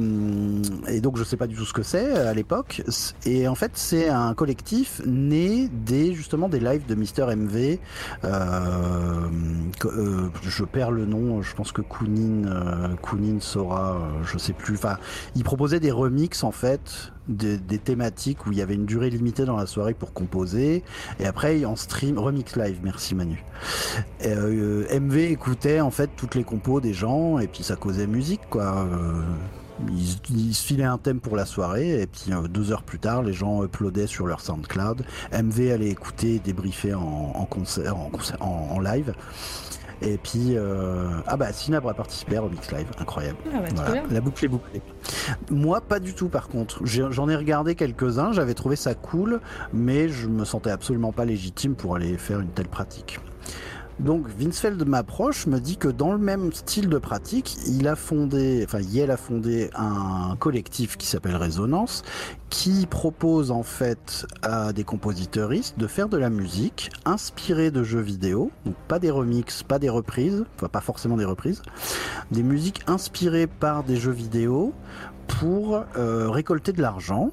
et 0.88 1.00
donc 1.02 1.18
je 1.18 1.24
sais 1.24 1.38
pas 1.38 1.48
du 1.48 1.56
tout 1.56 1.66
ce 1.66 1.74
que 1.74 1.84
c'est 1.84 2.12
à 2.12 2.34
l'époque 2.34 2.82
et 3.26 3.48
en 3.48 3.56
fait 3.56 3.72
c'est 3.76 4.10
un 4.10 4.34
collectif 4.34 5.02
né 5.06 5.70
des 5.70 6.14
justement 6.14 6.50
des 6.50 6.60
lives 6.60 6.86
de 6.86 6.96
Mister 6.96 7.26
MV 7.36 7.80
euh, 8.26 9.28
euh, 9.86 10.30
je 10.42 10.64
perds 10.66 10.92
le 10.92 11.06
nom 11.06 11.42
je 11.42 11.56
pense 11.56 11.72
que 11.72 11.82
Kounin 11.82 12.48
euh, 12.48 12.96
Kounin 13.02 13.40
saura 13.40 13.94
euh, 13.94 14.24
je 14.24 14.38
sais 14.38 14.54
plus 14.54 14.76
enfin 14.76 14.98
il 15.36 15.44
proposait 15.44 15.80
des 15.80 15.92
remixes 15.92 16.44
en 16.44 16.52
fait 16.52 17.12
des, 17.30 17.78
thématiques 17.78 18.46
où 18.46 18.52
il 18.52 18.58
y 18.58 18.62
avait 18.62 18.76
une 18.76 18.86
durée 18.86 19.10
limitée 19.10 19.46
dans 19.46 19.56
la 19.56 19.66
soirée 19.66 19.94
pour 19.94 20.14
composer. 20.14 20.84
Et 21.20 21.26
après, 21.26 21.64
en 21.66 21.76
stream, 21.76 22.18
remix 22.18 22.56
live, 22.56 22.80
merci 22.84 23.16
Manu. 23.16 23.44
Euh, 24.26 25.00
MV 25.00 25.18
écoutait 25.32 25.80
en 25.80 25.92
fait 25.92 26.10
toutes 26.16 26.36
les 26.36 26.44
compos 26.44 26.82
des 26.82 26.94
gens 26.94 27.40
et 27.40 27.48
puis 27.48 27.64
ça 27.64 27.76
causait 27.76 28.08
musique, 28.08 28.42
quoi. 28.50 28.86
Euh, 28.88 29.22
il, 30.70 30.84
un 30.84 30.98
thème 30.98 31.22
pour 31.22 31.38
la 31.38 31.46
soirée 31.46 32.02
et 32.02 32.08
puis 32.08 32.34
euh, 32.34 32.48
deux 32.48 32.72
heures 32.72 32.84
plus 32.84 33.00
tard, 33.00 33.24
les 33.24 33.32
gens 33.32 33.64
uploadaient 33.64 34.08
sur 34.08 34.28
leur 34.28 34.42
SoundCloud. 34.42 35.06
MV 35.32 35.72
allait 35.72 35.90
écouter, 35.90 36.40
débriefer 36.40 36.94
en 36.94 37.46
concert, 37.50 37.96
en, 37.96 38.10
concert, 38.10 38.42
en 38.42 38.80
live. 38.80 39.14
Et 40.02 40.18
puis, 40.18 40.56
euh... 40.56 41.10
ah 41.28 41.36
bah, 41.36 41.52
Sinabre 41.52 41.90
a 41.90 41.94
participé 41.94 42.38
à 42.38 42.42
Remix 42.42 42.72
Live, 42.72 42.88
incroyable. 43.00 43.38
Ah 43.54 43.60
voilà. 43.76 44.04
La 44.10 44.22
boucle 44.22 44.46
est 44.46 44.50
bouclée. 44.50 44.82
Moi, 45.50 45.82
pas 45.82 46.00
du 46.00 46.14
tout 46.14 46.30
par 46.30 46.48
contre. 46.48 46.86
J'en 46.86 47.30
ai, 47.30 47.36
regardé 47.36 47.76
quelques-uns, 47.76 48.32
j'avais 48.32 48.54
trouvé 48.54 48.76
ça 48.76 48.94
cool, 48.94 49.42
mais 49.74 50.10
je 50.10 50.28
me 50.28 50.46
sentais 50.46 50.72
absolument 50.72 51.12
pas 51.12 51.26
légitime 51.26 51.76
pour 51.76 51.96
aller 51.96 52.18
faire 52.18 52.40
une 52.40 52.50
telle 52.50 52.68
pratique. 52.68 53.20
Donc 54.00 54.28
Vincefeld 54.30 54.82
m'approche, 54.88 55.46
me 55.46 55.60
dit 55.60 55.76
que 55.76 55.90
dans 55.90 56.14
le 56.14 56.18
même 56.18 56.54
style 56.54 56.88
de 56.88 56.98
pratique, 56.98 57.58
il 57.68 57.86
a 57.86 57.98
fondé, 57.98 58.64
enfin 58.66 58.80
Yale 58.80 59.12
a 59.12 59.18
fondé 59.18 59.70
un 59.76 60.38
collectif 60.40 60.96
qui 60.96 61.06
s'appelle 61.06 61.36
Résonance, 61.36 62.04
qui 62.50 62.86
propose 62.86 63.52
en 63.52 63.64
fait 63.64 64.26
à 64.42 64.72
des 64.72 64.86
compositeuristes 64.86 65.78
de 65.78 65.86
faire 65.86 66.08
de 66.08 66.16
la 66.16 66.30
musique 66.30 66.92
inspirée 67.04 67.72
de 67.72 67.84
jeux 67.84 68.00
vidéo, 68.00 68.52
donc 68.66 68.76
pas 68.88 69.00
des 69.00 69.12
remixes, 69.12 69.64
pas 69.64 69.80
des 69.80 69.90
reprises, 69.90 70.46
enfin 70.56 70.70
pas 70.70 70.82
forcément 70.82 71.18
des 71.18 71.26
reprises, 71.26 71.62
des 72.32 72.44
musiques 72.44 72.82
inspirées 72.88 73.48
par 73.48 73.84
des 73.84 73.98
jeux 73.98 74.12
vidéo 74.12 74.74
pour 75.28 75.84
euh, 75.98 76.30
récolter 76.30 76.72
de 76.72 76.82
l'argent 76.82 77.32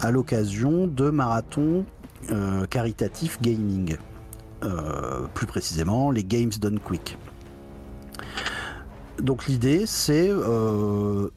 à 0.00 0.10
l'occasion 0.10 0.88
de 0.88 1.10
marathons 1.10 1.84
euh, 2.32 2.66
caritatifs 2.66 3.40
gaming. 3.40 3.96
Euh, 4.64 5.26
plus 5.34 5.46
précisément 5.46 6.10
les 6.10 6.24
Games 6.24 6.52
Done 6.58 6.80
Quick. 6.80 7.18
Donc 9.20 9.46
l'idée 9.46 9.84
c'est 9.86 10.28
euh, 10.28 11.28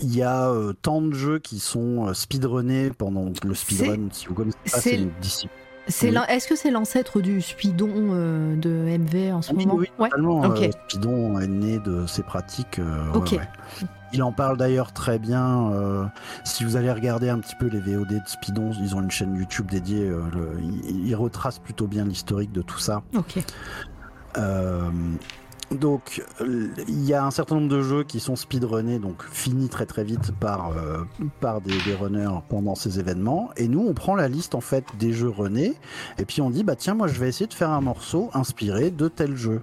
il 0.00 0.14
y 0.14 0.22
a 0.22 0.50
euh, 0.50 0.74
tant 0.82 1.00
de 1.00 1.14
jeux 1.14 1.38
qui 1.38 1.58
sont 1.58 2.12
speedrunnés 2.12 2.90
pendant 2.90 3.32
le 3.42 3.54
speedrun, 3.54 4.08
si 4.12 4.26
vous 4.26 4.34
connaissez 4.34 4.58
pas, 4.70 4.80
c'est 4.80 4.96
une 4.96 5.10
discipline. 5.20 5.65
Est-ce 5.86 6.48
que 6.48 6.56
c'est 6.56 6.70
l'ancêtre 6.70 7.20
du 7.20 7.40
Speedon 7.40 8.56
de 8.56 8.98
MV 8.98 9.34
en 9.34 9.42
ce 9.42 9.52
moment 9.52 9.74
Oui, 9.74 9.88
totalement. 9.98 10.42
Speedon 10.88 11.38
est 11.38 11.46
né 11.46 11.78
de 11.78 12.06
ces 12.06 12.22
pratiques. 12.22 12.80
ok. 13.14 13.38
Il 14.12 14.22
en 14.22 14.32
parle 14.32 14.56
d'ailleurs 14.56 14.92
très 14.92 15.18
bien. 15.18 15.70
Euh, 15.72 16.04
si 16.44 16.64
vous 16.64 16.76
allez 16.76 16.90
regarder 16.92 17.28
un 17.28 17.38
petit 17.38 17.56
peu 17.56 17.66
les 17.66 17.80
VOD 17.80 18.08
de 18.08 18.20
Speedon, 18.24 18.70
ils 18.80 18.94
ont 18.94 19.02
une 19.02 19.10
chaîne 19.10 19.36
YouTube 19.36 19.70
dédiée. 19.70 20.08
Euh, 20.08 20.22
ils, 20.88 21.14
retracent 21.14 21.58
plutôt 21.58 21.86
bien 21.86 22.04
l'historique 22.04 22.52
de 22.52 22.62
tout 22.62 22.78
ça. 22.78 23.02
Ok. 23.14 23.38
Euh, 25.72 25.76
donc, 25.76 26.22
il 26.40 27.04
y 27.04 27.14
a 27.14 27.24
un 27.24 27.30
certain 27.30 27.56
nombre 27.56 27.68
de 27.68 27.82
jeux 27.82 28.04
qui 28.04 28.20
sont 28.20 28.36
speedrunnés, 28.36 28.98
donc 28.98 29.22
finis 29.30 29.68
très 29.68 29.86
très 29.86 30.04
vite 30.04 30.32
par, 30.38 30.72
par 31.40 31.60
des, 31.60 31.76
des, 31.84 31.94
runners 31.94 32.40
pendant 32.48 32.74
ces 32.74 32.98
événements. 33.00 33.50
Et 33.56 33.68
nous, 33.68 33.84
on 33.86 33.94
prend 33.94 34.14
la 34.14 34.28
liste 34.28 34.54
en 34.54 34.60
fait 34.60 34.84
des 34.98 35.12
jeux 35.12 35.28
runnés, 35.28 35.74
et 36.18 36.24
puis 36.24 36.40
on 36.40 36.50
dit, 36.50 36.64
bah 36.64 36.76
tiens, 36.76 36.94
moi 36.94 37.08
je 37.08 37.18
vais 37.18 37.28
essayer 37.28 37.46
de 37.46 37.54
faire 37.54 37.70
un 37.70 37.80
morceau 37.80 38.30
inspiré 38.34 38.90
de 38.90 39.08
tel 39.08 39.36
jeu. 39.36 39.62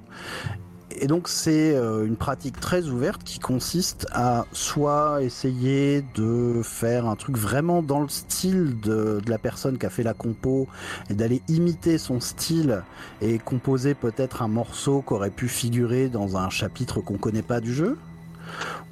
Et 0.99 1.07
donc 1.07 1.27
c'est 1.27 1.75
une 1.75 2.15
pratique 2.15 2.59
très 2.59 2.88
ouverte 2.88 3.23
qui 3.23 3.39
consiste 3.39 4.07
à 4.11 4.45
soit 4.51 5.22
essayer 5.23 6.03
de 6.15 6.61
faire 6.63 7.07
un 7.07 7.15
truc 7.15 7.38
vraiment 7.38 7.81
dans 7.81 7.99
le 7.99 8.09
style 8.09 8.80
de, 8.81 9.22
la 9.27 9.38
personne 9.38 9.77
qui 9.77 9.85
a 9.85 9.89
fait 9.89 10.03
la 10.03 10.13
compo 10.13 10.67
et 11.09 11.13
d'aller 11.13 11.41
imiter 11.47 11.97
son 11.97 12.19
style 12.19 12.83
et 13.22 13.39
composer 13.39 13.93
peut-être 13.93 14.41
un 14.41 14.47
morceau 14.47 15.03
qui 15.05 15.13
aurait 15.13 15.30
pu 15.30 15.47
figurer 15.47 16.09
dans 16.09 16.38
un 16.38 16.49
chapitre 16.49 17.01
qu'on 17.01 17.17
connaît 17.17 17.41
pas 17.41 17.59
du 17.59 17.73
jeu 17.73 17.97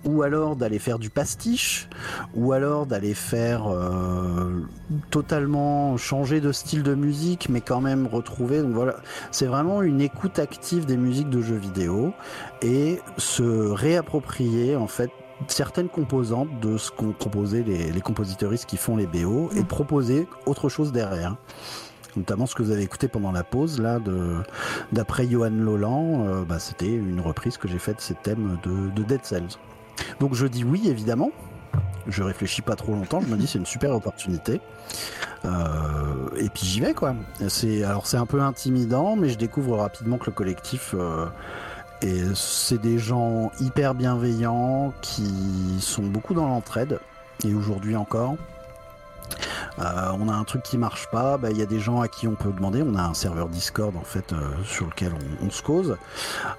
ou 0.05 0.23
alors 0.23 0.55
d'aller 0.55 0.79
faire 0.79 0.99
du 0.99 1.09
pastiche, 1.09 1.89
ou 2.35 2.53
alors 2.53 2.85
d'aller 2.85 3.13
faire 3.13 3.67
euh, 3.67 4.61
totalement 5.09 5.97
changer 5.97 6.41
de 6.41 6.51
style 6.51 6.83
de 6.83 6.95
musique, 6.95 7.49
mais 7.49 7.61
quand 7.61 7.81
même 7.81 8.07
retrouver. 8.07 8.61
Donc 8.61 8.71
voilà, 8.73 8.95
c'est 9.31 9.45
vraiment 9.45 9.81
une 9.81 10.01
écoute 10.01 10.39
active 10.39 10.85
des 10.85 10.97
musiques 10.97 11.29
de 11.29 11.41
jeux 11.41 11.55
vidéo 11.55 12.13
et 12.61 12.99
se 13.17 13.69
réapproprier 13.69 14.75
en 14.75 14.87
fait 14.87 15.11
certaines 15.47 15.89
composantes 15.89 16.59
de 16.59 16.77
ce 16.77 16.91
qu'ont 16.91 17.13
proposé 17.13 17.63
les, 17.63 17.91
les 17.91 18.01
compositeuristes 18.01 18.67
qui 18.67 18.77
font 18.77 18.95
les 18.95 19.07
BO 19.07 19.49
et 19.55 19.63
proposer 19.63 20.27
autre 20.45 20.69
chose 20.69 20.91
derrière 20.91 21.35
notamment 22.15 22.45
ce 22.45 22.55
que 22.55 22.63
vous 22.63 22.71
avez 22.71 22.83
écouté 22.83 23.07
pendant 23.07 23.31
la 23.31 23.43
pause 23.43 23.79
là 23.79 23.99
d'après 24.91 25.27
Johan 25.27 25.49
Lolan 25.49 26.25
euh, 26.25 26.43
bah, 26.43 26.59
c'était 26.59 26.91
une 26.91 27.21
reprise 27.21 27.57
que 27.57 27.67
j'ai 27.67 27.79
faite 27.79 27.97
de 27.97 28.01
ces 28.01 28.15
thèmes 28.15 28.57
de, 28.63 28.89
de 28.89 29.03
Dead 29.03 29.23
Cells 29.23 29.57
donc 30.19 30.33
je 30.33 30.45
dis 30.47 30.63
oui, 30.63 30.87
évidemment. 30.87 31.31
Je 32.07 32.23
réfléchis 32.23 32.61
pas 32.61 32.75
trop 32.75 32.93
longtemps, 32.93 33.21
je 33.21 33.27
me 33.27 33.37
dis 33.37 33.47
c'est 33.47 33.59
une 33.59 33.65
super 33.65 33.91
opportunité. 33.91 34.59
Euh, 35.45 36.29
et 36.37 36.49
puis 36.49 36.65
j'y 36.65 36.81
vais 36.81 36.93
quoi. 36.93 37.15
C'est 37.47 37.83
alors 37.83 38.07
c'est 38.07 38.17
un 38.17 38.25
peu 38.25 38.41
intimidant, 38.41 39.15
mais 39.15 39.29
je 39.29 39.37
découvre 39.37 39.77
rapidement 39.77 40.17
que 40.17 40.25
le 40.25 40.31
collectif 40.31 40.95
euh, 40.97 41.27
c'est 42.33 42.81
des 42.81 42.97
gens 42.97 43.51
hyper 43.59 43.93
bienveillants 43.93 44.93
qui 45.01 45.31
sont 45.79 46.03
beaucoup 46.03 46.33
dans 46.33 46.47
l'entraide 46.47 46.99
et 47.45 47.53
aujourd'hui 47.53 47.95
encore. 47.95 48.35
Euh, 49.79 50.11
on 50.19 50.27
a 50.27 50.33
un 50.33 50.43
truc 50.43 50.63
qui 50.63 50.77
marche 50.77 51.07
pas, 51.11 51.37
bah, 51.37 51.49
il 51.51 51.57
y 51.57 51.61
a 51.61 51.65
des 51.65 51.79
gens 51.79 52.01
à 52.01 52.07
qui 52.07 52.27
on 52.27 52.35
peut 52.35 52.51
demander. 52.51 52.83
On 52.83 52.95
a 52.95 53.03
un 53.03 53.13
serveur 53.13 53.49
Discord 53.49 53.95
en 53.95 54.03
fait 54.03 54.33
euh, 54.33 54.37
sur 54.63 54.85
lequel 54.85 55.13
on, 55.41 55.49
se 55.49 55.61
cause. 55.61 55.97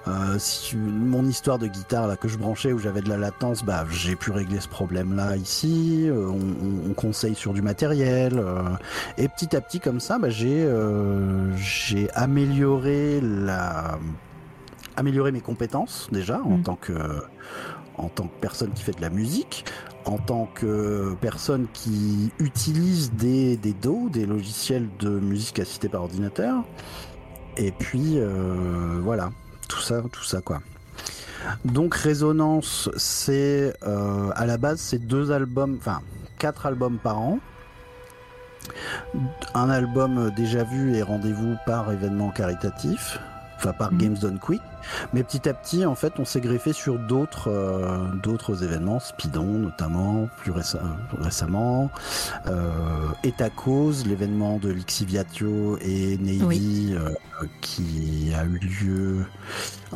Euh, 0.07 0.37
si 0.39 0.75
mon 0.75 1.25
histoire 1.25 1.59
de 1.59 1.67
guitare 1.67 2.07
là 2.07 2.15
que 2.15 2.27
je 2.27 2.37
branchais 2.37 2.73
où 2.73 2.79
j'avais 2.79 3.01
de 3.01 3.09
la 3.09 3.17
latence, 3.17 3.63
bah 3.63 3.85
j'ai 3.89 4.15
pu 4.15 4.31
régler 4.31 4.59
ce 4.59 4.67
problème 4.67 5.15
là 5.15 5.35
ici. 5.35 6.09
On, 6.11 6.89
on, 6.89 6.93
conseille 6.93 7.35
sur 7.35 7.53
du 7.53 7.61
matériel 7.61 8.43
et 9.17 9.27
petit 9.27 9.55
à 9.55 9.61
petit 9.61 9.79
comme 9.79 9.99
ça, 9.99 10.19
bah, 10.19 10.29
j'ai 10.29 10.67
j'ai 11.55 12.09
amélioré 12.11 13.19
la 13.21 13.97
mes 15.01 15.41
compétences 15.41 16.07
déjà 16.11 16.39
en 16.43 16.57
mm. 16.57 16.63
tant 16.63 16.75
que 16.75 16.93
en 17.97 18.07
tant 18.07 18.23
que 18.23 18.39
personne 18.41 18.71
qui 18.71 18.83
fait 18.83 18.95
de 18.95 19.01
la 19.01 19.09
musique, 19.09 19.65
en 20.05 20.17
tant 20.17 20.47
que 20.53 21.15
personne 21.21 21.67
qui 21.73 22.31
utilise 22.39 23.13
des, 23.13 23.57
des 23.57 23.73
DAW, 23.73 24.09
des 24.09 24.25
logiciels 24.25 24.89
de 24.99 25.09
musique 25.09 25.59
assistée 25.59 25.89
par 25.89 26.03
ordinateur. 26.03 26.63
Et 27.57 27.71
puis 27.71 28.17
euh, 28.17 28.99
voilà, 29.01 29.31
tout 29.69 29.79
ça, 29.79 30.01
tout 30.11 30.23
ça 30.23 30.41
quoi. 30.41 30.61
Donc 31.65 31.93
Résonance, 31.95 32.89
c'est 32.95 33.73
euh, 33.85 34.29
à 34.35 34.45
la 34.45 34.57
base 34.57 34.79
c'est 34.79 34.99
deux 34.99 35.31
albums, 35.31 35.77
enfin 35.79 36.01
quatre 36.39 36.65
albums 36.65 36.97
par 36.97 37.19
an. 37.19 37.39
Un 39.53 39.69
album 39.69 40.31
déjà 40.35 40.63
vu 40.63 40.95
et 40.95 41.01
rendez-vous 41.01 41.55
par 41.65 41.91
événement 41.91 42.31
caritatif 42.31 43.19
enfin 43.63 43.73
par 43.73 43.91
mhm. 43.91 43.97
Games 43.97 44.17
Done 44.17 44.39
Quick. 44.39 44.61
Mais 45.13 45.23
petit 45.23 45.47
à 45.47 45.53
petit, 45.53 45.85
en 45.85 45.95
fait, 45.95 46.13
on 46.19 46.25
s'est 46.25 46.41
greffé 46.41 46.73
sur 46.73 46.99
d'autres 46.99 47.49
euh, 47.49 48.07
d'autres 48.21 48.63
événements, 48.63 48.99
Speedon 48.99 49.59
notamment, 49.59 50.29
plus 50.37 50.51
récemment, 50.51 51.89
euh, 52.47 52.59
cause 53.55 54.05
l'événement 54.05 54.57
de 54.57 54.69
Lixiviatio 54.69 55.77
et 55.81 56.17
Navy 56.17 56.93
euh, 56.93 57.09
qui 57.61 58.31
a 58.35 58.45
eu 58.45 58.57
lieu 58.57 59.25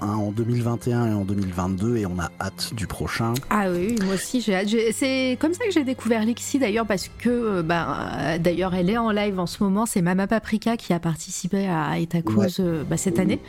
en 0.01 0.31
2021 0.31 1.07
et 1.07 1.13
en 1.13 1.25
2022 1.25 1.97
et 1.97 2.05
on 2.05 2.19
a 2.19 2.29
hâte 2.39 2.73
du 2.75 2.87
prochain. 2.87 3.33
Ah 3.49 3.67
oui, 3.71 3.95
moi 4.03 4.15
aussi 4.15 4.41
j'ai 4.41 4.55
hâte. 4.55 4.67
C'est 4.93 5.37
comme 5.39 5.53
ça 5.53 5.65
que 5.65 5.71
j'ai 5.71 5.83
découvert 5.83 6.23
Lixi 6.23 6.59
d'ailleurs 6.59 6.85
parce 6.85 7.09
que 7.19 7.29
euh, 7.29 7.63
bah, 7.63 8.37
d'ailleurs 8.39 8.75
elle 8.75 8.89
est 8.89 8.97
en 8.97 9.11
live 9.11 9.39
en 9.39 9.47
ce 9.47 9.63
moment. 9.63 9.85
C'est 9.85 10.01
Mama 10.01 10.27
Paprika 10.27 10.77
qui 10.77 10.93
a 10.93 10.99
participé 10.99 11.67
à 11.67 11.99
Etacose 11.99 12.61
bah, 12.89 12.97
cette 12.97 13.19
année 13.19 13.39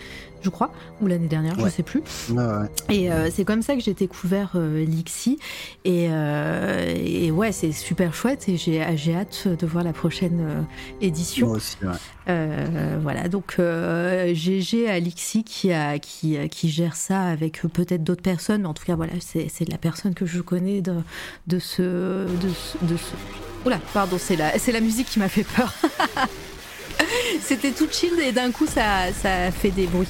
je 0.42 0.50
crois, 0.50 0.70
ou 1.00 1.06
l'année 1.06 1.28
dernière, 1.28 1.58
je 1.58 1.68
sais 1.68 1.82
plus. 1.82 2.02
Et 2.90 3.10
euh, 3.10 3.30
c'est 3.32 3.44
comme 3.44 3.62
ça 3.62 3.74
que 3.74 3.80
j'ai 3.80 3.94
découvert 3.94 4.52
euh, 4.54 4.84
Lixi. 4.84 5.38
Et, 5.84 6.08
euh, 6.10 6.94
et, 6.96 7.30
ouais, 7.30 7.52
c'est 7.52 7.72
super 7.72 8.14
chouette 8.14 8.48
et 8.48 8.56
j'ai 8.56 8.80
hâte 8.82 9.48
de 9.48 9.66
voir 9.66 9.84
la 9.84 9.92
prochaine 9.92 10.66
édition. 11.00 11.48
Moi 11.48 11.56
aussi, 11.56 11.76
voilà, 12.26 13.28
donc 13.28 13.56
GG 13.58 14.88
à 14.88 14.98
Lixi 14.98 15.44
qui, 15.44 15.72
a, 15.72 15.98
qui, 15.98 16.36
qui 16.48 16.68
gère 16.68 16.96
ça 16.96 17.22
avec 17.22 17.62
peut-être 17.62 18.04
d'autres 18.04 18.22
personnes, 18.22 18.62
mais 18.62 18.68
en 18.68 18.74
tout 18.74 18.84
cas, 18.84 18.96
voilà, 18.96 19.12
c'est 19.20 19.68
la 19.68 19.78
personne 19.78 20.14
que 20.14 20.26
je 20.26 20.40
connais 20.40 20.80
de, 20.80 20.96
de 21.46 21.58
ce. 21.58 21.82
De, 21.82 22.86
de 22.86 22.96
ce... 22.96 23.14
Oula, 23.66 23.80
pardon, 23.92 24.16
c'est 24.18 24.36
la, 24.36 24.52
la 24.56 24.80
musique 24.80 25.08
qui 25.08 25.18
m'a 25.18 25.28
fait 25.28 25.44
peur. 25.44 25.74
C'était 27.42 27.70
tout 27.70 27.88
chill 27.90 28.18
et 28.20 28.32
d'un 28.32 28.50
coup 28.50 28.66
ça, 28.66 29.12
fait 29.52 29.70
des 29.70 29.86
bruits. 29.86 30.08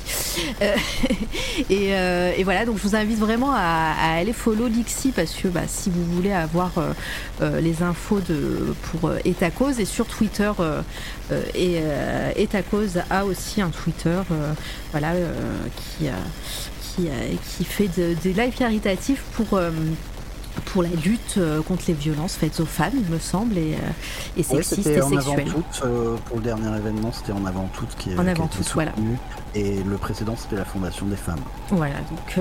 Euh, 0.62 0.74
euh, 1.70 2.32
et, 2.36 2.44
voilà, 2.44 2.64
donc 2.64 2.78
je 2.78 2.82
vous 2.82 2.96
invite 2.96 3.18
vraiment 3.18 3.52
à, 3.52 3.94
aller 4.16 4.32
follow 4.32 4.66
Lixi 4.66 5.12
parce 5.12 5.32
que 5.32 5.48
bah, 5.48 5.62
si 5.66 5.90
vous 5.90 6.04
voulez 6.04 6.32
avoir 6.32 6.72
euh, 7.40 7.60
les 7.60 7.82
infos 7.82 8.20
de, 8.20 8.74
pour 8.90 9.12
Etacause 9.24 9.80
et 9.80 9.84
sur 9.84 10.06
Twitter, 10.06 10.52
et 11.54 11.82
Etacause 12.36 13.00
a 13.10 13.24
aussi 13.24 13.60
un 13.60 13.70
Twitter 13.70 14.20
qui, 16.96 17.64
fait 17.64 17.88
des 17.88 18.32
lives 18.32 18.56
caritatifs 18.56 19.22
pour 19.34 19.60
pour 20.66 20.82
la 20.82 20.88
lutte 20.88 21.36
euh, 21.38 21.62
contre 21.62 21.84
les 21.88 21.94
violences 21.94 22.34
faites 22.34 22.60
aux 22.60 22.66
femmes, 22.66 22.92
il 22.94 23.12
me 23.12 23.18
semble, 23.18 23.56
et, 23.56 23.74
euh, 23.74 24.36
et 24.36 24.42
sexistes 24.42 24.86
et 24.86 25.02
sexuelles. 25.02 25.52
Euh, 25.84 26.16
pour 26.26 26.36
le 26.36 26.42
dernier 26.42 26.76
événement, 26.76 27.12
c'était 27.12 27.32
en 27.32 27.44
avant 27.44 27.68
toute 27.74 27.94
qui 27.96 28.10
est 28.10 28.18
en 28.18 28.26
avant 28.26 28.46
toute, 28.46 28.68
voilà. 28.72 28.92
Et 29.54 29.82
le 29.82 29.96
précédent, 29.96 30.34
c'était 30.36 30.56
la 30.56 30.64
Fondation 30.64 31.06
des 31.06 31.16
femmes. 31.16 31.40
Voilà, 31.70 31.96
donc 32.10 32.40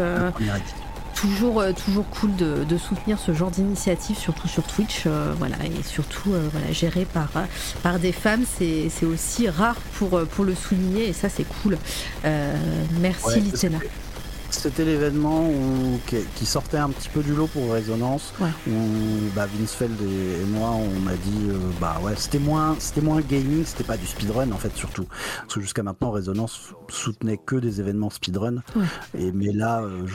toujours, 1.16 1.64
toujours 1.74 2.06
cool 2.12 2.36
de, 2.36 2.64
de, 2.64 2.78
soutenir 2.78 3.18
ce 3.18 3.34
genre 3.34 3.50
d'initiative, 3.50 4.18
surtout 4.18 4.48
sur 4.48 4.64
Twitch, 4.64 5.08
voilà, 5.40 5.56
et 5.66 5.84
surtout 5.84 6.30
voilà, 6.52 6.72
géré 6.72 7.06
par, 7.06 7.30
par 7.82 7.98
des 7.98 8.12
femmes, 8.12 8.44
c'est 8.46 9.06
aussi 9.06 9.50
rare 9.50 9.78
pour, 9.98 10.22
pour 10.28 10.46
le 10.46 10.54
souligner, 10.54 11.10
et 11.10 11.14
ça 11.14 11.30
c'est 11.30 11.46
cool. 11.62 11.78
merci 13.02 13.26
ouais, 13.26 13.80
c'était 14.58 14.86
l'événement 14.86 15.50
qui, 16.08 16.46
sortait 16.46 16.78
un 16.78 16.90
petit 16.90 17.10
peu 17.10 17.22
du 17.22 17.34
lot 17.36 17.48
pour 17.48 17.72
Résonance, 17.72 18.34
où 18.42 18.72
bah, 19.36 19.46
Vincefeld 19.46 19.96
et, 20.02 20.46
moi 20.46 20.72
on 20.72 21.08
a 21.08 21.14
dit 21.14 21.50
euh, 21.50 21.58
bah 21.80 21.98
ouais 22.02 22.14
c'était 22.16 22.40
moins 22.40 22.76
c'était 22.80 23.02
moins 23.02 23.22
gaming, 23.22 23.64
c'était 23.66 23.84
pas 23.84 23.98
du 23.98 24.08
speedrun 24.08 24.52
en 24.52 24.58
fait 24.58 24.76
surtout, 24.76 25.06
parce 25.42 25.56
que 25.56 25.62
jusqu'à 25.62 25.84
maintenant 25.84 26.12
Résonance 26.12 26.74
soutenait 26.90 27.38
que 27.38 27.56
des 27.58 27.80
événements 27.82 28.10
speedrun, 28.10 28.64
et 29.18 29.32
mais 29.32 29.54
là 29.54 29.82
euh, 29.82 30.06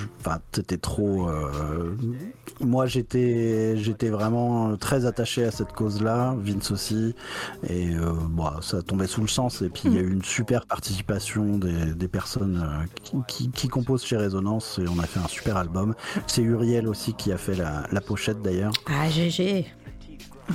c'était 0.52 0.78
trop. 0.78 1.28
Euh, 1.28 1.94
moi 2.60 2.86
j'étais 2.86 3.76
j'étais 3.76 4.08
vraiment 4.08 4.76
très 4.76 5.06
attaché 5.06 5.44
à 5.44 5.50
cette 5.50 5.72
cause-là, 5.72 6.34
Vince 6.38 6.70
aussi, 6.70 7.14
et 7.68 7.90
bah, 8.30 8.58
ça 8.62 8.82
tombait 8.82 9.06
sous 9.06 9.20
le 9.20 9.28
sens. 9.28 9.62
Et 9.62 9.68
puis 9.68 9.82
il 9.86 9.94
y 9.94 9.98
a 9.98 10.02
mm. 10.02 10.08
eu 10.08 10.12
une 10.12 10.24
super 10.24 10.66
participation 10.66 11.58
des, 11.58 12.08
personnes 12.08 12.86
qui, 13.26 13.50
qui 13.50 13.68
composent 13.68 14.04
chez 14.04 14.16
Résonance 14.16 14.31
et 14.78 14.88
on 14.88 14.98
a 14.98 15.06
fait 15.06 15.20
un 15.20 15.28
super 15.28 15.56
album. 15.56 15.94
C'est 16.26 16.42
Uriel 16.42 16.88
aussi 16.88 17.14
qui 17.14 17.32
a 17.32 17.38
fait 17.38 17.54
la, 17.54 17.86
la 17.90 18.00
pochette 18.00 18.40
d'ailleurs. 18.42 18.72
Ah, 18.86 19.08
GG 19.08 19.66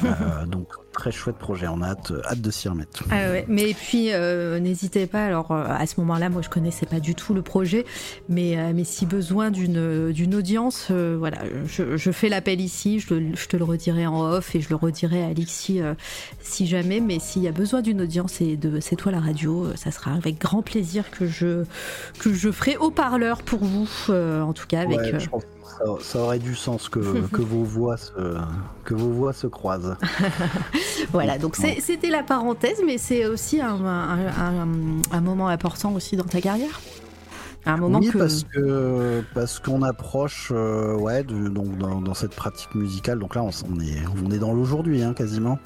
euh, 0.05 0.45
donc 0.45 0.67
très 0.91 1.11
chouette 1.11 1.37
projet, 1.37 1.67
on 1.67 1.81
a 1.81 1.89
hâte, 1.89 2.11
hâte 2.25 2.41
de 2.41 2.51
s'y 2.51 2.67
remettre. 2.67 3.03
Ah 3.11 3.29
ouais. 3.29 3.45
Mais 3.47 3.73
puis 3.73 4.11
euh, 4.11 4.59
n'hésitez 4.59 5.07
pas, 5.07 5.25
alors 5.25 5.51
euh, 5.51 5.63
à 5.67 5.85
ce 5.85 5.99
moment-là, 5.99 6.29
moi 6.29 6.41
je 6.41 6.49
connaissais 6.49 6.85
pas 6.85 6.99
du 6.99 7.15
tout 7.15 7.33
le 7.33 7.41
projet, 7.41 7.85
mais, 8.29 8.73
mais 8.73 8.83
si 8.83 9.05
besoin 9.05 9.51
d'une, 9.51 10.35
audience, 10.35 10.91
voilà, 10.91 11.37
je, 11.65 11.97
je 11.97 12.11
fais 12.11 12.29
l'appel 12.29 12.61
ici, 12.61 12.99
je, 12.99 13.35
je, 13.35 13.47
te 13.47 13.57
le 13.57 13.63
redirai 13.63 14.07
en 14.07 14.21
off 14.21 14.55
et 14.55 14.61
je 14.61 14.69
le 14.69 14.75
redirai 14.75 15.23
à 15.23 15.27
Alexis 15.27 15.81
si 16.39 16.67
jamais, 16.67 16.99
mais 16.99 17.19
s'il 17.19 17.43
y 17.43 17.47
a 17.47 17.51
besoin 17.51 17.81
d'une 17.81 18.01
audience 18.01 18.41
et 18.41 18.57
de 18.57 18.79
C'est 18.79 18.95
toi 18.95 19.11
la 19.11 19.19
radio, 19.19 19.67
ça 19.75 19.91
sera 19.91 20.13
avec 20.13 20.39
grand 20.39 20.61
plaisir 20.61 21.11
que 21.11 21.27
je, 21.27 21.63
que 22.19 22.33
je 22.33 22.51
ferai 22.51 22.77
haut-parleur 22.77 23.43
pour 23.43 23.63
vous, 23.63 23.87
en 24.09 24.53
tout 24.53 24.67
cas 24.67 24.81
avec 24.81 24.99
ça, 25.99 26.19
aurait 26.19 26.39
du 26.39 26.55
sens 26.55 26.89
que, 26.89 26.99
que, 27.31 27.41
vos 27.41 27.63
voix 27.63 27.97
se, 27.97 28.11
que 28.83 28.93
vos 28.93 29.09
voix 29.09 29.33
se 29.33 29.47
croisent. 29.47 29.95
voilà, 31.11 31.37
donc 31.37 31.55
c'était 31.55 32.09
la 32.09 32.23
parenthèse, 32.23 32.81
mais 32.85 32.97
c'est 32.97 33.25
aussi 33.25 33.61
un, 33.61 33.85
un, 33.85 34.67
un, 35.11 35.21
moment 35.21 35.47
important 35.47 35.93
aussi 35.93 36.15
dans 36.15 36.25
ta 36.25 36.41
carrière. 36.41 36.79
À 37.65 37.73
un 37.73 37.77
moment 37.77 37.99
oui, 37.99 38.09
que. 38.09 38.17
parce 38.17 38.43
que 38.43 39.23
parce 39.33 39.59
qu'on 39.59 39.81
approche, 39.81 40.51
euh, 40.55 40.95
ouais, 40.95 41.23
de- 41.23 41.49
donc 41.49 41.77
dans, 41.77 41.99
dans 42.01 42.13
cette 42.13 42.33
pratique 42.35 42.73
musicale. 42.75 43.19
Donc 43.19 43.35
là, 43.35 43.43
on, 43.43 43.49
est 43.81 43.97
on 44.25 44.31
est 44.31 44.39
dans 44.39 44.53
l'aujourd'hui, 44.53 45.03
hein, 45.03 45.13
quasiment. 45.13 45.59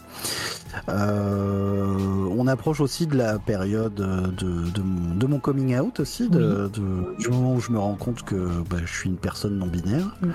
Euh, 0.89 1.95
on 2.35 2.47
approche 2.47 2.79
aussi 2.79 3.05
de 3.07 3.15
la 3.17 3.37
période 3.39 3.93
de, 3.93 4.31
de, 4.71 4.81
mon, 4.81 5.15
de 5.15 5.25
mon 5.27 5.39
coming 5.39 5.77
out 5.77 5.99
aussi, 5.99 6.29
de, 6.29 6.69
du 6.69 7.27
moment 7.29 7.55
où 7.55 7.59
je 7.59 7.71
me 7.71 7.77
rends 7.77 7.95
compte 7.95 8.23
que 8.23 8.35
bah, 8.69 8.77
je 8.83 8.91
suis 8.91 9.09
une 9.09 9.17
personne 9.17 9.57
non 9.57 9.67
binaire 9.67 10.15
Mm. 10.21 10.29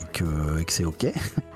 et 0.00 0.12
que, 0.12 0.60
et 0.60 0.64
que 0.64 0.72
c'est 0.72 0.84
ok. 0.84 1.06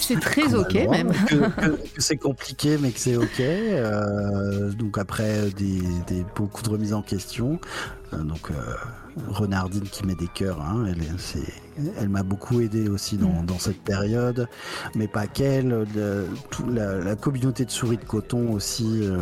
C'est 0.00 0.20
très 0.20 0.54
ok 0.54 0.74
même. 0.90 1.12
c'est 1.98 2.16
compliqué 2.16 2.78
mais 2.80 2.90
que 2.90 3.00
c'est 3.00 3.16
ok. 3.16 3.40
Euh, 3.40 4.70
donc 4.72 4.98
après 4.98 5.50
des, 5.56 5.80
des- 6.06 6.24
beaucoup 6.34 6.62
de 6.62 6.68
remises 6.70 6.94
en 6.94 7.02
question. 7.02 7.58
Euh, 8.12 8.18
donc 8.18 8.50
euh, 8.50 8.54
Renardine 9.28 9.82
qui 9.84 10.04
met 10.06 10.14
des 10.14 10.26
cœurs, 10.28 10.60
hein, 10.60 10.86
elle, 12.00 12.08
m'a 12.08 12.22
beaucoup 12.22 12.60
aidé 12.60 12.88
aussi 12.88 13.16
dans, 13.16 13.42
Mm. 13.42 13.46
dans 13.46 13.58
cette 13.58 13.80
période, 13.82 14.48
mais 14.94 15.06
pas 15.08 15.26
qu'elle. 15.26 15.86
la, 16.68 16.98
la 16.98 17.16
communauté 17.16 17.64
de 17.64 17.70
souris 17.70 17.96
de 17.96 18.04
coton 18.04 18.52
aussi 18.52 19.00
euh, 19.02 19.16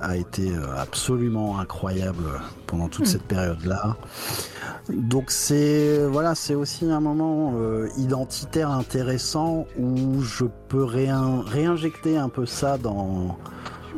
a 0.00 0.16
été 0.16 0.50
euh, 0.54 0.76
absolument 0.76 1.58
incroyable 1.58 2.24
pendant 2.66 2.88
toute 2.88 3.04
Mm. 3.04 3.08
cette 3.08 3.22
période-là. 3.24 3.96
Donc 4.90 5.30
c'est 5.30 6.04
voilà, 6.06 6.34
c'est 6.34 6.54
aussi 6.54 6.90
un 6.90 7.00
moment 7.00 7.54
euh, 7.56 7.88
identitaire 7.98 8.70
intéressant 8.70 9.66
où 9.78 10.20
je 10.22 10.44
peux 10.68 10.84
réin- 10.84 11.42
réinjecter 11.44 12.16
un 12.16 12.28
peu 12.28 12.46
ça 12.46 12.78
dans, 12.78 13.36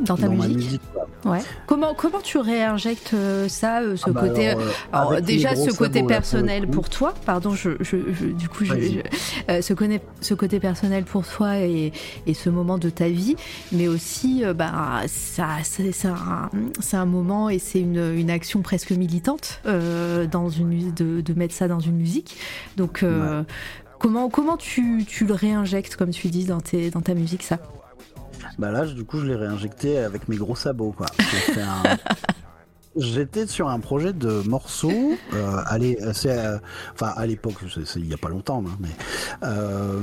Dans 0.01 0.15
ta 0.17 0.27
dans 0.27 0.33
musique. 0.33 0.79
Ouais. 1.23 1.39
Comment, 1.65 1.95
comment 1.95 2.19
tu 2.21 2.37
réinjectes 2.37 3.13
euh, 3.15 3.47
ça, 3.47 3.79
euh, 3.81 3.95
ce 3.95 4.03
Ah 4.07 4.11
bah 4.11 4.21
côté. 4.27 4.49
alors, 4.49 4.61
euh, 4.61 4.69
Alors, 4.93 5.21
déjà, 5.21 5.55
ce 5.55 5.71
côté 5.71 5.71
sabots, 5.71 5.79
là, 5.79 5.91
pour 5.91 6.01
le 6.01 6.07
personnel 6.07 6.67
pour, 6.67 6.89
toi, 6.89 7.13
pardon, 7.25 7.51
je, 7.55 7.71
je, 7.79 7.97
je- 8.13 8.25
du 8.27 8.47
coup, 8.47 8.63
je, 8.63 8.73
euh, 9.49 9.61
ce, 9.63 9.73
côté, 9.73 10.01
ce 10.21 10.33
côté 10.35 10.59
personnel 10.59 11.03
pour 11.03 11.25
toi 11.25 11.57
et, 11.57 11.93
et 12.27 12.33
ce 12.35 12.51
moment 12.51 12.77
de 12.77 12.91
ta 12.91 13.07
vie, 13.09 13.35
mais 13.71 13.87
aussi, 13.87 14.43
euh, 14.45 14.53
bah, 14.53 15.01
ça, 15.07 15.47
c'est 15.63 15.89
un, 16.05 16.49
c'est 16.79 16.97
un 16.97 17.05
moment 17.07 17.49
et 17.49 17.57
c'est 17.57 17.79
une, 17.79 18.13
une 18.15 18.29
action 18.29 18.61
presque 18.61 18.91
militante 18.91 19.61
euh, 19.65 20.27
dans 20.27 20.49
une, 20.49 20.93
de, 20.93 21.21
de 21.21 21.33
mettre 21.33 21.55
ça 21.55 21.67
dans 21.67 21.79
une 21.79 21.95
musique. 21.95 22.37
Donc, 22.77 23.03
comment, 23.97 24.29
comment 24.29 24.57
tu, 24.57 25.05
tu 25.07 25.25
le 25.25 25.33
réinjectes, 25.33 25.95
comme 25.95 26.11
tu 26.11 26.27
dis, 26.27 26.45
dans, 26.45 26.61
tes, 26.61 26.91
dans 26.91 27.01
ta 27.01 27.15
musique, 27.15 27.41
ça? 27.41 27.57
Bah 28.57 28.71
là, 28.71 28.85
du 28.85 29.03
coup, 29.03 29.19
je 29.19 29.25
l'ai 29.25 29.35
réinjecté 29.35 29.97
avec 29.99 30.27
mes 30.29 30.37
gros 30.37 30.55
sabots, 30.55 30.93
quoi. 30.95 31.07
J'ai 31.19 31.53
fait 31.53 31.61
un- 31.61 31.97
J'étais 32.97 33.45
sur 33.47 33.67
un 33.69 33.79
projet 33.79 34.13
de 34.13 34.41
morceaux. 34.47 35.13
Euh, 35.33 35.57
allez, 35.67 35.97
c'est, 36.13 36.37
euh, 36.37 36.57
enfin 36.93 37.13
à 37.15 37.25
l'époque, 37.25 37.55
il 37.97 38.05
y 38.07 38.13
a 38.13 38.17
pas 38.17 38.29
longtemps, 38.29 38.63
hein, 38.65 38.71
mais 38.79 38.89
euh, 39.43 40.01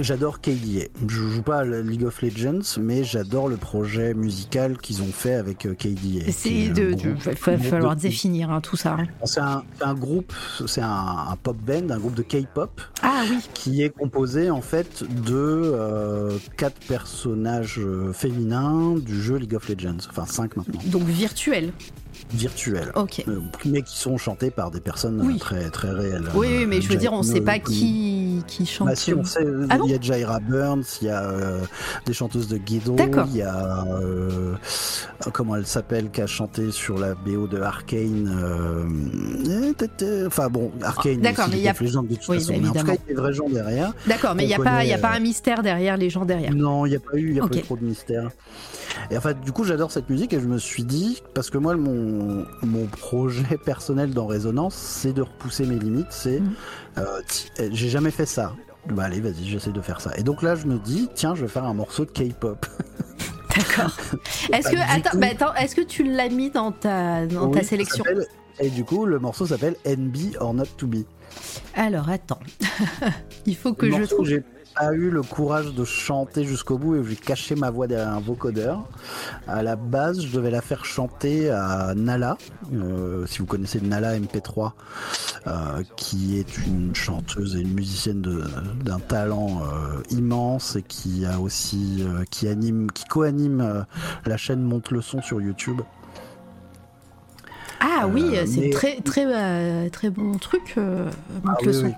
j'adore 0.00 0.40
KDA. 0.40 0.86
Je 1.08 1.28
joue 1.28 1.42
pas 1.42 1.58
à 1.60 1.64
League 1.64 2.04
of 2.04 2.20
Legends, 2.22 2.80
mais 2.80 3.04
j'adore 3.04 3.48
le 3.48 3.56
projet 3.56 4.12
musical 4.14 4.78
qu'ils 4.78 5.02
ont 5.02 5.12
fait 5.12 5.34
avec 5.34 5.66
euh, 5.66 5.74
KDA. 5.74 6.32
C'est 6.32 6.68
de, 6.70 6.92
groupe- 6.94 7.22
va 7.46 7.58
falloir 7.58 7.96
de- 7.96 8.00
définir 8.00 8.50
hein, 8.50 8.60
tout 8.60 8.76
ça. 8.76 8.96
hein. 8.98 9.06
C'est 9.24 9.40
un, 9.40 9.94
groupe, 9.94 10.32
c'est 10.66 10.80
un, 10.82 11.26
un 11.30 11.36
pop 11.36 11.56
band, 11.56 11.90
un 11.90 11.98
groupe 11.98 12.14
de 12.14 12.22
K-pop 12.22 12.80
Ah 13.02 13.22
oui, 13.30 13.38
qui 13.54 13.82
est 13.82 13.90
composé 13.90 14.50
en 14.50 14.62
fait 14.62 15.04
de 15.24 16.38
quatre 16.56 16.80
personnages 16.88 17.80
féminins 18.12 18.94
du 18.96 19.20
jeu 19.20 19.36
League 19.36 19.54
of 19.54 19.68
Legends, 19.68 19.96
enfin 20.10 20.26
cinq 20.26 20.56
maintenant, 20.56 20.80
donc 20.86 21.02
virtuel. 21.04 21.72
Virtuels. 22.32 22.92
Ok. 22.94 23.24
Euh, 23.28 23.40
mais 23.64 23.82
qui 23.82 23.98
sont 23.98 24.16
chantés 24.18 24.50
par 24.50 24.70
des 24.70 24.80
personnes 24.80 25.20
euh, 25.20 25.24
Oui. 25.26 25.38
très 25.38 25.70
très 25.70 25.90
réelles. 25.90 26.28
Oui, 26.34 26.46
Euh, 26.46 26.58
oui, 26.60 26.66
mais 26.66 26.80
je 26.80 26.88
veux 26.88 26.96
dire, 26.96 27.12
on 27.12 27.18
ne 27.18 27.22
sait 27.22 27.40
euh, 27.40 27.44
pas 27.44 27.58
qui, 27.58 28.42
qui 28.46 28.66
chante. 28.66 28.88
Bah 28.88 28.96
si, 28.96 29.12
on 29.14 29.24
sait, 29.24 29.46
Ah 29.70 29.78
il 29.84 29.90
y 29.90 29.94
a 29.94 30.00
Jaira 30.00 30.40
Burns, 30.40 30.84
il 31.02 31.08
y 31.08 31.10
a 31.10 31.22
euh, 31.24 31.60
des 32.06 32.12
chanteuses 32.12 32.48
de 32.48 32.56
Guido, 32.58 32.94
D'accord. 32.94 33.26
il 33.30 33.36
y 33.36 33.42
a 33.42 33.84
euh, 34.00 34.54
comment 35.32 35.56
elle 35.56 35.66
s'appelle 35.66 36.10
qui 36.10 36.20
a 36.20 36.26
chanté 36.26 36.70
sur 36.70 36.98
la 36.98 37.14
BO 37.14 37.46
de 37.46 37.58
euh, 37.58 38.92
tê- 39.72 40.26
enfin 40.26 40.48
bon, 40.48 40.70
Arcane. 40.82 41.16
Ah, 41.20 41.22
d'accord, 41.22 41.44
aussi, 41.46 41.54
mais 41.54 41.60
il 41.60 41.64
y 41.64 41.68
a- 41.68 41.72
de 41.72 41.78
toute 41.78 42.28
Oui, 42.28 42.38
façon. 42.38 42.52
Mais 42.60 42.68
en 42.68 42.72
tout 42.72 42.84
cas, 42.84 42.86
il 42.86 42.88
y 42.88 42.92
a 42.92 43.08
des 43.08 43.14
vrais 43.14 43.32
gens 43.32 43.48
derrière. 43.48 43.92
D'accord, 44.06 44.34
mais 44.34 44.44
il 44.44 44.48
n'y 44.48 44.54
a, 44.54 44.58
y 44.58 44.60
a 44.60 44.96
connaît, 44.96 44.98
pas 44.98 45.10
un 45.10 45.20
mystère 45.20 45.62
derrière 45.62 45.96
les 45.96 46.10
gens 46.10 46.24
derrière. 46.24 46.54
Non, 46.54 46.86
il 46.86 46.90
n'y 46.90 46.96
a 46.96 47.00
pas 47.00 47.16
eu, 47.16 47.30
il 47.30 47.36
y 47.36 47.40
a 47.40 47.46
pas 47.46 47.56
eu 47.56 47.62
trop 47.62 47.76
de 47.76 47.84
mystère. 47.84 48.30
Et 49.10 49.16
en 49.16 49.20
fait, 49.20 49.40
du 49.40 49.52
coup, 49.52 49.64
j'adore 49.64 49.90
cette 49.90 50.08
musique 50.10 50.32
et 50.32 50.40
je 50.40 50.46
me 50.46 50.58
suis 50.58 50.84
dit, 50.84 51.22
parce 51.34 51.50
que 51.50 51.58
moi, 51.58 51.74
mon, 51.76 52.11
mon 52.62 52.86
projet 52.86 53.56
personnel 53.64 54.12
dans 54.14 54.26
Résonance, 54.26 54.74
c'est 54.74 55.12
de 55.12 55.22
repousser 55.22 55.64
mes 55.66 55.78
limites. 55.78 56.06
C'est, 56.10 56.40
Mhm. 56.40 56.52
euh, 56.98 57.20
euh, 57.60 57.68
j'ai 57.72 57.88
jamais 57.88 58.10
fait 58.10 58.26
ça. 58.26 58.54
Bah 58.90 59.04
allez, 59.04 59.20
vas-y, 59.20 59.44
j'essaie 59.44 59.70
de 59.72 59.80
faire 59.80 60.00
ça. 60.00 60.10
Et 60.16 60.22
donc 60.24 60.42
là, 60.42 60.56
je 60.56 60.66
me 60.66 60.78
dis, 60.78 61.08
tiens, 61.14 61.34
je 61.34 61.42
vais 61.42 61.48
faire 61.48 61.64
un 61.64 61.74
morceau 61.74 62.04
de 62.04 62.10
K-pop. 62.10 62.66
D'accord. 63.56 63.96
Est-ce 64.52 64.70
que, 64.70 64.76
Bah, 64.76 64.82
attends, 64.88 65.18
bah, 65.18 65.26
attends, 65.30 65.54
est-ce 65.54 65.76
que 65.76 65.82
tu 65.82 66.04
l'as 66.04 66.28
mis 66.30 66.50
dans 66.50 66.72
ta, 66.72 67.26
dans 67.26 67.48
Oui, 67.48 67.58
ta 67.58 67.62
sélection 67.62 68.02
Et 68.58 68.70
du 68.70 68.82
coup, 68.84 69.04
le 69.04 69.18
morceau 69.18 69.46
s'appelle 69.46 69.76
NB 69.84 70.36
or 70.40 70.54
Not 70.54 70.64
to 70.78 70.86
Be. 70.86 71.04
Alors, 71.74 72.08
attends. 72.08 72.38
il 73.46 73.54
faut 73.56 73.74
que 73.74 73.86
Le 73.86 73.98
je 73.98 74.04
trouve. 74.04 74.26
J'ai 74.26 74.42
pas 74.74 74.92
eu 74.92 75.10
le 75.10 75.22
courage 75.22 75.74
de 75.74 75.84
chanter 75.84 76.44
jusqu'au 76.44 76.78
bout 76.78 76.96
et 76.96 77.04
j'ai 77.04 77.16
caché 77.16 77.54
ma 77.54 77.70
voix 77.70 77.86
derrière 77.86 78.08
un 78.12 78.20
vocodeur. 78.20 78.84
À 79.46 79.62
la 79.62 79.76
base, 79.76 80.20
je 80.24 80.34
devais 80.34 80.50
la 80.50 80.60
faire 80.62 80.84
chanter 80.84 81.50
à 81.50 81.94
Nala, 81.94 82.36
euh, 82.72 83.26
si 83.26 83.40
vous 83.40 83.46
connaissez 83.46 83.80
Nala 83.80 84.18
MP3, 84.18 84.72
euh, 85.46 85.82
qui 85.96 86.38
est 86.38 86.58
une 86.66 86.94
chanteuse 86.94 87.56
et 87.56 87.60
une 87.60 87.74
musicienne 87.74 88.22
d'un 88.84 88.98
talent 89.00 89.62
euh, 89.62 90.02
immense 90.10 90.76
et 90.76 90.82
qui 90.82 91.26
a 91.26 91.38
aussi 91.40 92.04
qui 92.30 92.48
anime, 92.48 92.90
qui 92.92 93.04
co-anime 93.04 93.84
la 94.26 94.36
chaîne 94.36 94.62
Monte 94.62 94.90
le 94.90 95.02
son 95.02 95.20
sur 95.22 95.40
YouTube. 95.40 95.80
Ah 97.80 98.06
oui, 98.06 98.36
c'est 98.46 98.60
mais- 98.60 98.70
très, 98.70 99.00
très, 99.00 99.90
très 99.90 100.10
bon 100.10 100.38
truc. 100.38 100.76
monte 100.76 101.12
Ah 101.46 101.56
le 101.62 101.68
oui, 101.68 101.74
son. 101.74 101.84
oui. 101.86 101.92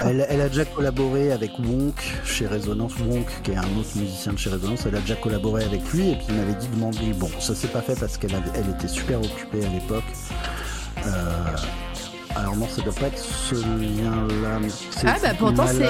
Elle, 0.00 0.26
elle 0.28 0.40
a 0.40 0.48
déjà 0.48 0.64
collaboré 0.64 1.32
avec 1.32 1.58
Wonk 1.58 1.94
chez 2.24 2.46
Résonance. 2.46 2.94
Wonk, 2.98 3.26
qui 3.42 3.52
est 3.52 3.56
un 3.56 3.76
autre 3.78 3.96
musicien 3.96 4.32
de 4.32 4.38
chez 4.38 4.50
Résonance, 4.50 4.86
elle 4.86 4.96
a 4.96 5.00
déjà 5.00 5.16
collaboré 5.16 5.64
avec 5.64 5.80
lui 5.92 6.10
et 6.10 6.16
puis 6.16 6.26
il 6.28 6.34
m'avait 6.34 6.54
dit 6.54 6.68
de 6.68 6.74
demander. 6.74 7.12
Bon, 7.14 7.30
ça 7.40 7.54
s'est 7.54 7.68
pas 7.68 7.82
fait 7.82 7.98
parce 7.98 8.16
qu'elle 8.16 8.34
elle 8.54 8.70
était 8.70 8.88
super 8.88 9.18
occupée 9.18 9.64
à 9.64 9.68
l'époque. 9.68 10.04
Euh, 11.06 11.56
alors 12.36 12.56
non, 12.56 12.66
ça 12.68 12.82
doit 12.82 12.94
pas 12.94 13.06
être 13.06 13.18
ce 13.18 13.54
lien-là. 13.54 14.58
Ah 15.06 15.16
bah 15.22 15.28
pourtant 15.38 15.66
c'est. 15.66 15.86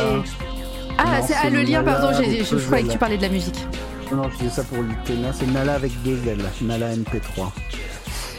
Ah, 0.99 1.21
Non, 1.21 1.27
c'est 1.27 1.35
ah, 1.35 1.51
le 1.51 1.63
lien, 1.63 1.83
Nala 1.83 1.99
pardon, 1.99 2.23
je, 2.23 2.57
croyais 2.67 2.85
que 2.85 2.93
tu 2.93 2.99
parlais 2.99 3.17
de 3.17 3.23
la 3.23 3.29
musique. 3.29 3.67
Non, 4.13 4.29
je 4.31 4.39
disais 4.39 4.51
ça 4.51 4.65
pour 4.65 4.79
Lutena. 4.83 5.33
C'est 5.33 5.47
Nala 5.47 5.75
avec 5.75 5.91
deux 6.03 6.19
L. 6.29 6.39
Nala 6.63 6.95
MP3. 6.95 7.51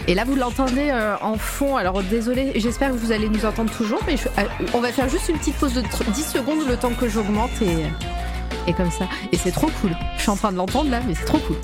Et 0.08 0.14
là, 0.14 0.24
vous 0.24 0.36
l'entendez 0.36 0.90
euh, 0.92 1.16
en 1.22 1.36
fond. 1.38 1.78
Alors, 1.78 2.04
désolé, 2.04 2.52
j'espère 2.56 2.90
que 2.92 2.96
vous 2.96 3.12
allez 3.12 3.28
nous 3.30 3.46
entendre 3.46 3.72
toujours, 3.72 4.00
mais 4.06 4.16
euh, 4.38 4.44
on 4.74 4.80
va 4.80 4.92
faire 4.92 5.10
juste 5.10 5.30
une 5.30 5.38
petite 5.38 5.56
pause 5.56 5.74
de 5.74 5.82
tr- 5.82 6.10
10 6.12 6.24
secondes 6.24 6.68
le 6.68 6.78
temps 6.78 6.94
que 6.94 7.08
j'augmente 7.10 7.50
et, 7.62 8.70
et 8.70 8.74
comme 8.74 8.92
ça. 8.92 9.06
Et 9.32 9.38
c'est 9.38 9.52
trop 9.52 9.70
cool. 9.82 9.92
Je 10.18 10.22
suis 10.22 10.30
en 10.30 10.36
train 10.36 10.52
de 10.52 10.58
l'entendre 10.58 10.92
là, 10.92 11.00
mais 11.08 11.16
c'est 11.16 11.26
trop 11.26 11.40
cool. 11.40 11.58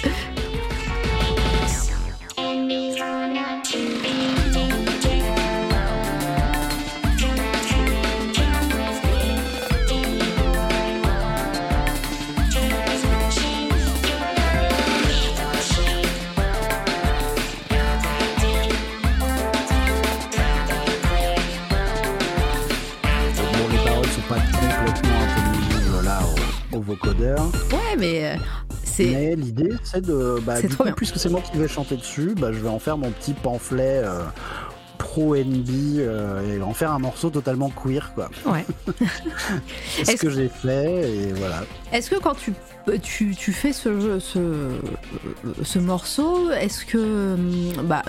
Au, 26.73 26.81
vocodeur. 26.81 27.39
Ouais, 27.71 27.95
mais 27.97 28.25
euh, 28.25 28.35
c'est. 28.83 29.05
Mais 29.05 29.35
l'idée, 29.35 29.71
c'est 29.83 30.01
de. 30.05 30.39
Bah, 30.45 30.55
C'est 30.57 30.67
du 30.67 30.73
trop 30.73 30.83
coup, 30.83 30.89
bien. 30.89 30.93
puisque 30.93 31.17
c'est 31.17 31.29
moi 31.29 31.41
qui 31.41 31.57
vais 31.57 31.67
chanter 31.67 31.97
dessus, 31.97 32.33
bah, 32.37 32.51
je 32.51 32.59
vais 32.59 32.69
en 32.69 32.79
faire 32.79 32.97
mon 32.97 33.09
petit 33.11 33.33
pamphlet 33.33 34.01
euh, 34.03 34.21
pro 34.97 35.35
NB 35.35 35.69
euh, 35.97 36.57
et 36.57 36.61
en 36.61 36.73
faire 36.73 36.91
un 36.91 36.99
morceau 36.99 37.29
totalement 37.29 37.69
queer, 37.69 38.13
quoi. 38.13 38.29
Ouais. 38.45 38.65
C'est 39.95 40.05
ce 40.05 40.11
Est-ce- 40.11 40.21
que 40.21 40.29
j'ai 40.29 40.47
fait 40.49 41.09
et 41.09 41.33
voilà. 41.33 41.63
Est-ce 41.91 42.09
que 42.09 42.15
quand 42.19 42.35
tu, 42.35 42.53
tu, 43.01 43.35
tu 43.35 43.51
fais 43.53 43.73
ce, 43.73 44.19
ce, 44.19 44.69
ce 45.63 45.79
morceau, 45.79 46.51
est-ce 46.51 46.85
que, 46.85 47.33
hum, 47.33 47.85
bah, 47.87 48.03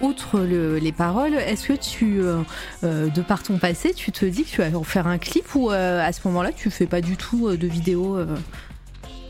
outre 0.00 0.40
le- 0.40 0.78
les 0.78 0.92
paroles, 0.92 1.34
est-ce 1.34 1.68
que 1.68 1.72
tu, 1.74 2.20
euh, 2.20 2.42
euh, 2.82 3.08
de 3.08 3.22
par 3.22 3.42
ton 3.42 3.58
passé, 3.58 3.92
tu 3.94 4.12
te 4.12 4.24
dis 4.24 4.44
que 4.44 4.50
tu 4.50 4.62
vas 4.62 4.76
en 4.78 4.82
faire 4.82 5.06
un 5.06 5.18
clip 5.18 5.54
ou 5.54 5.70
euh, 5.70 6.00
à 6.04 6.12
ce 6.12 6.20
moment-là, 6.26 6.52
tu 6.52 6.70
fais 6.70 6.86
pas 6.86 7.00
du 7.00 7.16
tout 7.16 7.56
de 7.56 7.66
vidéo 7.66 8.18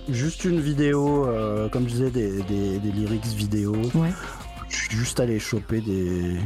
Juste 0.08 0.44
une 0.44 0.60
vidéo, 0.60 1.26
comme 1.72 1.84
je 1.88 1.94
disais, 1.94 2.10
des, 2.10 2.42
des, 2.42 2.78
des 2.78 2.92
lyrics 2.92 3.24
vidéo. 3.26 3.72
Ouais. 3.94 4.10
Je 4.68 4.76
suis 4.76 4.96
juste 4.96 5.18
allé 5.20 5.38
choper 5.38 5.80
Des 5.80 6.36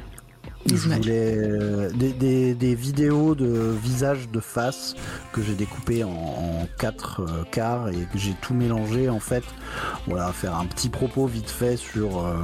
je 0.77 0.89
voulais 0.89 1.35
euh, 1.37 1.91
des, 1.91 2.13
des- 2.13 2.55
des 2.55 2.75
vidéos 2.75 3.35
de 3.35 3.75
visage 3.83 4.29
de 4.31 4.41
face 4.41 4.95
que 5.33 5.43
j'ai 5.43 5.55
découpées 5.55 6.05
en, 6.05 6.09
en 6.11 6.69
quatre 6.79 7.21
euh, 7.23 7.45
quarts 7.51 7.89
et 7.89 8.07
que 8.13 8.19
j'ai 8.19 8.35
tout 8.41 8.55
mélangé 8.55 9.09
en 9.09 9.21
fait. 9.21 9.45
Voilà, 10.07 10.33
faire 10.33 10.57
un 10.57 10.67
petit 10.67 10.89
propos 10.89 11.27
vite 11.27 11.51
fait 11.51 11.77
sur 11.77 12.25
euh, 12.25 12.35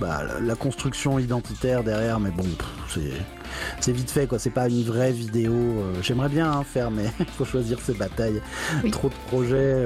bah, 0.00 0.22
la- 0.40 0.54
construction 0.54 1.18
identitaire 1.18 1.82
derrière, 1.84 2.20
mais 2.20 2.30
bon, 2.30 2.44
c'est 2.88 3.12
c'est 3.80 3.92
vite 3.92 4.10
fait 4.10 4.26
quoi. 4.26 4.38
C'est 4.38 4.50
pas 4.50 4.68
une 4.68 4.82
vraie 4.82 5.12
vidéo. 5.12 5.52
J'aimerais 6.02 6.28
bien 6.30 6.50
hein, 6.50 6.62
faire, 6.64 6.90
mais 6.90 7.04
il 7.20 7.26
faut 7.36 7.44
choisir 7.44 7.78
ses 7.80 7.92
batailles. 7.94 8.40
Oui. 8.82 8.90
Trop 8.90 9.08
de 9.08 9.14
projets. 9.28 9.84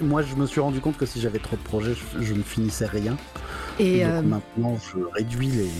moi, 0.00 0.22
je 0.22 0.34
me 0.34 0.46
suis 0.46 0.60
rendu 0.60 0.80
compte 0.80 0.96
que 0.96 1.06
si 1.06 1.20
j'avais 1.20 1.38
trop 1.38 1.56
de 1.56 1.62
projets, 1.62 1.94
je, 1.94 2.22
je 2.22 2.34
ne 2.34 2.42
finissais 2.42 2.86
rien. 2.86 3.16
Et, 3.78 4.04
Donc 4.04 4.24
maintenant, 4.24 4.78
je 4.92 4.98
réduis 5.14 5.48
les 5.48 5.70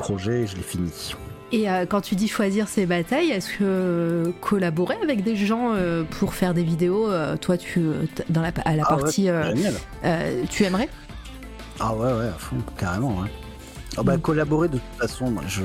projets 0.00 0.42
et 0.42 0.46
je 0.46 0.56
les 0.56 0.62
finis. 0.62 1.14
et 1.52 1.66
quand 1.88 2.00
tu 2.00 2.14
dis 2.14 2.28
choisir 2.28 2.68
ses 2.68 2.86
batailles, 2.86 3.30
est-ce 3.30 3.48
que 3.50 3.62
euh, 3.62 4.32
collaborer 4.40 4.96
avec 5.02 5.22
des 5.22 5.36
gens 5.36 5.72
euh, 5.74 6.04
pour 6.18 6.34
faire 6.34 6.54
des 6.54 6.62
vidéos, 6.64 7.10
euh, 7.10 7.36
toi, 7.36 7.56
tu 7.56 7.80
dans 8.28 8.40
la, 8.42 8.52
à 8.64 8.74
la 8.76 8.84
Ah 8.86 8.96
partie, 8.96 9.28
euh, 9.28 9.52
euh, 10.04 10.44
tu 10.50 10.64
aimerais? 10.64 10.88
Ah 11.78 11.94
ouais, 11.94 12.12
ouais, 12.12 12.28
à 12.28 12.38
fond, 12.38 12.56
carrément, 12.78 13.18
ouais. 13.20 13.28
Ah 13.96 14.02
bah, 14.04 14.16
Mm. 14.16 14.20
collaborer 14.20 14.68
de 14.68 14.78
toute 14.78 15.00
façon, 15.00 15.30
moi, 15.32 15.42
je, 15.48 15.62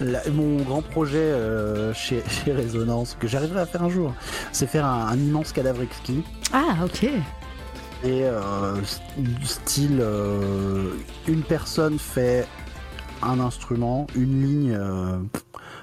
la- 0.00 0.28
mon 0.30 0.62
grand 0.62 0.82
projet 0.82 1.16
euh, 1.18 1.94
chez, 1.94 2.22
chez 2.44 2.52
Résonance, 2.52 3.16
que 3.18 3.26
j'arriverai 3.26 3.60
à 3.60 3.66
faire 3.66 3.82
un 3.82 3.88
jour, 3.88 4.12
c'est 4.52 4.66
faire 4.68 4.84
un, 4.84 5.06
un 5.08 5.16
immense 5.16 5.52
cadavre 5.52 5.82
exquis. 5.82 6.22
Ah, 6.52 6.76
ok. 6.84 7.04
Et 8.04 8.24
euh, 8.24 8.74
style, 9.42 9.98
euh, 10.00 10.90
une 11.26 11.42
personne 11.42 11.98
fait 11.98 12.46
un 13.22 13.40
instrument, 13.40 14.06
une 14.14 14.42
ligne, 14.42 14.76
euh, 14.78 15.18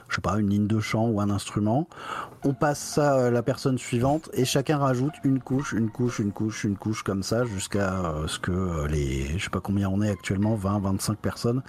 je 0.09 0.15
sais 0.15 0.21
pas, 0.21 0.39
une 0.39 0.49
ligne 0.49 0.67
de 0.67 0.79
chant 0.79 1.07
ou 1.07 1.19
un 1.19 1.29
instrument. 1.29 1.87
On 2.45 2.53
passe 2.53 2.79
ça 2.79 3.27
à 3.27 3.29
la 3.31 3.41
personne 3.41 3.77
suivante 3.77 4.29
et 4.33 4.43
chacun 4.43 4.77
rajoute 4.77 5.13
une 5.23 5.39
couche, 5.39 5.71
une 5.71 5.89
couche, 5.89 6.19
une 6.19 6.33
couche, 6.33 6.65
une 6.65 6.75
couche 6.75 7.01
comme 7.03 7.23
ça 7.23 7.45
jusqu'à 7.45 7.93
euh, 7.93 8.27
ce 8.27 8.37
que 8.37 8.51
euh, 8.51 8.87
les, 8.87 9.37
je 9.37 9.45
sais 9.45 9.49
pas 9.49 9.61
combien 9.61 9.87
on 9.89 10.01
est 10.01 10.09
actuellement, 10.09 10.55
20, 10.55 10.79
25 10.79 11.17
personnes, 11.17 11.63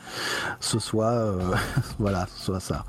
ce 0.58 0.80
soit, 0.80 1.12
euh, 1.12 1.54
voilà, 1.98 2.26
ce 2.34 2.44
soit 2.46 2.60
ça. 2.60 2.84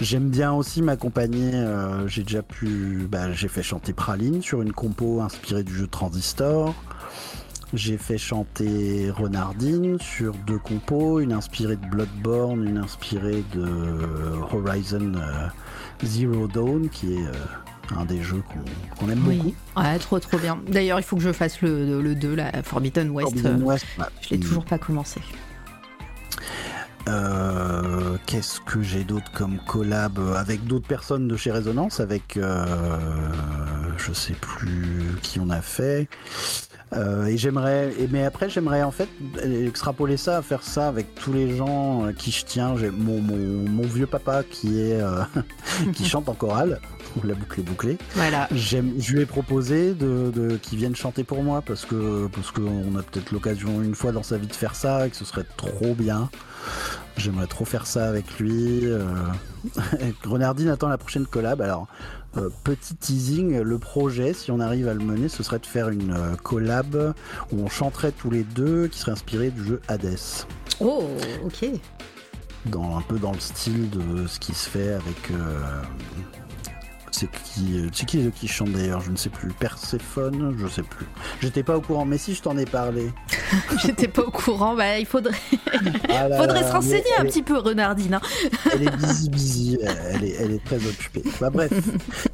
J'aime 0.00 0.30
bien 0.30 0.52
aussi 0.52 0.80
m'accompagner. 0.80 1.54
euh, 1.54 2.06
j'ai 2.06 2.22
déjà 2.22 2.42
pu, 2.42 3.08
bah, 3.10 3.32
j'ai 3.32 3.48
fait 3.48 3.62
chanter 3.64 3.92
Praline 3.92 4.40
sur 4.42 4.62
une 4.62 4.72
compo 4.72 5.20
inspirée 5.20 5.64
du 5.64 5.74
jeu 5.74 5.86
Transistor. 5.88 6.72
J'ai 7.74 7.98
fait 7.98 8.18
chanter 8.18 9.10
Renardine 9.10 9.98
sur 10.00 10.32
deux 10.46 10.58
compos, 10.58 11.18
une 11.18 11.32
inspirée 11.32 11.76
de 11.76 11.86
Bloodborne, 11.86 12.64
une 12.64 12.78
inspirée 12.78 13.42
de 13.52 13.66
Horizon 14.52 15.14
euh, 15.16 15.48
Zero 16.04 16.46
Dawn, 16.46 16.88
qui 16.88 17.14
est 17.14 17.26
euh, 17.26 17.32
un 17.96 18.04
des 18.04 18.22
jeux 18.22 18.42
qu'on 18.98 19.10
aime 19.10 19.18
beaucoup. 19.18 19.46
Oui. 19.46 19.54
Ouais, 19.76 19.98
trop, 19.98 20.20
trop 20.20 20.38
bien. 20.38 20.60
D'ailleurs, 20.68 21.00
il 21.00 21.02
faut 21.02 21.16
que 21.16 21.22
je 21.22 21.32
fasse 21.32 21.62
le, 21.62 22.00
le 22.00 22.14
2, 22.14 22.34
la 22.36 22.62
Forbidden 22.62 23.10
West. 23.10 23.30
Forbidden 23.30 23.62
West, 23.64 23.86
ouais. 23.98 24.04
Je 24.20 24.30
l'ai 24.30 24.38
toujours 24.38 24.64
pas 24.64 24.78
commencé. 24.78 25.20
Euh, 27.08 28.16
Qu'est-ce 28.26 28.60
que 28.60 28.82
j'ai 28.82 29.04
d'autre 29.04 29.30
comme 29.32 29.58
collab 29.66 30.18
euh, 30.18 30.36
avec 30.36 30.64
d'autres 30.64 30.86
personnes 30.86 31.28
de 31.28 31.36
chez 31.36 31.50
Résonance 31.50 32.00
Avec, 32.00 32.36
euh, 32.36 32.64
je 33.98 34.12
sais 34.12 34.34
plus 34.34 35.16
qui 35.22 35.38
on 35.40 35.50
a 35.50 35.60
fait. 35.60 36.08
Euh, 36.96 37.26
et 37.26 37.36
j'aimerais, 37.36 37.92
mais 38.10 38.24
après 38.24 38.48
j'aimerais 38.48 38.82
en 38.82 38.90
fait 38.90 39.08
extrapoler 39.42 40.16
ça, 40.16 40.42
faire 40.42 40.62
ça 40.62 40.88
avec 40.88 41.14
tous 41.14 41.32
les 41.32 41.56
gens 41.56 42.04
à 42.04 42.12
qui 42.12 42.30
je 42.30 42.44
tiens. 42.44 42.76
J'ai 42.76 42.90
mon, 42.90 43.20
mon, 43.20 43.68
mon 43.68 43.82
vieux 43.82 44.06
papa 44.06 44.42
qui 44.42 44.80
est 44.80 45.00
euh, 45.00 45.22
qui 45.92 46.04
chante 46.06 46.28
en 46.28 46.34
chorale. 46.34 46.80
La 47.22 47.34
boucle 47.34 47.60
est 47.60 47.64
bouclée. 47.64 47.98
Voilà. 48.14 48.48
J'aime, 48.52 48.94
je 48.98 49.12
lui 49.12 49.20
ai 49.20 49.26
proposé 49.26 49.94
de, 49.94 50.32
de 50.34 50.56
qu'ils 50.56 50.78
viennent 50.78 50.96
chanter 50.96 51.22
pour 51.22 51.44
moi 51.44 51.62
parce 51.62 51.84
que 51.84 52.26
parce 52.28 52.50
qu'on 52.50 52.96
a 52.96 53.02
peut-être 53.02 53.30
l'occasion 53.30 53.82
une 53.82 53.94
fois 53.94 54.10
dans 54.10 54.24
sa 54.24 54.36
vie 54.36 54.48
de 54.48 54.54
faire 54.54 54.74
ça 54.74 55.06
et 55.06 55.10
que 55.10 55.16
ce 55.16 55.24
serait 55.24 55.46
trop 55.56 55.94
bien. 55.94 56.28
J'aimerais 57.16 57.46
trop 57.46 57.64
faire 57.64 57.86
ça 57.86 58.08
avec 58.08 58.38
lui. 58.40 58.80
Euh... 58.84 59.04
Renardine 60.24 60.68
attend 60.68 60.88
la 60.88 60.98
prochaine 60.98 61.26
collab. 61.26 61.60
Alors 61.60 61.86
euh, 62.36 62.48
petit 62.64 62.96
teasing, 62.96 63.60
le 63.60 63.78
projet, 63.78 64.32
si 64.32 64.50
on 64.50 64.60
arrive 64.60 64.88
à 64.88 64.94
le 64.94 65.00
mener, 65.00 65.28
ce 65.28 65.42
serait 65.42 65.58
de 65.58 65.66
faire 65.66 65.88
une 65.88 66.12
euh, 66.12 66.34
collab 66.42 67.14
où 67.52 67.60
on 67.60 67.68
chanterait 67.68 68.12
tous 68.12 68.30
les 68.30 68.42
deux, 68.42 68.88
qui 68.88 68.98
serait 68.98 69.12
inspiré 69.12 69.50
du 69.50 69.64
jeu 69.64 69.80
Hades, 69.88 70.18
Oh, 70.80 71.04
ok. 71.44 71.66
dans 72.66 72.96
un 72.98 73.02
peu 73.02 73.18
dans 73.18 73.32
le 73.32 73.40
style 73.40 73.88
de 73.90 74.26
ce 74.26 74.38
qui 74.40 74.54
se 74.54 74.68
fait 74.68 74.92
avec. 74.94 75.30
C'est 77.14 77.30
qui, 77.30 77.78
euh, 77.78 77.88
c'est 77.92 78.06
qui 78.06 78.16
les 78.18 78.24
deux 78.24 78.30
qui 78.30 78.48
chantent 78.48 78.72
d'ailleurs 78.72 79.00
Je 79.00 79.10
ne 79.10 79.16
sais 79.16 79.30
plus. 79.30 79.48
Perséphone 79.52 80.54
Je 80.58 80.66
sais 80.66 80.82
plus. 80.82 81.06
J'étais 81.40 81.62
pas 81.62 81.76
au 81.76 81.80
courant, 81.80 82.04
mais 82.04 82.18
si 82.18 82.34
je 82.34 82.42
t'en 82.42 82.56
ai 82.58 82.64
parlé. 82.64 83.10
J'étais 83.84 84.08
pas 84.08 84.22
au 84.22 84.30
courant. 84.30 84.74
Bah, 84.74 84.98
il 84.98 85.06
faudrait, 85.06 85.34
Ah 86.08 86.28
là 86.28 86.36
faudrait 86.40 86.60
là, 86.62 86.68
se 86.68 86.72
renseigner 86.72 87.04
un 87.18 87.24
est- 87.24 87.28
petit 87.28 87.42
peu, 87.42 87.58
Renardine. 87.58 88.14
hein. 88.14 88.20
Elle 88.72 88.82
est 88.88 88.96
busy 88.96 89.30
busy, 89.30 89.78
elle 89.80 90.24
est, 90.24 90.34
elle 90.40 90.50
est 90.52 90.64
très 90.64 90.76
occupée. 90.86 91.22
Bah 91.40 91.50
bref, 91.50 91.72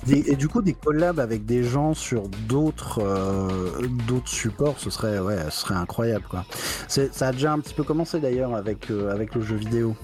Des- 0.06 0.24
et 0.30 0.36
du 0.36 0.48
coup 0.48 0.62
des 0.62 0.72
collabs 0.72 1.20
avec 1.20 1.44
des 1.44 1.62
gens 1.64 1.92
sur 1.94 2.28
d'autres 2.48 3.00
euh, 3.02 3.86
d'autres 4.08 4.28
supports, 4.28 4.76
ce 4.78 4.90
serait 4.90 5.18
ouais, 5.18 5.36
ce 5.50 5.60
serait 5.60 5.74
incroyable 5.74 6.24
quoi. 6.30 6.44
C'est- 6.88 7.12
Ça 7.14 7.28
a 7.28 7.32
déjà 7.32 7.52
un 7.52 7.58
petit 7.58 7.74
peu 7.74 7.82
commencé 7.84 8.20
d'ailleurs 8.20 8.54
avec 8.54 8.90
euh, 8.90 9.12
avec 9.12 9.34
le 9.34 9.42
jeu 9.42 9.56
vidéo 9.56 9.94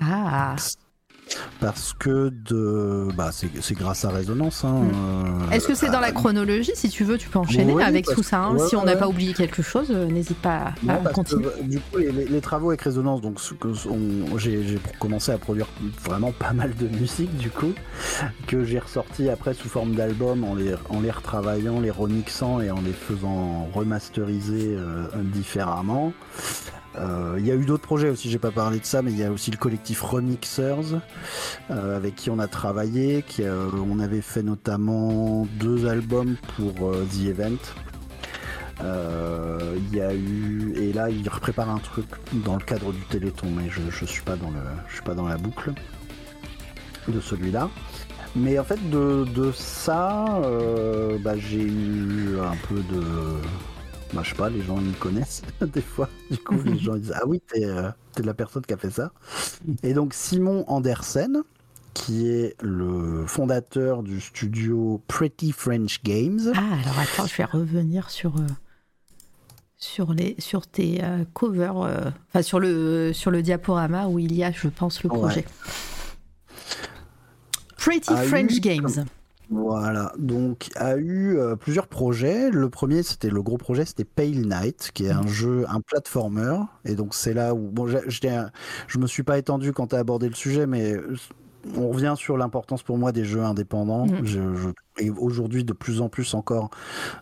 Ah. 0.00 0.54
Parce 1.60 1.94
que 1.98 2.28
de 2.28 3.08
bah 3.16 3.30
c'est 3.32 3.74
grâce 3.74 4.04
à 4.04 4.10
Résonance. 4.10 4.64
Hein, 4.64 4.82
Mm. 4.82 4.90
euh, 4.94 5.50
Est-ce 5.50 5.66
que 5.66 5.74
c'est 5.74 5.90
dans 5.90 6.00
la 6.00 6.12
chronologie 6.12 6.72
Si 6.74 6.88
tu 6.90 7.04
veux, 7.04 7.16
tu 7.18 7.28
peux 7.28 7.38
enchaîner 7.38 7.72
Oui, 7.72 7.82
avec 7.82 8.06
tout 8.06 8.22
ça. 8.22 8.40
hein. 8.40 8.54
ouais, 8.56 8.66
si 8.68 8.76
on 8.76 8.84
n'a 8.84 8.92
ouais. 8.92 8.98
pas 8.98 9.08
oublié 9.08 9.32
quelque 9.34 9.62
chose, 9.62 9.88
euh, 9.90 10.06
n'hésite 10.06 10.36
pas 10.38 10.56
à, 10.56 10.74
Non, 10.82 11.02
continuer. 11.12 11.44
que, 11.58 11.62
du 11.62 11.80
coup, 11.80 11.96
les, 11.98 12.40
travaux 12.40 12.68
avec 12.70 12.82
Résonance, 12.82 13.20
donc 13.22 13.40
j'ai 14.38 14.78
commencé 14.98 15.32
à 15.32 15.38
produire 15.38 15.66
vraiment 16.04 16.32
pas 16.32 16.52
mal 16.52 16.74
de 16.74 16.88
musique 16.88 17.34
du 17.36 17.50
coup, 17.50 17.72
que 18.46 18.64
j'ai 18.64 18.78
ressorti 18.78 19.28
après 19.30 19.54
sous 19.54 19.68
forme 19.68 19.94
d'album 19.94 20.44
en 20.44 20.54
les, 20.54 20.74
en 20.90 21.00
les 21.00 21.10
retravaillant, 21.10 21.80
les 21.80 21.90
remixant 21.90 22.60
et 22.60 22.70
en 22.70 22.80
les 22.82 22.92
faisant 22.92 23.68
remasteriser 23.74 24.76
euh, 24.76 25.06
différemment. 25.22 26.12
Euh, 26.96 27.36
Il 27.38 27.46
y 27.46 27.50
a 27.50 27.54
eu 27.54 27.64
d'autres 27.64 27.82
projets 27.82 28.08
aussi, 28.08 28.30
j'ai 28.30 28.38
pas 28.38 28.50
parlé 28.50 28.78
de 28.78 28.84
ça, 28.84 29.02
mais 29.02 29.10
il 29.10 29.18
y 29.18 29.24
a 29.24 29.30
aussi 29.30 29.50
le 29.50 29.56
collectif 29.56 30.02
Remixers 30.02 31.00
euh, 31.70 31.96
avec 31.96 32.14
qui 32.14 32.30
on 32.30 32.38
a 32.38 32.46
travaillé, 32.46 33.22
qui, 33.26 33.42
euh, 33.42 33.68
on 33.74 33.98
avait 33.98 34.20
fait 34.20 34.42
notamment 34.42 35.46
deux 35.58 35.86
albums 35.86 36.36
pour 36.56 36.92
The 36.92 37.26
Event. 37.26 37.58
Il 38.80 39.96
y 39.96 40.00
a 40.00 40.14
eu 40.14 40.74
et 40.76 40.92
là 40.92 41.08
il 41.10 41.22
prépare 41.24 41.70
un 41.70 41.78
truc 41.78 42.06
dans 42.44 42.54
le 42.54 42.64
cadre 42.64 42.92
du 42.92 43.00
Téléthon, 43.02 43.46
mais 43.50 43.70
je, 43.70 43.80
je 43.90 44.04
suis 44.04 44.22
pas 44.22 44.36
dans 44.36 45.28
la 45.28 45.36
boucle 45.36 45.72
de 47.08 47.20
celui-là. 47.20 47.70
Mais 48.36 48.58
en 48.58 48.64
fait 48.64 48.90
de, 48.90 49.52
ça, 49.52 50.40
bah, 51.20 51.36
j'ai 51.36 51.62
eu 51.62 52.38
un 52.40 52.56
peu 52.68 52.76
de 52.76 53.02
bah, 54.14 54.22
je 54.22 54.30
sais 54.30 54.36
pas, 54.36 54.48
les 54.50 54.62
gens 54.62 54.78
ils 54.78 54.86
me 54.88 54.94
connaissent 54.94 55.42
des 55.60 55.80
fois. 55.82 56.08
Du 56.30 56.38
coup 56.38 56.54
les 56.64 56.78
gens 56.78 56.94
ils 56.94 57.02
disent 57.02 57.14
ah 57.16 57.26
oui 57.26 57.40
t'es 57.52 57.64
euh, 57.64 57.90
la 58.22 58.34
personne 58.34 58.62
qui 58.64 58.72
a 58.72 58.76
fait 58.76 58.90
ça. 58.90 59.12
Et 59.82 59.92
donc 59.94 60.14
Simon 60.14 60.64
Andersen 60.68 61.42
qui 61.94 62.28
est 62.28 62.56
le 62.60 63.24
fondateur 63.26 64.02
du 64.02 64.20
studio 64.20 65.00
Pretty 65.06 65.52
French 65.52 66.02
Games. 66.02 66.40
Ah, 66.54 66.58
alors 66.82 66.98
attends, 66.98 67.26
je 67.28 67.36
vais 67.36 67.44
revenir 67.44 68.10
sur, 68.10 68.36
euh, 68.36 68.46
sur, 69.78 70.12
les, 70.12 70.34
sur 70.40 70.66
tes 70.66 71.04
euh, 71.04 71.24
covers, 71.34 71.76
euh, 71.82 72.10
enfin 72.28 72.42
sur 72.42 72.58
le, 72.58 73.12
sur 73.12 73.30
le 73.30 73.42
diaporama 73.42 74.08
où 74.08 74.18
il 74.18 74.34
y 74.34 74.42
a, 74.42 74.50
je 74.50 74.66
pense, 74.66 75.04
le 75.04 75.10
Ouais. 75.12 75.18
projet. 75.18 75.44
Pretty 77.76 78.08
Ah 78.12 78.22
French 78.24 78.60
Games. 78.60 79.04
Voilà, 79.50 80.12
donc 80.18 80.70
a 80.76 80.96
eu 80.96 81.36
euh, 81.38 81.54
plusieurs 81.54 81.86
projets. 81.86 82.50
Le 82.50 82.70
premier, 82.70 83.02
c'était 83.02 83.28
le 83.28 83.42
gros 83.42 83.58
projet, 83.58 83.84
c'était 83.84 84.04
Pale 84.04 84.46
Knight, 84.46 84.90
qui 84.94 85.04
est 85.04 85.10
un 85.10 85.26
jeu, 85.26 85.66
un 85.68 85.80
platformer. 85.82 86.56
Et 86.86 86.94
donc 86.94 87.14
c'est 87.14 87.34
là 87.34 87.54
où, 87.54 87.70
bon, 87.70 87.86
je 87.86 88.98
me 88.98 89.06
suis 89.06 89.22
pas 89.22 89.36
étendu 89.38 89.72
quand 89.72 89.88
tu 89.88 89.96
as 89.96 89.98
abordé 89.98 90.28
le 90.28 90.34
sujet, 90.34 90.66
mais 90.66 90.94
euh, 90.94 91.14
on 91.76 91.90
revient 91.90 92.14
sur 92.16 92.38
l'importance 92.38 92.82
pour 92.82 92.96
moi 92.96 93.12
des 93.12 93.24
jeux 93.26 93.42
indépendants. 93.42 94.14
Je, 94.22 94.54
je- 94.54 94.68
et 94.98 95.10
aujourd'hui, 95.10 95.62
de 95.64 95.72
plus 95.74 96.00
en 96.00 96.08
plus 96.08 96.34
encore, 96.34 96.70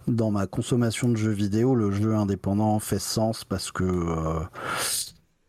dans 0.09 0.31
ma 0.31 0.47
consommation 0.47 1.09
de 1.09 1.17
jeux 1.17 1.31
vidéo, 1.33 1.75
le 1.75 1.91
jeu 1.93 2.15
indépendant 2.15 2.79
fait 2.81 2.99
sens 3.01 3.45
parce 3.45 3.73
que. 3.73 3.85
euh, 3.85 4.41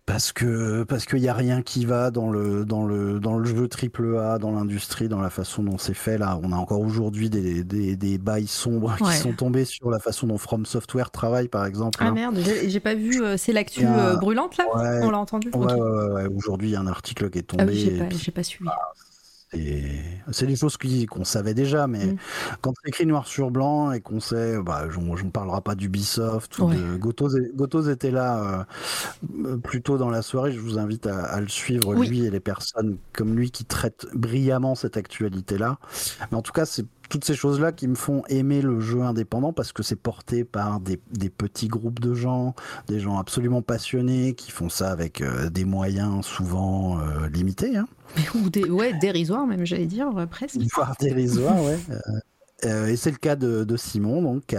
parce 0.06 0.34
que 0.34 0.84
parce 0.84 1.06
qu'il 1.06 1.20
y 1.20 1.30
a 1.30 1.34
rien 1.34 1.62
qui 1.62 1.86
va 1.86 2.12
dans 2.12 2.30
le 2.30 2.66
dans 2.66 2.86
le 2.86 3.20
dans 3.20 3.38
le 3.38 3.46
jeu 3.46 3.68
triple 3.70 4.18
A, 4.18 4.38
dans 4.38 4.52
l'industrie, 4.52 5.08
dans 5.08 5.22
la 5.22 5.30
façon 5.30 5.64
dont 5.64 5.78
c'est 5.78 5.94
fait. 5.94 6.18
Là, 6.18 6.40
on 6.44 6.52
a 6.52 6.56
encore 6.58 6.82
aujourd'hui 6.82 7.30
des, 7.30 7.64
des, 7.64 7.96
des, 7.96 8.18
bails 8.18 8.48
sombres 8.48 8.98
qui 8.98 9.14
sont 9.14 9.32
tombés 9.32 9.64
sur 9.64 9.90
la 9.90 10.00
façon 10.00 10.28
dont 10.28 10.38
From 10.38 10.66
Software 10.66 11.10
travaille, 11.10 11.48
par 11.48 11.66
exemple. 11.66 12.00
Ah 12.02 12.08
hein. 12.08 12.12
merde, 12.12 12.38
j'ai 12.68 12.80
pas 12.82 12.96
vu. 12.96 13.24
Euh, 13.24 13.38
c'est 13.38 13.54
l'actu 13.54 13.86
euh, 13.86 14.18
brûlante 14.18 14.58
là? 14.58 14.66
On 15.04 15.10
l'a 15.10 15.20
entendu? 15.20 15.50
Ouais, 15.54 15.74
ouais, 15.74 16.08
ouais, 16.14 16.28
Aujourd'hui, 16.36 16.70
il 16.70 16.74
y 16.74 16.76
a 16.76 16.82
un 16.82 16.88
article 16.88 17.30
qui 17.30 17.40
est 17.40 17.44
tombé. 17.44 17.64
Ah 17.64 17.68
oui, 17.68 18.10
j'ai 18.18 18.32
pas, 18.32 18.40
pas, 18.40 18.44
suivi. 18.44 18.70
Ah, 18.70 18.92
c'est 20.32 20.48
des 20.48 20.56
choses 20.56 20.78
qu'on 21.10 21.24
savait 21.24 21.54
déjà, 21.54 21.88
mais 21.88 22.06
mm. 22.06 22.18
quand 22.62 22.74
c'est 22.82 22.90
écrit 22.90 23.06
noir 23.06 23.28
sur 23.28 23.52
blanc 23.52 23.92
et 23.92 24.02
qu'on 24.02 24.20
sait, 24.20 24.62
bah, 24.62 24.88
je 24.90 25.00
ne 25.00 25.30
parlerai 25.30 25.62
pas 25.62 25.76
d'Ubisoft 25.76 26.58
ou 26.60 26.70
de 26.70 26.98
Gotos, 26.98 27.90
était 27.90 28.12
là 28.12 28.66
euh, 29.46 29.58
plus 29.58 29.82
tôt 29.82 29.98
dans 29.98 30.10
la 30.10 30.22
soirée. 30.22 30.52
Je 30.52 30.60
vous 30.60 30.78
invite 30.78 31.08
à, 31.08 31.40
le 31.40 31.48
suivre, 31.48 31.94
lui 31.96 32.26
et 32.26 32.30
les 32.30 32.40
personnes 32.40 32.98
comme 33.12 33.36
lui 33.36 33.52
qui 33.52 33.66
traitent 33.66 34.08
brillamment 34.14 34.76
cette 34.76 34.98
actualité-là. 34.98 35.78
Mais 36.32 36.38
en 36.38 36.42
tout 36.42 36.54
cas, 36.54 36.66
c'est 36.66 36.86
toutes 37.10 37.26
ces 37.26 37.36
choses-là 37.36 37.72
qui 37.72 37.88
me 37.88 37.96
font 37.96 38.24
aimer 38.28 38.62
le 38.62 38.80
jeu 38.80 39.02
indépendant 39.02 39.54
parce 39.54 39.72
que 39.72 39.84
c'est 39.84 39.96
porté 39.96 40.44
par 40.44 40.80
des, 40.80 40.98
petits 41.30 41.68
groupes 41.68 42.00
de 42.00 42.14
gens, 42.14 42.56
des 42.88 43.00
gens 43.00 43.18
absolument 43.18 43.62
passionnés 43.62 44.34
qui 44.34 44.52
font 44.52 44.70
ça 44.70 44.92
avec 44.92 45.22
euh, 45.22 45.50
des 45.50 45.66
moyens 45.66 46.26
souvent 46.26 47.00
euh, 47.00 47.28
limités. 47.30 47.78
Hein. 47.78 47.88
Ou 48.36 48.50
des, 48.50 48.70
ouais, 48.70 48.94
dérisoires 48.94 49.48
même, 49.48 49.66
j'allais 49.66 49.86
dire, 49.86 50.10
presque. 50.30 50.58
Voire 50.76 50.96
dérisoires, 51.00 51.62
ouais. 51.64 51.80
Euh, 52.66 52.88
et 52.88 52.96
c'est 52.96 53.12
le 53.12 53.18
cas 53.18 53.36
de, 53.36 53.76
Simon, 53.76 54.22
donc, 54.22 54.56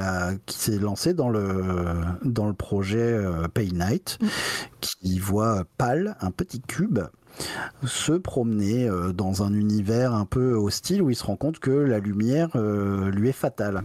qui, 0.47 0.59
s'est 0.59 0.79
lancé 0.79 1.15
dans 1.15 1.31
le, 1.31 1.95
dans 2.23 2.47
le 2.47 2.53
projet 2.53 3.19
Pay 3.55 3.71
Night, 3.73 4.19
mm. 4.21 4.27
qui 4.81 5.19
voit 5.19 5.65
PAL, 5.79 6.17
un 6.21 6.31
petit 6.31 6.61
cube, 6.61 7.01
se 7.85 8.13
promener 8.13 8.89
euh, 8.89 9.13
dans 9.13 9.43
un 9.43 9.53
univers 9.53 10.15
un 10.15 10.27
peu 10.27 10.55
hostile 10.55 11.03
où 11.03 11.11
il 11.11 11.17
se 11.17 11.25
rend 11.25 11.37
compte 11.37 11.59
que 11.59 11.71
la 11.71 11.99
lumière 11.99 12.51
euh, 12.55 13.11
lui 13.11 13.29
est 13.29 13.33
fatale. 13.33 13.83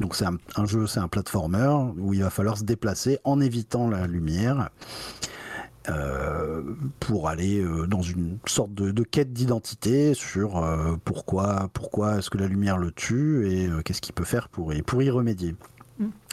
Donc 0.00 0.16
c'est 0.16 0.24
un, 0.24 0.66
jeu, 0.66 0.86
c'est 0.86 1.00
un 1.00 1.08
platformer 1.08 1.72
où 1.98 2.14
il 2.14 2.22
va 2.22 2.30
falloir 2.30 2.58
se 2.58 2.64
déplacer 2.64 3.18
en 3.24 3.40
évitant 3.40 3.88
la 3.88 4.06
lumière. 4.06 4.70
Euh, 5.90 6.62
pour 6.98 7.28
aller 7.28 7.62
dans 7.86 8.00
une 8.00 8.38
sorte 8.46 8.72
de, 8.72 9.02
quête 9.02 9.34
d'identité 9.34 10.14
sur 10.14 10.66
pourquoi, 11.04 11.68
pourquoi 11.74 12.16
est-ce 12.16 12.30
que 12.30 12.38
la 12.38 12.46
lumière 12.46 12.78
le 12.78 12.90
tue 12.90 13.46
et 13.46 13.68
qu'est-ce 13.84 14.00
qu'il 14.00 14.14
peut 14.14 14.24
faire 14.24 14.48
pour 14.48 14.72
pour 14.86 15.02
y 15.02 15.10
remédier. 15.10 15.54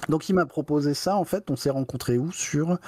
Donc 0.10 0.30
il 0.30 0.34
m'a 0.34 0.46
proposé 0.46 0.94
ça, 0.94 1.16
en 1.16 1.24
fait, 1.24 1.52
on 1.52 1.56
s'est 1.56 1.70
rencontré 1.70 2.18
où? 2.18 2.32
Sur 2.32 2.80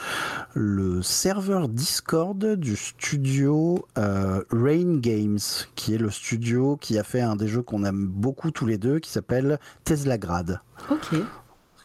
le 0.53 1.01
serveur 1.01 1.69
Discord 1.69 2.43
du 2.55 2.75
studio 2.75 3.85
euh, 3.97 4.43
Rain 4.51 4.97
Games, 4.97 5.39
qui 5.75 5.93
est 5.93 5.97
le 5.97 6.09
studio 6.09 6.77
qui 6.77 6.97
a 6.97 7.03
fait 7.03 7.21
un 7.21 7.35
des 7.35 7.47
jeux 7.47 7.61
qu'on 7.61 7.83
aime 7.85 8.07
beaucoup 8.07 8.51
tous 8.51 8.65
les 8.65 8.77
deux, 8.77 8.99
qui 8.99 9.11
s'appelle 9.11 9.59
Tesla 9.83 10.17
Grad. 10.17 10.59
Ok. 10.89 11.15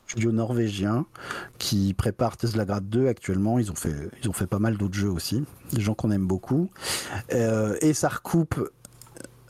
Studio 0.07 0.33
norvégien 0.33 1.05
qui 1.59 1.93
prépare 1.93 2.39
Tesla 2.39 2.65
Grad 2.65 2.89
2 2.89 3.09
actuellement. 3.09 3.59
Ils 3.59 3.71
ont 3.71 3.75
fait, 3.75 3.95
ils 4.23 4.31
ont 4.31 4.33
fait 4.33 4.47
pas 4.47 4.59
mal 4.59 4.79
d'autres 4.79 4.95
jeux 4.95 5.11
aussi, 5.11 5.45
des 5.75 5.83
gens 5.83 5.93
qu'on 5.93 6.11
aime 6.11 6.27
beaucoup. 6.27 6.71
Euh, 7.35 7.77
et 7.83 7.93
ça 7.93 8.09
recoupe 8.09 8.71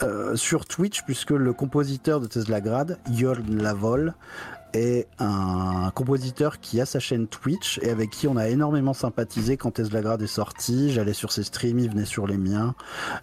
euh, 0.03 0.37
sur 0.37 0.65
Twitch, 0.65 1.03
puisque 1.03 1.31
le 1.31 1.53
compositeur 1.53 2.21
de 2.21 2.27
Tesla 2.27 2.61
Grad, 2.61 2.99
Jörn 3.13 3.57
Lavol, 3.57 4.15
est 4.75 5.07
un 5.19 5.91
compositeur 5.95 6.61
qui 6.61 6.81
a 6.81 6.87
sa 6.87 7.01
chaîne 7.01 7.27
Twitch 7.27 7.79
et 7.83 7.91
avec 7.91 8.11
qui 8.11 8.29
on 8.29 8.37
a 8.37 8.49
énormément 8.49 8.95
sympathisé 8.95 9.57
quand 9.57 9.73
Tesla 9.73 10.01
Grad 10.01 10.23
est 10.23 10.27
sorti. 10.27 10.93
J'allais 10.93 11.13
sur 11.13 11.33
ses 11.33 11.43
streams, 11.43 11.79
il 11.79 11.91
venait 11.91 12.05
sur 12.05 12.27
les 12.27 12.37
miens 12.37 12.75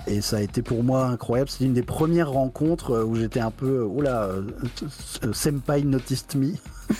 et 0.08 0.22
ça 0.22 0.38
a 0.38 0.42
été 0.42 0.62
pour 0.62 0.84
moi 0.84 1.06
incroyable. 1.08 1.50
C'est 1.50 1.66
une 1.66 1.74
des 1.74 1.84
premières 1.84 2.32
rencontres 2.32 2.92
euh, 2.92 3.04
où 3.04 3.16
j'étais 3.16 3.40
un 3.40 3.52
peu, 3.52 3.84
oula, 3.84 4.24
euh, 4.24 4.44
Senpai 5.32 5.84
noticed 5.84 6.36
me. 6.36 6.54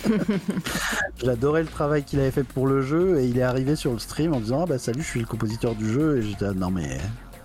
J'adorais 1.22 1.62
le 1.62 1.68
travail 1.68 2.04
qu'il 2.04 2.18
avait 2.20 2.30
fait 2.30 2.44
pour 2.44 2.66
le 2.66 2.82
jeu 2.82 3.20
et 3.20 3.26
il 3.26 3.38
est 3.38 3.42
arrivé 3.42 3.76
sur 3.76 3.92
le 3.92 3.98
stream 3.98 4.34
en 4.34 4.40
disant 4.40 4.62
ah 4.62 4.66
bah 4.66 4.78
salut, 4.78 5.02
je 5.02 5.08
suis 5.08 5.20
le 5.20 5.26
compositeur 5.26 5.74
du 5.74 5.90
jeu 5.90 6.18
et 6.18 6.22
j'étais 6.22 6.52
non 6.54 6.70
mais 6.70 6.98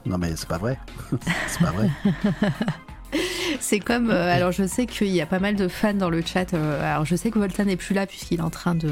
non 0.05 0.17
mais 0.17 0.35
c'est 0.35 0.47
pas 0.47 0.57
vrai, 0.57 0.79
c'est 1.47 1.61
pas 1.61 1.71
vrai. 1.71 1.89
C'est 3.59 3.79
comme. 3.79 4.09
Euh, 4.09 4.33
alors, 4.33 4.51
je 4.51 4.65
sais 4.65 4.85
qu'il 4.85 5.07
y 5.07 5.21
a 5.21 5.25
pas 5.25 5.39
mal 5.39 5.55
de 5.55 5.67
fans 5.67 5.93
dans 5.93 6.09
le 6.09 6.21
chat. 6.21 6.53
Euh, 6.53 6.93
alors, 6.93 7.05
je 7.05 7.15
sais 7.15 7.31
que 7.31 7.39
Volta 7.39 7.65
n'est 7.65 7.75
plus 7.75 7.93
là 7.93 8.05
puisqu'il 8.05 8.39
est 8.39 8.43
en 8.43 8.49
train 8.49 8.75
de, 8.75 8.89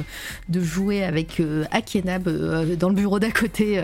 de 0.49 0.61
jouer 0.61 1.03
avec 1.03 1.39
euh, 1.39 1.65
Akenab 1.71 2.29
dans 2.77 2.89
le 2.89 2.95
bureau 2.95 3.19
d'à 3.19 3.31
côté 3.31 3.81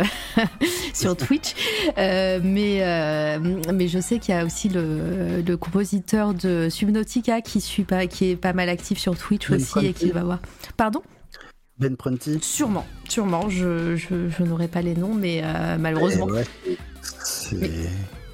sur 0.94 1.16
Twitch. 1.16 1.56
mais, 1.98 3.40
mais 3.74 3.88
je 3.88 4.00
sais 4.00 4.20
qu'il 4.20 4.36
y 4.36 4.38
a 4.38 4.46
aussi 4.46 4.70
le, 4.70 5.42
le, 5.46 5.58
compositeur 5.58 6.34
de 6.34 6.68
Subnautica 6.70 7.42
qui, 7.42 7.62
suit 7.62 7.84
pas, 7.84 8.08
qui 8.08 8.32
est 8.32 8.36
pas 8.36 8.54
mal 8.54 8.70
actif 8.70 8.98
sur 9.00 9.18
Twitch 9.18 9.50
aussi 9.50 9.86
et 9.86 9.94
qui 9.94 10.12
va 10.12 10.24
voir. 10.24 10.40
Pardon? 10.78 11.02
Ben 11.78 11.98
Prunty 11.98 12.40
Sûrement, 12.42 12.86
sûrement. 13.10 13.50
Je, 13.50 13.98
je, 13.98 14.30
je 14.30 14.44
n'aurai 14.44 14.70
pas 14.70 14.82
les 14.82 14.96
noms, 14.96 15.14
mais 15.14 15.44
malheureusement. 15.78 16.28
Eh 16.68 16.78
c'est. 17.24 17.90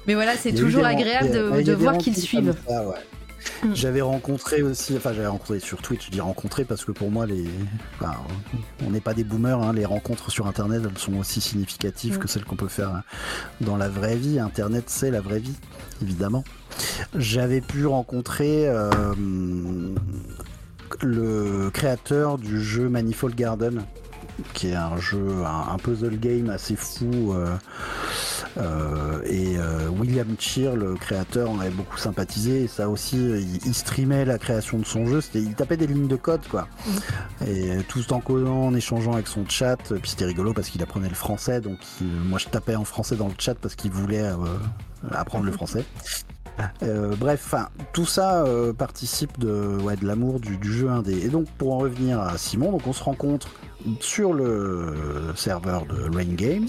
Mais 0.06 0.14
voilà, 0.14 0.36
c'est 0.36 0.52
toujours 0.52 0.84
agréable 0.84 1.30
de, 1.30 1.72
voir 1.72 1.98
qu'ils 1.98 2.16
suivent. 2.16 2.54
Mm. 2.68 3.74
J'avais 3.74 4.00
rencontré 4.00 4.62
aussi, 4.62 4.96
enfin 4.96 5.12
j'avais 5.12 5.26
rencontré 5.26 5.60
sur 5.60 5.82
Twitch, 5.82 6.06
je 6.06 6.10
dis 6.10 6.20
rencontré 6.20 6.64
parce 6.64 6.84
que 6.84 6.92
pour 6.92 7.10
moi 7.10 7.26
les, 7.26 7.44
on 8.86 8.90
n'est 8.90 9.00
pas 9.00 9.14
des 9.14 9.24
boomers, 9.24 9.60
hein, 9.60 9.72
les 9.72 9.84
rencontres 9.84 10.30
sur 10.30 10.46
Internet 10.46 10.82
elles 10.84 10.98
sont 10.98 11.16
aussi 11.16 11.40
significatives 11.40 12.18
que 12.18 12.28
celles 12.28 12.44
qu'on 12.44 12.56
peut 12.56 12.68
faire 12.68 13.02
dans 13.60 13.76
la 13.76 13.88
vraie 13.88 14.16
vie. 14.16 14.38
Internet 14.38 14.84
c'est 14.86 15.10
la 15.10 15.20
vraie 15.20 15.40
vie, 15.40 15.56
évidemment. 16.02 16.44
J'avais 17.14 17.60
pu 17.60 17.86
rencontrer 17.86 18.68
euh, 18.68 19.14
le 21.00 21.70
créateur 21.70 22.38
du 22.38 22.62
jeu 22.62 22.88
Manifold 22.88 23.34
Garden, 23.34 23.84
qui 24.52 24.68
est 24.68 24.74
un 24.74 24.96
jeu, 24.96 25.42
un, 25.44 25.76
puzzle 25.78 26.18
game 26.18 26.50
assez 26.50 26.76
fou. 26.76 27.32
Euh, 27.32 27.56
euh, 28.58 29.22
et 29.24 29.56
euh, 29.56 29.88
William 29.88 30.34
Cheer, 30.38 30.76
le 30.76 30.94
créateur, 30.94 31.50
en 31.50 31.58
avait 31.60 31.70
beaucoup 31.70 31.96
sympathisé. 31.96 32.64
Et 32.64 32.68
ça 32.68 32.88
aussi, 32.88 33.16
il, 33.16 33.74
streamait 33.74 34.24
la 34.24 34.38
création 34.38 34.78
de 34.78 34.84
son 34.84 35.06
jeu. 35.06 35.20
Il 35.34 35.54
tapait 35.54 35.76
des 35.76 35.86
lignes 35.86 36.08
de 36.08 36.16
code, 36.16 36.46
quoi. 36.48 36.68
Mm. 36.86 37.44
Et 37.46 37.82
tout 37.88 38.12
en 38.12 38.20
codant, 38.20 38.66
en 38.66 38.74
échangeant 38.74 39.14
avec 39.14 39.28
son 39.28 39.48
chat. 39.48 39.76
Puis 39.76 40.10
c'était 40.10 40.26
rigolo 40.26 40.52
parce 40.52 40.68
qu'il 40.68 40.82
apprenait 40.82 41.08
le 41.08 41.14
français. 41.14 41.60
Donc 41.60 41.78
moi, 42.00 42.38
je 42.38 42.48
tapais 42.48 42.76
en 42.76 42.84
français 42.84 43.16
dans 43.16 43.28
le 43.28 43.34
chat 43.38 43.54
parce 43.54 43.74
qu'il 43.74 43.90
voulait 43.90 44.30
apprendre 45.10 45.44
le 45.44 45.52
français. 45.52 45.84
Bref, 47.18 47.54
tout 47.92 48.06
ça 48.06 48.44
participe 48.76 49.38
de, 49.38 49.78
l'amour 50.02 50.40
du, 50.40 50.58
jeu 50.62 50.88
indé. 50.88 51.24
Et 51.24 51.28
donc, 51.28 51.46
pour 51.58 51.74
en 51.74 51.78
revenir 51.78 52.20
à 52.20 52.38
Simon, 52.38 52.78
on 52.84 52.92
se 52.92 53.02
rencontre 53.02 53.48
sur 54.00 54.32
le 54.32 54.94
serveur 55.34 55.86
de 55.86 56.14
Rain 56.14 56.34
Games. 56.34 56.68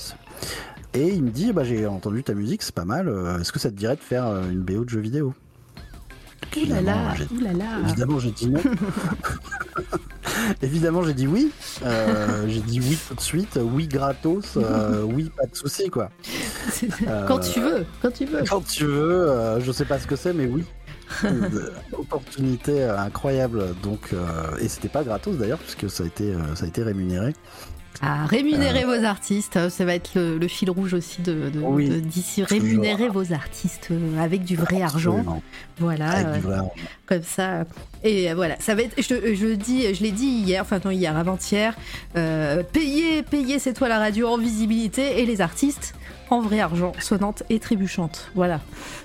Et 0.94 1.08
il 1.08 1.24
me 1.24 1.32
dit, 1.32 1.52
bah, 1.52 1.64
j'ai 1.64 1.88
entendu 1.88 2.24
ta 2.24 2.34
musique, 2.34 2.62
c'est 2.62 2.76
pas 2.76 2.86
mal. 2.86 3.10
Euh, 3.10 3.40
est-ce 3.40 3.52
que 3.52 3.60
ça 3.60 3.72
te 3.72 3.76
dirait 3.76 3.96
de 3.96 4.02
faire 4.02 4.28
euh, 4.28 4.50
une 4.50 4.62
BO 4.62 4.86
de 4.86 4.90
jeu 4.90 5.00
vidéo? 5.00 5.34
Oulala, 6.56 7.16
Évidemment, 7.86 8.20
j'ai 8.20 8.32
dit 8.32 8.50
non. 8.50 8.62
Évidemment, 10.62 11.04
j'ai 11.04 11.14
dit 11.14 11.28
oui. 11.28 11.52
Euh, 11.84 12.46
j'ai 12.48 12.62
dit 12.62 12.80
oui 12.80 12.98
tout 13.08 13.16
de 13.16 13.22
suite. 13.22 13.60
Oui, 13.62 13.88
gratos. 13.88 14.58
oui, 15.06 15.32
pas 15.36 15.46
de 15.46 15.56
souci, 15.56 15.90
quoi. 15.90 16.10
quand 17.28 17.40
tu 17.40 17.60
veux, 17.60 17.86
quand 18.02 18.12
tu 18.12 18.26
veux. 18.26 18.44
Quand 18.48 18.62
tu 18.62 18.86
veux. 18.86 19.60
je 19.60 19.72
sais 19.72 19.86
pas 19.86 20.00
ce 20.00 20.08
que 20.08 20.16
c'est, 20.16 20.34
mais 20.34 20.46
oui. 20.46 20.64
opportunité 21.94 22.84
incroyable. 22.84 23.76
Donc, 23.84 24.14
et 24.60 24.68
c'était 24.68 24.90
pas 24.90 25.04
gratos 25.04 25.38
d'ailleurs, 25.38 25.60
puisque 25.60 25.90
ça 25.90 26.04
a 26.04 26.08
été, 26.08 26.34
ça 26.56 26.66
a 26.66 26.68
été 26.68 26.84
rémunéré. 26.84 27.34
À 28.02 28.26
rémunérer 28.26 28.84
euh. 28.84 28.98
vos 28.98 29.06
artistes, 29.06 29.70
ça 29.70 29.86
va 29.86 29.94
être 29.94 30.16
le, 30.16 30.48
fil 30.48 30.70
rouge 30.70 30.94
aussi 30.94 31.22
de, 31.22 31.52
d'ici. 32.00 32.44
Rémunérer 32.44 33.08
vos 33.10 33.34
artistes 33.34 33.90
euh, 33.92 34.20
avec 34.20 34.44
du 34.44 34.56
vrai 34.56 34.82
argent. 34.82 35.42
Voilà, 35.78 36.20
euh, 36.20 36.62
comme 37.06 37.24
ça. 37.24 37.66
Et 38.04 38.34
voilà, 38.34 38.56
ça 38.60 38.76
va 38.76 38.84
être. 38.84 38.96
Je, 38.98 39.36
je 39.36 39.54
dis, 39.54 39.94
je 39.94 40.04
l'ai 40.04 40.12
dit 40.12 40.26
hier, 40.26 40.62
enfin 40.62 40.80
non 40.84 40.92
hier, 40.92 41.16
avant-hier. 41.16 41.76
payer, 42.14 43.24
payer 43.24 43.60
cette 43.60 43.78
toile 43.78 43.92
à 43.92 44.00
radio 44.00 44.28
en 44.28 44.38
visibilité 44.38 45.22
et 45.22 45.26
les 45.26 45.42
artistes 45.42 45.94
en 46.30 46.42
vrai 46.42 46.60
argent, 46.60 46.94
sonnante 47.00 47.44
et 47.50 47.60
trébuchante. 47.60 48.32
Voilà. 48.36 48.60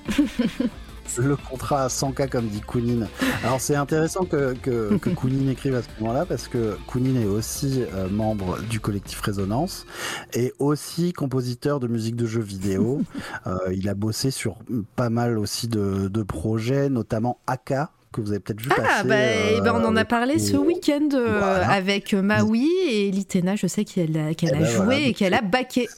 le 1.17 1.37
contrat 1.37 1.85
à 1.85 1.89
100K 1.89 2.29
comme 2.29 2.47
dit 2.47 2.61
Kounin. 2.61 3.07
Alors 3.45 3.61
c'est 3.61 3.75
intéressant 3.75 4.25
que, 4.25 4.55
que, 4.55 4.97
que 4.97 5.11
Kounin 5.11 5.49
écrive 5.51 5.75
à 5.75 5.83
ce 5.83 5.89
moment-là 6.01 6.27
parce 6.27 6.49
que 6.49 6.77
Kounin 6.87 7.21
est 7.21 7.27
aussi 7.27 7.85
euh, 7.95 8.09
membre 8.09 8.61
du 8.63 8.81
collectif 8.81 9.21
Résonance 9.21 9.87
et 10.35 10.53
aussi 10.59 11.13
compositeur 11.13 11.81
de 11.81 11.89
musique 11.89 12.17
de 12.17 12.27
jeux 12.27 12.43
vidéo. 12.43 13.03
Euh, 13.47 13.73
il 13.73 13.89
a 13.89 13.95
bossé 13.95 14.31
sur 14.31 14.59
pas 14.97 15.11
mal 15.11 15.39
aussi 15.39 15.69
de, 15.69 16.09
de 16.09 16.23
projets, 16.23 16.89
notamment 16.89 17.39
Aka, 17.47 17.91
que 18.13 18.21
vous 18.21 18.31
avez 18.31 18.41
peut-être 18.41 18.61
vu 18.61 18.71
ah, 18.73 18.81
passer. 18.81 19.09
Bah, 19.09 19.17
eh 19.57 19.61
ben, 19.61 19.73
on 19.75 19.85
en 19.85 19.97
a 19.97 20.01
euh, 20.01 20.05
parlé 20.05 20.39
ce 20.39 20.57
week-end 20.57 21.09
avec 21.63 22.15
Maui 22.15 22.69
et 22.91 23.11
Litena, 23.11 23.55
je 23.57 23.67
sais 23.67 23.85
qu'elle 23.85 24.17
a, 24.17 24.31
Eh 24.31 24.49
a 24.49 24.53
ben 24.53 24.65
joué 24.65 24.85
voilà, 24.85 25.01
et 25.01 25.15
qu'elle 25.15 25.35
a 25.35 25.41
baqué. 25.41 25.89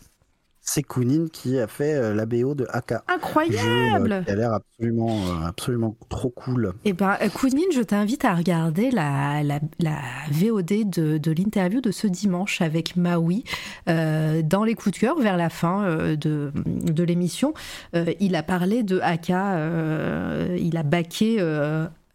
C'est 0.72 0.84
Kounin 0.84 1.26
qui 1.32 1.58
a 1.58 1.66
fait 1.66 1.94
euh, 1.94 2.14
la 2.14 2.26
BO 2.26 2.54
de 2.54 2.64
AK. 2.70 2.90
Jeu, 2.90 2.94
euh, 2.94 3.14
Incroyable 3.16 4.22
qui 4.24 4.30
a 4.30 4.36
l'air 4.36 4.52
absolument, 4.52 5.08
euh, 5.26 5.46
absolument 5.48 5.96
trop 6.08 6.30
cool. 6.30 6.74
Eh 6.84 6.92
ben, 6.92 7.16
Kounin, 7.34 7.64
je 7.74 7.80
t'invite 7.80 8.24
à 8.24 8.36
regarder 8.36 8.92
la, 8.92 9.42
la, 9.42 9.58
la 9.80 9.98
VOD 10.30 10.88
de, 10.88 11.18
de 11.18 11.32
l'interview 11.32 11.80
de 11.80 11.90
ce 11.90 12.06
dimanche 12.06 12.60
avec 12.60 12.94
Maui 12.94 13.42
euh, 13.88 14.42
dans 14.42 14.62
les 14.62 14.74
coups 14.74 14.94
de 14.94 15.00
cœur 15.00 15.18
vers 15.18 15.36
la 15.36 15.50
fin 15.50 15.82
euh, 15.82 16.14
de, 16.14 16.52
de 16.66 17.02
l'émission. 17.02 17.52
Euh, 17.96 18.12
il 18.20 18.36
a 18.36 18.44
parlé 18.44 18.84
de 18.84 19.00
AK, 19.00 19.30
euh, 19.30 20.56
il 20.60 20.76
a 20.76 20.84
baqué. 20.84 21.38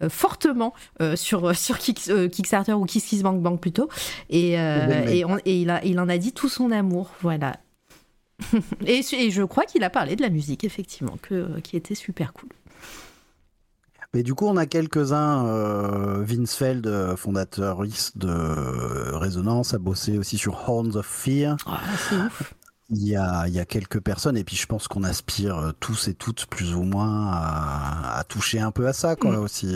fortement 0.10 0.74
euh, 1.02 1.16
sur, 1.16 1.56
sur 1.56 1.78
Kick- 1.78 2.10
euh, 2.10 2.28
Kickstarter 2.28 2.74
ou 2.74 2.84
KissKissBankBank 2.86 3.42
Bank 3.42 3.62
plutôt 3.62 3.88
et, 4.30 4.60
euh, 4.60 5.08
et, 5.08 5.24
on- 5.26 5.38
et 5.46 5.62
il, 5.62 5.70
a, 5.70 5.84
il 5.86 6.00
en 6.02 6.10
a 6.10 6.18
dit 6.18 6.34
tout 6.34 6.50
son 6.50 6.70
amour 6.72 7.12
voilà 7.22 7.54
et, 8.86 9.00
et 9.14 9.32
je 9.32 9.44
crois 9.44 9.66
qu'il 9.66 9.84
a 9.84 9.90
parlé 9.90 10.16
de 10.16 10.22
la 10.22 10.30
musique 10.30 10.64
effectivement 10.64 11.18
que, 11.22 11.60
qui 11.62 11.78
était 11.78 11.96
super 11.96 12.34
cool 12.34 12.50
Mais 14.14 14.24
du 14.24 14.34
coup, 14.34 14.46
on 14.48 14.58
a 14.58 14.66
quelques-uns. 14.66 15.46
Euh, 15.48 16.24
Vince 16.24 16.56
Feld, 16.56 16.88
euh, 16.88 17.16
fondateur 17.18 17.82
de 18.16 19.14
Résonance, 19.16 19.74
a 19.74 19.78
bossé 19.78 20.18
aussi 20.18 20.38
sur 20.38 20.54
Horns 20.70 20.96
of 20.96 21.06
Fear. 21.06 21.58
Ah, 21.66 21.82
c'est 21.98 22.16
ouf 22.16 22.54
Il 22.90 23.04
y, 23.04 23.16
a, 23.16 23.48
il 23.48 23.54
y 23.54 23.60
a 23.60 23.66
quelques 23.66 24.00
personnes, 24.00 24.38
et 24.38 24.44
puis 24.44 24.56
je 24.56 24.68
pense 24.68 24.88
qu'on 24.88 25.04
aspire 25.04 25.58
euh, 25.58 25.72
tous 25.80 26.08
et 26.08 26.14
toutes 26.14 26.46
plus 26.46 26.76
ou 26.76 26.84
moins 26.84 27.28
à, 27.32 28.20
à 28.20 28.24
toucher 28.24 28.60
un 28.60 28.72
peu 28.72 28.88
à 28.88 28.94
ça, 28.94 29.16
quoi, 29.16 29.38
Mm. 29.38 29.40
aussi. 29.40 29.68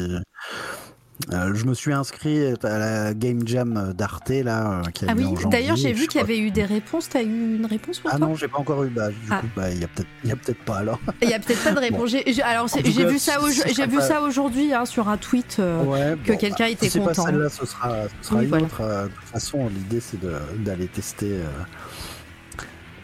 Euh, 1.33 1.53
je 1.53 1.65
me 1.65 1.73
suis 1.73 1.91
inscrit 1.91 2.53
à 2.63 2.77
la 2.79 3.13
Game 3.13 3.45
Jam 3.45 3.93
d'Arte, 3.95 4.29
là, 4.29 4.79
euh, 4.79 4.89
qui 4.93 5.03
a 5.05 5.09
Ah 5.11 5.13
oui, 5.17 5.25
d'ailleurs 5.51 5.75
j'ai 5.75 5.91
vu 5.91 6.07
qu'il 6.07 6.21
y 6.21 6.23
avait 6.23 6.39
eu 6.39 6.49
des 6.49 6.63
réponses. 6.63 7.09
T'as 7.09 7.21
eu 7.21 7.55
une 7.57 7.65
réponse 7.65 7.99
pour 7.99 8.09
Ah 8.13 8.17
non, 8.17 8.35
j'ai 8.35 8.47
pas 8.47 8.57
encore 8.57 8.83
eu. 8.85 8.89
Bah, 8.89 9.09
du 9.09 9.15
Ah. 9.29 9.41
coup, 9.41 9.47
bah, 9.55 9.69
il 9.69 9.81
y 9.81 9.83
a 9.83 9.87
peut-être, 9.89 10.07
il 10.23 10.29
y 10.29 10.31
a 10.31 10.35
peut-être 10.37 10.63
pas 10.63 10.77
alors. 10.77 10.99
Il 11.21 11.29
y 11.29 11.33
a 11.33 11.39
peut-être 11.39 11.61
pas 11.63 11.71
de 11.73 11.79
réponse. 11.79 12.09
J'ai- 12.11 12.23
j'ai- 12.31 12.41
alors 12.41 12.67
j'ai 12.69 13.05
vu 13.05 13.19
ça, 13.19 13.41
au- 13.41 13.49
ce 13.49 13.67
j'ai 13.67 13.73
serait 13.73 13.87
vu 13.87 13.97
pas- 13.97 14.01
ça 14.07 14.21
aujourd'hui 14.21 14.73
hein, 14.73 14.85
sur 14.85 15.09
un 15.09 15.17
tweet. 15.17 15.57
euh, 15.59 15.83
Ouais, 15.83 16.15
que 16.25 16.31
bon, 16.31 16.37
quelqu'un 16.37 16.63
bah, 16.65 16.69
était 16.69 16.85
si 16.85 16.91
c'est 16.93 16.99
pas 16.99 17.07
content. 17.07 17.25
celle-là, 17.25 17.49
ce 17.49 17.65
sera, 17.65 17.91
ce 18.21 18.27
sera 18.29 18.37
Oui, 18.39 18.43
une 18.45 18.49
voilà. 18.49 18.65
autre. 18.65 18.81
de 18.81 19.07
toute 19.09 19.29
façon, 19.29 19.67
l'idée 19.67 19.99
c'est 19.99 20.19
d'aller 20.63 20.87
tester. 20.87 21.31
euh. 21.33 21.43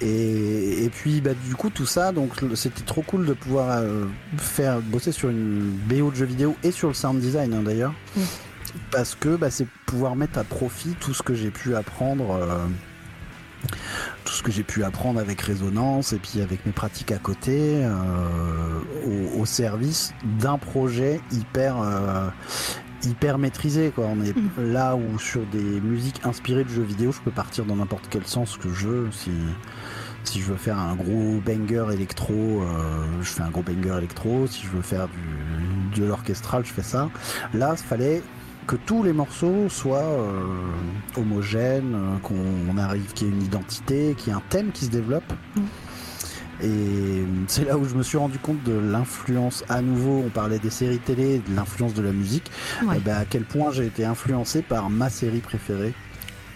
Et, 0.02 0.84
et 0.84 0.90
puis, 0.90 1.22
bah, 1.22 1.32
du 1.48 1.56
coup, 1.56 1.70
tout 1.70 1.86
ça, 1.86 2.12
donc 2.12 2.32
c'était 2.56 2.84
trop 2.84 3.02
cool 3.02 3.26
de 3.26 3.34
pouvoir 3.34 3.78
euh, 3.80 4.06
faire 4.38 4.80
bosser 4.82 5.12
sur 5.12 5.30
une 5.30 5.72
BO 5.90 6.12
de 6.12 6.16
jeu 6.16 6.26
vidéo 6.26 6.56
et 6.64 6.72
sur 6.72 6.88
le 6.90 6.94
sound 6.94 7.20
design 7.20 7.54
hein, 7.54 7.62
d'ailleurs, 7.64 7.94
Mm. 8.16 8.22
parce 8.92 9.16
que 9.16 9.36
bah, 9.38 9.50
c'est 9.50 9.68
pouvoir 9.86 10.16
mettre 10.16 10.38
à 10.40 10.44
profit 10.44 10.96
tout 11.00 11.14
ce 11.14 11.24
que 11.24 11.34
j'ai 11.34 11.52
pu 11.52 11.76
apprendre. 11.76 12.32
euh, 12.36 12.58
tout 14.26 14.34
ce 14.34 14.44
que 14.44 14.52
j'ai 14.52 14.62
pu 14.64 14.84
apprendre 14.84 15.20
avec 15.20 15.42
Résonance 15.42 16.14
et 16.14 16.18
puis 16.20 16.40
avec 16.42 16.64
mes 16.68 16.72
pratiques 16.72 17.12
à 17.12 17.18
côté 17.18 17.84
euh, 17.84 17.90
au, 19.36 19.40
au 19.42 19.46
service 19.48 20.14
d'un 20.40 20.60
projet 20.60 21.20
hyper 21.32 21.78
hyper 23.04 23.38
maîtrisé 23.40 23.92
quoi. 23.96 24.06
On 24.06 24.24
est 24.24 24.36
Mm. 24.36 24.72
là 24.72 24.96
où 24.96 25.18
sur 25.18 25.42
des 25.48 25.82
musiques 25.82 26.22
inspirées 26.26 26.64
de 26.64 26.70
jeux 26.70 26.84
vidéo, 26.84 27.12
je 27.12 27.22
peux 27.22 27.32
partir 27.32 27.66
dans 27.66 27.76
n'importe 27.78 28.06
quel 28.10 28.26
sens 28.28 28.56
que 28.58 28.72
je 28.72 28.88
veux. 28.88 29.10
Si 29.12 29.32
si 30.26 30.42
je 30.42 30.45
veux 30.45 30.58
faire 30.58 30.78
un 30.78 30.95
gros 30.95 31.40
banger 31.45 31.94
électro, 31.94 32.34
euh, 32.34 33.06
je 33.22 33.30
fais 33.30 33.42
un 33.42 33.50
gros 33.50 33.62
banger 33.62 33.98
électro. 33.98 34.48
Si 34.48 34.64
je 34.64 34.70
veux 34.70 34.82
faire 34.82 35.08
du, 35.08 36.00
de 36.00 36.06
l'orchestral, 36.06 36.66
je 36.66 36.74
fais 36.74 36.84
ça. 36.84 37.10
Là, 37.54 37.76
il 37.78 37.84
fallait 37.84 38.22
que 38.68 38.76
tous 38.76 39.04
les 39.04 39.14
morceaux 39.14 39.70
soient 39.70 40.00
euh, 40.00 40.42
homogènes, 41.18 41.94
euh, 41.95 42.18
qu'on 42.24 42.78
arrive 42.78 43.14
qu'il 43.14 43.28
y 43.28 43.30
ait 43.30 43.34
une 43.34 43.44
identité, 43.44 44.16
qu'il 44.18 44.30
y 44.30 44.32
ait 44.32 44.38
un 44.38 44.44
thème 44.50 44.72
qui 44.72 44.86
se 44.86 44.90
développe. 44.92 45.32
Mm. 45.56 45.62
Et 46.64 47.26
c'est 47.48 47.66
là 47.66 47.78
où 47.78 47.86
je 47.86 47.95
me 47.95 48.02
suis 48.04 48.18
rendu 48.18 48.40
compte 48.40 48.64
de 48.64 48.72
l'influence, 48.74 49.66
à 49.68 49.82
nouveau, 49.82 50.24
on 50.26 50.30
parlait 50.30 50.58
des 50.58 50.70
séries 50.70 51.00
télé, 51.00 51.40
de 51.40 51.54
l'influence 51.54 51.94
de 51.94 52.02
la 52.02 52.12
musique, 52.12 52.50
Ouais. 52.88 52.98
et 52.98 53.00
ben, 53.02 53.18
à 53.18 53.26
quel 53.26 53.44
point 53.44 53.72
j'ai 53.72 53.86
été 53.86 54.06
influencé 54.06 54.62
par 54.62 54.90
ma 54.90 55.10
série 55.10 55.42
préférée, 55.42 55.94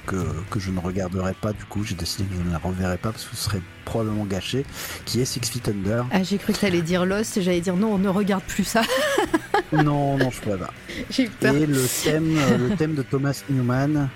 que, 0.10 0.16
que 0.50 0.60
je 0.60 0.72
ne 0.72 0.80
regarderai 0.80 1.34
pas 1.34 1.54
du 1.54 1.64
coup, 1.66 1.84
j'ai 1.84 1.94
décidé 1.96 2.24
que 2.26 2.36
je 2.36 2.42
ne 2.42 2.52
la 2.52 2.58
reverrai 2.58 2.98
pas 2.98 3.12
parce 3.12 3.26
que 3.26 3.36
ce 3.36 3.44
serait 3.46 3.62
probablement 3.86 4.26
gâché, 4.26 4.66
qui 5.06 5.22
est 5.22 5.26
Six 5.26 5.40
Feet 5.50 5.70
Under. 5.70 6.06
Ah, 6.12 6.24
j'ai 6.24 6.38
cru 6.38 6.54
que 6.54 6.58
t'allais 6.60 6.82
dire 6.82 7.06
Lost 7.06 7.38
et 7.38 7.42
j'allais 7.42 7.62
dire 7.62 7.76
non, 7.76 7.94
on 7.94 7.98
ne 8.00 8.10
regarde 8.10 8.44
plus 8.44 8.64
ça. 8.64 8.82
non, 9.72 10.18
non, 10.18 10.30
je 10.32 10.40
pourrais 10.42 10.58
pas. 10.58 10.74
j'ai 11.12 11.28
peur. 11.28 11.56
Et 11.56 11.66
le 11.66 11.86
thème, 12.04 12.36
euh, 12.38 12.58
le 12.70 12.76
thème 12.76 12.96
de 12.96 13.04
Thomas 13.04 13.42
Newman, 13.50 14.10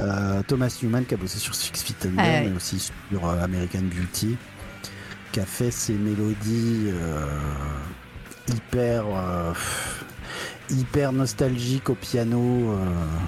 euh, 0.00 0.42
Thomas 0.46 0.78
Newman 0.82 1.04
qui 1.04 1.14
a 1.14 1.16
bossé 1.16 1.38
sur 1.38 1.54
Six 1.54 1.70
Feet 1.82 2.06
Under, 2.06 2.20
Ah 2.24 2.28
ouais. 2.42 2.48
mais 2.50 2.56
aussi 2.56 2.78
sur 3.10 3.26
euh, 3.26 3.42
American 3.42 3.82
Beauty, 3.82 4.36
qui 5.32 5.40
a 5.40 5.46
fait 5.46 5.70
ses 5.70 5.94
mélodies 5.94 6.88
euh, 6.92 7.26
hyper, 8.48 9.04
euh, 9.08 9.52
hyper 10.70 11.12
nostalgiques 11.12 11.88
au 11.90 11.94
piano. 11.94 12.40
euh. 12.40 12.76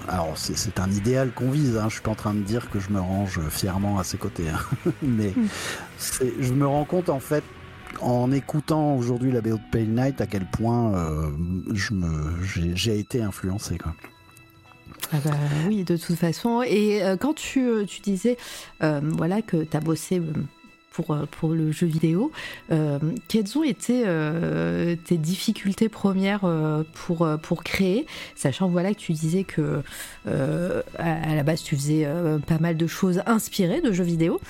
alors 0.08 0.32
c'est, 0.36 0.78
un 0.80 0.90
idéal 0.90 1.30
qu'on 1.32 1.50
vise. 1.50 1.76
Hein. 1.76 1.86
Je 1.88 1.94
suis 1.94 2.02
pas 2.02 2.10
en 2.10 2.14
train 2.16 2.34
de 2.34 2.40
dire 2.42 2.68
que 2.70 2.80
je 2.80 2.90
me 2.90 3.00
range 3.00 3.40
fièrement 3.50 3.98
à 3.98 4.04
ses 4.04 4.16
côtés, 4.18 4.48
hein. 4.48 4.90
mais 5.02 5.32
Mm. 5.36 5.46
c'est- 5.98 6.32
je 6.40 6.52
me 6.52 6.66
rends 6.66 6.84
compte 6.84 7.08
en 7.08 7.20
fait 7.20 7.44
en 8.00 8.30
écoutant 8.32 8.94
aujourd'hui 8.96 9.32
la 9.32 9.40
BO 9.40 9.56
de 9.56 9.60
Pale 9.72 9.88
Night 9.88 10.20
à 10.20 10.26
quel 10.26 10.46
point 10.46 10.94
euh, 10.94 11.30
je 11.74 11.94
me, 11.94 12.42
j'ai, 12.44 12.98
été 12.98 13.22
influencé. 13.22 13.76
Quoi. 13.78 13.94
Ah 15.12 15.16
bah 15.24 15.30
oui, 15.66 15.84
de 15.84 15.96
toute 15.96 16.16
façon. 16.16 16.62
Et 16.62 17.02
euh, 17.02 17.16
quand 17.16 17.34
tu, 17.34 17.68
tu 17.86 18.00
disais 18.00 18.36
voilà, 18.80 19.42
que 19.42 19.64
tu 19.64 19.76
as 19.76 19.80
bossé 19.80 20.20
pour, 20.98 21.14
euh, 21.14 21.26
pour 21.30 21.50
le 21.50 21.70
jeu 21.70 21.86
vidéo, 21.86 22.32
euh, 22.72 22.98
quelles 23.28 23.56
ont 23.56 23.62
été 23.62 24.02
euh, 24.04 24.96
tes 25.04 25.16
difficultés 25.16 25.88
premières 25.88 26.44
pour, 26.94 27.28
pour 27.42 27.62
créer? 27.62 28.06
Sachant 28.34 28.68
voilà, 28.68 28.92
que 28.94 28.98
tu 28.98 29.12
disais 29.12 29.44
que 29.44 29.82
à, 30.26 31.30
à 31.30 31.34
la 31.36 31.42
base 31.44 31.62
tu 31.62 31.76
faisais 31.76 32.08
pas 32.46 32.58
mal 32.58 32.76
de 32.76 32.86
choses 32.88 33.22
inspirées 33.26 33.80
de 33.80 33.92
jeux 33.92 34.02
vidéo. 34.04 34.40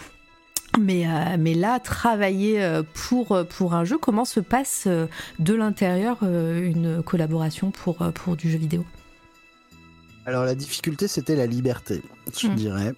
Mais, 0.79 1.07
euh, 1.07 1.37
mais 1.39 1.55
là, 1.55 1.81
travailler 1.81 2.83
pour, 2.95 3.39
pour 3.49 3.75
un 3.75 3.85
jeu, 3.85 3.99
comment 3.99 4.25
se 4.25 4.41
passe 4.41 4.87
de 5.39 5.55
l'intérieur 5.55 6.19
une 6.23 7.03
collaboration 7.03 7.71
pour, 7.71 7.97
pour 8.15 8.37
du 8.37 8.51
jeu 8.51 8.59
vidéo? 8.59 8.85
Alors 10.25 10.45
la 10.45 10.55
difficulté 10.55 11.09
c'était 11.09 11.37
la 11.37 11.47
liberté, 11.47 12.03
je 12.39 12.49
Mm. 12.49 12.55
dirais. 12.55 12.93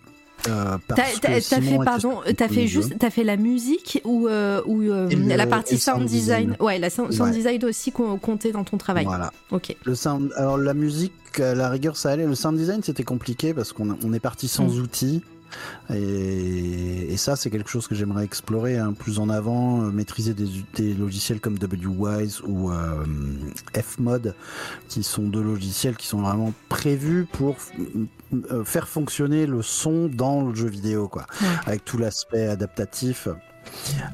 Euh, 0.49 0.79
T'as 0.89 0.95
que 0.95 1.21
t'as- 1.21 1.61
fait 1.61 1.79
pardon, 1.85 2.21
t'as 2.37 2.49
fait 2.49 2.67
juste, 2.67 2.99
t'as 2.99 3.11
fait 3.11 3.25
la 3.25 3.37
musique 3.37 4.01
ou 4.05 4.27
euh, 4.29 4.63
ou 4.67 4.83
euh, 4.83 5.09
le- 5.11 5.37
la 5.37 5.47
partie 5.47 5.79
sound 5.79 5.99
sound 5.99 6.09
design. 6.09 6.47
design? 6.51 6.57
Ouais, 6.61 6.79
la 6.79 6.89
sound, 6.91 7.13
sound 7.13 7.31
Ouais. 7.31 7.37
design 7.37 7.65
aussi 7.65 7.93
qu'on 7.93 8.17
comptait 8.19 8.53
dans 8.53 8.65
ton 8.65 8.79
travail. 8.79 9.05
Voilà. 9.05 9.33
Ok. 9.51 9.77
Le 9.85 9.95
sound, 9.95 10.33
alors 10.37 10.57
la 10.57 10.73
musique, 10.75 11.13
à 11.39 11.55
la 11.55 11.69
rigueur, 11.69 11.97
ça 11.97 12.11
allait. 12.11 12.27
Le 12.27 12.35
sound 12.35 12.57
design, 12.57 12.83
c'était 12.83 13.03
compliqué 13.05 13.53
parce 13.55 13.73
qu'on 13.73 13.97
on 14.03 14.13
est 14.13 14.21
parti 14.21 14.49
sans 14.49 14.65
Mm. 14.69 14.81
outils. 14.83 15.23
Et, 15.93 17.13
et 17.13 17.17
ça, 17.17 17.37
c'est 17.37 17.51
quelque 17.51 17.71
chose 17.71 17.87
que 17.89 17.95
j'aimerais 17.95 18.25
explorer 18.25 18.79
hein, 18.79 18.93
plus 18.93 19.19
en 19.19 19.29
avant, 19.29 19.83
euh, 19.83 19.91
maîtriser 19.91 20.35
des, 20.35 20.49
des 20.77 20.95
logiciels 20.95 21.41
comme 21.41 21.57
WWise 21.61 22.43
ou 22.47 22.71
euh, 22.71 23.05
Fmod, 23.75 24.35
qui 24.89 25.03
sont 25.03 25.25
deux 25.25 25.43
logiciels 25.43 25.97
qui 25.97 26.07
sont 26.07 26.21
vraiment 26.23 26.53
prévus 26.69 27.27
pour 27.33 27.57
euh, 28.53 28.65
faire 28.65 28.89
fonctionner 28.89 29.47
le 29.47 29.63
son 29.63 30.09
dans 30.09 30.43
le 30.43 30.55
jeu 30.55 30.69
vidéo, 30.69 31.09
quoi, 31.09 31.27
Ouais. 31.41 31.49
avec 31.67 31.85
tout 31.85 31.99
l'aspect 31.99 32.47
adaptatif. 32.47 33.29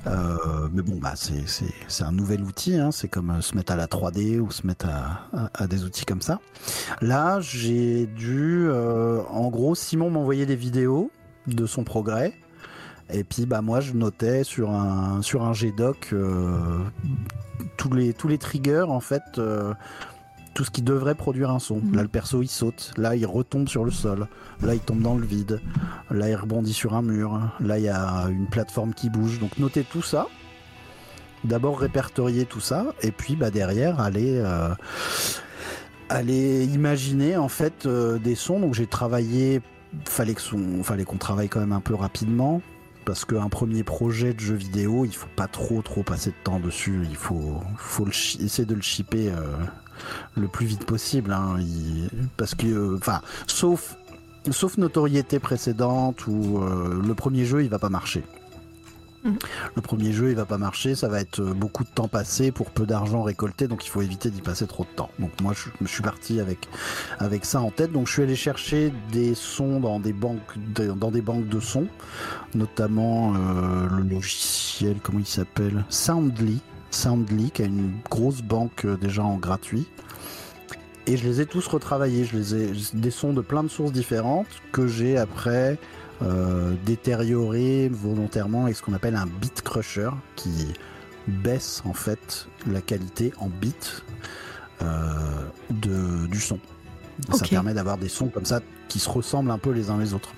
Euh, 0.06 0.68
mais 0.73 0.82
bon, 0.82 0.97
bah, 1.00 1.15
c'est- 1.16 2.02
un 2.02 2.12
nouvel 2.12 2.42
outil, 2.42 2.76
hein, 2.76 2.90
c'est 2.92 3.08
comme 3.08 3.40
se 3.42 3.55
mettre 3.56 3.73
à 3.73 3.76
la 3.76 3.86
3D 3.86 4.39
ou 4.39 4.50
se 4.50 4.66
mettre 4.66 4.86
à, 4.89 5.28
à- 5.32 5.62
à 5.62 5.66
des 5.66 5.84
outils 5.84 6.05
comme 6.05 6.20
ça. 6.20 6.40
Là, 7.00 7.40
j'ai 7.40 8.06
dû, 8.06 8.66
euh, 8.68 9.20
en 9.31 9.48
gros, 9.48 9.74
Simon 9.74 10.10
m'envoyait 10.10 10.47
des 10.47 10.56
vidéos 10.56 11.10
de 11.47 11.66
son 11.66 11.84
progrès. 11.84 12.34
Et 13.12 13.23
puis, 13.25 13.47
bah, 13.47 13.62
moi, 13.62 13.81
je 13.81 13.92
notais 13.92 14.42
sur 14.42 14.70
un, 14.70 15.23
sur 15.23 15.44
un 15.44 15.52
GDoc 15.52 16.08
euh, 16.12 16.78
tous, 17.76 17.92
les, 17.92 18.12
tous 18.12 18.28
les 18.28 18.39
triggers, 18.39 18.86
en 18.89 19.00
fait, 19.00 19.23
euh, 19.39 19.73
tout 20.55 20.65
ce 20.65 20.70
qui 20.70 20.83
devrait 20.83 21.15
produire 21.15 21.50
un 21.50 21.58
son. 21.60 21.76
Mhm. 21.76 21.94
Là, 21.94 22.02
le 22.02 22.08
perso, 22.08 22.42
il 22.42 22.49
saute. 22.49 22.92
Là, 22.97 23.15
il 23.15 23.25
retombe 23.26 23.68
sur 23.68 23.84
le 23.84 23.92
sol. 23.92 24.26
Là, 24.62 24.75
il 24.75 24.81
tombe 24.81 25.02
dans 25.02 25.15
le 25.16 25.25
vide. 25.25 25.60
Là, 26.10 26.28
il 26.28 26.34
rebondit 26.34 26.73
sur 26.73 26.94
un 26.94 27.02
mur. 27.02 27.41
Là, 27.60 27.78
il 27.78 27.84
y 27.84 27.89
a 27.89 28.26
une 28.28 28.49
plateforme 28.49 28.92
qui 28.92 29.08
bouge. 29.08 29.39
Donc, 29.39 29.58
notez 29.58 29.84
tout 29.84 30.02
ça. 30.02 30.26
D'abord, 31.44 31.78
répertorier 31.78 32.44
tout 32.44 32.60
ça. 32.60 32.86
Et 33.02 33.12
puis, 33.12 33.36
bah, 33.36 33.50
derrière, 33.50 34.00
aller. 34.00 34.36
euh, 34.39 34.75
aller 36.08 36.65
imaginer 36.66 37.36
en 37.36 37.49
fait 37.49 37.86
euh, 37.86 38.18
des 38.18 38.34
sons 38.34 38.60
donc 38.60 38.75
j'ai 38.75 38.86
travaillé 38.86 39.60
fallait 40.05 40.34
que 40.34 40.42
fallait 40.82 41.05
qu'on 41.05 41.16
travaille 41.16 41.48
quand 41.48 41.60
même 41.60 41.73
un 41.73 41.81
peu 41.81 41.94
rapidement 41.94 42.60
parce 43.05 43.24
qu'un 43.24 43.48
premier 43.48 43.84
projet 43.84 44.34
de 44.34 44.40
jeu 44.40 44.55
vidéo 44.55 45.05
il 45.05 45.15
faut 45.15 45.28
pas 45.36 45.47
trop 45.47 45.81
trop 45.82 46.02
passer 46.02 46.31
de 46.31 46.36
temps 46.42 46.60
dessus 46.60 47.06
il 47.08 47.16
faut 47.16 47.62
essayer 48.08 48.66
de 48.66 48.74
le 48.74 48.82
shipper 48.82 49.31
euh, 49.31 49.56
le 50.36 50.48
plus 50.48 50.66
vite 50.66 50.84
possible 50.84 51.32
hein. 51.32 51.56
Parce 52.36 52.55
que 52.55 52.66
euh, 52.66 52.97
enfin 52.98 53.20
sauf 53.47 53.97
sauf 54.50 54.76
notoriété 54.78 55.39
précédente 55.39 56.26
où 56.26 56.60
le 56.60 57.15
premier 57.15 57.44
jeu 57.44 57.65
il 57.65 57.68
va 57.68 57.81
pas 57.81 57.89
marcher. 57.89 58.23
Mhm. 59.26 59.38
Le 59.74 59.82
premier 59.82 60.12
jeu, 60.12 60.30
il 60.30 60.36
va 60.36 60.46
pas 60.46 60.58
marcher, 60.58 60.94
ça 60.94 61.08
va 61.08 61.20
être 61.20 61.42
beaucoup 61.42 61.84
de 61.84 61.88
temps 61.88 62.08
passé 62.08 62.52
pour 62.52 62.70
peu 62.70 62.86
d'argent 62.86 63.22
récolté, 63.22 63.66
donc 63.66 63.84
il 63.84 63.88
faut 63.88 64.02
éviter 64.02 64.30
d'y 64.30 64.40
passer 64.40 64.66
trop 64.66 64.84
de 64.84 64.94
temps. 64.96 65.10
Donc 65.18 65.30
moi, 65.42 65.52
je, 65.52 65.86
suis 65.86 66.02
parti 66.02 66.40
avec, 66.40 66.68
avec 67.18 67.44
ça 67.44 67.60
en 67.60 67.70
tête. 67.70 67.92
Donc 67.92 68.06
je 68.06 68.12
suis 68.12 68.22
allé 68.22 68.36
chercher 68.36 68.92
des 69.12 69.34
sons 69.34 69.80
dans 69.80 70.00
des 70.00 70.12
banques 70.12 70.40
de, 70.74 70.92
dans 70.92 71.10
des 71.10 71.22
banques 71.22 71.48
de 71.48 71.60
sons, 71.60 71.88
notamment 72.55 73.34
euh, 73.34 73.88
le 73.90 74.02
logiciel, 74.02 74.96
comment 75.02 75.18
il 75.18 75.26
s'appelle? 75.26 75.84
Soundly. 75.88 76.60
Soundly, 76.90 77.50
qui 77.50 77.62
a 77.62 77.66
une 77.66 77.94
grosse 78.08 78.42
banque 78.42 78.84
euh, 78.84 78.96
déjà 78.96 79.22
en 79.22 79.36
gratuit. 79.36 79.86
Et 81.08 81.16
je 81.16 81.28
les 81.28 81.40
ai 81.40 81.46
tous 81.46 81.66
retravaillés. 81.68 82.24
Je 82.24 82.36
les 82.36 82.55
ai 82.55 82.72
des 82.94 83.10
sons 83.10 83.32
de 83.32 83.40
plein 83.40 83.62
de 83.62 83.68
sources 83.68 83.92
différentes 83.92 84.46
que 84.72 84.86
j'ai 84.86 85.16
après 85.16 85.78
euh, 86.22 86.74
détérioré 86.84 87.90
volontairement 87.92 88.64
avec 88.64 88.76
ce 88.76 88.82
qu'on 88.82 88.94
appelle 88.94 89.16
un 89.16 89.26
beat 89.26 89.62
crusher 89.62 90.10
qui 90.34 90.72
baisse 91.28 91.82
en 91.84 91.92
fait 91.92 92.46
la 92.66 92.80
qualité 92.80 93.32
en 93.38 93.48
bits 93.48 93.74
euh, 94.82 94.86
de, 95.70 96.26
du 96.26 96.40
son. 96.40 96.58
Ça 97.32 97.46
permet 97.46 97.74
d'avoir 97.74 97.98
des 97.98 98.08
sons 98.08 98.28
comme 98.28 98.44
ça 98.44 98.60
qui 98.88 98.98
se 98.98 99.10
ressemblent 99.10 99.50
un 99.50 99.58
peu 99.58 99.70
les 99.70 99.90
uns 99.90 99.98
les 99.98 100.14
autres. 100.14 100.32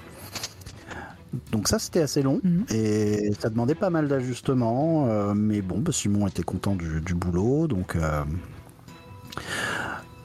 Donc 1.52 1.68
ça 1.68 1.78
c'était 1.78 2.00
assez 2.00 2.23
long 2.23 2.40
mhm. 2.42 2.65
et 2.70 3.31
ça 3.39 3.50
demandait 3.50 3.74
pas 3.74 3.90
mal 3.90 4.08
d'ajustements, 4.08 5.07
euh, 5.08 5.34
mais 5.34 5.60
bon, 5.60 5.78
bah, 5.78 5.92
Simon 5.92 6.26
était 6.26 6.42
content 6.42 6.74
du, 6.74 7.00
du 7.02 7.15
boulot, 7.15 7.68
donc 7.68 7.97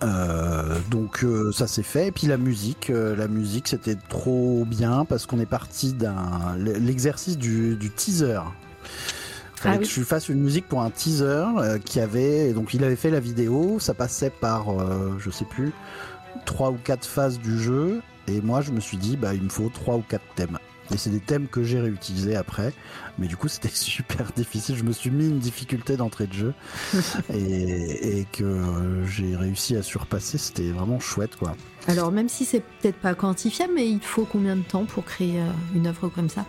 euh, 0.03 0.80
donc 0.90 1.23
euh, 1.23 1.51
ça 1.51 1.67
s'est 1.67 1.83
fait. 1.83 2.07
Et 2.07 2.11
puis 2.11 2.27
la 2.27 2.38
musique, 2.38 2.90
euh, 2.90 3.15
la 3.15 3.27
musique 3.27 3.67
c'était 3.67 3.95
trop 3.95 4.65
bien 4.65 5.06
parce 5.06 5.25
qu'on 5.25 5.40
est 5.40 5.45
parti 5.45 5.93
d'un 5.93 6.56
l'exercice 6.57 7.38
du, 7.38 7.77
teaser. 7.95 8.40
Il 9.56 9.61
fallait 9.61 9.75
ah 9.75 9.80
que 9.80 9.85
je 9.85 10.01
fasse 10.01 10.27
une 10.27 10.41
musique 10.41 10.67
pour 10.67 10.82
un 10.82 10.90
teaser 10.90 11.45
qui 11.85 11.99
avait 12.01 12.51
donc 12.51 12.73
il 12.73 12.83
avait 12.83 12.98
fait 12.98 13.11
la 13.11 13.22
vidéo, 13.22 13.80
ça 13.80 13.93
passait 13.93 14.30
par 14.30 14.65
je 15.19 15.30
sais 15.30 15.45
plus 15.45 15.72
trois 16.45 16.72
ou 16.72 16.77
quatre 16.83 17.07
phases 17.07 17.40
du 17.40 17.57
jeu 17.57 18.01
et 18.27 18.41
moi 18.41 18.59
je 18.59 18.72
me 18.72 18.82
suis 18.82 18.98
dit 18.98 19.15
bah 19.15 19.33
il 19.33 19.43
me 19.43 19.49
faut 19.49 19.69
trois 19.69 19.95
ou 19.95 20.01
quatre 20.01 20.25
thèmes. 20.35 20.57
Et 20.94 20.98
c'est 20.98 21.10
des 21.10 21.20
thèmes 21.20 21.48
que 21.48 21.64
j'ai 21.64 21.80
réutilisés 21.80 22.36
après. 22.36 22.74
Mais 23.18 23.28
du 23.28 23.36
coup, 23.36 23.48
c'était 23.48 23.70
super 23.74 24.32
difficile. 24.36 24.76
Je 24.76 24.84
me 24.84 24.92
suis 24.92 25.10
mis 25.10 25.28
une 25.28 25.40
difficulté 25.40 25.98
d'entrée 25.98 26.28
de 26.28 26.34
jeu 26.34 26.54
et, 27.34 28.26
que 28.32 29.04
j'ai 29.08 29.36
réussi 29.36 29.76
à 29.76 29.82
surpasser. 29.82 30.38
C'était 30.38 30.70
vraiment 30.72 31.00
chouette, 31.00 31.36
quoi. 31.36 31.56
Alors, 31.88 32.12
même 32.12 32.30
si 32.30 32.46
c'est 32.46 32.62
peut-être 32.62 32.98
pas 32.98 33.16
quantifiable, 33.16 33.74
mais 33.76 33.90
il 33.90 34.00
faut 34.00 34.26
combien 34.26 34.56
de 34.56 34.62
temps 34.62 34.86
pour 34.86 35.04
créer 35.04 35.42
euh, 35.42 35.48
une 35.76 35.88
œuvre 35.88 36.08
comme 36.10 36.30
ça? 36.30 36.46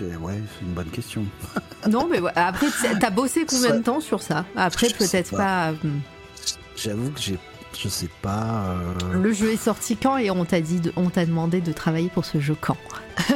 Ouais, 0.00 0.40
c'est 0.58 0.64
une 0.64 0.72
bonne 0.72 0.88
question. 0.88 1.26
non, 1.90 2.08
mais 2.10 2.20
après, 2.34 2.68
t'as 2.98 3.10
bossé 3.10 3.44
combien 3.46 3.76
de 3.76 3.82
temps 3.82 4.00
sur 4.00 4.22
ça? 4.22 4.46
Après, 4.56 4.88
peut-être 4.88 5.36
pas. 5.36 5.72
Hmm. 5.72 6.00
J'avoue 6.74 7.10
que 7.10 7.20
j'ai 7.20 7.38
je 7.78 7.88
sais 7.88 8.08
pas. 8.22 8.64
Euh. 8.68 9.14
Le 9.14 9.32
jeu 9.32 9.52
est 9.52 9.62
sorti 9.62 9.96
quand 9.96 10.16
et 10.16 10.30
on 10.30 10.44
t'a 10.44 10.60
dit, 10.60 10.80
on 10.96 11.10
t'a 11.10 11.24
demandé 11.26 11.60
de 11.60 11.72
travailler 11.72 12.08
pour 12.08 12.24
ce 12.24 12.40
jeu 12.40 12.56
quand? 12.60 12.76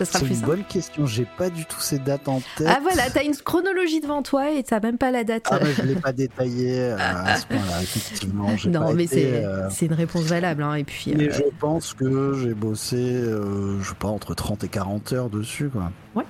C'est 0.00 0.28
une 0.28 0.40
bonne 0.42 0.62
question. 0.62 1.06
J'ai 1.06 1.26
pas 1.36 1.50
du 1.50 1.64
tout 1.64 1.80
ces 1.80 1.98
dates 1.98 2.28
en 2.28 2.40
tête. 2.56 2.68
Ah 2.68 2.78
voilà, 2.80 3.10
t'as 3.10 3.24
une 3.24 3.34
chronologie 3.34 4.00
devant 4.00 4.22
toi 4.22 4.52
et 4.52 4.62
t'as 4.62 4.78
même 4.78 4.96
pas 4.96 5.10
la 5.10 5.24
date. 5.24 5.48
Ah 5.50 5.58
mais 5.60 5.72
je 5.72 5.82
l'ai 5.82 5.96
pas 5.96 6.12
détaillé 6.12 6.78
euh, 6.78 6.96
à 6.98 7.36
ce 7.36 7.46
point-là. 7.48 7.82
Effectivement, 7.82 8.48
non, 8.68 8.94
mais 8.94 9.06
euh, 9.12 9.68
c'est 9.70 9.86
une 9.86 9.94
réponse 9.94 10.22
valable. 10.22 10.62
Hein, 10.62 10.74
et 10.74 10.84
puis. 10.84 11.14
Mais 11.16 11.32
je 11.32 11.42
pense 11.58 11.94
que 11.94 12.34
j'ai 12.34 12.54
bossé, 12.54 12.96
je 12.96 13.88
sais 13.88 13.94
pas, 13.98 14.06
entre 14.06 14.34
30 14.34 14.62
et 14.62 14.68
40 14.68 15.12
heures 15.14 15.30
dessus, 15.30 15.68
quoi. 15.68 15.90
Ouais. 16.14 16.24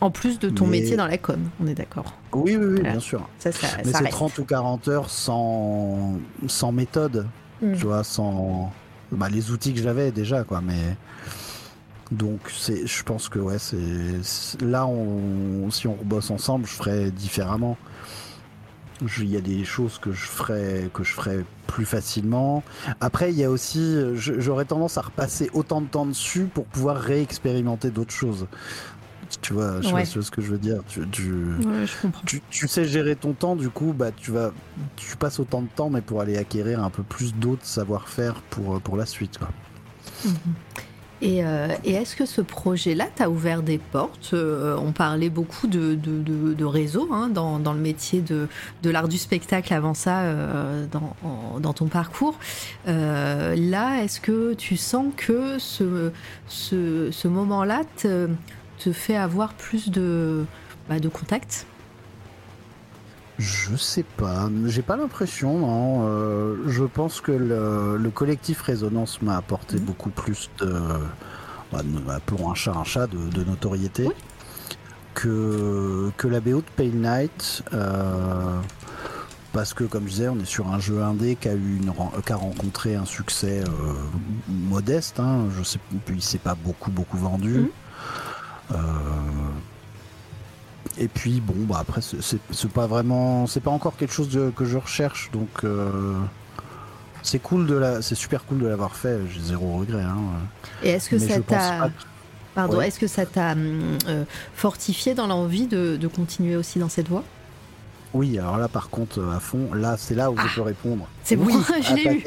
En 0.00 0.10
plus 0.10 0.38
de 0.38 0.48
ton 0.48 0.66
métier 0.66 0.96
dans 0.96 1.06
la 1.06 1.18
com, 1.18 1.38
on 1.62 1.66
est 1.66 1.74
d'accord. 1.74 2.14
Oui, 2.32 2.56
oui, 2.56 2.66
oui 2.66 2.82
bien 2.82 3.00
sûr. 3.00 3.28
Ça, 3.38 3.52
ça, 3.52 3.66
Mais 3.84 3.92
c'est 3.92 4.08
30 4.08 4.38
ou 4.38 4.44
40 4.44 4.88
heures 4.88 5.10
sans, 5.10 6.18
sans 6.46 6.72
méthode, 6.72 7.26
hmm. 7.60 7.74
tu 7.74 7.84
vois, 7.84 8.02
sans 8.02 8.72
bah, 9.12 9.28
les 9.28 9.50
outils 9.50 9.74
que 9.74 9.82
j'avais 9.82 10.10
déjà, 10.10 10.44
quoi. 10.44 10.60
Mais 10.62 10.96
donc, 12.10 12.40
c'est, 12.56 12.86
je 12.86 13.02
pense 13.02 13.28
que 13.28 13.38
ouais, 13.38 13.58
c'est 13.58 14.64
là, 14.64 14.86
on, 14.86 15.70
si 15.70 15.86
on 15.86 15.96
bosse 16.02 16.30
ensemble, 16.30 16.66
je 16.66 16.72
ferais 16.72 17.10
différemment. 17.10 17.76
Il 19.18 19.30
y 19.30 19.36
a 19.36 19.40
des 19.40 19.64
choses 19.64 19.98
que 19.98 20.12
je 20.12 20.26
ferais 20.26 20.90
que 20.92 21.04
je 21.04 21.14
ferais 21.14 21.44
plus 21.66 21.86
facilement. 21.86 22.62
Après, 23.00 23.32
il 23.32 23.38
y 23.38 23.44
a 23.44 23.50
aussi, 23.50 23.96
j'aurais 24.14 24.66
tendance 24.66 24.98
à 24.98 25.00
repasser 25.00 25.48
autant 25.54 25.80
de 25.80 25.86
temps 25.86 26.04
dessus 26.04 26.44
pour 26.52 26.66
pouvoir 26.66 26.96
réexpérimenter 26.96 27.90
d'autres 27.90 28.12
choses. 28.12 28.46
Tu 29.40 29.52
vois, 29.52 29.80
je 29.80 30.20
ce 30.20 30.30
que 30.30 30.42
je 30.42 30.50
veux 30.50 30.58
dire. 30.58 30.82
Tu, 30.88 31.06
tu, 32.50 32.68
sais 32.68 32.84
gérer 32.84 33.16
ton 33.16 33.32
temps, 33.32 33.56
du 33.56 33.70
coup, 33.70 33.92
bah, 33.92 34.10
tu, 34.12 34.30
vas, 34.30 34.52
tu 34.96 35.16
passes 35.16 35.40
autant 35.40 35.62
de 35.62 35.68
temps, 35.68 35.90
mais 35.90 36.00
pour 36.00 36.20
aller 36.20 36.36
acquérir 36.36 36.82
un 36.82 36.90
peu 36.90 37.02
plus 37.02 37.34
d'autres 37.34 37.64
savoir-faire 37.64 38.42
pour, 38.50 38.80
pour 38.80 38.96
la 38.96 39.06
suite. 39.06 39.38
Quoi. 39.38 39.48
Mhm. 40.24 40.34
Et, 41.22 41.44
euh, 41.44 41.68
et 41.84 41.92
est-ce 41.92 42.16
que 42.16 42.24
ce 42.24 42.40
projet-là 42.40 43.06
t'a 43.14 43.28
ouvert 43.28 43.62
des 43.62 43.76
portes? 43.78 44.30
Euh, 44.32 44.76
On 44.78 44.92
parlait 44.92 45.28
beaucoup 45.28 45.66
de, 45.66 45.94
de, 45.94 46.54
de, 46.54 46.64
réseau 46.64 47.08
hein, 47.12 47.28
dans, 47.28 47.58
dans, 47.58 47.74
le 47.74 47.78
métier 47.78 48.22
de, 48.22 48.48
de 48.82 48.90
l'art 48.90 49.08
du 49.08 49.18
spectacle 49.18 49.74
avant 49.74 49.92
ça, 49.92 50.20
euh, 50.20 50.86
dans, 50.90 51.14
dans, 51.60 51.72
ton 51.74 51.86
parcours. 51.86 52.38
là, 52.86 54.02
est-ce 54.02 54.20
que 54.20 54.54
tu 54.54 54.76
sens 54.78 55.12
que 55.14 55.58
ce, 55.58 56.10
ce, 56.48 57.10
ce 57.10 57.28
moment-là 57.28 57.82
te, 58.80 58.92
fait 58.92 59.16
avoir 59.16 59.52
plus 59.54 59.90
de, 59.90 60.44
bah, 60.88 60.98
de 61.00 61.08
contacts 61.08 61.66
je 63.40 63.74
sais 63.74 64.02
pas, 64.02 64.50
j'ai 64.66 64.82
pas 64.82 64.96
l'impression, 64.96 65.60
non. 65.60 66.06
Euh, 66.06 66.56
je 66.66 66.84
pense 66.84 67.22
que 67.22 67.32
le, 67.32 68.10
collectif 68.10 68.60
Résonance 68.60 69.22
m'a 69.22 69.38
apporté 69.38 69.76
mhm. 69.76 69.84
beaucoup 69.84 70.10
plus 70.10 70.50
de, 70.58 70.70
bah, 71.72 71.80
appelons 72.10 72.50
un 72.50 72.54
chat 72.54 72.74
un 72.76 72.84
chat, 72.84 73.06
de, 73.06 73.44
notoriété 73.44 74.08
que, 75.14 76.10
que 76.18 76.28
la 76.28 76.40
BO 76.40 76.58
de 76.58 76.64
Pale 76.76 76.90
Knight. 76.90 77.62
Euh, 77.72 78.60
parce 79.52 79.74
que, 79.74 79.84
comme 79.84 80.04
je 80.04 80.10
disais, 80.10 80.28
on 80.28 80.38
est 80.38 80.44
sur 80.44 80.68
un 80.68 80.78
jeu 80.78 81.02
indé 81.02 81.34
qui 81.34 81.48
a, 81.48 81.54
eu 81.54 81.78
une, 81.82 81.92
qui 82.24 82.32
a 82.32 82.36
rencontré 82.36 82.94
un 82.94 83.06
succès 83.06 83.64
euh, 83.66 83.92
modeste. 84.48 85.18
Hein. 85.18 85.46
je 85.56 85.64
sais, 85.64 85.78
il 86.08 86.22
s'est 86.22 86.38
pas 86.38 86.54
beaucoup, 86.54 86.90
beaucoup 86.90 87.16
vendu. 87.16 87.60
Mhm. 87.60 87.68
Euh, 88.72 88.76
et 90.98 91.08
puis 91.08 91.40
bon, 91.40 91.54
bah 91.66 91.78
après 91.80 92.00
c'est 92.02 92.70
pas 92.72 92.86
vraiment, 92.86 93.46
c'est 93.46 93.60
pas 93.60 93.70
encore 93.70 93.96
quelque 93.96 94.12
chose 94.12 94.28
que 94.54 94.64
je 94.64 94.76
recherche, 94.76 95.30
donc 95.32 95.48
euh, 95.64 96.14
c'est 97.22 97.38
cool 97.38 97.66
de 97.66 97.74
la, 97.74 98.02
c'est 98.02 98.14
super 98.14 98.44
cool 98.44 98.58
de 98.58 98.66
l'avoir 98.66 98.96
fait. 98.96 99.18
J'ai 99.32 99.40
zéro 99.40 99.78
regret. 99.78 100.02
Hein. 100.02 100.18
Et 100.82 100.90
est-ce 100.90 101.08
que 101.10 101.18
ça 101.18 101.40
t'a, 101.40 101.90
pardon, 102.54 102.80
est-ce 102.80 102.98
que 102.98 103.06
ça 103.06 103.26
t'a 103.26 103.52
euh, 103.52 104.24
fortifié 104.54 105.14
dans 105.14 105.26
l'envie 105.26 105.66
de, 105.66 105.96
de, 105.96 106.08
continuer 106.08 106.56
aussi 106.56 106.78
dans 106.78 106.88
cette 106.88 107.08
voie? 107.08 107.24
Oui, 108.12 108.38
alors 108.38 108.58
là 108.58 108.68
par 108.68 108.90
contre 108.90 109.22
à 109.24 109.40
fond, 109.40 109.72
là 109.72 109.96
c'est 109.96 110.14
là 110.14 110.30
où 110.30 110.36
je 110.36 110.42
ah, 110.44 110.50
peux 110.54 110.62
répondre. 110.62 111.08
C'est 111.22 111.36
oui 111.36 111.52
bon, 111.52 111.62
je 111.80 111.94
l'ai 111.94 112.16
eu. 112.16 112.24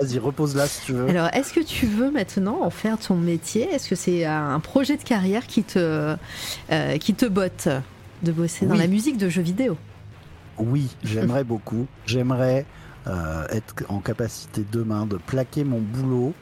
Vas-y, 0.00 0.18
repose-la 0.18 0.66
si 0.66 0.86
tu 0.86 0.92
veux. 0.92 1.08
Alors, 1.08 1.28
est-ce 1.34 1.52
que 1.52 1.60
tu 1.60 1.86
veux 1.86 2.10
maintenant 2.10 2.62
en 2.62 2.70
faire 2.70 2.98
ton 2.98 3.16
métier? 3.16 3.68
Est-ce 3.70 3.88
que 3.88 3.96
c'est 3.96 4.24
un 4.24 4.58
projet 4.60 4.96
de 4.96 5.02
carrière 5.02 5.46
qui 5.46 5.62
te, 5.62 6.16
euh, 6.70 6.98
qui 6.98 7.14
te 7.14 7.26
botte 7.26 7.68
de 8.22 8.32
bosser 8.32 8.64
dans 8.66 8.74
la 8.74 8.86
musique 8.86 9.18
de 9.18 9.28
jeux 9.28 9.42
vidéo? 9.42 9.76
Oui, 10.58 10.88
j'aimerais 11.02 11.44
beaucoup. 11.44 11.86
J'aimerais 12.06 12.64
euh, 13.06 13.46
être 13.50 13.74
en 13.88 13.98
capacité 13.98 14.64
demain 14.72 15.04
de 15.04 15.16
plaquer 15.16 15.64
mon 15.64 15.80
boulot 15.80 16.32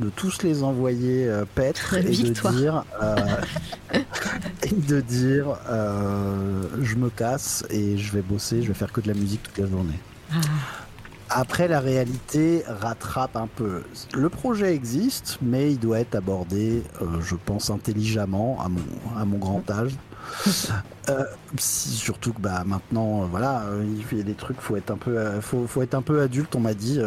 de 0.00 0.10
tous 0.10 0.42
les 0.42 0.62
envoyer 0.62 1.26
euh, 1.26 1.44
paître 1.54 1.94
et 1.96 2.02
de 2.02 2.50
dire, 2.50 2.84
euh, 3.02 3.16
et 4.62 4.74
de 4.74 5.00
dire 5.00 5.58
euh, 5.68 6.62
je 6.82 6.96
me 6.96 7.10
casse 7.10 7.64
et 7.70 7.96
je 7.96 8.12
vais 8.12 8.22
bosser, 8.22 8.62
je 8.62 8.68
vais 8.68 8.74
faire 8.74 8.92
que 8.92 9.00
de 9.00 9.08
la 9.08 9.14
musique 9.14 9.42
toute 9.42 9.58
la 9.58 9.66
journée. 9.66 9.98
Ah. 10.32 10.36
Après, 11.30 11.68
la 11.68 11.80
réalité 11.80 12.62
rattrape 12.66 13.36
un 13.36 13.48
peu. 13.48 13.82
Le 14.14 14.28
projet 14.30 14.74
existe, 14.74 15.38
mais 15.42 15.72
il 15.72 15.78
doit 15.78 16.00
être 16.00 16.14
abordé, 16.14 16.82
je 17.20 17.34
pense, 17.34 17.68
intelligemment 17.68 18.58
à 18.62 18.70
mon, 18.70 18.80
à 19.20 19.26
mon 19.26 19.36
grand 19.36 19.70
âge. 19.70 19.92
Euh, 21.08 21.24
surtout 21.58 22.32
que 22.32 22.40
bah 22.40 22.62
maintenant, 22.66 23.22
euh, 23.22 23.26
voilà, 23.26 23.62
euh, 23.62 23.84
il 24.12 24.18
y 24.18 24.20
a 24.20 24.24
des 24.24 24.34
trucs, 24.34 24.60
faut 24.60 24.76
être 24.76 24.90
un 24.90 24.96
peu, 24.96 25.40
faut, 25.40 25.66
faut 25.66 25.82
être 25.82 25.94
un 25.94 26.02
peu 26.02 26.20
adulte. 26.20 26.54
On 26.54 26.60
m'a 26.60 26.74
dit, 26.74 27.00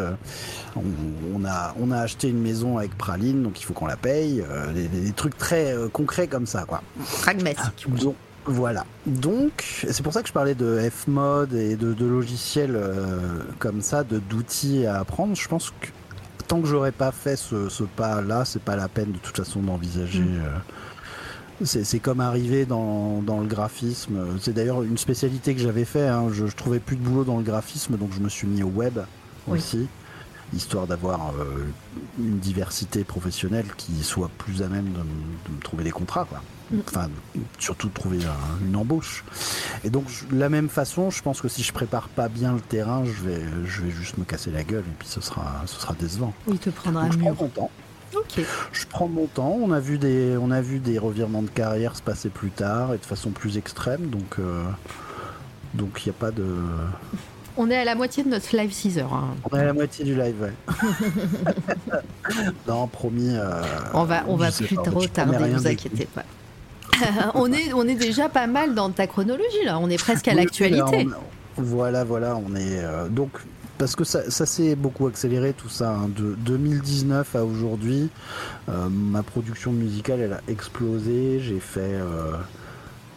on, 0.76 1.44
a, 1.44 1.74
on 1.80 1.90
a 1.90 1.98
acheté 1.98 2.28
une 2.28 2.40
maison 2.40 2.78
avec 2.78 2.96
Praline, 2.96 3.42
donc 3.42 3.60
il 3.60 3.64
faut 3.64 3.74
qu'on 3.74 3.86
la 3.86 3.96
paye. 3.96 4.44
des, 4.74 5.12
trucs 5.12 5.36
très 5.36 5.74
concrets 5.92 6.26
comme 6.26 6.46
ça, 6.46 6.64
quoi. 6.64 6.82
Pragmatique. 7.20 7.88
Donc, 7.88 8.16
voilà. 8.44 8.84
Donc, 9.06 9.84
c'est 9.88 10.02
pour 10.02 10.12
ça 10.12 10.22
que 10.22 10.28
je 10.28 10.32
parlais 10.32 10.54
de 10.54 10.90
F-mode 10.90 11.54
et 11.54 11.76
de, 11.76 11.92
de 11.92 12.06
logiciels 12.06 12.78
comme 13.58 13.82
ça, 13.82 14.04
de 14.04 14.18
d'outils 14.18 14.86
à 14.86 15.00
apprendre. 15.00 15.36
Je 15.36 15.48
pense 15.48 15.70
que 15.70 15.88
tant 16.48 16.60
que 16.60 16.66
j'aurais 16.66 16.92
pas 16.92 17.12
fait 17.12 17.36
ce, 17.36 17.84
pas-là, 17.96 18.44
c'est 18.44 18.62
pas 18.62 18.76
la 18.76 18.88
peine 18.88 19.12
de 19.12 19.18
toute 19.18 19.36
façon 19.36 19.60
d'envisager. 19.60 20.20
Mm. 20.20 20.42
C'est 21.64 21.98
comme 22.00 22.20
arriver 22.20 22.64
dans, 22.66 23.22
le 23.26 23.46
graphisme. 23.46 24.38
C'est 24.40 24.52
d'ailleurs 24.52 24.82
une 24.82 24.98
spécialité 24.98 25.54
que 25.54 25.60
j'avais 25.60 25.84
fait. 25.84 26.08
Hein. 26.08 26.28
Je, 26.32 26.46
je, 26.46 26.56
trouvais 26.56 26.80
plus 26.80 26.96
de 26.96 27.02
boulot 27.02 27.24
dans 27.24 27.38
le 27.38 27.44
graphisme, 27.44 27.96
donc 27.96 28.10
je 28.12 28.20
me 28.20 28.28
suis 28.28 28.46
mis 28.46 28.62
au 28.62 28.68
web 28.68 28.98
aussi, 29.48 29.88
histoire 30.54 30.86
d'avoir 30.86 31.32
euh, 31.38 31.64
une 32.18 32.38
diversité 32.38 33.04
professionnelle 33.04 33.66
qui 33.76 34.02
soit 34.02 34.30
plus 34.38 34.62
à 34.62 34.68
même 34.68 34.92
de, 34.92 35.52
me 35.52 35.60
trouver 35.60 35.84
des 35.84 35.90
contrats. 35.90 36.24
Quoi. 36.24 36.42
Mm. 36.70 36.78
Enfin, 36.86 37.08
surtout 37.58 37.88
de 37.88 37.94
trouver 37.94 38.18
une 38.66 38.76
embauche. 38.76 39.24
Et 39.84 39.90
donc, 39.90 40.04
de 40.30 40.38
la 40.38 40.48
même 40.48 40.68
façon, 40.68 41.10
je 41.10 41.22
pense 41.22 41.40
que 41.40 41.48
si 41.48 41.62
je 41.62 41.72
prépare 41.72 42.08
pas 42.08 42.28
bien 42.28 42.52
le 42.52 42.60
terrain, 42.60 43.04
je 43.04 43.22
vais, 43.22 43.42
je 43.64 43.82
vais 43.82 43.90
juste 43.90 44.18
me 44.18 44.24
casser 44.24 44.50
la 44.50 44.64
gueule 44.64 44.84
et 44.86 44.94
puis 44.98 45.08
ce 45.08 45.20
sera, 45.20 45.62
ce 45.66 45.80
sera 45.80 45.94
décevant. 45.94 46.32
Il 46.48 46.58
te 46.58 46.70
prendra 46.70 47.04
donc, 47.04 47.12
je 47.12 47.18
prends 47.18 47.34
mon 47.34 47.48
temps. 47.48 47.70
Je 48.72 48.86
prends 48.86 49.08
mon 49.08 49.26
temps. 49.26 49.56
On 49.60 49.72
a 49.72 49.80
vu 49.80 49.98
des, 49.98 50.36
on 50.40 50.50
a 50.50 50.60
vu 50.60 50.78
des 50.78 50.98
revirements 50.98 51.42
de 51.42 51.50
carrière 51.50 51.96
se 51.96 52.02
passer 52.02 52.28
plus 52.28 52.50
tard 52.50 52.94
et 52.94 52.98
de 52.98 53.04
façon 53.04 53.30
plus 53.30 53.58
extrême. 53.58 54.08
Donc, 54.08 54.36
euh, 54.38 54.64
donc 55.74 56.02
il 56.04 56.08
n'y 56.08 56.14
a 56.16 56.18
pas 56.18 56.30
de. 56.30 56.46
On 57.56 57.70
est 57.70 57.76
à 57.76 57.84
la 57.84 57.94
moitié 57.94 58.24
de 58.24 58.30
notre 58.30 58.56
live 58.56 58.72
6 58.72 58.98
heures. 58.98 59.12
Hein. 59.12 59.34
On 59.50 59.56
est 59.56 59.60
à 59.60 59.64
la 59.64 59.72
moitié 59.74 60.04
du 60.04 60.14
live, 60.14 60.34
ouais. 60.40 60.52
non, 62.68 62.86
promis. 62.86 63.36
Euh, 63.36 63.60
on 63.92 64.04
va, 64.04 64.24
on 64.26 64.36
va 64.36 64.50
plus 64.50 64.76
trop 64.76 65.06
tarder, 65.06 65.38
ne 65.38 65.58
vous 65.58 65.66
inquiétez 65.66 66.06
pas. 66.06 66.24
on, 67.34 67.52
est, 67.52 67.72
on 67.72 67.86
est 67.86 67.94
déjà 67.94 68.28
pas 68.28 68.46
mal 68.46 68.74
dans 68.74 68.90
ta 68.90 69.06
chronologie 69.06 69.64
là. 69.64 69.78
On 69.78 69.90
est 69.90 69.98
presque 69.98 70.28
à 70.28 70.34
l'actualité. 70.34 71.06
Voilà, 71.56 72.04
voilà, 72.04 72.36
on 72.36 72.54
est 72.56 72.82
euh, 72.82 73.08
donc 73.08 73.30
parce 73.82 73.96
que 73.96 74.04
ça, 74.04 74.46
s'est 74.46 74.76
beaucoup 74.76 75.08
accéléré 75.08 75.54
tout 75.54 75.68
ça. 75.68 75.90
Hein. 75.90 76.08
De 76.16 76.36
2019 76.36 77.34
à 77.34 77.44
aujourd'hui, 77.44 78.10
euh, 78.68 78.88
ma 78.88 79.24
production 79.24 79.72
musicale 79.72 80.20
elle 80.20 80.34
a 80.34 80.40
explosé. 80.46 81.40
J'ai 81.40 81.58
fait, 81.58 81.80
euh, 81.80 82.36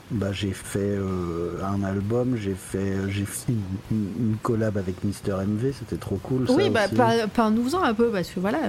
bah, 0.10 0.32
j'ai 0.32 0.53
fait 0.53 0.80
euh, 0.80 1.61
un 1.64 1.84
album, 1.84 2.35
j'ai 2.35 2.56
fait, 2.56 2.95
j'ai 3.10 3.26
fait 3.26 3.53
une, 3.92 4.38
collab 4.42 4.76
avec 4.80 5.03
Mister 5.03 5.34
MV, 5.34 5.72
c'était 5.77 5.98
trop 5.98 6.16
cool. 6.16 6.48
Oui, 6.50 6.72
bah, 6.72 6.88
parle-nous-en 7.32 7.84
un 7.84 7.94
peu 7.94 8.10
parce 8.10 8.32
que 8.32 8.40
voilà. 8.40 8.61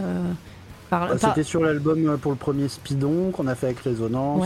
Bah, 0.91 1.09
c'était 1.19 1.45
sur 1.45 1.63
l'album 1.63 2.19
pour 2.19 2.31
le 2.31 2.37
premier 2.37 2.69
Speedon 2.69 3.31
qu'on 3.31 3.47
a 3.47 3.55
fait 3.55 3.69
avec 3.69 3.81
Résonance. 3.81 4.45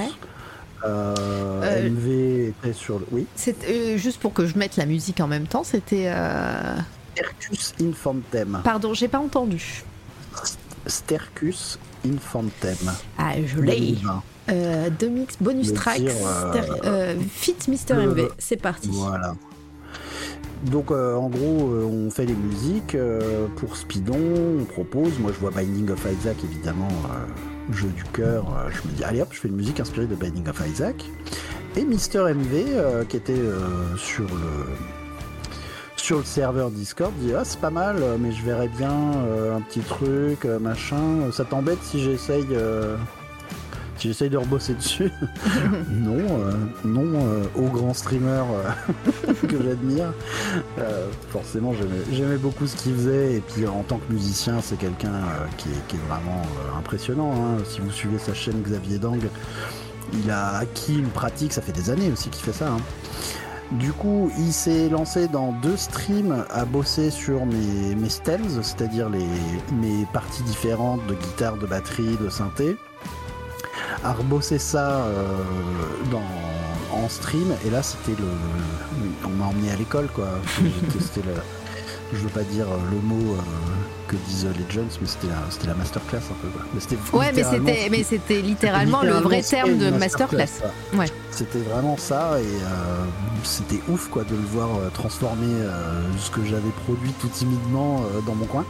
MV 0.84 2.50
était 2.50 2.74
sur 2.74 3.00
le. 3.00 3.06
Oui. 3.10 3.26
juste 3.96 4.20
pour 4.20 4.32
que 4.34 4.46
je 4.46 4.56
mette 4.56 4.76
la 4.76 4.86
musique 4.86 5.18
en 5.18 5.26
même 5.26 5.48
temps, 5.48 5.64
c'était. 5.64 6.12
Stercus 7.14 7.74
Infantem. 7.80 8.60
Pardon, 8.64 8.94
j'ai 8.94 9.08
pas 9.08 9.18
entendu. 9.18 9.82
Stercus 10.86 11.78
Infantem. 12.04 12.92
Ah, 13.18 13.34
je 13.44 13.60
l'ai. 13.60 13.96
Euh, 14.50 14.90
deux 14.90 15.08
mix 15.08 15.36
bonus 15.40 15.72
tracks, 15.74 16.00
euh, 16.00 16.52
euh, 16.84 17.14
Fit 17.30 17.56
Mister 17.68 17.94
MV. 17.94 18.30
C'est 18.38 18.56
parti. 18.56 18.88
Voilà. 18.92 19.34
Donc 20.64 20.90
en 20.90 21.28
gros, 21.28 21.70
on 21.90 22.10
fait 22.10 22.26
les 22.26 22.34
musiques 22.34 22.96
pour 23.56 23.76
Speedon, 23.76 24.60
on 24.60 24.64
propose. 24.64 25.18
Moi, 25.18 25.32
je 25.34 25.40
vois 25.40 25.50
Binding 25.50 25.90
of 25.90 26.06
Isaac, 26.18 26.36
évidemment, 26.44 26.88
jeu 27.72 27.88
du 27.88 28.04
cœur. 28.04 28.44
je 28.70 28.88
me 28.88 28.94
dis, 28.94 29.04
allez 29.04 29.22
hop, 29.22 29.28
je 29.32 29.40
fais 29.40 29.48
une 29.48 29.56
musique 29.56 29.80
inspirée 29.80 30.06
de 30.06 30.14
Binding 30.14 30.46
of 30.48 30.62
Isaac. 30.70 31.02
Et 31.76 31.84
Mister 31.84 32.24
MV, 32.34 33.06
qui 33.08 33.16
était 33.16 33.40
sur 33.96 34.24
le 34.24 34.66
sur 36.00 36.18
le 36.18 36.24
serveur 36.24 36.70
Discord, 36.70 37.12
dit 37.18 37.32
ah 37.36 37.42
c'est 37.44 37.60
pas 37.60 37.70
mal, 37.70 38.02
mais 38.18 38.32
je 38.32 38.42
verrais 38.42 38.68
bien 38.68 38.90
euh, 38.90 39.56
un 39.56 39.60
petit 39.60 39.80
truc, 39.80 40.44
euh, 40.44 40.58
machin. 40.58 41.30
Ça 41.32 41.44
t'embête 41.44 41.78
si 41.82 42.02
j'essaye 42.02 42.46
si 43.96 44.08
j'essaye 44.08 44.30
de 44.30 44.38
rebosser 44.38 44.72
dessus 44.72 45.12
Non, 45.90 46.16
euh, 46.16 46.52
non, 46.84 47.04
au 47.54 47.68
grand 47.68 47.92
streamer 47.92 48.44
que 49.48 49.62
j'admire. 49.62 50.12
forcément, 51.28 51.74
j'aimais 52.10 52.38
beaucoup 52.38 52.66
ce 52.66 52.76
qu'il 52.76 52.94
faisait, 52.94 53.34
et 53.34 53.40
puis 53.40 53.66
en 53.66 53.82
tant 53.82 53.98
que 53.98 54.12
musicien, 54.12 54.60
c'est 54.62 54.78
quelqu'un 54.78 55.20
qui, 55.58 55.68
est 55.68 56.08
vraiment 56.08 56.42
impressionnant. 56.78 57.32
Hein. 57.32 57.62
Si 57.68 57.80
vous 57.80 57.90
suivez 57.90 58.18
sa 58.18 58.32
chaîne 58.32 58.62
Xavier 58.62 58.98
Dang, 58.98 59.20
il 60.14 60.30
a 60.30 60.56
acquis 60.56 60.98
une 60.98 61.10
pratique, 61.10 61.52
ça 61.52 61.60
fait 61.60 61.72
des 61.72 61.90
années 61.90 62.10
aussi 62.10 62.30
qu'il 62.30 62.42
fait 62.42 62.58
ça. 62.58 62.68
Hein. 62.68 62.78
Du 63.72 63.92
coup, 63.92 64.32
il 64.36 64.52
s'est 64.52 64.88
lancé 64.88 65.28
dans 65.28 65.52
deux 65.52 65.76
streams 65.76 66.44
à 66.50 66.64
bosser 66.64 67.10
sur 67.10 67.46
mes, 67.46 67.94
mes 67.94 68.08
stems, 68.08 68.62
c'est-à-dire 68.62 69.08
les, 69.08 69.26
mes 69.72 70.04
parties 70.12 70.42
différentes 70.42 71.06
de 71.06 71.14
guitare, 71.14 71.56
de 71.56 71.66
batterie, 71.66 72.16
de 72.16 72.28
synthé. 72.28 72.76
À 74.02 74.12
rebosser 74.12 74.58
ça 74.58 75.04
euh, 75.04 75.24
dans, 76.10 76.96
en 76.96 77.08
stream, 77.08 77.54
et 77.64 77.70
là 77.70 77.82
c'était 77.82 78.20
le. 78.20 78.28
On 79.24 79.28
m'a 79.28 79.46
emmené 79.46 79.70
à 79.70 79.76
l'école 79.76 80.08
quoi. 80.08 80.28
C'était 80.98 81.26
le 81.26 81.34
je 82.12 82.18
veux 82.18 82.28
pas 82.28 82.42
dire 82.42 82.66
le 82.90 82.98
mot 82.98 83.34
euh, 83.34 83.40
que 84.08 84.16
disent 84.28 84.46
les 84.46 84.74
Jones, 84.74 84.88
mais 85.00 85.06
c'était 85.06 85.28
la, 85.28 85.36
c'était 85.50 85.68
la 85.68 85.74
masterclass 85.74 86.18
un 86.18 86.34
peu. 86.42 86.48
Mais 86.74 86.80
c'était 86.80 86.96
ouais, 87.12 87.32
mais 87.34 87.42
c'était, 87.44 87.88
mais 87.90 88.02
c'était 88.02 88.40
littéralement, 88.42 89.02
le 89.02 89.12
vrai 89.12 89.42
terme 89.42 89.78
de 89.78 89.90
masterclass. 89.90 90.62
ouais. 90.94 91.06
C'était 91.30 91.60
vraiment 91.60 91.96
ça, 91.96 92.40
et 92.40 92.44
euh, 92.44 93.04
c'était 93.44 93.80
ouf 93.88 94.08
quoi 94.08 94.24
de 94.24 94.34
le 94.34 94.42
voir 94.42 94.68
euh, 94.76 94.90
transformer 94.92 95.64
ce 96.18 96.30
que 96.30 96.44
j'avais 96.44 96.70
produit 96.84 97.12
tout 97.20 97.28
timidement 97.28 98.02
dans 98.26 98.34
mon 98.34 98.46
coin. 98.46 98.64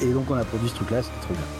Et 0.00 0.06
donc 0.12 0.30
on 0.30 0.34
a 0.34 0.44
produit 0.44 0.68
ce 0.68 0.74
truc-là, 0.76 1.02
c'était 1.02 1.20
trop 1.20 1.34
bien. 1.34 1.59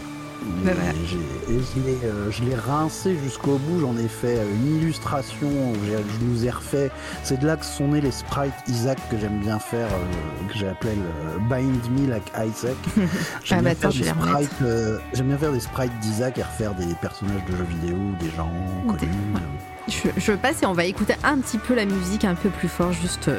Et, 0.66 2.04
euh, 2.04 2.30
je 2.30 2.44
l'ai 2.44 2.54
rincé 2.54 3.16
jusqu'au 3.22 3.58
bout, 3.58 3.80
j'en 3.80 3.96
ai 3.96 4.08
fait 4.08 4.38
euh, 4.38 4.54
une 4.54 4.76
illustration, 4.76 5.50
je 5.84 6.24
nous 6.24 6.44
ai 6.44 6.50
refait. 6.50 6.90
C'est 7.22 7.40
de 7.40 7.46
là 7.46 7.56
que 7.56 7.64
sont 7.64 7.88
nés 7.88 8.00
les 8.00 8.10
sprites 8.10 8.52
Isaac 8.68 8.98
que 9.10 9.18
j'aime 9.18 9.40
bien 9.40 9.58
faire, 9.58 9.88
euh, 9.88 10.52
que 10.52 10.58
j'appelle 10.58 10.98
Bind 11.48 11.90
Me 11.90 12.08
Like 12.08 12.30
Isaac. 12.36 12.76
J'aime 13.44 13.66
ah 13.66 13.74
bien, 13.74 13.74
bah, 13.82 13.88
bien, 15.22 15.38
faire 15.38 15.52
des 15.52 15.60
sprites 15.60 15.98
d'Isaac 16.00 16.38
et 16.38 16.42
refaire 16.42 16.74
des 16.74 16.94
personnages 17.00 17.44
de 17.46 17.56
jeux 17.56 17.64
vidéo, 17.64 17.96
des 18.20 18.30
gens 18.30 18.52
connus. 18.86 19.10
Je, 19.88 20.08
je 20.16 20.32
passe 20.32 20.62
et 20.62 20.66
on 20.66 20.72
va 20.72 20.84
écouter 20.84 21.14
un 21.24 21.38
petit 21.38 21.58
peu 21.58 21.74
la 21.74 21.84
musique 21.84 22.24
un 22.24 22.34
peu 22.34 22.50
plus 22.50 22.68
fort, 22.68 22.92
juste 22.92 23.30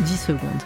10 0.00 0.16
secondes. 0.16 0.62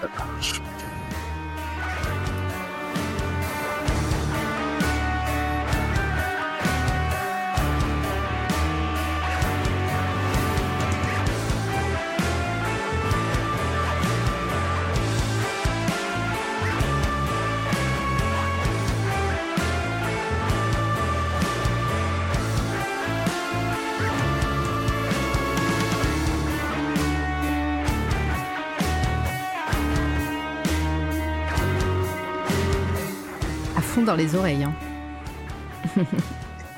Dans 34.12 34.16
les 34.18 34.34
oreilles. 34.34 34.64
Hein. 34.64 34.74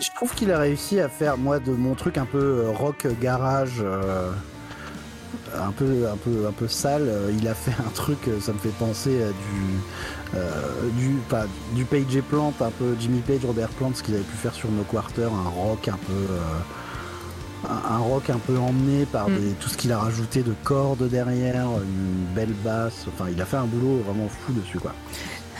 Je 0.00 0.08
trouve 0.14 0.34
qu'il 0.34 0.52
a 0.52 0.58
réussi 0.58 1.00
à 1.00 1.08
faire, 1.08 1.36
moi, 1.36 1.58
de 1.58 1.72
mon 1.72 1.94
truc 1.94 2.16
un 2.16 2.26
peu 2.26 2.38
euh, 2.38 2.70
rock 2.70 3.06
garage, 3.20 3.78
euh, 3.80 4.30
un, 5.58 5.72
peu, 5.72 6.06
un, 6.12 6.16
peu, 6.16 6.46
un 6.46 6.52
peu 6.52 6.68
sale. 6.68 7.08
Euh, 7.08 7.32
il 7.36 7.48
a 7.48 7.54
fait 7.54 7.74
un 7.84 7.90
truc, 7.90 8.18
ça 8.40 8.52
me 8.52 8.58
fait 8.58 8.76
penser 8.78 9.20
à 9.22 9.28
du, 9.28 11.00
du, 11.00 11.14
pas, 11.28 11.46
du 11.74 11.84
Page 11.84 12.14
et 12.14 12.22
Plant, 12.22 12.54
un 12.60 12.70
peu 12.70 12.94
Jimmy 13.00 13.20
Page, 13.20 13.44
Robert 13.44 13.70
Plant, 13.70 13.90
ce 13.94 14.04
qu'il 14.04 14.14
avait 14.14 14.22
pu 14.22 14.36
faire 14.36 14.54
sur 14.54 14.70
No 14.70 14.82
Quarter, 14.82 15.24
un 15.24 15.48
rock 15.48 15.88
un 15.88 15.98
peu. 16.06 17.68
un, 17.68 17.98
rock 17.98 18.30
un 18.30 18.38
peu 18.38 18.56
emmené 18.58 19.06
par 19.06 19.28
mm. 19.28 19.54
tout 19.58 19.68
ce 19.68 19.76
qu'il 19.76 19.90
a 19.90 19.98
rajouté 19.98 20.42
de 20.42 20.54
cordes 20.62 21.08
derrière, 21.08 21.66
une 21.66 22.26
belle 22.32 22.54
basse. 22.64 23.06
Enfin, 23.08 23.28
il 23.32 23.42
a 23.42 23.44
fait 23.44 23.56
un 23.56 23.66
boulot 23.66 24.02
vraiment 24.06 24.28
fou 24.28 24.52
dessus, 24.52 24.78
quoi. 24.78 24.92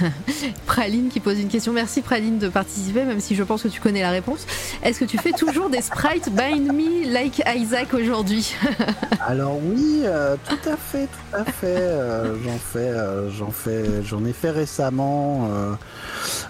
Praline 0.66 1.08
qui 1.08 1.20
pose 1.20 1.38
une 1.38 1.48
question. 1.48 1.72
Merci 1.72 2.02
Praline 2.02 2.38
de 2.38 2.48
participer, 2.48 3.04
même 3.04 3.20
si 3.20 3.34
je 3.34 3.42
pense 3.42 3.62
que 3.62 3.68
tu 3.68 3.80
connais 3.80 4.02
la 4.02 4.10
réponse. 4.10 4.46
Est-ce 4.82 5.00
que 5.00 5.04
tu 5.04 5.18
fais 5.18 5.32
toujours 5.32 5.70
des 5.70 5.80
sprites 5.80 6.30
Bind 6.32 6.72
Me 6.72 7.12
Like 7.12 7.42
Isaac 7.54 7.94
aujourd'hui? 7.94 8.54
Alors 9.26 9.58
oui, 9.62 10.02
euh, 10.04 10.36
tout 10.48 10.68
à 10.68 10.76
fait, 10.76 11.06
tout 11.06 11.36
à 11.36 11.44
fait. 11.44 11.66
Euh, 11.66 12.36
j'en 12.44 12.58
fais, 12.58 12.78
euh, 12.78 13.30
j'en 13.30 13.50
fais, 13.50 14.02
j'en 14.02 14.24
ai 14.24 14.32
fait 14.32 14.50
récemment. 14.50 15.48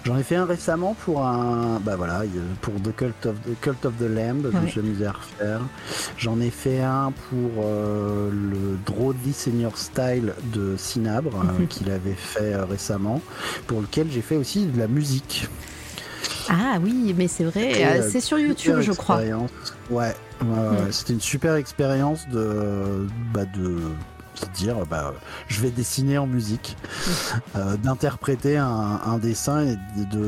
j'en 0.03 0.17
ai 0.17 0.23
fait 0.23 0.35
un 0.35 0.45
récemment 0.45 0.95
pour 1.05 1.25
un, 1.25 1.79
bah 1.83 1.95
voilà, 1.95 2.23
pour 2.61 2.73
The 2.75 2.95
Cult 2.95 3.25
of 3.25 3.35
the, 3.41 3.59
Cult 3.61 3.85
of 3.85 3.93
the 3.97 4.09
Lamb. 4.09 4.49
Je 4.51 4.81
me 4.81 4.93
suis 4.93 5.05
à 5.05 5.11
refaire. 5.11 5.61
J'en 6.17 6.39
ai 6.39 6.49
fait 6.49 6.81
un 6.81 7.13
pour 7.29 7.63
le 7.63 8.77
Drody 8.85 9.33
Senior 9.33 9.77
Style 9.77 10.33
de 10.53 10.75
Cinabre 10.77 11.43
qu'il 11.69 11.91
avait 11.91 12.13
fait 12.13 12.55
récemment 12.55 13.21
pour 13.67 13.81
lequel 13.81 14.11
j'ai 14.11 14.21
fait 14.21 14.35
aussi 14.35 14.65
de 14.65 14.77
la 14.77 14.87
musique. 14.87 15.47
Ah 16.49 16.77
oui, 16.81 17.13
mais 17.17 17.27
c'est 17.27 17.43
vrai, 17.43 18.01
c'est 18.09 18.21
sur 18.21 18.37
YouTube, 18.37 18.79
je 18.81 18.91
crois. 18.91 19.21
Ouais, 19.89 20.15
hmm. 20.41 20.91
c'était 20.91 21.13
une 21.13 21.21
super 21.21 21.55
expérience 21.55 22.27
de, 22.29 23.07
bah, 23.33 23.45
de 23.45 23.79
dire 24.53 24.85
bah, 24.85 25.13
je 25.47 25.61
vais 25.61 25.69
dessiner 25.69 26.17
en 26.17 26.27
musique, 26.27 26.77
euh, 27.55 27.77
d'interpréter 27.77 28.57
un, 28.57 29.17
dessin 29.19 29.65
et 29.65 29.77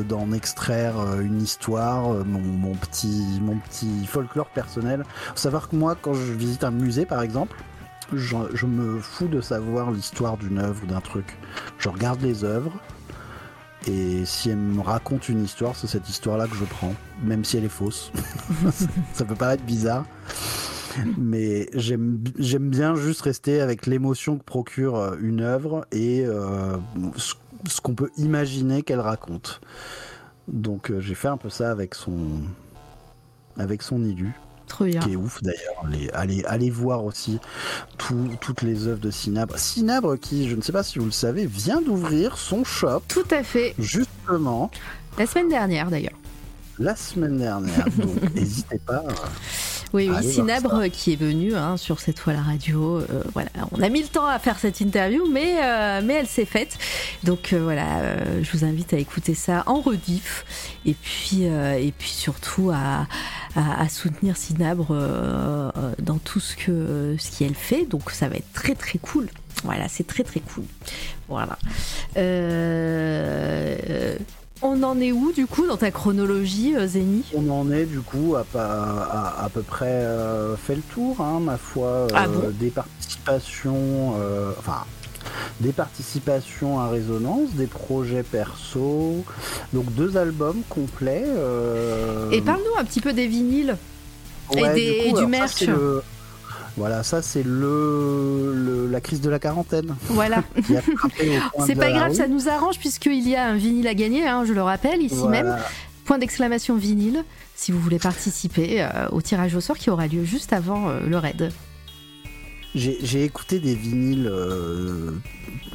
d'en 0.04 0.32
extraire 0.32 0.98
euh, 0.98 1.20
une 1.20 1.42
histoire, 1.42 2.12
euh, 2.12 2.24
mon, 2.24 2.74
petit, 2.74 3.38
mon 3.42 3.56
petit 3.58 4.06
folklore 4.06 4.48
personnel. 4.48 5.04
Faut 5.30 5.36
savoir 5.36 5.68
que 5.68 5.76
moi, 5.76 5.96
quand 6.00 6.14
je 6.14 6.32
visite 6.32 6.64
un 6.64 6.70
musée 6.70 7.06
par 7.06 7.22
exemple, 7.22 7.56
je, 8.12 8.36
je 8.54 8.66
me 8.66 9.00
fous 9.00 9.28
de 9.28 9.40
savoir 9.40 9.90
l'histoire 9.90 10.36
d'une 10.38 10.58
œuvre 10.58 10.82
ou 10.84 10.86
d'un 10.86 11.00
truc. 11.00 11.36
Je 11.78 11.88
regarde 11.88 12.22
les 12.22 12.44
œuvres. 12.44 12.72
Et 13.88 14.26
si 14.26 14.50
elle 14.50 14.58
me 14.58 14.82
raconte 14.82 15.30
une 15.30 15.42
histoire, 15.42 15.74
c'est 15.74 15.86
cette 15.86 16.08
histoire-là 16.08 16.46
que 16.46 16.54
je 16.54 16.64
prends, 16.64 16.92
même 17.22 17.44
si 17.44 17.56
elle 17.56 17.64
est 17.64 17.70
fausse. 17.70 18.12
ça 19.14 19.24
peut 19.24 19.34
paraître 19.34 19.64
bizarre, 19.64 20.04
mais 21.16 21.70
j'aime 21.74 22.68
bien 22.70 22.94
juste 22.96 23.22
rester 23.22 23.60
avec 23.62 23.86
l'émotion 23.86 24.36
que 24.36 24.44
procure 24.44 24.96
euh, 24.96 25.16
une 25.20 25.40
œuvre 25.40 25.86
et 25.90 26.24
euh, 26.26 26.76
ce, 27.16 27.80
qu'on 27.80 27.94
peut 27.94 28.10
imaginer 28.18 28.82
qu'elle 28.82 29.00
raconte. 29.00 29.60
Donc 30.48 30.90
euh, 30.90 31.00
j'ai 31.00 31.14
fait 31.14 31.28
un 31.28 31.38
peu 31.38 31.48
ça 31.48 31.70
avec 31.70 31.94
son 31.94 32.42
avec 33.56 33.82
son 33.82 34.04
élu. 34.04 34.34
Trop 34.68 34.84
bien. 34.84 35.00
Qui 35.00 35.12
est 35.12 35.16
ouf 35.16 35.42
d'ailleurs. 35.42 36.10
Allez, 36.14 36.44
allez, 36.44 36.70
voir 36.70 37.04
aussi 37.04 37.38
toutes 37.96 38.62
les 38.62 38.86
œuvres 38.86 39.00
de 39.00 39.10
Cinabre. 39.10 39.58
Cinabre 39.58 40.18
qui, 40.18 40.48
je 40.48 40.56
ne 40.56 40.62
sais 40.62 40.72
pas 40.72 40.82
si 40.82 40.98
vous 40.98 41.06
le 41.06 41.10
savez, 41.10 41.46
vient 41.46 41.80
d'ouvrir 41.80 42.36
son 42.38 42.64
shop. 42.64 43.02
Tout 43.08 43.26
à 43.30 43.42
fait. 43.42 43.74
Justement. 43.78 44.70
La 45.18 45.26
semaine 45.26 45.48
dernière 45.48 45.90
d'ailleurs. 45.90 46.18
La 46.78 46.94
semaine 46.94 47.38
dernière. 47.38 47.84
Donc 47.96 48.22
n'hésitez 48.34 48.78
pas. 48.78 49.02
Oui, 49.94 50.10
oui, 50.10 50.32
Cinabre 50.32 50.84
qui 50.90 51.14
est 51.14 51.16
venu 51.16 51.54
hein, 51.54 51.76
sur 51.76 52.00
cette 52.00 52.18
fois 52.18 52.32
la 52.34 52.42
radio. 52.42 52.98
Euh, 52.98 53.22
voilà, 53.32 53.50
on 53.72 53.82
a 53.82 53.88
mis 53.88 54.02
le 54.02 54.08
temps 54.08 54.26
à 54.26 54.38
faire 54.38 54.58
cette 54.58 54.80
interview, 54.80 55.26
mais, 55.30 55.56
euh, 55.62 56.00
mais 56.04 56.14
elle 56.14 56.26
s'est 56.26 56.44
faite. 56.44 56.76
Donc 57.24 57.52
euh, 57.52 57.62
voilà, 57.62 58.42
je 58.42 58.50
vous 58.52 58.64
invite 58.64 58.92
à 58.92 58.98
écouter 58.98 59.34
ça 59.34 59.62
en 59.66 59.80
rediff 59.80 60.76
et 60.84 60.94
puis, 60.94 61.44
et 61.44 61.92
puis 61.96 62.10
surtout 62.10 62.70
à, 62.70 63.06
à, 63.56 63.88
soutenir 63.88 64.36
Cinabre 64.36 64.94
dans 65.98 66.18
tout 66.18 66.40
ce 66.40 66.56
que 66.56 67.16
ce 67.18 67.38
qu'elle 67.38 67.54
fait. 67.54 67.84
Donc 67.86 68.10
ça 68.10 68.28
va 68.28 68.36
être 68.36 68.52
très 68.52 68.74
très 68.74 68.98
cool. 68.98 69.28
Voilà, 69.64 69.88
c'est 69.88 70.06
très 70.06 70.22
très 70.22 70.40
cool. 70.40 70.64
Voilà. 71.28 71.58
On 74.60 74.82
en 74.82 75.00
est 75.00 75.12
où 75.12 75.32
du 75.32 75.46
coup 75.46 75.66
dans 75.66 75.76
ta 75.76 75.90
chronologie, 75.90 76.74
euh, 76.76 76.86
Zéni 76.86 77.22
On 77.34 77.48
en 77.50 77.70
est 77.70 77.84
du 77.84 78.00
coup 78.00 78.34
à, 78.34 78.44
à, 78.58 79.44
à 79.44 79.48
peu 79.48 79.62
près 79.62 79.86
euh, 79.86 80.56
fait 80.56 80.74
le 80.74 80.82
tour, 80.82 81.20
hein, 81.20 81.38
ma 81.40 81.56
foi, 81.56 81.86
euh, 81.86 82.08
ah 82.14 82.26
des 82.58 82.70
participations, 82.70 84.14
enfin 84.58 84.84
des 85.60 85.72
participations 85.72 86.80
à 86.80 86.88
résonance, 86.88 87.50
des 87.52 87.66
projets 87.66 88.22
perso, 88.22 89.24
donc 89.72 89.92
deux 89.94 90.16
albums 90.16 90.62
complets. 90.68 91.26
Et 92.32 92.40
parle-nous 92.40 92.78
un 92.78 92.84
petit 92.84 93.00
peu 93.00 93.12
des 93.12 93.26
vinyles 93.26 93.76
et, 94.56 95.12
du, 95.12 95.26
merch. 95.26 95.64
Voilà, 96.78 97.02
ça 97.02 97.22
c'est 97.22 97.42
le, 97.42 98.88
la 98.88 99.00
crise 99.00 99.20
de 99.20 99.28
la 99.28 99.40
quarantaine. 99.40 99.96
Voilà. 100.06 100.44
c'est 101.66 101.74
pas 101.74 101.90
grave, 101.90 102.14
ça 102.14 102.28
nous 102.28 102.48
arrange 102.48 102.78
puisqu'il 102.78 103.28
y 103.28 103.34
a 103.34 103.46
un 103.46 103.56
vinyle 103.56 103.88
à 103.88 103.94
gagner, 103.94 104.26
hein, 104.26 104.44
je 104.46 104.52
le 104.52 104.62
rappelle, 104.62 105.02
ici 105.02 105.26
même. 105.26 105.56
Point 106.04 106.18
d'exclamation 106.18 106.76
vinyle, 106.76 107.24
si 107.54 107.72
vous 107.72 107.80
voulez 107.80 107.98
participer 107.98 108.80
euh, 108.80 109.08
au 109.10 109.20
tirage 109.20 109.54
au 109.54 109.60
sort 109.60 109.76
qui 109.76 109.90
aura 109.90 110.06
lieu 110.06 110.24
juste 110.24 110.54
avant 110.54 110.88
euh, 110.88 111.00
le 111.06 111.18
raid. 111.18 111.52
J'ai 112.74 113.24
écouté 113.24 113.58
des 113.58 113.74
vinyles 113.74 114.28
euh, 114.30 115.10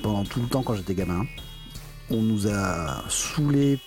pendant 0.01 0.23
tout 0.23 0.41
le 0.41 0.47
temps 0.47 0.63
quand 0.63 0.73
j'étais 0.73 0.95
gamin. 0.95 1.25
On 2.09 2.21
nous 2.21 2.47
a 2.47 3.03
saoulés 3.09 3.79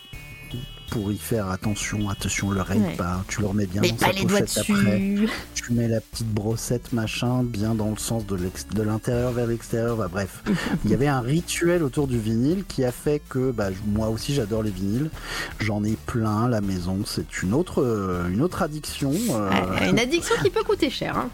pour 0.91 1.13
y 1.13 1.19
faire 1.19 1.51
attention, 1.51 2.09
attention, 2.09 2.51
le 2.51 2.63
raid 2.63 2.97
pas, 2.97 3.25
tu 3.29 3.41
le 3.41 3.47
remets 3.47 3.67
bien 3.67 3.83
dans 3.83 3.99
sa 3.99 4.09
pochette 4.09 4.59
après, 4.59 5.15
tu 5.55 5.73
mets 5.73 5.89
la 5.89 6.01
petite 6.01 6.29
brossette 6.29 6.93
machin 6.93 7.43
bien 7.43 7.75
dans 7.75 7.91
le 7.91 7.97
sens 7.97 8.25
de 8.27 8.83
l'intérieur 8.83 9.33
vers 9.33 9.47
l'extérieur, 9.47 9.97
bah, 9.97 10.09
bref. 10.11 10.43
Il 10.85 10.91
y 10.91 10.95
avait 10.95 11.09
un 11.09 11.21
rituel 11.21 11.83
autour 11.83 12.07
du 12.07 12.19
vinyle 12.19 12.65
qui 12.67 12.85
a 12.85 12.93
fait 12.93 13.21
que 13.29 13.51
bah, 13.51 13.69
moi 13.87 14.09
aussi 14.09 14.35
j'adore 14.35 14.63
les 14.63 14.71
vinyles, 14.71 15.11
j'en 15.61 15.85
ai 15.85 15.97
plein 16.07 16.45
à 16.45 16.49
la 16.49 16.61
maison, 16.61 17.01
c'est 17.05 17.43
une 17.43 17.55
autre, 17.55 17.83
euh, 17.83 18.29
une 18.29 18.43
autre 18.43 18.63
addiction. 18.63 19.13
Euh. 19.31 19.91
Une 19.91 19.99
addiction 19.99 20.35
qui 20.43 20.51
peut 20.51 20.63
coûter 20.63 20.91
cher. 20.91 21.17
Hein 21.17 21.31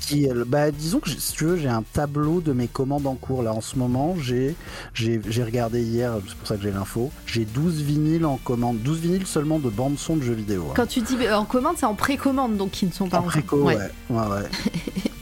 qui, 0.00 0.28
bah, 0.46 0.70
disons 0.70 1.00
que 1.00 1.10
si 1.10 1.32
tu 1.32 1.44
veux, 1.44 1.56
j'ai 1.56 1.68
un 1.68 1.82
tableau 1.82 2.40
de 2.40 2.52
mes 2.52 2.68
commandes 2.68 3.06
en 3.06 3.14
cours 3.14 3.42
là 3.42 3.52
en 3.52 3.60
ce 3.60 3.76
moment. 3.76 4.16
J'ai, 4.18 4.54
j'ai, 4.94 5.20
regardé 5.42 5.82
hier, 5.82 6.12
c'est 6.26 6.36
pour 6.36 6.48
ça 6.48 6.56
que 6.56 6.62
j'ai 6.62 6.70
l'info. 6.70 7.10
J'ai 7.26 7.44
12 7.44 7.82
vinyles 7.82 8.26
en 8.26 8.36
commande, 8.36 8.78
12 8.78 8.98
vinyles 9.00 9.26
seulement 9.26 9.58
de 9.58 9.70
bande 9.70 9.98
son 9.98 10.16
de 10.16 10.22
jeux 10.22 10.34
vidéo. 10.34 10.66
Hein. 10.70 10.74
Quand 10.76 10.86
tu 10.86 11.00
dis 11.00 11.16
en 11.30 11.44
commande, 11.44 11.76
c'est 11.78 11.86
en 11.86 11.94
précommande 11.94 12.56
donc 12.56 12.72
qui 12.72 12.86
ne 12.86 12.92
sont 12.92 13.08
pas 13.08 13.18
en, 13.18 13.20
en 13.20 13.24
préco. 13.24 13.62
Ouais, 13.62 13.76
ouais. 13.76 14.16
ouais. 14.16 14.48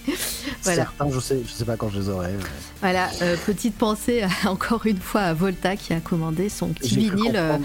Certains, 0.73 1.11
je 1.11 1.21
sais, 1.21 1.41
je 1.47 1.53
sais 1.53 1.65
pas 1.65 1.77
quand 1.77 1.91
je 1.91 2.01
les 2.01 2.09
aurai. 2.09 2.31
Voilà, 2.81 3.09
euh, 3.23 3.37
petite 3.47 3.77
pensée 3.77 4.25
encore 4.47 4.87
une 4.87 4.99
fois 4.99 5.23
à 5.23 5.35
Volta 5.35 5.77
qui 5.77 5.93
a 5.93 6.01
commandé 6.01 6.49
son 6.49 6.69
petit 6.69 6.97
vinyle 6.97 7.33
euh, 7.35 7.57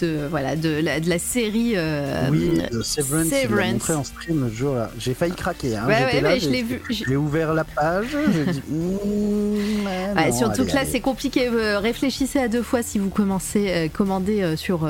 de 0.00 0.26
voilà 0.30 0.56
de 0.56 0.80
la, 0.82 1.00
de 1.00 1.08
la 1.08 1.18
série. 1.18 1.72
Euh, 1.76 2.28
oui, 2.30 2.60
de 2.70 2.82
Severance. 2.82 3.28
Severance. 3.28 3.72
montré 3.72 3.94
en 3.94 4.04
stream 4.04 4.44
le 4.44 4.50
jour 4.50 4.74
là. 4.74 4.90
J'ai 4.98 5.14
failli 5.14 5.34
craquer. 5.34 5.76
Hein. 5.76 5.86
Ouais, 5.86 6.22
ouais, 6.22 6.40
je 6.40 6.48
l'ai 6.48 6.62
vu. 6.62 6.82
J'ai 6.88 7.16
ouvert 7.16 7.54
la 7.54 7.64
page. 7.64 8.16
J'ai 8.32 8.52
dit. 8.52 8.62
Mmh, 8.74 10.32
surtout 10.32 10.64
que 10.64 10.74
là, 10.74 10.84
c'est 10.84 11.00
compliqué. 11.00 11.48
réfléchissez 11.48 12.38
à 12.38 12.48
deux 12.48 12.62
fois 12.62 12.82
si 12.82 12.98
vous 12.98 13.10
commencez 13.10 13.90
commander 13.92 14.54
sur 14.56 14.88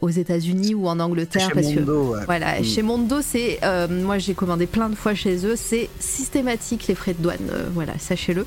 aux 0.00 0.08
États-Unis 0.08 0.74
ou 0.74 0.88
en 0.88 1.00
Angleterre. 1.00 1.48
Chez 1.48 1.54
parce 1.54 1.66
Mondo, 1.66 2.14
que, 2.18 2.24
Voilà, 2.24 2.60
mmh. 2.60 2.64
chez 2.64 2.82
Mondo, 2.82 3.16
c'est 3.22 3.60
moi 3.90 4.18
j'ai 4.18 4.34
commandé 4.34 4.66
plein 4.66 4.88
de 4.88 4.94
fois 4.94 5.14
chez 5.14 5.44
eux. 5.46 5.56
C'est 5.56 5.88
systématique 6.18 6.88
les 6.88 6.96
frais 6.96 7.14
de 7.14 7.22
douane, 7.22 7.38
euh, 7.52 7.68
voilà, 7.72 7.96
sachez-le. 7.98 8.44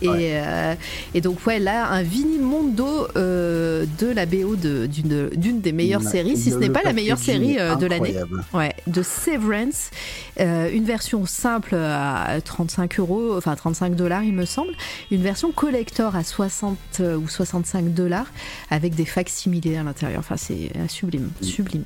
Et, 0.00 0.08
euh, 0.08 0.74
et, 1.12 1.20
donc, 1.20 1.46
ouais, 1.46 1.58
là, 1.58 1.88
un 1.90 2.02
vinyle 2.02 2.40
Mondo 2.40 3.08
euh, 3.16 3.84
de 3.98 4.06
la 4.06 4.24
BO 4.24 4.56
d'une 4.56 5.60
des 5.60 5.72
meilleures 5.72 6.02
séries, 6.02 6.38
si 6.38 6.50
ce 6.50 6.56
n'est 6.56 6.70
pas 6.70 6.82
la 6.82 6.94
meilleure 6.94 7.18
série 7.18 7.56
de 7.56 7.86
l'année. 7.86 8.16
Ouais, 8.54 8.74
de 8.86 9.02
Severance, 9.02 9.90
une 10.38 10.84
version 10.84 11.26
simple 11.26 11.74
à 11.74 12.38
35 12.42 12.98
euros, 12.98 13.36
enfin 13.36 13.54
35 13.54 13.94
dollars, 13.94 14.24
il 14.24 14.32
me 14.32 14.46
semble, 14.46 14.72
une 15.10 15.22
version 15.22 15.52
collector 15.52 16.16
à 16.16 16.24
60 16.24 16.78
ou 17.00 17.28
65 17.28 17.92
dollars 17.92 18.26
avec 18.70 18.94
des 18.94 19.04
facsimilés 19.04 19.76
à 19.76 19.82
l'intérieur. 19.82 20.20
Enfin, 20.20 20.36
c'est 20.36 20.70
sublime, 20.88 21.30
sublime. 21.42 21.84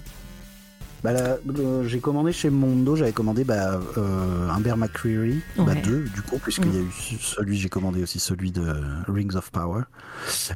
Bah, 1.05 1.36
j'ai 1.84 2.00
commandé 2.00 2.33
chez 2.33 2.49
Mondo, 2.49 2.97
j'avais 2.97 3.12
commandé 3.12 3.44
bah, 3.44 3.78
euh, 3.99 4.74
McCreary, 4.74 5.42
bah, 5.58 5.74
deux 5.74 6.05
du 6.05 6.23
coup, 6.23 6.39
puisqu'il 6.39 6.74
y 6.74 6.78
a 6.78 6.81
mm. 6.81 6.89
eu 6.89 7.18
celui, 7.20 7.58
j'ai 7.58 7.68
commandé 7.68 8.02
aussi 8.02 8.18
celui 8.18 8.50
de 8.50 8.74
Rings 9.07 9.36
of 9.36 9.50
Power. 9.50 9.83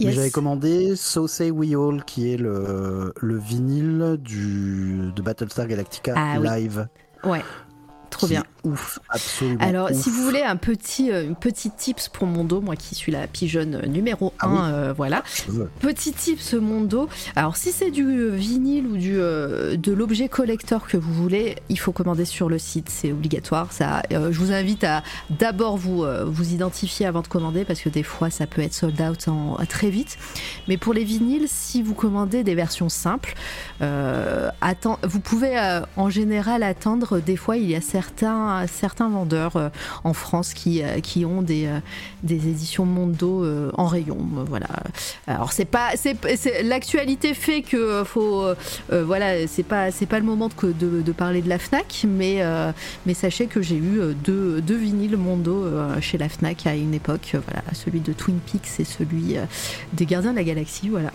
Mais 0.00 0.12
j'avais 0.12 0.30
commandé 0.30 0.96
So 0.96 1.28
Say 1.28 1.50
We 1.50 1.74
All, 1.74 2.02
qui 2.02 2.32
est 2.32 2.38
le, 2.38 3.12
le 3.20 3.38
vinyle 3.38 4.16
du, 4.18 5.12
de 5.14 5.20
Battlestar 5.20 5.66
Galactica 5.66 6.14
ah 6.16 6.38
live. 6.38 6.88
Ouais. 7.24 7.42
Trop 8.10 8.26
bien. 8.26 8.44
Ouf, 8.64 8.98
absolument. 9.08 9.64
Alors, 9.64 9.90
si 9.92 10.10
vous 10.10 10.22
voulez 10.22 10.42
un 10.42 10.56
petit, 10.56 11.10
euh, 11.10 11.24
une 11.24 11.36
petite 11.36 11.76
tips 11.76 12.08
pour 12.08 12.26
mon 12.26 12.44
dos, 12.44 12.60
moi 12.60 12.74
qui 12.74 12.94
suis 12.94 13.12
la 13.12 13.26
pigeonne 13.26 13.82
numéro 13.86 14.32
1, 14.40 14.48
ah 14.48 14.68
euh, 14.68 14.94
voilà. 14.96 15.22
Petit 15.80 16.12
tips 16.12 16.54
mon 16.54 16.80
dos. 16.80 17.08
Alors, 17.36 17.56
si 17.56 17.70
c'est 17.70 17.90
du 17.90 18.30
vinyle 18.30 18.86
ou 18.86 18.96
du, 18.96 19.16
euh, 19.18 19.76
de 19.76 19.92
l'objet 19.92 20.28
collector 20.28 20.86
que 20.86 20.96
vous 20.96 21.12
voulez, 21.12 21.56
il 21.68 21.78
faut 21.78 21.92
commander 21.92 22.24
sur 22.24 22.48
le 22.48 22.58
site, 22.58 22.88
c'est 22.88 23.12
obligatoire. 23.12 23.72
Ça, 23.72 24.02
je 24.10 24.38
vous 24.38 24.52
invite 24.52 24.84
à 24.84 25.02
d'abord 25.30 25.76
vous, 25.76 26.04
vous 26.26 26.52
identifier 26.52 27.06
avant 27.06 27.22
de 27.22 27.28
commander 27.28 27.64
parce 27.64 27.80
que 27.80 27.88
des 27.88 28.02
fois 28.02 28.30
ça 28.30 28.46
peut 28.46 28.62
être 28.62 28.74
sold 28.74 29.00
out 29.00 29.28
en, 29.28 29.56
très 29.68 29.90
vite. 29.90 30.18
Mais 30.66 30.76
pour 30.76 30.94
les 30.94 31.04
vinyles, 31.04 31.46
si 31.46 31.82
vous 31.82 31.94
commandez 31.94 32.42
des 32.42 32.54
versions 32.54 32.88
simples, 32.88 33.34
attend, 33.80 34.98
vous 35.02 35.20
pouvez 35.20 35.80
en 35.96 36.10
général 36.10 36.62
attendre. 36.62 37.20
Des 37.20 37.36
fois, 37.36 37.56
il 37.56 37.70
y 37.70 37.76
a 37.76 37.80
certains, 37.80 37.97
certains 38.02 39.08
vendeurs 39.08 39.56
euh, 39.56 39.68
en 40.04 40.12
France 40.12 40.54
qui, 40.54 40.82
euh, 40.82 41.00
qui 41.00 41.24
ont 41.24 41.42
des, 41.42 41.66
euh, 41.66 41.80
des 42.22 42.48
éditions 42.48 42.84
Mondo 42.84 43.46
en 43.76 43.86
rayon. 43.86 44.18
Voilà. 44.46 44.68
Alors 45.26 45.52
c'est 45.52 45.64
pas, 45.64 45.90
l'actualité 46.62 47.34
fait 47.34 47.62
que 47.62 48.04
faut, 48.04 48.46
voilà, 48.90 49.46
c'est 49.46 49.62
pas, 49.62 49.90
c'est 49.90 50.06
pas 50.06 50.18
le 50.18 50.24
moment 50.24 50.48
de, 50.48 51.02
de, 51.02 51.12
parler 51.12 51.42
de 51.42 51.48
la 51.48 51.58
Fnac, 51.58 52.04
mais, 52.08 52.42
mais 53.06 53.14
sachez 53.14 53.46
que 53.46 53.62
j'ai 53.62 53.76
eu 53.76 54.14
deux, 54.24 54.60
deux 54.60 54.76
vinyles 54.76 55.16
Mondo 55.16 55.66
chez 56.00 56.18
la 56.18 56.28
Fnac 56.28 56.66
à 56.66 56.74
une 56.74 56.94
époque. 56.94 57.34
Voilà, 57.46 57.62
celui 57.72 58.00
de 58.00 58.12
Twin 58.12 58.38
Peaks 58.38 58.80
et 58.80 58.84
celui 58.84 59.36
des 59.92 60.06
Gardiens 60.06 60.32
de 60.32 60.36
la 60.36 60.44
Galaxie. 60.44 60.88
Voilà. 60.88 61.10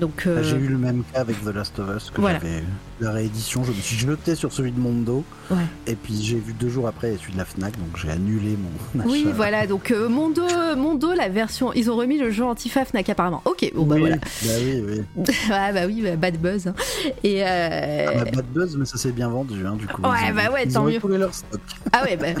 Donc, 0.00 0.22
Bah, 0.24 0.32
euh, 0.32 0.42
J'ai 0.42 0.56
eu 0.56 0.68
le 0.68 0.78
même 0.78 1.02
cas 1.12 1.20
avec 1.20 1.42
The 1.44 1.54
Last 1.54 1.78
of 1.78 1.88
Us 1.96 2.10
que 2.10 2.20
Voilà. 2.20 2.38
j'avais 2.40 2.62
la 3.00 3.10
réédition. 3.12 3.62
Je 3.64 3.70
me 3.70 3.76
suis 3.80 3.96
jeté 3.96 4.34
sur 4.34 4.52
celui 4.52 4.72
de 4.72 4.78
Mondo 4.80 5.24
ouais. 5.50 5.56
et 5.86 5.94
puis 5.94 6.20
j'ai 6.22 6.36
vu 6.38 6.52
deux 6.52 6.68
jours 6.68 6.88
après 6.88 7.16
celui 7.16 7.32
de 7.32 7.38
la 7.38 7.44
Fnac, 7.44 7.76
donc 7.78 7.96
j'ai 7.96 8.10
annulé 8.10 8.56
mon 8.56 9.00
achat. 9.00 9.08
Oui, 9.10 9.26
voilà. 9.34 9.66
Donc 9.66 9.90
euh, 9.90 10.08
Mondo, 10.08 10.42
Mondo, 10.76 11.12
la 11.12 11.28
version, 11.28 11.72
ils 11.72 11.90
ont 11.90 11.96
remis 11.96 12.18
le 12.18 12.30
jeu 12.30 12.44
anti-Faf 12.44 12.88
Fnac 12.90 13.08
apparemment. 13.08 13.42
Ok, 13.44 13.70
bon 13.74 13.84
bah 13.84 13.94
oui, 13.96 14.00
voilà. 14.02 14.16
bah 14.16 14.50
oui, 14.60 14.84
oui. 15.16 15.24
ah 15.52 15.72
bah 15.72 15.86
oui, 15.86 16.02
bah, 16.02 16.16
bad 16.16 16.40
buzz. 16.40 16.66
hein. 16.68 16.74
Et 17.22 17.42
euh, 17.44 18.06
Ah 18.08 18.24
bah, 18.24 18.30
bad 18.36 18.46
buzz, 18.52 18.76
mais 18.76 18.84
ça 18.86 18.96
s'est 18.98 19.12
bien 19.12 19.28
vendu, 19.28 19.64
hein, 19.66 19.76
du 19.76 19.86
coup. 19.86 20.02
Ouais, 20.02 20.32
bah 20.34 20.50
ouais, 20.52 20.64
ils 20.66 20.72
tant 20.72 20.82
ont 20.82 20.86
mieux. 20.86 20.94
écoulé 20.94 21.18
leur 21.18 21.34
stock. 21.34 21.60
ah 21.92 22.04
ouais, 22.04 22.16
bah. 22.16 22.26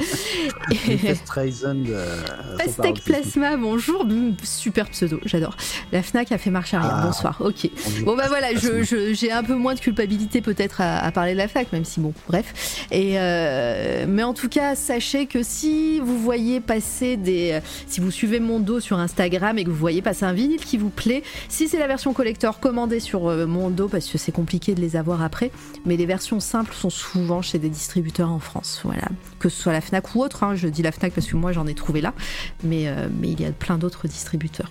Euh, 1.36 2.22
reparti. 2.66 3.02
Plasma, 3.02 3.56
bonjour, 3.56 4.06
super 4.42 4.88
pseudo, 4.90 5.18
j'adore. 5.24 5.56
La 5.92 6.02
Fnac 6.02 6.32
a 6.32 6.38
fait 6.38 6.50
marche 6.50 6.74
arrière, 6.74 6.94
Ah. 6.94 7.06
bonsoir, 7.06 7.40
ok. 7.44 7.70
Bon 8.04 8.16
bah 8.16 8.24
voilà, 8.28 8.54
je- 8.54 9.12
j'ai 9.14 9.30
un 9.30 9.42
peu 9.44 9.54
moins 9.54 9.74
de 9.74 9.80
culpabilité 9.80 10.40
peut-être 10.40 10.80
à, 10.80 10.98
à 10.98 11.10
parler 11.12 11.32
de 11.32 11.38
la 11.38 11.48
Fnac, 11.48 11.72
même 11.72 11.84
si 11.84 12.00
bon, 12.00 12.12
bref. 12.28 12.86
Et 12.90 13.18
euh, 13.18 14.06
mais 14.08 14.22
en 14.22 14.34
tout 14.34 14.48
cas, 14.48 14.74
sachez 14.74 15.26
que 15.26 15.42
si 15.42 16.00
vous 16.00 16.18
voyez 16.18 16.60
passer 16.60 17.16
des, 17.16 17.60
si 17.86 18.00
vous 18.00 18.10
suivez 18.10 18.40
mon 18.40 18.60
dos 18.60 18.80
sur 18.80 18.98
Instagram 18.98 19.58
et 19.58 19.64
que 19.64 19.70
vous 19.70 19.76
voyez 19.76 20.02
passer 20.02 20.24
un 20.24 20.32
vinyle 20.32 20.60
qui 20.64 20.76
vous 20.78 20.90
plaît, 20.90 21.22
si 21.48 21.68
c'est 21.68 21.78
la 21.78 21.86
version 21.86 22.12
collector, 22.12 22.60
commandez 22.60 23.00
sur 23.00 23.28
euh, 23.28 23.46
mon 23.46 23.70
dos 23.70 23.88
parce 23.88 24.06
que 24.08 24.18
c'est 24.18 24.32
compliqué 24.32 24.74
de 24.74 24.80
les 24.80 24.96
avoir 24.96 25.22
après. 25.22 25.50
Mais 25.86 25.96
les 25.96 26.06
versions 26.06 26.40
simples 26.40 26.74
sont 26.74 26.90
souvent 26.90 27.42
chez 27.42 27.58
des 27.58 27.68
distributeurs 27.68 28.30
en 28.30 28.38
France, 28.40 28.80
voilà. 28.84 29.08
Que 29.38 29.48
ce 29.48 29.60
soit 29.62 29.72
la 29.72 29.80
Fnac 29.80 30.14
ou 30.14 30.22
autre, 30.22 30.42
hein, 30.44 30.54
je 30.54 30.68
dis 30.68 30.82
la 30.82 30.92
Fnac 30.92 31.12
parce 31.12 31.26
que 31.26 31.36
moi 31.36 31.52
j'en 31.52 31.66
ai 31.66 31.74
trouvé 31.74 32.00
là, 32.00 32.14
mais, 32.62 32.88
euh, 32.88 33.08
mais 33.20 33.28
il 33.28 33.40
y 33.40 33.44
a 33.44 33.52
plein 33.52 33.76
d'autres 33.78 34.08
distributeurs. 34.08 34.70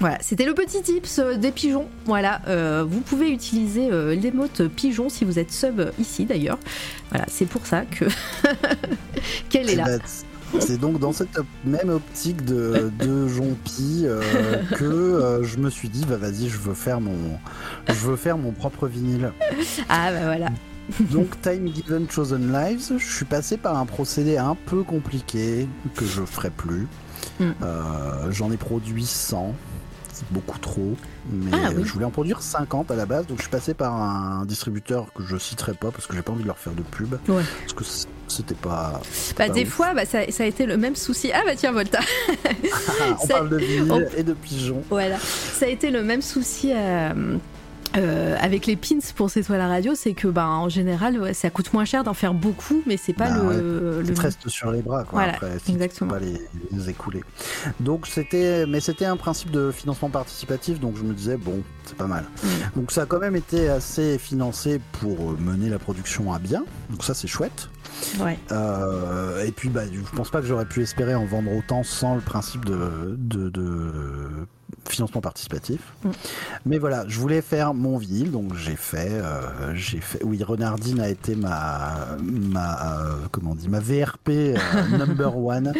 Voilà, 0.00 0.18
c'était 0.20 0.44
le 0.44 0.54
petit 0.54 0.82
tips 0.82 1.18
euh, 1.18 1.36
des 1.36 1.50
pigeons. 1.52 1.86
Voilà, 2.04 2.42
euh, 2.48 2.84
vous 2.86 3.00
pouvez 3.00 3.30
utiliser 3.30 3.88
euh, 3.90 4.14
l'émote 4.14 4.68
pigeon 4.68 5.08
si 5.08 5.24
vous 5.24 5.38
êtes 5.38 5.52
sub 5.52 5.80
ici 5.98 6.26
d'ailleurs. 6.26 6.58
Voilà, 7.10 7.24
c'est 7.28 7.46
pour 7.46 7.66
ça 7.66 7.84
que 7.86 8.04
qu'elle 9.48 9.70
est 9.70 9.76
là. 9.76 9.86
c'est 10.60 10.78
donc 10.78 10.98
dans 10.98 11.12
cette 11.12 11.38
même 11.64 11.88
optique 11.88 12.44
de, 12.44 12.92
de 12.98 13.26
Jompi 13.26 14.02
euh, 14.04 14.20
que 14.76 14.84
euh, 14.84 15.44
je 15.44 15.56
me 15.58 15.70
suis 15.70 15.88
dit 15.88 16.04
bah 16.06 16.16
vas-y 16.16 16.48
je 16.48 16.58
veux 16.58 16.74
faire 16.74 17.00
mon 17.00 17.16
je 17.88 17.94
veux 17.94 18.16
faire 18.16 18.36
mon 18.36 18.52
propre 18.52 18.86
vinyle. 18.86 19.32
Ah 19.88 20.12
bah 20.12 20.24
voilà. 20.24 20.48
Donc 21.00 21.40
Time 21.42 21.68
Given 21.74 22.08
Chosen 22.08 22.52
Lives, 22.52 22.92
je 22.98 23.14
suis 23.14 23.24
passé 23.24 23.56
par 23.56 23.76
un 23.76 23.86
procédé 23.86 24.36
un 24.36 24.54
peu 24.66 24.82
compliqué 24.82 25.66
que 25.96 26.04
je 26.04 26.22
ferai 26.22 26.50
plus. 26.50 26.86
Mm. 27.40 27.44
Euh, 27.62 28.30
J'en 28.30 28.50
ai 28.52 28.56
produit 28.56 29.04
100, 29.04 29.52
c'est 29.52 29.75
beaucoup 30.30 30.58
trop, 30.58 30.94
mais 31.30 31.50
Ah 31.52 31.70
oui. 31.74 31.82
je 31.84 31.92
voulais 31.92 32.04
en 32.04 32.10
produire 32.10 32.42
50 32.42 32.90
à 32.90 32.96
la 32.96 33.06
base, 33.06 33.26
donc 33.26 33.38
je 33.38 33.42
suis 33.42 33.50
passé 33.50 33.74
par 33.74 33.94
un 33.94 34.44
distributeur 34.46 35.12
que 35.14 35.22
je 35.24 35.36
citerai 35.36 35.74
pas 35.74 35.90
parce 35.90 36.06
que 36.06 36.14
j'ai 36.14 36.22
pas 36.22 36.32
envie 36.32 36.42
de 36.42 36.48
leur 36.48 36.58
faire 36.58 36.72
de 36.74 36.82
pub, 36.82 37.14
Ouais. 37.28 37.42
parce 37.62 37.72
que 37.72 37.84
c'était 38.28 38.54
pas. 38.54 39.00
Bah, 39.36 39.46
pas 39.46 39.48
des 39.48 39.62
ouf. 39.62 39.68
fois, 39.68 39.94
bah, 39.94 40.04
ça, 40.04 40.20
ça 40.30 40.42
a 40.42 40.46
été 40.46 40.66
le 40.66 40.76
même 40.76 40.96
souci. 40.96 41.30
Ah 41.32 41.42
bah 41.44 41.52
tiens, 41.56 41.72
Volta. 41.72 42.00
On 43.22 43.26
Ça- 43.26 43.34
parle 43.34 43.48
de 43.50 43.56
vinyle 43.56 43.92
on- 43.92 44.16
et 44.18 44.22
de 44.22 44.32
pigeons. 44.34 44.82
Voilà, 44.90 45.16
ça 45.18 45.66
a 45.66 45.68
été 45.68 45.90
le 45.90 46.02
même 46.02 46.22
souci 46.22 46.72
euh, 46.74 47.36
euh, 47.96 48.36
avec 48.40 48.66
les 48.66 48.76
pins 48.76 48.98
pour 49.14 49.30
C'est 49.30 49.42
toi 49.42 49.56
la 49.58 49.68
radio, 49.68 49.94
c'est 49.94 50.12
que 50.14 50.28
bah, 50.28 50.48
en 50.48 50.68
général, 50.68 51.20
ouais, 51.20 51.34
ça 51.34 51.50
coûte 51.50 51.72
moins 51.72 51.84
cher 51.84 52.04
d'en 52.04 52.14
faire 52.14 52.34
beaucoup, 52.34 52.82
mais 52.86 52.96
c'est 52.96 53.12
pas 53.12 53.30
Bah 53.30 53.52
le, 53.52 54.00
Tu 54.02 54.08
le- 54.10 54.14
te 54.14 54.20
restes 54.20 54.48
sur 54.48 54.70
les 54.70 54.82
bras, 54.82 55.04
quoi. 55.04 55.20
Voilà, 55.20 55.34
après, 55.34 55.56
exactement. 55.68 56.10
pas 56.12 56.18
les, 56.18 56.40
les 56.72 56.90
écouler. 56.90 57.22
Donc 57.80 58.06
c'était, 58.06 58.66
mais 58.66 58.80
c'était 58.80 59.04
un 59.06 59.16
principe 59.16 59.50
de 59.50 59.70
financement 59.70 60.10
participatif, 60.10 60.80
donc 60.80 60.96
je 60.96 61.02
me 61.04 61.14
disais 61.14 61.36
bon, 61.36 61.62
c'est 61.84 61.96
pas 61.96 62.06
mal. 62.06 62.24
Mm. 62.42 62.48
Donc 62.80 62.92
ça 62.92 63.02
a 63.02 63.06
quand 63.06 63.20
même 63.20 63.36
été 63.36 63.68
assez 63.68 64.18
financé 64.18 64.80
pour 65.00 65.38
mener 65.38 65.68
la 65.68 65.78
production 65.78 66.32
à 66.32 66.38
bien. 66.38 66.64
Donc 66.90 67.04
ça 67.04 67.14
c'est 67.14 67.28
chouette. 67.28 67.68
Ouais. 68.18 68.38
Euh, 68.52 69.44
et 69.46 69.52
puis 69.52 69.68
bah, 69.70 69.82
je 69.90 70.00
pense 70.14 70.30
pas 70.30 70.40
que 70.40 70.46
j'aurais 70.46 70.66
pu 70.66 70.82
espérer 70.82 71.14
en 71.14 71.24
vendre 71.24 71.50
autant 71.56 71.82
sans 71.82 72.14
le 72.14 72.20
principe 72.20 72.64
de, 72.66 73.16
de, 73.16 73.48
de 73.48 74.46
financement 74.88 75.20
participatif. 75.20 75.80
Mm. 76.04 76.10
Mais 76.66 76.78
voilà, 76.78 77.04
je 77.08 77.18
voulais 77.18 77.42
faire 77.42 77.74
mon 77.74 77.98
vinyle, 77.98 78.30
donc 78.30 78.54
j'ai 78.56 78.76
fait, 78.76 79.08
euh, 79.10 79.74
j'ai 79.74 80.00
fait. 80.00 80.22
Oui, 80.24 80.42
Renardine 80.42 81.00
a 81.00 81.08
été 81.08 81.34
ma, 81.36 82.16
ma, 82.22 82.98
euh, 83.00 83.12
comment 83.30 83.52
on 83.52 83.54
dit, 83.54 83.68
ma 83.68 83.80
VRP 83.80 84.28
euh, 84.30 84.56
number 84.98 85.36
one. 85.36 85.72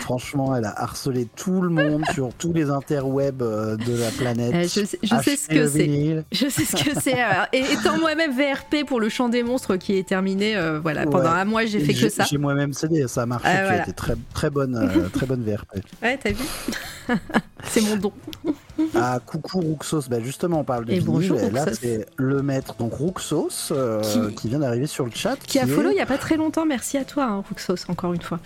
Franchement, 0.00 0.54
elle 0.56 0.64
a 0.64 0.80
harcelé 0.82 1.28
tout 1.36 1.60
le 1.60 1.68
monde 1.70 2.04
sur 2.12 2.30
tous 2.34 2.52
les 2.52 2.70
interwebs 2.70 3.38
de 3.38 3.96
la 4.00 4.10
planète. 4.10 4.54
Euh, 4.54 4.62
je 4.62 4.84
sais- 4.86 4.98
je 5.02 5.08
sais 5.08 5.14
Achetez 5.14 5.36
ce 5.36 5.48
que 5.48 5.66
c'est. 5.68 6.24
Je 6.32 6.48
sais 6.48 6.64
ce 6.64 6.76
que 6.84 7.00
c'est. 7.00 7.18
Et 7.52 7.72
étant 7.72 7.98
moi-même 7.98 8.32
VRP 8.32 8.84
pour 8.86 9.00
le 9.00 9.08
chant 9.08 9.28
des 9.28 9.42
monstres 9.42 9.76
qui 9.76 9.96
est 9.96 10.06
terminé, 10.06 10.54
voilà, 10.82 11.00
Ouais. 11.02 11.10
pendant 11.10 11.30
un 11.30 11.44
mois 11.44 11.64
j'ai 11.66 11.80
fait 11.80 11.94
que 11.94 12.08
ça. 12.08 12.24
J'ai 12.24 12.38
moi-même 12.38 12.72
cédé, 12.72 13.06
ça 13.08 13.22
a 13.22 13.26
marché. 13.26 13.48
Ah, 13.48 13.66
tu 13.66 13.72
as 13.74 13.82
été 13.82 13.92
très, 13.92 14.14
très 14.34 14.50
bonne, 14.50 15.08
très 15.12 15.26
bonne 15.26 15.42
VRP. 15.42 15.78
Ouais, 16.02 16.18
t'as 16.22 16.30
vu 16.30 16.44
C'est 17.64 17.80
mon 17.80 17.96
don. 17.96 18.12
Ah, 18.94 19.20
coucou 19.24 19.60
Ruxos, 19.60 20.08
bah 20.08 20.20
justement 20.20 20.60
on 20.60 20.64
parle 20.64 20.84
de 20.86 20.90
Et 20.92 20.94
vinyle, 20.98 21.06
bonjour, 21.06 21.40
et 21.40 21.50
là 21.50 21.66
c'est 21.72 22.06
le 22.16 22.42
maître, 22.42 22.74
donc 22.78 22.92
Ruxos, 22.94 23.70
euh, 23.70 24.00
Qui- 24.00 24.34
qui... 24.34 24.48
vient 24.48 24.58
d'arriver 24.58 24.86
sur 24.86 25.04
le 25.04 25.10
chat, 25.12 25.36
Qui 25.36 25.58
a 25.58 25.64
est- 25.64 25.66
follow 25.66 25.90
il 25.90 25.96
y 25.96 26.00
a 26.00 26.06
pas 26.06 26.18
très 26.18 26.36
longtemps. 26.36 26.66
Merci 26.66 26.98
à 26.98 27.04
toi, 27.04 27.24
hein, 27.24 27.44
Ruxos, 27.48 27.88
encore 27.88 28.12
une 28.12 28.22
fois. 28.22 28.40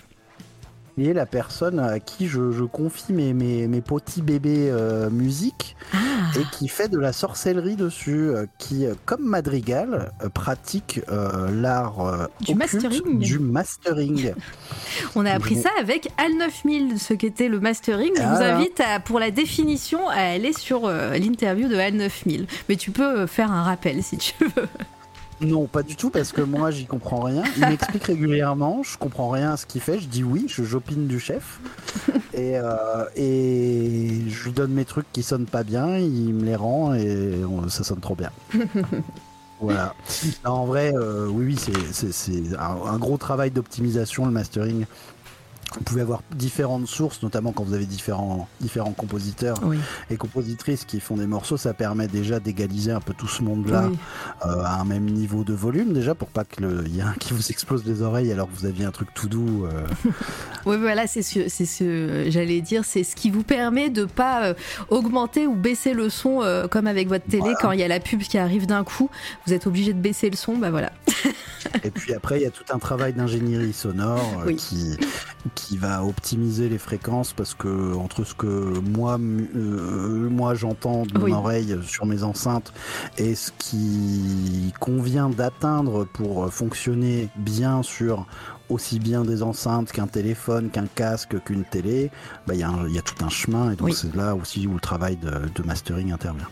Est 1.05 1.13
la 1.13 1.25
personne 1.25 1.79
à 1.79 1.99
qui 1.99 2.27
je, 2.27 2.51
je 2.51 2.63
confie 2.63 3.13
mes, 3.13 3.33
mes, 3.33 3.67
mes 3.67 3.81
petits 3.81 4.21
bébés 4.23 4.69
euh, 4.71 5.09
musique 5.11 5.75
Ah, 5.93 5.97
et 6.39 6.43
qui 6.57 6.67
fait 6.67 6.87
de 6.89 6.97
la 6.97 7.13
sorcellerie 7.13 7.75
dessus, 7.75 8.29
euh, 8.29 8.45
qui, 8.57 8.85
euh, 8.85 8.93
comme 9.05 9.21
Madrigal, 9.23 10.11
euh, 10.23 10.29
pratique 10.29 11.01
euh, 11.11 11.51
l'art 11.51 12.29
Du 12.41 12.55
mastering. 12.55 13.19
du 13.19 13.37
mastering. 13.39 14.33
on 15.15 15.25
a 15.25 15.31
appris 15.31 15.55
Bon. 15.55 15.61
ça 15.63 15.69
avec 15.79 16.09
Al 16.17 16.33
9000, 16.37 16.99
ce 16.99 17.13
qu'était 17.13 17.47
le 17.49 17.59
mastering. 17.59 18.11
Je 18.15 18.21
vous 18.21 18.27
Voilà. 18.29 18.57
invite 18.57 18.79
à, 18.79 18.99
pour 18.99 19.19
la 19.19 19.29
définition 19.31 20.07
à 20.09 20.15
aller 20.33 20.53
sur 20.53 20.89
l'interview 20.89 21.67
de 21.67 21.75
Al 21.75 21.93
9000. 21.93 22.47
Mais 22.69 22.75
tu 22.75 22.91
peux 22.91 23.27
faire 23.27 23.51
un 23.51 23.61
rappel 23.63 24.01
si 24.03 24.17
tu 24.17 24.33
veux. 24.55 24.67
Non, 25.39 25.67
pas 25.67 25.83
du 25.83 25.95
tout, 25.95 26.09
parce 26.09 26.31
que 26.31 26.41
moi, 26.41 26.71
j'y 26.71 26.85
comprends 26.87 27.21
rien. 27.21 27.43
Il 27.57 27.67
m'explique 27.67 28.03
régulièrement, 28.05 28.81
je 28.83 28.97
comprends 28.97 29.29
rien 29.29 29.51
à 29.51 29.57
ce 29.57 29.65
qu'il 29.67 29.81
fait. 29.81 29.99
Je 29.99 30.07
dis 30.07 30.23
oui, 30.23 30.45
je 30.49 30.63
j'opine 30.63 31.07
du 31.07 31.19
chef. 31.19 31.59
Et, 32.33 32.57
euh, 32.57 33.05
et 33.15 34.21
je 34.29 34.43
lui 34.45 34.51
donne 34.51 34.71
mes 34.71 34.85
trucs 34.85 35.11
qui 35.11 35.23
sonnent 35.23 35.47
pas 35.47 35.63
bien, 35.63 35.97
il 35.97 36.33
me 36.35 36.43
les 36.45 36.55
rend 36.55 36.93
et 36.93 37.43
on- 37.49 37.67
ça 37.67 37.83
sonne 37.83 37.99
trop 37.99 38.15
bien. 38.15 38.29
Voilà. 39.59 39.95
Non, 40.45 40.51
en 40.51 40.65
vrai, 40.67 40.93
euh, 40.95 41.25
oui, 41.31 41.45
oui, 41.47 41.55
c'est- 41.57 41.71
c'est 41.91 42.13
c'est 42.13 42.55
un, 42.59 42.77
un 42.93 42.97
gros 42.99 43.17
travail 43.17 43.49
d'optimisation, 43.49 44.25
le 44.27 44.31
mastering. 44.31 44.85
Vous 45.75 45.81
pouvez 45.83 46.01
avoir 46.01 46.21
différentes 46.33 46.87
sources, 46.87 47.21
notamment 47.23 47.51
quand 47.51 47.63
vous 47.63 47.73
avez 47.73 47.85
différents, 47.85 48.47
différents 48.61 48.93
compositeurs 48.93 49.57
Oui. 49.63 49.77
et 50.09 50.15
compositrices 50.15 50.85
qui 50.85 50.99
font 51.01 51.17
des 51.17 51.27
morceaux. 51.27 51.57
Ça 51.57 51.73
permet 51.73 52.07
déjà 52.07 52.39
d'égaliser 52.39 52.91
un 52.91 53.01
peu 53.01 53.13
tout 53.13 53.27
ce 53.27 53.43
monde-là 53.43 53.87
Oui. 53.89 53.97
euh, 54.45 54.63
à 54.63 54.79
un 54.79 54.85
même 54.85 55.03
niveau 55.05 55.43
de 55.43 55.53
volume 55.53 55.91
déjà 55.93 56.15
pour 56.15 56.29
pas 56.29 56.45
que 56.45 56.61
le- 56.61 56.83
il 56.87 56.95
y 56.95 56.99
ait 56.99 57.03
un 57.03 57.13
qui 57.19 57.33
vous 57.33 57.49
explose 57.51 57.85
les 57.85 58.01
oreilles 58.01 58.31
alors 58.31 58.47
que 58.49 58.55
vous 58.57 58.65
aviez 58.65 58.85
un 58.85 58.91
truc 58.91 59.09
tout 59.13 59.27
doux. 59.27 59.65
euh. 59.65 59.85
Oui, 60.65 60.77
voilà, 60.77 61.05
c'est 61.07 61.21
ce, 61.21 61.47
c'est 61.47 61.65
ce 61.65 62.25
j'allais 62.29 62.59
dire, 62.61 62.83
c'est 62.83 63.03
ce 63.03 63.15
qui 63.15 63.29
vous 63.29 63.43
permet 63.43 63.89
de 63.89 64.05
pas 64.05 64.43
euh, 64.47 64.53
augmenter 64.89 65.47
ou 65.47 65.55
baisser 65.55 65.93
le 65.93 66.09
son 66.09 66.41
comme 66.71 66.87
avec 66.87 67.07
votre 67.09 67.25
télé 67.25 67.39
Voilà. 67.41 67.57
quand 67.61 67.71
il 67.73 67.79
y 67.79 67.83
a 67.83 67.87
la 67.87 67.99
pub 67.99 68.21
qui 68.21 68.37
arrive 68.37 68.65
d'un 68.67 68.83
coup, 68.83 69.09
vous 69.45 69.53
êtes 69.53 69.67
obligé 69.67 69.93
de 69.93 69.99
baisser 69.99 70.29
le 70.29 70.35
son, 70.35 70.57
bah 70.57 70.71
voilà. 70.71 70.91
Et 71.83 71.91
puis 71.91 72.13
après 72.13 72.39
il 72.39 72.43
y 72.43 72.45
a 72.45 72.51
tout 72.51 72.63
un 72.73 72.79
travail 72.79 73.13
d'ingénierie 73.13 73.73
sonore 73.73 74.43
Oui. 74.45 74.55
qui 74.55 74.97
qui 75.57 75.75
va 75.77 76.03
optimiser 76.03 76.69
les 76.69 76.77
fréquences 76.77 77.33
parce 77.33 77.55
que 77.55 77.95
entre 77.95 78.23
ce 78.23 78.35
que 78.35 78.45
moi 78.79 79.17
euh, 79.19 80.29
moi 80.29 80.53
j'entends 80.53 81.03
de 81.07 81.17
mon 81.17 81.33
oreille 81.33 81.75
sur 81.83 82.05
mes 82.05 82.21
enceintes 82.21 82.71
et 83.17 83.33
ce 83.33 83.51
qui 83.57 84.71
convient 84.79 85.29
d'atteindre 85.31 86.05
pour 86.05 86.53
fonctionner 86.53 87.29
bien 87.37 87.81
sur 87.81 88.27
aussi 88.69 88.99
bien 88.99 89.23
des 89.23 89.41
enceintes 89.43 89.91
qu'un 89.91 90.07
téléphone, 90.07 90.69
qu'un 90.69 90.87
casque, 90.93 91.41
qu'une 91.45 91.63
télé, 91.63 92.11
bah, 92.45 92.53
il 92.53 92.59
y, 92.59 92.63
a 92.63 92.69
un- 92.69 92.85
il 92.87 92.93
y 92.93 92.99
a 92.99 93.01
tout 93.01 93.23
un 93.25 93.29
chemin 93.29 93.71
et 93.71 93.75
donc 93.77 93.87
Oui. 93.87 93.93
c'est 93.95 94.13
là 94.15 94.35
aussi 94.35 94.67
où 94.67 94.73
le 94.73 94.79
travail 94.81 95.15
de, 95.17 95.31
de 95.55 95.63
mastering 95.65 96.11
intervient. 96.11 96.49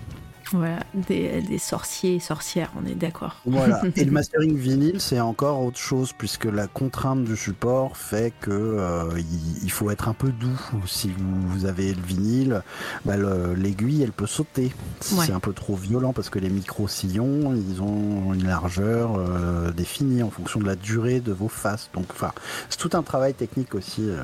Voilà, 0.51 0.79
des, 0.93 1.41
des 1.41 1.57
sorciers 1.57 2.15
et 2.15 2.19
sorcières, 2.19 2.71
on 2.81 2.85
est 2.85 2.95
d'accord. 2.95 3.37
Voilà. 3.45 3.81
Et 3.95 4.03
le 4.05 4.11
mastering 4.11 4.55
vinyle, 4.55 5.01
c'est 5.01 5.19
encore 5.19 5.61
autre 5.61 5.79
chose 5.79 6.13
puisque 6.17 6.45
la 6.45 6.67
contrainte 6.67 7.23
du 7.23 7.35
support 7.35 7.97
fait 7.97 8.31
que 8.41 8.51
euh, 8.51 9.09
il, 9.17 9.63
il 9.63 9.71
faut 9.71 9.89
être 9.89 10.07
un 10.07 10.13
peu 10.13 10.29
doux. 10.29 10.59
Si 10.85 11.09
vous, 11.09 11.47
vous 11.49 11.65
avez 11.65 11.93
le 11.93 12.01
vinyle, 12.01 12.61
bah, 13.05 13.17
le- 13.17 13.53
l'aiguille, 13.55 14.03
elle 14.03 14.11
peut 14.11 14.27
sauter. 14.27 14.71
Si 15.01 15.15
Ouais. 15.15 15.25
c'est 15.25 15.33
un 15.33 15.39
peu 15.39 15.53
trop 15.53 15.75
violent 15.75 16.13
parce 16.13 16.29
que 16.29 16.39
les 16.39 16.49
micro-sillons, 16.49 17.55
ils 17.55 17.81
ont 17.81 18.33
une 18.33 18.45
largeur 18.45 19.15
euh, 19.17 19.71
définie 19.71 20.21
en 20.23 20.29
fonction 20.29 20.59
de 20.59 20.65
la 20.65 20.75
durée 20.75 21.19
de 21.21 21.31
vos 21.31 21.47
faces. 21.49 21.89
Donc, 21.93 22.05
enfin, 22.11 22.31
c'est 22.69 22.77
tout 22.77 22.91
un 22.93 23.01
travail 23.03 23.33
technique 23.33 23.73
aussi. 23.75 24.01
euh. 24.09 24.21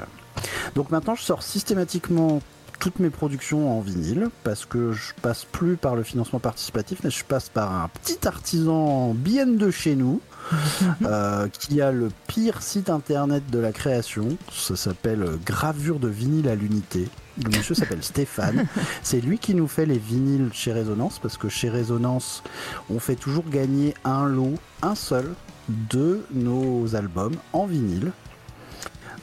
Donc 0.75 0.91
maintenant, 0.91 1.15
je 1.15 1.23
sors 1.23 1.43
systématiquement 1.43 2.41
toutes 2.81 2.99
mes 2.99 3.11
productions 3.11 3.77
en 3.77 3.79
vinyle 3.79 4.29
parce 4.43 4.65
que 4.65 4.91
je 4.91 5.13
passe 5.21 5.45
plus 5.45 5.77
par 5.77 5.95
le 5.95 6.01
financement 6.01 6.39
participatif, 6.39 7.01
mais 7.03 7.11
je 7.11 7.23
passe 7.23 7.47
par 7.47 7.71
un 7.71 7.87
petit 7.89 8.27
artisan 8.27 9.13
bien 9.13 9.45
de 9.45 9.69
chez 9.69 9.95
nous 9.95 10.19
euh, 11.05 11.47
qui 11.47 11.79
a 11.79 11.91
le 11.91 12.09
pire 12.25 12.63
site 12.63 12.89
internet 12.89 13.43
de 13.51 13.59
la 13.59 13.71
création. 13.71 14.35
Ça 14.51 14.75
s'appelle 14.75 15.37
Gravure 15.45 15.99
de 15.99 16.07
vinyle 16.07 16.49
à 16.49 16.55
l'unité. 16.55 17.07
Le 17.43 17.55
monsieur 17.55 17.75
s'appelle 17.75 18.03
Stéphane. 18.03 18.65
C'est 19.03 19.21
lui 19.21 19.37
qui 19.37 19.53
nous 19.53 19.67
fait 19.67 19.85
les 19.85 19.99
vinyles 19.99 20.49
chez 20.51 20.73
Résonance 20.73 21.19
parce 21.19 21.37
que 21.37 21.49
chez 21.49 21.69
Résonance, 21.69 22.41
on 22.89 22.97
fait 22.97 23.15
toujours 23.15 23.47
gagner 23.47 23.93
un 24.03 24.27
lot, 24.27 24.55
un 24.81 24.95
seul, 24.95 25.35
de 25.69 26.21
nos 26.31 26.95
albums 26.95 27.35
en 27.53 27.67
vinyle. 27.67 28.11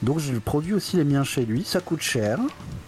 Donc 0.02 0.18
j'ai 0.20 0.32
produit 0.40 0.74
aussi 0.74 0.96
les 0.96 1.04
miens 1.04 1.24
chez 1.24 1.44
lui. 1.44 1.64
Ça 1.64 1.80
coûte 1.80 2.00
cher. 2.02 2.38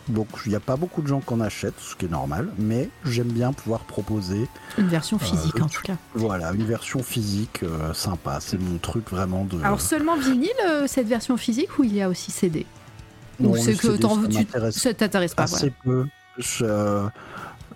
Donc 0.09 0.29
il 0.47 0.51
n'y 0.51 0.57
a 0.57 0.61
pas 0.61 0.77
beaucoup 0.77 1.03
de 1.03 1.07
gens 1.07 1.21
qui 1.21 1.33
en 1.35 1.41
achètent, 1.41 1.79
ce 1.79 1.95
qui 1.95 2.07
est 2.07 2.11
normal. 2.11 2.49
Mais 2.59 2.89
j'aime 3.05 3.29
bien 3.29 3.53
pouvoir 3.53 3.81
proposer. 3.81 4.49
Une 4.79 4.89
version 4.89 5.19
physique 5.19 5.61
en 5.61 5.69
tout 5.69 5.83
cas. 5.83 5.97
Voilà, 6.15 6.53
une 6.53 6.65
version 6.65 7.03
physique 7.03 7.61
euh, 7.63 7.93
sympa. 7.95 8.39
C'est 8.41 8.59
mon 8.61 8.79
truc 8.79 9.11
vraiment 9.11 9.45
de. 9.45 9.61
Alors 9.63 9.81
seulement 9.81 10.17
vinyle, 10.17 10.51
euh, 10.69 10.87
cette 10.87 11.07
version 11.09 11.37
physique, 11.37 11.79
ou 11.79 11.85
il 11.85 11.95
y 11.95 12.03
a 12.03 12.09
aussi 12.09 12.31
CD 12.31 12.67
Non, 13.39 13.51
Ou 13.51 13.57
c'est 13.57 13.75
que 13.75 13.93
CD, 13.93 13.99
t'en- 13.99 14.23
ça 14.23 14.71
tu 14.73 14.79
ça 14.79 14.95
t'intéresse 14.95 15.35
pas 15.35 15.45
assez 15.45 15.73
peu. 15.85 16.07
Je, 16.39 16.65
euh, 16.65 17.07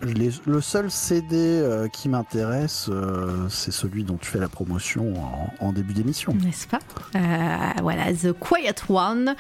le 0.03 0.61
seul 0.61 0.91
CD 0.91 1.37
euh, 1.37 1.89
qui 1.89 2.09
m'intéresse, 2.09 2.87
euh, 2.89 3.49
c'est 3.49 3.73
celui 3.73 4.05
dont 4.05 4.17
tu 4.17 4.31
fais 4.31 4.39
la 4.39 4.49
promotion 4.49 5.15
en, 5.61 5.73
début 5.73 5.95
d'émission. 5.95 6.35
N'est-ce 6.35 6.69
pas? 6.69 6.79
Euh, 7.17 7.81
Voilà, 7.83 8.13
The 8.13 8.33
Quiet 8.33 8.75
One, 8.89 9.35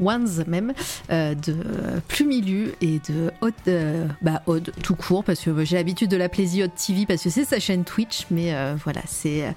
Ones 0.00 0.44
même, 0.46 0.72
de 1.08 1.56
Plumilu 2.08 2.72
et 2.80 3.00
de 3.08 3.30
Odd, 3.40 3.54
bah, 4.22 4.42
tout 4.82 4.96
court, 4.96 5.22
parce 5.22 5.40
que 5.40 5.64
j'ai 5.64 5.76
l'habitude 5.76 6.10
de 6.10 6.16
l'appeler 6.16 6.46
The 6.46 6.64
Odd 6.64 6.74
TV 6.74 7.06
parce 7.06 7.22
que 7.22 7.30
c'est 7.30 7.44
sa 7.44 7.60
chaîne 7.60 7.84
Twitch, 7.84 8.26
mais 8.30 8.54
voilà, 8.82 9.02
c'est 9.06 9.54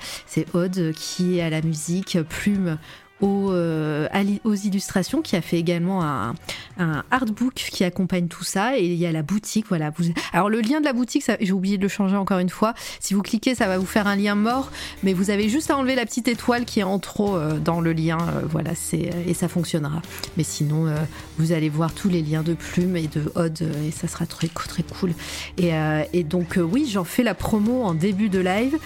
Odd 0.53 0.91
qui 0.93 1.39
est 1.39 1.41
à 1.41 1.49
la 1.49 1.61
musique, 1.61 2.17
Plume 2.29 2.77
aux, 3.21 3.51
euh, 3.51 4.07
aux 4.43 4.55
illustrations, 4.55 5.21
qui 5.21 5.35
a 5.35 5.41
fait 5.41 5.57
également 5.57 6.03
un, 6.03 6.35
un 6.77 7.03
artbook 7.11 7.53
qui 7.53 7.83
accompagne 7.83 8.27
tout 8.27 8.43
ça. 8.43 8.77
Et 8.77 8.85
il 8.85 8.95
y 8.95 9.05
a 9.05 9.11
la 9.11 9.23
boutique, 9.23 9.65
voilà. 9.69 9.91
Vous- 9.97 10.05
Alors 10.33 10.49
le 10.49 10.61
lien 10.61 10.79
de 10.79 10.85
la 10.85 10.93
boutique, 10.93 11.25
j'ai 11.39 11.51
oublié 11.51 11.77
de 11.77 11.83
le 11.83 11.89
changer 11.89 12.15
encore 12.15 12.39
une 12.39 12.49
fois. 12.49 12.73
Si 12.99 13.13
vous 13.13 13.21
cliquez, 13.21 13.55
ça 13.55 13.67
va 13.67 13.77
vous 13.77 13.85
faire 13.85 14.07
un 14.07 14.15
lien 14.15 14.35
mort, 14.35 14.71
mais 15.03 15.13
vous 15.13 15.29
avez 15.29 15.49
juste 15.49 15.69
à 15.71 15.77
enlever 15.77 15.95
la 15.95 16.05
petite 16.05 16.27
étoile 16.27 16.65
qui 16.65 16.79
est 16.79 16.83
en 16.83 16.99
trop 16.99 17.35
euh, 17.35 17.59
dans 17.59 17.81
le 17.81 17.93
lien, 17.93 18.17
euh, 18.19 18.41
voilà, 18.49 18.71
et 18.93 19.33
ça 19.33 19.47
fonctionnera. 19.47 20.01
Mais 20.37 20.43
sinon, 20.43 20.93
vous 21.37 21.51
allez 21.51 21.69
voir 21.69 21.93
tous 21.93 22.09
les 22.09 22.21
liens 22.21 22.43
de 22.43 22.53
Plume 22.53 22.95
et 22.95 23.07
de 23.07 23.31
Odd 23.35 23.61
et 23.85 23.91
ça 23.91 24.07
sera 24.07 24.25
très 24.25 24.47
très 24.47 24.83
cool. 24.83 25.13
Et, 25.57 26.23
donc 26.23 26.57
oui, 26.61 26.87
j'en 26.91 27.03
fais 27.03 27.23
la 27.23 27.33
promo 27.33 27.83
en 27.83 27.93
début 27.93 28.29
de 28.29 28.39
live, 28.39 28.77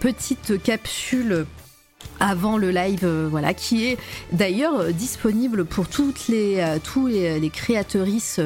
petite 0.00 0.62
capsule 0.62 1.46
avant 2.20 2.58
le 2.58 2.70
live, 2.70 3.00
euh, 3.02 3.26
voilà, 3.28 3.54
qui 3.54 3.86
est 3.86 3.98
d'ailleurs 4.30 4.78
euh, 4.78 4.92
disponible 4.92 5.64
pour 5.64 5.88
toutes 5.88 6.28
les, 6.28 6.58
euh, 6.58 6.78
tous 6.82 7.06
les, 7.06 7.50
créatrices 7.50 8.40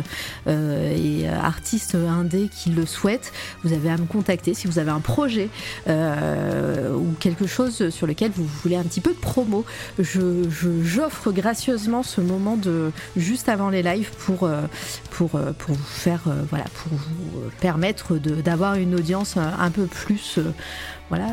et 0.47 1.29
artistes 1.29 1.95
indés 1.95 2.49
qui 2.49 2.71
le 2.71 2.87
souhaitent. 2.87 3.33
Vous 3.65 3.73
avez 3.73 3.91
à 3.91 3.97
me 3.97 4.07
contacter 4.07 4.55
si 4.55 4.67
vous 4.67 4.79
avez 4.79 4.91
un 4.91 5.01
projet 5.01 5.49
ou 5.87 7.13
quelque 7.19 7.47
chose 7.47 7.91
sur 7.91 8.07
lequel 8.07 8.31
vous 8.31 8.47
voulez 8.63 8.77
un 8.77 8.85
petit 8.85 9.01
peu 9.01 9.11
de 9.11 9.19
promo. 9.19 9.65
Je, 9.99 10.49
j'offre 10.83 11.33
gracieusement 11.33 12.03
ce 12.03 12.21
moment 12.21 12.57
de 12.57 12.93
juste 13.17 13.49
avant 13.49 13.69
les 13.69 13.83
lives 13.83 14.11
pour 14.19 14.49
pour 15.11 15.31
pour 15.31 15.75
vous 15.75 15.85
faire 15.85 16.23
voilà 16.49 16.65
pour 16.75 16.93
vous 16.93 17.51
permettre 17.61 18.17
d'avoir 18.17 18.75
une 18.75 18.95
audience 18.95 19.37
un, 19.37 19.53
un 19.59 19.71
peu 19.71 19.87
plus 19.87 20.39
voilà 21.11 21.29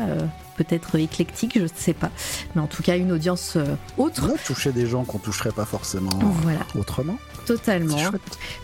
peut-être 0.64 0.96
éclectique, 0.98 1.52
je 1.56 1.62
ne 1.62 1.68
sais 1.74 1.92
pas, 1.94 2.10
mais 2.54 2.60
en 2.62 2.66
tout 2.66 2.82
cas 2.82 2.96
une 2.96 3.12
audience 3.12 3.54
euh, 3.56 3.64
autre. 3.98 4.30
Toucher 4.46 4.72
des 4.72 4.86
gens 4.86 5.04
qu'on 5.04 5.18
toucherait 5.18 5.52
pas 5.52 5.64
forcément 5.64 6.10
Voilà, 6.42 6.60
autrement. 6.78 7.18
totalement, 7.46 7.96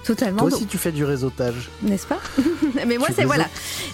totalement, 0.05 0.39
Toi 0.49 0.49
aussi, 0.57 0.67
tu 0.67 0.79
fais 0.79 0.93
du 0.93 1.05
réseautage. 1.05 1.69
n'est-ce 1.83 2.07
pas 2.07 2.19
Mais 2.87 2.99
moi, 2.99 3.09
c'est 3.15 3.25
voilà, 3.25 3.49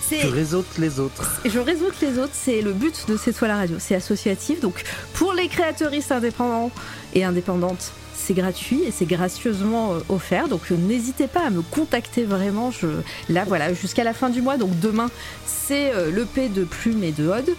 Tu 0.08 0.26
réseautes 0.26 0.78
les 0.78 1.00
autres. 1.00 1.40
je 1.44 1.58
réseaute 1.58 2.00
les 2.02 2.18
autres, 2.18 2.32
c'est 2.34 2.60
le 2.62 2.72
but 2.72 3.06
de 3.08 3.16
C'est 3.16 3.32
toi 3.32 3.48
la 3.48 3.56
radio, 3.56 3.76
c'est 3.78 3.94
associatif. 3.94 4.60
Donc 4.60 4.84
pour 5.14 5.32
les 5.32 5.48
créateuristes 5.48 6.12
indépendants 6.12 6.70
et 7.14 7.24
indépendantes, 7.24 7.92
c'est 8.24 8.34
gratuit 8.34 8.82
et 8.86 8.90
c'est 8.90 9.04
gracieusement 9.06 9.92
euh, 9.94 9.98
offert. 10.08 10.48
Donc 10.48 10.62
euh, 10.72 10.76
n'hésitez 10.76 11.26
pas 11.26 11.46
à 11.46 11.50
me 11.50 11.62
contacter 11.62 12.24
vraiment. 12.24 12.70
Je, 12.70 12.86
là 13.28 13.44
voilà, 13.46 13.74
jusqu'à 13.74 14.04
la 14.04 14.14
fin 14.14 14.30
du 14.30 14.40
mois. 14.42 14.56
Donc 14.56 14.78
demain, 14.80 15.10
c'est 15.46 15.92
euh, 15.94 16.10
l'EP 16.10 16.48
de 16.48 16.64
Plume 16.64 17.04
et 17.04 17.12
de 17.12 17.28
Odd. 17.28 17.50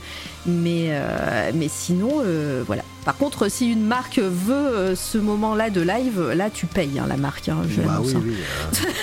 Mais, 0.48 0.90
euh, 0.90 1.52
mais 1.56 1.68
sinon, 1.70 2.22
euh, 2.24 2.64
voilà. 2.68 2.84
Par 3.04 3.18
contre, 3.18 3.50
si 3.50 3.72
une 3.72 3.86
marque 3.86 4.18
veut 4.20 4.94
ce 4.96 5.18
moment-là 5.20 5.70
de 5.70 5.82
live, 5.82 6.32
là 6.36 6.50
tu 6.52 6.66
payes 6.66 6.98
hein, 7.00 7.06
la 7.08 7.18
marque. 7.18 7.50
hein, 7.50 7.60
je 7.70 7.82
Bah 7.82 8.00
oui, 8.04 8.14
hein. 8.16 8.22
oui. 8.26 8.36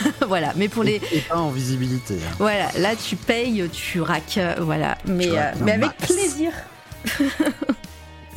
euh, 0.06 0.10
voilà. 0.28 0.52
Mais 0.56 0.68
pour 0.68 0.82
les, 0.84 1.00
Et 1.12 1.18
pas 1.20 1.36
en 1.38 1.50
visibilité. 1.50 2.14
hein. 2.14 2.34
voilà, 2.38 2.68
là 2.78 2.96
tu 2.96 3.14
payes, 3.16 3.68
tu 3.72 4.00
raques, 4.00 4.40
voilà. 4.60 4.98
Mais, 5.06 5.30
raques 5.38 5.54
mais 5.64 5.72
avec 5.72 5.86
max. 6.00 6.06
plaisir. 6.12 6.52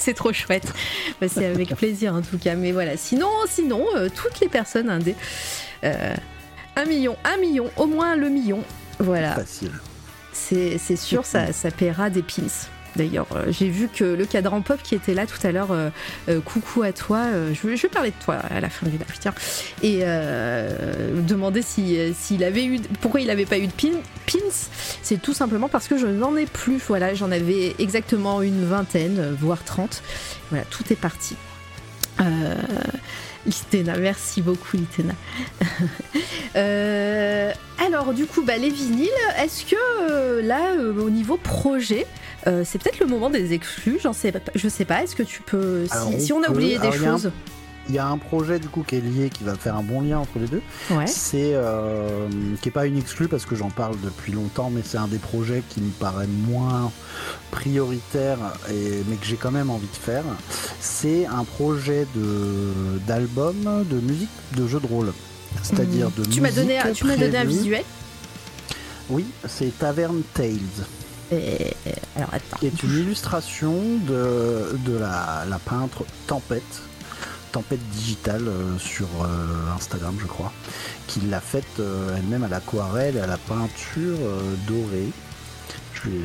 C'est 0.06 0.14
trop 0.14 0.32
chouette. 0.32 0.72
Bah, 1.20 1.28
c'est 1.28 1.48
avec 1.48 1.70
plaisir 1.76 2.14
en 2.14 2.22
tout 2.22 2.38
cas. 2.38 2.54
Mais 2.54 2.72
voilà, 2.72 2.96
sinon, 2.96 3.28
sinon, 3.48 3.84
euh, 3.96 4.08
toutes 4.08 4.40
les 4.40 4.48
personnes 4.48 4.88
indé, 4.88 5.16
euh, 5.84 6.14
un 6.76 6.86
million, 6.86 7.18
un 7.24 7.38
million, 7.38 7.72
au 7.76 7.88
moins 7.88 8.16
le 8.16 8.30
million. 8.30 8.60
Voilà, 9.00 9.34
Facile. 9.34 9.72
c'est 10.32 10.96
sûr, 10.96 11.26
ça, 11.26 11.52
ça 11.54 11.72
paiera 11.72 12.12
des 12.12 12.22
pins. 12.22 12.44
D'ailleurs, 12.96 13.28
euh, 13.36 13.46
j'ai 13.50 13.70
vu 13.70 13.90
que 13.90 14.04
le 14.04 14.26
cadran 14.26 14.62
pop 14.62 14.80
qui 14.82 14.96
était 14.96 15.14
là 15.14 15.26
tout 15.26 15.46
à 15.46 15.52
l'heure, 15.52 15.72
euh, 15.72 15.90
euh, 16.30 16.40
coucou 16.40 16.84
à 16.84 16.94
toi, 16.94 17.26
je, 17.54 17.68
vais, 17.68 17.90
parler 17.90 18.12
de 18.12 18.24
toi 18.24 18.36
à 18.36 18.60
la 18.60 18.70
fin 18.70 18.86
du 18.88 18.94
live, 18.94 19.18
tiens, 19.20 19.34
et 19.84 20.04
demander 21.22 21.62
si, 21.62 21.98
s'il 22.14 22.44
avait 22.44 22.66
eu, 22.66 22.80
pourquoi 23.02 23.22
il 23.22 23.28
n'avait 23.28 23.46
pas 23.46 23.58
eu 23.58 23.68
de 23.68 23.72
pin, 23.72 23.92
pins, 24.26 24.70
c'est 25.02 25.22
tout 25.22 25.34
simplement 25.34 25.70
parce 25.70 25.88
que 25.88 25.98
je 25.98 26.08
n'en 26.08 26.36
ai 26.36 26.46
plus, 26.46 26.78
voilà, 26.88 27.14
j'en 27.14 27.32
avais 27.32 27.76
exactement 27.80 28.42
une 28.42 28.66
vingtaine, 28.66 29.36
voire 29.40 29.64
30, 29.64 30.02
voilà, 30.50 30.66
tout 30.66 30.84
est 30.90 31.00
parti. 31.00 31.36
Euh, 32.22 32.56
Litena, 33.46 33.98
merci 33.98 34.42
beaucoup 34.42 34.78
Litena. 34.78 35.14
Alors 37.86 38.14
du 38.14 38.26
coup, 38.26 38.42
bah, 38.42 38.58
les 38.58 38.70
vinyles, 38.70 39.10
est-ce 39.38 39.66
que 39.66 40.42
là, 40.42 40.74
au 40.80 41.10
niveau 41.10 41.38
projet, 41.38 42.08
euh, 42.48 42.64
c'est 42.66 42.82
peut-être 42.82 43.00
le 43.00 43.08
moment 43.08 43.30
des 43.30 43.54
exclus, 43.54 44.00
j'en 44.02 44.14
sais 44.14 44.32
pas, 44.32 44.40
je 44.54 44.68
sais 44.70 44.86
pas, 44.86 45.04
est-ce 45.04 45.16
que 45.16 45.24
tu 45.24 45.42
peux, 45.42 45.86
si, 45.86 45.94
Alors, 45.94 46.10
on 46.14 46.20
si 46.20 46.34
on 46.34 46.44
a 46.44 46.48
peut- 46.48 46.54
oublié 46.54 46.78
des 46.80 46.88
il 46.90 46.94
y 46.96 46.98
choses, 46.98 47.32
Il 47.90 47.94
y 47.96 48.00
a 48.00 48.08
un 48.08 48.18
projet 48.18 48.58
du 48.58 48.68
coup 48.68 48.82
qui 48.82 48.96
est 48.96 49.02
lié, 49.02 49.30
qui 49.30 49.44
va 49.44 49.54
faire 49.56 49.76
un 49.76 49.84
bon 49.84 50.02
lien 50.02 50.18
entre 50.18 50.40
les 50.40 50.48
deux. 50.48 50.62
ouais, 50.90 51.06
C'est 51.06 51.52
euh, 51.54 52.28
qui 52.62 52.70
est 52.70 52.72
pas 52.72 52.88
une 52.88 52.98
exclue 52.98 53.28
parce 53.28 53.46
que 53.46 53.56
j'en 53.56 53.70
parle 53.70 53.96
depuis 54.04 54.32
longtemps, 54.32 54.72
mais 54.72 54.82
c'est 54.84 54.98
un 54.98 55.08
des 55.08 55.20
projets 55.20 55.62
qui 55.70 55.82
me 55.82 55.92
paraît 55.92 56.26
moins 56.48 56.92
prioritaire 57.52 58.38
et 58.72 59.04
mais 59.08 59.16
que 59.18 59.26
j'ai 59.26 59.36
quand 59.36 59.52
même 59.52 59.70
envie 59.70 59.88
de 59.88 59.96
faire. 59.98 60.24
C'est 60.80 61.26
un 61.28 61.44
projet 61.44 62.08
de 62.16 62.74
d'album 63.08 63.56
de 63.90 64.00
musique 64.00 64.30
de 64.58 64.68
jeu 64.68 64.80
de 64.80 64.88
rôle, 64.88 65.14
c'est-à-dire 65.64 66.10
de 66.12 66.24
Hmm. 66.24 66.30
tu 66.30 66.42
m'as 66.42 66.52
donné, 66.52 66.78
musique 66.80 66.94
tu 66.96 67.06
m'as 67.06 67.18
donné 67.18 67.38
un 67.38 67.46
visuel? 67.46 67.84
Oui, 69.10 69.26
c'est 69.48 69.78
Tavern 69.78 70.22
Tales, 70.34 70.58
Et, 71.32 71.74
alors 72.16 72.30
attends, 72.34 72.58
qui 72.60 72.68
est 72.68 72.84
une 72.84 72.92
illustration 73.00 73.74
de 74.08 74.78
de 74.86 74.98
la, 74.98 75.44
la 75.50 75.60
peintre 75.60 76.04
Tempête. 76.28 76.64
Tempête 77.52 77.80
digitale 77.92 78.48
euh, 78.50 78.78
sur 78.78 79.08
euh, 79.24 79.74
Instagram, 79.78 80.14
je 80.20 80.26
crois, 80.28 80.52
qui 81.08 81.22
l'a 81.22 81.40
faite 81.40 81.64
euh, 81.80 82.16
elle-même 82.18 82.44
à 82.44 82.50
l'aquarelle 82.50 83.16
et 83.16 83.22
à 83.22 83.28
la 83.28 83.38
peinture 83.38 84.18
dorée. 84.68 85.08
Je 85.94 86.10
vais- 86.10 86.22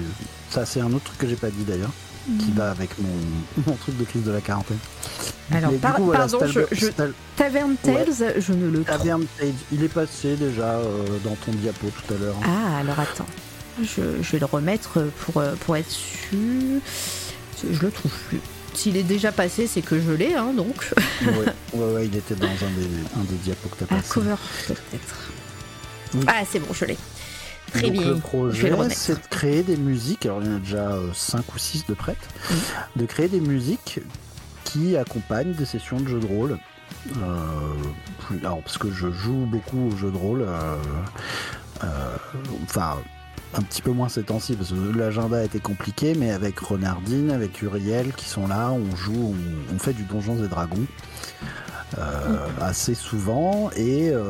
Ça, 0.51 0.67
c'est 0.67 0.81
un 0.81 0.93
autre 0.93 1.05
truc 1.05 1.19
que 1.19 1.29
j'ai 1.29 1.37
pas 1.37 1.51
dit 1.51 1.63
d'ailleurs, 1.63 1.93
qui 2.41 2.51
va 2.51 2.73
avec 2.73 2.91
mon, 2.99 3.63
mon 3.69 3.77
truc 3.77 3.97
de 3.97 4.05
crise 4.05 4.25
de 4.25 4.33
la 4.33 4.41
quarantaine. 4.41 4.79
Alors, 5.53 5.73
par- 5.81 5.95
coup, 5.95 6.11
pardon, 6.11 6.41
je- 6.47 6.61
je- 6.73 6.87
Tavern 7.37 7.77
Tales, 7.81 8.35
je 8.39 8.53
ne 8.53 8.67
le 8.69 8.83
trouve. 8.83 8.99
Tavern 8.99 9.25
Tales, 9.39 9.53
il 9.73 9.85
est 9.85 9.89
passé 9.89 10.35
déjà 10.35 10.81
dans 11.25 11.37
ton 11.47 11.53
diapo 11.53 11.87
tout 11.91 12.15
à 12.15 12.19
l'heure. 12.19 12.35
Ah, 12.45 12.79
alors 12.81 12.99
attends. 12.99 13.27
Je, 13.83 14.23
je 14.23 14.33
vais 14.33 14.39
le 14.39 14.47
remettre 14.47 15.05
pour, 15.21 15.39
euh, 15.39 15.55
pour 15.61 15.77
être 15.77 15.91
sûr. 15.91 16.39
Je 17.71 17.81
le 17.81 17.91
trouve 17.91 18.13
plus. 18.29 18.41
S'il 18.75 18.97
est 18.97 19.03
déjà 19.03 19.33
passé, 19.33 19.67
c'est 19.67 19.83
que 19.83 20.01
je 20.01 20.13
l'ai, 20.13 20.35
hein, 20.35 20.53
donc. 20.57 20.91
ouais, 21.23 21.29
ouais, 21.75 21.93
ouais, 21.95 22.07
il 22.07 22.17
était 22.17 22.35
dans 22.37 22.47
un 22.47 22.71
des, 22.79 22.89
un 23.21 23.25
des 23.25 23.37
diapos 23.43 23.69
que 23.69 23.77
t'as 23.81 23.87
passé. 23.87 24.09
cover, 24.15 24.37
peut-être. 24.69 25.31
Oui. 26.15 26.25
Ah, 26.27 26.43
c'est 26.51 26.59
bon, 26.61 26.73
je 26.73 26.85
l'ai. 26.87 26.97
Très 27.73 27.83
Donc, 27.83 27.93
bien. 27.93 28.07
Le 28.09 28.17
projet, 28.19 28.73
c'est 28.91 29.15
de 29.15 29.27
créer 29.29 29.63
des 29.63 29.77
musiques, 29.77 30.27
alors 30.27 30.41
il 30.43 30.49
y 30.49 30.53
en 30.53 30.57
a 30.57 30.59
déjà 30.59 30.93
5 31.15 31.55
ou 31.55 31.59
6 31.59 31.87
de 31.87 31.95
prêtes, 31.95 32.17
Mhm. 32.51 32.57
de 32.97 33.07
créer 33.07 33.29
des 33.29 33.41
musiques 33.41 34.01
qui 34.65 34.97
accompagnent 34.97 35.53
des 35.53 35.65
sessions 35.65 36.01
de 36.01 36.09
jeux 36.09 36.21
de 36.21 36.27
rôle 36.27 36.59
alors, 38.43 38.61
parce 38.63 38.77
que 38.79 38.91
je 38.91 39.11
joue 39.11 39.47
beaucoup 39.47 39.89
aux 39.93 39.97
jeux 39.97 40.11
de 40.11 40.17
rôle. 40.17 40.45
Enfin 42.65 42.97
un 43.55 43.63
petit 43.63 43.83
peu 43.83 43.91
moins 43.91 44.09
ces 44.09 44.23
temps-ci 44.23 44.55
parce 44.55 44.71
que 44.71 44.97
l'agenda 44.97 45.39
a 45.39 45.45
été 45.45 45.61
compliqué, 45.61 46.15
mais 46.17 46.31
avec 46.31 46.59
Renardine, 46.59 47.31
avec 47.31 47.63
Uriel 47.63 48.13
qui 48.13 48.29
sont 48.29 48.47
là, 48.47 48.71
on 48.73 48.95
joue, 48.95 49.35
on, 49.73 49.79
fait 49.79 49.93
du 49.93 50.05
Donjons 50.05 50.43
et 50.43 50.49
Dragons. 50.49 50.87
Euh, 51.99 52.47
assez 52.61 52.95
souvent 52.95 53.69
et 53.75 54.11
euh, 54.11 54.23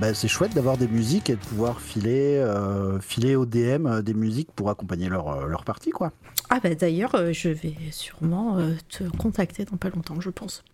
bah, 0.00 0.14
c'est 0.14 0.26
chouette 0.26 0.54
d'avoir 0.54 0.78
des 0.78 0.88
musiques 0.88 1.28
et 1.28 1.34
de 1.34 1.40
pouvoir 1.40 1.82
filer, 1.82 2.38
euh, 2.38 2.98
filer 2.98 3.36
au 3.36 3.44
DM 3.44 4.00
des 4.00 4.14
musiques 4.14 4.50
pour 4.56 4.70
accompagner 4.70 5.10
leur, 5.10 5.46
leur 5.46 5.64
partie 5.64 5.90
quoi. 5.90 6.12
Ah 6.48 6.60
bah 6.62 6.74
d'ailleurs 6.74 7.14
je 7.34 7.50
vais 7.50 7.74
sûrement 7.90 8.58
te 8.88 9.04
contacter 9.18 9.66
dans 9.66 9.76
pas 9.76 9.90
longtemps 9.90 10.18
je 10.18 10.30
pense. 10.30 10.64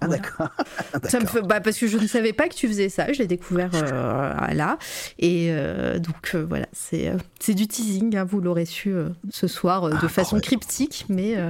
Ah 0.00 0.08
d'accord. 0.08 0.48
ça 1.04 1.20
me 1.20 1.26
fait... 1.26 1.42
bah, 1.42 1.60
parce 1.60 1.78
que 1.78 1.86
je 1.86 1.98
ne 1.98 2.06
savais 2.06 2.32
pas 2.32 2.48
que 2.48 2.54
tu 2.54 2.68
faisais 2.68 2.88
ça, 2.88 3.12
je 3.12 3.18
l'ai 3.18 3.26
découvert 3.26 3.70
euh, 3.74 4.34
là. 4.54 4.78
Et 5.18 5.48
euh, 5.50 5.98
donc 5.98 6.32
euh, 6.34 6.44
voilà, 6.48 6.66
c'est 6.72 7.12
c'est 7.40 7.54
du 7.54 7.66
teasing, 7.66 8.16
hein, 8.16 8.24
vous 8.24 8.40
l'aurez 8.40 8.64
su 8.64 8.94
ce 9.30 9.46
soir 9.46 9.88
de 9.88 9.96
ah, 10.00 10.08
façon 10.08 10.40
cryptique, 10.40 11.06
mais... 11.08 11.36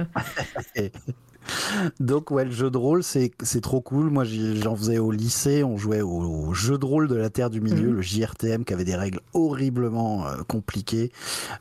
Donc 1.99 2.31
ouais, 2.31 2.45
le 2.45 2.51
jeu 2.51 2.69
de 2.69 2.77
rôle, 2.77 3.03
c'est 3.03 3.61
trop 3.61 3.81
cool. 3.81 4.09
Moi, 4.09 4.23
j'en 4.23 4.75
faisais 4.75 4.97
au 4.97 5.11
lycée, 5.11 5.63
on 5.63 5.77
jouait 5.77 6.01
au, 6.01 6.53
jeu 6.53 6.77
de 6.77 6.85
rôle 6.85 7.07
de 7.07 7.15
la 7.15 7.29
Terre 7.29 7.49
du 7.49 7.61
Milieu, 7.61 7.89
mhm. 7.89 7.95
le 7.95 8.01
JRTM, 8.01 8.63
qui 8.63 8.73
avait 8.73 8.85
des 8.85 8.95
règles 8.95 9.19
horriblement 9.33 10.27
euh, 10.27 10.37
compliquées, 10.47 11.11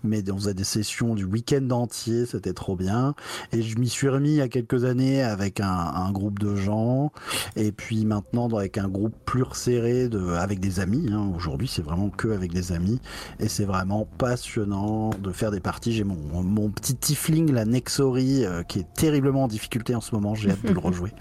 mais 0.02 0.28
on 0.31 0.36
faisait 0.36 0.55
des 0.55 0.65
sessions 0.65 1.15
du 1.15 1.25
week-end 1.25 1.68
entier, 1.70 2.26
c'était 2.26 2.52
trop 2.52 2.76
bien. 2.76 3.15
Et 3.52 3.62
je 3.62 3.78
m'y 3.78 3.89
suis 3.89 4.08
remis 4.08 4.31
il 4.31 4.36
y 4.36 4.41
a 4.41 4.49
quelques 4.49 4.84
années 4.84 5.23
avec 5.23 5.60
un, 5.60 6.10
groupe 6.12 6.39
de 6.39 6.57
gens, 6.57 7.12
et 7.55 7.70
puis 7.70 8.05
maintenant 8.05 8.49
avec 8.49 8.78
un 8.78 8.89
groupe 8.89 9.15
plus 9.25 9.42
resserré, 9.42 10.08
de, 10.08 10.31
avec 10.31 10.60
des 10.60 10.81
amis. 10.81 11.08
Hein. 11.12 11.33
Aujourd'hui, 11.36 11.68
c'est 11.68 11.83
vraiment 11.83 12.08
que 12.08 12.28
avec 12.28 12.52
des 12.52 12.73
amis, 12.73 13.00
et 13.41 13.49
c'est 13.49 13.65
vraiment 13.65 14.08
passionnant 14.18 15.10
de 15.10 15.33
faire 15.33 15.50
des 15.50 15.60
parties. 15.60 15.92
J'ai 15.92 16.05
mon, 16.05 16.42
mon 16.42 16.70
petit 16.70 16.94
tiefling, 16.94 17.52
la 17.52 17.65
Nexori, 17.65 18.44
euh, 18.44 18.62
qui 18.62 18.81
est 18.81 18.94
terriblement 18.94 19.44
en 19.44 19.49
difficulté 19.49 19.77
en 19.94 20.00
ce 20.00 20.15
moment, 20.15 20.34
j'ai 20.34 20.50
hâte 20.50 20.65
de 20.65 20.73
le 20.73 20.78
rejouer. 20.78 21.12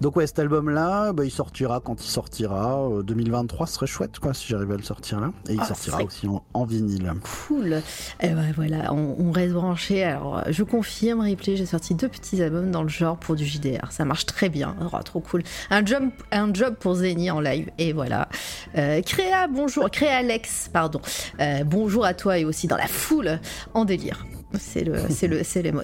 Donc 0.00 0.16
ouais, 0.16 0.26
cet 0.26 0.38
album-là, 0.38 1.12
bah, 1.12 1.24
il 1.24 1.30
sortira 1.30 1.80
quand 1.80 2.02
il 2.04 2.08
sortira. 2.08 2.88
2023 3.04 3.66
euh, 3.66 3.70
serait 3.70 3.86
chouette, 3.86 4.18
quoi, 4.18 4.34
si 4.34 4.48
j'arrive 4.48 4.72
à 4.72 4.76
le 4.76 4.82
sortir 4.82 5.20
là. 5.20 5.32
Et 5.48 5.54
il 5.54 5.60
ah, 5.60 5.66
sortira 5.66 6.02
aussi 6.02 6.26
en, 6.54 6.64
vinyle. 6.64 7.12
Cool. 7.46 7.74
Et 7.74 7.82
eh 8.22 8.28
ben 8.28 8.52
voilà, 8.54 8.92
on, 8.92 9.30
reste 9.30 9.54
branché. 9.54 10.04
Alors, 10.04 10.42
je 10.48 10.62
confirme, 10.62 11.20
Ripley, 11.20 11.56
j'ai 11.56 11.66
sorti 11.66 11.94
deux 11.94 12.08
petits 12.08 12.42
albums 12.42 12.70
dans 12.70 12.82
le 12.82 12.88
genre 12.88 13.16
pour 13.16 13.36
du 13.36 13.44
JDR. 13.44 13.92
Ça 13.92 14.04
marche 14.04 14.26
très 14.26 14.48
bien. 14.48 14.76
Oh, 14.92 15.02
trop 15.04 15.20
cool. 15.20 15.42
Un 15.70 15.84
job, 15.84 16.04
un 16.32 16.52
job 16.52 16.74
pour 16.74 16.94
Zeni 16.94 17.30
en 17.30 17.40
live. 17.40 17.70
Et 17.78 17.92
voilà. 17.92 18.28
Euh, 18.76 19.02
Créa, 19.02 19.46
bonjour. 19.46 19.90
Créa 19.90 20.16
Alex, 20.18 20.70
pardon. 20.72 21.00
Euh, 21.40 21.64
bonjour 21.64 22.04
à 22.04 22.14
toi 22.14 22.38
et 22.38 22.44
aussi 22.44 22.66
dans 22.66 22.76
la 22.76 22.88
foule 22.88 23.38
en 23.74 23.84
délire. 23.84 24.26
C'est 24.54 24.84
le, 24.84 24.96
c'est 25.10 25.28
le, 25.28 25.42
c'est 25.42 25.62
les 25.62 25.72
mots. 25.72 25.82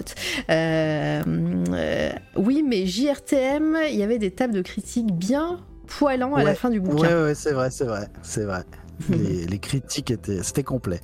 Euh, 0.49 1.21
euh, 1.69 2.11
oui, 2.37 2.63
mais 2.67 2.85
JRTM, 2.85 3.77
il 3.89 3.95
y 3.95 4.03
avait 4.03 4.19
des 4.19 4.31
tables 4.31 4.53
de 4.53 4.61
critique 4.61 5.13
bien 5.13 5.59
poilants 5.87 6.35
à 6.35 6.43
la 6.43 6.55
fin 6.55 6.69
du 6.69 6.79
bouquin. 6.79 7.07
Ouais, 7.07 7.23
ouais, 7.23 7.35
c'est 7.35 7.51
vrai, 7.51 7.69
c'est 7.69 7.85
vrai, 7.85 8.07
c'est 8.21 8.45
vrai. 8.45 8.63
les, 9.09 9.59
critiques 9.59 10.11
étaient, 10.11 10.43
c'était 10.43 10.63
complet. 10.63 11.01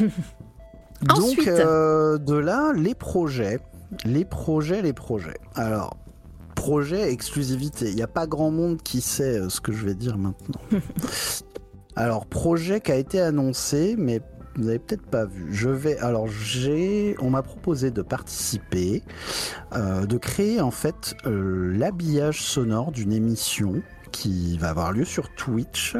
Donc 1.02 1.46
euh, 1.46 2.18
de 2.18 2.34
là, 2.34 2.72
les 2.74 2.94
projets, 2.94 3.58
les 4.04 4.24
projets, 4.24 4.80
les 4.80 4.92
projets. 4.92 5.38
Alors, 5.54 5.96
projet 6.54 7.12
exclusivité. 7.12 7.90
Il 7.90 7.96
n'y 7.96 8.02
a 8.02 8.08
pas 8.08 8.26
grand 8.26 8.50
monde 8.50 8.82
qui 8.82 9.00
sait 9.00 9.48
ce 9.48 9.60
que 9.60 9.72
je 9.72 9.84
vais 9.84 9.94
dire 9.94 10.16
maintenant. 10.18 10.60
Alors, 11.96 12.26
projet 12.26 12.80
qui 12.80 12.92
a 12.92 12.96
été 12.96 13.20
annoncé, 13.20 13.94
mais 13.96 14.20
vous 14.56 14.64
n'avez 14.64 14.78
peut-être 14.78 15.06
pas 15.06 15.26
vu. 15.26 15.54
Je 15.54 15.68
vais. 15.68 15.98
Alors, 15.98 16.28
j'ai. 16.28 17.16
On 17.20 17.30
m'a 17.30 17.42
proposé 17.42 17.90
de 17.90 18.02
participer, 18.02 19.02
euh, 19.74 20.06
de 20.06 20.16
créer 20.16 20.60
en 20.60 20.70
fait 20.70 21.14
euh, 21.26 21.76
l'habillage 21.76 22.42
sonore 22.42 22.92
d'une 22.92 23.12
émission 23.12 23.82
qui 24.12 24.56
va 24.58 24.70
avoir 24.70 24.92
lieu 24.92 25.04
sur 25.04 25.34
Twitch. 25.34 25.96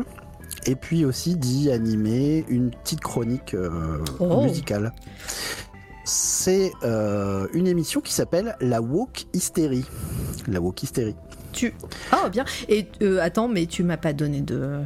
Et 0.64 0.74
puis 0.74 1.04
aussi 1.04 1.36
d'y 1.36 1.70
animer 1.70 2.44
une 2.48 2.70
petite 2.70 3.00
chronique 3.00 3.54
euh, 3.54 4.02
oh. 4.18 4.42
musicale. 4.42 4.92
C'est 6.04 6.70
une 6.82 7.66
émission 7.66 8.00
qui 8.00 8.12
s'appelle 8.12 8.56
La 8.60 8.80
Woke 8.80 9.26
Hysterie. 9.32 9.84
La 10.46 10.60
Woke 10.60 10.84
Hysterie. 10.84 11.16
Tu. 11.52 11.74
Oh, 12.12 12.28
bien. 12.30 12.44
Et 12.68 12.86
attends, 13.20 13.48
mais 13.48 13.66
tu 13.66 13.82
m'as 13.82 13.96
pas 13.96 14.12
donné 14.12 14.40
de. 14.40 14.82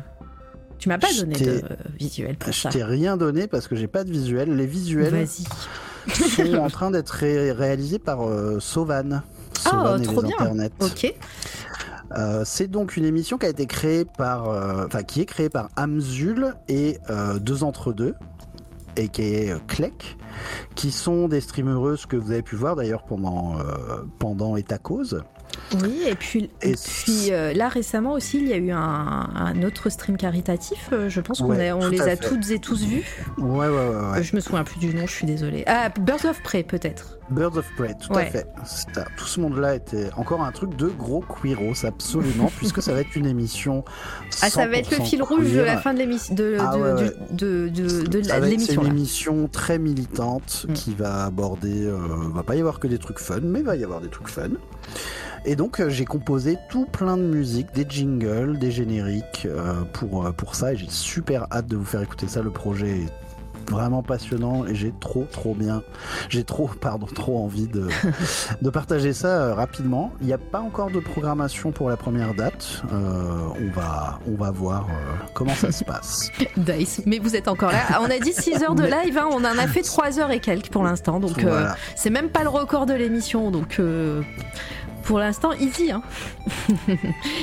Tu 0.80 0.88
m'as 0.88 0.98
pas 0.98 1.12
donné 1.12 1.38
de 1.38 1.62
visuel 1.98 2.36
pour 2.36 2.54
ça. 2.54 2.70
Je 2.70 2.78
t'ai 2.78 2.84
rien 2.84 3.18
donné 3.18 3.46
parce 3.46 3.68
que 3.68 3.76
j'ai 3.76 3.86
pas 3.86 4.02
de 4.02 4.10
visuel. 4.10 4.56
Les 4.56 4.66
visuels 4.66 5.28
sont 5.28 6.54
en 6.56 6.70
train 6.70 6.90
d'être 6.90 7.10
réalisés 7.10 7.98
par 7.98 8.26
euh, 8.26 8.58
Sauvan. 8.60 9.22
oh, 9.66 9.98
trop 10.02 10.22
bien. 10.22 10.38
Ok. 10.80 11.14
Euh, 12.16 12.42
c'est 12.46 12.66
donc 12.66 12.96
une 12.96 13.04
émission 13.04 13.36
qui 13.36 13.44
a 13.44 13.50
été 13.50 13.66
créée 13.66 14.06
par, 14.06 14.48
euh, 14.48 14.86
enfin 14.86 15.02
qui 15.02 15.20
est 15.20 15.26
créée 15.26 15.50
par 15.50 15.68
Amzul 15.76 16.54
et 16.66 16.98
deux 17.40 17.62
entre 17.62 17.92
deux, 17.92 18.14
et 18.96 19.08
qui 19.08 19.22
est 19.22 19.66
Klek, 19.66 20.16
qui 20.74 20.92
sont 20.92 21.28
des 21.28 21.42
streamereuses 21.42 22.06
que 22.06 22.16
vous 22.16 22.32
avez 22.32 22.42
pu 22.42 22.56
voir 22.56 22.74
d'ailleurs 22.74 23.04
pendant 23.04 23.58
pendant 24.18 24.56
Et 24.56 24.64
cause. 24.82 25.22
Oui, 25.82 26.02
et 26.06 26.14
puis, 26.14 26.50
et 26.62 26.74
puis 26.74 27.30
euh, 27.30 27.52
là 27.52 27.68
récemment 27.68 28.12
aussi, 28.12 28.38
il 28.38 28.48
y 28.48 28.52
a 28.52 28.56
eu 28.56 28.72
un, 28.72 29.62
autre 29.62 29.88
stream 29.88 30.16
caritatif. 30.16 30.88
Euh, 30.92 31.08
je 31.08 31.20
pense 31.20 31.40
qu'on 31.40 31.50
on 31.50 31.88
les 31.88 32.00
a 32.00 32.16
toutes 32.16 32.50
et 32.50 32.58
tous 32.58 32.84
vus. 32.84 33.04
Ouais, 33.38 33.68
ouais, 33.68 33.68
ouais. 33.68 34.18
Euh, 34.18 34.22
je 34.22 34.34
me 34.34 34.40
souviens 34.40 34.64
plus 34.64 34.80
du 34.80 34.94
nom, 34.94 35.06
je 35.06 35.12
suis 35.12 35.26
désolée. 35.26 35.64
Ah, 35.66 35.90
Birds 36.00 36.24
of 36.24 36.42
Prey 36.42 36.62
peut-être. 36.62 37.19
Birds 37.30 37.56
of 37.56 37.66
Prey, 37.76 37.94
tout 37.94 38.12
à 38.14 38.24
fait. 38.24 38.46
Tout 39.16 39.26
ce 39.26 39.40
monde-là 39.40 39.76
était 39.76 40.10
encore 40.16 40.42
un 40.42 40.52
truc 40.52 40.76
de 40.76 40.88
gros 40.88 41.20
queeros, 41.20 41.84
absolument, 41.84 42.50
puisque 42.56 42.82
ça 42.82 42.92
va 42.92 43.00
être 43.00 43.14
une 43.14 43.26
émission. 43.26 43.84
Ah, 44.42 44.50
ça 44.50 44.66
va 44.66 44.76
être 44.76 44.96
le 44.96 45.04
fil 45.04 45.22
rouge 45.22 45.52
de 45.52 45.60
la 45.60 45.78
fin 45.78 45.94
de 45.94 45.98
l'émission. 45.98 46.34
De, 46.34 46.56
ah, 46.58 46.76
de, 46.76 47.68
de, 47.68 47.68
de, 47.68 48.22
C'est 48.58 48.74
une 48.74 48.86
émission 48.86 49.48
très 49.48 49.78
militante 49.78 50.66
mm. 50.68 50.72
qui 50.72 50.94
va 50.94 51.24
aborder. 51.24 51.90
va 52.34 52.42
pas 52.42 52.56
y 52.56 52.60
avoir 52.60 52.80
que 52.80 52.88
des 52.88 52.98
trucs 52.98 53.18
fun, 53.18 53.40
mais 53.42 53.62
va 53.62 53.76
y 53.76 53.84
avoir 53.84 54.00
des 54.00 54.08
trucs 54.08 54.28
fun. 54.28 54.50
Et 55.44 55.56
donc 55.56 55.80
euh, 55.80 55.88
j'ai 55.88 56.04
composé 56.04 56.58
tout 56.68 56.84
plein 56.84 57.16
de 57.16 57.22
musique, 57.22 57.72
des 57.74 57.86
jingles, 57.88 58.58
des 58.58 58.70
génériques 58.70 59.46
euh, 59.46 59.82
pour, 59.92 60.26
euh, 60.26 60.32
pour 60.32 60.54
ça 60.54 60.74
et 60.74 60.76
j'ai 60.76 60.90
super 60.90 61.46
hâte 61.50 61.66
de 61.66 61.76
vous 61.76 61.84
faire 61.84 62.02
écouter 62.02 62.28
ça. 62.28 62.42
Le 62.42 62.50
projet 62.50 62.90
est 62.90 63.12
vraiment 63.68 64.02
passionnant 64.02 64.66
et 64.66 64.74
j'ai 64.74 64.92
trop 65.00 65.26
trop 65.30 65.54
bien, 65.54 65.82
j'ai 66.28 66.44
trop 66.44 66.68
pardon 66.80 67.06
trop 67.06 67.38
envie 67.38 67.68
de, 67.68 67.88
de 68.62 68.70
partager 68.70 69.12
ça 69.12 69.54
rapidement. 69.54 70.12
Il 70.20 70.26
n'y 70.26 70.32
a 70.32 70.38
pas 70.38 70.60
encore 70.60 70.90
de 70.90 71.00
programmation 71.00 71.72
pour 71.72 71.88
la 71.88 71.96
première 71.96 72.34
date. 72.34 72.82
on 72.90 73.70
va 73.74 74.18
on 74.26 74.34
va 74.34 74.50
voir 74.50 74.88
comment 75.34 75.54
ça 75.54 75.72
se 75.72 75.84
passe. 75.84 76.30
Dice, 76.56 77.02
mais 77.06 77.18
vous 77.18 77.36
êtes 77.36 77.48
encore 77.48 77.72
là. 77.72 78.00
On 78.00 78.10
a 78.10 78.18
dit 78.18 78.32
6 78.32 78.62
heures 78.62 78.74
de 78.74 78.84
live, 78.84 79.18
hein. 79.18 79.28
on 79.30 79.44
en 79.44 79.58
a 79.58 79.66
fait 79.66 79.82
3 79.82 80.18
heures 80.18 80.30
et 80.30 80.40
quelques 80.40 80.70
pour 80.70 80.82
l'instant, 80.82 81.20
donc 81.20 81.44
c'est 81.96 82.10
même 82.10 82.30
pas 82.30 82.42
le 82.42 82.48
record 82.48 82.86
de 82.86 82.94
l'émission, 82.94 83.50
donc 83.50 83.80
pour 85.02 85.18
l'instant 85.18 85.52
easy. 85.54 85.90
Hein 85.90 86.02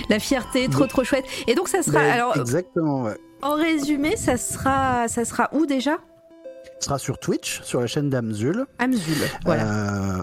la 0.10 0.20
fierté, 0.20 0.68
trop 0.70 0.88
trop 0.88 1.04
chouette. 1.04 1.26
Et 1.48 1.56
donc 1.56 1.68
ça 1.68 1.84
sera. 1.84 2.00
alors, 2.00 2.38
exactement. 2.38 3.04
Ouais. 3.04 3.18
En 3.42 3.56
résumé, 3.56 4.16
ça 4.16 4.38
sera, 4.38 5.08
ça 5.08 5.26
sera 5.26 5.50
où 5.54 5.66
déjà? 5.66 5.98
Ça 6.80 6.86
sera 6.86 7.00
sur 7.00 7.20
Twitch, 7.20 7.62
sur 7.64 7.82
la 7.82 7.88
chaîne 7.88 8.10
d'Amzul. 8.10 8.66
Amzul, 8.80 9.16
voilà. 9.46 10.20
Euh, 10.20 10.22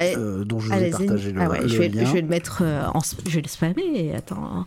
euh, 0.00 0.44
dont 0.44 0.60
je 0.60 0.68
vous 0.68 0.74
ai 0.74 0.90
partagé 0.90 1.32
le, 1.32 1.40
ah 1.40 1.48
je, 1.66 1.76
vais, 1.76 1.90
je, 1.92 2.12
vais, 2.12 2.22
le 2.22 2.28
mettre 2.28 2.62
euh, 2.62 2.86
en. 2.94 3.00
Je 3.26 3.34
vais 3.34 3.42
le 3.42 3.48
spammer. 3.48 4.14
Attends. 4.16 4.64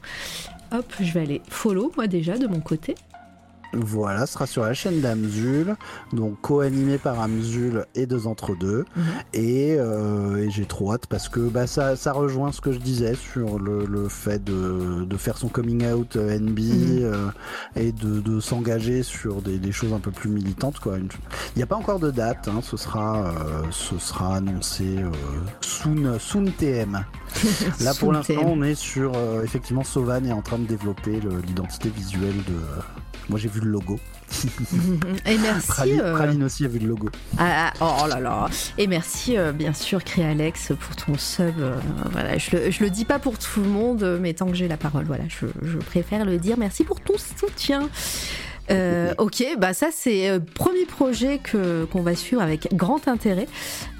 Hop, 0.72 0.86
je 1.00 1.12
vais 1.12 1.22
aller 1.22 1.42
follow 1.50 1.92
moi 1.95 2.08
déjà 2.08 2.38
de 2.38 2.45
mon 2.48 2.60
côté. 2.60 2.95
Voilà, 3.74 4.27
ce 4.27 4.34
sera 4.34 4.45
sur 4.45 4.64
la 4.64 4.74
chaîne 4.74 5.02
d'Amzul, 5.02 5.76
donc 6.11 6.40
co-animé 6.42 7.00
par 7.00 7.19
Amzul 7.19 7.85
et 7.95 8.06
deux 8.06 8.27
entre 8.27 8.56
deux. 8.56 8.85
Mhm. 8.95 9.03
Euh, 9.35 10.38
et, 10.38 10.52
j'ai 10.52 10.66
trop 10.66 10.93
hâte 10.93 11.08
parce 11.08 11.27
que 11.27 11.40
bah, 11.40 11.66
ça, 11.66 11.95
ça 11.95 12.11
rejoint 12.11 12.52
ce 12.52 12.61
que 12.61 12.72
je 12.72 12.77
disais 12.77 13.16
sur 13.16 13.58
le, 13.60 14.08
fait 14.10 14.43
de, 14.43 15.06
de, 15.06 15.18
faire 15.18 15.38
son 15.38 15.48
coming 15.48 15.85
out 15.92 16.16
euh, 16.16 16.38
NB 16.38 16.60
mhm. 16.60 17.00
euh, 17.02 17.27
et 17.76 17.92
de, 17.92 18.19
de 18.19 18.40
s'engager 18.40 19.02
sur 19.02 19.42
des, 19.42 19.58
des, 19.58 19.72
choses 19.72 19.93
un 19.93 20.00
peu 20.00 20.11
plus 20.11 20.30
militantes. 20.30 20.80
Quoi. 20.80 20.98
Il 21.00 21.58
n'y 21.58 21.64
a 21.64 21.68
pas 21.68 21.76
encore 21.76 22.00
de 22.00 22.11
date, 22.11 22.48
hein, 22.48 22.60
ce, 22.61 22.77
sera, 22.77 23.34
ce 23.72 23.98
sera 23.98 24.35
annoncé 24.38 24.98
soon, 25.61 26.19
soon 26.19 26.45
TM. 26.45 27.03
Là 27.82 27.93
pour 27.95 28.14
l'instant 28.14 28.43
on 28.45 28.61
est 28.61 28.76
sur 28.76 29.14
effectivement 29.43 29.84
Sauvan 29.84 30.24
est 30.26 30.32
en 30.32 30.42
train 30.42 30.60
de 30.60 30.66
développer 30.66 31.19
l'identité 31.48 31.90
visuelle 31.90 32.38
de 32.48 32.60
Moi 33.30 33.40
j'ai 33.40 33.48
vu 33.50 33.61
le 33.61 33.69
logo. 33.69 34.00
Et 35.26 35.38
merci. 35.38 35.68
Praline, 35.68 36.02
euh, 36.02 36.14
Praline 36.16 36.43
aussi 36.43 36.66
a 36.66 36.68
vu 36.68 36.80
le 36.80 36.88
logo. 36.88 37.10
ah, 37.38 37.72
ah, 37.80 37.98
oh 38.03 38.08
là 38.08 38.19
là. 38.19 38.48
Et 38.77 38.88
merci 38.88 39.38
euh, 39.38 39.52
bien 39.52 39.74
sûr 39.74 40.03
Créalex 40.03 40.72
pour 40.80 40.95
ton 40.95 41.18
sub. 41.18 41.53
euh, 41.60 41.76
voilà, 42.11 42.38
je 42.38 42.52
le, 42.56 42.72
je 42.72 42.84
le 42.84 42.90
dis 42.90 43.06
pas 43.06 43.19
pour 43.19 43.38
tout 43.38 43.61
le 43.61 43.69
monde, 43.69 44.18
mais 44.22 44.34
tant 44.34 44.48
que 44.48 44.56
j'ai 44.56 44.68
la 44.68 44.77
parole, 44.77 45.06
voilà, 45.06 45.24
je, 45.30 45.45
je 45.61 45.77
préfère 45.77 46.26
le 46.26 46.38
dire. 46.38 46.58
Merci 46.58 46.84
pour 46.84 47.00
ton 47.00 47.14
soutien. 47.18 47.90
Euh, 48.72 49.14
ok, 49.18 49.43
bah 49.58 49.74
ça 49.74 49.88
c'est 49.93 50.30
euh, 50.30 50.40
premier 50.40 50.85
projet 50.85 51.38
que 51.40 51.84
qu'on 51.85 52.02
va 52.02 52.16
suivre 52.16 52.42
avec 52.42 52.69
grand 52.74 53.08
intérêt. 53.10 53.48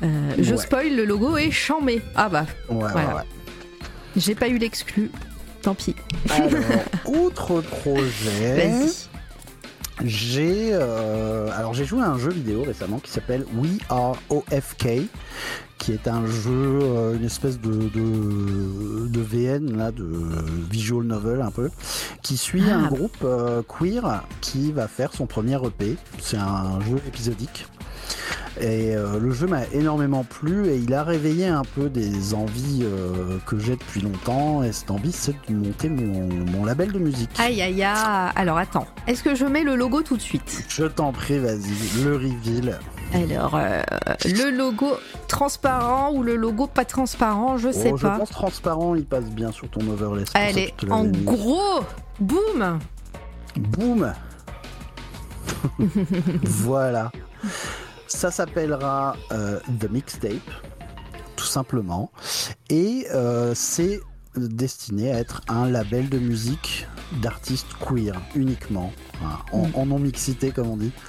Euh, 0.04 0.34
je 0.40 0.52
Ouais. 0.56 0.58
spoil, 0.62 0.96
le 0.96 1.04
logo 1.06 1.36
est 1.38 1.52
chambé. 1.52 2.02
Ah 2.16 2.30
bah, 2.30 2.46
ouais, 2.70 2.78
Voilà. 2.80 3.16
ouais. 3.18 3.22
j'ai 4.16 4.36
pas 4.36 4.48
eu 4.48 4.58
l'exclu. 4.58 5.12
Tant 5.62 5.76
pis. 5.76 5.96
Alors, 6.30 6.50
autre 7.06 7.62
projet. 7.62 8.68
Vas-y. 8.70 8.90
J'ai 10.04 10.70
euh, 10.74 11.50
alors 11.56 11.74
j'ai 11.74 11.86
joué 11.86 12.02
à 12.02 12.10
un 12.10 12.18
jeu 12.18 12.32
vidéo 12.32 12.64
récemment 12.64 13.00
qui 13.00 13.12
s'appelle 13.12 13.46
We 13.56 13.78
Are 13.90 14.16
OFK, 14.30 14.88
qui 15.78 15.92
est 15.92 16.08
un 16.08 16.26
jeu, 16.26 16.80
euh, 16.82 17.16
une 17.16 17.26
espèce 17.26 17.60
de, 17.60 17.70
de, 17.72 19.08
de 19.08 19.22
VN 19.22 19.78
là, 19.78 19.92
de 19.92 20.06
visual 20.70 21.06
novel 21.06 21.42
un 21.42 21.52
peu, 21.52 21.70
qui 22.24 22.38
suit 22.38 22.64
Ah. 22.72 22.78
un 22.78 22.88
groupe 22.88 23.18
euh, 23.24 23.62
queer 23.68 24.24
qui 24.42 24.72
va 24.72 24.88
faire 24.88 25.14
son 25.14 25.28
premier 25.28 25.58
EP. 25.64 25.96
C'est 26.20 26.38
un 26.38 26.80
jeu 26.82 26.98
épisodique. 27.08 27.68
Et 28.62 28.96
euh, 28.96 29.20
le 29.20 29.32
jeu 29.32 29.48
m'a 29.48 29.66
énormément 29.74 30.24
plu 30.24 30.68
et 30.68 30.78
il 30.78 30.94
a 30.94 31.04
réveillé 31.04 31.48
un 31.48 31.64
peu 31.64 31.90
des 31.90 32.36
envies 32.36 32.82
euh, 32.84 33.40
que 33.48 33.58
j'ai 33.58 33.76
depuis 33.76 34.02
longtemps. 34.02 34.62
Et 34.62 34.72
cette 34.72 34.92
envie, 34.92 35.12
c'est 35.12 35.36
de 35.50 35.56
monter 35.56 35.90
mon, 35.90 36.28
mon 36.52 36.64
label 36.64 36.92
de 36.92 37.00
musique. 37.00 37.32
Aïe 37.40 37.62
aïe 37.64 37.82
aïe. 37.84 38.32
Alors 38.36 38.58
attends, 38.60 38.86
est-ce 39.08 39.24
que 39.24 39.34
je 39.34 39.46
mets 39.46 39.64
le 39.64 39.76
logo 39.76 40.04
tout 40.04 40.18
de 40.18 40.22
suite? 40.22 40.66
Je 40.70 40.86
t'en 40.86 41.12
prie, 41.12 41.40
vas-y, 41.40 42.04
le 42.04 42.14
reveal. 42.16 42.80
Alors, 43.16 43.56
euh, 43.56 43.82
le 44.26 44.50
logo 44.56 44.92
transparent 45.28 46.12
ou 46.14 46.24
le 46.24 46.36
logo 46.36 46.66
pas 46.68 46.86
transparent, 46.86 47.58
je 47.58 47.72
sais 47.72 47.92
Oh, 47.94 47.98
je 47.98 48.04
pas. 48.08 48.18
pense 48.18 48.30
transparent, 48.30 48.96
il 48.96 49.06
passe 49.06 49.26
bien 49.32 49.52
sur 49.52 49.68
ton 49.70 49.82
overlay. 49.88 50.24
je 50.26 50.40
l'avais 50.40 50.74
en 50.90 51.06
gros. 51.06 51.82
Boum 52.20 52.80
Boum 53.58 54.14
Voilà. 56.44 57.12
Ça 58.16 58.30
s'appellera 58.32 59.18
euh, 59.32 59.60
The 59.82 59.90
Mixtape, 59.90 60.52
tout 61.36 61.46
simplement. 61.46 62.12
Et 62.70 63.08
euh, 63.12 63.54
c'est 63.56 64.00
destiné 64.36 65.12
à 65.12 65.20
être 65.20 65.42
un 65.48 65.70
label 65.70 66.10
de 66.10 66.18
musique 66.20 66.88
d'artistes 67.22 67.68
queer 67.80 68.20
uniquement, 68.36 68.92
hein, 69.24 69.38
en, 69.52 69.70
en 69.74 69.86
non-mixité 69.86 70.52
comme 70.52 70.70
on 70.70 70.78
dit. 70.78 70.92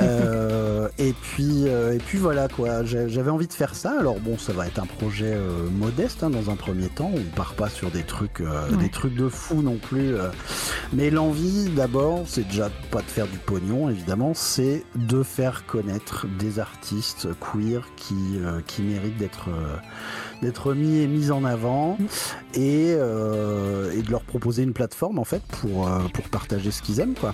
Euh, 0.00 0.88
et, 0.98 1.12
puis, 1.12 1.68
euh, 1.68 1.94
et 1.94 1.98
puis 1.98 2.18
voilà 2.18 2.48
quoi, 2.48 2.84
j'avais 2.84 3.30
envie 3.30 3.46
de 3.46 3.52
faire 3.52 3.74
ça. 3.76 3.94
Alors 3.98 4.18
bon, 4.18 4.36
ça 4.36 4.52
va 4.52 4.66
être 4.66 4.80
un 4.80 4.86
projet 4.86 5.32
euh, 5.34 5.68
modeste 5.70 6.22
hein, 6.24 6.30
dans 6.30 6.50
un 6.50 6.56
premier 6.56 6.88
temps. 6.88 7.12
On 7.14 7.36
part 7.36 7.54
pas 7.54 7.68
sur 7.68 7.90
des 7.90 8.02
trucs, 8.02 8.40
euh, 8.40 8.68
Ouais. 8.70 8.76
des 8.78 8.88
trucs 8.90 9.14
de 9.14 9.28
fou 9.28 9.62
non 9.62 9.76
plus. 9.76 10.14
euh. 10.14 10.28
Mais 10.92 11.10
l'envie 11.10 11.68
d'abord, 11.70 12.24
c'est 12.26 12.48
déjà 12.48 12.70
pas 12.90 13.00
de 13.02 13.06
faire 13.06 13.26
du 13.28 13.38
pognon 13.38 13.88
évidemment, 13.88 14.32
c'est 14.34 14.84
de 14.96 15.22
faire 15.22 15.64
connaître 15.66 16.26
des 16.38 16.58
artistes 16.58 17.28
queer 17.40 17.86
qui, 17.96 18.16
euh, 18.38 18.60
qui 18.66 18.82
méritent 18.82 19.18
d'être 19.18 19.48
euh, 19.48 19.76
d'être 20.42 20.74
mis 20.74 20.98
et 20.98 21.06
mis 21.06 21.30
en 21.30 21.44
avant 21.44 21.96
et, 22.54 22.94
euh, 22.98 23.92
et 23.96 24.02
de 24.02 24.10
leur 24.10 24.22
proposer 24.22 24.62
une 24.62 24.72
plateforme 24.74 25.18
en 25.18 25.24
fait 25.24 25.42
pour, 25.60 25.88
euh, 25.88 26.00
pour 26.12 26.24
partager 26.28 26.70
ce 26.70 26.82
qu'ils 26.82 27.00
aiment 27.00 27.14
quoi. 27.14 27.32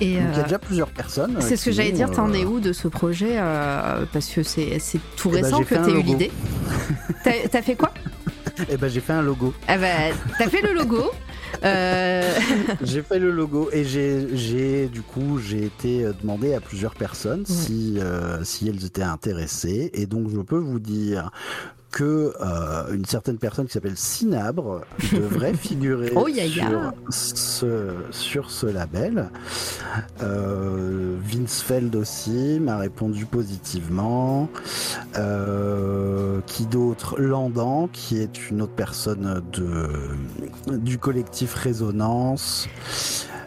Et 0.00 0.14
Donc 0.14 0.22
il 0.30 0.34
y 0.34 0.38
euh, 0.38 0.40
a 0.40 0.42
déjà 0.44 0.58
plusieurs 0.60 0.90
personnes. 0.90 1.36
euh, 1.36 1.40
c'est 1.40 1.56
ce 1.56 1.64
que 1.64 1.72
j'allais 1.72 1.90
dire, 1.90 2.10
t'en 2.12 2.30
euh, 2.30 2.34
es 2.34 2.44
où 2.44 2.60
de 2.60 2.72
ce 2.72 2.86
projet 2.86 3.32
euh, 3.38 4.04
Parce 4.12 4.28
que 4.28 4.44
c'est 4.44 4.78
tout 5.16 5.28
Eh 5.32 5.40
ben, 5.40 5.44
récent 5.44 5.62
que 5.64 5.74
t'as 5.74 5.88
eu 5.90 6.02
l'idée. 6.02 6.30
T'as 7.50 7.62
fait 7.62 7.74
quoi? 7.74 7.92
Eh 8.70 8.76
ben 8.76 8.88
j'ai 8.88 9.00
fait 9.00 9.12
un 9.12 9.22
logo. 9.22 9.52
Ah 9.68 9.76
bah, 9.78 9.86
T'as 10.38 10.48
fait 10.48 10.62
le 10.62 10.72
logo. 10.72 11.10
Euh, 11.64 12.22
j'ai 12.82 13.02
fait 13.02 13.18
le 13.18 13.30
logo 13.30 13.70
et 13.72 13.84
j'ai, 13.84 14.86
du 14.88 15.00
coup 15.02 15.38
j'ai 15.38 15.64
été 15.64 16.04
euh, 16.04 16.12
demandé 16.20 16.54
à 16.54 16.60
plusieurs 16.60 16.94
personnes 16.94 17.44
si 17.46 17.96
euh, 17.98 18.44
si 18.44 18.68
elles 18.68 18.84
étaient 18.84 19.02
intéressées 19.02 19.90
et 19.94 20.06
donc 20.06 20.28
je 20.30 20.38
peux 20.40 20.58
vous 20.58 20.78
dire 20.78 21.30
que 21.90 22.34
euh, 22.40 22.92
une 22.94 23.04
certaine 23.04 23.38
personne 23.38 23.66
qui 23.66 23.72
s'appelle 23.72 23.96
Cinabre 23.96 24.82
devrait 25.12 25.54
figurer 25.54 26.12
Oh, 26.14 26.26
sur 26.28 26.92
ce 27.10 27.92
sur 28.10 28.50
ce 28.50 28.66
label. 28.66 29.30
Euh, 30.22 31.16
Vince 31.22 31.62
Feld 31.62 31.94
aussi 31.96 32.58
m'a 32.60 32.76
répondu 32.76 33.24
positivement. 33.26 34.48
Euh, 35.16 36.40
qui 36.46 36.66
d'autre? 36.66 37.18
Landan, 37.18 37.88
qui 37.92 38.18
est 38.18 38.50
une 38.50 38.62
autre 38.62 38.74
personne 38.74 39.42
de, 39.52 40.76
du 40.76 40.98
collectif 40.98 41.54
Résonance. 41.54 42.68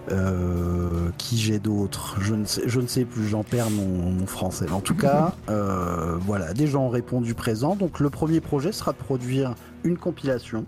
Euh, 0.09 1.09
qui 1.19 1.37
j'ai 1.37 1.59
d'autres 1.59 2.15
je, 2.21 2.33
ne 2.33 2.45
sais- 2.45 2.63
je 2.65 2.79
ne 2.81 2.87
sais 2.87 3.05
plus, 3.05 3.27
j'en 3.27 3.43
perds 3.43 3.69
mon, 3.69 4.11
mon 4.11 4.25
français. 4.25 4.69
En 4.71 4.79
tout 4.81 4.95
cas, 4.95 5.35
euh, 5.49 6.15
voilà, 6.21 6.53
des 6.53 6.67
gens 6.67 6.85
ont 6.85 6.89
répondu 6.89 7.33
présent. 7.35 7.75
Donc 7.75 7.99
le 7.99 8.09
premier 8.09 8.41
projet 8.41 8.71
sera 8.71 8.93
de 8.93 8.97
produire 8.97 9.53
une 9.83 9.97
compilation, 9.97 10.65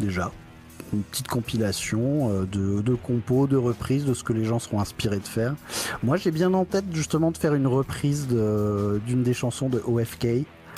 déjà. 0.00 0.30
Une 0.92 1.00
petite 1.02 1.28
compilation 1.28 2.28
euh, 2.30 2.44
de, 2.44 2.82
de 2.82 2.94
compos, 2.94 3.46
de 3.46 3.56
reprises, 3.56 4.04
de 4.04 4.12
ce 4.12 4.22
que 4.22 4.34
les 4.34 4.44
gens 4.44 4.58
seront 4.58 4.80
inspirés 4.80 5.18
de 5.20 5.26
faire. 5.26 5.54
Moi, 6.02 6.18
j'ai 6.18 6.30
bien 6.30 6.52
en 6.52 6.66
tête 6.66 6.84
justement 6.92 7.30
de 7.30 7.38
faire 7.38 7.54
une 7.54 7.66
reprise 7.66 8.26
de- 8.28 9.00
d'une 9.06 9.22
des 9.22 9.32
chansons 9.32 9.70
de 9.70 9.82
OFK. 9.86 10.26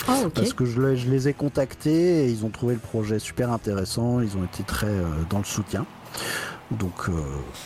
Oh, 0.07 0.11
ok. 0.27 0.33
Parce 0.33 0.53
que 0.53 0.63
je, 0.63 0.95
je 0.95 1.09
les 1.09 1.27
ai 1.27 1.33
contactés 1.33 2.25
et 2.25 2.29
ils 2.29 2.45
ont 2.45 2.49
trouvé 2.49 2.75
le 2.75 2.79
projet 2.79 3.19
super 3.19 3.51
intéressant, 3.51 4.21
ils 4.21 4.37
ont 4.37 4.43
été 4.45 4.63
très 4.63 4.87
euh, 4.87 5.03
dans 5.29 5.39
le 5.39 5.43
soutien. 5.43 5.85
Donc 6.71 7.09
euh, 7.09 7.13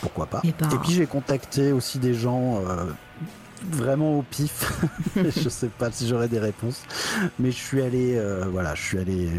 pourquoi 0.02 0.26
pas. 0.26 0.42
Ben. 0.44 0.70
Et 0.72 0.78
puis 0.78 0.92
j'ai 0.92 1.06
contacté 1.06 1.72
aussi 1.72 2.00
des 2.00 2.14
gens 2.14 2.58
euh, 2.58 2.86
vraiment 3.72 4.20
au 4.20 4.22
pif. 4.24 4.74
je 5.16 5.50
sais 5.50 5.70
pas 5.70 5.92
si 5.92 6.08
j'aurai 6.08 6.28
des 6.28 6.40
réponses, 6.40 6.84
mais 7.40 7.52
je 7.52 7.58
suis 7.58 7.82
allé, 7.82 8.16
euh, 8.18 8.46
voilà, 8.52 8.76
je 8.76 8.82
suis 8.82 8.98
allé, 8.98 9.30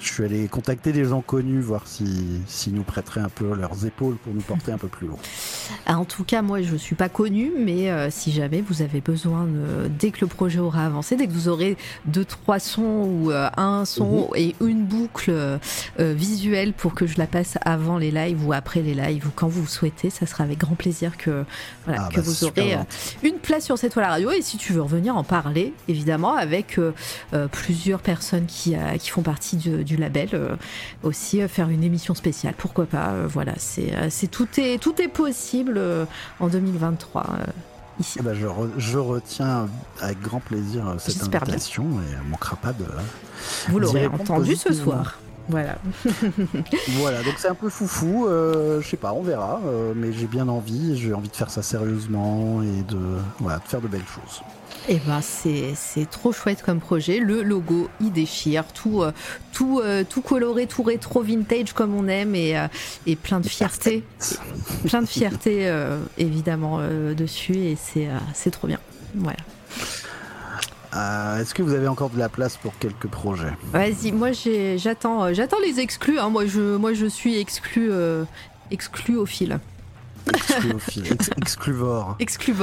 je 0.00 0.12
suis 0.12 0.24
allé 0.24 0.48
contacter 0.48 0.92
des 0.92 1.04
gens 1.04 1.20
connus, 1.20 1.60
voir 1.60 1.86
si 1.86 2.40
s'ils 2.46 2.74
nous 2.74 2.82
prêteraient 2.82 3.20
un 3.20 3.28
peu 3.28 3.54
leurs 3.54 3.84
épaules 3.84 4.16
pour 4.16 4.32
nous 4.32 4.40
porter 4.40 4.72
un 4.72 4.78
peu 4.78 4.88
plus 4.88 5.06
loin. 5.06 5.18
Ah, 5.86 5.98
En 5.98 6.04
tout 6.04 6.24
cas, 6.24 6.42
moi, 6.42 6.62
je 6.62 6.76
suis 6.76 6.94
pas 6.94 7.08
connue, 7.08 7.52
mais 7.58 7.90
euh, 7.90 8.08
si 8.10 8.32
jamais 8.32 8.60
vous 8.60 8.82
avez 8.82 9.00
besoin, 9.00 9.44
de, 9.44 9.88
dès 9.88 10.10
que 10.10 10.20
le 10.20 10.26
projet 10.26 10.60
aura 10.60 10.86
avancé, 10.86 11.16
dès 11.16 11.26
que 11.26 11.32
vous 11.32 11.48
aurez 11.48 11.76
deux, 12.06 12.24
trois 12.24 12.58
sons 12.58 13.08
ou 13.08 13.30
euh, 13.30 13.48
un 13.56 13.84
son 13.84 14.30
et 14.34 14.54
une 14.60 14.84
boucle 14.84 15.30
euh, 15.30 15.58
visuelle 15.98 16.72
pour 16.72 16.94
que 16.94 17.06
je 17.06 17.18
la 17.18 17.26
passe 17.26 17.58
avant 17.62 17.98
les 17.98 18.10
lives 18.10 18.46
ou 18.46 18.52
après 18.52 18.82
les 18.82 18.94
lives 18.94 19.26
ou 19.26 19.30
quand 19.34 19.48
vous 19.48 19.66
souhaitez, 19.66 20.10
ça 20.10 20.26
sera 20.26 20.44
avec 20.44 20.58
grand 20.58 20.74
plaisir 20.76 21.16
que, 21.16 21.44
voilà, 21.84 22.04
Ah, 22.04 22.08
que 22.10 22.16
bah, 22.16 22.22
vous 22.24 22.44
aurez 22.44 22.76
une 23.22 23.38
place 23.38 23.64
sur 23.64 23.78
cette 23.78 23.92
toile 23.92 24.06
radio. 24.06 24.30
Et 24.30 24.42
si 24.42 24.56
tu 24.58 24.72
veux 24.72 24.82
revenir 24.82 25.16
en 25.16 25.24
parler, 25.24 25.72
évidemment, 25.88 26.34
avec 26.34 26.78
plusieurs 27.52 28.00
personnes 28.00 28.46
qui, 28.46 28.74
qui 28.98 29.10
font 29.10 29.22
partie 29.22 29.56
du, 29.56 29.87
du 29.88 29.96
label, 29.96 30.28
euh, 30.34 30.54
aussi 31.02 31.42
euh, 31.42 31.48
faire 31.48 31.68
une 31.70 31.82
émission 31.82 32.14
spéciale. 32.14 32.54
Pourquoi 32.56 32.86
pas 32.86 33.08
euh, 33.10 33.26
Voilà, 33.26 33.54
c'est 33.58 33.92
c'est 34.10 34.28
tout 34.30 34.48
est 34.58 34.78
tout 34.80 35.00
est 35.02 35.08
possible 35.08 35.80
en 36.40 36.46
2023 36.48 37.22
euh, 37.40 37.44
ici. 38.00 38.18
Eh 38.20 38.22
ben, 38.22 38.34
je, 38.34 38.46
re- 38.46 38.70
je 38.78 38.98
retiens 38.98 39.68
avec 40.00 40.20
grand 40.20 40.40
plaisir 40.40 40.94
cette 40.98 41.14
J'espère 41.14 41.40
bien. 41.42 41.54
invitation 41.54 41.84
et 41.84 42.30
manquera 42.30 42.56
pas 42.56 42.72
de. 42.72 42.84
Vous 43.68 43.78
l'aurez 43.80 44.06
entendu 44.06 44.54
ce 44.56 44.72
soir. 44.72 45.18
Voilà. 45.48 45.78
Voilà, 46.98 47.22
donc 47.22 47.34
c'est 47.38 47.48
un 47.48 47.54
peu 47.54 47.68
foufou, 47.68 48.26
euh, 48.26 48.80
je 48.80 48.88
sais 48.88 48.96
pas, 48.96 49.12
on 49.12 49.22
verra, 49.22 49.60
euh, 49.66 49.92
mais 49.94 50.12
j'ai 50.12 50.26
bien 50.26 50.48
envie, 50.48 50.96
j'ai 50.98 51.14
envie 51.14 51.28
de 51.28 51.36
faire 51.36 51.50
ça 51.50 51.62
sérieusement 51.62 52.62
et 52.62 52.82
de, 52.82 52.98
voilà, 53.38 53.58
de 53.58 53.64
faire 53.64 53.80
de 53.80 53.88
belles 53.88 54.00
choses. 54.06 54.42
Et 54.90 54.98
ben 55.06 55.20
c'est 55.20 56.10
trop 56.10 56.32
chouette 56.32 56.62
comme 56.62 56.80
projet. 56.80 57.18
Le 57.18 57.42
logo, 57.42 57.90
il 58.00 58.10
déchire, 58.10 58.64
tout 58.72 59.02
euh, 59.02 59.12
tout 59.52 59.80
euh, 59.84 60.02
tout 60.08 60.22
coloré, 60.22 60.66
tout 60.66 60.82
rétro 60.82 61.22
vintage 61.22 61.74
comme 61.74 61.94
on 61.94 62.08
aime 62.08 62.34
et 62.34 62.58
euh, 62.58 62.68
et 63.06 63.14
plein 63.14 63.40
de 63.40 63.46
fierté, 63.46 64.02
plein 64.86 65.02
de 65.02 65.06
fierté 65.06 65.70
évidemment 66.16 66.80
dessus 67.14 67.56
et 67.56 67.76
c'est 67.76 68.08
c'est 68.32 68.50
trop 68.50 68.66
bien. 68.66 68.80
Voilà. 69.14 69.38
Euh, 70.94 71.40
Est-ce 71.40 71.54
que 71.54 71.62
vous 71.62 71.74
avez 71.74 71.88
encore 71.88 72.10
de 72.10 72.18
la 72.18 72.28
place 72.28 72.56
pour 72.56 72.72
quelques 72.78 73.08
projets 73.08 73.52
Vas-y, 73.72 74.12
moi 74.12 74.30
j'attends 74.76 75.24
euh, 75.24 75.32
j'attends 75.34 75.58
les 75.64 75.80
exclus. 75.80 76.18
hein. 76.18 76.30
Moi 76.30 76.46
je 76.46 76.76
moi 76.76 76.94
je 76.94 77.06
suis 77.06 77.38
exclu 77.38 77.88
euh, 77.92 78.24
exclu 78.70 79.16
au 79.16 79.26
fil. 79.26 79.58
Excluophile. 80.34 81.12
Ex- 81.12 81.30
excluvore. 81.36 82.16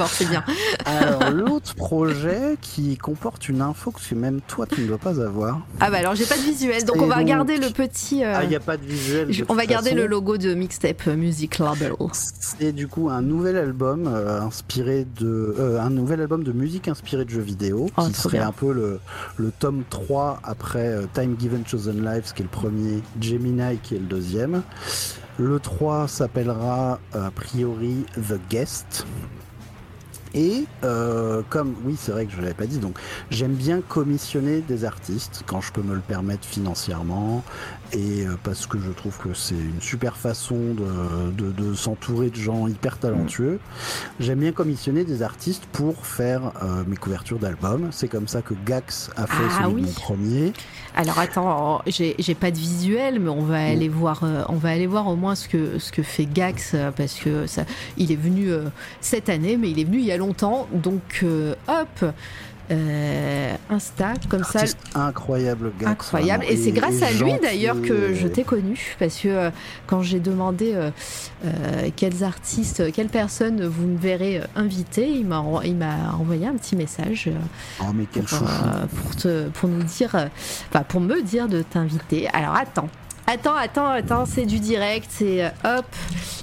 C'est 0.10 0.30
bien. 0.30 0.44
Alors, 0.86 1.30
l'autre 1.32 1.76
projet 1.76 2.58
qui 2.62 2.98
comporte 2.98 3.50
une 3.50 3.62
info 3.62 3.92
que 3.92 4.16
même 4.16 4.42
toi, 4.42 4.66
tu 4.68 4.82
ne 4.82 4.88
dois 4.88 4.98
pas 4.98 5.20
avoir. 5.22 5.62
Ah 5.80 5.90
bah 5.90 5.98
alors 5.98 6.16
j'ai 6.16 6.26
pas 6.26 6.38
de 6.38 6.42
visuel, 6.42 6.84
donc 6.86 6.98
on 6.98 7.08
va 7.08 7.16
donc- 7.16 7.24
regarder 7.24 7.58
le 7.58 7.70
petit. 7.70 8.24
euh, 8.24 8.34
Ah, 8.38 8.44
il 8.44 8.50
n'y 8.50 8.56
a 8.56 8.60
pas 8.60 8.78
de 8.78 8.86
visuel. 8.86 9.28
de 9.28 9.46
on 9.50 9.54
va 9.56 9.66
garder 9.66 9.90
façon. 9.92 10.02
le 10.02 10.08
logo 10.08 10.38
de 10.38 10.54
Mixtape 10.54 11.08
Music 11.08 11.58
Label. 11.60 11.94
C'est 12.14 12.72
du 12.72 12.88
coup 12.88 13.10
un 13.10 13.22
nouvel 13.22 13.58
album 13.58 14.08
euh, 14.08 14.42
inspiré 14.42 15.06
de 15.20 15.56
euh, 15.60 15.80
un 15.82 15.90
nouvel 15.90 16.22
album 16.22 16.44
de 16.44 16.52
musique 16.52 16.88
inspiré 16.88 17.26
de 17.26 17.30
jeux 17.30 17.42
vidéo 17.42 17.90
Oh, 17.98 18.04
qui 18.08 18.14
serait 18.14 18.38
bien. 18.40 18.48
un 18.48 18.52
peu 18.52 18.72
le, 18.74 19.00
le 19.38 19.52
tome 19.58 19.84
3 19.90 20.40
après 20.44 20.88
euh, 20.88 21.06
Time 21.14 21.36
Given 21.40 21.64
Chosen 21.66 22.04
Lives 22.04 22.34
qui 22.34 22.42
est 22.42 22.46
le 22.46 22.50
premier, 22.50 23.02
Gemini 23.22 23.78
qui 23.84 23.96
est 23.96 24.00
le 24.00 24.06
deuxième. 24.06 24.62
Le 25.38 25.60
3 25.60 26.08
s'appellera 26.08 27.00
euh, 27.16 27.28
a 27.28 27.32
priori 27.32 28.06
The 28.16 28.40
Guest. 28.50 29.06
Et 30.38 30.66
euh, 30.84 31.44
comme, 31.50 31.76
oui, 31.86 31.96
c'est 31.98 32.12
vrai 32.12 32.26
que 32.26 32.32
je 32.34 32.38
ne 32.38 32.42
l'avais 32.42 32.54
pas 32.54 32.66
dit, 32.66 32.80
donc 32.80 32.98
j'aime 33.32 33.54
bien 33.54 33.80
commissionner 33.80 34.60
des 34.60 34.84
artistes 34.84 35.44
quand 35.46 35.62
je 35.62 35.72
peux 35.72 35.82
me 35.82 35.96
le 35.96 36.02
permettre 36.02 36.46
financièrement 36.46 37.42
et 37.94 38.26
euh, 38.28 38.36
parce 38.44 38.68
que 38.68 38.78
je 38.78 38.92
trouve 38.92 39.18
que 39.18 39.34
c'est 39.34 39.56
une 39.56 39.80
super 39.80 40.18
façon 40.18 40.58
de, 40.58 41.32
de- 41.32 41.52
de 41.54 41.74
s'entourer 41.74 42.32
de 42.32 42.36
gens 42.36 42.68
hyper 42.68 42.98
talentueux. 42.98 43.60
J'aime 44.20 44.40
bien 44.40 44.52
commissionner 44.52 45.06
des 45.06 45.22
artistes 45.22 45.64
pour 45.72 46.06
faire 46.06 46.52
euh, 46.64 46.84
mes 46.86 46.98
couvertures 46.98 47.40
d'albums. 47.40 47.88
C'est 47.92 48.10
comme 48.10 48.28
ça 48.28 48.42
que 48.42 48.56
Gax 48.66 49.12
a 49.16 49.28
fait 49.28 49.44
Ah 49.52 49.64
celui 49.64 49.76
oui. 49.76 49.82
de 49.84 49.88
mon 49.88 49.94
premier. 49.94 50.54
Alors 50.98 51.20
attends, 51.20 51.82
j'ai 51.88 52.16
j'ai 52.20 52.36
pas 52.36 52.52
de 52.52 52.58
visuel, 52.58 53.20
mais 53.20 53.30
on 53.30 53.42
va 53.44 53.60
Mm. 53.68 53.72
aller 53.72 53.90
voir, 53.90 54.22
euh, 54.24 54.44
on 54.48 54.56
va 54.56 54.70
aller 54.70 54.88
voir 54.88 55.08
au 55.08 55.16
moins 55.18 55.36
ce 55.36 55.48
que 55.50 55.78
ce 55.78 55.92
que 55.92 56.02
fait 56.04 56.26
Gax 56.26 56.72
euh, 56.74 56.92
parce 56.92 57.16
que 57.16 57.48
ça, 57.48 57.66
il 57.98 58.12
est 58.14 58.16
venu 58.16 58.50
euh, 58.50 58.70
cette 59.02 59.28
année, 59.28 59.58
mais 59.58 59.70
il 59.72 59.80
est 59.80 59.84
venu 59.84 60.00
il 60.00 60.06
y 60.06 60.12
a 60.14 60.18
longtemps, 60.18 60.68
donc 60.74 61.26
hop. 61.68 62.06
Euh, 62.72 63.56
Insta 63.70 64.14
comme 64.30 64.44
ça 64.44 64.62
incroyable, 64.96 65.72
Gax. 65.80 65.92
incroyable 65.92 66.44
vraiment. 66.46 66.60
et 66.60 66.64
c'est 66.64 66.72
grâce 66.72 67.02
à 67.02 67.12
lui 67.12 67.34
d'ailleurs 67.42 67.82
que 67.82 68.14
je 68.14 68.28
t'ai 68.28 68.44
connu 68.44 68.96
parce 69.00 69.18
que 69.20 69.28
euh, 69.28 69.50
quand 69.88 70.02
j'ai 70.02 70.20
demandé 70.20 70.74
euh, 70.74 70.90
quels 71.96 72.24
artistes 72.24 72.92
quelles 72.92 73.10
personnes 73.10 73.66
vous 73.66 73.88
me 73.88 73.98
verrez 73.98 74.42
inviter 74.56 75.08
il 75.08 75.26
m'a 75.28 75.40
envo- 75.42 75.62
il 75.64 75.76
m'a 75.76 76.14
envoyé 76.20 76.48
un 76.48 76.56
petit 76.56 76.76
message 76.76 77.30
Oh, 77.82 77.86
mais 77.94 78.06
quel 78.12 78.24
pour, 78.24 78.40
pour, 79.04 79.16
te, 79.16 79.48
pour 79.50 79.70
nous 79.70 79.84
dire, 79.84 80.16
enfin 80.70 80.84
pour 80.88 81.02
me 81.02 81.22
dire 81.22 81.48
de 81.48 81.62
t'inviter. 81.62 82.28
Alors 82.34 82.56
attends, 82.56 82.90
attends, 83.28 83.56
attends, 83.56 83.88
attends, 83.90 84.26
c'est 84.26 84.46
du 84.46 84.60
direct, 84.60 85.08
c'est 85.10 85.46
hop, 85.64 85.86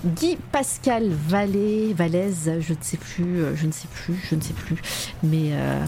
Guy 0.05 0.37
Pascal 0.53 1.09
Vallée, 1.11 1.95
Valaise, 1.97 2.51
je 2.61 2.73
ne 2.73 2.79
sais 2.81 2.97
plus, 2.97 3.43
je 3.55 3.67
ne 3.67 3.73
sais 3.73 3.89
plus, 3.93 4.15
je 4.31 4.35
ne 4.35 4.41
sais 4.41 4.53
plus, 4.53 4.77
mais 5.23 5.51
euh, 5.53 5.85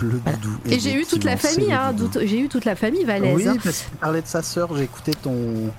Le 0.00 0.20
voilà. 0.22 0.38
doudou. 0.38 0.58
et 0.70 0.78
j'ai 0.78 0.94
eu 0.94 1.04
toute 1.06 1.24
la 1.24 1.36
famille, 1.36 1.68
le 1.68 1.72
hein, 1.72 1.94
j'ai 2.22 2.40
eu 2.40 2.48
toute 2.48 2.64
la 2.64 2.76
famille 2.76 3.04
Valaise. 3.04 3.34
Oui, 3.34 3.48
hein. 3.48 3.56
parce 3.62 3.82
qu'il 3.82 3.96
parlait 3.98 4.22
de 4.22 4.26
sa 4.26 4.42
sœur. 4.42 4.76
J'ai 4.76 4.84
écouté 4.84 5.12
ton. 5.14 5.72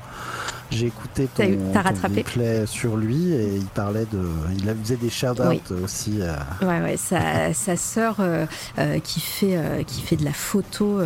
J'ai 0.71 0.85
écouté 0.87 1.27
ton, 1.35 1.71
ton 1.73 1.81
rattrapé. 1.81 2.17
replay 2.21 2.65
sur 2.67 2.95
lui 2.95 3.33
et 3.33 3.55
il 3.55 3.65
parlait 3.65 4.05
de. 4.11 4.19
Il 4.55 4.65
faisait 4.83 4.97
des 4.97 5.09
shout-outs 5.09 5.49
Oui. 5.49 5.61
aussi. 5.83 6.19
euh, 6.21 6.35
Ouais, 6.61 6.79
ouais, 6.81 6.95
sa, 6.97 7.53
sa 7.55 7.75
sœur 7.75 8.17
euh, 8.19 8.45
euh, 8.77 8.99
qui, 8.99 9.19
fait, 9.19 9.57
qui 9.87 10.01
fait 10.01 10.15
de 10.15 10.25
la 10.25 10.33
photo, 10.33 10.99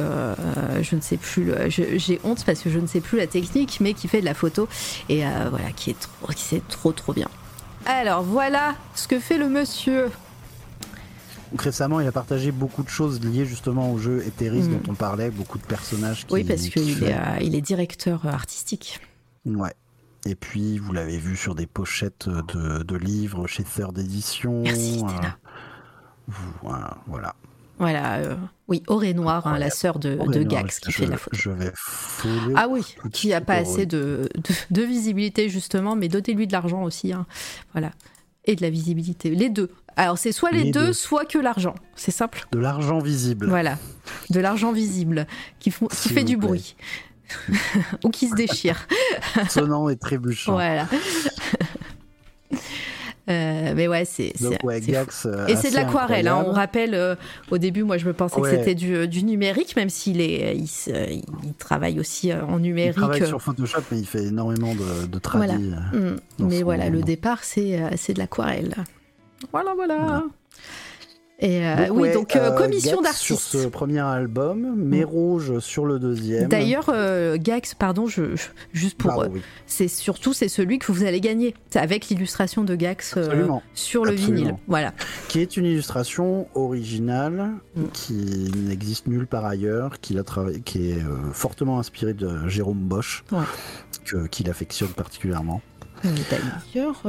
je 0.81 0.95
ne 0.95 1.01
sais 1.01 1.15
plus, 1.17 1.53
j'ai 1.69 2.19
honte 2.25 2.43
parce 2.45 2.59
que 2.59 2.69
je 2.69 2.77
ne 2.79 2.87
sais 2.87 2.99
plus 2.99 3.17
la 3.17 3.27
technique, 3.27 3.77
mais 3.79 3.93
qui 3.93 4.09
fait 4.09 4.19
de 4.19 4.25
la 4.25 4.33
photo 4.33 4.67
et 5.07 5.23
voilà, 5.49 5.71
qui 5.75 5.91
est 5.91 5.99
trop, 5.99 6.33
qui 6.33 6.43
c'est 6.43 6.67
trop 6.67 6.91
trop 6.91 7.13
bien. 7.13 7.29
Alors 7.85 8.21
voilà 8.23 8.75
ce 8.95 9.07
que 9.07 9.19
fait 9.19 9.37
le 9.37 9.47
monsieur. 9.49 10.09
Donc 11.53 11.61
récemment, 11.61 11.99
il 11.99 12.07
a 12.07 12.11
partagé 12.11 12.51
beaucoup 12.51 12.81
de 12.83 12.89
choses 12.89 13.23
liées 13.23 13.45
justement 13.45 13.93
au 13.93 13.97
jeu 13.99 14.23
Etheris 14.25 14.63
Mm. 14.63 14.79
dont 14.79 14.91
on 14.91 14.95
parlait, 14.95 15.29
beaucoup 15.29 15.59
de 15.59 15.63
personnages 15.63 16.25
qui. 16.25 16.33
Oui, 16.33 16.43
parce 16.43 16.63
qui 16.63 16.71
qu'il 16.71 17.03
est, 17.03 17.13
euh, 17.13 17.37
il 17.41 17.53
est 17.55 17.61
directeur 17.61 18.25
artistique. 18.27 18.99
Ouais. 19.45 19.73
Et 20.25 20.33
puis, 20.35 20.79
vous 20.79 20.93
l'avez 20.93 21.17
vu 21.19 21.35
sur 21.37 21.53
des 21.53 21.67
pochettes 21.67 22.27
de, 22.27 22.81
de 22.81 22.95
livres 22.95 23.45
chez 23.45 23.63
Third 23.63 23.97
Edition. 23.99 24.63
Merci, 24.63 25.03
euh, 25.03 25.27
vous- 26.27 26.53
voilà. 26.61 26.97
voilà. 27.77 28.15
Euh, 28.15 28.35
oui, 28.67 28.81
Auré 28.87 29.13
Noir, 29.13 29.45
hein, 29.45 29.59
la 29.59 29.69
sœur 29.69 29.99
de, 29.99 30.15
Gax 30.43 30.79
qui 30.79 30.91
je, 30.91 30.97
fait 30.97 31.05
de 31.05 31.11
la 31.11 31.17
photo. 31.17 31.37
Je 31.37 31.49
vais. 31.51 31.71
Ah 32.55 32.67
oui, 32.69 32.81
qui 33.11 33.33
a 33.33 33.37
suite 33.37 33.45
pas 33.45 33.55
assez 33.55 33.85
de, 33.85 34.29
de, 34.35 34.53
de 34.71 34.81
visibilité 34.83 35.49
justement, 35.49 35.95
mais 35.95 36.07
dotez-lui 36.07 36.47
de 36.47 36.53
l'argent 36.53 36.83
aussi. 36.83 37.11
hein. 37.13 37.25
Voilà. 37.73 37.91
Et 38.45 38.55
de 38.55 38.61
la 38.61 38.69
visibilité. 38.69 39.29
Les 39.29 39.49
deux. 39.49 39.69
Alors 39.95 40.17
c'est 40.17 40.31
soit 40.31 40.51
les, 40.51 40.63
Les 40.65 40.71
deux, 40.71 40.87
deux. 40.87 40.93
soit 40.93 41.25
que 41.25 41.37
l'argent. 41.37 41.75
C'est 41.95 42.11
simple. 42.11 42.45
De 42.51 42.59
l'argent 42.59 42.99
visible. 42.99 43.47
Voilà. 43.47 43.77
De 44.31 44.39
l'argent 44.39 44.71
visible 44.71 45.27
qui, 45.59 45.71
font, 45.71 45.87
qui 45.87 45.95
S'il 45.95 46.11
fait 46.13 46.23
du 46.23 46.37
plaît. 46.37 46.47
bruit. 46.47 46.75
Ou 48.03 48.09
qui 48.09 48.27
se 48.27 48.35
déchire. 48.35 48.85
Sonnant 49.49 49.87
et 49.89 49.95
trébuchant. 49.95 50.53
voilà. 50.53 50.87
Euh, 53.29 53.73
mais 53.75 53.87
ouais, 53.87 54.03
c'est. 54.03 54.33
ouais, 54.63 54.81
euh, 55.25 55.47
Et 55.47 55.55
c'est 55.55 55.69
de 55.71 55.75
l'aquarelle. 55.75 56.27
hein. 56.27 56.43
On 56.45 56.51
rappelle, 56.51 56.93
euh, 56.93 57.15
au 57.51 57.57
début, 57.57 57.83
moi, 57.83 57.97
je 57.97 58.05
me 58.05 58.11
pensais 58.13 58.39
Ouais. 58.41 58.51
que 58.51 58.57
c'était 58.57 58.75
du, 58.75 59.07
du 59.07 59.23
numérique, 59.23 59.75
même 59.77 59.89
s'il 59.89 60.19
est, 60.19 60.57
il, 60.57 60.69
il 61.43 61.53
travaille 61.57 61.99
aussi 62.01 62.33
en 62.33 62.57
Il 62.57 62.63
numérique. 62.63 62.95
travaille 62.95 63.25
sur 63.25 63.41
Photoshop, 63.41 63.79
mais 63.91 63.99
il 63.99 64.05
fait 64.05 64.25
énormément 64.25 64.75
de, 64.75 65.05
de 65.07 65.19
tradis. 65.19 65.71
Mm. 65.93 66.15
Mais 66.39 66.63
voilà, 66.63 66.89
le 66.89 67.01
départ, 67.01 67.43
c'est 67.45 67.77
de 67.77 68.17
l'aquarelle. 68.19 68.75
Voilà, 69.51 69.73
voilà. 69.75 69.97
Voilà. 69.99 70.23
Et 71.45 71.65
euh, 71.67 71.87
oui, 71.91 72.03
ouais, 72.03 72.13
donc 72.13 72.37
euh, 72.37 72.51
euh, 72.53 72.57
commission 72.57 73.01
Gax 73.01 73.17
sur 73.19 73.35
d'artistes. 73.35 73.63
ce 73.63 73.67
premier 73.67 73.99
album, 73.99 74.75
mais 74.77 75.03
rouge 75.03 75.59
sur 75.59 75.85
le 75.85 75.99
deuxième. 75.99 76.47
D'ailleurs, 76.47 76.85
euh, 76.87 77.35
Gax, 77.37 77.73
pardon, 77.73 78.07
je, 78.07 78.37
je- 78.37 78.47
juste 78.71 78.97
pour, 78.97 79.09
Pardon, 79.09 79.29
oui. 79.33 79.41
c'est 79.67 79.89
surtout 79.89 80.31
c'est 80.31 80.47
celui 80.47 80.79
que 80.79 80.89
vous 80.93 81.03
allez 81.03 81.19
gagner, 81.19 81.53
C'est 81.69 81.79
avec 81.79 82.07
l'illustration 82.07 82.63
de 82.63 82.75
Gax 82.75 83.15
sur 83.73 84.05
le 84.05 84.11
Absolument. 84.13 84.35
vinyle. 84.37 84.55
Voilà. 84.67 84.93
qui 85.27 85.41
est 85.41 85.57
une 85.57 85.65
illustration 85.65 86.47
originale 86.55 87.49
Mm. 87.75 87.83
qui 87.91 88.13
n'existe 88.55 89.07
nulle 89.07 89.27
part 89.27 89.43
ailleurs, 89.45 89.93
a 89.95 89.97
qui 90.63 90.91
est 90.91 91.01
fortement 91.33 91.77
inspirée 91.77 92.13
de 92.13 92.47
Jérôme 92.47 92.77
Bosch, 92.79 93.25
Ouais. 93.33 94.29
qu'il 94.31 94.49
affectionne 94.49 94.89
particulièrement. 94.89 95.61
D'ailleurs, 96.03 97.01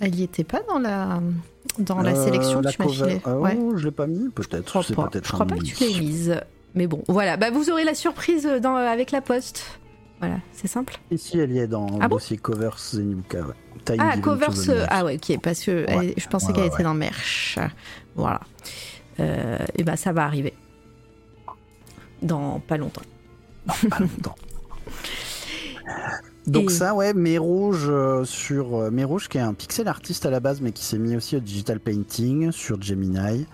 elle 0.00 0.14
y 0.14 0.22
était 0.22 0.44
pas 0.44 0.60
dans 0.68 0.78
la 0.78 1.20
dans 1.78 2.00
la 2.02 2.12
Euh, 2.16 2.24
sélection 2.24 2.60
la 2.60 2.72
que 2.72 2.76
tu 2.76 2.82
m'as 2.82 2.88
filée. 2.92 3.20
Oh, 3.26 3.30
Ouais. 3.30 3.58
je 3.76 3.84
l'ai 3.84 3.90
pas 3.90 4.06
mis, 4.06 4.28
peut-être. 4.30 4.82
Je 4.82 4.92
crois 4.92 5.08
pas. 5.10 5.18
Je 5.22 5.32
crois 5.32 5.46
pas 5.46 5.56
que 5.56 5.62
tu 5.64 5.74
l'aies 5.84 5.98
mise. 6.00 6.40
Mais 6.74 6.86
bon, 6.86 7.02
voilà. 7.08 7.36
Bah, 7.36 7.50
vous 7.50 7.70
aurez 7.70 7.84
la 7.84 7.94
surprise 7.94 8.46
dans, 8.62 8.76
avec 8.76 9.10
la 9.10 9.20
poste. 9.20 9.64
Voilà, 10.20 10.36
c'est 10.52 10.68
simple. 10.68 10.98
Ici, 11.10 11.38
elle 11.38 11.52
y 11.52 11.58
est 11.58 11.66
dans 11.66 11.86
Ah 12.00 12.08
bon 12.08 12.16
dossier 12.16 12.36
Covers 12.38 12.78
Zenuka. 12.78 13.40
ouais. 13.40 13.96
Ah, 13.98 14.16
covers. 14.18 14.68
euh. 14.70 14.84
Ah 14.88 15.04
ouais, 15.04 15.16
ok, 15.16 15.38
parce 15.42 15.62
que 15.62 15.84
elle- 15.86 16.14
je 16.16 16.26
pensais 16.26 16.48
Ouais, 16.48 16.52
qu'elle 16.54 16.66
était 16.66 16.82
dans 16.82 16.94
merch. 16.94 17.58
Voilà. 18.14 18.40
Euh, 19.20 19.58
et 19.76 19.84
bah 19.84 19.96
ça 19.96 20.12
va 20.12 20.24
arriver. 20.24 20.54
Dans 22.22 22.58
pas 22.60 22.76
longtemps. 22.78 23.02
Pas 23.90 23.98
longtemps. 24.00 24.34
Donc 26.46 26.70
Et- 26.70 26.74
ça, 26.74 26.94
ouais, 26.94 27.12
mais 27.12 27.38
rouge 27.38 27.86
euh, 27.88 28.24
sur 28.24 28.76
euh, 28.76 28.90
rouge 29.04 29.28
qui 29.28 29.38
est 29.38 29.40
un 29.40 29.54
pixel 29.54 29.88
artiste 29.88 30.26
à 30.26 30.30
la 30.30 30.38
base, 30.40 30.60
mais 30.60 30.70
qui 30.72 30.84
s'est 30.84 30.98
mis 30.98 31.16
aussi 31.16 31.36
au 31.36 31.40
digital 31.40 31.80
painting 31.80 32.52
sur 32.52 32.80
Gemini. 32.80 33.46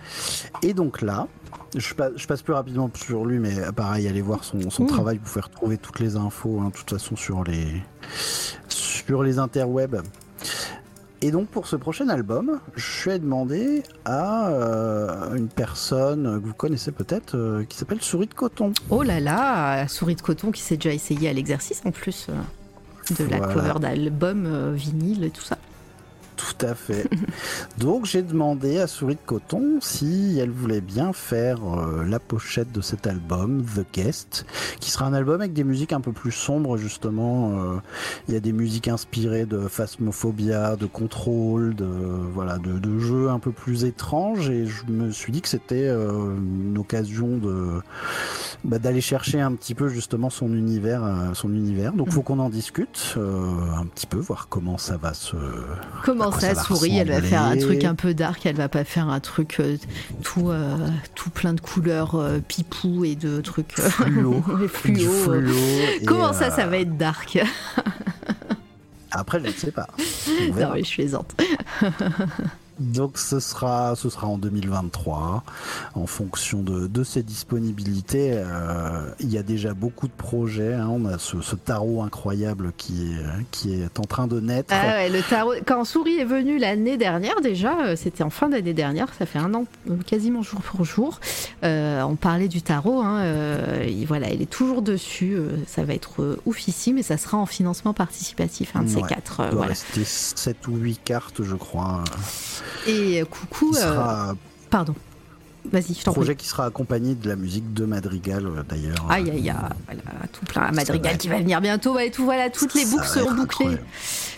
Et 0.61 0.73
donc 0.73 1.01
là, 1.01 1.27
je 1.75 1.93
passe, 1.95 2.11
je 2.17 2.27
passe 2.27 2.41
plus 2.43 2.53
rapidement 2.53 2.89
sur 2.93 3.25
lui, 3.25 3.39
mais 3.39 3.55
pareil, 3.75 4.07
allez 4.07 4.21
voir 4.21 4.43
son, 4.43 4.69
son 4.69 4.83
Mm. 4.83 4.87
travail. 4.87 5.17
Vous 5.17 5.27
pouvez 5.29 5.41
retrouver 5.41 5.77
toutes 5.77 5.99
les 5.99 6.15
infos, 6.17 6.59
hein, 6.61 6.69
de 6.69 6.73
toute 6.77 6.89
façon, 6.91 7.15
sur 7.15 7.43
les 7.43 7.67
sur 8.67 9.23
les 9.23 9.39
interwebs. 9.39 10.01
Et 11.21 11.31
donc 11.31 11.47
pour 11.47 11.67
ce 11.67 11.77
prochain 11.77 12.09
album, 12.09 12.59
je 12.75 13.09
vais 13.09 13.17
demander 13.17 13.81
à 14.05 14.49
euh, 14.49 15.35
une 15.35 15.47
personne 15.47 16.39
que 16.41 16.45
vous 16.47 16.53
connaissez 16.53 16.91
peut-être, 16.91 17.35
euh, 17.37 17.63
qui 17.63 17.77
s'appelle 17.77 18.01
Souris 18.01 18.27
de 18.27 18.33
coton. 18.33 18.73
Oh 18.89 19.03
là 19.03 19.19
là, 19.21 19.87
souris 19.87 20.15
de 20.15 20.21
coton 20.21 20.51
qui 20.51 20.61
s'est 20.61 20.75
déjà 20.75 20.93
essayé 20.93 21.29
à 21.29 21.33
l'exercice 21.33 21.81
en 21.85 21.91
plus 21.91 22.27
de 23.11 23.29
la 23.29 23.39
cover 23.39 23.79
d'album 23.79 24.45
euh, 24.45 24.71
vinyle 24.73 25.23
et 25.23 25.29
tout 25.29 25.41
ça. 25.41 25.57
Tout 26.35 26.65
à 26.65 26.73
fait. 26.73 27.07
Donc 27.77 28.05
j'ai 28.05 28.21
demandé 28.21 28.79
à 28.79 28.87
Souris 28.87 29.15
de 29.15 29.19
Coton 29.25 29.79
si 29.81 30.37
elle 30.39 30.49
voulait 30.49 30.81
bien 30.81 31.13
faire 31.13 31.59
euh, 31.63 32.03
la 32.07 32.19
pochette 32.19 32.71
de 32.71 32.81
cet 32.81 33.07
album, 33.07 33.63
The 33.63 33.85
Guest, 33.93 34.45
qui 34.79 34.89
sera 34.89 35.05
un 35.05 35.13
album 35.13 35.41
avec 35.41 35.53
des 35.53 35.63
musiques 35.63 35.93
un 35.93 36.01
peu 36.01 36.11
plus 36.11 36.31
sombres 36.31 36.77
justement. 36.77 37.51
Euh, 37.51 37.75
Il 38.27 38.33
y 38.33 38.37
a 38.37 38.39
des 38.39 38.53
musiques 38.53 38.87
inspirées 38.87 39.45
de 39.45 39.67
Phasmophobia, 39.67 40.75
de 40.75 40.85
Control, 40.85 41.75
de 41.75 41.85
voilà, 41.85 42.57
de, 42.57 42.79
de 42.79 42.99
jeux 42.99 43.29
un 43.29 43.39
peu 43.39 43.51
plus 43.51 43.85
étranges 43.85 44.49
et 44.49 44.65
je 44.65 44.85
me 44.87 45.11
suis 45.11 45.31
dit 45.31 45.41
que 45.41 45.49
c'était 45.49 45.87
euh, 45.87 46.35
une 46.37 46.77
occasion 46.77 47.37
de 47.37 47.81
bah, 48.63 48.79
d'aller 48.79 49.01
chercher 49.01 49.41
un 49.41 49.53
petit 49.53 49.75
peu 49.75 49.89
justement 49.89 50.29
son 50.29 50.53
univers, 50.53 51.31
son 51.33 51.53
univers. 51.53 51.93
Donc, 51.93 52.07
il 52.07 52.13
faut 52.13 52.21
qu'on 52.21 52.39
en 52.39 52.49
discute 52.49 53.17
un 53.17 53.85
petit 53.85 54.07
peu, 54.07 54.17
voir 54.17 54.47
comment 54.49 54.77
ça 54.77 54.97
va 54.97 55.13
se. 55.13 55.35
Comment 56.03 56.22
ça, 56.31 56.55
sourit 56.55 56.97
Elle 56.97 57.09
va 57.09 57.21
faire 57.21 57.43
un 57.43 57.57
truc 57.57 57.83
un 57.83 57.95
peu 57.95 58.13
dark. 58.13 58.45
Elle 58.45 58.55
va 58.55 58.69
pas 58.69 58.83
faire 58.83 59.09
un 59.09 59.19
truc 59.19 59.61
tout, 60.23 60.51
tout 61.15 61.29
plein 61.29 61.53
de 61.53 61.61
couleurs 61.61 62.19
pipou 62.47 63.05
et 63.05 63.15
de 63.15 63.41
trucs 63.41 63.73
fluo. 63.79 64.41
fluo. 64.67 65.53
comment 66.05 66.33
ça, 66.33 66.51
ça 66.51 66.65
va 66.67 66.77
être 66.77 66.97
dark? 66.97 67.39
Après, 69.13 69.39
je 69.39 69.47
ne 69.47 69.51
sais 69.51 69.71
pas. 69.71 69.87
Non, 70.59 70.71
mais 70.73 70.83
je 70.83 70.93
plaisante. 70.93 71.35
Donc 72.79 73.17
ce 73.17 73.39
sera, 73.39 73.95
ce 73.95 74.09
sera 74.09 74.27
en 74.27 74.37
2023, 74.37 75.43
en 75.93 76.07
fonction 76.07 76.61
de, 76.61 76.87
de 76.87 77.03
ses 77.03 77.21
disponibilités. 77.21 78.31
Euh, 78.33 79.09
il 79.19 79.31
y 79.31 79.37
a 79.37 79.43
déjà 79.43 79.73
beaucoup 79.73 80.07
de 80.07 80.13
projets. 80.13 80.73
Hein. 80.73 80.89
On 80.89 81.05
a 81.05 81.17
ce, 81.17 81.41
ce, 81.41 81.55
tarot 81.55 82.01
incroyable 82.01 82.73
qui 82.77 83.13
est, 83.13 83.45
qui 83.51 83.73
est 83.73 83.99
en 83.99 84.03
train 84.03 84.27
de 84.27 84.39
naître. 84.39 84.73
Ah 84.73 84.95
ouais, 84.95 85.09
le 85.09 85.21
tarot. 85.21 85.53
Quand 85.65 85.85
Souris 85.85 86.17
est 86.17 86.25
venu 86.25 86.57
l'année 86.57 86.97
dernière, 86.97 87.41
déjà, 87.41 87.79
euh, 87.79 87.95
c'était 87.95 88.23
en 88.23 88.29
fin 88.29 88.49
d'année 88.49 88.73
dernière, 88.73 89.13
ça 89.17 89.25
fait 89.25 89.39
un 89.39 89.53
an, 89.53 89.65
euh, 89.89 89.97
quasiment 90.05 90.41
jour 90.41 90.61
pour 90.61 90.83
jour. 90.83 91.19
Euh, 91.63 92.01
on 92.01 92.15
parlait 92.15 92.47
du 92.47 92.61
tarot. 92.61 93.01
Hein, 93.01 93.21
euh, 93.21 94.03
voilà, 94.07 94.29
il 94.31 94.41
est 94.41 94.49
toujours 94.49 94.81
dessus. 94.81 95.37
ça 95.67 95.83
va 95.83 95.93
être 95.93 96.39
oufissime 96.45 96.97
et 96.97 97.03
ça 97.03 97.17
sera 97.17 97.37
en 97.37 97.45
financement 97.45 97.93
participatif, 97.93 98.75
un 98.75 98.83
de 98.83 98.89
ces 98.89 99.01
quatre. 99.01 99.41
Il 99.45 99.55
doit 99.55 99.67
rester 99.67 100.03
7 100.03 100.67
ou 100.67 100.75
8 100.75 100.99
cartes, 101.03 101.43
je 101.43 101.55
crois. 101.55 102.03
Et 102.87 103.21
euh, 103.21 103.25
coucou. 103.25 103.73
Euh, 103.75 104.33
pardon. 104.69 104.95
Vas-y, 105.71 105.93
je 105.93 106.03
t'en 106.03 106.11
Projet 106.11 106.35
qui 106.35 106.45
sera 106.45 106.65
accompagné 106.65 107.15
de 107.15 107.29
la 107.29 107.37
musique 107.37 107.73
de 107.73 107.85
Madrigal 107.85 108.45
euh, 108.45 108.63
d'ailleurs. 108.67 109.05
Aïe 109.09 109.29
aïe 109.29 109.49
aïe, 109.49 109.55
voilà, 109.87 110.27
tout 110.31 110.45
plein. 110.45 110.71
Madrigal 110.71 111.17
qui 111.17 111.29
va 111.29 111.37
venir 111.37 111.61
bientôt, 111.61 111.97
et 111.97 112.11
tout 112.11 112.25
voilà, 112.25 112.49
toutes 112.49 112.73
les 112.73 112.85
boucles 112.85 113.07
seront 113.07 113.33
bouclées. 113.33 113.77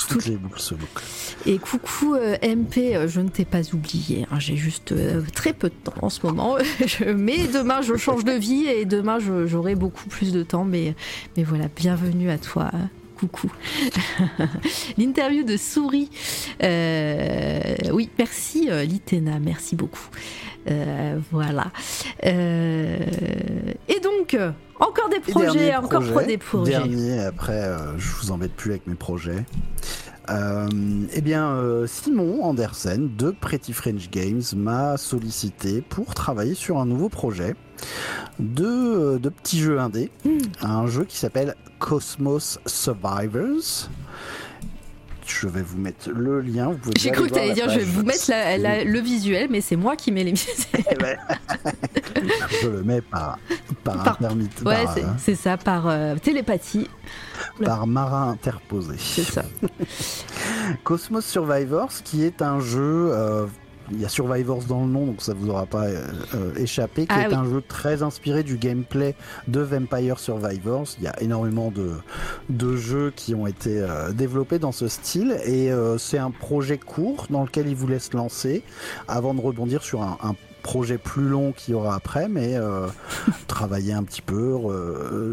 Toutes, 0.07 0.27
les 0.27 0.35
boucles 0.35 0.59
se 0.59 0.75
bouclent. 0.75 1.03
Et 1.47 1.57
coucou 1.57 2.15
MP, 2.15 3.07
je 3.07 3.21
ne 3.21 3.29
t'ai 3.29 3.43
pas 3.43 3.61
oublié. 3.73 4.27
Hein, 4.31 4.39
j'ai 4.39 4.55
juste 4.55 4.93
très 5.33 5.53
peu 5.53 5.69
de 5.69 5.73
temps 5.73 5.95
en 6.03 6.11
ce 6.11 6.23
moment. 6.23 6.57
mais 7.15 7.47
demain 7.47 7.81
je 7.81 7.95
change 7.95 8.23
de 8.23 8.33
vie 8.33 8.67
et 8.67 8.85
demain 8.85 9.17
j'aurai 9.47 9.73
beaucoup 9.73 10.07
plus 10.07 10.31
de 10.31 10.43
temps. 10.43 10.63
Mais, 10.63 10.95
mais 11.37 11.43
voilà, 11.43 11.65
bienvenue 11.75 12.29
à 12.29 12.37
toi 12.37 12.69
coucou. 13.15 13.51
L'interview 14.97 15.43
de 15.43 15.57
Souris. 15.57 16.09
Euh, 16.63 17.75
oui, 17.91 18.09
merci 18.17 18.67
euh, 18.69 18.83
Litena, 18.83 19.39
merci 19.39 19.75
beaucoup. 19.75 20.07
Euh, 20.69 21.17
voilà. 21.31 21.67
et 22.23 23.99
donc, 24.03 24.37
encore 24.79 25.09
des 25.09 25.19
projets, 25.19 25.75
encore 25.75 26.01
des 26.25 26.37
projets. 26.37 26.71
Dernier, 26.71 27.19
après, 27.19 27.69
je 27.97 28.11
vous 28.15 28.31
embête 28.31 28.53
plus 28.53 28.71
avec 28.71 28.87
mes 28.87 28.95
projets. 28.95 29.45
Eh 30.29 31.21
bien, 31.21 31.57
Simon 31.87 32.43
Andersen 32.43 33.15
de 33.15 33.31
Pretty 33.31 33.73
French 33.73 34.09
Games 34.09 34.41
m'a 34.55 34.97
sollicité 34.97 35.81
pour 35.81 36.13
travailler 36.13 36.55
sur 36.55 36.79
un 36.79 36.85
nouveau 36.85 37.09
projet 37.09 37.55
de, 38.39 39.17
de 39.17 39.29
petits 39.29 39.59
jeux 39.59 39.79
indés. 39.79 40.11
Hmm. 40.23 40.37
Un 40.61 40.87
jeu 40.87 41.05
qui 41.05 41.17
s'appelle 41.17 41.55
Cosmos 41.79 42.59
Survivors. 42.65 43.89
Je 45.25 45.47
vais 45.47 45.61
vous 45.61 45.77
mettre 45.77 46.09
le 46.11 46.39
lien. 46.39 46.75
J'ai 46.97 47.11
cru 47.11 47.27
que 47.27 47.33
tu 47.33 47.39
allais 47.39 47.53
dire 47.53 47.69
je 47.69 47.79
vais 47.79 47.85
vous 47.85 48.03
mettre 48.03 48.25
le 48.29 48.99
visuel, 48.99 49.47
mais 49.49 49.61
c'est 49.61 49.75
moi 49.75 49.95
qui 49.95 50.11
mets 50.11 50.23
les. 50.23 50.33
Eh 50.91 50.95
ben, 50.95 51.17
je 52.61 52.67
le 52.67 52.83
mets 52.83 53.01
par, 53.01 53.39
par, 53.83 54.17
Ouais, 54.65 54.85
c'est 55.17 55.35
ça, 55.35 55.57
par 55.57 55.87
euh, 55.87 56.15
télépathie. 56.15 56.89
Par 57.63 57.87
marin 57.87 58.31
interposé. 58.31 58.95
C'est 58.97 59.23
ça. 59.23 59.43
Cosmos 60.83 61.25
Survivors, 61.25 61.91
qui 62.03 62.23
est 62.23 62.41
un 62.41 62.59
jeu 62.59 63.09
euh, 63.11 63.45
il 63.91 64.01
y 64.01 64.05
a 64.05 64.09
Survivors 64.09 64.63
dans 64.63 64.81
le 64.81 64.87
nom, 64.87 65.05
donc 65.05 65.21
ça 65.21 65.33
vous 65.33 65.49
aura 65.49 65.65
pas 65.65 65.85
euh, 65.85 66.07
euh, 66.33 66.55
échappé, 66.55 67.05
qui 67.05 67.15
ah 67.15 67.29
est 67.29 67.33
un 67.33 67.45
jeu 67.45 67.61
très 67.67 68.03
inspiré 68.03 68.43
du 68.43 68.57
gameplay 68.57 69.15
de 69.47 69.59
Vampire 69.59 70.19
Survivors. 70.19 70.87
Il 70.97 71.03
y 71.03 71.07
a 71.07 71.21
énormément 71.21 71.71
de, 71.71 71.91
de 72.49 72.75
jeux 72.75 73.13
qui 73.15 73.35
ont 73.35 73.47
été 73.47 73.79
euh, 73.79 74.11
développés 74.11 74.59
dans 74.59 74.71
ce 74.71 74.87
style, 74.87 75.37
et 75.45 75.71
c'est 75.97 76.17
un 76.17 76.31
projet 76.31 76.77
court 76.77 77.27
dans 77.29 77.43
lequel 77.43 77.67
il 77.67 77.75
vous 77.75 77.87
laisse 77.87 78.13
lancer 78.13 78.63
avant 79.07 79.33
de 79.33 79.41
rebondir 79.41 79.83
sur 79.83 80.01
un, 80.01 80.35
projet 80.63 80.97
plus 80.97 81.27
long 81.27 81.51
qu'il 81.51 81.73
y 81.73 81.77
aura 81.77 81.93
après, 81.93 82.27
mais 82.27 82.55
travailler 83.47 83.93
un 83.93 84.01
petit 84.03 84.23
peu 84.23 84.57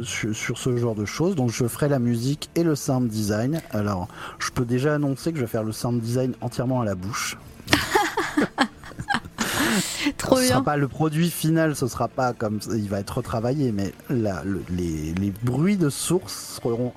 sur, 0.05 0.35
sur, 0.35 0.59
ce 0.59 0.77
genre 0.77 0.95
de 0.95 1.07
choses. 1.07 1.37
Donc 1.37 1.51
je 1.51 1.67
ferai 1.67 1.89
la 1.89 1.99
musique 1.99 2.51
et 2.55 2.63
le 2.63 2.75
sound 2.75 3.09
design. 3.09 3.63
Alors 3.71 4.09
je 4.39 4.51
peux 4.51 4.67
déjà 4.67 4.95
annoncer 4.95 5.33
que 5.33 5.39
je 5.39 5.45
vais 5.45 5.51
faire 5.51 5.65
le 5.65 5.73
sound 5.73 6.01
design 6.03 6.35
entièrement 6.43 6.83
à 6.83 6.85
la 6.85 6.95
bouche. 6.95 7.39
Trop 10.19 10.37
ce 10.37 10.43
bien. 10.43 10.51
Sera 10.51 10.65
pas 10.65 10.77
le 10.77 10.89
produit 10.89 11.31
final, 11.31 11.77
ce 11.77 11.87
sera 11.87 12.09
pas 12.09 12.33
comme 12.33 12.59
il 12.73 12.89
va 12.89 13.01
être 13.01 13.19
retravaillé, 13.19 13.73
mais 13.73 13.93
la, 14.11 14.43
les, 14.71 15.13
les, 15.15 15.33
bruits 15.43 15.77
de 15.77 15.91
source 15.91 16.61
seront 16.63 16.93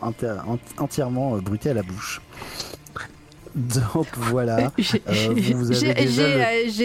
entièrement 0.78 1.36
euh, 1.36 1.42
bruités 1.42 1.70
à 1.70 1.74
la 1.74 1.84
bouche. 1.84 2.22
Donc 3.56 4.08
voilà. 4.18 4.72
J'ai 4.78 5.00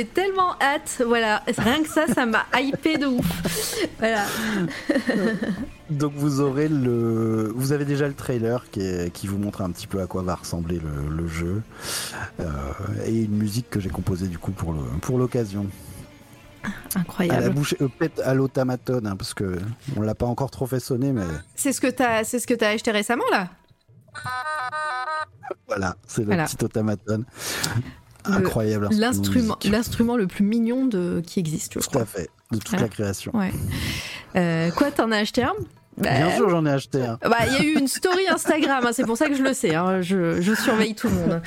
tellement 0.05 0.55
hâte. 0.61 1.03
Voilà. 1.05 1.43
Rien 1.59 1.83
que 1.83 1.89
ça, 1.89 2.07
ça 2.07 2.27
m'a 2.27 2.47
hypé 2.61 2.97
de 2.97 3.07
ouf. 3.07 3.89
Voilà. 3.99 4.25
Donc 5.91 6.13
vous 6.15 6.41
aurez 6.41 6.69
le, 6.69 7.53
vous 7.57 7.73
avez 7.73 7.85
déjà 7.85 8.07
le 8.07 8.15
trailer 8.15 8.71
qui, 8.71 8.81
qui 9.13 9.27
vous 9.27 9.39
montre 9.39 9.63
un 9.63 9.73
petit 9.73 9.89
peu 9.89 10.01
à 10.01 10.07
quoi 10.07 10.23
va 10.23 10.37
ressembler 10.37 10.81
le, 11.09 11.27
jeu 11.27 11.63
euh, 12.39 12.47
et 13.07 13.23
une 13.23 13.37
musique 13.37 13.69
que 13.69 13.81
j'ai 13.81 13.91
composée 13.91 14.29
du 14.29 14.39
coup 14.39 14.53
pour 14.53 14.73
le 14.73 14.83
pour 15.01 15.19
l'occasion. 15.19 15.67
Incroyable. 16.95 17.39
À 17.39 17.41
la 17.41 17.51
bouche, 17.51 17.75
euh, 17.81 17.89
peut-être 17.89 18.21
à 18.25 18.35
l'automatone 18.35 19.07
hein, 19.07 19.17
parce 19.17 19.35
que 19.35 19.59
on 19.97 20.03
l'a 20.03 20.15
pas 20.15 20.27
encore 20.27 20.51
trop 20.51 20.67
fait 20.67 20.81
sonner, 20.81 21.13
mais. 21.13 21.25
C'est 21.57 21.73
ce 21.73 21.81
que 21.81 21.89
t'as, 21.89 22.23
c'est 22.23 22.39
ce 22.39 22.47
que 22.47 22.55
t'as 22.55 22.71
acheté 22.71 22.93
récemment 22.93 23.25
là? 23.33 23.49
Voilà, 25.67 25.97
c'est 26.07 26.25
le 26.25 26.37
petit 26.37 26.65
automaton. 26.65 27.25
Incroyable. 28.25 28.89
L'instrument, 28.93 29.57
l'instrument 29.65 30.17
le 30.17 30.27
plus 30.27 30.45
mignon 30.45 30.87
de 30.87 31.23
qui 31.25 31.41
existe. 31.41 31.81
Tout 31.81 31.99
à 31.99 32.05
fait, 32.05 32.29
de 32.51 32.59
toute 32.59 32.81
la 32.81 32.89
création. 32.89 33.35
Ouais. 33.37 33.53
Euh, 34.37 34.71
quoi, 34.73 34.91
t'en 34.91 35.11
as 35.11 35.19
acheté 35.19 35.43
un? 35.43 35.55
Bien 35.97 36.29
bah, 36.29 36.37
sûr, 36.37 36.49
j'en 36.49 36.65
ai 36.67 36.71
acheté 36.71 37.03
un. 37.03 37.19
Bah, 37.23 37.39
il 37.47 37.53
y 37.53 37.57
a 37.57 37.63
eu 37.63 37.79
une 37.79 37.89
story 37.89 38.27
Instagram, 38.29 38.85
hein, 38.87 38.91
c'est 38.93 39.05
pour 39.05 39.17
ça 39.17 39.29
que 39.29 39.35
je 39.35 39.43
le 39.43 39.53
sais. 39.53 39.75
Hein, 39.75 40.01
je, 40.01 40.55
surveille 40.55 40.95
tout 40.95 41.09
le 41.09 41.15
monde. 41.15 41.43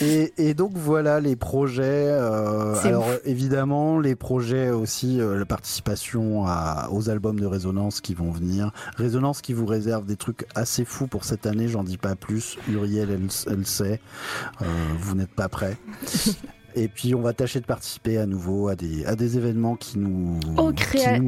et, 0.38 0.54
donc 0.54 0.72
voilà 0.74 1.20
les 1.20 1.36
projets. 1.36 1.82
Euh, 1.82 2.74
alors 2.84 3.08
évidemment, 3.24 3.98
les 3.98 4.14
projets 4.14 4.70
aussi, 4.70 5.20
euh, 5.20 5.38
la 5.38 5.44
participation 5.44 6.44
aux 6.90 7.10
albums 7.10 7.38
de 7.38 7.46
Résonance 7.46 8.00
qui 8.00 8.14
vont 8.14 8.30
venir. 8.30 8.70
Résonance 8.96 9.42
qui 9.42 9.52
vous 9.52 9.66
réserve 9.66 10.06
des 10.06 10.16
trucs 10.16 10.46
assez 10.54 10.84
fous 10.84 11.06
pour 11.06 11.24
cette 11.24 11.46
année. 11.46 11.68
J'en 11.68 11.84
dis 11.84 11.98
pas 11.98 12.16
plus. 12.16 12.56
Uriel, 12.68 13.10
elle, 13.10 13.28
elle 13.52 13.66
sait. 13.66 14.00
Euh, 14.60 14.64
vous 14.98 15.14
n'êtes 15.14 15.34
pas 15.34 15.48
prêts. 15.48 15.76
Et 16.74 16.88
puis 16.88 17.14
on 17.14 17.20
va 17.20 17.32
tâcher 17.32 17.60
de 17.60 17.66
participer 17.66 18.18
à 18.18 18.26
nouveau 18.26 18.68
à 18.68 18.74
des, 18.76 19.04
à 19.04 19.14
des 19.14 19.36
événements 19.36 19.76
qui 19.76 19.98
nous. 19.98 20.38
Oh, 20.56 20.72
Créa... 20.74 21.18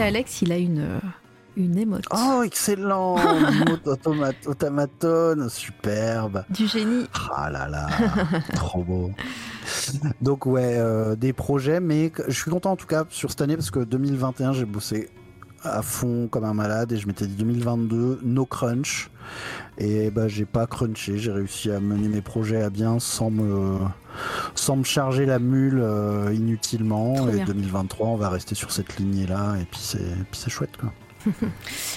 Alex, 0.00 0.42
il 0.42 0.52
a 0.52 0.56
une, 0.56 1.00
une 1.56 1.78
émote. 1.78 2.04
Oh, 2.14 2.42
excellent 2.44 3.16
Automaton, 4.46 5.48
superbe 5.48 6.44
Du 6.50 6.66
génie 6.66 7.06
Ah 7.34 7.50
là 7.50 7.68
là, 7.68 7.86
trop 8.54 8.82
beau 8.82 9.10
Donc 10.20 10.46
ouais, 10.46 10.74
euh, 10.76 11.16
des 11.16 11.32
projets, 11.32 11.80
mais 11.80 12.12
je 12.28 12.40
suis 12.40 12.50
content 12.50 12.72
en 12.72 12.76
tout 12.76 12.86
cas 12.86 13.04
sur 13.10 13.30
cette 13.30 13.40
année 13.40 13.56
parce 13.56 13.70
que 13.70 13.80
2021 13.80 14.52
j'ai 14.52 14.64
bossé 14.64 15.08
à 15.72 15.82
fond 15.82 16.28
comme 16.28 16.44
un 16.44 16.54
malade 16.54 16.92
et 16.92 16.96
je 16.96 17.06
m'étais 17.06 17.26
dit 17.26 17.34
2022 17.34 18.20
no 18.22 18.46
crunch. 18.46 19.10
Et 19.78 20.10
bah 20.10 20.28
j'ai 20.28 20.44
pas 20.44 20.66
crunché. 20.66 21.18
J'ai 21.18 21.32
réussi 21.32 21.70
à 21.70 21.80
mener 21.80 22.08
mes 22.08 22.22
projets 22.22 22.62
à 22.62 22.70
bien 22.70 22.98
sans 22.98 23.30
me 23.30 23.78
sans 24.54 24.76
me 24.76 24.84
charger 24.84 25.26
la 25.26 25.38
mule 25.38 25.80
euh, 25.82 26.32
inutilement. 26.32 27.28
Et 27.28 27.44
2023 27.44 28.08
on 28.08 28.16
va 28.16 28.30
rester 28.30 28.54
sur 28.54 28.70
cette 28.70 28.96
lignée 28.98 29.26
là 29.26 29.56
et 29.60 29.64
puis 29.64 29.80
c'est 29.82 29.98
puis 30.30 30.40
c'est 30.40 30.50
chouette 30.50 30.76
quoi. 30.76 30.92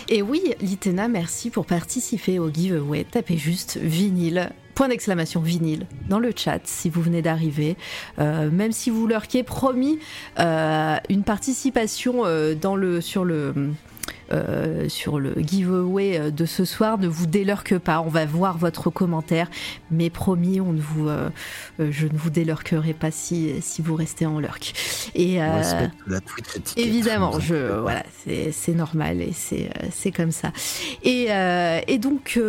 Et 0.10 0.22
oui, 0.24 0.56
Litena, 0.60 1.08
merci 1.08 1.52
pour 1.52 1.66
participer 1.66 2.40
au 2.40 2.50
giveaway. 2.50 3.04
Tapez 3.04 3.38
juste 3.38 3.78
vinyle 3.78 4.52
point 4.80 4.88
d'exclamation 4.88 5.42
vinyle 5.42 5.88
dans 6.08 6.20
le 6.20 6.32
chat 6.34 6.62
si 6.64 6.90
vous 6.90 7.02
venez 7.02 7.22
d'arriver. 7.22 7.76
Euh, 8.18 8.50
même 8.50 8.72
si 8.72 8.90
vous 8.90 9.08
leur 9.08 9.28
qui 9.28 9.38
est 9.38 9.44
promis 9.44 10.00
euh, 10.40 10.96
une 11.10 11.24
participation 11.24 12.26
euh, 12.26 12.56
dans 12.56 12.78
le, 12.78 13.02
sur 13.02 13.26
le 13.26 13.74
sur 14.90 15.20
le 15.20 15.34
giveaway 15.40 16.32
de 16.32 16.46
ce 16.46 16.64
soir, 16.64 17.00
ne 17.00 17.08
vous 17.08 17.26
délurque 17.26 17.80
pas. 17.80 18.00
On 18.02 18.10
va 18.10 18.26
voir 18.26 18.60
votre 18.60 18.92
commentaire, 18.92 19.50
mais 19.90 20.12
promis, 20.12 20.62
on 20.62 20.72
ne 20.72 20.80
vous, 20.80 21.10
je 21.80 22.06
ne 22.06 22.16
vous 22.16 22.30
délurquerai 22.30 22.94
pas 22.94 23.10
si, 23.10 23.56
si 23.60 23.82
vous 23.82 23.96
restez 23.96 24.28
en 24.28 24.40
lurk. 24.40 24.74
Et 25.16 25.38
la 25.38 25.92
évidemment, 26.78 27.40
je, 27.40 27.56
voilà, 27.82 28.04
c'est 28.52 28.76
normal 28.76 29.20
et 29.20 29.34
c'est 29.34 30.12
comme 30.12 30.32
ça. 30.32 30.52
Et, 31.02 31.30
et 31.88 31.98
donc. 31.98 32.40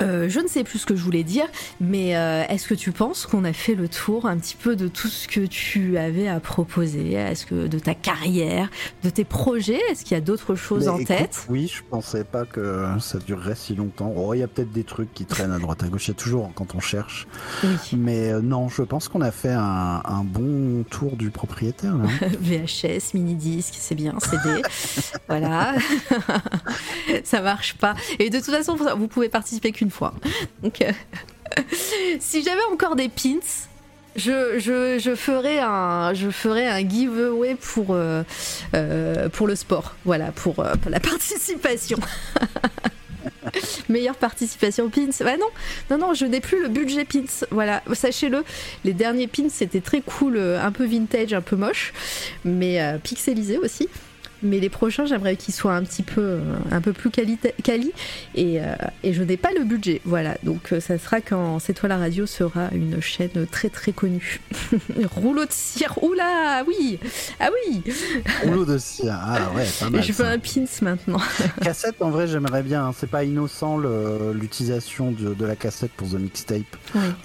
Euh, 0.00 0.28
je 0.28 0.40
ne 0.40 0.48
sais 0.48 0.64
plus 0.64 0.80
ce 0.80 0.86
que 0.86 0.96
je 0.96 1.02
voulais 1.02 1.24
dire, 1.24 1.46
mais 1.80 2.16
euh, 2.16 2.44
est-ce 2.48 2.68
que 2.68 2.74
tu 2.74 2.92
penses 2.92 3.26
qu'on 3.26 3.44
a 3.44 3.52
fait 3.52 3.74
le 3.74 3.88
tour 3.88 4.26
un 4.26 4.36
petit 4.38 4.56
peu 4.56 4.76
de 4.76 4.88
tout 4.88 5.08
ce 5.08 5.26
que 5.28 5.40
tu 5.40 5.98
avais 5.98 6.28
à 6.28 6.40
proposer? 6.40 7.12
Est-ce 7.12 7.46
que 7.46 7.66
de 7.66 7.78
ta 7.78 7.94
carrière, 7.94 8.70
de 9.02 9.10
tes 9.10 9.24
projets? 9.24 9.80
Est-ce 9.90 10.04
qu'il 10.04 10.16
y 10.16 10.18
a 10.18 10.20
d'autres 10.20 10.54
choses 10.54 10.88
en 10.88 11.02
tête? 11.02 11.46
Oui, 11.48 11.70
je 11.72 11.82
pensais 11.88 12.24
pas 12.24 12.44
que 12.44 12.86
ça 13.00 13.18
durerait 13.18 13.54
si 13.54 13.74
longtemps. 13.74 14.12
Oh, 14.16 14.34
il 14.34 14.40
y 14.40 14.42
a 14.42 14.48
peut-être 14.48 14.72
des 14.72 14.84
trucs 14.84 15.12
qui 15.14 15.24
traînent 15.24 15.52
à 15.52 15.58
droite 15.58 15.82
à 15.82 15.88
gauche, 15.88 16.06
il 16.06 16.10
y 16.10 16.12
a 16.12 16.14
toujours 16.14 16.50
quand 16.54 16.74
on 16.74 16.80
cherche. 16.80 17.26
Mais 17.92 18.32
euh, 18.32 18.40
non, 18.40 18.68
je 18.68 18.82
pense 18.82 19.08
qu'on 19.08 19.20
a 19.20 19.30
fait 19.30 19.52
un, 19.52 20.24
bon 20.24 20.84
tour 20.90 21.16
du 21.16 21.30
propriétaire. 21.30 21.94
VHS, 22.40 23.14
mini-disque, 23.14 23.74
c'est 23.78 23.94
bien, 23.94 24.14
CD. 24.20 24.62
voilà. 25.28 25.74
ça 27.24 27.40
marche 27.40 27.74
pas. 27.74 27.94
Et 28.18 28.30
de 28.30 28.38
toute 28.38 28.50
façon, 28.50 28.76
vous 28.76 29.08
pouvez 29.08 29.28
participer 29.28 29.72
qu'une 29.72 29.87
fois. 29.90 30.14
Donc, 30.62 30.82
euh, 30.82 30.92
si 32.20 32.42
j'avais 32.42 32.64
encore 32.72 32.96
des 32.96 33.08
pins, 33.08 33.38
je, 34.16 34.58
je, 34.58 35.14
ferais 35.14 35.60
un, 35.60 36.12
je 36.14 36.30
ferais 36.30 36.66
un 36.66 36.86
giveaway 36.86 37.54
pour, 37.54 37.88
euh, 37.90 38.22
euh, 38.74 39.28
pour 39.28 39.46
le 39.46 39.54
sport. 39.54 39.94
Voilà, 40.04 40.32
pour, 40.32 40.64
la 40.88 41.00
participation. 41.00 41.98
Meilleure 43.88 44.16
participation 44.16 44.90
pins. 44.90 45.10
Bah 45.20 45.36
non, 45.38 45.48
non, 45.90 45.98
non, 45.98 46.14
je 46.14 46.26
n'ai 46.26 46.40
plus 46.40 46.60
le 46.62 46.68
budget 46.68 47.04
pins. 47.04 47.46
Voilà, 47.50 47.82
sachez-le, 47.92 48.44
les 48.84 48.92
derniers 48.92 49.28
pins 49.28 49.48
c'était 49.48 49.80
très 49.80 50.00
cool, 50.00 50.38
un 50.38 50.72
peu 50.72 50.84
vintage, 50.84 51.32
un 51.32 51.40
peu 51.40 51.56
moche, 51.56 51.92
mais 52.44 52.80
pixelisé 53.02 53.56
aussi 53.56 53.88
mais 54.42 54.60
les 54.60 54.68
prochains, 54.68 55.06
j'aimerais 55.06 55.36
qu'ils 55.36 55.54
soient 55.54 55.74
un 55.74 55.82
petit 55.82 56.02
peu, 56.02 56.20
euh, 56.20 56.40
un 56.70 56.80
peu 56.80 56.92
plus 56.92 57.10
quali, 57.10 57.38
quali 57.62 57.92
et, 58.34 58.60
euh, 58.60 58.74
et, 59.02 59.12
je 59.12 59.22
n'ai 59.22 59.36
pas 59.36 59.50
le 59.52 59.64
budget. 59.64 60.00
Voilà, 60.04 60.36
donc 60.42 60.72
euh, 60.72 60.80
ça 60.80 60.98
sera 60.98 61.20
quand 61.20 61.58
C'est 61.58 61.74
toi 61.74 61.88
la 61.88 61.98
radio 61.98 62.26
sera 62.26 62.68
une 62.72 63.00
chaîne 63.00 63.46
très 63.50 63.68
très 63.68 63.92
connue. 63.92 64.40
Rouleau 65.16 65.44
de 65.44 65.52
cire, 65.52 65.98
oula, 66.02 66.64
oui, 66.66 66.98
ah 67.40 67.48
oui. 67.52 67.82
Rouleau 68.44 68.64
de 68.64 68.78
cire, 68.78 69.18
ah 69.20 69.50
ouais, 69.54 69.66
pas 69.80 69.90
mal. 69.90 70.02
Je 70.02 70.12
veux 70.12 70.24
un 70.24 70.38
pins 70.38 70.64
maintenant. 70.82 71.20
cassette, 71.62 72.00
en 72.00 72.10
vrai, 72.10 72.28
j'aimerais 72.28 72.62
bien. 72.62 72.86
Hein. 72.86 72.94
C'est 72.96 73.10
pas 73.10 73.24
innocent 73.24 73.78
l'utilisation 73.78 75.10
de, 75.12 75.34
de, 75.34 75.46
la 75.46 75.56
cassette 75.56 75.92
pour 75.92 76.08
The 76.08 76.14
Mixtape. 76.14 76.76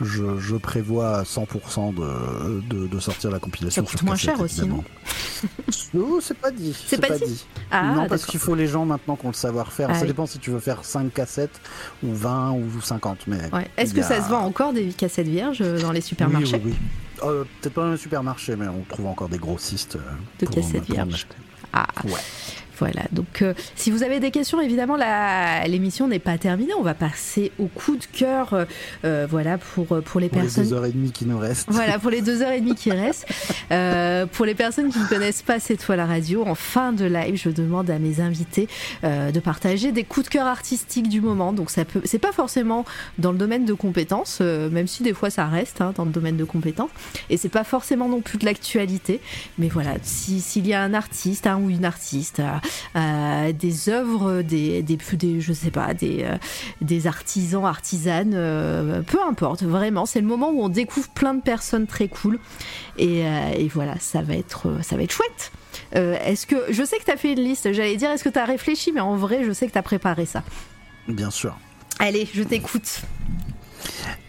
Je, 0.01 0.39
je, 0.39 0.55
prévois 0.55 1.23
100% 1.23 1.93
de, 1.93 2.87
de, 2.87 2.99
sortir 2.99 3.29
la 3.31 3.39
compilation. 3.39 3.85
Ça 3.85 3.91
coûte 3.91 4.03
moins 4.03 4.15
cher 4.15 4.39
aussi, 4.39 4.65
non 4.65 4.83
C'est 6.21 6.37
pas 6.39 6.51
dit 6.51 6.73
pas, 7.07 7.17
dit. 7.17 7.45
Ah, 7.71 7.93
non, 7.95 8.07
parce 8.07 8.25
qu'il 8.25 8.39
faut 8.39 8.55
les 8.55 8.67
gens 8.67 8.85
maintenant 8.85 9.15
qui 9.15 9.25
ont 9.25 9.29
le 9.29 9.35
savoir-faire. 9.35 9.89
Ah 9.91 9.95
ça 9.95 10.05
dépend 10.05 10.25
si 10.25 10.39
tu 10.39 10.51
veux 10.51 10.59
faire 10.59 10.83
5 10.83 11.13
cassettes 11.13 11.59
ou 12.03 12.13
20 12.13 12.51
ou 12.53 12.81
50. 12.81 13.27
Mais 13.27 13.37
Est-ce 13.77 13.93
que 13.93 14.01
ça 14.01 14.21
se 14.21 14.29
vend 14.29 14.41
encore 14.41 14.73
des 14.73 14.87
cassettes 14.87 15.27
vierges 15.27 15.61
euh, 15.61 15.79
dans 15.79 15.91
les 15.91 16.01
supermarchés 16.01 16.55
Oui, 16.55 16.61
oui, 16.65 16.71
oui. 16.71 17.27
Euh, 17.27 17.43
peut-être 17.61 17.73
pas 17.73 17.85
dans 17.85 17.91
les 17.91 17.97
supermarchés, 17.97 18.55
mais 18.55 18.67
on 18.67 18.83
trouve 18.87 19.07
encore 19.07 19.29
des 19.29 19.37
grossistes. 19.37 19.95
Euh, 19.95 19.99
de 20.39 20.45
cassettes 20.45 20.85
vierges. 20.85 21.27
Ah, 21.71 21.87
ouais. 22.03 22.11
Voilà, 22.79 23.03
donc 23.11 23.41
euh, 23.41 23.53
si 23.75 23.91
vous 23.91 24.03
avez 24.03 24.19
des 24.19 24.31
questions, 24.31 24.59
évidemment, 24.59 24.97
l'émission 25.67 26.07
n'est 26.07 26.19
pas 26.19 26.37
terminée. 26.37 26.73
On 26.77 26.83
va 26.83 26.93
passer 26.93 27.51
au 27.59 27.67
coup 27.67 27.95
de 27.95 28.05
cœur, 28.05 28.53
euh, 28.53 28.65
euh, 29.05 29.27
voilà, 29.29 29.57
pour, 29.57 29.85
pour 30.01 30.19
les 30.19 30.29
personnes. 30.29 30.63
les 30.63 30.69
deux 30.69 30.75
heures 30.75 30.85
et 30.85 30.91
demie 30.91 31.11
qui 31.11 31.25
nous 31.25 31.37
restent. 31.37 31.69
Voilà, 31.69 31.99
pour 31.99 32.09
les 32.09 32.21
deux 32.21 32.41
heures 32.41 32.51
et 32.51 32.61
demie 32.61 32.75
qui 32.75 32.91
restent. 32.91 33.27
pour 34.31 34.45
les 34.45 34.55
personnes 34.55 34.91
qui 34.91 34.99
ne 34.99 35.07
connaissent 35.07 35.43
pas 35.43 35.59
cette 35.59 35.83
fois 35.83 35.95
la 35.95 36.05
radio, 36.05 36.43
en 36.45 36.55
fin 36.55 36.93
de 36.93 37.05
live, 37.05 37.35
je 37.35 37.49
demande 37.49 37.89
à 37.89 37.99
mes 37.99 38.19
invités 38.19 38.67
de 39.03 39.39
partager 39.39 39.91
des 39.91 40.03
coups 40.03 40.25
de 40.25 40.31
cœur 40.31 40.47
artistiques 40.47 41.09
du 41.09 41.21
moment. 41.21 41.53
Donc 41.53 41.69
ça 41.69 41.85
peut, 41.85 42.01
c'est 42.05 42.19
pas 42.19 42.31
forcément 42.31 42.85
dans 43.19 43.31
le 43.31 43.37
domaine 43.37 43.65
de 43.65 43.73
compétences, 43.73 44.39
même 44.41 44.87
si 44.87 45.03
des 45.03 45.13
fois 45.13 45.29
ça 45.29 45.45
reste 45.45 45.81
hein, 45.81 45.93
dans 45.95 46.05
le 46.05 46.11
domaine 46.11 46.37
de 46.37 46.43
compétences, 46.43 46.89
et 47.29 47.37
c'est 47.37 47.49
pas 47.49 47.63
forcément 47.63 48.09
non 48.09 48.21
plus 48.21 48.37
de 48.37 48.45
l'actualité. 48.45 49.19
Mais 49.57 49.67
voilà, 49.67 49.95
s'il 50.01 50.67
y 50.67 50.73
a 50.73 50.81
un 50.81 50.93
artiste, 50.93 51.47
un 51.47 51.59
ou 51.59 51.69
une 51.69 51.85
artiste 51.85 52.41
euh, 52.95 53.51
des 53.53 53.89
œuvres, 53.89 54.41
des, 54.41 54.81
des, 54.81 54.97
des, 54.97 55.41
je 55.41 55.53
sais 55.53 55.71
pas, 55.71 55.93
des, 55.93 56.23
euh, 56.23 56.37
des 56.81 57.07
artisans, 57.07 57.65
artisanes, 57.65 58.33
euh, 58.33 59.01
peu 59.01 59.19
importe, 59.21 59.63
vraiment, 59.63 60.05
c'est 60.05 60.21
le 60.21 60.27
moment 60.27 60.49
où 60.51 60.61
on 60.63 60.69
découvre 60.69 61.09
plein 61.09 61.33
de 61.33 61.41
personnes 61.41 61.87
très 61.87 62.07
cool. 62.07 62.39
Et, 62.97 63.21
et 63.21 63.67
voilà, 63.69 63.95
ça 63.99 64.21
va 64.21 64.35
être, 64.35 64.67
ça 64.83 64.95
va 64.95 65.03
être 65.03 65.11
chouette. 65.11 65.51
est-ce 65.93 66.45
que 66.45 66.55
je 66.69 66.83
sais 66.83 66.97
que 66.97 67.05
tu 67.05 67.11
as 67.11 67.17
fait 67.17 67.33
une 67.33 67.43
liste, 67.43 67.73
j'allais 67.73 67.97
dire 67.97 68.11
est-ce 68.11 68.23
que 68.23 68.29
tu 68.29 68.37
as 68.37 68.45
réfléchi, 68.45 68.91
mais 68.91 69.01
en 69.01 69.15
vrai, 69.15 69.43
je 69.43 69.51
sais 69.51 69.65
que 69.65 69.71
tu 69.71 69.77
as 69.77 69.83
préparé 69.83 70.25
ça. 70.25 70.43
Bien 71.07 71.31
sûr. 71.31 71.57
Allez, 71.99 72.27
je 72.33 72.43
t'écoute. 72.43 73.01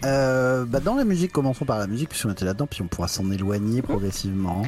Euh, 0.04 0.64
bah 0.64 0.80
dans 0.80 0.94
la 0.94 1.04
musique, 1.04 1.32
commençons 1.32 1.64
par 1.64 1.78
la 1.78 1.86
musique, 1.86 2.10
puisqu'on 2.10 2.30
était 2.30 2.44
là-dedans, 2.44 2.66
puis 2.66 2.82
on 2.82 2.86
pourra 2.86 3.08
s'en 3.08 3.30
éloigner 3.30 3.82
progressivement. 3.82 4.62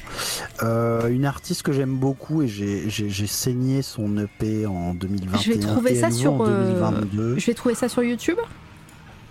Euh, 0.63 1.09
une 1.09 1.25
artiste 1.25 1.63
que 1.63 1.73
j'aime 1.73 1.97
beaucoup 1.97 2.43
et 2.43 2.49
j'ai 2.49 3.27
saigné 3.27 3.83
son 3.83 4.17
EP 4.19 4.67
en 4.67 4.95
2021. 4.95 5.41
Je 5.41 5.53
vais 5.53 5.59
trouver 5.59 5.95
ça 5.95 6.11
sur. 6.11 6.43
Euh, 6.43 7.35
je 7.37 7.47
vais 7.47 7.55
trouver 7.55 7.75
ça 7.75 7.89
sur 7.89 8.03
YouTube 8.03 8.39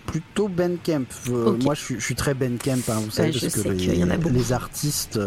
plutôt 0.05 0.47
Bandcamp. 0.47 1.05
Euh, 1.29 1.57
moi, 1.63 1.73
je 1.73 1.99
suis, 1.99 2.15
très 2.15 2.33
Bandcamp, 2.33 2.79
hein, 2.89 2.99
vous 3.03 3.11
savez, 3.11 3.31
parce 3.31 3.53
que 3.53 3.69
les, 3.69 4.53
artistes, 4.53 5.19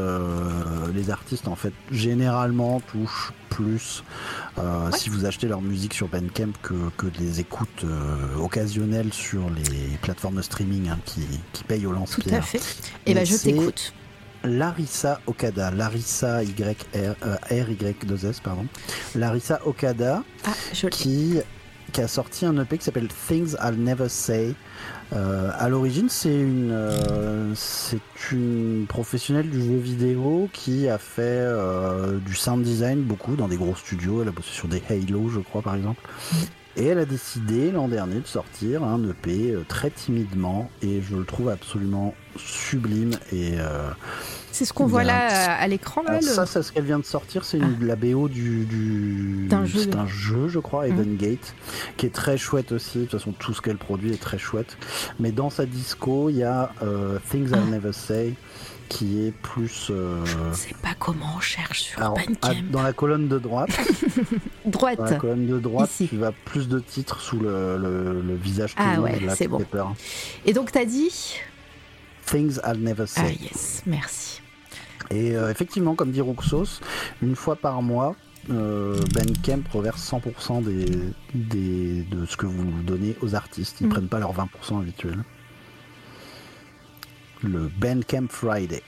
les 0.95 1.11
artistes, 1.11 1.49
en 1.49 1.57
fait, 1.57 1.73
généralement 1.91 2.81
touchent 2.81 3.33
plus 3.49 4.05
euh, 4.59 4.91
si 4.97 5.09
vous 5.09 5.27
achetez 5.27 5.49
leur 5.49 5.61
musique 5.61 5.95
sur 5.95 6.09
Bandcamp 6.09 6.53
que, 6.63 6.75
que 6.97 7.07
des 7.07 7.41
écoutes 7.41 7.85
euh, 7.85 8.37
occasionnelles 8.37 9.13
sur 9.13 9.51
les 9.51 9.97
plateformes 10.03 10.37
de 10.37 10.43
streaming 10.43 10.89
hein, 10.89 10.99
qui, 11.05 11.23
qui, 11.53 11.65
payent 11.65 11.87
au 11.87 11.93
lance 11.93 12.11
Tout 12.11 12.23
à 12.33 12.41
fait. 12.41 12.61
Et, 13.07 13.15
ben, 13.15 13.27
je 13.27 13.37
t'écoute. 13.37 13.93
Larissa 14.45 15.21
Okada, 15.27 15.73
Larissa 15.73 16.45
Y 16.45 16.87
R, 16.95 17.17
R 17.51 17.71
Y 17.71 18.07
2 18.07 18.27
S 18.27 18.41
pardon. 18.41 18.67
Larissa 19.17 19.61
Okada 19.67 20.23
ah, 20.45 20.53
qui 20.91 21.39
qui 21.93 22.01
a 22.01 22.09
sorti 22.09 22.47
un 22.47 22.57
EP 22.59 22.79
qui 22.79 22.85
s'appelle 22.85 23.09
Things 23.09 23.57
I'll 23.61 23.77
Never 23.77 24.09
Say. 24.09 24.55
Euh, 25.15 25.51
à 25.55 25.69
l'origine, 25.69 26.09
c'est 26.09 26.35
une, 26.35 26.71
euh, 26.71 27.55
c'est 27.55 28.01
une 28.31 28.87
professionnelle 28.89 29.49
du 29.49 29.63
jeu 29.63 29.77
vidéo 29.77 30.51
qui 30.53 30.89
a 30.89 30.99
fait 30.99 31.23
euh, 31.23 32.19
du 32.19 32.35
sound 32.35 32.63
design 32.63 33.03
beaucoup 33.03 33.37
dans 33.37 33.49
des 33.49 33.57
gros 33.57 33.75
studios. 33.75 34.23
Elle 34.23 34.29
a 34.29 34.33
bossé 34.33 34.51
sur 34.51 34.69
des 34.69 34.83
Halo, 34.89 35.29
je 35.29 35.41
crois, 35.41 35.63
par 35.63 35.75
exemple. 35.77 36.03
Et 36.77 36.87
elle 36.87 36.99
a 36.99 37.07
décidé 37.07 37.71
l'an 37.73 37.89
dernier 37.89 38.21
de 38.21 38.27
sortir 38.27 38.85
un 38.85 39.03
EP 39.09 39.57
très 39.67 39.91
timidement 39.91 40.71
et 40.83 41.03
je 41.03 41.17
le 41.17 41.25
trouve 41.25 41.49
absolument 41.49 42.15
sublime 42.37 43.11
et 43.33 43.55
c'est 44.59 44.65
ce 44.65 44.73
qu'on 44.73 44.87
voit 44.87 45.05
là 45.05 45.55
à 45.55 45.69
l'écran. 45.69 46.03
Là, 46.03 46.21
Ça, 46.21 46.45
c'est 46.45 46.63
ce 46.65 46.73
qu'elle 46.73 46.85
vient 46.85 46.99
de 46.99 47.05
sortir. 47.05 47.45
C'est 47.45 47.61
ah. 47.63 47.67
la 47.81 47.95
BO 47.95 48.29
du. 48.29 48.65
du... 48.65 49.47
d'un 49.49 49.65
jeu. 49.65 49.83
C'est 49.83 49.95
un 49.95 50.07
jeu, 50.09 50.49
je 50.49 50.59
crois, 50.59 50.89
Eden 50.89 51.13
mmh. 51.13 51.17
Gate, 51.17 51.55
qui 51.97 52.07
est 52.07 52.15
très 52.15 52.37
chouette 52.37 52.73
aussi. 52.73 52.99
De 52.99 53.03
toute 53.05 53.13
façon, 53.13 53.31
tout 53.31 53.55
ce 53.55 53.63
qu'elle 53.63 53.77
produit 53.77 54.13
est 54.13 54.21
très 54.21 54.39
chouette. 54.39 54.77
Mais 55.21 55.31
dans 55.31 55.49
sa 55.49 55.65
disco, 55.65 56.29
il 56.29 56.39
y 56.39 56.43
a 56.43 56.73
euh, 56.83 57.21
Things 57.31 57.51
I'll 57.51 57.63
ah. 57.69 57.71
Never 57.71 57.93
Say 57.93 58.35
qui 58.89 59.27
est 59.27 59.31
plus. 59.31 59.91
Euh... 59.91 60.25
Je 60.25 60.37
ne 60.37 60.53
sais 60.53 60.75
pas 60.83 60.95
comment 60.99 61.35
on 61.37 61.41
cherche 61.41 61.83
sur 61.83 62.01
Alors, 62.01 62.19
Dans 62.73 62.83
la 62.83 62.93
colonne 62.93 63.29
de 63.29 63.39
droite. 63.39 63.71
droite. 64.65 64.99
Dans 64.99 65.05
la 65.05 65.17
colonne 65.17 65.47
de 65.47 65.59
droite, 65.61 65.91
tu 65.97 66.17
vas 66.17 66.33
plus 66.33 66.67
de 66.67 66.81
titres 66.81 67.21
sous 67.21 67.39
le, 67.39 67.77
le, 67.79 68.35
visage 68.35 68.75
Ah 68.77 69.01
ouais, 69.01 69.21
c'est 69.37 69.47
bon. 69.47 69.65
Et 70.45 70.53
donc, 70.53 70.73
tu 70.73 70.79
as 70.79 70.85
dit 70.85 71.37
Things 72.27 72.59
I'll 72.67 72.81
Never 72.81 73.07
Say. 73.07 73.21
Ah 73.25 73.31
yes, 73.31 73.83
merci. 73.87 74.41
Et 75.11 75.37
euh, 75.37 75.51
effectivement, 75.51 75.95
comme 75.95 76.11
dit 76.11 76.21
Roxos, 76.21 76.81
une 77.23 77.37
fois 77.37 77.57
par 77.57 77.83
mois, 77.83 78.15
euh, 78.51 78.99
Bandcamp 79.15 79.63
reverse 79.73 80.11
100% 80.11 80.63
des, 81.35 82.03
de 82.03 82.27
ce 82.27 82.37
que 82.37 82.47
vous 82.47 82.83
donnez 82.83 83.17
aux 83.23 83.35
artistes. 83.35 83.81
Ils 83.81 83.85
ne 83.85 83.89
mm. 83.89 83.93
prennent 83.93 84.09
pas 84.09 84.19
leurs 84.19 84.35
20% 84.35 84.81
habituels. 84.81 85.23
Le 87.43 87.71
Bandcamp 87.81 88.27
Friday. 88.29 88.83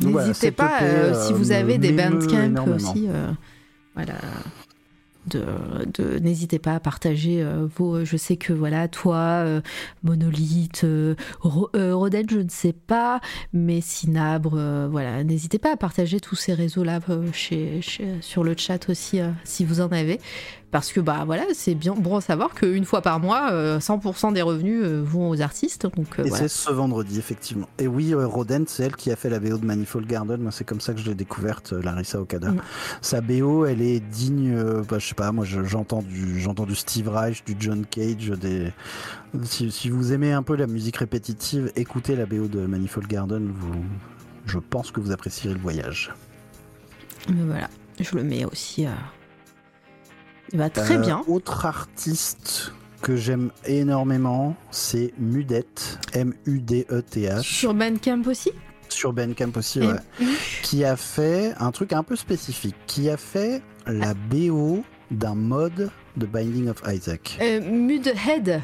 N'hésitez 0.00 0.50
pas, 0.50 0.82
euh, 0.82 1.26
si 1.26 1.32
vous 1.32 1.52
avez 1.52 1.78
des 1.78 1.92
Bandcamp 1.92 2.66
aussi. 2.74 3.08
voilà. 3.94 4.14
N'hésitez 6.20 6.58
pas 6.58 6.74
à 6.74 6.80
partager 6.80 7.42
euh, 7.42 7.66
vos. 7.76 8.04
Je 8.04 8.16
sais 8.16 8.36
que 8.36 8.52
voilà, 8.52 8.88
toi, 8.88 9.16
euh, 9.16 9.60
Monolith, 10.02 10.84
euh, 10.84 11.14
euh, 11.74 12.10
je 12.28 12.38
ne 12.38 12.48
sais 12.48 12.72
pas, 12.72 13.20
mais 13.52 13.80
Sinabre, 13.80 14.54
euh, 14.56 14.88
voilà, 14.90 15.24
n'hésitez 15.24 15.58
pas 15.58 15.72
à 15.72 15.76
partager 15.76 16.20
tous 16.20 16.36
ces 16.36 16.54
réseaux-là 16.54 17.00
euh, 17.08 17.80
sur 18.20 18.44
le 18.44 18.54
chat 18.56 18.88
aussi, 18.88 19.20
euh, 19.20 19.30
si 19.44 19.64
vous 19.64 19.80
en 19.80 19.90
avez. 19.92 20.20
Parce 20.72 20.92
que 20.92 21.00
bah 21.00 21.22
voilà, 21.24 21.44
c'est 21.54 21.74
bien 21.76 21.94
bon 21.94 22.16
à 22.16 22.20
savoir 22.20 22.52
qu'une 22.52 22.84
fois 22.84 23.00
par 23.00 23.20
mois, 23.20 23.50
euh, 23.52 23.78
100% 23.78 24.32
des 24.34 24.42
revenus 24.42 24.82
euh, 24.84 25.00
vont 25.02 25.30
aux 25.30 25.40
artistes. 25.40 25.86
Donc 25.96 26.18
euh, 26.18 26.24
Et 26.24 26.28
voilà. 26.28 26.42
c'est 26.42 26.48
ce 26.48 26.70
vendredi, 26.72 27.18
effectivement. 27.18 27.68
Et 27.78 27.86
oui, 27.86 28.12
euh, 28.12 28.26
Roden, 28.26 28.64
c'est 28.66 28.82
elle 28.82 28.96
qui 28.96 29.10
a 29.12 29.16
fait 29.16 29.30
la 29.30 29.38
BO 29.38 29.58
de 29.58 29.64
Manifold 29.64 30.06
Garden. 30.06 30.40
Moi, 30.42 30.50
c'est 30.50 30.64
comme 30.64 30.80
ça 30.80 30.92
que 30.92 30.98
je 31.00 31.06
l'ai 31.06 31.14
découverte, 31.14 31.72
euh, 31.72 31.80
Larissa 31.82 32.20
Okada. 32.20 32.50
Mm. 32.50 32.60
Sa 33.00 33.20
BO, 33.20 33.64
elle 33.64 33.80
est 33.80 34.00
digne, 34.00 34.52
euh, 34.54 34.82
bah, 34.88 34.98
je 34.98 35.06
sais 35.06 35.14
pas, 35.14 35.30
moi, 35.32 35.44
je- 35.44 35.62
j'entends 35.64 36.02
du, 36.02 36.40
j'entends 36.40 36.66
du 36.66 36.74
Steve 36.74 37.08
Reich, 37.08 37.44
du 37.44 37.56
John 37.58 37.86
Cage, 37.86 38.30
des. 38.30 38.72
Si, 39.44 39.70
si 39.70 39.88
vous 39.88 40.12
aimez 40.12 40.32
un 40.32 40.42
peu 40.42 40.56
la 40.56 40.66
musique 40.66 40.96
répétitive, 40.96 41.70
écoutez 41.76 42.16
la 42.16 42.26
BO 42.26 42.48
de 42.48 42.66
Manifold 42.66 43.06
Garden. 43.06 43.52
Vous, 43.54 43.84
je 44.46 44.58
pense 44.58 44.90
que 44.90 45.00
vous 45.00 45.12
apprécierez 45.12 45.54
le 45.54 45.60
voyage. 45.60 46.12
Mais 47.28 47.44
voilà, 47.44 47.70
je 48.00 48.14
le 48.16 48.24
mets 48.24 48.44
aussi. 48.44 48.84
euh. 48.86 48.90
Il 50.52 50.58
va 50.58 50.70
très 50.70 50.96
Euh, 50.96 51.00
bien. 51.00 51.22
Autre 51.28 51.66
artiste 51.66 52.72
que 53.02 53.16
j'aime 53.16 53.50
énormément, 53.66 54.54
c'est 54.70 55.12
Mudette, 55.18 55.98
M-U-D-E-T-H. 56.12 57.42
Sur 57.42 57.74
Bandcamp 57.74 58.22
aussi? 58.26 58.50
Sur 58.88 59.12
Bandcamp 59.12 59.50
aussi, 59.56 59.80
ouais. 59.80 59.94
qui 60.62 60.84
a 60.84 60.96
fait 60.96 61.52
un 61.58 61.70
truc 61.72 61.92
un 61.92 62.02
peu 62.02 62.16
spécifique, 62.16 62.76
qui 62.86 63.10
a 63.10 63.16
fait 63.16 63.62
la 63.86 64.14
BO 64.14 64.82
d'un 65.10 65.34
mode 65.34 65.90
de 66.16 66.26
Binding 66.26 66.68
of 66.68 66.82
Isaac. 66.88 67.38
Euh, 67.40 67.60
Mudhead. 67.60 68.62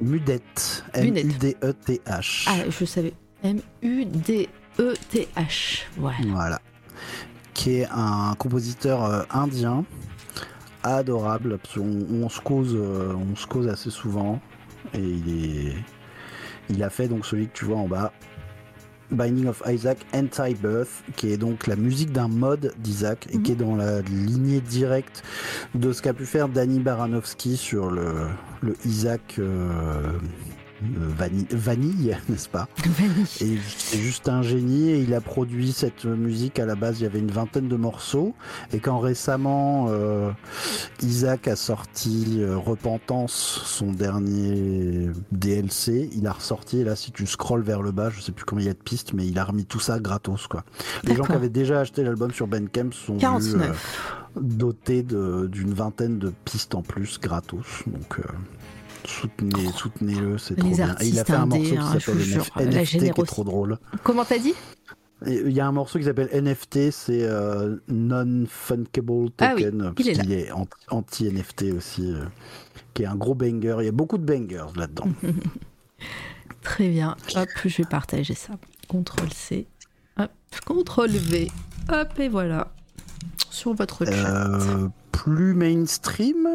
Mudette, 0.00 0.84
Mudette. 0.94 1.24
M-U-D-E-T-H. 1.24 2.46
Ah, 2.48 2.68
je 2.68 2.84
savais. 2.84 3.14
M-U-D-E-T-H. 4.78 5.86
Voilà. 5.96 6.16
Voilà. 6.28 6.60
Qui 7.54 7.76
est 7.78 7.88
un 7.90 8.34
compositeur 8.38 9.04
euh, 9.04 9.22
indien, 9.30 9.84
adorable. 10.94 11.58
parce 11.58 11.76
On, 11.78 12.28
se 12.28 12.40
cause, 12.40 12.74
euh, 12.74 13.12
on 13.14 13.36
se 13.36 13.46
cause 13.46 13.68
assez 13.68 13.90
souvent. 13.90 14.40
Et 14.94 15.00
il 15.00 15.44
est, 15.44 15.72
il 16.70 16.82
a 16.82 16.90
fait 16.90 17.08
donc 17.08 17.26
celui 17.26 17.48
que 17.48 17.52
tu 17.56 17.64
vois 17.64 17.78
en 17.78 17.88
bas, 17.88 18.12
Binding 19.10 19.46
of 19.46 19.62
Isaac 19.66 19.98
Anti-Birth, 20.14 21.04
qui 21.16 21.32
est 21.32 21.36
donc 21.36 21.66
la 21.66 21.76
musique 21.76 22.12
d'un 22.12 22.28
mode 22.28 22.74
d'Isaac 22.78 23.28
et 23.32 23.38
qui 23.38 23.52
est 23.52 23.56
dans 23.56 23.76
la 23.76 24.00
lignée 24.02 24.60
directe 24.60 25.22
de 25.74 25.92
ce 25.92 26.02
qu'a 26.02 26.12
pu 26.12 26.26
faire 26.26 26.48
Danny 26.48 26.80
Baranovsky 26.80 27.56
sur 27.56 27.90
le, 27.90 28.28
le 28.62 28.74
Isaac 28.84 29.36
euh, 29.38 30.00
vanille, 30.82 31.46
vanille, 31.50 32.18
n'est-ce 32.28 32.48
pas 32.48 32.68
Vanille. 32.84 33.26
et 33.40 33.58
c'est 33.76 33.98
juste 33.98 34.28
un 34.28 34.42
génie 34.42 34.90
et 34.90 35.00
il 35.00 35.14
a 35.14 35.20
produit 35.20 35.72
cette 35.72 36.04
musique. 36.04 36.58
À 36.58 36.66
la 36.66 36.74
base 36.74 37.00
il 37.00 37.04
y 37.04 37.06
avait 37.06 37.18
une 37.18 37.30
vingtaine 37.30 37.68
de 37.68 37.76
morceaux. 37.76 38.34
Et 38.72 38.78
quand 38.78 38.98
récemment 38.98 39.86
euh, 39.88 40.30
Isaac 41.02 41.48
a 41.48 41.56
sorti 41.56 42.38
euh, 42.40 42.56
Repentance 42.56 43.62
son 43.64 43.92
dernier 43.92 45.08
DLC 45.32 46.10
il 46.16 46.26
a 46.26 46.32
ressorti. 46.32 46.80
Et 46.80 46.84
là 46.84 46.96
si 46.96 47.12
tu 47.12 47.26
scrolles 47.26 47.62
vers 47.62 47.82
le 47.82 47.92
bas 47.92 48.10
je 48.10 48.20
sais 48.20 48.32
plus 48.32 48.44
combien 48.44 48.64
il 48.64 48.68
y 48.68 48.70
a 48.70 48.74
de 48.74 48.78
pistes 48.78 49.12
mais 49.12 49.26
il 49.26 49.38
a 49.38 49.44
remis 49.44 49.64
tout 49.64 49.80
ça 49.80 49.98
gratos 49.98 50.46
quoi. 50.46 50.64
Les 51.04 51.14
gens 51.14 51.24
qui 51.24 51.32
avaient 51.32 51.48
déjà 51.48 51.80
acheté 51.80 52.02
l'album 52.02 52.32
sur 52.32 52.46
Bandcamp 52.46 52.90
sont 52.92 53.14
vus, 53.14 53.20
49. 53.20 53.62
euh, 54.36 54.40
dotés 54.40 55.02
d'une 55.02 55.72
vingtaine 55.72 56.18
de 56.18 56.32
pistes 56.44 56.74
en 56.74 56.82
plus 56.82 57.18
gratos. 57.20 57.84
Donc 57.86 58.18
euh, 58.18 58.22
Soutenez, 59.06 59.70
soutenez-le, 59.74 60.38
c'est 60.38 60.56
trop 60.56 60.68
bien. 60.68 60.96
Et 61.00 61.08
il 61.08 61.18
a 61.18 61.24
fait 61.24 61.32
un 61.32 61.46
morceau 61.46 61.62
qui 61.64 61.76
hein, 61.78 61.98
s'appelle 62.00 62.68
NFT, 62.68 62.98
qui 62.98 63.20
est 63.20 63.26
trop 63.26 63.44
drôle. 63.44 63.78
Comment 64.02 64.24
t'as 64.24 64.38
dit? 64.38 64.54
Il 65.26 65.52
y 65.52 65.60
a 65.60 65.66
un 65.66 65.72
morceau 65.72 65.98
qui 65.98 66.04
s'appelle 66.04 66.28
NFT, 66.32 66.90
c'est 66.90 67.22
euh, 67.22 67.76
Non-Funkable 67.88 69.30
Ah 69.38 69.54
oui, 69.56 69.62
Token, 69.64 69.94
il 69.98 70.32
est 70.32 70.50
anti-NFT 70.90 71.64
aussi, 71.74 72.12
euh, 72.12 72.26
qui 72.92 73.04
est 73.04 73.06
un 73.06 73.16
gros 73.16 73.34
banger. 73.34 73.76
Il 73.80 73.86
y 73.86 73.88
a 73.88 73.92
beaucoup 73.92 74.18
de 74.18 74.24
bangers 74.24 74.76
là-dedans. 74.76 75.08
Très 76.62 76.88
bien. 76.88 77.16
Hop, 77.34 77.48
je 77.64 77.76
vais 77.78 77.88
partager 77.88 78.34
ça. 78.34 78.54
CTRL 78.90 79.32
C. 79.32 79.66
Hop, 80.18 80.30
CTRL 80.50 81.10
V. 81.12 81.50
Hop, 81.90 82.18
et 82.18 82.28
voilà. 82.28 82.72
Sur 83.50 83.72
votre 83.72 84.04
chat. 84.04 84.12
Euh, 84.12 84.88
plus 85.12 85.54
mainstream, 85.54 86.46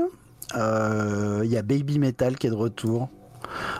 il 0.55 1.49
y 1.49 1.57
a 1.57 1.61
Baby 1.61 1.99
Metal 1.99 2.37
qui 2.37 2.47
est 2.47 2.51
de 2.51 2.55
retour. 2.55 3.09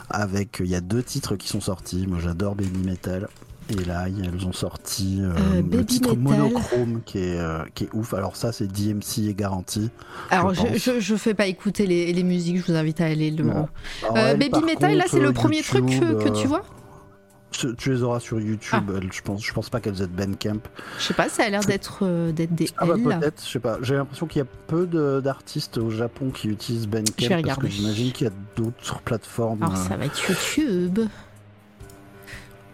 Avec, 0.09 0.58
il 0.59 0.69
y 0.69 0.75
a 0.75 0.82
deux 0.82 1.03
titres 1.03 1.35
qui 1.35 1.48
sont 1.48 1.61
sortis. 1.61 2.06
Moi, 2.08 2.19
j'adore 2.19 2.56
Baby 2.56 2.83
Metal. 2.85 3.27
Et 3.69 3.85
là, 3.85 4.08
elles 4.08 4.45
ont 4.45 4.51
sorti 4.51 5.19
euh, 5.22 5.32
Euh, 5.38 5.61
le 5.61 5.85
titre 5.85 6.16
Metal. 6.16 6.40
Monochrome 6.40 7.01
qui 7.06 7.19
est, 7.19 7.40
euh, 7.40 7.64
qui 7.74 7.85
est 7.85 7.90
ouf. 7.93 8.14
Alors 8.14 8.35
ça, 8.35 8.51
c'est 8.51 8.67
DMC 8.67 9.30
et 9.30 9.33
garanti. 9.33 9.90
Alors, 10.30 10.53
je 10.53 11.00
je, 11.00 11.16
fais 11.16 11.33
pas 11.33 11.48
écouter 11.48 11.85
les, 11.85 12.11
les 12.11 12.24
musiques, 12.24 12.58
je 12.58 12.72
vous 12.72 12.77
invite 12.77 13.00
à 13.01 13.06
aller 13.06 13.32
le. 13.32 13.45
Euh, 13.45 14.35
Baby 14.35 14.61
Metal, 14.66 14.95
là, 14.95 15.06
c'est 15.08 15.19
le 15.19 15.30
euh, 15.30 15.33
premier 15.33 15.61
truc 15.61 15.85
que, 15.85 16.30
tu 16.30 16.45
euh, 16.45 16.48
vois? 16.48 16.64
Tu- 17.51 17.91
les 17.91 18.03
auras 18.03 18.19
sur 18.19 18.39
YouTube. 18.39 18.83
Ah. 18.89 18.99
je 19.11 19.21
pense, 19.21 19.43
je 19.45 19.53
pense 19.53 19.69
pas 19.69 19.80
qu'elles 19.80 20.01
aient 20.01 20.07
de 20.07 20.15
Bandcamp. 20.15 20.59
Je 20.97 21.03
sais 21.03 21.13
pas, 21.13 21.30
ça 21.30 21.43
a 21.43 21.49
l'air 21.49 21.61
d'être 21.61 21.99
euh, 22.03 22.31
d'être 22.31 22.53
des 22.55 22.69
Ah 22.77 22.85
bah 22.85 22.95
peut-être, 22.95 23.43
je 23.45 23.49
sais 23.49 23.59
pas. 23.59 23.77
J'ai 23.81 23.95
l'impression 23.95 24.25
qu'il 24.27 24.39
y 24.39 24.43
a 24.43 24.47
peu 24.67 24.88
d'artistes 25.21 25.77
au 25.77 25.89
Japon 25.89 26.30
qui 26.31 26.47
utilisent 26.47 26.88
Bandcamp 26.88 27.41
parce 27.43 27.57
que 27.59 27.67
j'imagine 27.67 28.11
qu'il 28.11 28.27
y 28.27 28.30
a 28.30 28.33
d'autres 28.55 28.99
plateformes. 29.01 29.63
Alors, 29.63 29.75
euh, 29.75 29.88
ça 29.88 29.97
va 29.97 30.05
être 30.05 30.19
YouTube. 30.30 30.99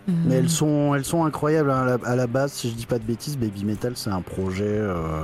Euh, 0.09 0.13
Mais 0.25 0.35
elles 0.35 0.49
sont, 0.49 0.95
elles 0.95 1.03
sont 1.03 1.25
incroyables 1.25 1.69
hein, 1.69 1.81
à, 1.81 1.85
la, 1.97 2.09
à 2.09 2.15
la 2.15 2.27
base. 2.27 2.53
Si 2.53 2.69
je 2.69 2.75
dis 2.75 2.85
pas 2.85 2.97
de 2.99 3.03
bêtises, 3.03 3.37
Baby 3.37 3.65
Metal, 3.65 3.91
c'est 3.95 4.09
un 4.09 4.21
projet 4.21 4.63
euh, 4.65 5.23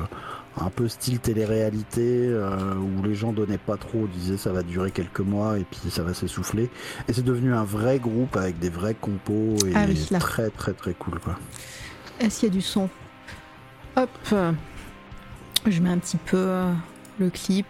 un 0.59 0.69
peu 0.69 0.87
style 0.87 1.19
télé-réalité 1.19 2.27
euh, 2.27 2.75
où 2.75 3.01
les 3.03 3.15
gens 3.15 3.33
donnaient 3.33 3.57
pas 3.57 3.77
trop, 3.77 4.07
disaient 4.07 4.37
ça 4.37 4.51
va 4.51 4.61
durer 4.63 4.91
quelques 4.91 5.19
mois 5.21 5.57
et 5.57 5.63
puis 5.63 5.89
ça 5.89 6.03
va 6.03 6.13
s'essouffler. 6.13 6.69
Et 7.07 7.13
c'est 7.13 7.23
devenu 7.23 7.53
un 7.53 7.63
vrai 7.63 7.99
groupe 7.99 8.35
avec 8.37 8.59
des 8.59 8.69
vrais 8.69 8.93
compos 8.93 9.55
et 9.65 9.71
Ah 9.75 9.85
oui, 9.87 10.07
très 10.19 10.49
très 10.49 10.73
très 10.73 10.93
cool 10.93 11.19
quoi. 11.19 11.37
Est-ce 12.19 12.41
qu'il 12.41 12.49
y 12.49 12.51
a 12.51 12.55
du 12.55 12.61
son? 12.61 12.89
Hop. 13.95 14.09
euh, 14.31 14.51
Je 15.67 15.81
mets 15.81 15.89
un 15.89 15.97
petit 15.97 16.17
peu 16.17 16.37
euh, 16.37 16.71
le 17.19 17.29
clip. 17.29 17.67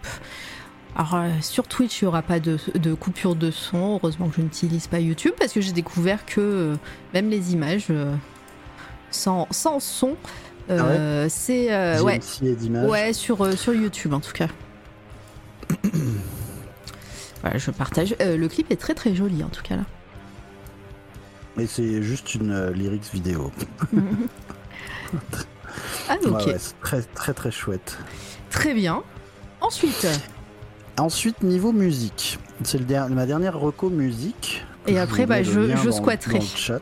Alors, 0.96 1.14
euh, 1.16 1.28
sur 1.40 1.66
Twitch, 1.66 2.02
il 2.02 2.04
n'y 2.04 2.08
aura 2.08 2.22
pas 2.22 2.38
de, 2.38 2.56
de 2.76 2.94
coupure 2.94 3.34
de 3.34 3.50
son. 3.50 3.98
Heureusement 4.00 4.28
que 4.28 4.36
je 4.36 4.42
n'utilise 4.42 4.86
pas 4.86 5.00
YouTube 5.00 5.32
parce 5.38 5.52
que 5.52 5.60
j'ai 5.60 5.72
découvert 5.72 6.24
que 6.24 6.40
euh, 6.40 6.76
même 7.14 7.30
les 7.30 7.52
images 7.52 7.86
euh, 7.90 8.14
sans, 9.10 9.48
sans 9.50 9.80
son, 9.80 10.16
euh, 10.70 11.26
c'est. 11.28 11.72
euh, 11.72 12.00
ouais, 12.02 13.10
et 13.10 13.12
sur, 13.12 13.42
euh, 13.42 13.52
sur 13.52 13.74
YouTube 13.74 14.12
en 14.14 14.20
tout 14.20 14.32
cas. 14.32 14.48
voilà, 17.42 17.58
je 17.58 17.70
partage. 17.70 18.14
Le 18.20 18.46
clip 18.48 18.70
est 18.70 18.76
très 18.80 18.94
très 18.94 19.14
joli 19.14 19.42
en 19.44 19.48
tout 19.48 19.62
cas 19.62 19.76
là. 19.76 19.84
Mais 21.56 21.66
c'est 21.66 22.02
juste 22.02 22.34
une 22.34 22.70
lyrics 22.70 23.12
vidéo. 23.12 23.52
ah, 26.08 26.16
ok. 26.24 26.30
Ouais, 26.30 26.44
ouais, 26.46 26.56
c'est 26.58 26.80
très 26.80 27.02
très 27.02 27.34
très 27.34 27.50
chouette. 27.50 27.98
Très 28.50 28.74
bien. 28.74 29.02
Ensuite. 29.60 30.06
Ensuite, 30.98 31.42
niveau 31.42 31.72
musique, 31.72 32.38
c'est 32.62 32.84
der- 32.86 33.08
ma 33.08 33.26
dernière 33.26 33.58
reco 33.58 33.90
musique. 33.90 34.64
Et 34.86 34.98
après, 34.98 35.26
bah, 35.26 35.42
je- 35.42 35.74
je 35.76 35.90
squatterai. 35.90 36.34
dans 36.38 36.44
le 36.44 36.56
chat. 36.56 36.80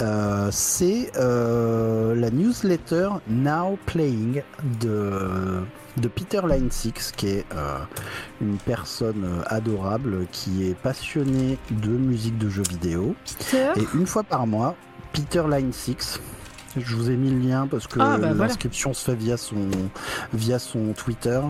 Euh, 0.00 0.48
c'est 0.52 1.10
euh, 1.16 2.14
la 2.14 2.30
newsletter 2.30 3.08
Now 3.28 3.78
Playing 3.86 4.42
de, 4.80 5.60
de 5.96 6.08
Peter 6.08 6.40
Line 6.48 6.70
6, 6.70 7.12
qui 7.16 7.28
est 7.28 7.46
euh, 7.54 7.78
une 8.40 8.58
personne 8.58 9.42
adorable 9.46 10.26
qui 10.30 10.68
est 10.68 10.74
passionnée 10.74 11.58
de 11.70 11.88
musique 11.88 12.38
de 12.38 12.48
jeux 12.48 12.62
vidéo. 12.70 13.14
Peter. 13.24 13.72
Et 13.76 13.86
une 13.94 14.06
fois 14.06 14.22
par 14.22 14.46
mois, 14.46 14.76
Peter 15.12 15.42
Line 15.50 15.72
6, 15.72 16.20
je 16.76 16.94
vous 16.96 17.10
ai 17.10 17.16
mis 17.16 17.30
le 17.30 17.38
lien 17.40 17.66
parce 17.66 17.86
que 17.88 17.98
Ah, 17.98 18.18
bah, 18.18 18.28
voilà. 18.28 18.34
l'inscription 18.34 18.94
se 18.94 19.04
fait 19.04 19.16
via 19.16 19.36
son, 19.36 19.68
via 20.32 20.58
son 20.60 20.92
Twitter. 20.92 21.40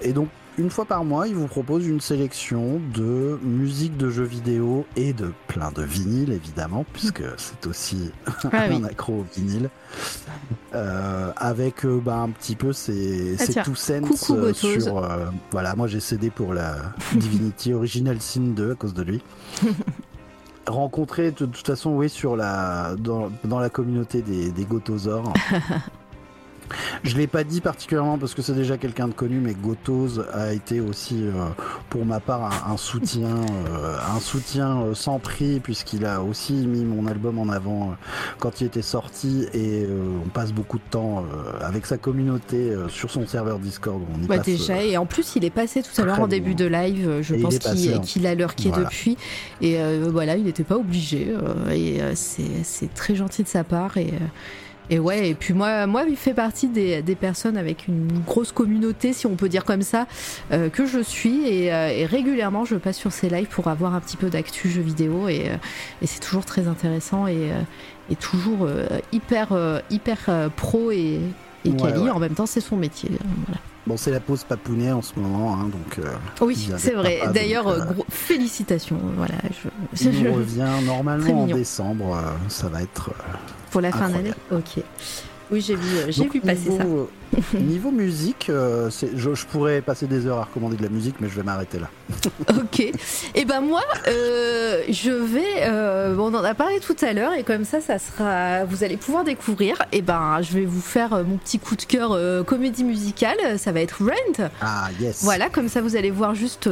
Et 0.00 0.12
donc, 0.12 0.28
une 0.58 0.70
fois 0.70 0.84
par 0.84 1.04
mois, 1.04 1.28
il 1.28 1.34
vous 1.34 1.46
propose 1.46 1.86
une 1.86 2.00
sélection 2.00 2.80
de 2.94 3.38
musique 3.42 3.96
de 3.96 4.10
jeux 4.10 4.24
vidéo 4.24 4.84
et 4.96 5.12
de 5.12 5.32
plein 5.48 5.70
de 5.72 5.82
vinyles, 5.82 6.32
évidemment, 6.32 6.84
puisque 6.92 7.22
c'est 7.38 7.66
aussi 7.66 8.10
Ah 8.52 8.66
oui. 8.68 8.76
un 8.76 8.84
accro 8.84 9.12
au 9.20 9.26
vinyle. 9.34 9.70
Euh, 10.74 11.32
avec 11.36 11.84
euh, 11.84 12.00
bah, 12.04 12.16
un 12.16 12.30
petit 12.30 12.56
peu 12.56 12.72
ses, 12.72 13.36
Ah, 13.38 13.44
ses 13.46 13.54
two 13.62 13.74
cents 13.74 14.00
Coucou, 14.02 14.34
euh, 14.36 14.52
sur. 14.52 14.98
euh, 14.98 15.26
voilà, 15.50 15.74
moi 15.74 15.86
j'ai 15.86 16.00
cédé 16.00 16.30
pour 16.30 16.54
la 16.54 16.76
Divinity 17.14 17.72
Original 17.74 18.20
Sin 18.20 18.52
2 18.54 18.72
à 18.72 18.74
cause 18.74 18.94
de 18.94 19.02
lui. 19.02 19.22
Rencontré 20.66 21.32
de, 21.32 21.44
de 21.46 21.52
toute 21.52 21.66
façon, 21.66 21.90
oui, 21.90 22.08
sur 22.08 22.36
la, 22.36 22.94
dans, 22.96 23.30
dans 23.44 23.58
la 23.58 23.68
communauté 23.68 24.22
des, 24.22 24.50
des 24.52 24.64
Gotosaures. 24.64 25.32
Je 27.02 27.16
l'ai 27.16 27.26
pas 27.26 27.44
dit 27.44 27.60
particulièrement 27.60 28.18
parce 28.18 28.34
que 28.34 28.42
c'est 28.42 28.54
déjà 28.54 28.76
quelqu'un 28.76 29.08
de 29.08 29.12
connu, 29.12 29.40
mais 29.40 29.54
Gotoz 29.54 30.24
a 30.32 30.52
été 30.52 30.80
aussi, 30.80 31.22
euh, 31.22 31.46
pour 31.90 32.04
ma 32.04 32.20
part, 32.20 32.68
un, 32.70 32.76
soutien, 32.76 33.28
euh, 33.28 33.96
un 34.14 34.20
soutien 34.20 34.82
euh, 34.82 34.94
sans 34.94 35.18
prix 35.18 35.60
puisqu'il 35.60 36.06
a 36.06 36.22
aussi 36.22 36.52
mis 36.52 36.84
mon 36.84 37.06
album 37.06 37.38
en 37.38 37.48
avant 37.48 37.94
quand 38.38 38.60
il 38.60 38.66
était 38.66 38.82
sorti 38.82 39.46
et 39.54 39.86
on 40.24 40.28
passe 40.28 40.52
beaucoup 40.52 40.78
de 40.78 40.84
temps 40.90 41.24
avec 41.60 41.86
sa 41.86 41.98
communauté 41.98 42.74
sur 42.88 43.10
son 43.10 43.26
serveur 43.26 43.58
Discord. 43.58 44.00
On 44.14 44.22
y 44.22 44.26
bah, 44.26 44.38
déjà 44.38 44.82
et 44.82 44.96
en 44.96 45.06
plus 45.06 45.36
il 45.36 45.44
est 45.44 45.50
passé 45.50 45.82
tout 45.82 46.00
à 46.00 46.04
l'heure 46.04 46.20
en 46.20 46.28
début 46.28 46.54
de 46.54 46.66
live. 46.66 47.20
Je 47.22 47.34
pense 47.34 47.58
qu'il 47.58 48.26
a 48.26 48.34
leur 48.34 48.54
qui 48.54 48.68
est 48.68 48.72
depuis 48.72 49.16
et 49.60 49.78
voilà 50.08 50.36
il 50.36 50.44
n'était 50.44 50.64
pas 50.64 50.76
obligé 50.76 51.34
et 51.70 52.00
c'est 52.14 52.92
très 52.94 53.14
gentil 53.14 53.42
de 53.42 53.48
sa 53.48 53.64
part 53.64 53.96
et 53.96 54.12
et 54.92 54.98
ouais, 54.98 55.30
et 55.30 55.34
puis 55.34 55.54
moi, 55.54 55.86
moi 55.86 56.04
il 56.06 56.16
fait 56.16 56.34
partie 56.34 56.68
des, 56.68 57.02
personnes 57.18 57.56
avec 57.56 57.88
une 57.88 58.08
grosse 58.26 58.52
communauté, 58.52 59.14
si 59.14 59.26
on 59.26 59.36
peut 59.36 59.48
dire 59.48 59.64
comme 59.64 59.80
ça, 59.80 60.06
euh, 60.52 60.68
que 60.68 60.84
je 60.84 60.98
suis. 60.98 61.70
Euh, 61.70 61.88
et, 61.88 62.04
régulièrement, 62.04 62.66
je 62.66 62.76
passe 62.76 62.98
sur 62.98 63.10
ces 63.10 63.30
lives 63.30 63.46
pour 63.46 63.68
avoir 63.68 63.94
un 63.94 64.00
petit 64.00 64.18
peu 64.18 64.28
d'actu 64.28 64.68
jeux 64.68 64.82
vidéo. 64.82 65.28
Et, 65.28 65.48
euh, 65.48 65.56
c'est 66.04 66.20
toujours 66.20 66.44
très 66.44 66.68
intéressant 66.68 67.26
et, 67.26 67.52
toujours 68.20 68.68
hyper, 69.12 69.80
hyper 69.88 70.50
pro 70.54 70.90
et, 70.90 71.20
et 71.64 71.74
quali. 71.74 72.10
En 72.10 72.18
même 72.18 72.34
temps, 72.34 72.44
c'est 72.44 72.60
son 72.60 72.76
métier. 72.76 73.12
Bon, 73.86 73.96
c'est 73.96 74.10
la 74.10 74.20
pause 74.20 74.44
papounet 74.44 74.92
en 74.92 75.00
ce 75.00 75.18
moment, 75.18 75.54
hein, 75.54 75.70
donc. 75.72 76.06
oui, 76.42 76.68
c'est 76.76 76.92
vrai. 76.92 77.20
D'ailleurs, 77.32 77.74
félicitations. 78.10 79.00
Voilà, 79.16 79.36
je, 79.94 80.28
revient 80.28 80.84
normalement 80.84 81.44
en 81.44 81.46
décembre. 81.46 82.22
ça 82.48 82.68
va 82.68 82.82
être 82.82 83.10
pour 83.72 83.80
la 83.80 83.90
fin 83.90 84.08
d'année 84.08 84.32
Ok. 84.52 84.82
Oui, 85.52 85.60
j'ai 85.60 85.74
vu, 85.74 85.96
euh, 85.98 86.06
j'ai 86.08 86.26
vu 86.26 86.40
passer 86.40 86.70
ça. 86.76 86.84
Euh, 87.34 87.58
niveau 87.58 87.90
musique, 87.90 88.48
euh, 88.50 88.90
je, 88.90 89.46
pourrais 89.46 89.80
passer 89.80 90.06
des 90.06 90.26
heures 90.26 90.36
à 90.36 90.44
recommander 90.44 90.76
de 90.76 90.82
la 90.82 90.90
musique, 90.90 91.14
mais 91.18 91.30
je 91.30 91.34
vais 91.34 91.42
m'arrêter 91.42 91.78
là. 91.78 91.88
ok. 92.50 92.80
Et 92.80 92.92
eh 93.34 93.44
ben 93.46 93.62
moi, 93.62 93.80
je 94.04 95.10
vais. 95.10 95.66
on 96.18 96.34
en 96.34 96.44
a 96.44 96.52
parlé 96.52 96.78
tout 96.78 96.94
à 97.00 97.14
l'heure, 97.14 97.32
et 97.32 97.42
comme 97.42 97.64
ça, 97.64 97.80
ça 97.80 97.98
sera. 97.98 98.66
Vous 98.66 98.84
allez 98.84 98.98
pouvoir 98.98 99.24
découvrir. 99.24 99.80
Et 99.92 99.98
eh 99.98 100.02
ben, 100.02 100.42
je 100.42 100.52
vais 100.52 100.66
vous 100.66 100.82
faire 100.82 101.24
mon 101.24 101.38
petit 101.38 101.58
coup 101.58 101.74
de 101.74 101.84
cœur 101.84 102.18
comédie 102.44 102.84
musicale. 102.84 103.58
Ça 103.58 103.72
va 103.72 103.80
être 103.80 104.04
Rent. 104.04 104.50
Ah 104.60 104.90
yes. 105.00 105.24
Voilà, 105.24 105.48
comme 105.48 105.70
ça, 105.70 105.80
vous 105.80 105.96
allez 105.96 106.10
voir 106.10 106.34
juste. 106.34 106.68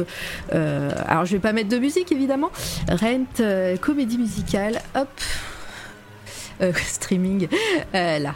alors, 0.51 1.25
je 1.25 1.31
vais 1.31 1.39
pas 1.39 1.53
mettre 1.53 1.69
de 1.69 1.79
musique 1.79 2.11
évidemment. 2.11 2.51
Rent, 2.87 3.77
comédie 3.81 4.19
musicale. 4.19 4.79
Hop. 4.93 5.09
Euh, 6.61 6.71
streaming, 6.85 7.47
euh, 7.95 8.19
là. 8.19 8.35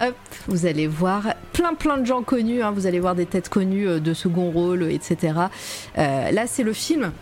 Hop, 0.00 0.16
vous 0.48 0.66
allez 0.66 0.88
voir 0.88 1.34
plein 1.52 1.74
plein 1.74 1.96
de 1.96 2.04
gens 2.04 2.22
connus, 2.22 2.62
hein. 2.62 2.72
vous 2.72 2.86
allez 2.86 2.98
voir 2.98 3.14
des 3.14 3.26
têtes 3.26 3.48
connues 3.48 3.86
euh, 3.86 4.00
de 4.00 4.14
second 4.14 4.50
rôle, 4.50 4.90
etc. 4.90 5.34
là, 5.96 6.46
c'est 6.46 6.64
le 6.64 6.72
film 6.72 7.12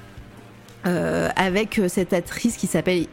euh, 0.87 1.29
avec 1.37 1.79
euh, 1.79 1.89
cette 1.89 2.15
actrice 2.15 2.57
qui 2.57 2.67
s'appelle 2.67 3.05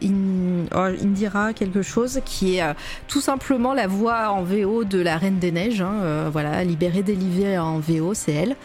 oh, 0.73 0.77
Indira 0.77 1.51
quelque 1.51 1.81
chose, 1.81 2.21
qui 2.23 2.55
est 2.55 2.63
euh, 2.63 2.73
tout 3.09 3.19
simplement 3.19 3.73
la 3.73 3.87
voix 3.87 4.29
en 4.31 4.41
VO 4.41 4.85
de 4.85 5.01
la 5.01 5.17
Reine 5.17 5.39
des 5.39 5.51
Neiges. 5.51 5.81
Hein, 5.81 6.29
voilà, 6.31 6.63
libérée 6.63 7.03
délivrée 7.03 7.57
en 7.57 7.79
VO, 7.79 8.13
c'est 8.13 8.31
elle. 8.31 8.55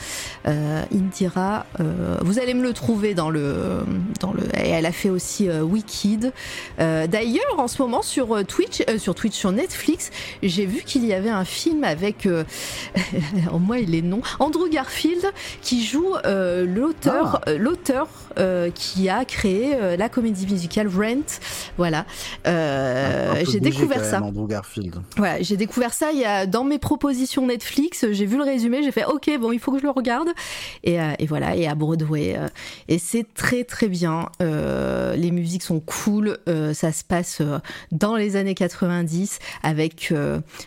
Indira, 0.44 1.66
vous 2.20 2.38
allez 2.38 2.54
me 2.54 2.62
le 2.62 2.72
trouver 2.72 3.14
dans 3.14 3.30
le, 3.30 3.80
dans 4.20 4.32
le. 4.32 4.42
Et 4.56 4.70
elle 4.70 4.86
a 4.86 4.92
fait 4.92 5.10
aussi 5.10 5.48
Wicked. 5.48 6.32
D'ailleurs, 6.78 7.58
en 7.58 7.68
ce 7.68 7.80
moment 7.82 8.02
sur 8.02 8.44
Twitch, 8.46 8.82
sur 8.98 9.14
Twitch, 9.14 9.34
sur 9.34 9.52
Netflix, 9.52 10.10
j'ai 10.42 10.66
vu 10.66 10.82
qu'il 10.82 11.04
y 11.04 11.12
avait 11.12 11.30
un 11.30 11.44
film 11.44 11.84
avec, 11.84 12.28
au 13.52 13.58
moins 13.58 13.78
il 13.78 13.94
est 13.94 14.02
non, 14.02 14.20
Andrew 14.38 14.68
Garfield 14.70 15.24
qui 15.60 15.84
joue 15.84 16.14
l'auteur, 16.24 17.40
ah. 17.46 17.52
l'auteur 17.52 18.08
qui 18.74 18.91
qui 18.92 19.08
a 19.08 19.24
créé 19.24 19.74
euh, 19.74 19.96
la 19.96 20.10
comédie 20.10 20.46
musicale 20.46 20.86
Rent. 20.86 21.40
Voilà. 21.78 22.04
Euh, 22.46 23.42
j'ai 23.50 23.60
découvert 23.60 24.04
ça. 24.04 24.20
Voilà, 25.16 25.40
j'ai 25.40 25.56
découvert 25.56 25.94
ça 25.94 26.12
il 26.12 26.20
y 26.20 26.24
a, 26.26 26.46
dans 26.46 26.64
mes 26.64 26.78
propositions 26.78 27.46
Netflix. 27.46 28.04
J'ai 28.10 28.26
vu 28.26 28.36
le 28.36 28.44
résumé, 28.44 28.82
j'ai 28.82 28.92
fait 28.92 29.06
OK, 29.06 29.30
bon, 29.40 29.50
il 29.52 29.58
faut 29.58 29.72
que 29.72 29.78
je 29.78 29.84
le 29.84 29.90
regarde. 29.90 30.28
Et, 30.84 31.00
euh, 31.00 31.12
et 31.18 31.26
voilà, 31.26 31.56
et 31.56 31.66
à 31.66 31.74
Broadway. 31.74 32.38
et 32.88 32.98
c'est 32.98 33.26
très 33.34 33.64
très 33.64 33.88
bien. 33.88 34.28
les 34.40 35.30
musiques 35.30 35.62
sont 35.62 35.80
cool. 35.80 36.38
ça 36.74 36.92
se 36.92 37.04
passe 37.04 37.40
dans 37.92 38.16
les 38.16 38.36
années 38.36 38.54
90 38.54 39.38
avec 39.62 40.12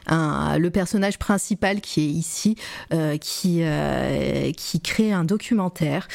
un, 0.08 0.58
le 0.58 0.70
personnage 0.72 1.20
principal 1.20 1.82
qui 1.82 2.02
est 2.02 2.10
ici, 2.10 2.56
qui, 3.22 3.64
qui 4.58 4.82
crée 4.82 5.12
un 5.12 5.24
documentaire 5.24 6.08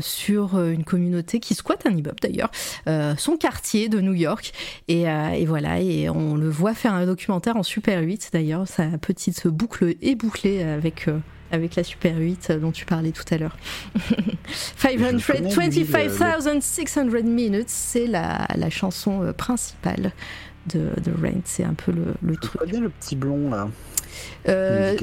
sur 0.00 0.62
une 0.62 0.84
communauté 0.84 1.39
qui 1.40 1.54
squatte 1.54 1.86
un 1.86 1.90
immeuble 1.90 2.18
d'ailleurs, 2.20 2.50
euh, 2.86 3.14
son 3.16 3.36
quartier 3.36 3.88
de 3.88 4.00
New 4.00 4.14
York. 4.14 4.52
Euh, 4.90 5.30
et, 5.30 5.46
voilà, 5.46 5.80
et 5.80 6.08
on 6.08 6.36
le 6.36 6.48
voit 6.48 6.74
faire 6.74 6.94
un 6.94 7.06
documentaire 7.06 7.56
en 7.56 7.62
Super 7.62 8.02
8 8.02 8.30
d'ailleurs. 8.32 8.66
Sa 8.68 8.86
petite 8.98 9.46
boucle 9.46 9.94
est 10.02 10.14
bouclée 10.14 10.62
avec 10.62 11.08
euh, 11.08 11.18
avec 11.52 11.74
la 11.74 11.82
Super 11.82 12.16
8 12.16 12.52
dont 12.52 12.70
tu 12.70 12.86
parlais 12.86 13.10
tout 13.10 13.24
à 13.30 13.38
l'heure. 13.38 13.56
525,600 14.76 17.06
minutes, 17.24 17.68
c'est 17.68 18.06
la, 18.06 18.46
la, 18.54 18.70
chanson 18.70 19.34
principale 19.36 20.12
de, 20.72 20.90
de 21.02 21.10
Rain. 21.20 21.40
C'est 21.44 21.64
un 21.64 21.74
peu 21.74 21.90
le, 21.90 22.14
le 22.22 22.36
truc. 22.36 22.68
bien 22.68 22.80
le 22.80 22.90
petit 22.90 23.16
blond 23.16 23.50
là. 23.50 23.68
Euh, 24.48 24.96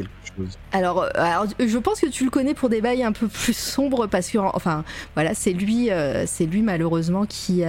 alors, 0.71 1.03
euh, 1.03 1.09
alors, 1.15 1.45
je 1.59 1.77
pense 1.77 1.99
que 1.99 2.07
tu 2.07 2.23
le 2.23 2.29
connais 2.29 2.53
pour 2.53 2.69
des 2.69 2.81
bails 2.81 3.03
un 3.03 3.11
peu 3.11 3.27
plus 3.27 3.55
sombres 3.55 4.07
parce 4.07 4.29
que, 4.29 4.37
enfin, 4.37 4.83
voilà, 5.15 5.33
c'est 5.33 5.53
lui, 5.53 5.91
euh, 5.91 6.25
c'est 6.27 6.45
lui 6.45 6.61
malheureusement 6.61 7.25
qui, 7.25 7.63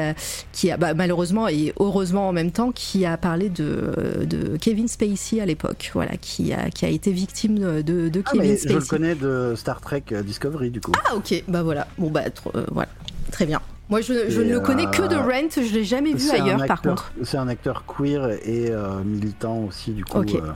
qui 0.52 0.70
a, 0.70 0.76
bah, 0.76 0.94
malheureusement 0.94 1.48
et 1.48 1.72
heureusement 1.78 2.28
en 2.28 2.32
même 2.32 2.50
temps, 2.50 2.72
qui 2.72 3.06
a 3.06 3.16
parlé 3.16 3.48
de, 3.48 4.24
de 4.24 4.56
Kevin 4.56 4.88
Spacey 4.88 5.40
à 5.40 5.46
l'époque, 5.46 5.90
voilà, 5.94 6.16
qui 6.16 6.52
a, 6.52 6.70
qui 6.70 6.84
a 6.84 6.88
été 6.88 7.12
victime 7.12 7.82
de, 7.82 8.08
de 8.08 8.22
ah, 8.26 8.30
Kevin 8.32 8.56
Spacey. 8.56 8.74
Je 8.74 8.78
le 8.78 8.84
connais 8.84 9.14
de 9.14 9.54
Star 9.56 9.80
Trek 9.80 10.04
Discovery 10.24 10.70
du 10.70 10.80
coup. 10.80 10.92
Ah 11.08 11.16
ok, 11.16 11.44
bah 11.48 11.62
voilà, 11.62 11.86
bon 11.98 12.10
bah 12.10 12.24
voilà, 12.70 12.88
très 13.30 13.46
bien. 13.46 13.60
Moi, 13.90 14.02
je, 14.02 14.12
ne 14.12 14.52
le 14.52 14.60
connais 14.60 14.84
que 14.84 15.08
de 15.08 15.16
Rent, 15.16 15.48
je 15.56 15.72
l'ai 15.72 15.84
jamais 15.84 16.12
vu 16.12 16.30
ailleurs, 16.30 16.66
par 16.66 16.82
contre. 16.82 17.10
C'est 17.24 17.38
un 17.38 17.48
acteur 17.48 17.84
queer 17.86 18.32
et 18.46 18.70
militant 19.04 19.60
aussi, 19.60 19.92
du 19.92 20.04
coup. 20.04 20.18
Euh, 20.18 20.52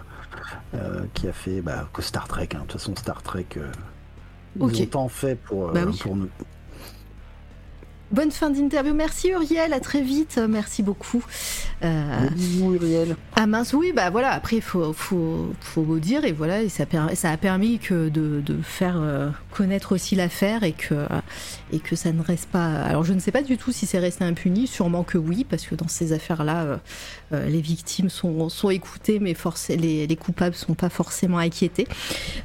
qui 1.14 1.28
a 1.28 1.32
fait 1.32 1.60
bah, 1.60 1.88
que 1.92 2.02
Star 2.02 2.28
Trek. 2.28 2.48
Hein. 2.54 2.58
De 2.58 2.62
toute 2.62 2.72
façon, 2.72 2.94
Star 2.96 3.22
Trek, 3.22 3.46
euh, 3.56 3.70
ils 4.56 4.96
ont 4.96 5.08
fait 5.08 5.36
pour, 5.36 5.72
bah 5.72 5.80
euh, 5.80 5.92
pour 6.00 6.16
nous. 6.16 6.28
Bonne 8.12 8.31
fin 8.31 8.50
d'interview. 8.50 8.92
Merci 8.92 9.31
Uriel, 9.31 9.73
à 9.73 9.81
très 9.81 10.02
vite. 10.02 10.39
Merci 10.49 10.82
beaucoup. 10.82 11.24
Euh... 11.82 12.28
Uriel. 12.60 13.16
Ah 13.36 13.47
mince, 13.47 13.73
oui, 13.73 13.92
bah 13.97 14.10
voilà, 14.10 14.32
après 14.32 14.57
il 14.57 14.62
faut, 14.62 14.92
faut, 14.92 15.52
faut 15.60 15.99
dire, 15.99 16.24
et 16.26 16.32
voilà, 16.32 16.62
et 16.62 16.68
ça, 16.68 16.84
ça 17.15 17.31
a 17.31 17.36
permis 17.39 17.78
que 17.78 18.10
de, 18.10 18.42
de 18.44 18.60
faire 18.62 18.97
euh, 18.99 19.31
connaître 19.50 19.92
aussi 19.92 20.15
l'affaire 20.15 20.62
et 20.62 20.73
que, 20.73 21.07
et 21.73 21.78
que 21.78 21.97
ça 21.97 22.12
ne 22.12 22.20
reste 22.20 22.50
pas. 22.50 22.66
Alors 22.82 23.02
je 23.02 23.15
ne 23.15 23.18
sais 23.18 23.32
pas 23.32 23.42
du 23.42 23.57
tout 23.57 23.73
si 23.73 23.86
c'est 23.86 23.99
resté 23.99 24.24
impuni, 24.24 24.66
sûrement 24.66 25.05
que 25.05 25.16
oui, 25.16 25.44
parce 25.49 25.65
que 25.66 25.74
dans 25.74 25.89
ces 25.89 26.12
affaires-là, 26.12 26.62
euh, 26.62 26.76
euh, 27.32 27.49
les 27.49 27.62
victimes 27.62 28.10
sont, 28.10 28.50
sont 28.50 28.68
écoutées, 28.68 29.18
mais 29.18 29.34
les, 29.70 30.07
les 30.07 30.16
coupables 30.16 30.55
sont 30.55 30.74
pas 30.74 30.91
forcément 30.91 31.39
inquiétés. 31.39 31.89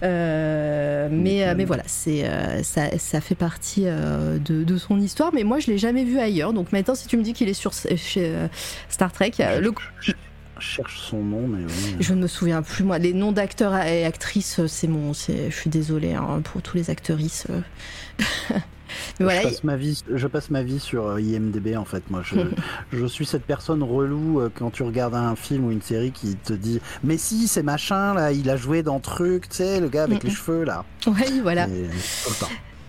mais, 0.02 1.54
mais 1.56 1.66
voilà, 1.66 1.84
ça, 1.88 2.98
ça 2.98 3.22
fait 3.22 3.36
partie 3.36 3.84
de, 3.84 4.64
de 4.64 4.78
son 4.78 5.00
histoire, 5.00 5.32
mais 5.34 5.44
moi 5.44 5.57
je 5.60 5.72
l'ai 5.72 5.78
jamais 5.78 6.04
vu 6.04 6.20
ailleurs. 6.20 6.54
Donc 6.54 6.72
maintenant, 6.72 6.96
si 6.96 7.08
tu 7.08 7.18
me 7.18 7.24
dis 7.24 7.34
qu'il 7.34 7.50
est 7.50 7.54
sur 7.54 7.74
chez 7.74 7.98
euh, 8.18 8.48
Star 8.90 9.12
Trek, 9.12 9.34
le... 9.40 9.72
Je 10.02 10.14
cherche 10.60 11.00
son 11.00 11.24
nom, 11.24 11.48
mais 11.48 11.66
Je 12.00 12.14
ne 12.14 12.22
me 12.22 12.28
souviens 12.28 12.62
plus 12.62 12.84
moi. 12.84 12.98
Les 12.98 13.14
noms 13.14 13.32
d'acteurs 13.32 13.76
et 13.76 14.06
actrices, 14.06 14.60
euh, 14.60 14.68
c'est 14.68 14.88
mon. 14.88 15.14
Je 15.14 15.50
suis 15.52 15.70
désolée 15.70 16.14
hein, 16.14 16.42
pour 16.44 16.62
tous 16.62 16.78
les 16.78 16.90
actrices. 16.90 17.46
Euh. 17.50 18.60
voilà. 19.20 19.42
je, 19.42 19.48
passe 19.48 19.64
ma 19.64 19.76
vie, 19.76 20.04
je 20.12 20.28
passe 20.28 20.50
ma 20.50 20.64
vie 20.64 20.80
sur 20.80 21.20
IMDB 21.20 21.76
en 21.76 21.86
fait. 21.86 22.10
Moi, 22.10 22.22
je, 22.24 22.38
je 22.92 23.06
suis 23.06 23.28
cette 23.28 23.44
personne 23.44 23.84
relou 23.84 24.50
quand 24.56 24.72
tu 24.72 24.82
regardes 24.82 25.16
un 25.16 25.36
film 25.36 25.66
ou 25.66 25.72
une 25.72 25.84
série 25.84 26.12
qui 26.12 26.36
te 26.36 26.54
dit 26.54 26.80
Mais 27.04 27.18
si, 27.18 27.48
c'est 27.48 27.64
machin 27.64 28.16
là, 28.16 28.32
il 28.32 28.50
a 28.50 28.58
joué 28.58 28.82
dans 28.82 29.00
truc, 29.00 29.50
tu 29.50 29.58
sais, 29.58 29.80
le 29.80 29.90
gars 29.90 30.04
avec 30.04 30.24
les 30.24 30.32
cheveux 30.32 30.64
là. 30.64 30.86
Oui, 31.06 31.40
voilà. 31.42 31.68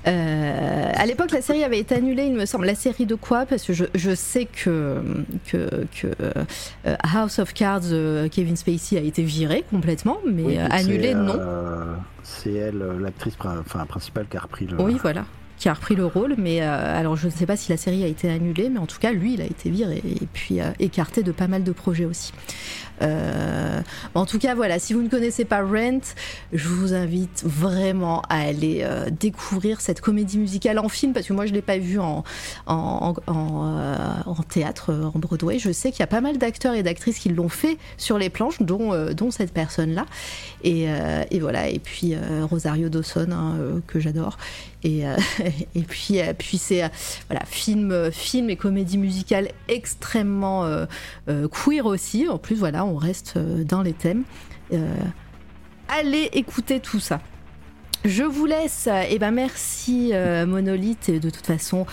Euh, 0.07 0.93
à 0.95 1.07
l'époque, 1.07 1.33
la 1.33 1.43
série 1.43 1.65
avait 1.65 1.79
été 1.79 1.95
annulée, 1.95 2.27
il 2.27 2.35
me 2.35 2.47
semble. 2.47 2.67
La 2.67 2.75
série 2.75 3.07
de 3.07 3.15
quoi? 3.15 3.47
Parce 3.47 3.65
que 3.65 3.73
je, 3.73 3.85
je, 3.95 4.15
sais 4.15 4.47
que, 4.47 5.03
que, 5.47 5.87
que 6.01 6.07
euh, 6.23 6.97
House 7.15 7.39
of 7.39 7.53
Cards, 7.53 7.93
euh, 7.93 8.29
Kevin 8.29 8.57
Spacey 8.57 8.97
a 8.97 9.01
été 9.01 9.23
viré 9.23 9.65
complètement, 9.71 10.19
mais 10.27 10.59
annulé, 10.59 11.15
non. 11.15 11.39
c'est 12.23 12.53
elle, 12.53 12.79
l'actrice 13.01 13.35
enfin, 13.41 13.85
principale, 13.87 14.27
qui 14.29 14.37
a 14.37 14.41
repris 14.41 14.67
le. 14.67 14.81
Oui, 14.81 14.97
voilà. 15.03 15.25
qui 15.57 15.69
a 15.69 15.75
repris 15.75 15.97
le 15.97 16.07
rôle. 16.07 16.35
Mais 16.39 16.61
alors, 16.61 17.17
je 17.17 17.27
ne 17.27 17.33
sais 17.33 17.47
pas 17.47 17.57
si 17.57 17.71
la 17.71 17.77
série 17.77 18.05
a 18.05 18.09
été 18.09 18.31
annulée, 18.31 18.69
mais 18.71 18.79
en 18.79 18.87
tout 18.87 18.99
cas, 18.99 19.13
lui, 19.13 19.35
il 19.35 19.43
a 19.43 19.47
été 19.47 19.69
viré 19.69 20.03
et 20.05 20.27
puis 20.33 20.59
écarté 20.79 21.23
de 21.23 21.33
pas 21.33 21.49
mal 21.49 21.65
de 21.65 21.73
projets 21.73 22.05
aussi. 22.05 22.33
Euh, 23.03 23.81
en 24.15 24.27
tout 24.27 24.39
cas, 24.39 24.55
voilà, 24.55 24.79
si 24.79 24.93
vous 24.93 25.03
ne 25.03 25.09
connaissez 25.09 25.45
pas 25.45 25.63
Rent, 25.63 26.15
je 26.53 26.69
vous 26.69 26.95
invite 26.95 27.43
vraiment 27.45 28.23
à 28.29 28.41
aller 28.41 28.81
euh, 28.83 29.11
découvrir 29.11 29.81
cette 29.81 30.01
comédie 30.01 30.39
musicale 30.39 30.79
en 30.79 30.89
film, 30.89 31.13
parce 31.13 31.27
que 31.27 31.33
moi 31.33 31.47
je 31.47 31.51
ne 31.51 31.57
l'ai 31.57 31.63
pas 31.63 31.79
vue 31.79 31.99
en, 31.99 32.25
en, 32.67 33.15
euh, 33.29 33.97
en, 34.27 34.43
théâtre, 34.43 34.93
en 35.15 35.19
Broadway. 35.19 35.59
Je 35.59 35.73
sais 35.73 35.91
qu'il 35.91 36.01
y 36.01 36.05
a 36.05 36.09
pas 36.09 36.21
mal 36.21 36.39
d'acteurs 36.39 36.75
et 36.75 36.83
d'actrices 36.83 37.19
qui 37.19 37.29
l'ont 37.29 37.49
fait 37.49 37.79
sur 37.97 38.19
les 38.19 38.31
planches, 38.31 38.61
dont, 38.61 39.13
dont 39.13 39.31
cette 39.31 39.53
personne-là. 39.53 40.07
Et, 40.65 40.87
et, 41.31 41.41
voilà, 41.41 41.69
et 41.69 41.79
puis 41.79 42.15
Rosario 42.43 42.89
Dawson, 42.89 43.29
hein, 43.33 43.81
que 43.87 44.01
j'adore. 44.01 44.39
Et, 44.85 45.03
et 45.75 45.83
puis, 45.83 46.21
puis 46.39 46.59
c'est 46.59 46.91
voilà, 47.29 47.45
film, 47.47 48.11
film 48.13 48.51
et 48.51 48.57
comédie 48.57 48.99
musicale 48.99 49.49
extrêmement 49.69 50.87
queer 51.27 51.87
aussi. 51.87 52.29
En 52.29 52.39
plus, 52.39 52.57
voilà, 52.57 52.85
on 52.85 52.97
reste 52.97 53.35
euh, 53.37 53.65
dans 53.65 53.83
les 53.83 53.93
thèmes. 53.93 54.25
Euh, 54.73 54.95
allez 55.89 56.29
écouter 56.33 56.81
tout 56.81 57.01
ça. 57.01 57.21
Je 58.05 58.23
vous 58.23 58.47
laisse. 58.47 58.87
Et 58.87 59.09
eh 59.11 59.19
ben 59.19 59.31
merci 59.31 60.11
euh, 60.13 60.47
Monolith. 60.47 61.11
De 61.11 61.31
toute 61.31 61.47
façon, 61.47 61.87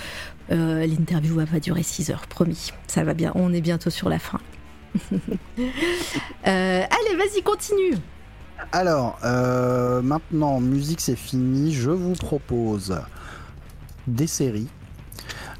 l'interview 0.49 1.35
va 1.35 1.45
pas 1.45 1.59
durer 1.59 1.83
6 1.83 2.11
heures, 2.11 2.27
promis. 2.27 2.71
Ça 2.87 3.03
va 3.03 3.13
bien. 3.13 3.31
On 3.35 3.53
est 3.53 3.61
bientôt 3.61 3.89
sur 3.89 4.09
la 4.09 4.19
fin. 4.19 4.39
allez, 6.43 7.15
vas-y, 7.17 7.41
continue. 7.43 7.95
Alors, 8.71 9.19
maintenant, 10.03 10.59
musique 10.59 11.01
c'est 11.01 11.15
fini. 11.15 11.73
Je 11.73 11.91
vous 11.91 12.13
propose 12.13 12.97
des 14.07 14.27
séries 14.27 14.67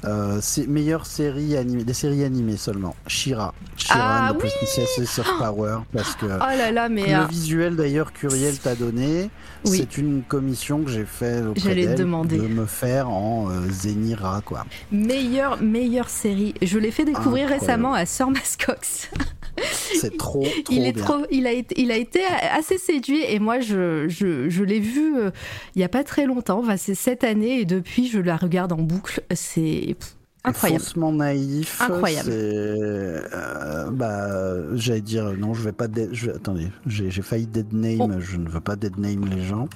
euh, 0.04 0.38
c'est 0.40 0.66
meilleure 0.66 1.06
série 1.06 1.56
animée, 1.56 1.82
des 1.82 1.94
séries 1.94 2.24
animées 2.24 2.56
seulement. 2.56 2.94
Shira. 3.06 3.54
Shira 3.76 4.28
ah, 4.28 4.32
and 4.32 4.38
the 4.38 5.18
of 5.18 5.38
Power. 5.38 5.78
Parce 5.92 6.14
que 6.14 6.26
oh 6.26 6.38
là 6.38 6.70
là, 6.70 6.88
mais 6.88 7.06
le 7.06 7.22
euh, 7.22 7.26
visuel 7.26 7.76
d'ailleurs 7.76 8.12
Curiel 8.12 8.58
t'a 8.58 8.74
donné. 8.74 9.30
C'est 9.64 9.98
une 9.98 10.22
commission 10.22 10.82
que 10.82 10.90
j'ai 10.90 11.04
fait 11.04 11.42
auprès 11.42 11.74
de 11.74 12.04
me 12.04 12.66
faire 12.66 13.08
en 13.08 13.50
euh, 13.50 13.68
Zenira 13.70 14.42
quoi. 14.44 14.64
Meilleure, 14.92 15.60
meilleure 15.60 16.08
série. 16.08 16.54
Je 16.62 16.78
l'ai 16.78 16.90
fait 16.90 17.04
découvrir 17.04 17.48
récemment 17.48 17.94
à 17.94 18.06
Sir 18.06 18.30
Mascox. 18.30 19.10
C'est 19.72 20.16
trop, 20.16 20.42
trop 20.42 20.74
il 20.74 20.86
est 20.86 20.92
bien. 20.92 21.04
Trop, 21.04 21.24
il, 21.30 21.46
a 21.46 21.52
été, 21.52 21.80
il 21.80 21.90
a 21.90 21.96
été 21.96 22.20
assez 22.24 22.78
séduit 22.78 23.22
et 23.26 23.38
moi 23.38 23.60
je, 23.60 24.08
je, 24.08 24.48
je 24.48 24.64
l'ai 24.64 24.80
vu 24.80 25.16
euh, 25.16 25.30
il 25.74 25.78
n'y 25.78 25.84
a 25.84 25.88
pas 25.88 26.04
très 26.04 26.26
longtemps, 26.26 26.60
enfin, 26.60 26.76
c'est 26.76 26.94
cette 26.94 27.24
année 27.24 27.60
et 27.60 27.64
depuis 27.64 28.08
je 28.08 28.18
la 28.18 28.36
regarde 28.36 28.72
en 28.72 28.76
boucle. 28.76 29.22
C'est 29.34 29.96
incroyable. 30.44 30.82
Faussement 30.82 31.12
naïf. 31.12 31.80
Incroyable. 31.80 32.30
Euh, 32.32 33.90
bah, 33.90 34.74
j'allais 34.74 35.00
dire 35.00 35.32
non, 35.32 35.54
je 35.54 35.62
vais 35.62 35.72
pas. 35.72 35.86
Je, 36.12 36.30
attendez, 36.30 36.68
j'ai 36.86 37.10
failli 37.22 37.46
dead 37.46 37.72
name, 37.72 38.16
oh. 38.16 38.20
je 38.20 38.36
ne 38.36 38.48
veux 38.48 38.60
pas 38.60 38.76
dead 38.76 38.98
name 38.98 39.26
les 39.26 39.42
gens. 39.42 39.68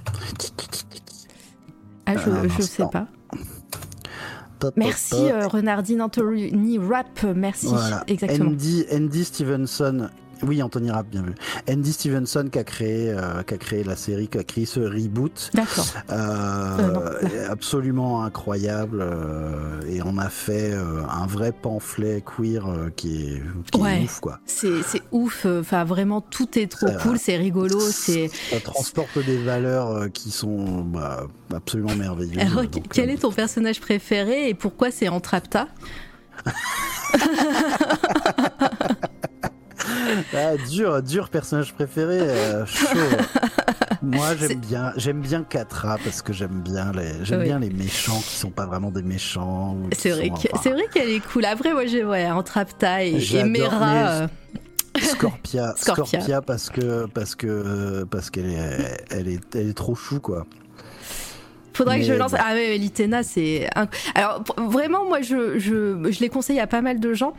Ah, 2.07 2.17
je, 2.17 2.31
euh, 2.31 2.49
je 2.49 2.63
sais 2.63 2.85
pas. 2.91 3.07
Merci 4.77 5.15
euh, 5.15 5.47
Renardine 5.47 6.03
Anthony 6.03 6.79
Rap, 6.79 7.25
merci. 7.35 7.69
Exactement. 8.07 8.51
Andy, 8.51 8.87
Andy 8.93 9.25
Stevenson 9.25 10.09
oui, 10.43 10.63
Anthony 10.63 10.91
Rapp, 10.91 11.09
bien 11.09 11.23
vu. 11.23 11.35
Andy 11.69 11.93
Stevenson 11.93 12.49
qui 12.51 12.59
a 12.59 12.65
créé, 12.65 13.11
euh, 13.11 13.43
qui 13.43 13.55
a 13.55 13.59
créé 13.59 13.85
la 13.85 13.97
série, 13.97 14.29
qui 14.29 14.39
a 14.39 14.45
créé 14.45 14.67
ce 14.67 14.81
reboot. 14.81 15.51
D'accord. 15.55 15.87
Euh, 16.11 17.47
absolument 17.51 18.25
incroyable. 18.25 19.05
et 19.89 20.03
on 20.03 20.19
a 20.19 20.29
fait 20.29 20.73
un 20.73 21.27
vrai 21.27 21.53
pamphlet 21.53 22.23
queer 22.23 22.65
qui 22.97 23.25
est, 23.25 23.43
ouf, 23.77 24.21
quoi. 24.21 24.41
C'est 24.47 25.03
ouf. 25.13 25.47
Enfin, 25.47 25.85
vraiment, 25.85 26.21
tout 26.21 26.59
est 26.59 26.71
trop 26.71 26.89
cool. 27.03 27.19
C'est 27.19 27.37
rigolo. 27.37 27.79
C'est. 27.81 28.29
Ça 28.29 28.61
transporte 28.61 29.19
des 29.25 29.39
valeurs 29.39 30.11
qui 30.13 30.31
sont 30.31 30.83
bah, 30.83 31.27
absolument 31.55 31.95
merveilleuses. 31.95 32.39
Alors, 32.39 32.65
quel 32.93 33.11
est 33.11 33.19
ton 33.19 33.33
personnage 33.33 33.81
préféré 33.81 34.49
et 34.49 34.55
pourquoi 34.55 34.91
c'est 34.91 35.09
Entrapta? 35.09 35.69
ah, 40.35 40.57
dur, 40.69 41.03
dur 41.03 41.29
personnage 41.29 41.73
préféré, 41.75 42.19
euh, 42.21 42.67
chaud. 42.67 42.99
Moi, 44.03 44.35
j'aime 44.37 44.61
bien, 44.61 44.93
j'aime 44.97 45.21
bien 45.21 45.43
Katra 45.43 45.99
parce 46.03 46.23
que 46.23 46.33
j'aime 46.33 46.63
bien 46.63 46.91
les, 46.93 47.23
j'aime 47.25 47.43
bien 47.43 47.59
les 47.59 47.69
méchants 47.69 48.19
qui 48.21 48.35
sont 48.37 48.51
pas 48.51 48.65
vraiment 48.65 48.91
des 48.91 49.03
méchants. 49.03 49.77
C'est 49.93 50.11
vrai, 50.11 50.31
c'est 50.63 50.71
vrai 50.71 50.85
qu'elle 50.93 51.11
est 51.11 51.21
cool. 51.21 51.45
Après, 51.45 51.73
moi, 51.73 51.85
j'ai 51.85 52.03
ouais, 52.05 52.31
entre 52.31 52.57
Apta 52.57 53.05
et, 53.05 53.19
et 53.35 53.45
Mera. 53.45 54.09
Euh, 54.09 54.27
Scorpia, 55.01 55.75
Scorpia, 55.77 56.41
parce 56.41 56.71
que 56.71 57.07
parce 57.07 57.35
que 57.35 58.05
parce 58.05 58.31
qu'elle 58.31 58.51
est, 58.51 59.05
elle 59.11 59.29
est, 59.29 59.55
elle 59.55 59.69
est 59.69 59.77
trop 59.77 59.95
chou 59.95 60.19
quoi. 60.19 60.47
Faudrait 61.81 62.01
que 62.01 62.05
je 62.05 62.13
lance. 62.13 62.35
Ah 62.39 62.53
ouais, 62.53 62.77
Litena, 62.77 63.23
c'est. 63.23 63.69
Alors 64.15 64.45
vraiment, 64.59 65.07
moi, 65.07 65.23
je, 65.23 65.59
je, 65.59 66.11
je 66.11 66.21
l'ai 66.21 66.29
conseillé 66.29 66.61
à 66.61 66.67
pas 66.67 66.83
mal 66.83 67.01
de 67.01 67.15
gens. 67.15 67.33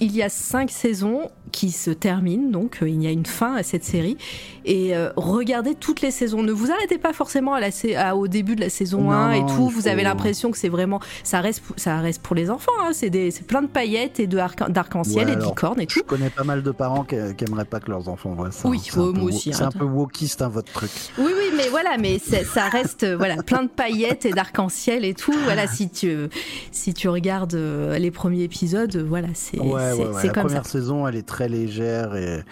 il 0.00 0.14
y 0.14 0.22
a 0.22 0.28
cinq 0.28 0.70
saisons 0.70 1.30
qui 1.52 1.70
se 1.70 1.92
terminent, 1.92 2.50
donc 2.50 2.78
euh, 2.82 2.88
il 2.88 3.00
y 3.00 3.06
a 3.06 3.12
une 3.12 3.26
fin 3.26 3.54
à 3.54 3.62
cette 3.62 3.84
série. 3.84 4.16
Et 4.64 4.96
euh, 4.96 5.10
regardez 5.16 5.76
toutes 5.76 6.00
les 6.00 6.10
saisons. 6.10 6.42
Ne 6.42 6.50
vous 6.50 6.72
arrêtez 6.72 6.98
pas 6.98 7.12
forcément 7.12 7.54
à 7.54 7.60
la, 7.60 8.16
au 8.16 8.26
début 8.26 8.56
de 8.56 8.60
la 8.60 8.70
saison 8.70 9.12
1 9.12 9.32
et 9.32 9.46
tout. 9.46 9.68
Vous 9.68 9.86
avez 9.86 10.02
l'impression 10.02 10.50
que 10.50 10.58
c'est 10.58 10.68
vraiment. 10.68 10.98
Ça 11.22 11.40
reste, 11.40 11.62
ça 11.76 11.98
reste 12.00 12.22
pour 12.22 12.34
les 12.34 12.50
enfants. 12.50 12.72
Hein. 12.82 12.90
C'est 12.92 13.10
plein 13.46 13.62
de 13.62 13.68
paillettes 13.68 14.18
et 14.18 14.26
d'arc-en-ciel 14.26 15.28
et 15.28 15.36
de 15.36 15.44
licornes 15.44 15.80
et 15.80 15.86
tout. 15.86 16.00
Je 16.00 16.04
connais 16.04 16.30
pas 16.30 16.42
mal 16.42 16.64
de 16.64 16.70
parents 16.72 17.04
qui, 17.04 17.14
n'aimeraient 17.14 17.64
pas 17.64 17.78
que 17.78 17.90
leurs 17.90 18.08
enfants 18.08 18.30
voient 18.30 18.50
ça. 18.50 18.68
Oui, 18.68 18.82
hein. 18.96 19.12
moi 19.14 19.28
aussi. 19.28 19.52
C'est 19.52 19.62
un 19.62 19.70
peu 19.70 19.84
wokiste, 19.84 20.42
hein, 20.42 20.48
votre 20.48 20.72
truc. 20.72 20.90
Oui, 21.18 21.30
oui, 21.36 21.52
mais 21.56 21.68
voilà, 21.68 21.96
mais 21.98 22.18
ça 22.18 22.68
reste. 22.68 23.06
voilà 23.06 23.36
plein 23.44 23.62
de 23.62 23.68
paillettes 23.68 24.26
et 24.26 24.30
d'arc-en-ciel 24.30 25.04
et 25.04 25.14
tout. 25.14 25.34
Voilà, 25.44 25.66
si 25.66 25.90
tu, 25.90 26.28
si 26.72 26.94
tu 26.94 27.08
regardes 27.08 27.54
euh, 27.54 27.98
les 27.98 28.10
premiers 28.10 28.42
épisodes, 28.42 28.96
voilà, 28.96 29.28
c'est 29.34 29.58
ouais, 29.58 29.92
ouais, 29.92 30.06
ouais. 30.06 30.26
La 30.26 30.32
première 30.32 30.66
saison, 30.66 31.06
elle 31.06 31.16
est 31.16 31.26
très 31.26 31.48
légère 31.48 32.14
et 32.16 32.42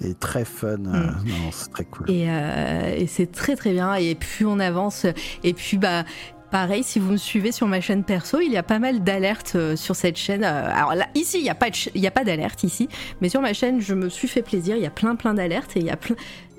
et 0.00 0.14
très 0.14 0.44
fun. 0.44 0.68
Euh, 0.68 1.10
mm. 1.10 1.50
c'est 1.50 1.70
très 1.72 1.84
cool. 1.84 2.08
Et, 2.08 2.26
euh, 2.28 2.94
et 2.96 3.08
c'est 3.08 3.32
très 3.32 3.56
très 3.56 3.72
bien. 3.72 3.94
Et 3.94 4.14
plus 4.14 4.46
on 4.46 4.60
avance, 4.60 5.06
et 5.42 5.54
puis 5.54 5.76
bah. 5.76 6.04
Pareil, 6.50 6.82
si 6.82 6.98
vous 6.98 7.12
me 7.12 7.18
suivez 7.18 7.52
sur 7.52 7.66
ma 7.66 7.82
chaîne 7.82 8.04
perso, 8.04 8.40
il 8.40 8.50
y 8.50 8.56
a 8.56 8.62
pas 8.62 8.78
mal 8.78 9.04
d'alertes 9.04 9.58
sur 9.76 9.94
cette 9.94 10.16
chaîne. 10.16 10.44
Alors 10.44 10.94
là, 10.94 11.06
ici, 11.14 11.36
il 11.36 11.42
n'y 11.42 11.50
a 11.50 11.54
pas, 11.54 11.66
il 11.94 12.00
y 12.00 12.06
a 12.06 12.10
pas 12.10 12.24
d'alerte 12.24 12.64
ici, 12.64 12.88
mais 13.20 13.28
sur 13.28 13.42
ma 13.42 13.52
chaîne, 13.52 13.82
je 13.82 13.92
me 13.92 14.08
suis 14.08 14.28
fait 14.28 14.40
plaisir. 14.40 14.74
Il 14.74 14.82
y 14.82 14.86
a 14.86 14.90
plein 14.90 15.14
plein 15.14 15.34
d'alertes 15.34 15.76
et 15.76 15.80
il 15.80 15.84
y 15.84 15.90
a 15.90 15.98
plein, 15.98 16.16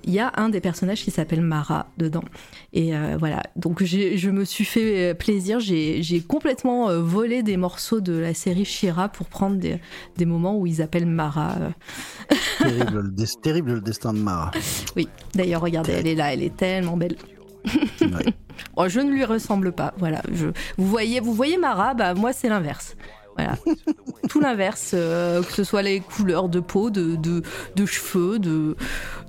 il 0.09 0.15
y 0.15 0.19
a 0.19 0.31
un 0.38 0.49
des 0.49 0.59
personnages 0.59 1.03
qui 1.03 1.11
s'appelle 1.11 1.41
Mara 1.41 1.85
dedans. 1.97 2.23
Et 2.73 2.95
euh, 2.95 3.15
voilà, 3.19 3.43
donc 3.55 3.83
je 3.83 4.29
me 4.31 4.43
suis 4.43 4.65
fait 4.65 5.11
euh, 5.11 5.13
plaisir, 5.13 5.59
j'ai 5.59 6.23
complètement 6.27 6.89
euh, 6.89 6.99
volé 6.99 7.43
des 7.43 7.57
morceaux 7.57 8.01
de 8.01 8.13
la 8.13 8.33
série 8.33 8.65
Shira 8.65 9.09
pour 9.09 9.27
prendre 9.27 9.57
des, 9.57 9.79
des 10.17 10.25
moments 10.25 10.57
où 10.57 10.65
ils 10.65 10.81
appellent 10.81 11.05
Mara. 11.05 11.55
terrible, 12.57 13.13
le 13.15 13.41
terrible 13.41 13.73
le 13.73 13.81
destin 13.81 14.13
de 14.13 14.17
Mara. 14.17 14.49
Oui, 14.95 15.07
d'ailleurs, 15.35 15.61
regardez, 15.61 15.91
elle 15.91 16.07
est 16.07 16.15
là, 16.15 16.33
elle 16.33 16.41
est 16.41 16.57
tellement 16.57 16.97
belle. 16.97 17.15
oh, 18.77 18.88
je 18.88 19.01
ne 19.01 19.11
lui 19.11 19.25
ressemble 19.25 19.73
pas, 19.73 19.93
voilà. 19.99 20.23
Je, 20.33 20.47
vous, 20.77 20.88
voyez, 20.88 21.19
vous 21.19 21.33
voyez 21.33 21.57
Mara, 21.57 21.93
bah, 21.93 22.15
moi 22.15 22.33
c'est 22.33 22.49
l'inverse. 22.49 22.95
Tout 24.29 24.39
l'inverse, 24.39 24.91
euh, 24.93 25.41
que 25.41 25.51
ce 25.51 25.63
soit 25.63 25.81
les 25.81 25.99
couleurs 25.99 26.49
de 26.49 26.59
peau, 26.59 26.89
de, 26.89 27.15
de, 27.15 27.85
cheveux, 27.85 28.39
de, 28.39 28.75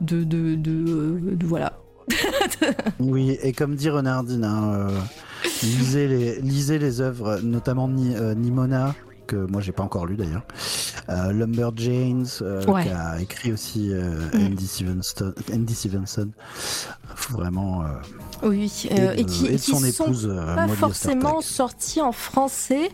de, 0.01 0.25
de, 0.25 1.47
voilà. 1.47 1.79
oui, 2.99 3.39
et 3.43 3.53
comme 3.53 3.77
dit 3.77 3.89
Renardine, 3.89 4.45
hein, 4.45 4.73
euh, 4.75 4.99
lisez, 5.63 6.09
les, 6.09 6.41
lisez 6.41 7.01
œuvres, 7.01 7.41
notamment 7.43 7.89
euh, 7.89 8.35
Nimona, 8.35 8.95
que 9.31 9.37
moi 9.37 9.61
j'ai 9.61 9.73
pas 9.73 9.85
encore 9.85 10.07
lu 10.07 10.17
d'ailleurs. 10.17 10.43
Euh, 11.09 11.33
Lumberjanes, 11.33 12.27
euh, 12.43 12.63
qui 12.65 12.89
a 12.89 13.21
écrit 13.21 13.53
aussi 13.53 13.91
euh, 13.93 14.29
mm. 14.33 14.47
Andy, 14.47 14.67
Stevenson, 14.67 15.33
Andy 15.53 15.75
Stevenson. 15.75 16.31
Vraiment. 17.31 17.85
oui, 18.43 18.89
et, 18.91 19.25
qui, 19.25 19.59
son 19.59 19.85
épouse, 19.85 20.23
sont 20.23 20.55
pas 20.55 20.69
forcément 20.69 21.41
sortis 21.41 22.01
en 22.01 22.13
français, 22.13 22.91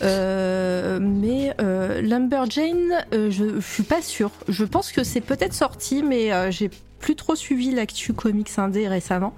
mais 0.00 1.54
Lumberjane, 2.02 3.04
je, 3.12 3.30
je 3.30 3.60
suis 3.60 3.82
pas 3.82 4.02
sûre. 4.02 4.30
Je 4.48 4.64
pense 4.64 4.92
que 4.92 5.04
c'est 5.04 5.20
peut-être 5.20 5.54
sorti, 5.54 6.02
mais 6.02 6.52
j'ai 6.52 6.70
plus 7.00 7.16
trop 7.16 7.34
suivi 7.34 7.72
l'actu 7.72 8.12
comics 8.12 8.50
indé 8.58 8.88
récemment. 8.88 9.34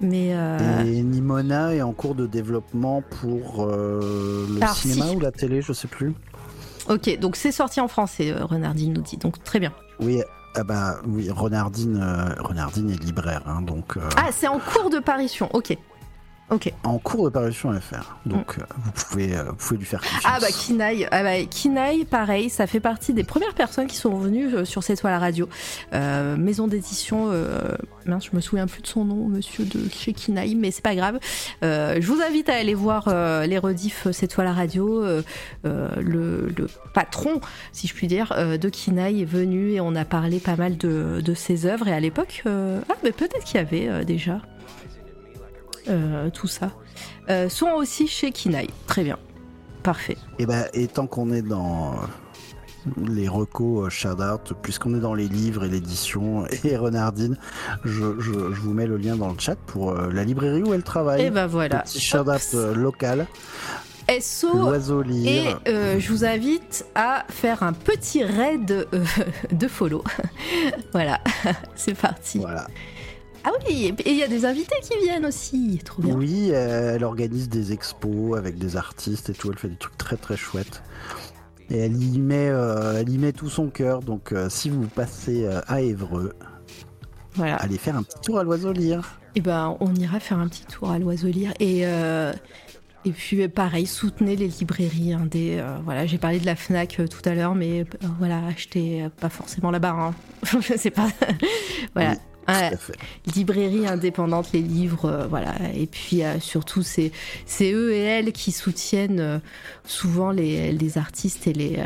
Mais 0.00 0.30
euh, 0.32 0.84
Et 0.84 1.02
Nimona 1.02 1.74
est 1.74 1.82
en 1.82 1.92
cours 1.92 2.14
de 2.14 2.26
développement 2.26 3.02
pour 3.20 3.64
euh, 3.64 4.46
le 4.48 4.66
cinéma 4.74 5.10
ou 5.12 5.20
la 5.20 5.32
télé, 5.32 5.60
je 5.60 5.72
sais 5.72 5.88
plus. 5.88 6.14
Ok, 6.88 7.18
donc 7.18 7.36
c'est 7.36 7.52
sorti 7.52 7.80
en 7.80 7.88
français, 7.88 8.30
euh, 8.30 8.44
Renardine 8.44 8.92
nous 8.92 9.02
dit, 9.02 9.16
donc 9.16 9.42
très 9.42 9.58
bien. 9.58 9.72
Oui, 10.00 10.22
ah 10.54 10.64
bah 10.64 11.00
oui, 11.06 11.28
Renardine, 11.30 12.02
Renardine 12.38 12.90
est 12.90 13.02
libraire, 13.02 13.42
hein, 13.46 13.60
donc. 13.62 13.98
Ah, 14.16 14.28
c'est 14.30 14.48
en 14.48 14.58
cours 14.58 14.90
de 14.90 14.98
parution, 14.98 15.48
ok. 15.52 15.76
Ok. 16.50 16.72
En 16.82 16.98
cours 16.98 17.24
de 17.24 17.30
parution 17.30 17.70
FR. 17.78 18.16
Donc 18.24 18.56
euh, 18.58 18.62
vous, 18.78 18.90
pouvez, 18.92 19.36
euh, 19.36 19.42
vous 19.50 19.54
pouvez 19.56 19.78
lui 19.78 19.84
faire 19.84 20.00
confiance. 20.00 20.22
Ah 20.24 20.38
bah 20.40 20.46
Kinaï, 20.50 21.06
ah 21.10 21.22
bah, 21.22 21.44
Kinaï, 21.44 22.06
pareil, 22.06 22.48
ça 22.48 22.66
fait 22.66 22.80
partie 22.80 23.12
des 23.12 23.22
premières 23.24 23.52
personnes 23.52 23.86
qui 23.86 23.96
sont 23.96 24.16
venues 24.16 24.54
euh, 24.54 24.64
sur 24.64 24.82
cette 24.82 24.98
toile 24.98 25.12
à 25.12 25.18
radio. 25.18 25.46
Euh, 25.92 26.38
maison 26.38 26.66
d'édition, 26.66 27.28
euh, 27.30 27.76
mince, 28.06 28.28
je 28.30 28.36
me 28.36 28.40
souviens 28.40 28.66
plus 28.66 28.80
de 28.80 28.86
son 28.86 29.04
nom, 29.04 29.28
monsieur 29.28 29.66
de 29.66 29.90
chez 29.90 30.14
Kinaï, 30.14 30.54
mais 30.54 30.70
c'est 30.70 30.82
pas 30.82 30.94
grave. 30.94 31.18
Je 31.62 32.06
vous 32.06 32.22
invite 32.22 32.48
à 32.48 32.54
aller 32.54 32.74
voir 32.74 33.08
les 33.46 33.58
rediffs 33.58 34.06
euh, 34.06 34.12
cette 34.12 34.30
toile 34.30 34.46
à 34.46 34.52
radio. 34.54 35.04
Le, 35.64 36.48
le 36.56 36.66
patron, 36.94 37.42
si 37.72 37.86
je 37.86 37.94
puis 37.94 38.06
dire, 38.06 38.34
de 38.58 38.68
Kinaï 38.70 39.22
est 39.22 39.26
venu 39.26 39.72
et 39.72 39.80
on 39.80 39.94
a 39.94 40.06
parlé 40.06 40.40
pas 40.40 40.56
mal 40.56 40.78
de, 40.78 41.20
de 41.22 41.34
ses 41.34 41.66
œuvres. 41.66 41.88
Et 41.88 41.92
à 41.92 42.00
l'époque, 42.00 42.42
ah 42.46 42.94
mais 43.04 43.12
peut-être 43.12 43.44
qu'il 43.44 43.56
y 43.56 43.60
avait 43.60 44.04
déjà 44.06 44.40
tout 46.32 46.46
ça. 46.48 46.70
Euh, 47.30 47.48
sont 47.48 47.70
aussi 47.76 48.06
chez 48.06 48.32
Kinaï. 48.32 48.68
Très 48.86 49.04
bien. 49.04 49.18
Parfait. 49.82 50.16
Et, 50.38 50.46
ben, 50.46 50.64
et 50.74 50.86
tant 50.88 51.06
qu'on 51.06 51.30
est 51.32 51.42
dans 51.42 51.92
euh, 51.92 53.04
les 53.06 53.28
recos 53.28 53.92
euh, 54.04 54.34
out, 54.34 54.52
puisqu'on 54.62 54.94
est 54.94 55.00
dans 55.00 55.14
les 55.14 55.28
livres 55.28 55.64
et 55.64 55.68
l'édition 55.68 56.44
et 56.64 56.76
Renardine, 56.76 57.36
je, 57.84 58.18
je- 58.18 58.32
je 58.52 58.60
vous 58.60 58.72
mets 58.72 58.86
le 58.86 58.96
lien 58.96 59.16
dans 59.16 59.28
le 59.32 59.38
chat 59.38 59.56
pour 59.56 59.90
euh, 59.92 60.10
la 60.12 60.24
librairie 60.24 60.62
où 60.62 60.74
elle 60.74 60.82
travaille. 60.82 61.22
Et 61.22 61.30
ben 61.30 61.46
voilà. 61.46 61.80
Petit 61.80 62.10
euh, 62.54 62.74
local, 62.74 63.26
SO. 64.20 64.72
Et 65.26 65.44
euh, 65.68 66.00
je 66.00 66.10
vous 66.12 66.24
invite 66.24 66.86
à 66.94 67.24
faire 67.28 67.62
un 67.62 67.72
petit 67.74 68.24
raid 68.24 68.88
euh, 68.94 69.04
de 69.52 69.68
follow. 69.68 70.02
voilà, 70.92 71.20
c'est 71.74 71.94
parti. 71.96 72.38
Voilà. 72.38 72.66
Ah 73.44 73.50
oui, 73.66 73.94
et 74.04 74.10
il 74.10 74.16
y 74.18 74.22
a 74.22 74.28
des 74.28 74.44
invités 74.44 74.76
qui 74.82 74.98
viennent 75.04 75.24
aussi. 75.26 75.80
Trop 75.84 76.02
bien. 76.02 76.14
Oui, 76.14 76.50
elle 76.50 77.04
organise 77.04 77.48
des 77.48 77.72
expos 77.72 78.36
avec 78.36 78.58
des 78.58 78.76
artistes 78.76 79.30
et 79.30 79.32
tout. 79.32 79.50
Elle 79.50 79.58
fait 79.58 79.68
des 79.68 79.76
trucs 79.76 79.96
très 79.96 80.16
très 80.16 80.36
chouettes. 80.36 80.82
Et 81.70 81.78
elle 81.78 82.02
y 82.02 82.18
met, 82.18 82.48
euh, 82.48 83.00
elle 83.00 83.08
y 83.10 83.18
met 83.18 83.32
tout 83.32 83.48
son 83.50 83.68
cœur. 83.68 84.00
Donc 84.00 84.32
euh, 84.32 84.48
si 84.48 84.70
vous 84.70 84.86
passez 84.86 85.44
euh, 85.44 85.60
à 85.66 85.80
Évreux, 85.82 86.32
Voilà. 87.34 87.56
allez 87.56 87.78
faire 87.78 87.96
un 87.96 88.02
petit 88.02 88.18
tour 88.22 88.38
à 88.38 88.42
l'oiseau 88.42 88.72
lire. 88.72 89.18
Et 89.34 89.40
ben, 89.40 89.76
on 89.80 89.94
ira 89.94 90.18
faire 90.20 90.38
un 90.38 90.48
petit 90.48 90.64
tour 90.64 90.90
à 90.90 90.98
l'oiseau 90.98 91.28
lire. 91.28 91.52
Et, 91.60 91.84
et 93.04 93.12
puis, 93.12 93.46
pareil, 93.48 93.86
soutenez 93.86 94.34
les 94.36 94.48
librairies 94.48 95.12
indé. 95.14 95.56
euh, 95.60 95.78
voilà, 95.84 96.04
j'ai 96.04 96.18
parlé 96.18 96.40
de 96.40 96.46
la 96.46 96.56
Fnac 96.56 96.98
euh, 96.98 97.06
tout 97.06 97.26
à 97.26 97.34
l'heure, 97.34 97.54
mais 97.54 97.80
euh, 97.82 97.84
voilà, 98.18 98.44
achetez 98.46 99.08
pas 99.20 99.28
forcément 99.28 99.70
là-bas. 99.70 100.12
Hein. 100.44 100.60
Sais 100.76 100.90
pas. 100.90 101.08
voilà. 101.94 102.16
Ouais. 102.48 102.70
Librairie 103.34 103.86
indépendante, 103.86 104.52
les 104.54 104.62
livres, 104.62 105.04
euh, 105.04 105.26
voilà. 105.26 105.54
Et 105.74 105.86
puis 105.86 106.24
euh, 106.24 106.40
surtout, 106.40 106.82
c'est 106.82 107.12
c'est 107.44 107.72
eux 107.72 107.92
et 107.92 108.00
elles 108.00 108.32
qui 108.32 108.52
soutiennent 108.52 109.20
euh, 109.20 109.38
souvent 109.84 110.30
les, 110.30 110.72
les 110.72 110.98
artistes 110.98 111.46
et 111.46 111.52
les 111.52 111.78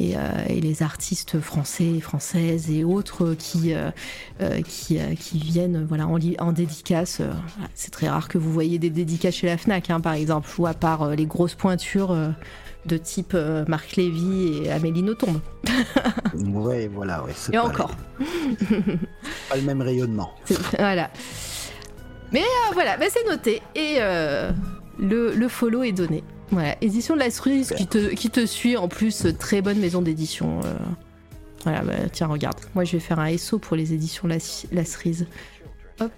et, 0.00 0.14
et 0.48 0.60
les 0.60 0.82
artistes 0.84 1.40
français 1.40 1.96
et 1.96 2.00
françaises 2.00 2.70
et 2.70 2.84
autres 2.84 3.34
qui 3.34 3.72
qui, 4.64 4.98
qui 5.18 5.38
viennent 5.38 5.84
voilà 5.88 6.06
en, 6.06 6.20
en 6.38 6.52
dédicace. 6.52 7.20
voilà. 7.20 7.68
C'est 7.74 7.90
très 7.90 8.08
rare 8.08 8.28
que 8.28 8.38
vous 8.38 8.52
voyez 8.52 8.78
des 8.78 8.90
dédicaces 8.90 9.34
chez 9.34 9.48
la 9.48 9.58
Fnac, 9.58 9.90
hein, 9.90 10.00
par 10.00 10.12
exemple, 10.12 10.48
ou 10.58 10.66
à 10.66 10.74
part 10.74 11.16
les 11.16 11.26
grosses 11.26 11.56
pointures. 11.56 12.16
De 12.86 12.96
type 12.96 13.32
euh, 13.34 13.64
Marc 13.68 13.96
Lévy 13.96 14.62
et 14.64 14.70
Amélie 14.70 15.02
Nothomb. 15.02 15.40
Ouais, 16.34 16.88
voilà, 16.92 17.24
ouais. 17.24 17.32
Et 17.48 17.52
pas 17.52 17.64
encore. 17.64 17.90
les- 18.20 18.26
pas 19.48 19.56
le 19.56 19.62
même 19.62 19.80
rayonnement. 19.82 20.30
Voilà. 20.78 21.10
Mais 22.32 22.40
euh, 22.42 22.72
voilà, 22.74 22.96
bah, 22.96 23.06
c'est 23.10 23.26
noté. 23.28 23.62
Et 23.74 23.96
euh, 23.98 24.50
le, 24.98 25.32
le 25.34 25.48
follow 25.48 25.82
est 25.82 25.92
donné. 25.92 26.22
Voilà, 26.50 26.76
édition 26.80 27.14
de 27.14 27.20
la 27.20 27.30
cerise 27.30 27.72
qui 27.76 27.86
te, 27.86 28.14
qui 28.14 28.30
te 28.30 28.46
suit 28.46 28.76
en 28.76 28.88
plus, 28.88 29.26
très 29.38 29.60
bonne 29.62 29.78
maison 29.78 30.00
d'édition. 30.02 30.60
Voilà, 31.64 31.82
bah, 31.82 31.92
tiens, 32.12 32.26
regarde. 32.28 32.58
Moi, 32.74 32.84
je 32.84 32.92
vais 32.92 33.00
faire 33.00 33.18
un 33.18 33.36
SO 33.36 33.58
pour 33.58 33.76
les 33.76 33.92
éditions 33.92 34.28
La, 34.28 34.36
la 34.72 34.84
cerise. 34.84 35.26
Hop. 36.00 36.12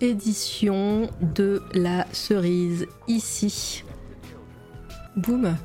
Édition 0.00 1.10
de 1.20 1.62
la 1.74 2.06
cerise, 2.12 2.86
ici. 3.06 3.84
Boum 5.16 5.56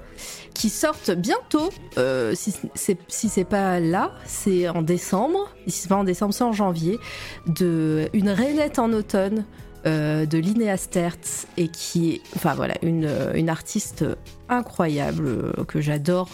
qui 0.56 0.70
sortent 0.70 1.12
bientôt. 1.12 1.70
euh, 1.98 2.34
si 2.34 2.54
c'est 2.74 2.98
si 3.08 3.44
pas 3.44 3.80
là, 3.80 4.14
c'est 4.26 4.68
en 4.70 4.82
décembre. 4.82 5.54
Si 5.68 5.82
c'est 5.82 5.90
pas 5.90 5.98
en 5.98 6.04
décembre, 6.04 6.34
c'est 6.34 6.44
en 6.44 6.54
janvier. 6.54 6.98
De 7.46 8.10
une 8.14 8.30
rainette 8.30 8.80
en 8.80 8.92
automne 8.94 9.46
euh, 9.86 10.26
de 10.26 10.38
Linnea 10.38 10.78
Stertz 10.78 11.46
et 11.58 11.68
qui 11.68 12.14
est, 12.14 12.22
enfin 12.36 12.56
voilà, 12.56 12.76
une, 12.82 13.10
une 13.36 13.50
artiste 13.50 14.06
incroyable 14.50 15.28
euh, 15.28 15.64
que 15.66 15.82
j'adore, 15.82 16.30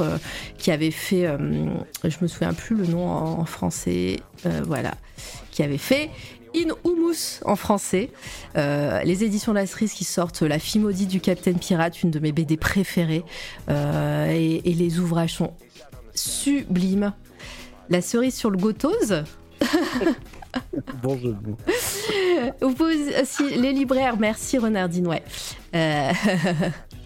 qui 0.57 0.71
avait 0.71 0.91
fait, 0.91 1.27
je 2.03 2.17
me 2.21 2.27
souviens 2.27 2.53
plus 2.53 2.75
le 2.75 2.85
nom 2.85 3.09
en, 3.09 3.45
français, 3.45 4.19
voilà, 4.65 4.93
qui 5.49 5.63
avait 5.63 5.79
fait 5.79 6.09
In 6.55 6.73
Humus 6.85 7.39
en 7.45 7.55
français. 7.55 8.09
Euh, 8.57 9.01
les 9.03 9.23
éditions 9.23 9.53
de 9.53 9.57
la 9.57 9.67
cerise 9.67 9.93
qui 9.93 10.03
sortent 10.03 10.41
La 10.41 10.59
fille 10.59 10.81
maudite 10.81 11.09
du 11.09 11.19
Capitaine 11.21 11.57
Pirate, 11.59 12.01
une 12.03 12.11
de 12.11 12.19
mes 12.19 12.31
BD 12.31 12.57
préférées. 12.57 13.23
Euh, 13.69 14.29
et, 14.31 14.69
et 14.69 14.73
les 14.73 14.99
ouvrages 14.99 15.33
sont 15.35 15.53
sublimes. 16.13 17.13
La 17.89 18.01
cerise 18.01 18.35
sur 18.35 18.49
le 18.49 18.57
gotose. 18.57 19.23
Bon 21.01 21.17
jeu. 21.17 21.33
Vous 22.61 22.73
pouvez 22.73 23.21
aussi- 23.21 23.55
les 23.55 23.71
libraires, 23.71 24.17
merci 24.19 24.57
Renardine, 24.57 25.07
ouais. 25.07 25.23
Euh, 25.73 26.11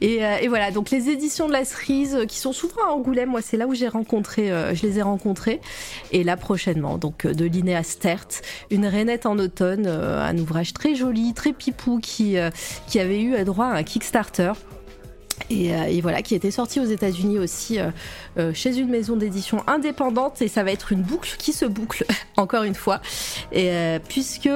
et, 0.00 0.24
euh, 0.24 0.36
et 0.40 0.48
voilà, 0.48 0.70
donc 0.70 0.90
les 0.90 1.08
éditions 1.08 1.46
de 1.48 1.52
la 1.52 1.64
cerise 1.64 2.14
euh, 2.14 2.26
qui 2.26 2.38
sont 2.38 2.52
souvent 2.52 2.82
à 2.86 2.90
Angoulême, 2.90 3.30
moi 3.30 3.42
c'est 3.42 3.56
là 3.56 3.66
où 3.66 3.74
j'ai 3.74 3.88
rencontré, 3.88 4.50
euh, 4.50 4.74
je 4.74 4.82
les 4.86 4.98
ai 4.98 5.02
rencontrés. 5.02 5.60
Et 6.12 6.24
là 6.24 6.36
prochainement, 6.36 6.98
donc 6.98 7.26
de 7.26 7.44
Linéa 7.44 7.82
Stert, 7.82 8.26
une 8.70 8.86
rainette 8.86 9.26
en 9.26 9.38
automne, 9.38 9.86
un 9.86 10.38
ouvrage 10.38 10.72
très 10.72 10.94
joli, 10.94 11.34
très 11.34 11.52
pipou 11.52 11.98
qui, 12.00 12.36
qui 12.86 13.00
avait 13.00 13.20
eu 13.20 13.44
droit 13.44 13.66
à 13.66 13.74
un 13.74 13.82
Kickstarter. 13.82 14.52
Et, 15.50 16.00
voilà, 16.00 16.22
qui 16.22 16.34
était 16.34 16.50
sorti 16.50 16.80
aux 16.80 16.84
États-Unis 16.84 17.38
aussi 17.38 17.78
chez 18.54 18.78
une 18.78 18.88
maison 18.88 19.16
d'édition 19.16 19.62
indépendante. 19.66 20.40
Et 20.42 20.48
ça 20.48 20.62
va 20.64 20.72
être 20.72 20.92
une 20.92 21.02
boucle 21.02 21.36
qui 21.38 21.52
se 21.52 21.66
boucle, 21.66 22.04
encore 22.36 22.62
une 22.62 22.74
fois. 22.74 23.00
Et, 23.52 23.98
puisque 24.08 24.48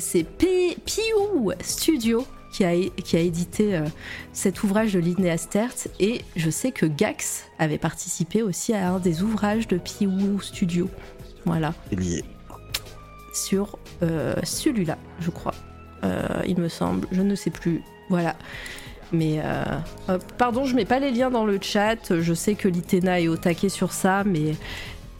c'est 0.00 0.24
P- 0.24 0.76
Piou 0.84 1.52
Studio 1.60 2.26
qui 2.58 2.64
a, 2.64 2.74
qui 3.04 3.16
a 3.16 3.20
édité 3.20 3.76
euh, 3.76 3.84
cet 4.32 4.64
ouvrage 4.64 4.92
de 4.92 4.98
Linnea 4.98 5.36
Stertz. 5.36 5.88
Et 6.00 6.22
je 6.34 6.50
sais 6.50 6.72
que 6.72 6.86
Gax 6.86 7.44
avait 7.60 7.78
participé 7.78 8.42
aussi 8.42 8.74
à 8.74 8.90
un 8.90 8.98
des 8.98 9.22
ouvrages 9.22 9.68
de 9.68 9.78
Piou 9.78 10.40
Studio. 10.40 10.90
Voilà 11.44 11.72
lié. 11.92 12.24
sur 13.32 13.78
euh, 14.02 14.34
celui-là, 14.42 14.98
je 15.20 15.30
crois. 15.30 15.54
Euh, 16.02 16.26
il 16.48 16.58
me 16.58 16.68
semble, 16.68 17.06
je 17.12 17.22
ne 17.22 17.36
sais 17.36 17.50
plus. 17.50 17.80
Voilà. 18.10 18.34
Mais 19.12 19.38
euh, 19.38 20.18
pardon, 20.36 20.64
je 20.64 20.74
mets 20.74 20.84
pas 20.84 20.98
les 20.98 21.12
liens 21.12 21.30
dans 21.30 21.44
le 21.44 21.60
chat. 21.62 22.20
Je 22.20 22.34
sais 22.34 22.54
que 22.54 22.66
l'Itena 22.66 23.20
est 23.20 23.28
au 23.28 23.36
taquet 23.36 23.68
sur 23.68 23.92
ça, 23.92 24.24
mais 24.24 24.56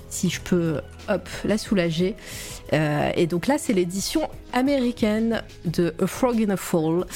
si 0.08 0.30
je 0.30 0.40
peux, 0.40 0.80
hop, 1.08 1.28
la 1.44 1.58
soulager. 1.58 2.14
Euh, 2.72 3.10
et 3.14 3.26
donc 3.26 3.46
là, 3.46 3.56
c'est 3.58 3.72
l'édition 3.72 4.28
américaine 4.52 5.42
de 5.64 5.94
A 6.02 6.06
Frog 6.06 6.40
in 6.42 6.54
the 6.54 6.58
Fall, 6.58 7.06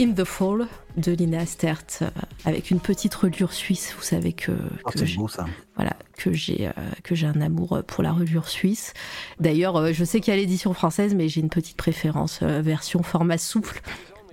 in 0.00 0.12
the 0.12 0.24
Fall 0.24 0.66
de 0.96 1.12
Lina 1.12 1.46
Stert, 1.46 1.84
euh, 2.02 2.08
avec 2.44 2.70
une 2.70 2.80
petite 2.80 3.14
reliure 3.14 3.52
suisse. 3.52 3.94
Vous 3.96 4.02
savez 4.02 4.32
que, 4.32 4.52
Oh, 4.84 4.90
beau 5.16 5.28
ça. 5.28 5.46
voilà 5.76 5.92
que 6.16 6.32
j'ai 6.32 6.68
euh, 6.68 6.72
que 7.04 7.14
j'ai 7.14 7.26
un 7.26 7.40
amour 7.40 7.82
pour 7.86 8.02
la 8.02 8.12
reliure 8.12 8.48
suisse. 8.48 8.92
D'ailleurs, 9.40 9.92
je 9.92 10.04
sais 10.04 10.20
qu'il 10.20 10.34
y 10.34 10.36
a 10.36 10.40
l'édition 10.40 10.74
française, 10.74 11.14
mais 11.14 11.28
j'ai 11.28 11.40
une 11.40 11.50
petite 11.50 11.76
préférence 11.76 12.42
version 12.42 13.02
format 13.02 13.38
souple 13.38 13.80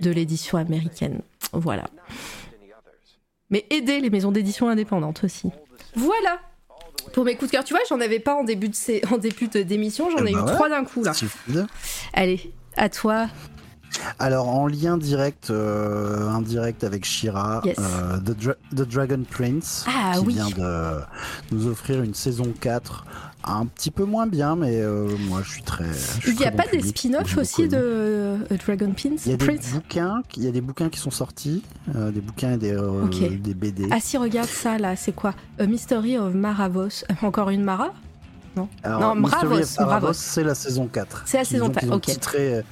de 0.00 0.10
l'édition 0.10 0.58
américaine. 0.58 1.20
Voilà. 1.52 1.88
Mais 3.50 3.64
aider 3.70 4.00
les 4.00 4.10
maisons 4.10 4.32
d'édition 4.32 4.68
indépendantes 4.68 5.22
aussi. 5.24 5.50
Voilà. 5.94 6.40
Pour 7.12 7.24
mes 7.24 7.34
coups 7.36 7.50
de 7.50 7.56
cœur, 7.56 7.64
tu 7.64 7.72
vois, 7.74 7.82
j'en 7.88 8.00
avais 8.00 8.18
pas 8.20 8.34
en 8.34 8.44
début 8.44 8.68
de 8.68 8.74
en 9.14 9.18
début 9.18 9.48
d'émission, 9.48 10.10
j'en 10.10 10.18
Eh 10.24 10.30
ai 10.30 10.32
ben 10.34 10.40
eu 10.40 10.42
ouais. 10.42 10.52
trois 10.54 10.68
d'un 10.68 10.84
coup 10.84 11.02
là. 11.04 11.12
Allez, 12.12 12.52
à 12.76 12.88
toi. 12.88 13.28
Alors 14.18 14.48
en 14.48 14.66
lien 14.66 14.98
direct, 14.98 15.48
euh, 15.50 16.28
indirect 16.28 16.84
avec 16.84 17.04
Shira, 17.06 17.62
Yes. 17.64 17.78
euh, 17.78 18.18
The, 18.18 18.30
Dra- 18.38 18.54
The 18.72 18.82
Dragon 18.88 19.22
Prince, 19.30 19.86
Ah, 19.88 20.12
qui 20.18 20.26
oui. 20.26 20.34
vient 20.34 20.50
de 20.50 21.00
nous 21.52 21.66
offrir 21.68 22.02
une 22.02 22.12
saison 22.12 22.52
4, 22.60 23.06
un 23.46 23.66
petit 23.66 23.90
peu 23.90 24.04
moins 24.04 24.26
bien, 24.26 24.56
mais 24.56 24.80
euh, 24.80 25.08
moi 25.28 25.40
je 25.42 25.52
suis 25.52 25.62
très. 25.62 25.92
je 25.92 26.20
suis 26.20 26.32
Il 26.32 26.38
n'y 26.38 26.46
a 26.46 26.50
pas 26.50 26.64
bon 26.64 26.78
des 26.78 26.82
spin-offs 26.88 27.36
aussi 27.38 27.68
de 27.68 27.76
euh, 27.76 28.36
Dragon 28.66 28.92
Prince? 28.92 29.22
Il 29.26 29.30
y 29.30 29.34
a 29.34 29.36
des 29.36 29.46
Prince 29.46 29.72
bouquins, 29.72 30.22
il 30.36 30.44
y 30.44 30.48
a 30.48 30.50
des 30.50 30.60
bouquins 30.60 30.88
qui 30.88 30.98
sont 30.98 31.10
sortis, 31.10 31.62
euh, 31.94 32.10
des 32.10 32.20
bouquins 32.20 32.52
et 32.54 32.56
des, 32.56 32.72
euh, 32.72 33.06
des 33.06 33.54
BD. 33.54 33.86
Ah 33.90 33.98
si, 34.00 34.16
regarde 34.16 34.48
ça 34.48 34.78
là, 34.78 34.96
c'est 34.96 35.14
quoi? 35.14 35.34
A 35.58 35.66
Mystery 35.66 36.18
of 36.18 36.34
Maravos. 36.34 37.04
Encore 37.22 37.50
une 37.50 37.62
Mara? 37.62 37.92
Non, 38.56 38.68
Alors, 38.82 39.14
non 39.14 39.20
Mystery 39.22 39.46
Bravos, 39.48 39.60
of 39.62 39.76
Bravos, 39.76 39.90
Bravos. 40.00 40.12
c'est 40.14 40.42
la 40.44 40.54
saison 40.54 40.86
4. 40.86 41.22
C'est 41.26 41.36
la 41.36 41.44
saison 41.44 41.66
ont- 41.66 41.70
4, 41.70 41.80
qu'ils 41.80 41.92
ont 41.92 41.96
ok. 41.96 42.02
titré, 42.06 42.54
euh, 42.54 42.62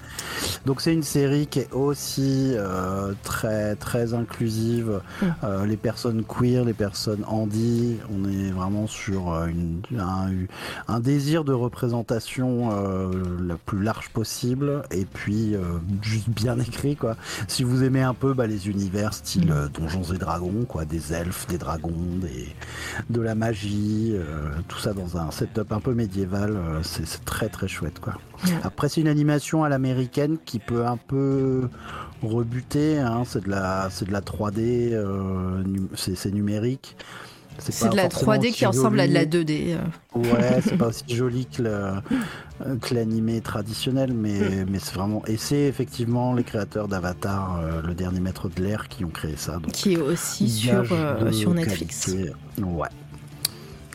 Donc 0.65 0.81
c'est 0.81 0.95
une 0.95 1.03
série 1.03 1.47
qui 1.47 1.59
est 1.61 1.73
aussi 1.73 2.53
euh, 2.57 3.13
très 3.23 3.77
très 3.77 4.15
inclusive. 4.15 5.01
Mm. 5.21 5.27
Euh, 5.45 5.67
les 5.67 5.77
personnes 5.77 6.25
queer, 6.25 6.65
les 6.65 6.73
personnes 6.73 7.23
handy, 7.27 7.99
on 8.11 8.27
est 8.29 8.51
vraiment 8.51 8.87
sur 8.87 9.33
euh, 9.33 9.47
une- 9.47 9.83
un, 9.99 10.31
un 10.89 11.01
désir 11.01 11.45
de 11.45 11.53
représentation 11.53 12.71
euh, 12.73 13.11
la 13.47 13.57
plus 13.57 13.83
large 13.83 14.09
possible 14.09 14.83
et 14.91 15.05
puis 15.05 15.55
euh, 15.55 15.61
juste 16.01 16.31
bien 16.31 16.59
écrit 16.61 16.97
quoi. 16.97 17.17
Si 17.47 17.63
vous 17.63 17.83
aimez 17.85 18.03
un 18.03 18.15
peu 18.15 18.33
bah, 18.33 18.47
les 18.47 18.69
univers 18.69 19.13
style 19.13 19.51
euh, 19.53 19.69
Donjons 19.69 20.15
et 20.15 20.19
Dragons, 20.19 20.65
quoi, 20.67 20.87
des 20.87 21.13
elfes, 21.13 21.47
des 21.47 21.59
dragons, 21.59 21.93
des 22.23 22.49
de 23.11 23.21
la 23.21 23.35
magie, 23.35 24.13
euh, 24.15 24.49
tout 24.69 24.79
ça 24.79 24.95
dans 24.95 25.19
un 25.19 25.31
setup 25.31 25.73
un 25.75 25.81
peu 25.81 25.93
médiéval, 25.95 26.57
euh, 26.57 26.83
c'est 26.83 27.25
très 27.25 27.49
très 27.49 27.69
chouette 27.69 27.99
quoi. 28.01 28.15
Après 28.63 28.89
c'est 28.89 29.01
une 29.01 29.09
animation 29.09 29.65
à 29.65 29.69
l'américaine 29.69 30.39
qui 30.45 30.59
peut 30.59 30.87
un 30.87 30.97
peu 30.97 31.69
rebuter, 32.23 32.99
hein, 32.99 33.23
c'est 33.27 33.45
de 33.45 33.51
la 33.51 33.89
c'est 33.91 34.07
de 34.07 34.13
la 34.13 34.21
3D, 34.21 34.93
euh, 34.93 35.63
c'est 35.95 36.33
numérique. 36.33 36.97
C'est 37.59 37.89
de 37.89 37.95
la 37.95 38.11
forcément 38.11 38.33
3D 38.33 38.51
qui 38.53 38.67
ressemble 38.67 38.99
à 38.99 39.07
de 39.07 39.13
la 39.15 39.21
joli. 39.31 39.45
2D. 39.45 39.77
euh. 39.77 40.19
Ouais, 40.19 40.61
c'est 40.65 40.77
pas 40.77 40.89
aussi 40.89 41.05
joli 41.07 41.47
que 41.47 41.63
l'animé 42.93 43.41
traditionnel, 43.41 44.13
mais, 44.13 44.41
Mm. 44.41 44.67
mais 44.71 44.79
c'est 44.81 44.93
vraiment. 44.95 45.23
Et 45.27 45.37
c'est 45.37 45.61
effectivement 45.63 46.35
les 46.35 46.43
créateurs 46.43 46.89
d'Avatar, 46.89 47.61
euh, 47.61 47.81
le 47.83 47.95
dernier 47.95 48.19
maître 48.19 48.49
de 48.49 48.61
l'air, 48.61 48.89
qui 48.89 49.05
ont 49.05 49.11
créé 49.11 49.37
ça. 49.37 49.53
Donc, 49.59 49.71
qui 49.71 49.93
est 49.93 50.01
aussi 50.01 50.51
sur, 50.51 50.85
euh, 50.91 51.31
sur 51.31 51.55
Netflix. 51.55 52.07
qualité. 52.07 52.33
Ouais. 52.61 52.89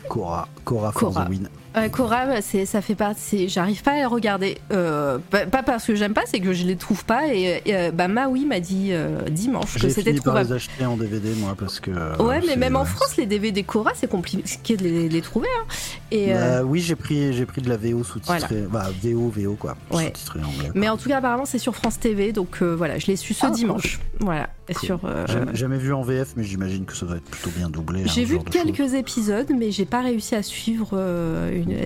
Cora, 0.08 0.48
Cora 0.64 0.92
for 0.92 1.12
Cora. 1.12 1.26
the 1.26 1.28
win. 1.28 1.48
Euh, 1.76 1.88
Cora, 1.88 2.40
c'est, 2.42 2.66
ça 2.66 2.82
fait 2.82 2.96
partie. 2.96 3.48
J'arrive 3.48 3.82
pas 3.82 3.92
à 3.92 3.98
la 3.98 4.08
regarder. 4.08 4.58
Euh, 4.72 5.18
pas, 5.30 5.46
pas 5.46 5.62
parce 5.62 5.84
que 5.86 5.94
j'aime 5.94 6.14
pas, 6.14 6.22
c'est 6.26 6.40
que 6.40 6.52
je 6.52 6.64
les 6.64 6.74
trouve 6.74 7.04
pas. 7.04 7.28
Et, 7.32 7.62
et, 7.64 7.76
euh, 7.76 7.90
bah, 7.92 8.08
Maui 8.08 8.44
m'a 8.44 8.58
dit 8.58 8.88
euh, 8.90 9.20
dimanche 9.30 9.74
que 9.74 9.80
J'ai 9.80 9.90
c'était 9.90 10.10
fini 10.10 10.16
par 10.20 10.34
trouvable. 10.34 10.48
les 10.48 10.54
acheter 10.56 10.84
en 10.84 10.96
DVD, 10.96 11.32
moi, 11.36 11.54
parce 11.56 11.78
que. 11.78 11.90
Ouais, 12.20 12.40
mais 12.46 12.56
même 12.56 12.74
en 12.74 12.84
France, 12.84 13.16
les 13.16 13.26
DVD 13.26 13.62
Cora, 13.62 13.92
c'est 13.94 14.10
compliqué 14.10 14.76
de 14.76 14.82
les, 14.82 15.08
les 15.08 15.20
trouver. 15.22 15.48
hein. 15.60 15.64
Et, 16.10 16.34
euh, 16.34 16.60
Bah, 16.60 16.64
oui, 16.66 16.80
j'ai 16.80 16.96
pris, 16.96 17.32
j'ai 17.32 17.46
pris 17.46 17.62
de 17.62 17.68
la 17.68 17.76
VO 17.76 18.02
sous-titrée. 18.04 18.64
Bah, 18.70 18.88
VO, 19.02 19.28
VO, 19.28 19.54
quoi. 19.54 19.76
Ouais. 19.90 20.06
Sous-titrée 20.06 20.40
anglais. 20.40 20.70
mais 20.74 20.88
en 20.88 20.96
tout 20.96 21.08
cas, 21.08 21.18
apparemment, 21.18 21.44
c'est 21.44 21.58
sur 21.58 21.74
France 21.76 21.98
TV. 22.00 22.32
Donc 22.32 22.58
euh, 22.62 22.74
voilà, 22.74 22.98
je 22.98 23.06
l'ai 23.06 23.16
su 23.16 23.34
ce 23.34 23.46
Ah, 23.46 23.50
dimanche. 23.50 24.00
Voilà. 24.20 24.48
Cool. 24.74 24.86
Sur, 24.86 25.00
euh, 25.04 25.26
Jamais, 25.26 25.54
jamais 25.56 25.78
vu 25.78 25.92
en 25.92 26.02
VF, 26.02 26.34
mais 26.36 26.44
j'imagine 26.44 26.84
que 26.84 26.94
ça 26.96 27.04
doit 27.04 27.16
être 27.16 27.24
plutôt 27.24 27.50
bien 27.56 27.68
doublé. 27.68 28.02
hein, 28.02 28.06
J'ai 28.06 28.24
vu 28.24 28.38
quelques 28.38 28.94
épisodes, 28.94 29.48
mais 29.56 29.72
j'ai 29.72 29.84
pas 29.84 30.00
réussi 30.00 30.36
à 30.36 30.42
suivre 30.44 30.90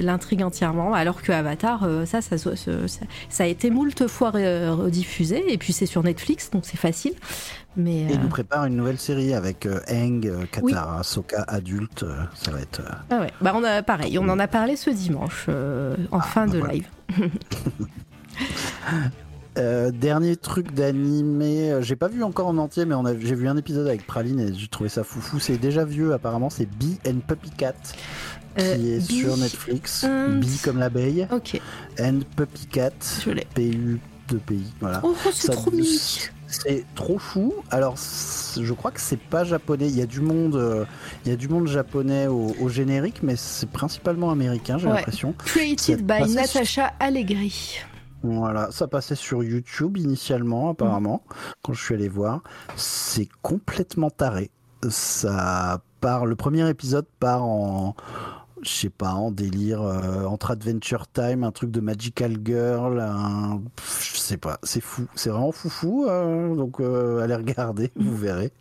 l'intrigue 0.03 0.43
entièrement. 0.43 0.93
Alors 0.95 1.23
que 1.23 1.33
Avatar, 1.33 1.89
ça, 2.07 2.21
ça, 2.21 2.37
ça, 2.37 2.55
ça- 2.57 2.71
ça 3.31 3.45
a 3.45 3.47
été 3.47 3.71
moult 3.71 4.07
fois 4.07 4.31
rediffusé, 4.31 5.45
et 5.53 5.57
puis 5.59 5.73
c'est 5.73 5.87
sur 5.87 6.03
Netflix, 6.03 6.51
donc 6.51 6.65
c'est 6.67 6.77
facile. 6.77 7.15
Mais 7.77 8.03
Et 8.03 8.07
il 8.11 8.13
euh, 8.19 8.23
nous 8.23 8.29
prépare 8.29 8.65
une 8.67 8.77
nouvelle 8.77 8.99
série 8.99 9.35
avec 9.35 9.67
euh, 9.67 9.81
Aang, 9.89 10.27
euh, 10.27 10.45
Oui. 10.63 10.73
Katara, 10.73 11.03
Sokka 11.03 11.43
adulte. 11.49 12.03
euh, 12.05 12.23
ça 12.35 12.51
va 12.53 12.61
être. 12.61 12.81
euh, 12.81 12.93
ah 13.11 13.21
ouais, 13.21 13.31
bah 13.41 13.53
on 13.57 13.65
a 13.65 13.83
pareil, 13.83 14.17
on 14.19 14.29
en 14.29 14.39
a 14.39 14.47
parlé 14.47 14.77
ce 14.77 14.91
dimanche 14.91 15.47
euh, 15.49 15.97
en 16.13 16.21
fin 16.21 16.47
bah 16.47 16.53
de 16.53 16.59
voilà. 16.59 16.75
live. 16.75 16.89
Euh, 19.57 19.93
dernier 19.93 20.35
truc 20.35 20.75
d'animé, 20.75 21.71
euh, 21.71 21.81
j'ai 21.81 21.95
pas 21.95 22.09
vu 22.09 22.25
encore 22.25 22.49
en 22.49 22.59
entier, 22.59 22.85
mais 22.87 22.97
j'ai 23.21 23.37
vu 23.37 23.47
un 23.47 23.57
épisode 23.57 23.87
avec 23.87 24.05
Praline 24.05 24.41
et 24.41 24.53
j'ai 24.53 24.67
trouvé 24.67 24.89
ça 24.89 25.05
foufou. 25.05 25.39
C'est 25.39 25.59
déjà 25.59 25.85
vieux, 25.85 26.13
apparemment. 26.13 26.51
C'est 26.51 26.67
Bee 26.67 26.99
and 27.07 27.21
Puppy 27.25 27.51
Cat 27.51 27.73
qui 28.57 28.65
Euh, 28.65 28.75
est 28.75 29.07
Bee 29.07 29.21
sur 29.21 29.37
Netflix. 29.37 30.03
and- 30.03 30.39
Bee 30.41 30.59
comme 30.65 30.79
l'abeille 30.81 31.29
Ok, 31.31 31.61
and 32.01 32.21
Puppy 32.35 32.67
Cat. 32.67 32.91
je 33.25 33.31
l'ai. 33.31 33.47
PU 33.55 34.01
de 34.29 34.39
pays, 34.39 34.73
voilà. 34.81 35.01
Oh, 35.05 35.15
c'est 35.33 35.47
Ça- 35.47 35.53
trop 35.53 35.71
mimi. 35.71 36.01
C'est 36.63 36.85
trop 36.95 37.19
fou. 37.19 37.55
Alors, 37.71 37.97
je 37.97 38.73
crois 38.73 38.91
que 38.91 39.01
c'est 39.01 39.19
pas 39.21 39.45
japonais. 39.45 39.89
Il 39.89 39.97
y 39.97 40.03
a 40.03 40.07
du 40.07 40.21
monde, 40.21 40.57
euh, 40.57 40.85
il 41.25 41.31
y 41.31 41.33
a 41.33 41.37
du 41.37 41.49
monde 41.49 41.67
japonais 41.67 42.27
au, 42.27 42.55
au 42.61 42.69
générique, 42.69 43.23
mais 43.23 43.37
c'est 43.37 43.69
principalement 43.71 44.31
américain, 44.31 44.79
j'ai 44.79 44.87
Ouais. 44.87 44.95
l'impression. 44.97 45.35
Created 45.39 46.05
by 46.07 46.29
sur- 46.29 46.35
Natasha 46.41 46.93
Allegri. 47.01 47.79
Voilà, 48.23 48.71
ça 48.71 48.87
passait 48.89 49.17
sur 49.17 49.43
YouTube 49.45 49.99
initialement, 49.99 50.71
apparemment, 50.71 51.23
quand 51.63 51.75
je 51.75 51.83
suis 51.85 51.95
allé 51.95 52.09
voir. 52.09 52.41
C'est 52.77 53.29
complètement 53.43 54.09
taré. 54.11 54.51
Ça 54.89 55.81
part. 56.01 56.27
Le 56.27 56.37
premier 56.37 56.69
épisode 56.69 57.07
part 57.21 57.45
en. 57.45 57.95
Je 58.65 58.71
sais 58.71 58.89
pas, 58.91 59.13
en 59.13 59.31
délire, 59.31 59.83
euh, 59.83 60.25
entre 60.25 60.51
Adventure 60.53 61.07
Time, 61.07 61.45
un 61.45 61.53
truc 61.53 61.71
de 61.71 61.81
Magical 61.81 62.39
Girl, 62.45 62.99
un... 62.99 63.61
je 64.01 64.17
sais 64.19 64.39
pas, 64.39 64.59
c'est 64.63 64.81
fou, 64.81 65.07
c'est 65.15 65.29
vraiment 65.31 65.53
foufou, 65.53 66.07
euh, 66.09 66.55
donc 66.57 66.81
euh, 66.81 67.21
allez 67.23 67.35
regarder, 67.35 67.93
vous 67.97 68.17
verrez. 68.17 68.53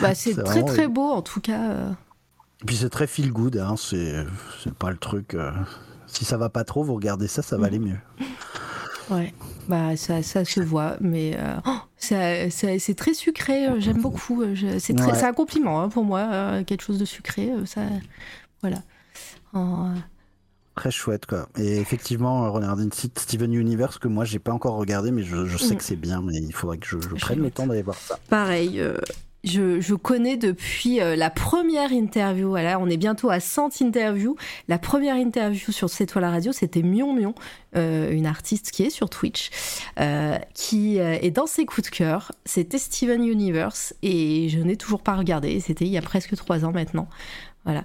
Bah, 0.00 0.14
c'est 0.14 0.34
très 0.34 0.42
vraiment- 0.60 0.66
très 0.66 0.86
beau 0.88 1.10
en 1.10 1.22
tout 1.22 1.40
cas. 1.40 1.70
euh. 1.70 1.90
Et 2.62 2.64
puis 2.66 2.76
c'est 2.76 2.90
très 2.90 3.06
feel 3.08 3.32
good, 3.32 3.56
hein, 3.56 3.74
c'est 3.76 4.24
pas 4.78 4.90
le 4.90 4.98
truc. 4.98 5.36
Si 6.06 6.24
ça 6.24 6.36
va 6.36 6.48
pas 6.48 6.62
trop, 6.64 6.84
vous 6.84 6.94
regardez 6.94 7.26
ça, 7.26 7.42
ça 7.42 7.56
va 7.56 7.66
aller 7.66 7.78
mieux. 7.78 7.98
Ouais, 9.10 9.34
bah 9.68 9.96
ça, 9.96 10.22
ça 10.22 10.44
se 10.44 10.60
voit, 10.60 10.96
mais 11.00 11.34
euh, 11.36 11.56
oh, 11.66 11.76
ça- 11.96 12.48
ça- 12.50 12.78
c'est 12.78 12.94
très 12.94 13.14
sucré. 13.14 13.66
J'aime 13.80 14.00
beaucoup. 14.00 14.44
C'est 14.78 15.00
Ouais. 15.00 15.24
un 15.24 15.32
compliment 15.32 15.82
hein, 15.82 15.88
pour 15.88 16.04
moi, 16.04 16.20
euh, 16.30 16.62
quelque 16.64 16.82
chose 16.82 16.98
de 16.98 17.04
sucré. 17.04 17.50
Ça, 17.64 17.80
voilà. 18.60 18.76
En, 19.52 19.90
euh, 19.90 19.94
Très 20.76 20.90
chouette 20.90 21.26
quoi. 21.26 21.48
Et 21.58 21.76
effectivement, 21.78 22.44
euh, 22.46 22.50
regardez 22.50 22.84
une 22.84 22.92
site 22.92 23.18
Steven 23.18 23.52
Universe 23.52 23.98
que 23.98 24.08
moi 24.08 24.24
j'ai 24.24 24.38
pas 24.38 24.52
encore 24.52 24.76
regardé, 24.76 25.10
mais 25.10 25.22
je, 25.22 25.44
je 25.44 25.58
sais 25.58 25.74
Mm. 25.74 25.78
que 25.78 25.84
c'est 25.84 25.96
bien, 25.96 26.22
mais 26.22 26.36
il 26.36 26.52
faudrait 26.54 26.78
que 26.78 26.86
je, 26.86 26.96
prenne 26.96 27.40
le 27.40 27.50
temps 27.50 27.66
d'aller 27.66 27.82
voir 27.82 27.96
ça. 27.96 28.18
pareil. 28.30 28.80
euh, 28.80 28.96
je, 29.42 29.80
je 29.80 29.94
connais 29.94 30.36
depuis 30.36 31.00
euh, 31.00 31.16
la 31.16 31.28
première 31.30 31.92
interview. 31.92 32.50
Voilà, 32.50 32.78
on 32.78 32.88
est 32.88 32.96
bientôt 32.98 33.30
à 33.30 33.40
100 33.40 33.80
interviews. 33.82 34.36
La 34.68 34.78
première 34.78 35.16
interview 35.16 35.72
sur 35.72 35.88
C'est 35.90 36.04
toi 36.06 36.20
la 36.20 36.30
radio, 36.30 36.52
c'était 36.52 36.82
Mion 36.82 37.14
Mion, 37.14 37.34
euh, 37.76 38.10
une 38.12 38.26
artiste 38.26 38.70
qui 38.70 38.82
est 38.84 38.90
sur 38.90 39.08
Twitch, 39.10 39.50
qui 40.54 40.98
est 40.98 41.30
dans 41.30 41.46
ses 41.46 41.64
coups 41.66 41.90
de 41.90 41.94
cœur. 41.94 42.32
C'était 42.44 42.78
Steven 42.78 43.24
Universe 43.24 43.94
et 44.02 44.48
je 44.50 44.58
n'ai 44.60 44.76
toujours 44.76 45.02
pas 45.02 45.16
regardé. 45.16 45.58
C'était 45.60 45.84
il 45.86 45.90
y 45.90 45.98
a 45.98 46.02
presque 46.02 46.36
trois 46.36 46.64
ans 46.66 46.72
maintenant. 46.72 47.08
Voilà. 47.64 47.82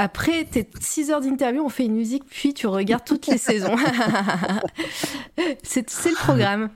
Après 0.00 0.44
tes 0.44 0.64
6 0.80 1.10
heures 1.10 1.20
d'interview, 1.20 1.60
on 1.64 1.68
fait 1.68 1.84
une 1.86 1.94
musique, 1.96 2.24
puis 2.24 2.54
tu 2.54 2.68
regardes 2.68 3.04
toutes 3.04 3.26
les 3.26 3.36
saisons. 3.36 3.74
c'est 5.64 5.80
le 5.82 6.14
programme. 6.14 6.70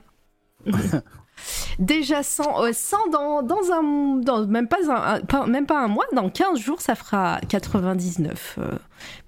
Déjà 1.79 2.21
100, 2.21 2.63
euh, 2.65 2.71
100 2.73 2.97
dans, 3.13 3.41
dans 3.41 3.71
un... 3.71 4.17
Dans, 4.17 4.45
même, 4.45 4.67
pas 4.67 4.75
un, 4.89 5.21
pas- 5.21 5.45
même 5.45 5.65
pas 5.65 5.79
un 5.79 5.87
mois, 5.87 6.03
dans 6.11 6.29
15 6.29 6.59
jours, 6.59 6.81
ça 6.81 6.95
fera 6.95 7.39
99. 7.47 8.55
euh, 8.59 8.71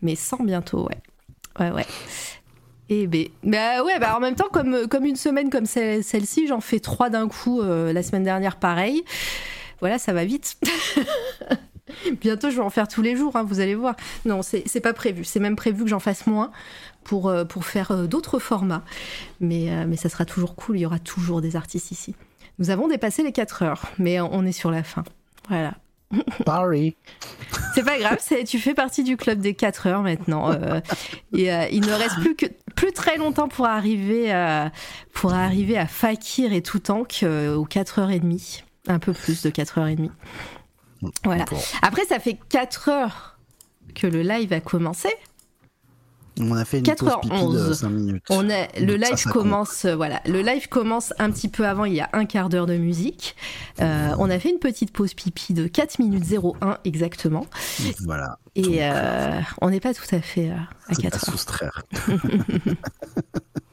mais 0.01 0.15
100 0.15 0.43
bientôt, 0.43 0.87
ouais. 0.89 0.97
Ouais, 1.59 1.71
ouais. 1.71 1.85
Et 2.89 3.07
ben, 3.07 3.29
bah 3.43 3.81
ouais, 3.81 3.97
bah 3.97 4.17
en 4.17 4.19
même 4.19 4.35
temps, 4.35 4.49
comme, 4.51 4.87
comme 4.89 5.05
une 5.05 5.15
semaine 5.15 5.49
comme 5.49 5.65
celle- 5.65 6.03
celle-ci, 6.03 6.47
j'en 6.47 6.59
fais 6.59 6.81
trois 6.81 7.09
d'un 7.09 7.29
coup 7.29 7.61
euh, 7.61 7.93
la 7.93 8.03
semaine 8.03 8.23
dernière, 8.23 8.57
pareil. 8.57 9.05
Voilà, 9.79 9.99
ça 9.99 10.11
va 10.11 10.25
vite. 10.25 10.57
Bientôt, 12.21 12.49
je 12.49 12.55
vais 12.55 12.61
en 12.61 12.69
faire 12.69 12.87
tous 12.87 13.01
les 13.01 13.15
jours, 13.15 13.35
hein, 13.35 13.43
vous 13.43 13.59
allez 13.59 13.75
voir. 13.75 13.95
Non, 14.25 14.41
c'est 14.41 14.81
pas 14.81 14.93
prévu. 14.93 15.23
C'est 15.23 15.39
même 15.39 15.55
prévu 15.55 15.83
que 15.83 15.89
j'en 15.89 15.99
fasse 15.99 16.27
moins 16.27 16.51
pour, 17.03 17.27
euh, 17.29 17.45
pour 17.45 17.65
faire 17.65 17.91
euh, 17.91 18.07
d'autres 18.07 18.39
formats. 18.39 18.83
Mais, 19.39 19.71
euh, 19.71 19.85
mais 19.87 19.97
ça 19.97 20.09
sera 20.09 20.25
toujours 20.25 20.55
cool. 20.55 20.77
Il 20.77 20.81
y 20.81 20.85
aura 20.85 20.99
toujours 20.99 21.41
des 21.41 21.55
artistes 21.55 21.91
ici. 21.91 22.15
Nous 22.59 22.69
avons 22.69 22.87
dépassé 22.87 23.23
les 23.23 23.31
4 23.31 23.63
heures, 23.63 23.91
mais 23.99 24.21
on 24.21 24.45
est 24.45 24.51
sur 24.53 24.71
la 24.71 24.83
fin. 24.83 25.03
Voilà. 25.49 25.73
Paris. 26.45 26.95
C'est 27.73 27.83
pas 27.83 27.97
grave, 27.97 28.19
tu 28.45 28.59
fais 28.59 28.73
partie 28.73 29.03
du 29.03 29.17
club 29.17 29.39
des 29.39 29.53
4 29.53 29.87
heures 29.87 30.01
maintenant. 30.01 30.51
euh, 30.51 30.79
et 31.33 31.51
euh, 31.53 31.67
il 31.71 31.81
ne 31.81 31.91
reste 31.91 32.19
plus 32.21 32.35
que 32.35 32.45
plus 32.75 32.91
très 32.91 33.17
longtemps 33.17 33.47
pour 33.47 33.65
arriver 33.65 34.31
à, 34.31 34.71
pour 35.13 35.33
arriver 35.33 35.77
à 35.77 35.87
Fakir 35.87 36.51
et 36.53 36.61
tout 36.61 36.79
tank 36.79 37.21
euh, 37.23 37.55
aux 37.55 37.65
4h30. 37.65 38.63
Un 38.87 38.99
peu 38.99 39.13
plus 39.13 39.41
de 39.43 39.49
4h30. 39.49 40.09
Voilà. 41.23 41.45
Après, 41.81 42.05
ça 42.05 42.19
fait 42.19 42.37
4 42.49 42.89
heures 42.89 43.37
que 43.93 44.07
le 44.07 44.21
live 44.21 44.53
a 44.53 44.59
commencé. 44.59 45.09
On 46.37 46.53
a 46.53 46.65
fait 46.65 46.79
une 46.79 46.83
pause 46.83 47.15
pipi 47.21 47.29
de 47.29 47.69
4h11. 47.69 47.73
5 47.73 47.89
minutes. 47.89 48.23
On 48.29 48.49
a, 48.49 48.67
le 48.79 48.99
ça, 49.01 49.09
live 49.09 49.15
ça 49.15 49.29
commence, 49.31 49.85
euh, 49.85 49.95
voilà, 49.95 50.21
le 50.25 50.41
live 50.41 50.67
commence 50.67 51.13
un 51.17 51.31
petit 51.31 51.47
peu 51.47 51.65
avant, 51.65 51.85
il 51.85 51.93
y 51.93 52.01
a 52.01 52.09
un 52.11 52.25
quart 52.25 52.49
d'heure 52.49 52.65
de 52.65 52.75
musique. 52.75 53.37
Euh, 53.79 54.13
on 54.19 54.29
a 54.29 54.37
fait 54.37 54.49
une 54.49 54.59
petite 54.59 54.91
pause 54.91 55.13
pipi 55.13 55.53
de 55.53 55.67
4 55.67 55.99
minutes 55.99 56.25
01 56.29 56.79
exactement. 56.83 57.45
Voilà. 58.03 58.37
Et 58.55 58.79
euh, 58.81 59.39
on 59.61 59.69
n'est 59.69 59.79
pas 59.79 59.93
tout 59.93 60.13
à 60.13 60.19
fait 60.19 60.49
euh, 60.49 60.55
à 60.89 60.93
c'est 60.93 61.03
4 61.03 61.13
à 61.13 61.15
heures. 61.15 61.33
soustraire. 61.33 61.83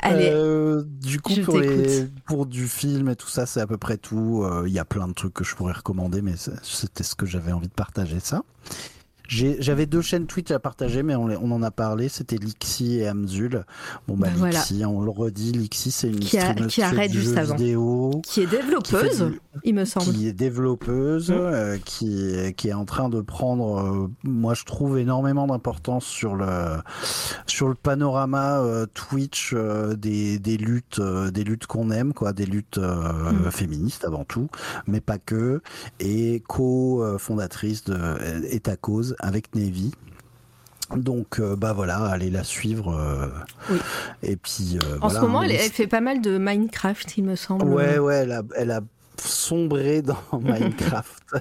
Allez, 0.00 0.30
Euh, 0.32 0.82
du 0.86 1.20
coup, 1.20 1.32
pour, 1.44 1.58
les- 1.58 1.68
t'écoute. 1.68 2.10
pour 2.26 2.46
du 2.46 2.66
film 2.66 3.08
et 3.08 3.16
tout 3.16 3.28
ça, 3.28 3.46
c'est 3.46 3.60
à 3.60 3.66
peu 3.66 3.76
près 3.78 3.96
tout. 3.98 4.42
Euh, 4.44 4.64
Il 4.66 4.72
y 4.72 4.78
a 4.78 4.84
plein 4.84 5.06
de 5.08 5.12
trucs 5.12 5.34
que 5.34 5.44
je 5.44 5.54
pourrais 5.54 5.72
recommander, 5.74 6.22
mais 6.22 6.34
c'était 6.62 7.02
ce 7.04 7.14
que 7.14 7.26
j'avais 7.26 7.52
envie 7.52 7.68
de 7.68 7.72
partager, 7.74 8.18
ça. 8.20 8.42
J'avais 9.28 9.86
deux 9.86 10.02
chaînes 10.02 10.26
Twitch 10.26 10.50
à 10.50 10.58
partager, 10.58 11.02
mais 11.02 11.14
on, 11.14 11.22
on 11.24 11.50
en 11.52 11.62
a 11.62 11.70
parlé. 11.70 12.10
C'était 12.10 12.36
Lixi 12.36 12.96
et 12.98 13.08
Amzul. 13.08 13.64
Bon, 14.06 14.14
bah, 14.14 14.28
Bah, 14.38 14.50
Lixi, 14.50 14.84
on 14.84 15.00
le 15.00 15.10
redit, 15.10 15.52
Lixi, 15.52 15.90
c'est 15.90 16.08
une 16.08 16.18
Qui 16.20 16.36
a- 16.38 16.52
qui 16.52 16.74
juste 17.12 17.30
jeux 17.30 17.38
avant. 17.38 17.54
vidéo. 17.56 18.20
Qui 18.26 18.42
est 18.42 18.46
développeuse, 18.46 19.16
Qui 19.18 19.24
du- 19.24 19.40
il 19.64 19.74
me 19.74 19.84
semble. 19.84 20.12
qui 20.12 20.26
est 20.28 20.32
développeuse, 20.32 21.30
euh, 21.30 21.76
qui, 21.84 22.54
qui 22.56 22.68
est 22.68 22.72
en 22.72 22.84
train 22.84 23.08
de 23.08 23.20
prendre, 23.20 23.78
euh, 23.80 24.10
moi 24.24 24.54
je 24.54 24.64
trouve, 24.64 24.98
énormément 24.98 25.46
d'importance 25.46 26.04
sur 26.04 26.34
le, 26.34 26.78
sur 27.46 27.68
le 27.68 27.74
panorama 27.74 28.60
euh, 28.60 28.86
Twitch 28.94 29.52
euh, 29.54 29.94
des, 29.94 30.38
des 30.38 30.56
luttes, 30.56 30.98
euh, 31.00 31.30
des 31.30 31.44
luttes 31.44 31.66
qu'on 31.66 31.90
aime, 31.90 32.12
quoi, 32.14 32.32
des 32.32 32.46
luttes 32.46 32.78
euh, 32.78 33.30
Mm. 33.32 33.50
féministes 33.50 34.04
avant 34.04 34.24
tout, 34.24 34.48
mais 34.86 35.00
pas 35.00 35.18
que, 35.18 35.60
et 36.00 36.42
co-fondatrice 36.48 37.84
de 37.84 37.98
Et 38.50 38.60
ta 38.60 38.76
cause 38.76 39.16
avec 39.18 39.54
Navy. 39.54 39.92
Donc 40.96 41.40
euh, 41.40 41.56
bah 41.56 41.72
voilà, 41.72 41.96
allez 42.04 42.28
la 42.30 42.44
suivre. 42.44 42.94
euh, 42.94 43.28
Oui. 43.70 43.78
Et 44.22 44.36
puis 44.36 44.78
euh, 44.82 44.96
En 45.00 45.08
voilà, 45.08 45.14
ce 45.20 45.24
moment, 45.24 45.42
elle, 45.42 45.52
elle 45.52 45.70
fait 45.70 45.86
pas 45.86 46.00
mal 46.02 46.20
de 46.20 46.36
Minecraft, 46.36 47.16
il 47.16 47.24
me 47.24 47.34
semble. 47.36 47.64
Ouais, 47.64 47.98
ouais, 47.98 48.16
elle 48.16 48.32
a, 48.32 48.42
elle 48.56 48.70
a 48.72 48.80
sombré 49.26 50.02
dans 50.02 50.18
Minecraft. 50.40 51.34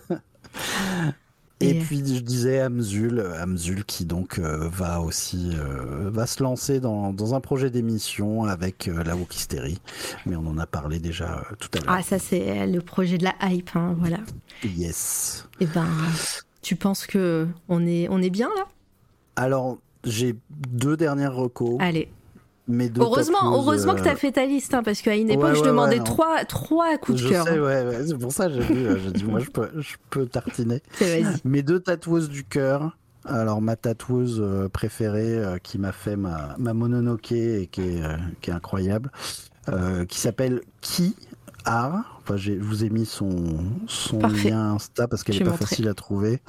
Et, 1.60 1.70
Et- 1.70 1.80
puis 1.80 1.98
je 2.00 2.22
disais 2.22 2.60
Amzul, 2.60 3.20
Amzul 3.40 3.86
qui 3.86 4.06
donc 4.06 4.40
euh, 4.40 4.68
va 4.68 5.00
aussi 5.00 5.52
euh, 5.54 6.10
va 6.10 6.26
se 6.26 6.42
lancer 6.42 6.80
dans, 6.80 7.14
dans 7.14 7.36
un 7.36 7.40
projet 7.40 7.70
d'émission 7.70 8.46
avec 8.46 8.88
euh, 8.88 9.04
la 9.04 9.16
Wokisterie, 9.16 9.80
mais 10.26 10.36
on 10.36 10.48
en 10.48 10.58
a 10.58 10.66
parlé 10.66 10.98
déjà 11.00 11.38
euh, 11.52 11.56
tout 11.60 11.70
à 11.76 11.78
l'heure. 11.82 11.96
Ah, 12.00 12.02
ça, 12.02 12.18
c'est 12.18 12.66
le 12.66 12.82
projet 12.82 13.20
de 13.20 13.26
la 13.26 13.36
hype, 13.44 13.76
hein, 13.76 13.96
voilà. 14.00 14.18
Yes. 14.64 15.48
Et 15.60 15.68
ben, 15.68 15.86
tu 16.64 16.76
penses 16.76 17.06
que 17.06 17.48
on 17.70 17.86
est, 17.86 18.08
on 18.10 18.20
est 18.24 18.32
bien 18.32 18.50
là? 18.58 18.66
Alors 19.36 19.78
j'ai 20.04 20.36
deux 20.50 20.98
dernières 20.98 21.36
recos, 21.36 21.78
Allez. 21.80 22.10
Mais 22.72 22.90
Heureusement, 22.98 23.54
heureusement 23.54 23.94
que 23.96 24.00
euh, 24.00 24.04
tu 24.04 24.10
as 24.10 24.16
fait 24.16 24.32
ta 24.32 24.46
liste, 24.46 24.74
hein, 24.74 24.82
parce 24.84 25.02
qu'à 25.02 25.16
une 25.16 25.28
Ouais, 25.28 25.34
époque, 25.36 25.56
je 25.56 25.62
ouais, 25.62 25.68
demandais 25.68 25.92
ouais, 25.94 25.98
non. 26.00 26.04
trois, 26.06 26.46
trois 26.46 26.98
coups 26.98 27.22
de 27.22 27.28
Je 27.28 27.30
cœur. 27.30 27.46
sais, 27.46 27.60
ouais, 27.60 27.86
ouais, 27.86 28.06
c'est 28.08 28.18
pour 28.18 28.32
ça 28.32 28.48
que 28.48 28.54
j'ai 28.62 28.62
euh, 28.74 28.98
j'ai 29.04 29.12
dit 29.12 29.24
moi 29.24 29.40
je 29.40 29.50
peux, 29.50 29.70
je 29.80 29.96
peux 30.10 30.26
tartiner. 30.26 30.82
Mes 31.46 31.62
deux 31.64 31.80
tatoueuses 31.80 32.30
du 32.30 32.44
cœur. 32.44 32.98
Alors 33.24 33.62
ma 33.62 33.76
tatoueuse 33.76 34.40
euh, 34.44 34.68
préférée 34.68 35.38
euh, 35.38 35.58
qui 35.60 35.78
m'a 35.78 35.92
fait 35.92 36.16
ma, 36.16 36.56
ma 36.58 36.74
Mononoke 36.74 37.32
et 37.34 37.68
qui 37.72 37.82
est, 37.82 38.04
euh, 38.04 38.18
qui 38.42 38.50
est 38.50 38.54
incroyable, 38.54 39.12
euh, 39.70 40.06
qui 40.06 40.18
s'appelle 40.20 40.62
Ki 40.82 41.16
Har. 41.66 42.20
Enfin, 42.24 42.36
je 42.38 42.54
vous 42.54 42.84
ai 42.84 42.90
mis 42.90 43.06
son, 43.06 43.30
son 43.86 44.18
Parfait. 44.18 44.50
lien 44.50 44.74
Insta 44.74 45.08
parce 45.08 45.24
qu'elle 45.24 45.36
est 45.36 45.44
pas 45.44 45.52
montré. 45.52 45.66
facile 45.68 45.88
à 45.88 45.94
trouver 45.94 46.40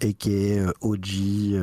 et 0.00 0.14
qui 0.14 0.34
est 0.34 0.60
euh, 0.60 0.70
OG. 0.82 1.56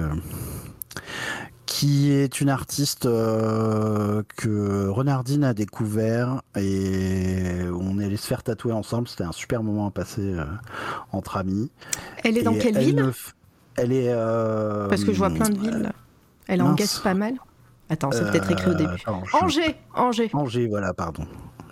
Qui 1.77 2.09
est 2.09 2.39
une 2.39 2.47
artiste 2.49 3.05
euh, 3.05 4.23
que 4.37 4.87
Renardine 4.87 5.43
a 5.43 5.53
découvert 5.53 6.41
et 6.55 7.63
on 7.77 7.99
est 7.99 8.05
allé 8.05 8.15
se 8.15 8.25
faire 8.27 8.43
tatouer 8.43 8.71
ensemble. 8.71 9.09
C'était 9.09 9.25
un 9.25 9.33
super 9.33 9.61
moment 9.61 9.85
à 9.87 9.91
passer 9.91 10.21
euh, 10.21 10.45
entre 11.11 11.35
amis. 11.35 11.69
Elle 12.23 12.37
est 12.37 12.43
dans 12.43 12.53
quelle 12.53 12.77
elle 12.77 12.85
ville? 12.85 12.95
ne 12.95 13.11
Elle 13.75 13.91
est. 13.91 14.07
euh, 14.07 14.87
Parce 14.87 15.03
que 15.03 15.11
je 15.11 15.17
vois 15.17 15.29
plein 15.31 15.49
de 15.49 15.59
villes. 15.59 15.81
là. 15.81 15.91
Elle 16.47 16.61
en 16.61 16.69
mince. 16.69 16.77
gasse 16.79 16.99
pas 16.99 17.13
mal. 17.13 17.33
Attends, 17.89 18.11
c'est 18.11 18.29
peut-être 18.31 18.49
écrit 18.51 18.69
au 18.69 18.73
euh, 18.73 18.77
début. 18.77 18.93
attends, 18.95 19.23
je- 19.25 19.37
Angers, 19.43 19.75
Angers. 19.95 20.29
Angers, 20.33 20.67
voilà, 20.67 20.93
pardon. 20.93 21.25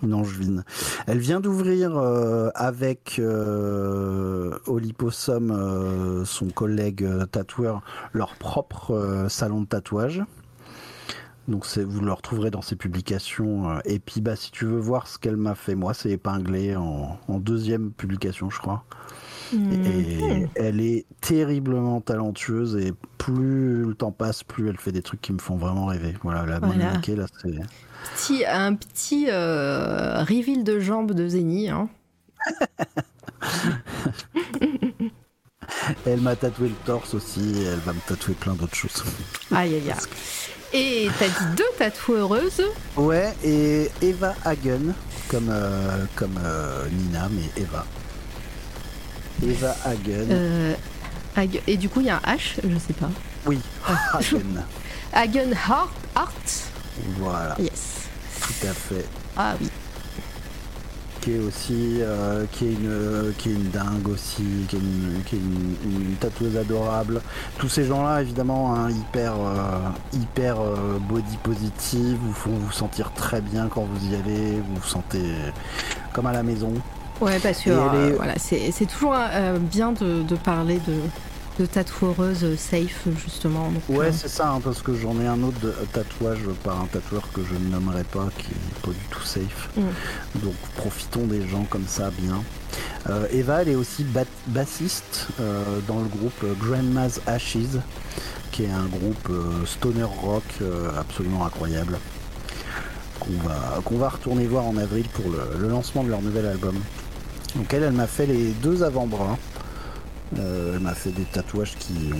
Une 0.03 0.13
angevine. 0.13 0.63
Elle 1.07 1.19
vient 1.19 1.39
d'ouvrir 1.39 1.97
euh, 1.97 2.49
avec 2.55 3.15
euh, 3.19 4.57
euh, 4.67 6.25
son 6.25 6.47
collègue 6.49 7.07
tatoueur, 7.31 7.81
leur 8.11 8.35
propre 8.35 9.27
salon 9.29 9.61
de 9.61 9.67
tatouage. 9.67 10.21
Donc 11.47 11.65
vous 11.77 12.01
le 12.01 12.11
retrouverez 12.13 12.51
dans 12.51 12.61
ses 12.61 12.75
publications. 12.75 13.79
et 13.85 13.99
puis 13.99 14.21
bah, 14.21 14.35
si 14.35 14.51
tu 14.51 14.65
veux 14.65 14.79
voir 14.79 15.07
ce 15.07 15.17
qu'elle 15.17 15.35
m'a 15.37 15.55
fait, 15.55 15.75
moi 15.75 15.93
c'est 15.93 16.09
épinglé 16.11 16.75
en, 16.75 17.17
en 17.27 17.39
deuxième 17.39 17.91
publication 17.91 18.49
je 18.49 18.59
crois. 18.59 18.83
Et 19.53 20.47
elle 20.55 20.81
est 20.81 21.05
terriblement 21.21 22.01
talentueuse 22.01 22.75
et 22.75 22.93
plus 23.17 23.85
le 23.85 23.93
temps 23.93 24.11
passe, 24.11 24.43
plus 24.43 24.69
elle 24.69 24.77
fait 24.77 24.91
des 24.91 25.01
trucs 25.01 25.21
qui 25.21 25.33
me 25.33 25.39
font 25.39 25.55
vraiment 25.55 25.85
rêver. 25.87 26.15
Voilà, 26.23 26.45
la 26.45 26.59
Voilà. 26.59 26.93
Là 26.93 27.25
c'est... 27.41 27.59
Petit, 28.15 28.45
un 28.45 28.75
petit 28.75 29.27
euh, 29.29 30.23
reveal 30.23 30.63
de 30.63 30.79
jambes 30.79 31.13
de 31.13 31.27
Zeni. 31.27 31.69
Hein. 31.69 31.89
Elle 36.05 36.21
m'a 36.21 36.35
tatoué 36.35 36.69
le 36.69 36.75
torse 36.85 37.13
aussi, 37.13 37.61
et 37.61 37.63
elle 37.63 37.79
va 37.79 37.93
me 37.93 37.99
tatouer 38.07 38.35
plein 38.35 38.53
d'autres 38.53 38.75
choses. 38.75 39.03
Aïe, 39.51 39.75
aïe, 39.75 39.91
aïe. 39.91 39.97
Et 40.73 41.07
t'as 41.19 41.27
dit 41.27 41.55
deux 41.55 41.63
tatoueuses. 41.77 42.63
Ouais, 42.97 43.33
et 43.43 43.89
Eva 44.01 44.33
Hagen, 44.43 44.93
comme, 45.29 45.49
euh, 45.49 46.05
comme 46.15 46.39
euh, 46.43 46.87
Nina, 46.89 47.29
mais 47.29 47.61
Eva. 47.61 47.85
Eva 49.49 49.75
Hagen, 49.85 50.27
Euh, 50.29 50.73
et 51.67 51.77
du 51.77 51.89
coup, 51.89 51.99
il 52.01 52.07
y 52.07 52.09
a 52.09 52.17
un 52.17 52.35
H, 52.35 52.59
je 52.63 52.77
sais 52.77 52.93
pas. 52.93 53.09
oui, 53.45 53.59
Hagen. 54.13 54.63
Hagen 55.13 55.53
Hart, 55.69 55.89
Art. 56.15 56.31
voilà, 57.17 57.55
Yes. 57.59 58.07
tout 58.41 58.67
à 58.67 58.73
fait. 58.73 59.05
Ah 59.37 59.53
oui. 59.59 59.69
Qui 61.21 61.31
est 61.35 61.39
aussi, 61.39 61.99
euh, 62.01 62.43
qui, 62.51 62.65
est 62.65 62.71
une, 62.73 63.33
qui 63.37 63.49
est 63.49 63.53
une 63.53 63.69
dingue 63.69 64.09
aussi, 64.09 64.43
qui 64.67 64.75
est 64.75 64.79
une, 64.79 65.21
qui 65.25 65.35
est 65.37 65.39
une- 65.39 65.75
une 65.85 66.15
tatoueuse 66.17 66.57
adorable. 66.57 67.21
Tous 67.57 67.69
ces 67.69 67.85
gens-là, 67.85 68.21
évidemment, 68.21 68.75
hein, 68.75 68.91
hyper, 68.91 69.33
euh, 69.39 69.79
hyper 70.11 70.59
euh, 70.59 70.99
body 70.99 71.37
positive, 71.41 72.17
vous 72.21 72.33
font 72.33 72.51
vous 72.51 72.73
sentir 72.73 73.13
très 73.13 73.39
bien 73.39 73.69
quand 73.69 73.85
vous 73.85 74.05
y 74.11 74.15
allez, 74.15 74.57
vous 74.67 74.75
vous 74.81 74.87
sentez 74.87 75.23
comme 76.11 76.25
à 76.25 76.33
la 76.33 76.43
maison. 76.43 76.73
Ouais, 77.21 77.39
parce 77.39 77.59
que 77.59 77.69
Et 77.69 77.73
elle 77.73 77.77
euh, 77.79 78.09
est- 78.09 78.13
voilà, 78.13 78.33
c'est 78.37 78.85
toujours 78.85 79.13
euh, 79.15 79.57
bien 79.59 79.91
de, 79.93 80.23
de 80.23 80.35
parler 80.35 80.79
de, 80.87 80.95
de 81.59 81.65
tatoueuses 81.65 82.57
safe, 82.57 83.07
justement. 83.23 83.69
Donc, 83.71 83.83
Ouais, 83.89 84.07
euh, 84.07 84.11
c'est 84.11 84.27
ça, 84.27 84.49
hein, 84.51 84.59
parce 84.63 84.81
que 84.81 84.93
j'en 84.95 85.19
ai 85.21 85.27
un 85.27 85.41
autre 85.43 85.59
de, 85.61 85.73
tatouage 85.93 86.39
par 86.63 86.81
un 86.81 86.85
tatoueur 86.87 87.23
que 87.33 87.41
je 87.43 87.53
ne 87.63 87.69
nommerai 87.71 88.03
pas, 88.03 88.27
qui 88.37 88.47
est 88.51 88.81
pas 88.81 88.91
du 88.91 89.05
tout 89.09 89.21
safe. 89.23 89.69
Mm. 89.77 90.39
Donc 90.43 90.55
profitons 90.75 91.27
des 91.27 91.47
gens 91.47 91.63
comme 91.69 91.85
ça, 91.87 92.09
bien. 92.19 92.41
Euh, 93.09 93.27
Eva, 93.31 93.61
elle 93.61 93.69
est 93.69 93.75
aussi 93.75 94.03
bat- 94.03 94.25
bassiste 94.47 95.27
euh, 95.39 95.79
dans 95.87 95.99
le 95.99 96.07
groupe 96.07 96.43
euh, 96.43 96.53
Grandma's 96.59 97.21
Ashes, 97.27 97.77
qui 98.51 98.63
est 98.63 98.71
un 98.71 98.85
groupe 98.85 99.29
euh, 99.29 99.65
stoner 99.65 100.03
rock 100.03 100.43
euh, 100.61 100.89
absolument 100.99 101.45
incroyable. 101.45 101.99
Qu'on 103.19 103.47
va, 103.47 103.79
qu'on 103.85 103.97
va 103.97 104.09
retourner 104.09 104.45
voir 104.47 104.65
en 104.65 104.75
avril 104.75 105.05
pour 105.13 105.25
le, 105.31 105.57
le 105.59 105.69
lancement 105.69 106.03
de 106.03 106.09
leur 106.09 106.21
nouvel 106.21 106.45
album. 106.45 106.75
Donc 107.55 107.73
elle, 107.73 107.83
elle 107.83 107.93
m'a 107.93 108.07
fait 108.07 108.25
les 108.25 108.51
deux 108.51 108.83
avant-bras. 108.83 109.37
Euh, 110.39 110.73
elle 110.75 110.79
m'a 110.79 110.95
fait 110.95 111.11
des 111.11 111.23
tatouages 111.25 111.75
qui 111.77 112.11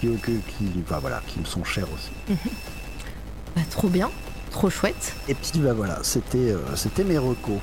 qui, 0.00 0.08
qui, 0.18 0.84
voilà, 0.86 1.22
qui 1.26 1.40
me 1.40 1.44
sont 1.44 1.64
chers 1.64 1.86
aussi. 1.92 2.36
bah, 3.56 3.62
trop 3.70 3.88
bien, 3.88 4.10
trop 4.50 4.68
chouette. 4.70 5.14
Et 5.28 5.34
puis 5.34 5.60
bah 5.60 5.72
voilà, 5.72 5.98
c'était 6.02 6.38
euh, 6.52 6.76
c'était 6.76 7.04
mes 7.04 7.18
recos. 7.18 7.60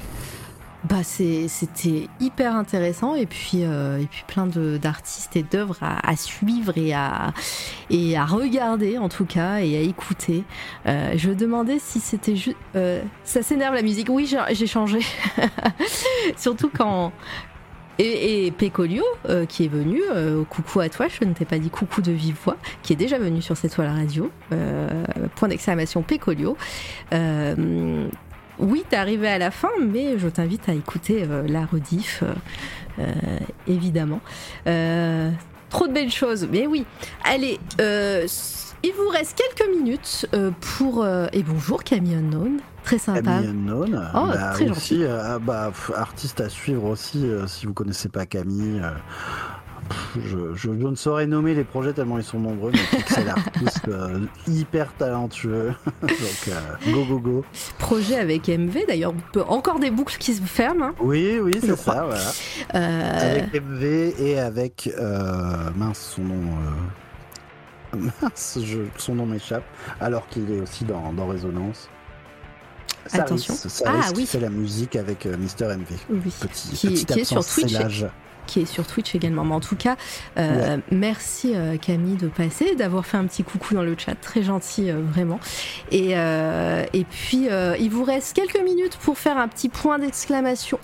Bah, 0.84 1.04
c'était 1.04 2.08
hyper 2.20 2.56
intéressant 2.56 3.16
et 3.16 3.28
puis, 3.28 3.64
euh, 3.64 4.00
et 4.00 4.08
puis 4.08 4.24
plein 4.28 4.48
d'artistes 4.48 5.36
et 5.36 5.44
d'œuvres 5.44 5.78
à, 5.82 6.16
suivre 6.16 6.76
et 6.76 6.94
à, 6.94 7.34
et 7.92 8.18
à 8.18 8.26
regarder 8.26 8.98
en 8.98 9.08
tout 9.08 9.26
cas 9.26 9.60
et 9.60 9.78
à 9.78 9.82
écouter. 9.82 10.44
Euh, 10.88 11.14
je 11.16 11.32
demandais 11.32 11.78
si 11.80 12.00
c'était 12.00 12.36
juste... 12.36 12.58
ça 13.24 13.44
s'énerve 13.44 13.76
la 13.76 13.84
musique. 13.84 14.08
Oui, 14.10 14.34
j'ai 14.52 14.68
changé. 14.68 15.00
Surtout 16.36 16.72
quand... 16.76 17.12
Et, 18.00 18.48
et 18.48 18.52
Pécolio, 18.52 19.04
euh, 19.30 19.46
qui 19.46 19.66
est 19.66 19.68
venu, 19.68 20.02
euh, 20.12 20.44
coucou 20.46 20.80
à 20.80 20.90
toi, 20.90 21.08
je 21.08 21.24
ne 21.24 21.34
t'ai 21.34 21.46
pas 21.46 21.60
dit 21.60 21.70
coucou 21.70 22.02
de 22.02 22.12
vive 22.12 22.36
voix, 22.44 22.58
qui 22.82 22.94
est 22.94 22.96
déjà 22.96 23.20
venu 23.20 23.44
sur 23.44 23.56
cette 23.56 23.74
toile 23.74 23.90
radio, 23.90 24.32
euh, 24.54 25.04
point 25.36 25.48
d'exclamation 25.48 26.02
Pécolio. 26.02 26.58
Oui, 28.62 28.84
t'es 28.88 28.96
arrivé 28.96 29.28
à 29.28 29.40
la 29.40 29.50
fin, 29.50 29.72
mais 29.82 30.20
je 30.20 30.28
t'invite 30.28 30.70
à 30.70 30.74
écouter 30.74 31.26
euh, 31.28 31.48
la 31.48 31.66
rediff, 31.66 32.24
euh, 32.24 32.34
euh, 33.00 33.40
évidemment. 33.68 34.22
Trop 35.70 35.88
de 35.88 35.94
belles 35.94 36.12
choses, 36.12 36.48
mais 36.52 36.68
oui. 36.68 36.86
Allez, 37.24 37.60
il 37.80 38.92
vous 38.94 39.10
reste 39.10 39.36
quelques 39.38 39.70
minutes 39.76 40.28
pour... 40.60 41.06
et 41.32 41.44
bonjour 41.44 41.84
Camille 41.84 42.16
Unknown, 42.16 42.60
très 42.84 42.98
sympa. 42.98 43.22
Camille 43.22 43.50
Unknown, 43.50 44.12
Oh, 44.14 44.28
bah, 44.28 44.52
très 44.54 44.70
aussi, 44.70 45.04
euh, 45.04 45.40
bah, 45.40 45.72
artiste 45.96 46.42
à 46.42 46.50
suivre 46.50 46.84
aussi, 46.86 47.26
si 47.48 47.66
vous 47.66 47.74
connaissez 47.74 48.10
pas 48.10 48.26
Camille. 48.26 48.82
Je, 50.26 50.54
je, 50.56 50.70
ne 50.70 50.96
saurais 50.96 51.28
nommer 51.28 51.54
les 51.54 51.64
projets 51.64 51.94
tellement 51.94 52.18
ils 52.18 52.24
sont 52.24 52.40
nombreux, 52.40 52.72
mais 52.72 52.98
pixel 52.98 53.30
artiste 53.30 53.88
euh, 53.88 54.20
hyper 54.48 54.94
talentueux. 54.94 55.74
Donc 56.02 56.12
euh, 56.50 56.92
go 56.92 57.06
go 57.06 57.20
go. 57.20 57.46
Projet 57.80 58.18
avec 58.18 58.48
MV 58.48 58.86
d'ailleurs, 58.88 59.14
encore 59.48 59.80
des 59.80 59.92
boucles 59.92 60.18
qui 60.18 60.34
se 60.34 60.42
ferment. 60.42 60.86
Hein. 60.86 60.96
oui, 61.00 61.40
oui, 61.42 61.52
c'est 61.60 61.76
ça, 61.76 62.06
voilà. 62.06 62.32
Euh, 62.76 63.32
avec 63.32 63.62
MV 63.62 63.84
et 64.20 64.40
avec 64.40 64.90
mince 65.76 66.14
son 66.16 66.24
nom. 66.24 66.42
Mince, 68.22 68.58
je, 68.64 68.80
son 68.98 69.16
nom 69.16 69.26
m'échappe, 69.26 69.66
alors 70.00 70.26
qu'il 70.30 70.50
est 70.50 70.62
aussi 70.62 70.86
dans, 70.86 71.12
dans 71.12 71.28
Résonance. 71.28 71.90
Attention. 73.12 73.54
ah, 73.86 74.12
oui. 74.16 74.26
fait 74.26 74.40
la 74.40 74.50
musique 74.50 74.96
avec 74.96 75.26
Mister 75.26 75.66
MV. 75.66 75.88
Oui. 76.10 76.34
Petit, 76.40 76.70
qui, 76.70 77.06
qui 77.06 77.20
est 77.20 77.24
sur 77.26 77.46
Twitch 77.46 77.74
qui 78.52 78.60
est 78.60 78.66
sur 78.66 78.86
Twitch 78.86 79.16
également. 79.16 79.46
Mais 79.46 79.56
en 79.56 79.60
tout 79.62 79.78
cas, 79.78 79.96
euh, 80.38 80.78
merci 80.92 81.54
euh, 81.56 81.78
Camille 81.78 82.18
de 82.18 82.28
passer, 82.28 82.76
d'avoir 82.76 83.06
fait 83.06 83.18
un 83.18 83.26
petit 83.26 83.44
coucou 83.44 83.74
dans 83.74 83.84
le 83.84 83.96
chat, 83.98 84.16
très 84.16 84.44
gentil 84.44 84.90
euh, 84.90 85.02
vraiment. 85.02 85.40
Et, 85.92 86.12
et 86.12 87.06
puis, 87.06 87.48
il 87.80 87.90
vous 87.90 88.04
reste 88.04 88.36
quelques 88.36 88.62
minutes 88.64 88.98
pour 88.98 89.18
faire 89.18 89.38
un 89.38 89.48
petit 89.48 89.70
point 89.70 90.00
d'exclamation, 90.00 90.80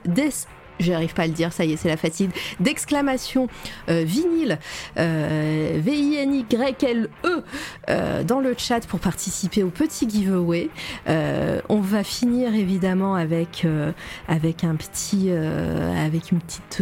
j'arrive 0.80 1.14
pas 1.14 1.24
à 1.24 1.28
le 1.28 1.34
dire, 1.34 1.54
ça 1.54 1.66
y 1.66 1.74
est, 1.74 1.78
c'est 1.78 1.90
la 1.90 1.98
fatigue, 1.98 2.32
d'exclamation 2.60 3.48
euh, 3.90 4.04
vinyle, 4.04 4.60
euh, 4.98 5.80
V-I-N-Y-L-E, 5.84 7.44
euh, 7.90 8.24
dans 8.24 8.40
le 8.40 8.56
chat 8.58 8.86
pour 8.88 9.00
participer 9.00 9.64
au 9.64 9.70
petit 9.70 10.10
giveaway. 10.10 10.70
Euh, 11.08 11.62
on 11.70 11.80
va 11.80 12.04
finir 12.04 12.54
évidemment 12.54 13.16
avec, 13.16 13.66
avec 14.28 14.64
un 14.64 14.76
petit, 14.76 15.32
avec 15.32 16.32
une 16.32 16.40
petite, 16.40 16.82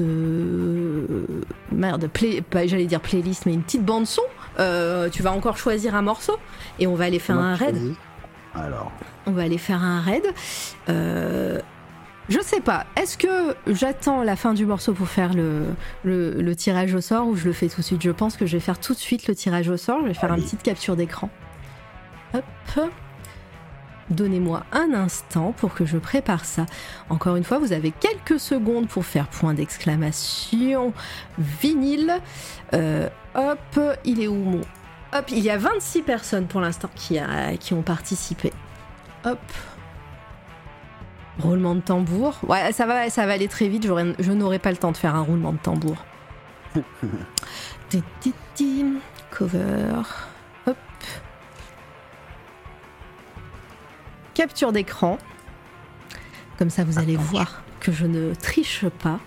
merde, 1.71 2.09
j'allais 2.65 2.85
dire 2.85 3.01
playlist, 3.01 3.45
mais 3.45 3.53
une 3.53 3.63
petite 3.63 3.85
bande 3.85 4.05
son. 4.05 4.21
tu 5.11 5.23
vas 5.23 5.31
encore 5.31 5.57
choisir 5.57 5.95
un 5.95 6.01
morceau 6.01 6.37
et 6.79 6.87
on 6.87 6.95
va 6.95 7.05
aller 7.05 7.19
faire 7.19 7.37
un 7.37 7.55
raid. 7.55 7.77
Alors. 8.53 8.91
On 9.27 9.31
va 9.31 9.43
aller 9.43 9.57
faire 9.57 9.83
un 9.83 10.01
raid. 10.01 10.23
Je 12.27 12.39
sais 12.39 12.61
pas. 12.61 12.85
Est-ce 12.95 13.17
que 13.17 13.55
j'attends 13.67 14.23
la 14.23 14.35
fin 14.35 14.53
du 14.53 14.65
morceau 14.65 14.93
pour 14.93 15.07
faire 15.07 15.33
le, 15.33 15.75
le, 16.03 16.55
tirage 16.55 16.95
au 16.95 17.01
sort 17.01 17.27
ou 17.27 17.35
je 17.35 17.45
le 17.45 17.53
fais 17.53 17.69
tout 17.69 17.81
de 17.81 17.85
suite? 17.85 18.01
Je 18.01 18.11
pense 18.11 18.35
que 18.35 18.45
je 18.45 18.57
vais 18.57 18.61
faire 18.61 18.79
tout 18.79 18.93
de 18.93 18.99
suite 18.99 19.27
le 19.27 19.35
tirage 19.35 19.69
au 19.69 19.77
sort. 19.77 19.99
Je 20.01 20.07
vais 20.07 20.13
faire 20.13 20.33
une 20.33 20.41
petite 20.41 20.63
capture 20.63 20.95
d'écran. 20.95 21.29
Hop. 22.33 22.43
Donnez-moi 24.09 24.63
un 24.71 24.93
instant 24.93 25.51
pour 25.57 25.73
que 25.73 25.85
je 25.85 25.97
prépare 25.97 26.45
ça. 26.45 26.65
Encore 27.09 27.35
une 27.35 27.43
fois, 27.43 27.57
vous 27.57 27.73
avez 27.73 27.91
quelques 27.91 28.39
secondes 28.39 28.87
pour 28.87 29.05
faire 29.05 29.27
point 29.27 29.53
d'exclamation 29.53 30.93
vinyle. 31.39 32.21
Euh, 32.73 33.09
hop, 33.35 33.79
il 34.03 34.21
est 34.21 34.27
où 34.27 34.35
mon... 34.35 34.61
Hop, 35.13 35.25
il 35.29 35.39
y 35.39 35.49
a 35.49 35.57
26 35.57 36.01
personnes 36.01 36.45
pour 36.45 36.61
l'instant 36.61 36.89
qui, 36.95 37.19
qui 37.59 37.73
ont 37.73 37.81
participé. 37.81 38.51
Hop. 39.23 39.39
Roulement 41.39 41.75
de 41.75 41.81
tambour. 41.81 42.39
Ouais, 42.47 42.71
ça 42.71 42.85
va, 42.85 43.09
ça 43.09 43.25
va 43.25 43.33
aller 43.33 43.47
très 43.47 43.67
vite. 43.67 43.87
Je 44.19 44.31
n'aurai 44.31 44.59
pas 44.59 44.71
le 44.71 44.77
temps 44.77 44.91
de 44.91 44.97
faire 44.97 45.15
un 45.15 45.21
roulement 45.21 45.51
de 45.53 45.57
tambour. 45.57 45.97
Cover. 49.31 50.01
Hop. 50.65 50.77
Capture 54.33 54.71
d'écran. 54.71 55.17
Comme 56.57 56.69
ça, 56.69 56.83
vous 56.85 56.99
allez 56.99 57.17
voir 57.17 57.63
que 57.81 57.91
je 57.91 58.05
ne 58.05 58.33
triche 58.33 58.85
pas. 58.87 59.19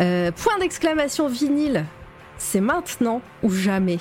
Euh, 0.00 0.30
point 0.30 0.58
d'exclamation 0.58 1.28
vinyle. 1.28 1.84
C'est 2.36 2.60
maintenant 2.60 3.20
ou 3.42 3.50
jamais. 3.50 3.98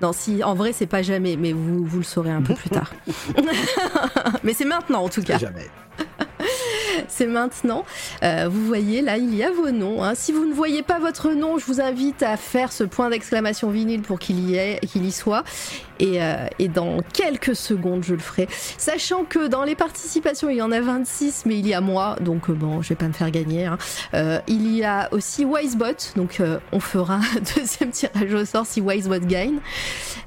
Non, 0.00 0.12
si, 0.12 0.44
en 0.44 0.54
vrai, 0.54 0.72
c'est 0.72 0.86
pas 0.86 1.02
jamais, 1.02 1.36
mais 1.36 1.52
vous, 1.52 1.84
vous 1.84 1.98
le 1.98 2.04
saurez 2.04 2.30
un 2.30 2.42
peu 2.42 2.54
plus 2.54 2.70
tard. 2.70 2.92
mais 4.44 4.52
c'est 4.52 4.64
maintenant, 4.64 5.02
en 5.04 5.08
tout 5.08 5.22
cas. 5.22 5.38
Jamais. 5.38 5.68
c'est 7.08 7.26
maintenant. 7.26 7.84
Euh, 8.22 8.48
vous 8.50 8.64
voyez, 8.66 9.02
là, 9.02 9.16
il 9.16 9.34
y 9.34 9.42
a 9.42 9.50
vos 9.50 9.70
noms. 9.70 10.02
Hein. 10.02 10.14
Si 10.14 10.32
vous 10.32 10.44
ne 10.44 10.54
voyez 10.54 10.82
pas 10.82 10.98
votre 10.98 11.30
nom, 11.30 11.58
je 11.58 11.66
vous 11.66 11.80
invite 11.80 12.22
à 12.22 12.36
faire 12.36 12.72
ce 12.72 12.84
point 12.84 13.10
d'exclamation 13.10 13.70
vinyle 13.70 14.02
pour 14.02 14.18
qu'il 14.18 14.48
y, 14.48 14.56
ait, 14.56 14.80
qu'il 14.86 15.04
y 15.04 15.12
soit. 15.12 15.42
Euh, 16.02 16.46
et, 16.58 16.68
dans 16.68 16.98
quelques 17.12 17.56
secondes, 17.56 18.04
je 18.04 18.14
le 18.14 18.20
ferai. 18.20 18.48
Sachant 18.50 19.24
que 19.24 19.48
dans 19.48 19.64
les 19.64 19.74
participations, 19.74 20.48
il 20.48 20.56
y 20.56 20.62
en 20.62 20.70
a 20.70 20.80
26, 20.80 21.44
mais 21.46 21.58
il 21.58 21.66
y 21.66 21.74
a 21.74 21.80
moi, 21.80 22.16
donc 22.20 22.50
euh, 22.50 22.52
bon, 22.52 22.82
je 22.82 22.90
vais 22.90 22.94
pas 22.94 23.08
me 23.08 23.12
faire 23.12 23.30
gagner. 23.30 23.66
Hein. 23.66 23.78
il 24.46 24.74
y 24.74 24.84
a 24.84 25.08
aussi 25.12 25.44
Wisebot, 25.44 26.14
donc 26.16 26.42
on 26.72 26.80
fera 26.80 27.14
un 27.36 27.40
deuxième 27.56 27.90
tirage 27.90 28.32
au 28.32 28.44
sort 28.44 28.66
si 28.66 28.80
Wisebot 28.80 29.26
gagne. 29.26 29.58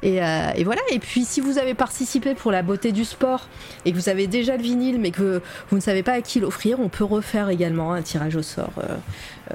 Et, 0.04 0.20
voilà. 0.64 0.82
Et 0.92 1.00
puis, 1.00 1.26
si 1.26 1.42
vous 1.42 1.58
avez 1.58 1.74
participé 1.74 2.34
pour 2.34 2.52
la 2.52 2.62
beauté 2.62 2.92
du 2.92 3.06
sport 3.06 3.48
et 3.86 3.92
que 3.92 3.98
vous 3.98 4.10
avez 4.10 4.28
déjà 4.28 4.58
le 4.58 4.64
vinyle, 4.64 5.00
mais 5.00 5.12
que 5.12 5.42
vous 5.70 5.76
ne 5.76 5.82
savez 5.82 6.04
pas 6.04 6.14
à 6.14 6.22
qui 6.22 6.40
l'offrir, 6.40 6.80
on 6.80 6.90
peut 6.90 7.04
refaire 7.04 7.50
également 7.50 7.94
un 7.94 8.02
tirage 8.02 8.36
au 8.36 8.42
sort 8.42 8.74
euh, 8.78 8.98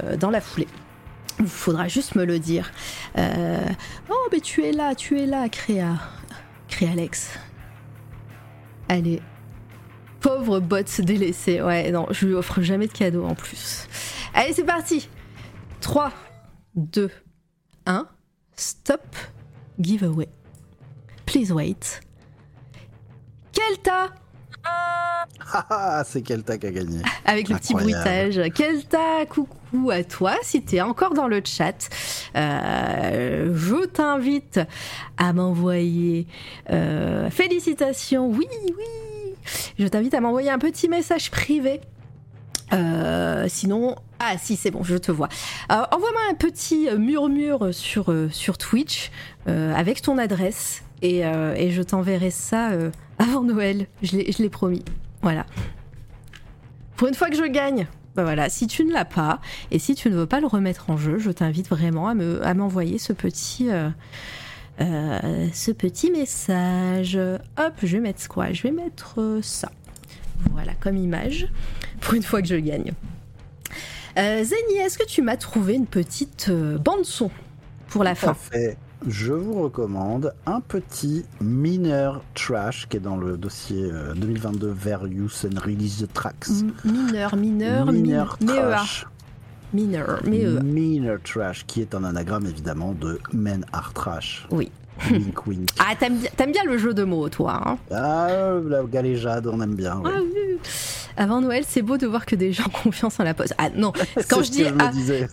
euh, 0.02 0.16
dans 0.16 0.30
la 0.30 0.40
foulée. 0.40 0.68
Il 1.38 1.46
faudra 1.46 1.88
juste 1.88 2.14
me 2.14 2.24
le 2.24 2.38
dire. 2.38 2.70
Euh, 3.18 3.68
oh, 4.08 4.28
mais 4.32 4.40
tu 4.40 4.64
es 4.64 4.72
là, 4.72 4.94
tu 4.94 5.20
es 5.20 5.26
là, 5.26 5.48
Créa. 5.48 5.98
Alex. 6.82 7.38
Allez. 8.88 9.22
Pauvre 10.20 10.60
bot 10.60 10.82
délaissé. 10.98 11.62
Ouais, 11.62 11.90
non, 11.90 12.06
je 12.10 12.26
lui 12.26 12.34
offre 12.34 12.60
jamais 12.60 12.86
de 12.86 12.92
cadeau 12.92 13.24
en 13.24 13.34
plus. 13.34 13.86
Allez, 14.34 14.52
c'est 14.52 14.64
parti. 14.64 15.08
3, 15.80 16.12
2, 16.74 17.10
1. 17.86 18.08
Stop. 18.56 19.16
Giveaway. 19.78 20.28
Please 21.26 21.52
wait. 21.52 22.00
Kelta 23.52 24.14
ah, 25.70 26.02
c'est 26.04 26.22
Kelta 26.22 26.58
qui 26.58 26.66
a 26.66 26.70
gagné. 26.70 27.00
Avec 27.24 27.48
le 27.48 27.56
petit 27.56 27.74
bruitage. 27.74 28.40
Kelta, 28.54 29.26
coucou 29.28 29.90
à 29.90 30.02
toi. 30.04 30.34
Si 30.42 30.62
tu 30.62 30.76
es 30.76 30.80
encore 30.80 31.14
dans 31.14 31.28
le 31.28 31.40
chat, 31.44 31.88
euh, 32.36 33.52
je 33.54 33.86
t'invite 33.86 34.60
à 35.16 35.32
m'envoyer 35.32 36.26
euh, 36.70 37.30
félicitations. 37.30 38.28
Oui, 38.28 38.48
oui. 38.66 39.34
Je 39.78 39.86
t'invite 39.86 40.14
à 40.14 40.20
m'envoyer 40.20 40.50
un 40.50 40.58
petit 40.58 40.88
message 40.88 41.30
privé. 41.30 41.80
Euh, 42.72 43.46
sinon, 43.48 43.94
ah 44.18 44.36
si 44.38 44.56
c'est 44.56 44.72
bon, 44.72 44.82
je 44.82 44.96
te 44.96 45.12
vois. 45.12 45.28
Envoie-moi 45.68 46.20
un 46.30 46.34
petit 46.34 46.88
murmure 46.98 47.72
sur, 47.72 48.12
sur 48.32 48.58
Twitch 48.58 49.12
avec 49.46 50.02
ton 50.02 50.18
adresse 50.18 50.82
et, 51.00 51.20
et 51.20 51.70
je 51.70 51.82
t'enverrai 51.82 52.32
ça 52.32 52.70
avant 53.18 53.42
Noël. 53.42 53.86
Je 54.02 54.16
l'ai 54.16 54.50
promis. 54.50 54.84
Voilà. 55.22 55.46
Pour 56.96 57.08
une 57.08 57.14
fois 57.14 57.28
que 57.28 57.36
je 57.36 57.44
gagne, 57.44 57.86
bah 58.14 58.22
voilà, 58.22 58.48
si 58.48 58.66
tu 58.66 58.84
ne 58.84 58.92
l'as 58.92 59.04
pas 59.04 59.40
et 59.70 59.78
si 59.78 59.94
tu 59.94 60.08
ne 60.08 60.16
veux 60.16 60.26
pas 60.26 60.40
le 60.40 60.46
remettre 60.46 60.88
en 60.88 60.96
jeu, 60.96 61.18
je 61.18 61.30
t'invite 61.30 61.68
vraiment 61.68 62.08
à 62.08 62.14
me 62.14 62.40
m'envoyer 62.54 62.96
ce 62.96 63.12
petit 63.12 63.70
euh, 63.70 63.90
euh, 64.80 65.48
ce 65.52 65.70
petit 65.70 66.10
message. 66.10 67.16
Hop, 67.58 67.74
je 67.82 67.96
vais 67.96 68.00
mettre 68.00 68.26
quoi? 68.28 68.52
Je 68.52 68.62
vais 68.62 68.70
mettre 68.70 69.20
euh, 69.20 69.42
ça. 69.42 69.70
Voilà, 70.52 70.72
comme 70.80 70.96
image. 70.96 71.48
Pour 72.00 72.14
une 72.14 72.22
fois 72.22 72.40
que 72.40 72.48
je 72.48 72.56
gagne. 72.56 72.92
Zeni, 74.16 74.78
est-ce 74.78 74.96
que 74.96 75.06
tu 75.06 75.20
m'as 75.20 75.36
trouvé 75.36 75.74
une 75.74 75.86
petite 75.86 76.50
bande 76.50 77.04
son 77.04 77.30
pour 77.88 78.02
la 78.02 78.14
fin? 78.14 78.34
Je 79.06 79.32
vous 79.32 79.62
recommande 79.62 80.32
un 80.46 80.60
petit 80.60 81.24
mineur 81.40 82.22
trash 82.34 82.88
qui 82.88 82.96
est 82.96 83.00
dans 83.00 83.16
le 83.16 83.36
dossier 83.36 83.90
2022 84.16 84.68
Various 84.68 85.44
and 85.44 85.60
Release 85.60 86.06
Tracks. 86.12 86.48
Mineur, 86.84 87.36
mineur, 87.36 87.92
mineur 87.92 88.38
trash. 88.38 89.06
Mineur, 89.72 90.22
mineur 90.24 91.18
trash 91.22 91.66
qui 91.66 91.80
est 91.80 91.94
un 91.94 92.04
anagramme 92.04 92.46
évidemment 92.46 92.92
de 92.92 93.18
Men 93.32 93.64
Are 93.72 93.92
Trash. 93.92 94.46
Oui. 94.50 94.70
Wink 95.10 95.46
wink. 95.46 95.68
Ah, 95.78 95.94
t'aimes 95.98 96.52
bien 96.52 96.64
le 96.64 96.78
jeu 96.78 96.94
de 96.94 97.04
mots, 97.04 97.28
toi. 97.28 97.60
Hein? 97.64 97.78
Ah, 97.90 98.54
la 98.66 98.82
galéjade, 98.84 99.46
on 99.46 99.60
aime 99.60 99.74
bien. 99.74 100.00
Ah, 100.04 100.20
oui 100.22 100.58
avant 101.16 101.40
Noël, 101.40 101.64
c'est 101.66 101.82
beau 101.82 101.96
de 101.96 102.06
voir 102.06 102.26
que 102.26 102.36
des 102.36 102.52
gens 102.52 102.64
ont 102.66 102.82
confiance 102.84 103.18
en 103.20 103.24
la 103.24 103.34
poste. 103.34 103.54
Ah 103.58 103.70
non, 103.74 103.92
quand, 104.28 104.42
je 104.42 104.50
dis, 104.50 104.64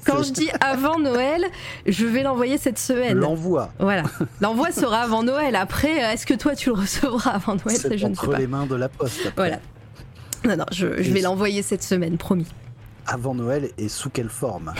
quand 0.06 0.24
je 0.24 0.32
dis 0.32 0.50
avant 0.62 1.00
Noël, 1.00 1.46
je 1.86 2.06
vais 2.06 2.24
l'envoyer 2.24 2.58
cette 2.58 2.80
semaine. 2.80 3.18
L'envoi. 3.18 3.70
Voilà. 3.80 4.04
L'envoi 4.42 4.72
sera 4.72 5.02
avant 5.02 5.24
Noël. 5.24 5.56
Après, 5.56 5.92
est-ce 6.14 6.26
que 6.26 6.34
toi 6.34 6.56
tu 6.56 6.70
le 6.70 6.76
recevras 6.76 7.32
avant 7.32 7.56
Noël? 7.56 7.78
Ça, 7.78 7.96
je 7.96 8.08
ne 8.08 8.16
sais 8.16 8.28
pas. 8.28 8.38
les 8.38 8.48
mains 8.48 8.66
de 8.66 8.76
la 8.76 8.90
poste. 8.90 9.32
Voilà. 9.36 9.60
Non, 10.46 10.58
non, 10.58 10.66
je, 10.72 10.88
vais 10.88 11.22
l'envoyer 11.22 11.62
cette 11.62 11.84
semaine, 11.84 12.18
promis. 12.18 12.48
Avant 13.06 13.36
Noël 13.36 13.70
et 13.78 13.90
sous 13.90 14.10
quelle 14.10 14.30
forme 14.30 14.74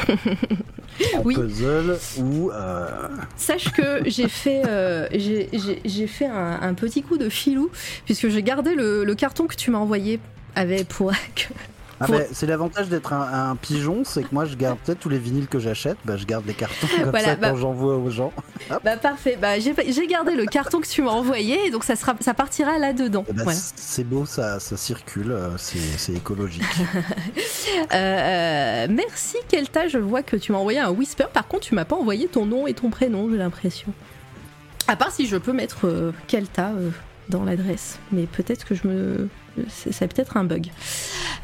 en 1.16 1.24
puzzle 1.24 1.98
ou 2.20 2.52
euh, 2.52 2.88
sache 3.36 3.72
que 3.72 4.02
j'ai 4.06 4.30
fait 4.30 4.64
euh, 4.68 5.08
j'ai 5.12 6.08
fait 6.08 6.28
un, 6.28 6.74
petit 6.74 7.04
coup 7.04 7.18
de 7.18 7.30
filou 7.30 7.70
puisque 8.06 8.30
j'ai 8.30 8.44
gardé 8.44 8.76
le, 8.76 9.04
le 9.04 9.16
carton 9.16 9.48
que 9.48 9.56
tu 9.56 9.72
m'as 9.72 9.80
envoyé 9.80 10.20
avait 10.56 10.84
pour 10.84 11.12
Ah 12.04 12.12
bah, 12.12 12.18
c'est 12.32 12.46
l'avantage 12.46 12.90
d'être 12.90 13.14
un, 13.14 13.56
pigeon, 13.56 14.04
c'est 14.04 14.24
que 14.24 14.34
moi 14.34 14.46
je 14.46 14.56
garde 14.56 14.78
peut-être 14.80 15.00
tous 15.00 15.10
les 15.10 15.20
vinyles 15.20 15.48
que 15.48 15.60
j'achète, 15.60 15.98
bah, 16.04 16.18
je 16.18 16.26
garde 16.26 16.46
les 16.46 16.54
cartons 16.54 16.88
comme 17.02 17.18
ça 17.18 17.36
bah 17.36 17.50
quand 17.50 17.56
j'envoie 17.56 17.98
aux 17.98 18.10
gens. 18.10 18.34
Bah 18.84 18.98
parfait, 18.98 19.38
bah, 19.40 19.60
j'ai 19.60 20.08
gardé 20.08 20.36
le 20.36 20.46
carton 20.46 20.80
que 20.80 20.88
tu 20.88 21.02
m'as 21.02 21.12
envoyé, 21.12 21.70
donc 21.70 21.84
ça, 21.84 21.96
sera, 21.96 22.16
ça 22.22 22.34
partira 22.34 22.80
là-dedans. 22.80 23.26
Eh 23.30 23.34
ben, 23.34 23.52
c'est 23.52 24.04
beau, 24.04 24.26
ça, 24.26 24.60
ça 24.60 24.78
circule, 24.78 25.32
euh, 25.32 25.50
c'est 25.58 26.14
écologique. 26.14 26.64
Euh, 27.92 27.96
euh, 27.96 28.88
merci 28.90 29.38
Kelta, 29.50 29.88
je 29.88 29.98
vois 29.98 30.22
que 30.22 30.36
tu 30.36 30.52
m'as 30.52 30.58
envoyé 30.58 30.80
un 30.80 30.90
whisper, 30.90 31.26
par 31.34 31.48
contre 31.48 31.68
tu 31.68 31.76
m'as 31.76 31.86
pas 31.86 31.96
envoyé 31.96 32.28
ton 32.28 32.46
nom 32.46 32.68
et 32.68 32.74
ton 32.74 32.90
prénom, 32.90 33.30
j'ai 33.30 33.38
l'impression. 33.38 33.88
À 34.88 34.96
part 34.96 35.12
si 35.12 35.28
je 35.28 35.38
peux 35.38 35.54
mettre 35.54 36.14
Kelta 36.28 36.72
dans 37.30 37.44
l'adresse, 37.44 38.00
mais 38.12 38.26
peut-être 38.26 38.66
que 38.66 38.76
je 38.76 38.88
me... 38.88 39.30
C'est 39.70 40.08
peut-être 40.08 40.38
un 40.38 40.44
bug. 40.44 40.68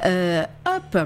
hop 0.03 0.97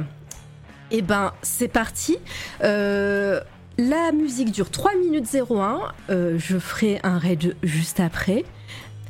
et 0.94 0.98
eh 0.98 1.02
ben, 1.02 1.34
c'est 1.42 1.70
parti. 1.70 2.18
Euh, 2.64 3.42
la 3.80 4.12
musique 4.12 4.52
dure 4.52 4.70
3 4.70 4.96
minutes 4.98 5.26
01. 5.34 5.80
Euh, 6.12 6.38
je 6.38 6.60
ferai 6.60 7.00
un 7.02 7.18
raid 7.18 7.56
juste 7.64 8.00
après. 8.00 8.46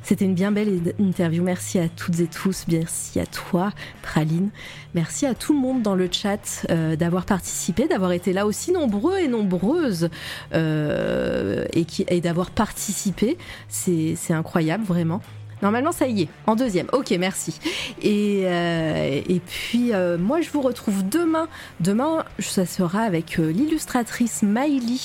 C'était 0.01 0.23
une 0.23 0.33
bien 0.33 0.53
belle 0.53 0.93
interview. 0.97 1.43
Merci 1.43 1.79
à 1.79 1.89
toutes 1.89 2.21
et 2.21 2.27
tous. 2.27 2.63
Merci 2.69 3.19
à 3.19 3.25
toi, 3.25 3.73
Praline. 4.01 4.49
Merci 4.93 5.25
à 5.25 5.33
tout 5.33 5.51
le 5.51 5.59
monde 5.59 5.81
dans 5.81 5.95
le 5.95 6.07
chat 6.09 6.65
euh, 6.69 6.95
d'avoir 6.95 7.25
participé, 7.25 7.89
d'avoir 7.89 8.13
été 8.13 8.31
là 8.31 8.45
aussi 8.45 8.71
nombreux 8.71 9.17
et 9.17 9.27
nombreuses 9.27 10.09
et 10.53 12.21
d'avoir 12.21 12.51
participé. 12.51 13.37
C'est 13.67 14.15
incroyable, 14.29 14.85
vraiment. 14.85 15.21
Normalement, 15.63 15.93
ça 15.93 16.07
y 16.07 16.23
est, 16.23 16.27
en 16.45 16.57
deuxième. 16.57 16.87
Ok, 16.91 17.15
merci. 17.17 17.57
Et, 18.01 18.41
euh, 18.43 19.21
et 19.25 19.39
puis, 19.39 19.93
euh, 19.93 20.17
moi, 20.17 20.41
je 20.41 20.49
vous 20.49 20.59
retrouve 20.59 21.07
demain. 21.07 21.47
Demain, 21.79 22.25
ça 22.39 22.65
sera 22.65 22.99
avec 22.99 23.39
euh, 23.39 23.49
l'illustratrice 23.49 24.43
Miley. 24.43 24.99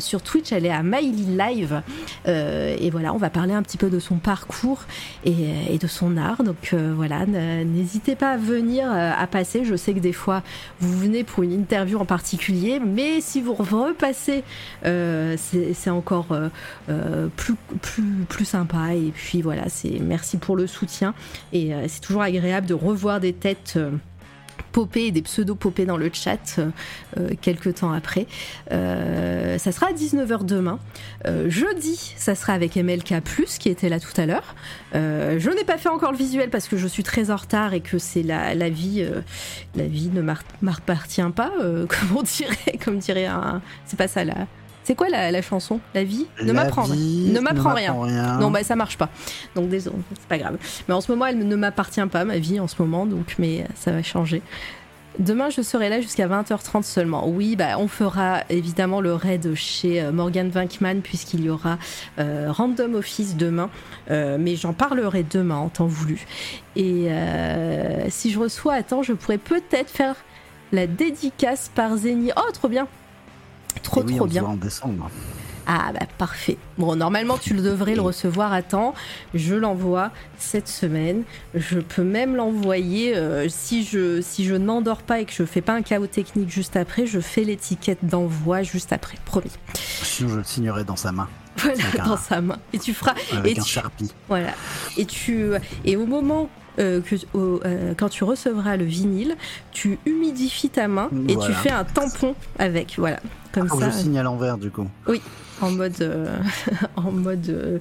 sur 0.00 0.22
Twitch, 0.22 0.50
elle 0.50 0.66
est 0.66 0.70
à 0.70 0.82
Miley 0.82 1.36
Live. 1.38 1.82
et 2.26 2.90
voilà, 2.90 3.14
on 3.14 3.16
va 3.16 3.30
parler 3.30 3.54
un 3.54 3.62
petit 3.62 3.78
peu 3.78 3.90
de 3.90 4.00
son 4.00 4.16
parcours 4.16 4.82
et, 5.24 5.78
de 5.78 5.86
son 5.86 6.16
art. 6.16 6.42
Donc 6.42 6.74
voilà, 6.74 7.24
n'hésitez 7.24 8.16
pas 8.16 8.32
à 8.32 8.36
venir, 8.36 8.90
à 8.90 9.26
passer. 9.28 9.64
Je 9.64 9.76
sais 9.76 9.94
que 9.94 10.00
des 10.00 10.12
fois, 10.12 10.42
vous 10.80 10.98
venez 10.98 11.22
pour 11.22 11.44
une 11.44 11.52
interview 11.52 11.98
en 11.98 12.04
particulier, 12.04 12.80
mais 12.84 13.20
si 13.20 13.40
vous 13.40 13.54
repassez, 13.54 14.42
c'est 14.82 15.90
encore 15.90 16.36
plus, 17.36 17.54
plus, 17.80 18.24
plus 18.28 18.44
sympa. 18.44 18.94
Et 18.94 19.12
puis 19.14 19.42
voilà, 19.42 19.68
c'est 19.68 19.91
merci 20.00 20.36
pour 20.36 20.56
le 20.56 20.66
soutien. 20.66 21.14
Et 21.52 21.74
euh, 21.74 21.86
c'est 21.88 22.00
toujours 22.00 22.22
agréable 22.22 22.66
de 22.66 22.74
revoir 22.74 23.20
des 23.20 23.32
têtes 23.32 23.74
euh, 23.76 23.90
popées 24.72 25.10
des 25.10 25.22
pseudo-popées 25.22 25.84
dans 25.84 25.98
le 25.98 26.10
chat 26.12 26.58
euh, 26.58 27.30
quelques 27.42 27.74
temps 27.74 27.92
après. 27.92 28.26
ça 28.70 29.72
sera 29.72 29.88
à 29.88 29.92
19h 29.92 30.46
demain. 30.46 30.78
jeudi, 31.48 32.14
ça 32.16 32.34
sera 32.34 32.54
avec 32.54 32.76
MLK, 32.76 33.22
qui 33.58 33.68
était 33.68 33.90
là 33.90 34.00
tout 34.00 34.18
à 34.18 34.24
l'heure. 34.24 34.54
je 34.94 35.54
n'ai 35.54 35.64
pas 35.64 35.76
fait 35.76 35.90
encore 35.90 36.12
le 36.12 36.16
visuel 36.16 36.48
parce 36.48 36.68
que 36.68 36.78
je 36.78 36.86
suis 36.86 37.02
très 37.02 37.30
en 37.30 37.36
retard 37.36 37.74
et 37.74 37.80
que 37.80 37.98
c'est 37.98 38.22
la, 38.22 38.54
la, 38.54 38.70
vie. 38.70 39.06
la 39.74 39.86
vie 39.86 40.08
ne 40.08 40.22
m'appartient 40.62 41.22
pas, 41.36 41.52
comme 41.60 42.16
on 42.16 42.22
dirait, 42.22 42.78
comme 42.82 42.98
dirait 42.98 43.26
un. 43.26 43.60
C'est 43.84 43.98
pas 43.98 44.08
ça 44.08 44.24
là. 44.24 44.46
C'est 44.84 44.94
quoi 44.94 45.08
la, 45.08 45.42
chanson? 45.42 45.80
La 45.94 46.04
vie 46.04 46.26
Ne 46.42 46.52
m'apprend 46.52 46.86
Ne 46.88 47.40
m'apprend 47.40 47.74
rien. 47.74 47.94
Non, 48.38 48.50
bah 48.50 48.62
ça 48.64 48.76
marche 48.76 48.98
pas. 48.98 49.08
Donc 49.54 49.68
désolé, 49.68 49.96
c'est 50.14 50.28
pas 50.28 50.38
grave. 50.38 50.58
Mais 50.88 50.94
en 50.94 51.00
ce 51.00 51.10
moment, 51.10 51.26
elle 51.26 51.38
ne 51.38 51.56
m'appartient 51.56 52.06
pas, 52.10 52.24
ma 52.24 52.38
vie 52.38 52.60
en 52.60 52.68
ce 52.68 52.80
moment, 52.80 53.06
donc 53.06 53.36
mais 53.38 53.64
ça 53.74 53.92
va 53.92 54.02
changer. 54.02 54.42
Demain, 55.18 55.50
je 55.50 55.60
serai 55.60 55.90
là 55.90 56.00
jusqu'à 56.00 56.26
20h30 56.26 56.84
seulement. 56.84 57.28
Oui, 57.28 57.54
bah, 57.54 57.78
on 57.78 57.86
fera 57.86 58.44
évidemment 58.48 59.02
le 59.02 59.12
raid 59.12 59.54
chez 59.54 60.00
euh, 60.00 60.10
Morgan 60.10 60.50
Winkman 60.54 61.02
puisqu'il 61.02 61.44
y 61.44 61.50
aura 61.50 61.76
euh, 62.18 62.50
Random 62.50 62.94
Office 62.94 63.36
demain. 63.36 63.68
Euh, 64.10 64.38
mais 64.40 64.56
j'en 64.56 64.72
parlerai 64.72 65.22
demain 65.22 65.56
en 65.56 65.68
temps 65.68 65.86
voulu. 65.86 66.26
Et 66.76 67.08
si 68.08 68.30
je 68.30 68.38
reçois, 68.38 68.74
attends, 68.74 69.02
je 69.02 69.12
pourrais 69.12 69.38
peut-être 69.38 69.90
faire 69.90 70.16
la 70.72 70.86
dédicace 70.86 71.70
par 71.74 71.94
Zeni. 71.96 72.30
Oh, 72.36 72.50
trop 72.52 72.68
bien! 72.68 72.88
Trop, 73.82 74.02
trop 74.02 74.26
bien. 74.26 74.44
En 74.44 74.56
décembre. 74.56 75.10
Ah 75.66 75.92
bah 75.92 76.06
parfait. 76.18 76.58
Bon, 76.76 76.96
normalement 76.96 77.38
tu 77.38 77.54
le 77.54 77.62
devrais 77.62 77.94
le 77.94 78.00
recevoir 78.00 78.52
à 78.52 78.62
temps. 78.62 78.94
Je 79.34 79.54
l'envoie 79.54 80.10
cette 80.38 80.68
semaine. 80.68 81.22
Je 81.54 81.78
peux 81.78 82.02
même 82.02 82.34
l'envoyer 82.34 83.16
euh, 83.16 83.48
si 83.48 83.84
je 83.84 84.20
si 84.20 84.44
je 84.44 84.54
n'endors 84.54 85.02
pas 85.02 85.20
et 85.20 85.24
que 85.24 85.32
je 85.32 85.44
fais 85.44 85.60
pas 85.60 85.74
un 85.74 85.82
chaos 85.82 86.06
technique 86.06 86.50
juste 86.50 86.76
après, 86.76 87.06
je 87.06 87.20
fais 87.20 87.44
l'étiquette 87.44 88.04
d'envoi 88.04 88.62
juste 88.62 88.92
après, 88.92 89.18
promis. 89.24 89.52
Sinon 89.74 90.30
je 90.30 90.36
le 90.38 90.44
signerai 90.44 90.84
dans 90.84 90.96
sa 90.96 91.12
main. 91.12 91.28
Voilà, 91.58 92.06
dans 92.06 92.16
sa 92.16 92.40
main. 92.40 92.58
Et 92.72 92.78
tu 92.78 92.92
feras 92.92 93.14
avec 93.32 93.56
et 93.56 93.60
un 93.60 93.64
sharpie. 93.64 94.10
Voilà. 94.28 94.54
Et 94.96 95.04
tu 95.04 95.50
et 95.84 95.96
au 95.96 96.06
moment 96.06 96.48
euh, 96.78 97.00
que 97.00 97.16
euh, 97.34 97.94
quand 97.96 98.08
tu 98.08 98.24
recevras 98.24 98.76
le 98.76 98.84
vinyle, 98.84 99.36
tu 99.72 99.98
humidifies 100.06 100.70
ta 100.70 100.88
main 100.88 101.10
et 101.28 101.36
tu 101.36 101.52
fais 101.52 101.70
un 101.70 101.84
tampon 101.84 102.34
avec. 102.58 102.94
Voilà. 102.98 103.20
Comme 103.52 103.68
ça. 103.68 103.90
Je 103.90 103.96
signe 103.96 104.18
à 104.18 104.22
l'envers 104.22 104.56
du 104.56 104.70
coup. 104.70 104.86
Oui, 105.06 105.20
en 105.60 105.70
mode, 105.70 106.00
euh, 106.00 106.34
en 106.96 107.12
mode, 107.12 107.80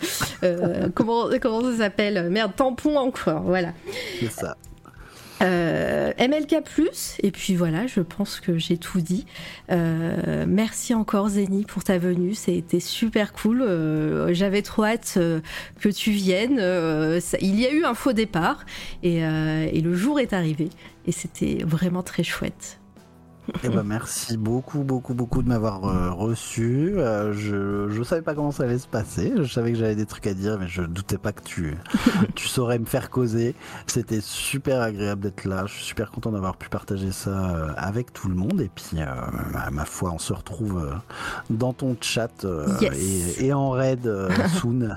comment, 0.93 1.27
comment 1.41 1.61
ça 1.71 1.77
s'appelle? 1.77 2.29
Merde, 2.29 2.51
tampon 2.55 2.97
encore, 2.97 3.43
voilà. 3.43 3.73
C'est 4.19 4.31
ça. 4.31 4.57
Euh, 5.41 6.11
MLK+, 6.19 6.55
et 7.23 7.31
puis 7.31 7.55
voilà, 7.55 7.87
je 7.87 8.01
pense 8.01 8.39
que 8.39 8.57
j'ai 8.57 8.77
tout 8.77 9.01
dit. 9.01 9.25
Euh, 9.71 10.45
merci 10.47 10.93
encore 10.93 11.29
Zeni 11.29 11.65
pour 11.65 11.83
ta 11.83 11.97
venue, 11.97 12.35
c'était 12.35 12.79
super 12.79 13.33
cool. 13.33 13.61
Euh, 13.61 14.33
j'avais 14.33 14.61
trop 14.61 14.83
hâte 14.83 15.17
que 15.79 15.89
tu 15.89 16.11
viennes. 16.11 16.59
il 17.41 17.59
y 17.59 17.65
a 17.65 17.71
eu 17.71 17.85
un 17.85 17.93
faux 17.93 18.13
départ 18.13 18.65
et, 19.03 19.19
et 19.19 19.81
le 19.81 19.95
jour 19.95 20.19
est 20.19 20.33
arrivé 20.33 20.69
et 21.07 21.11
c'était 21.11 21.63
vraiment 21.63 22.03
très 22.03 22.23
chouette. 22.23 22.80
Eh 23.63 23.69
ben, 23.69 23.83
merci 23.83 24.37
beaucoup, 24.37 24.83
beaucoup, 24.83 25.13
beaucoup 25.13 25.41
de 25.41 25.47
m'avoir 25.47 25.85
euh, 25.85 26.11
reçu. 26.11 26.93
Euh, 26.97 27.33
je 27.33 27.97
ne 27.97 28.03
savais 28.03 28.21
pas 28.21 28.35
comment 28.35 28.51
ça 28.51 28.63
allait 28.63 28.77
se 28.77 28.87
passer. 28.87 29.33
Je 29.35 29.43
savais 29.43 29.71
que 29.71 29.77
j'avais 29.77 29.95
des 29.95 30.05
trucs 30.05 30.27
à 30.27 30.33
dire, 30.33 30.57
mais 30.59 30.67
je 30.67 30.81
ne 30.81 30.87
doutais 30.87 31.17
pas 31.17 31.31
que 31.31 31.41
tu, 31.43 31.75
tu 32.35 32.47
saurais 32.47 32.77
me 32.77 32.85
faire 32.85 33.09
causer. 33.09 33.55
C'était 33.87 34.21
super 34.21 34.81
agréable 34.81 35.21
d'être 35.21 35.45
là. 35.45 35.65
Je 35.65 35.73
suis 35.73 35.85
super 35.85 36.11
content 36.11 36.31
d'avoir 36.31 36.55
pu 36.55 36.69
partager 36.69 37.11
ça 37.11 37.55
euh, 37.55 37.67
avec 37.77 38.13
tout 38.13 38.29
le 38.29 38.35
monde. 38.35 38.61
Et 38.61 38.69
puis, 38.73 38.99
ma 39.71 39.85
foi, 39.85 40.11
on 40.13 40.19
se 40.19 40.33
retrouve 40.33 40.99
dans 41.49 41.73
ton 41.73 41.95
chat 41.99 42.45
et, 43.39 43.53
en 43.53 43.71
raid 43.71 44.09
soon. 44.59 44.95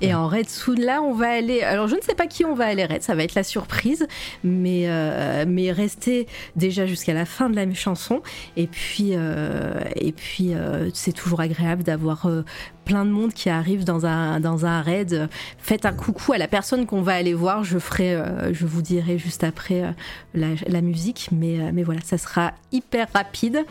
et 0.00 0.14
en 0.14 0.26
raid 0.28 0.48
soon, 0.48 0.76
là, 0.76 1.02
on 1.02 1.12
va 1.12 1.30
aller. 1.30 1.62
Alors, 1.62 1.88
je 1.88 1.96
ne 1.96 2.00
sais 2.00 2.14
pas 2.14 2.26
qui 2.26 2.44
on 2.44 2.54
va 2.54 2.66
aller 2.66 2.84
raid. 2.84 3.02
Ça 3.02 3.14
va 3.14 3.22
être 3.22 3.34
la 3.34 3.44
surprise. 3.44 4.06
Mais, 4.44 4.88
mais 5.46 5.72
restez 5.72 6.26
déjà 6.56 6.86
jusqu'à 6.86 7.14
la 7.14 7.24
fin 7.24 7.50
de 7.50 7.56
la 7.56 7.66
et 8.56 8.66
puis, 8.66 9.10
euh, 9.12 9.80
et 9.96 10.12
puis 10.12 10.54
euh, 10.54 10.90
c'est 10.94 11.12
toujours 11.12 11.40
agréable 11.40 11.82
d'avoir 11.82 12.26
euh, 12.26 12.44
plein 12.84 13.04
de 13.04 13.10
monde 13.10 13.32
qui 13.32 13.48
arrive 13.48 13.84
dans 13.84 14.06
un, 14.06 14.40
dans 14.40 14.66
un 14.66 14.82
raid. 14.82 15.28
Faites 15.58 15.86
un 15.86 15.92
coucou 15.92 16.32
à 16.32 16.38
la 16.38 16.48
personne 16.48 16.86
qu'on 16.86 17.02
va 17.02 17.14
aller 17.14 17.34
voir. 17.34 17.64
Je 17.64 17.78
ferai, 17.78 18.18
je 18.52 18.66
vous 18.66 18.82
dirai 18.82 19.18
juste 19.18 19.44
après 19.44 19.94
la, 20.34 20.80
musique, 20.80 21.28
mais, 21.32 21.72
mais 21.72 21.84
voilà, 21.84 22.00
ça 22.02 22.18
sera 22.18 22.52
hyper 22.72 23.06
rapide. 23.14 23.64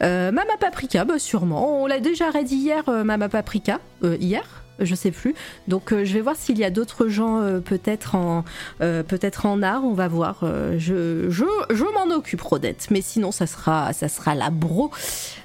Mama 0.00 0.42
Paprika, 0.60 1.04
bah, 1.04 1.18
sûrement. 1.18 1.82
On 1.82 1.86
l'a 1.86 1.98
déjà 1.98 2.30
raid 2.30 2.50
hier, 2.50 2.84
Mama 2.88 3.28
Paprika, 3.28 3.80
hier 4.20 4.61
je 4.78 4.94
sais 4.94 5.10
plus. 5.10 5.34
Donc 5.68 5.92
euh, 5.92 6.04
je 6.04 6.12
vais 6.14 6.20
voir 6.20 6.36
s'il 6.36 6.58
y 6.58 6.64
a 6.64 6.70
d'autres 6.70 7.08
gens 7.08 7.40
euh, 7.40 7.60
peut-être 7.60 8.14
en 8.14 8.44
euh, 8.80 9.02
peut-être 9.02 9.46
en 9.46 9.62
art, 9.62 9.84
on 9.84 9.92
va 9.92 10.08
voir. 10.08 10.40
je 10.78 11.30
je, 11.30 11.44
je 11.70 11.84
m'en 11.84 12.14
occupe 12.14 12.40
Rodette, 12.40 12.88
mais 12.90 13.00
sinon 13.00 13.32
ça 13.32 13.46
sera 13.46 13.92
ça 13.92 14.08
sera 14.08 14.34
la 14.34 14.50
bro 14.50 14.90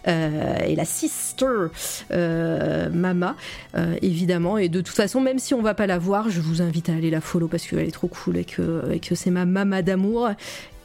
et 0.05 0.75
la 0.75 0.85
sister 0.85 1.67
Mama 2.09 3.35
évidemment 4.01 4.57
et 4.57 4.69
de 4.69 4.81
toute 4.81 4.95
façon 4.95 5.19
même 5.19 5.39
si 5.39 5.53
on 5.53 5.61
va 5.61 5.73
pas 5.73 5.87
la 5.87 5.97
voir, 5.97 6.29
je 6.29 6.39
vous 6.39 6.61
invite 6.61 6.89
à 6.89 6.93
aller 6.93 7.09
la 7.09 7.21
follow 7.21 7.47
parce 7.47 7.67
qu'elle 7.67 7.87
est 7.87 7.91
trop 7.91 8.07
cool 8.07 8.37
et 8.37 8.45
que 8.45 8.91
et 8.91 8.99
que 8.99 9.15
c'est 9.15 9.31
ma 9.31 9.45
Mama 9.45 9.81
d'amour 9.81 10.29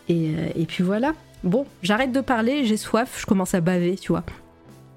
et, 0.09 0.33
et 0.57 0.67
puis 0.67 0.83
voilà. 0.83 1.13
Bon, 1.45 1.67
j'arrête 1.83 2.13
de 2.13 2.21
parler, 2.21 2.65
j'ai 2.65 2.77
soif, 2.77 3.19
je 3.21 3.27
commence 3.27 3.55
à 3.55 3.61
baver, 3.61 3.97
tu 3.97 4.13
vois. 4.13 4.25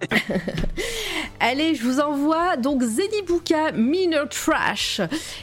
Allez, 1.39 1.75
je 1.75 1.83
vous 1.83 1.99
envoie 1.99 2.57
donc 2.57 2.81
Zedibuka 2.81 3.71
Miner 3.73 4.23
Trash. 4.29 5.01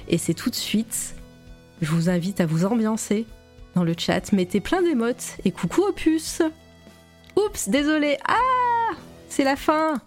Et 0.08 0.18
c'est 0.18 0.34
tout 0.34 0.50
de 0.50 0.54
suite. 0.54 1.14
Je 1.80 1.90
vous 1.90 2.08
invite 2.08 2.40
à 2.40 2.46
vous 2.46 2.64
ambiancer 2.64 3.26
dans 3.74 3.84
le 3.84 3.94
chat. 3.96 4.32
Mettez 4.32 4.60
plein 4.60 4.82
d'émotes 4.82 5.36
et 5.44 5.50
coucou 5.50 5.82
Opus. 5.82 6.42
Oups, 7.36 7.68
désolé. 7.68 8.18
Ah 8.26 8.94
C'est 9.28 9.44
la 9.44 9.56
fin. 9.56 10.00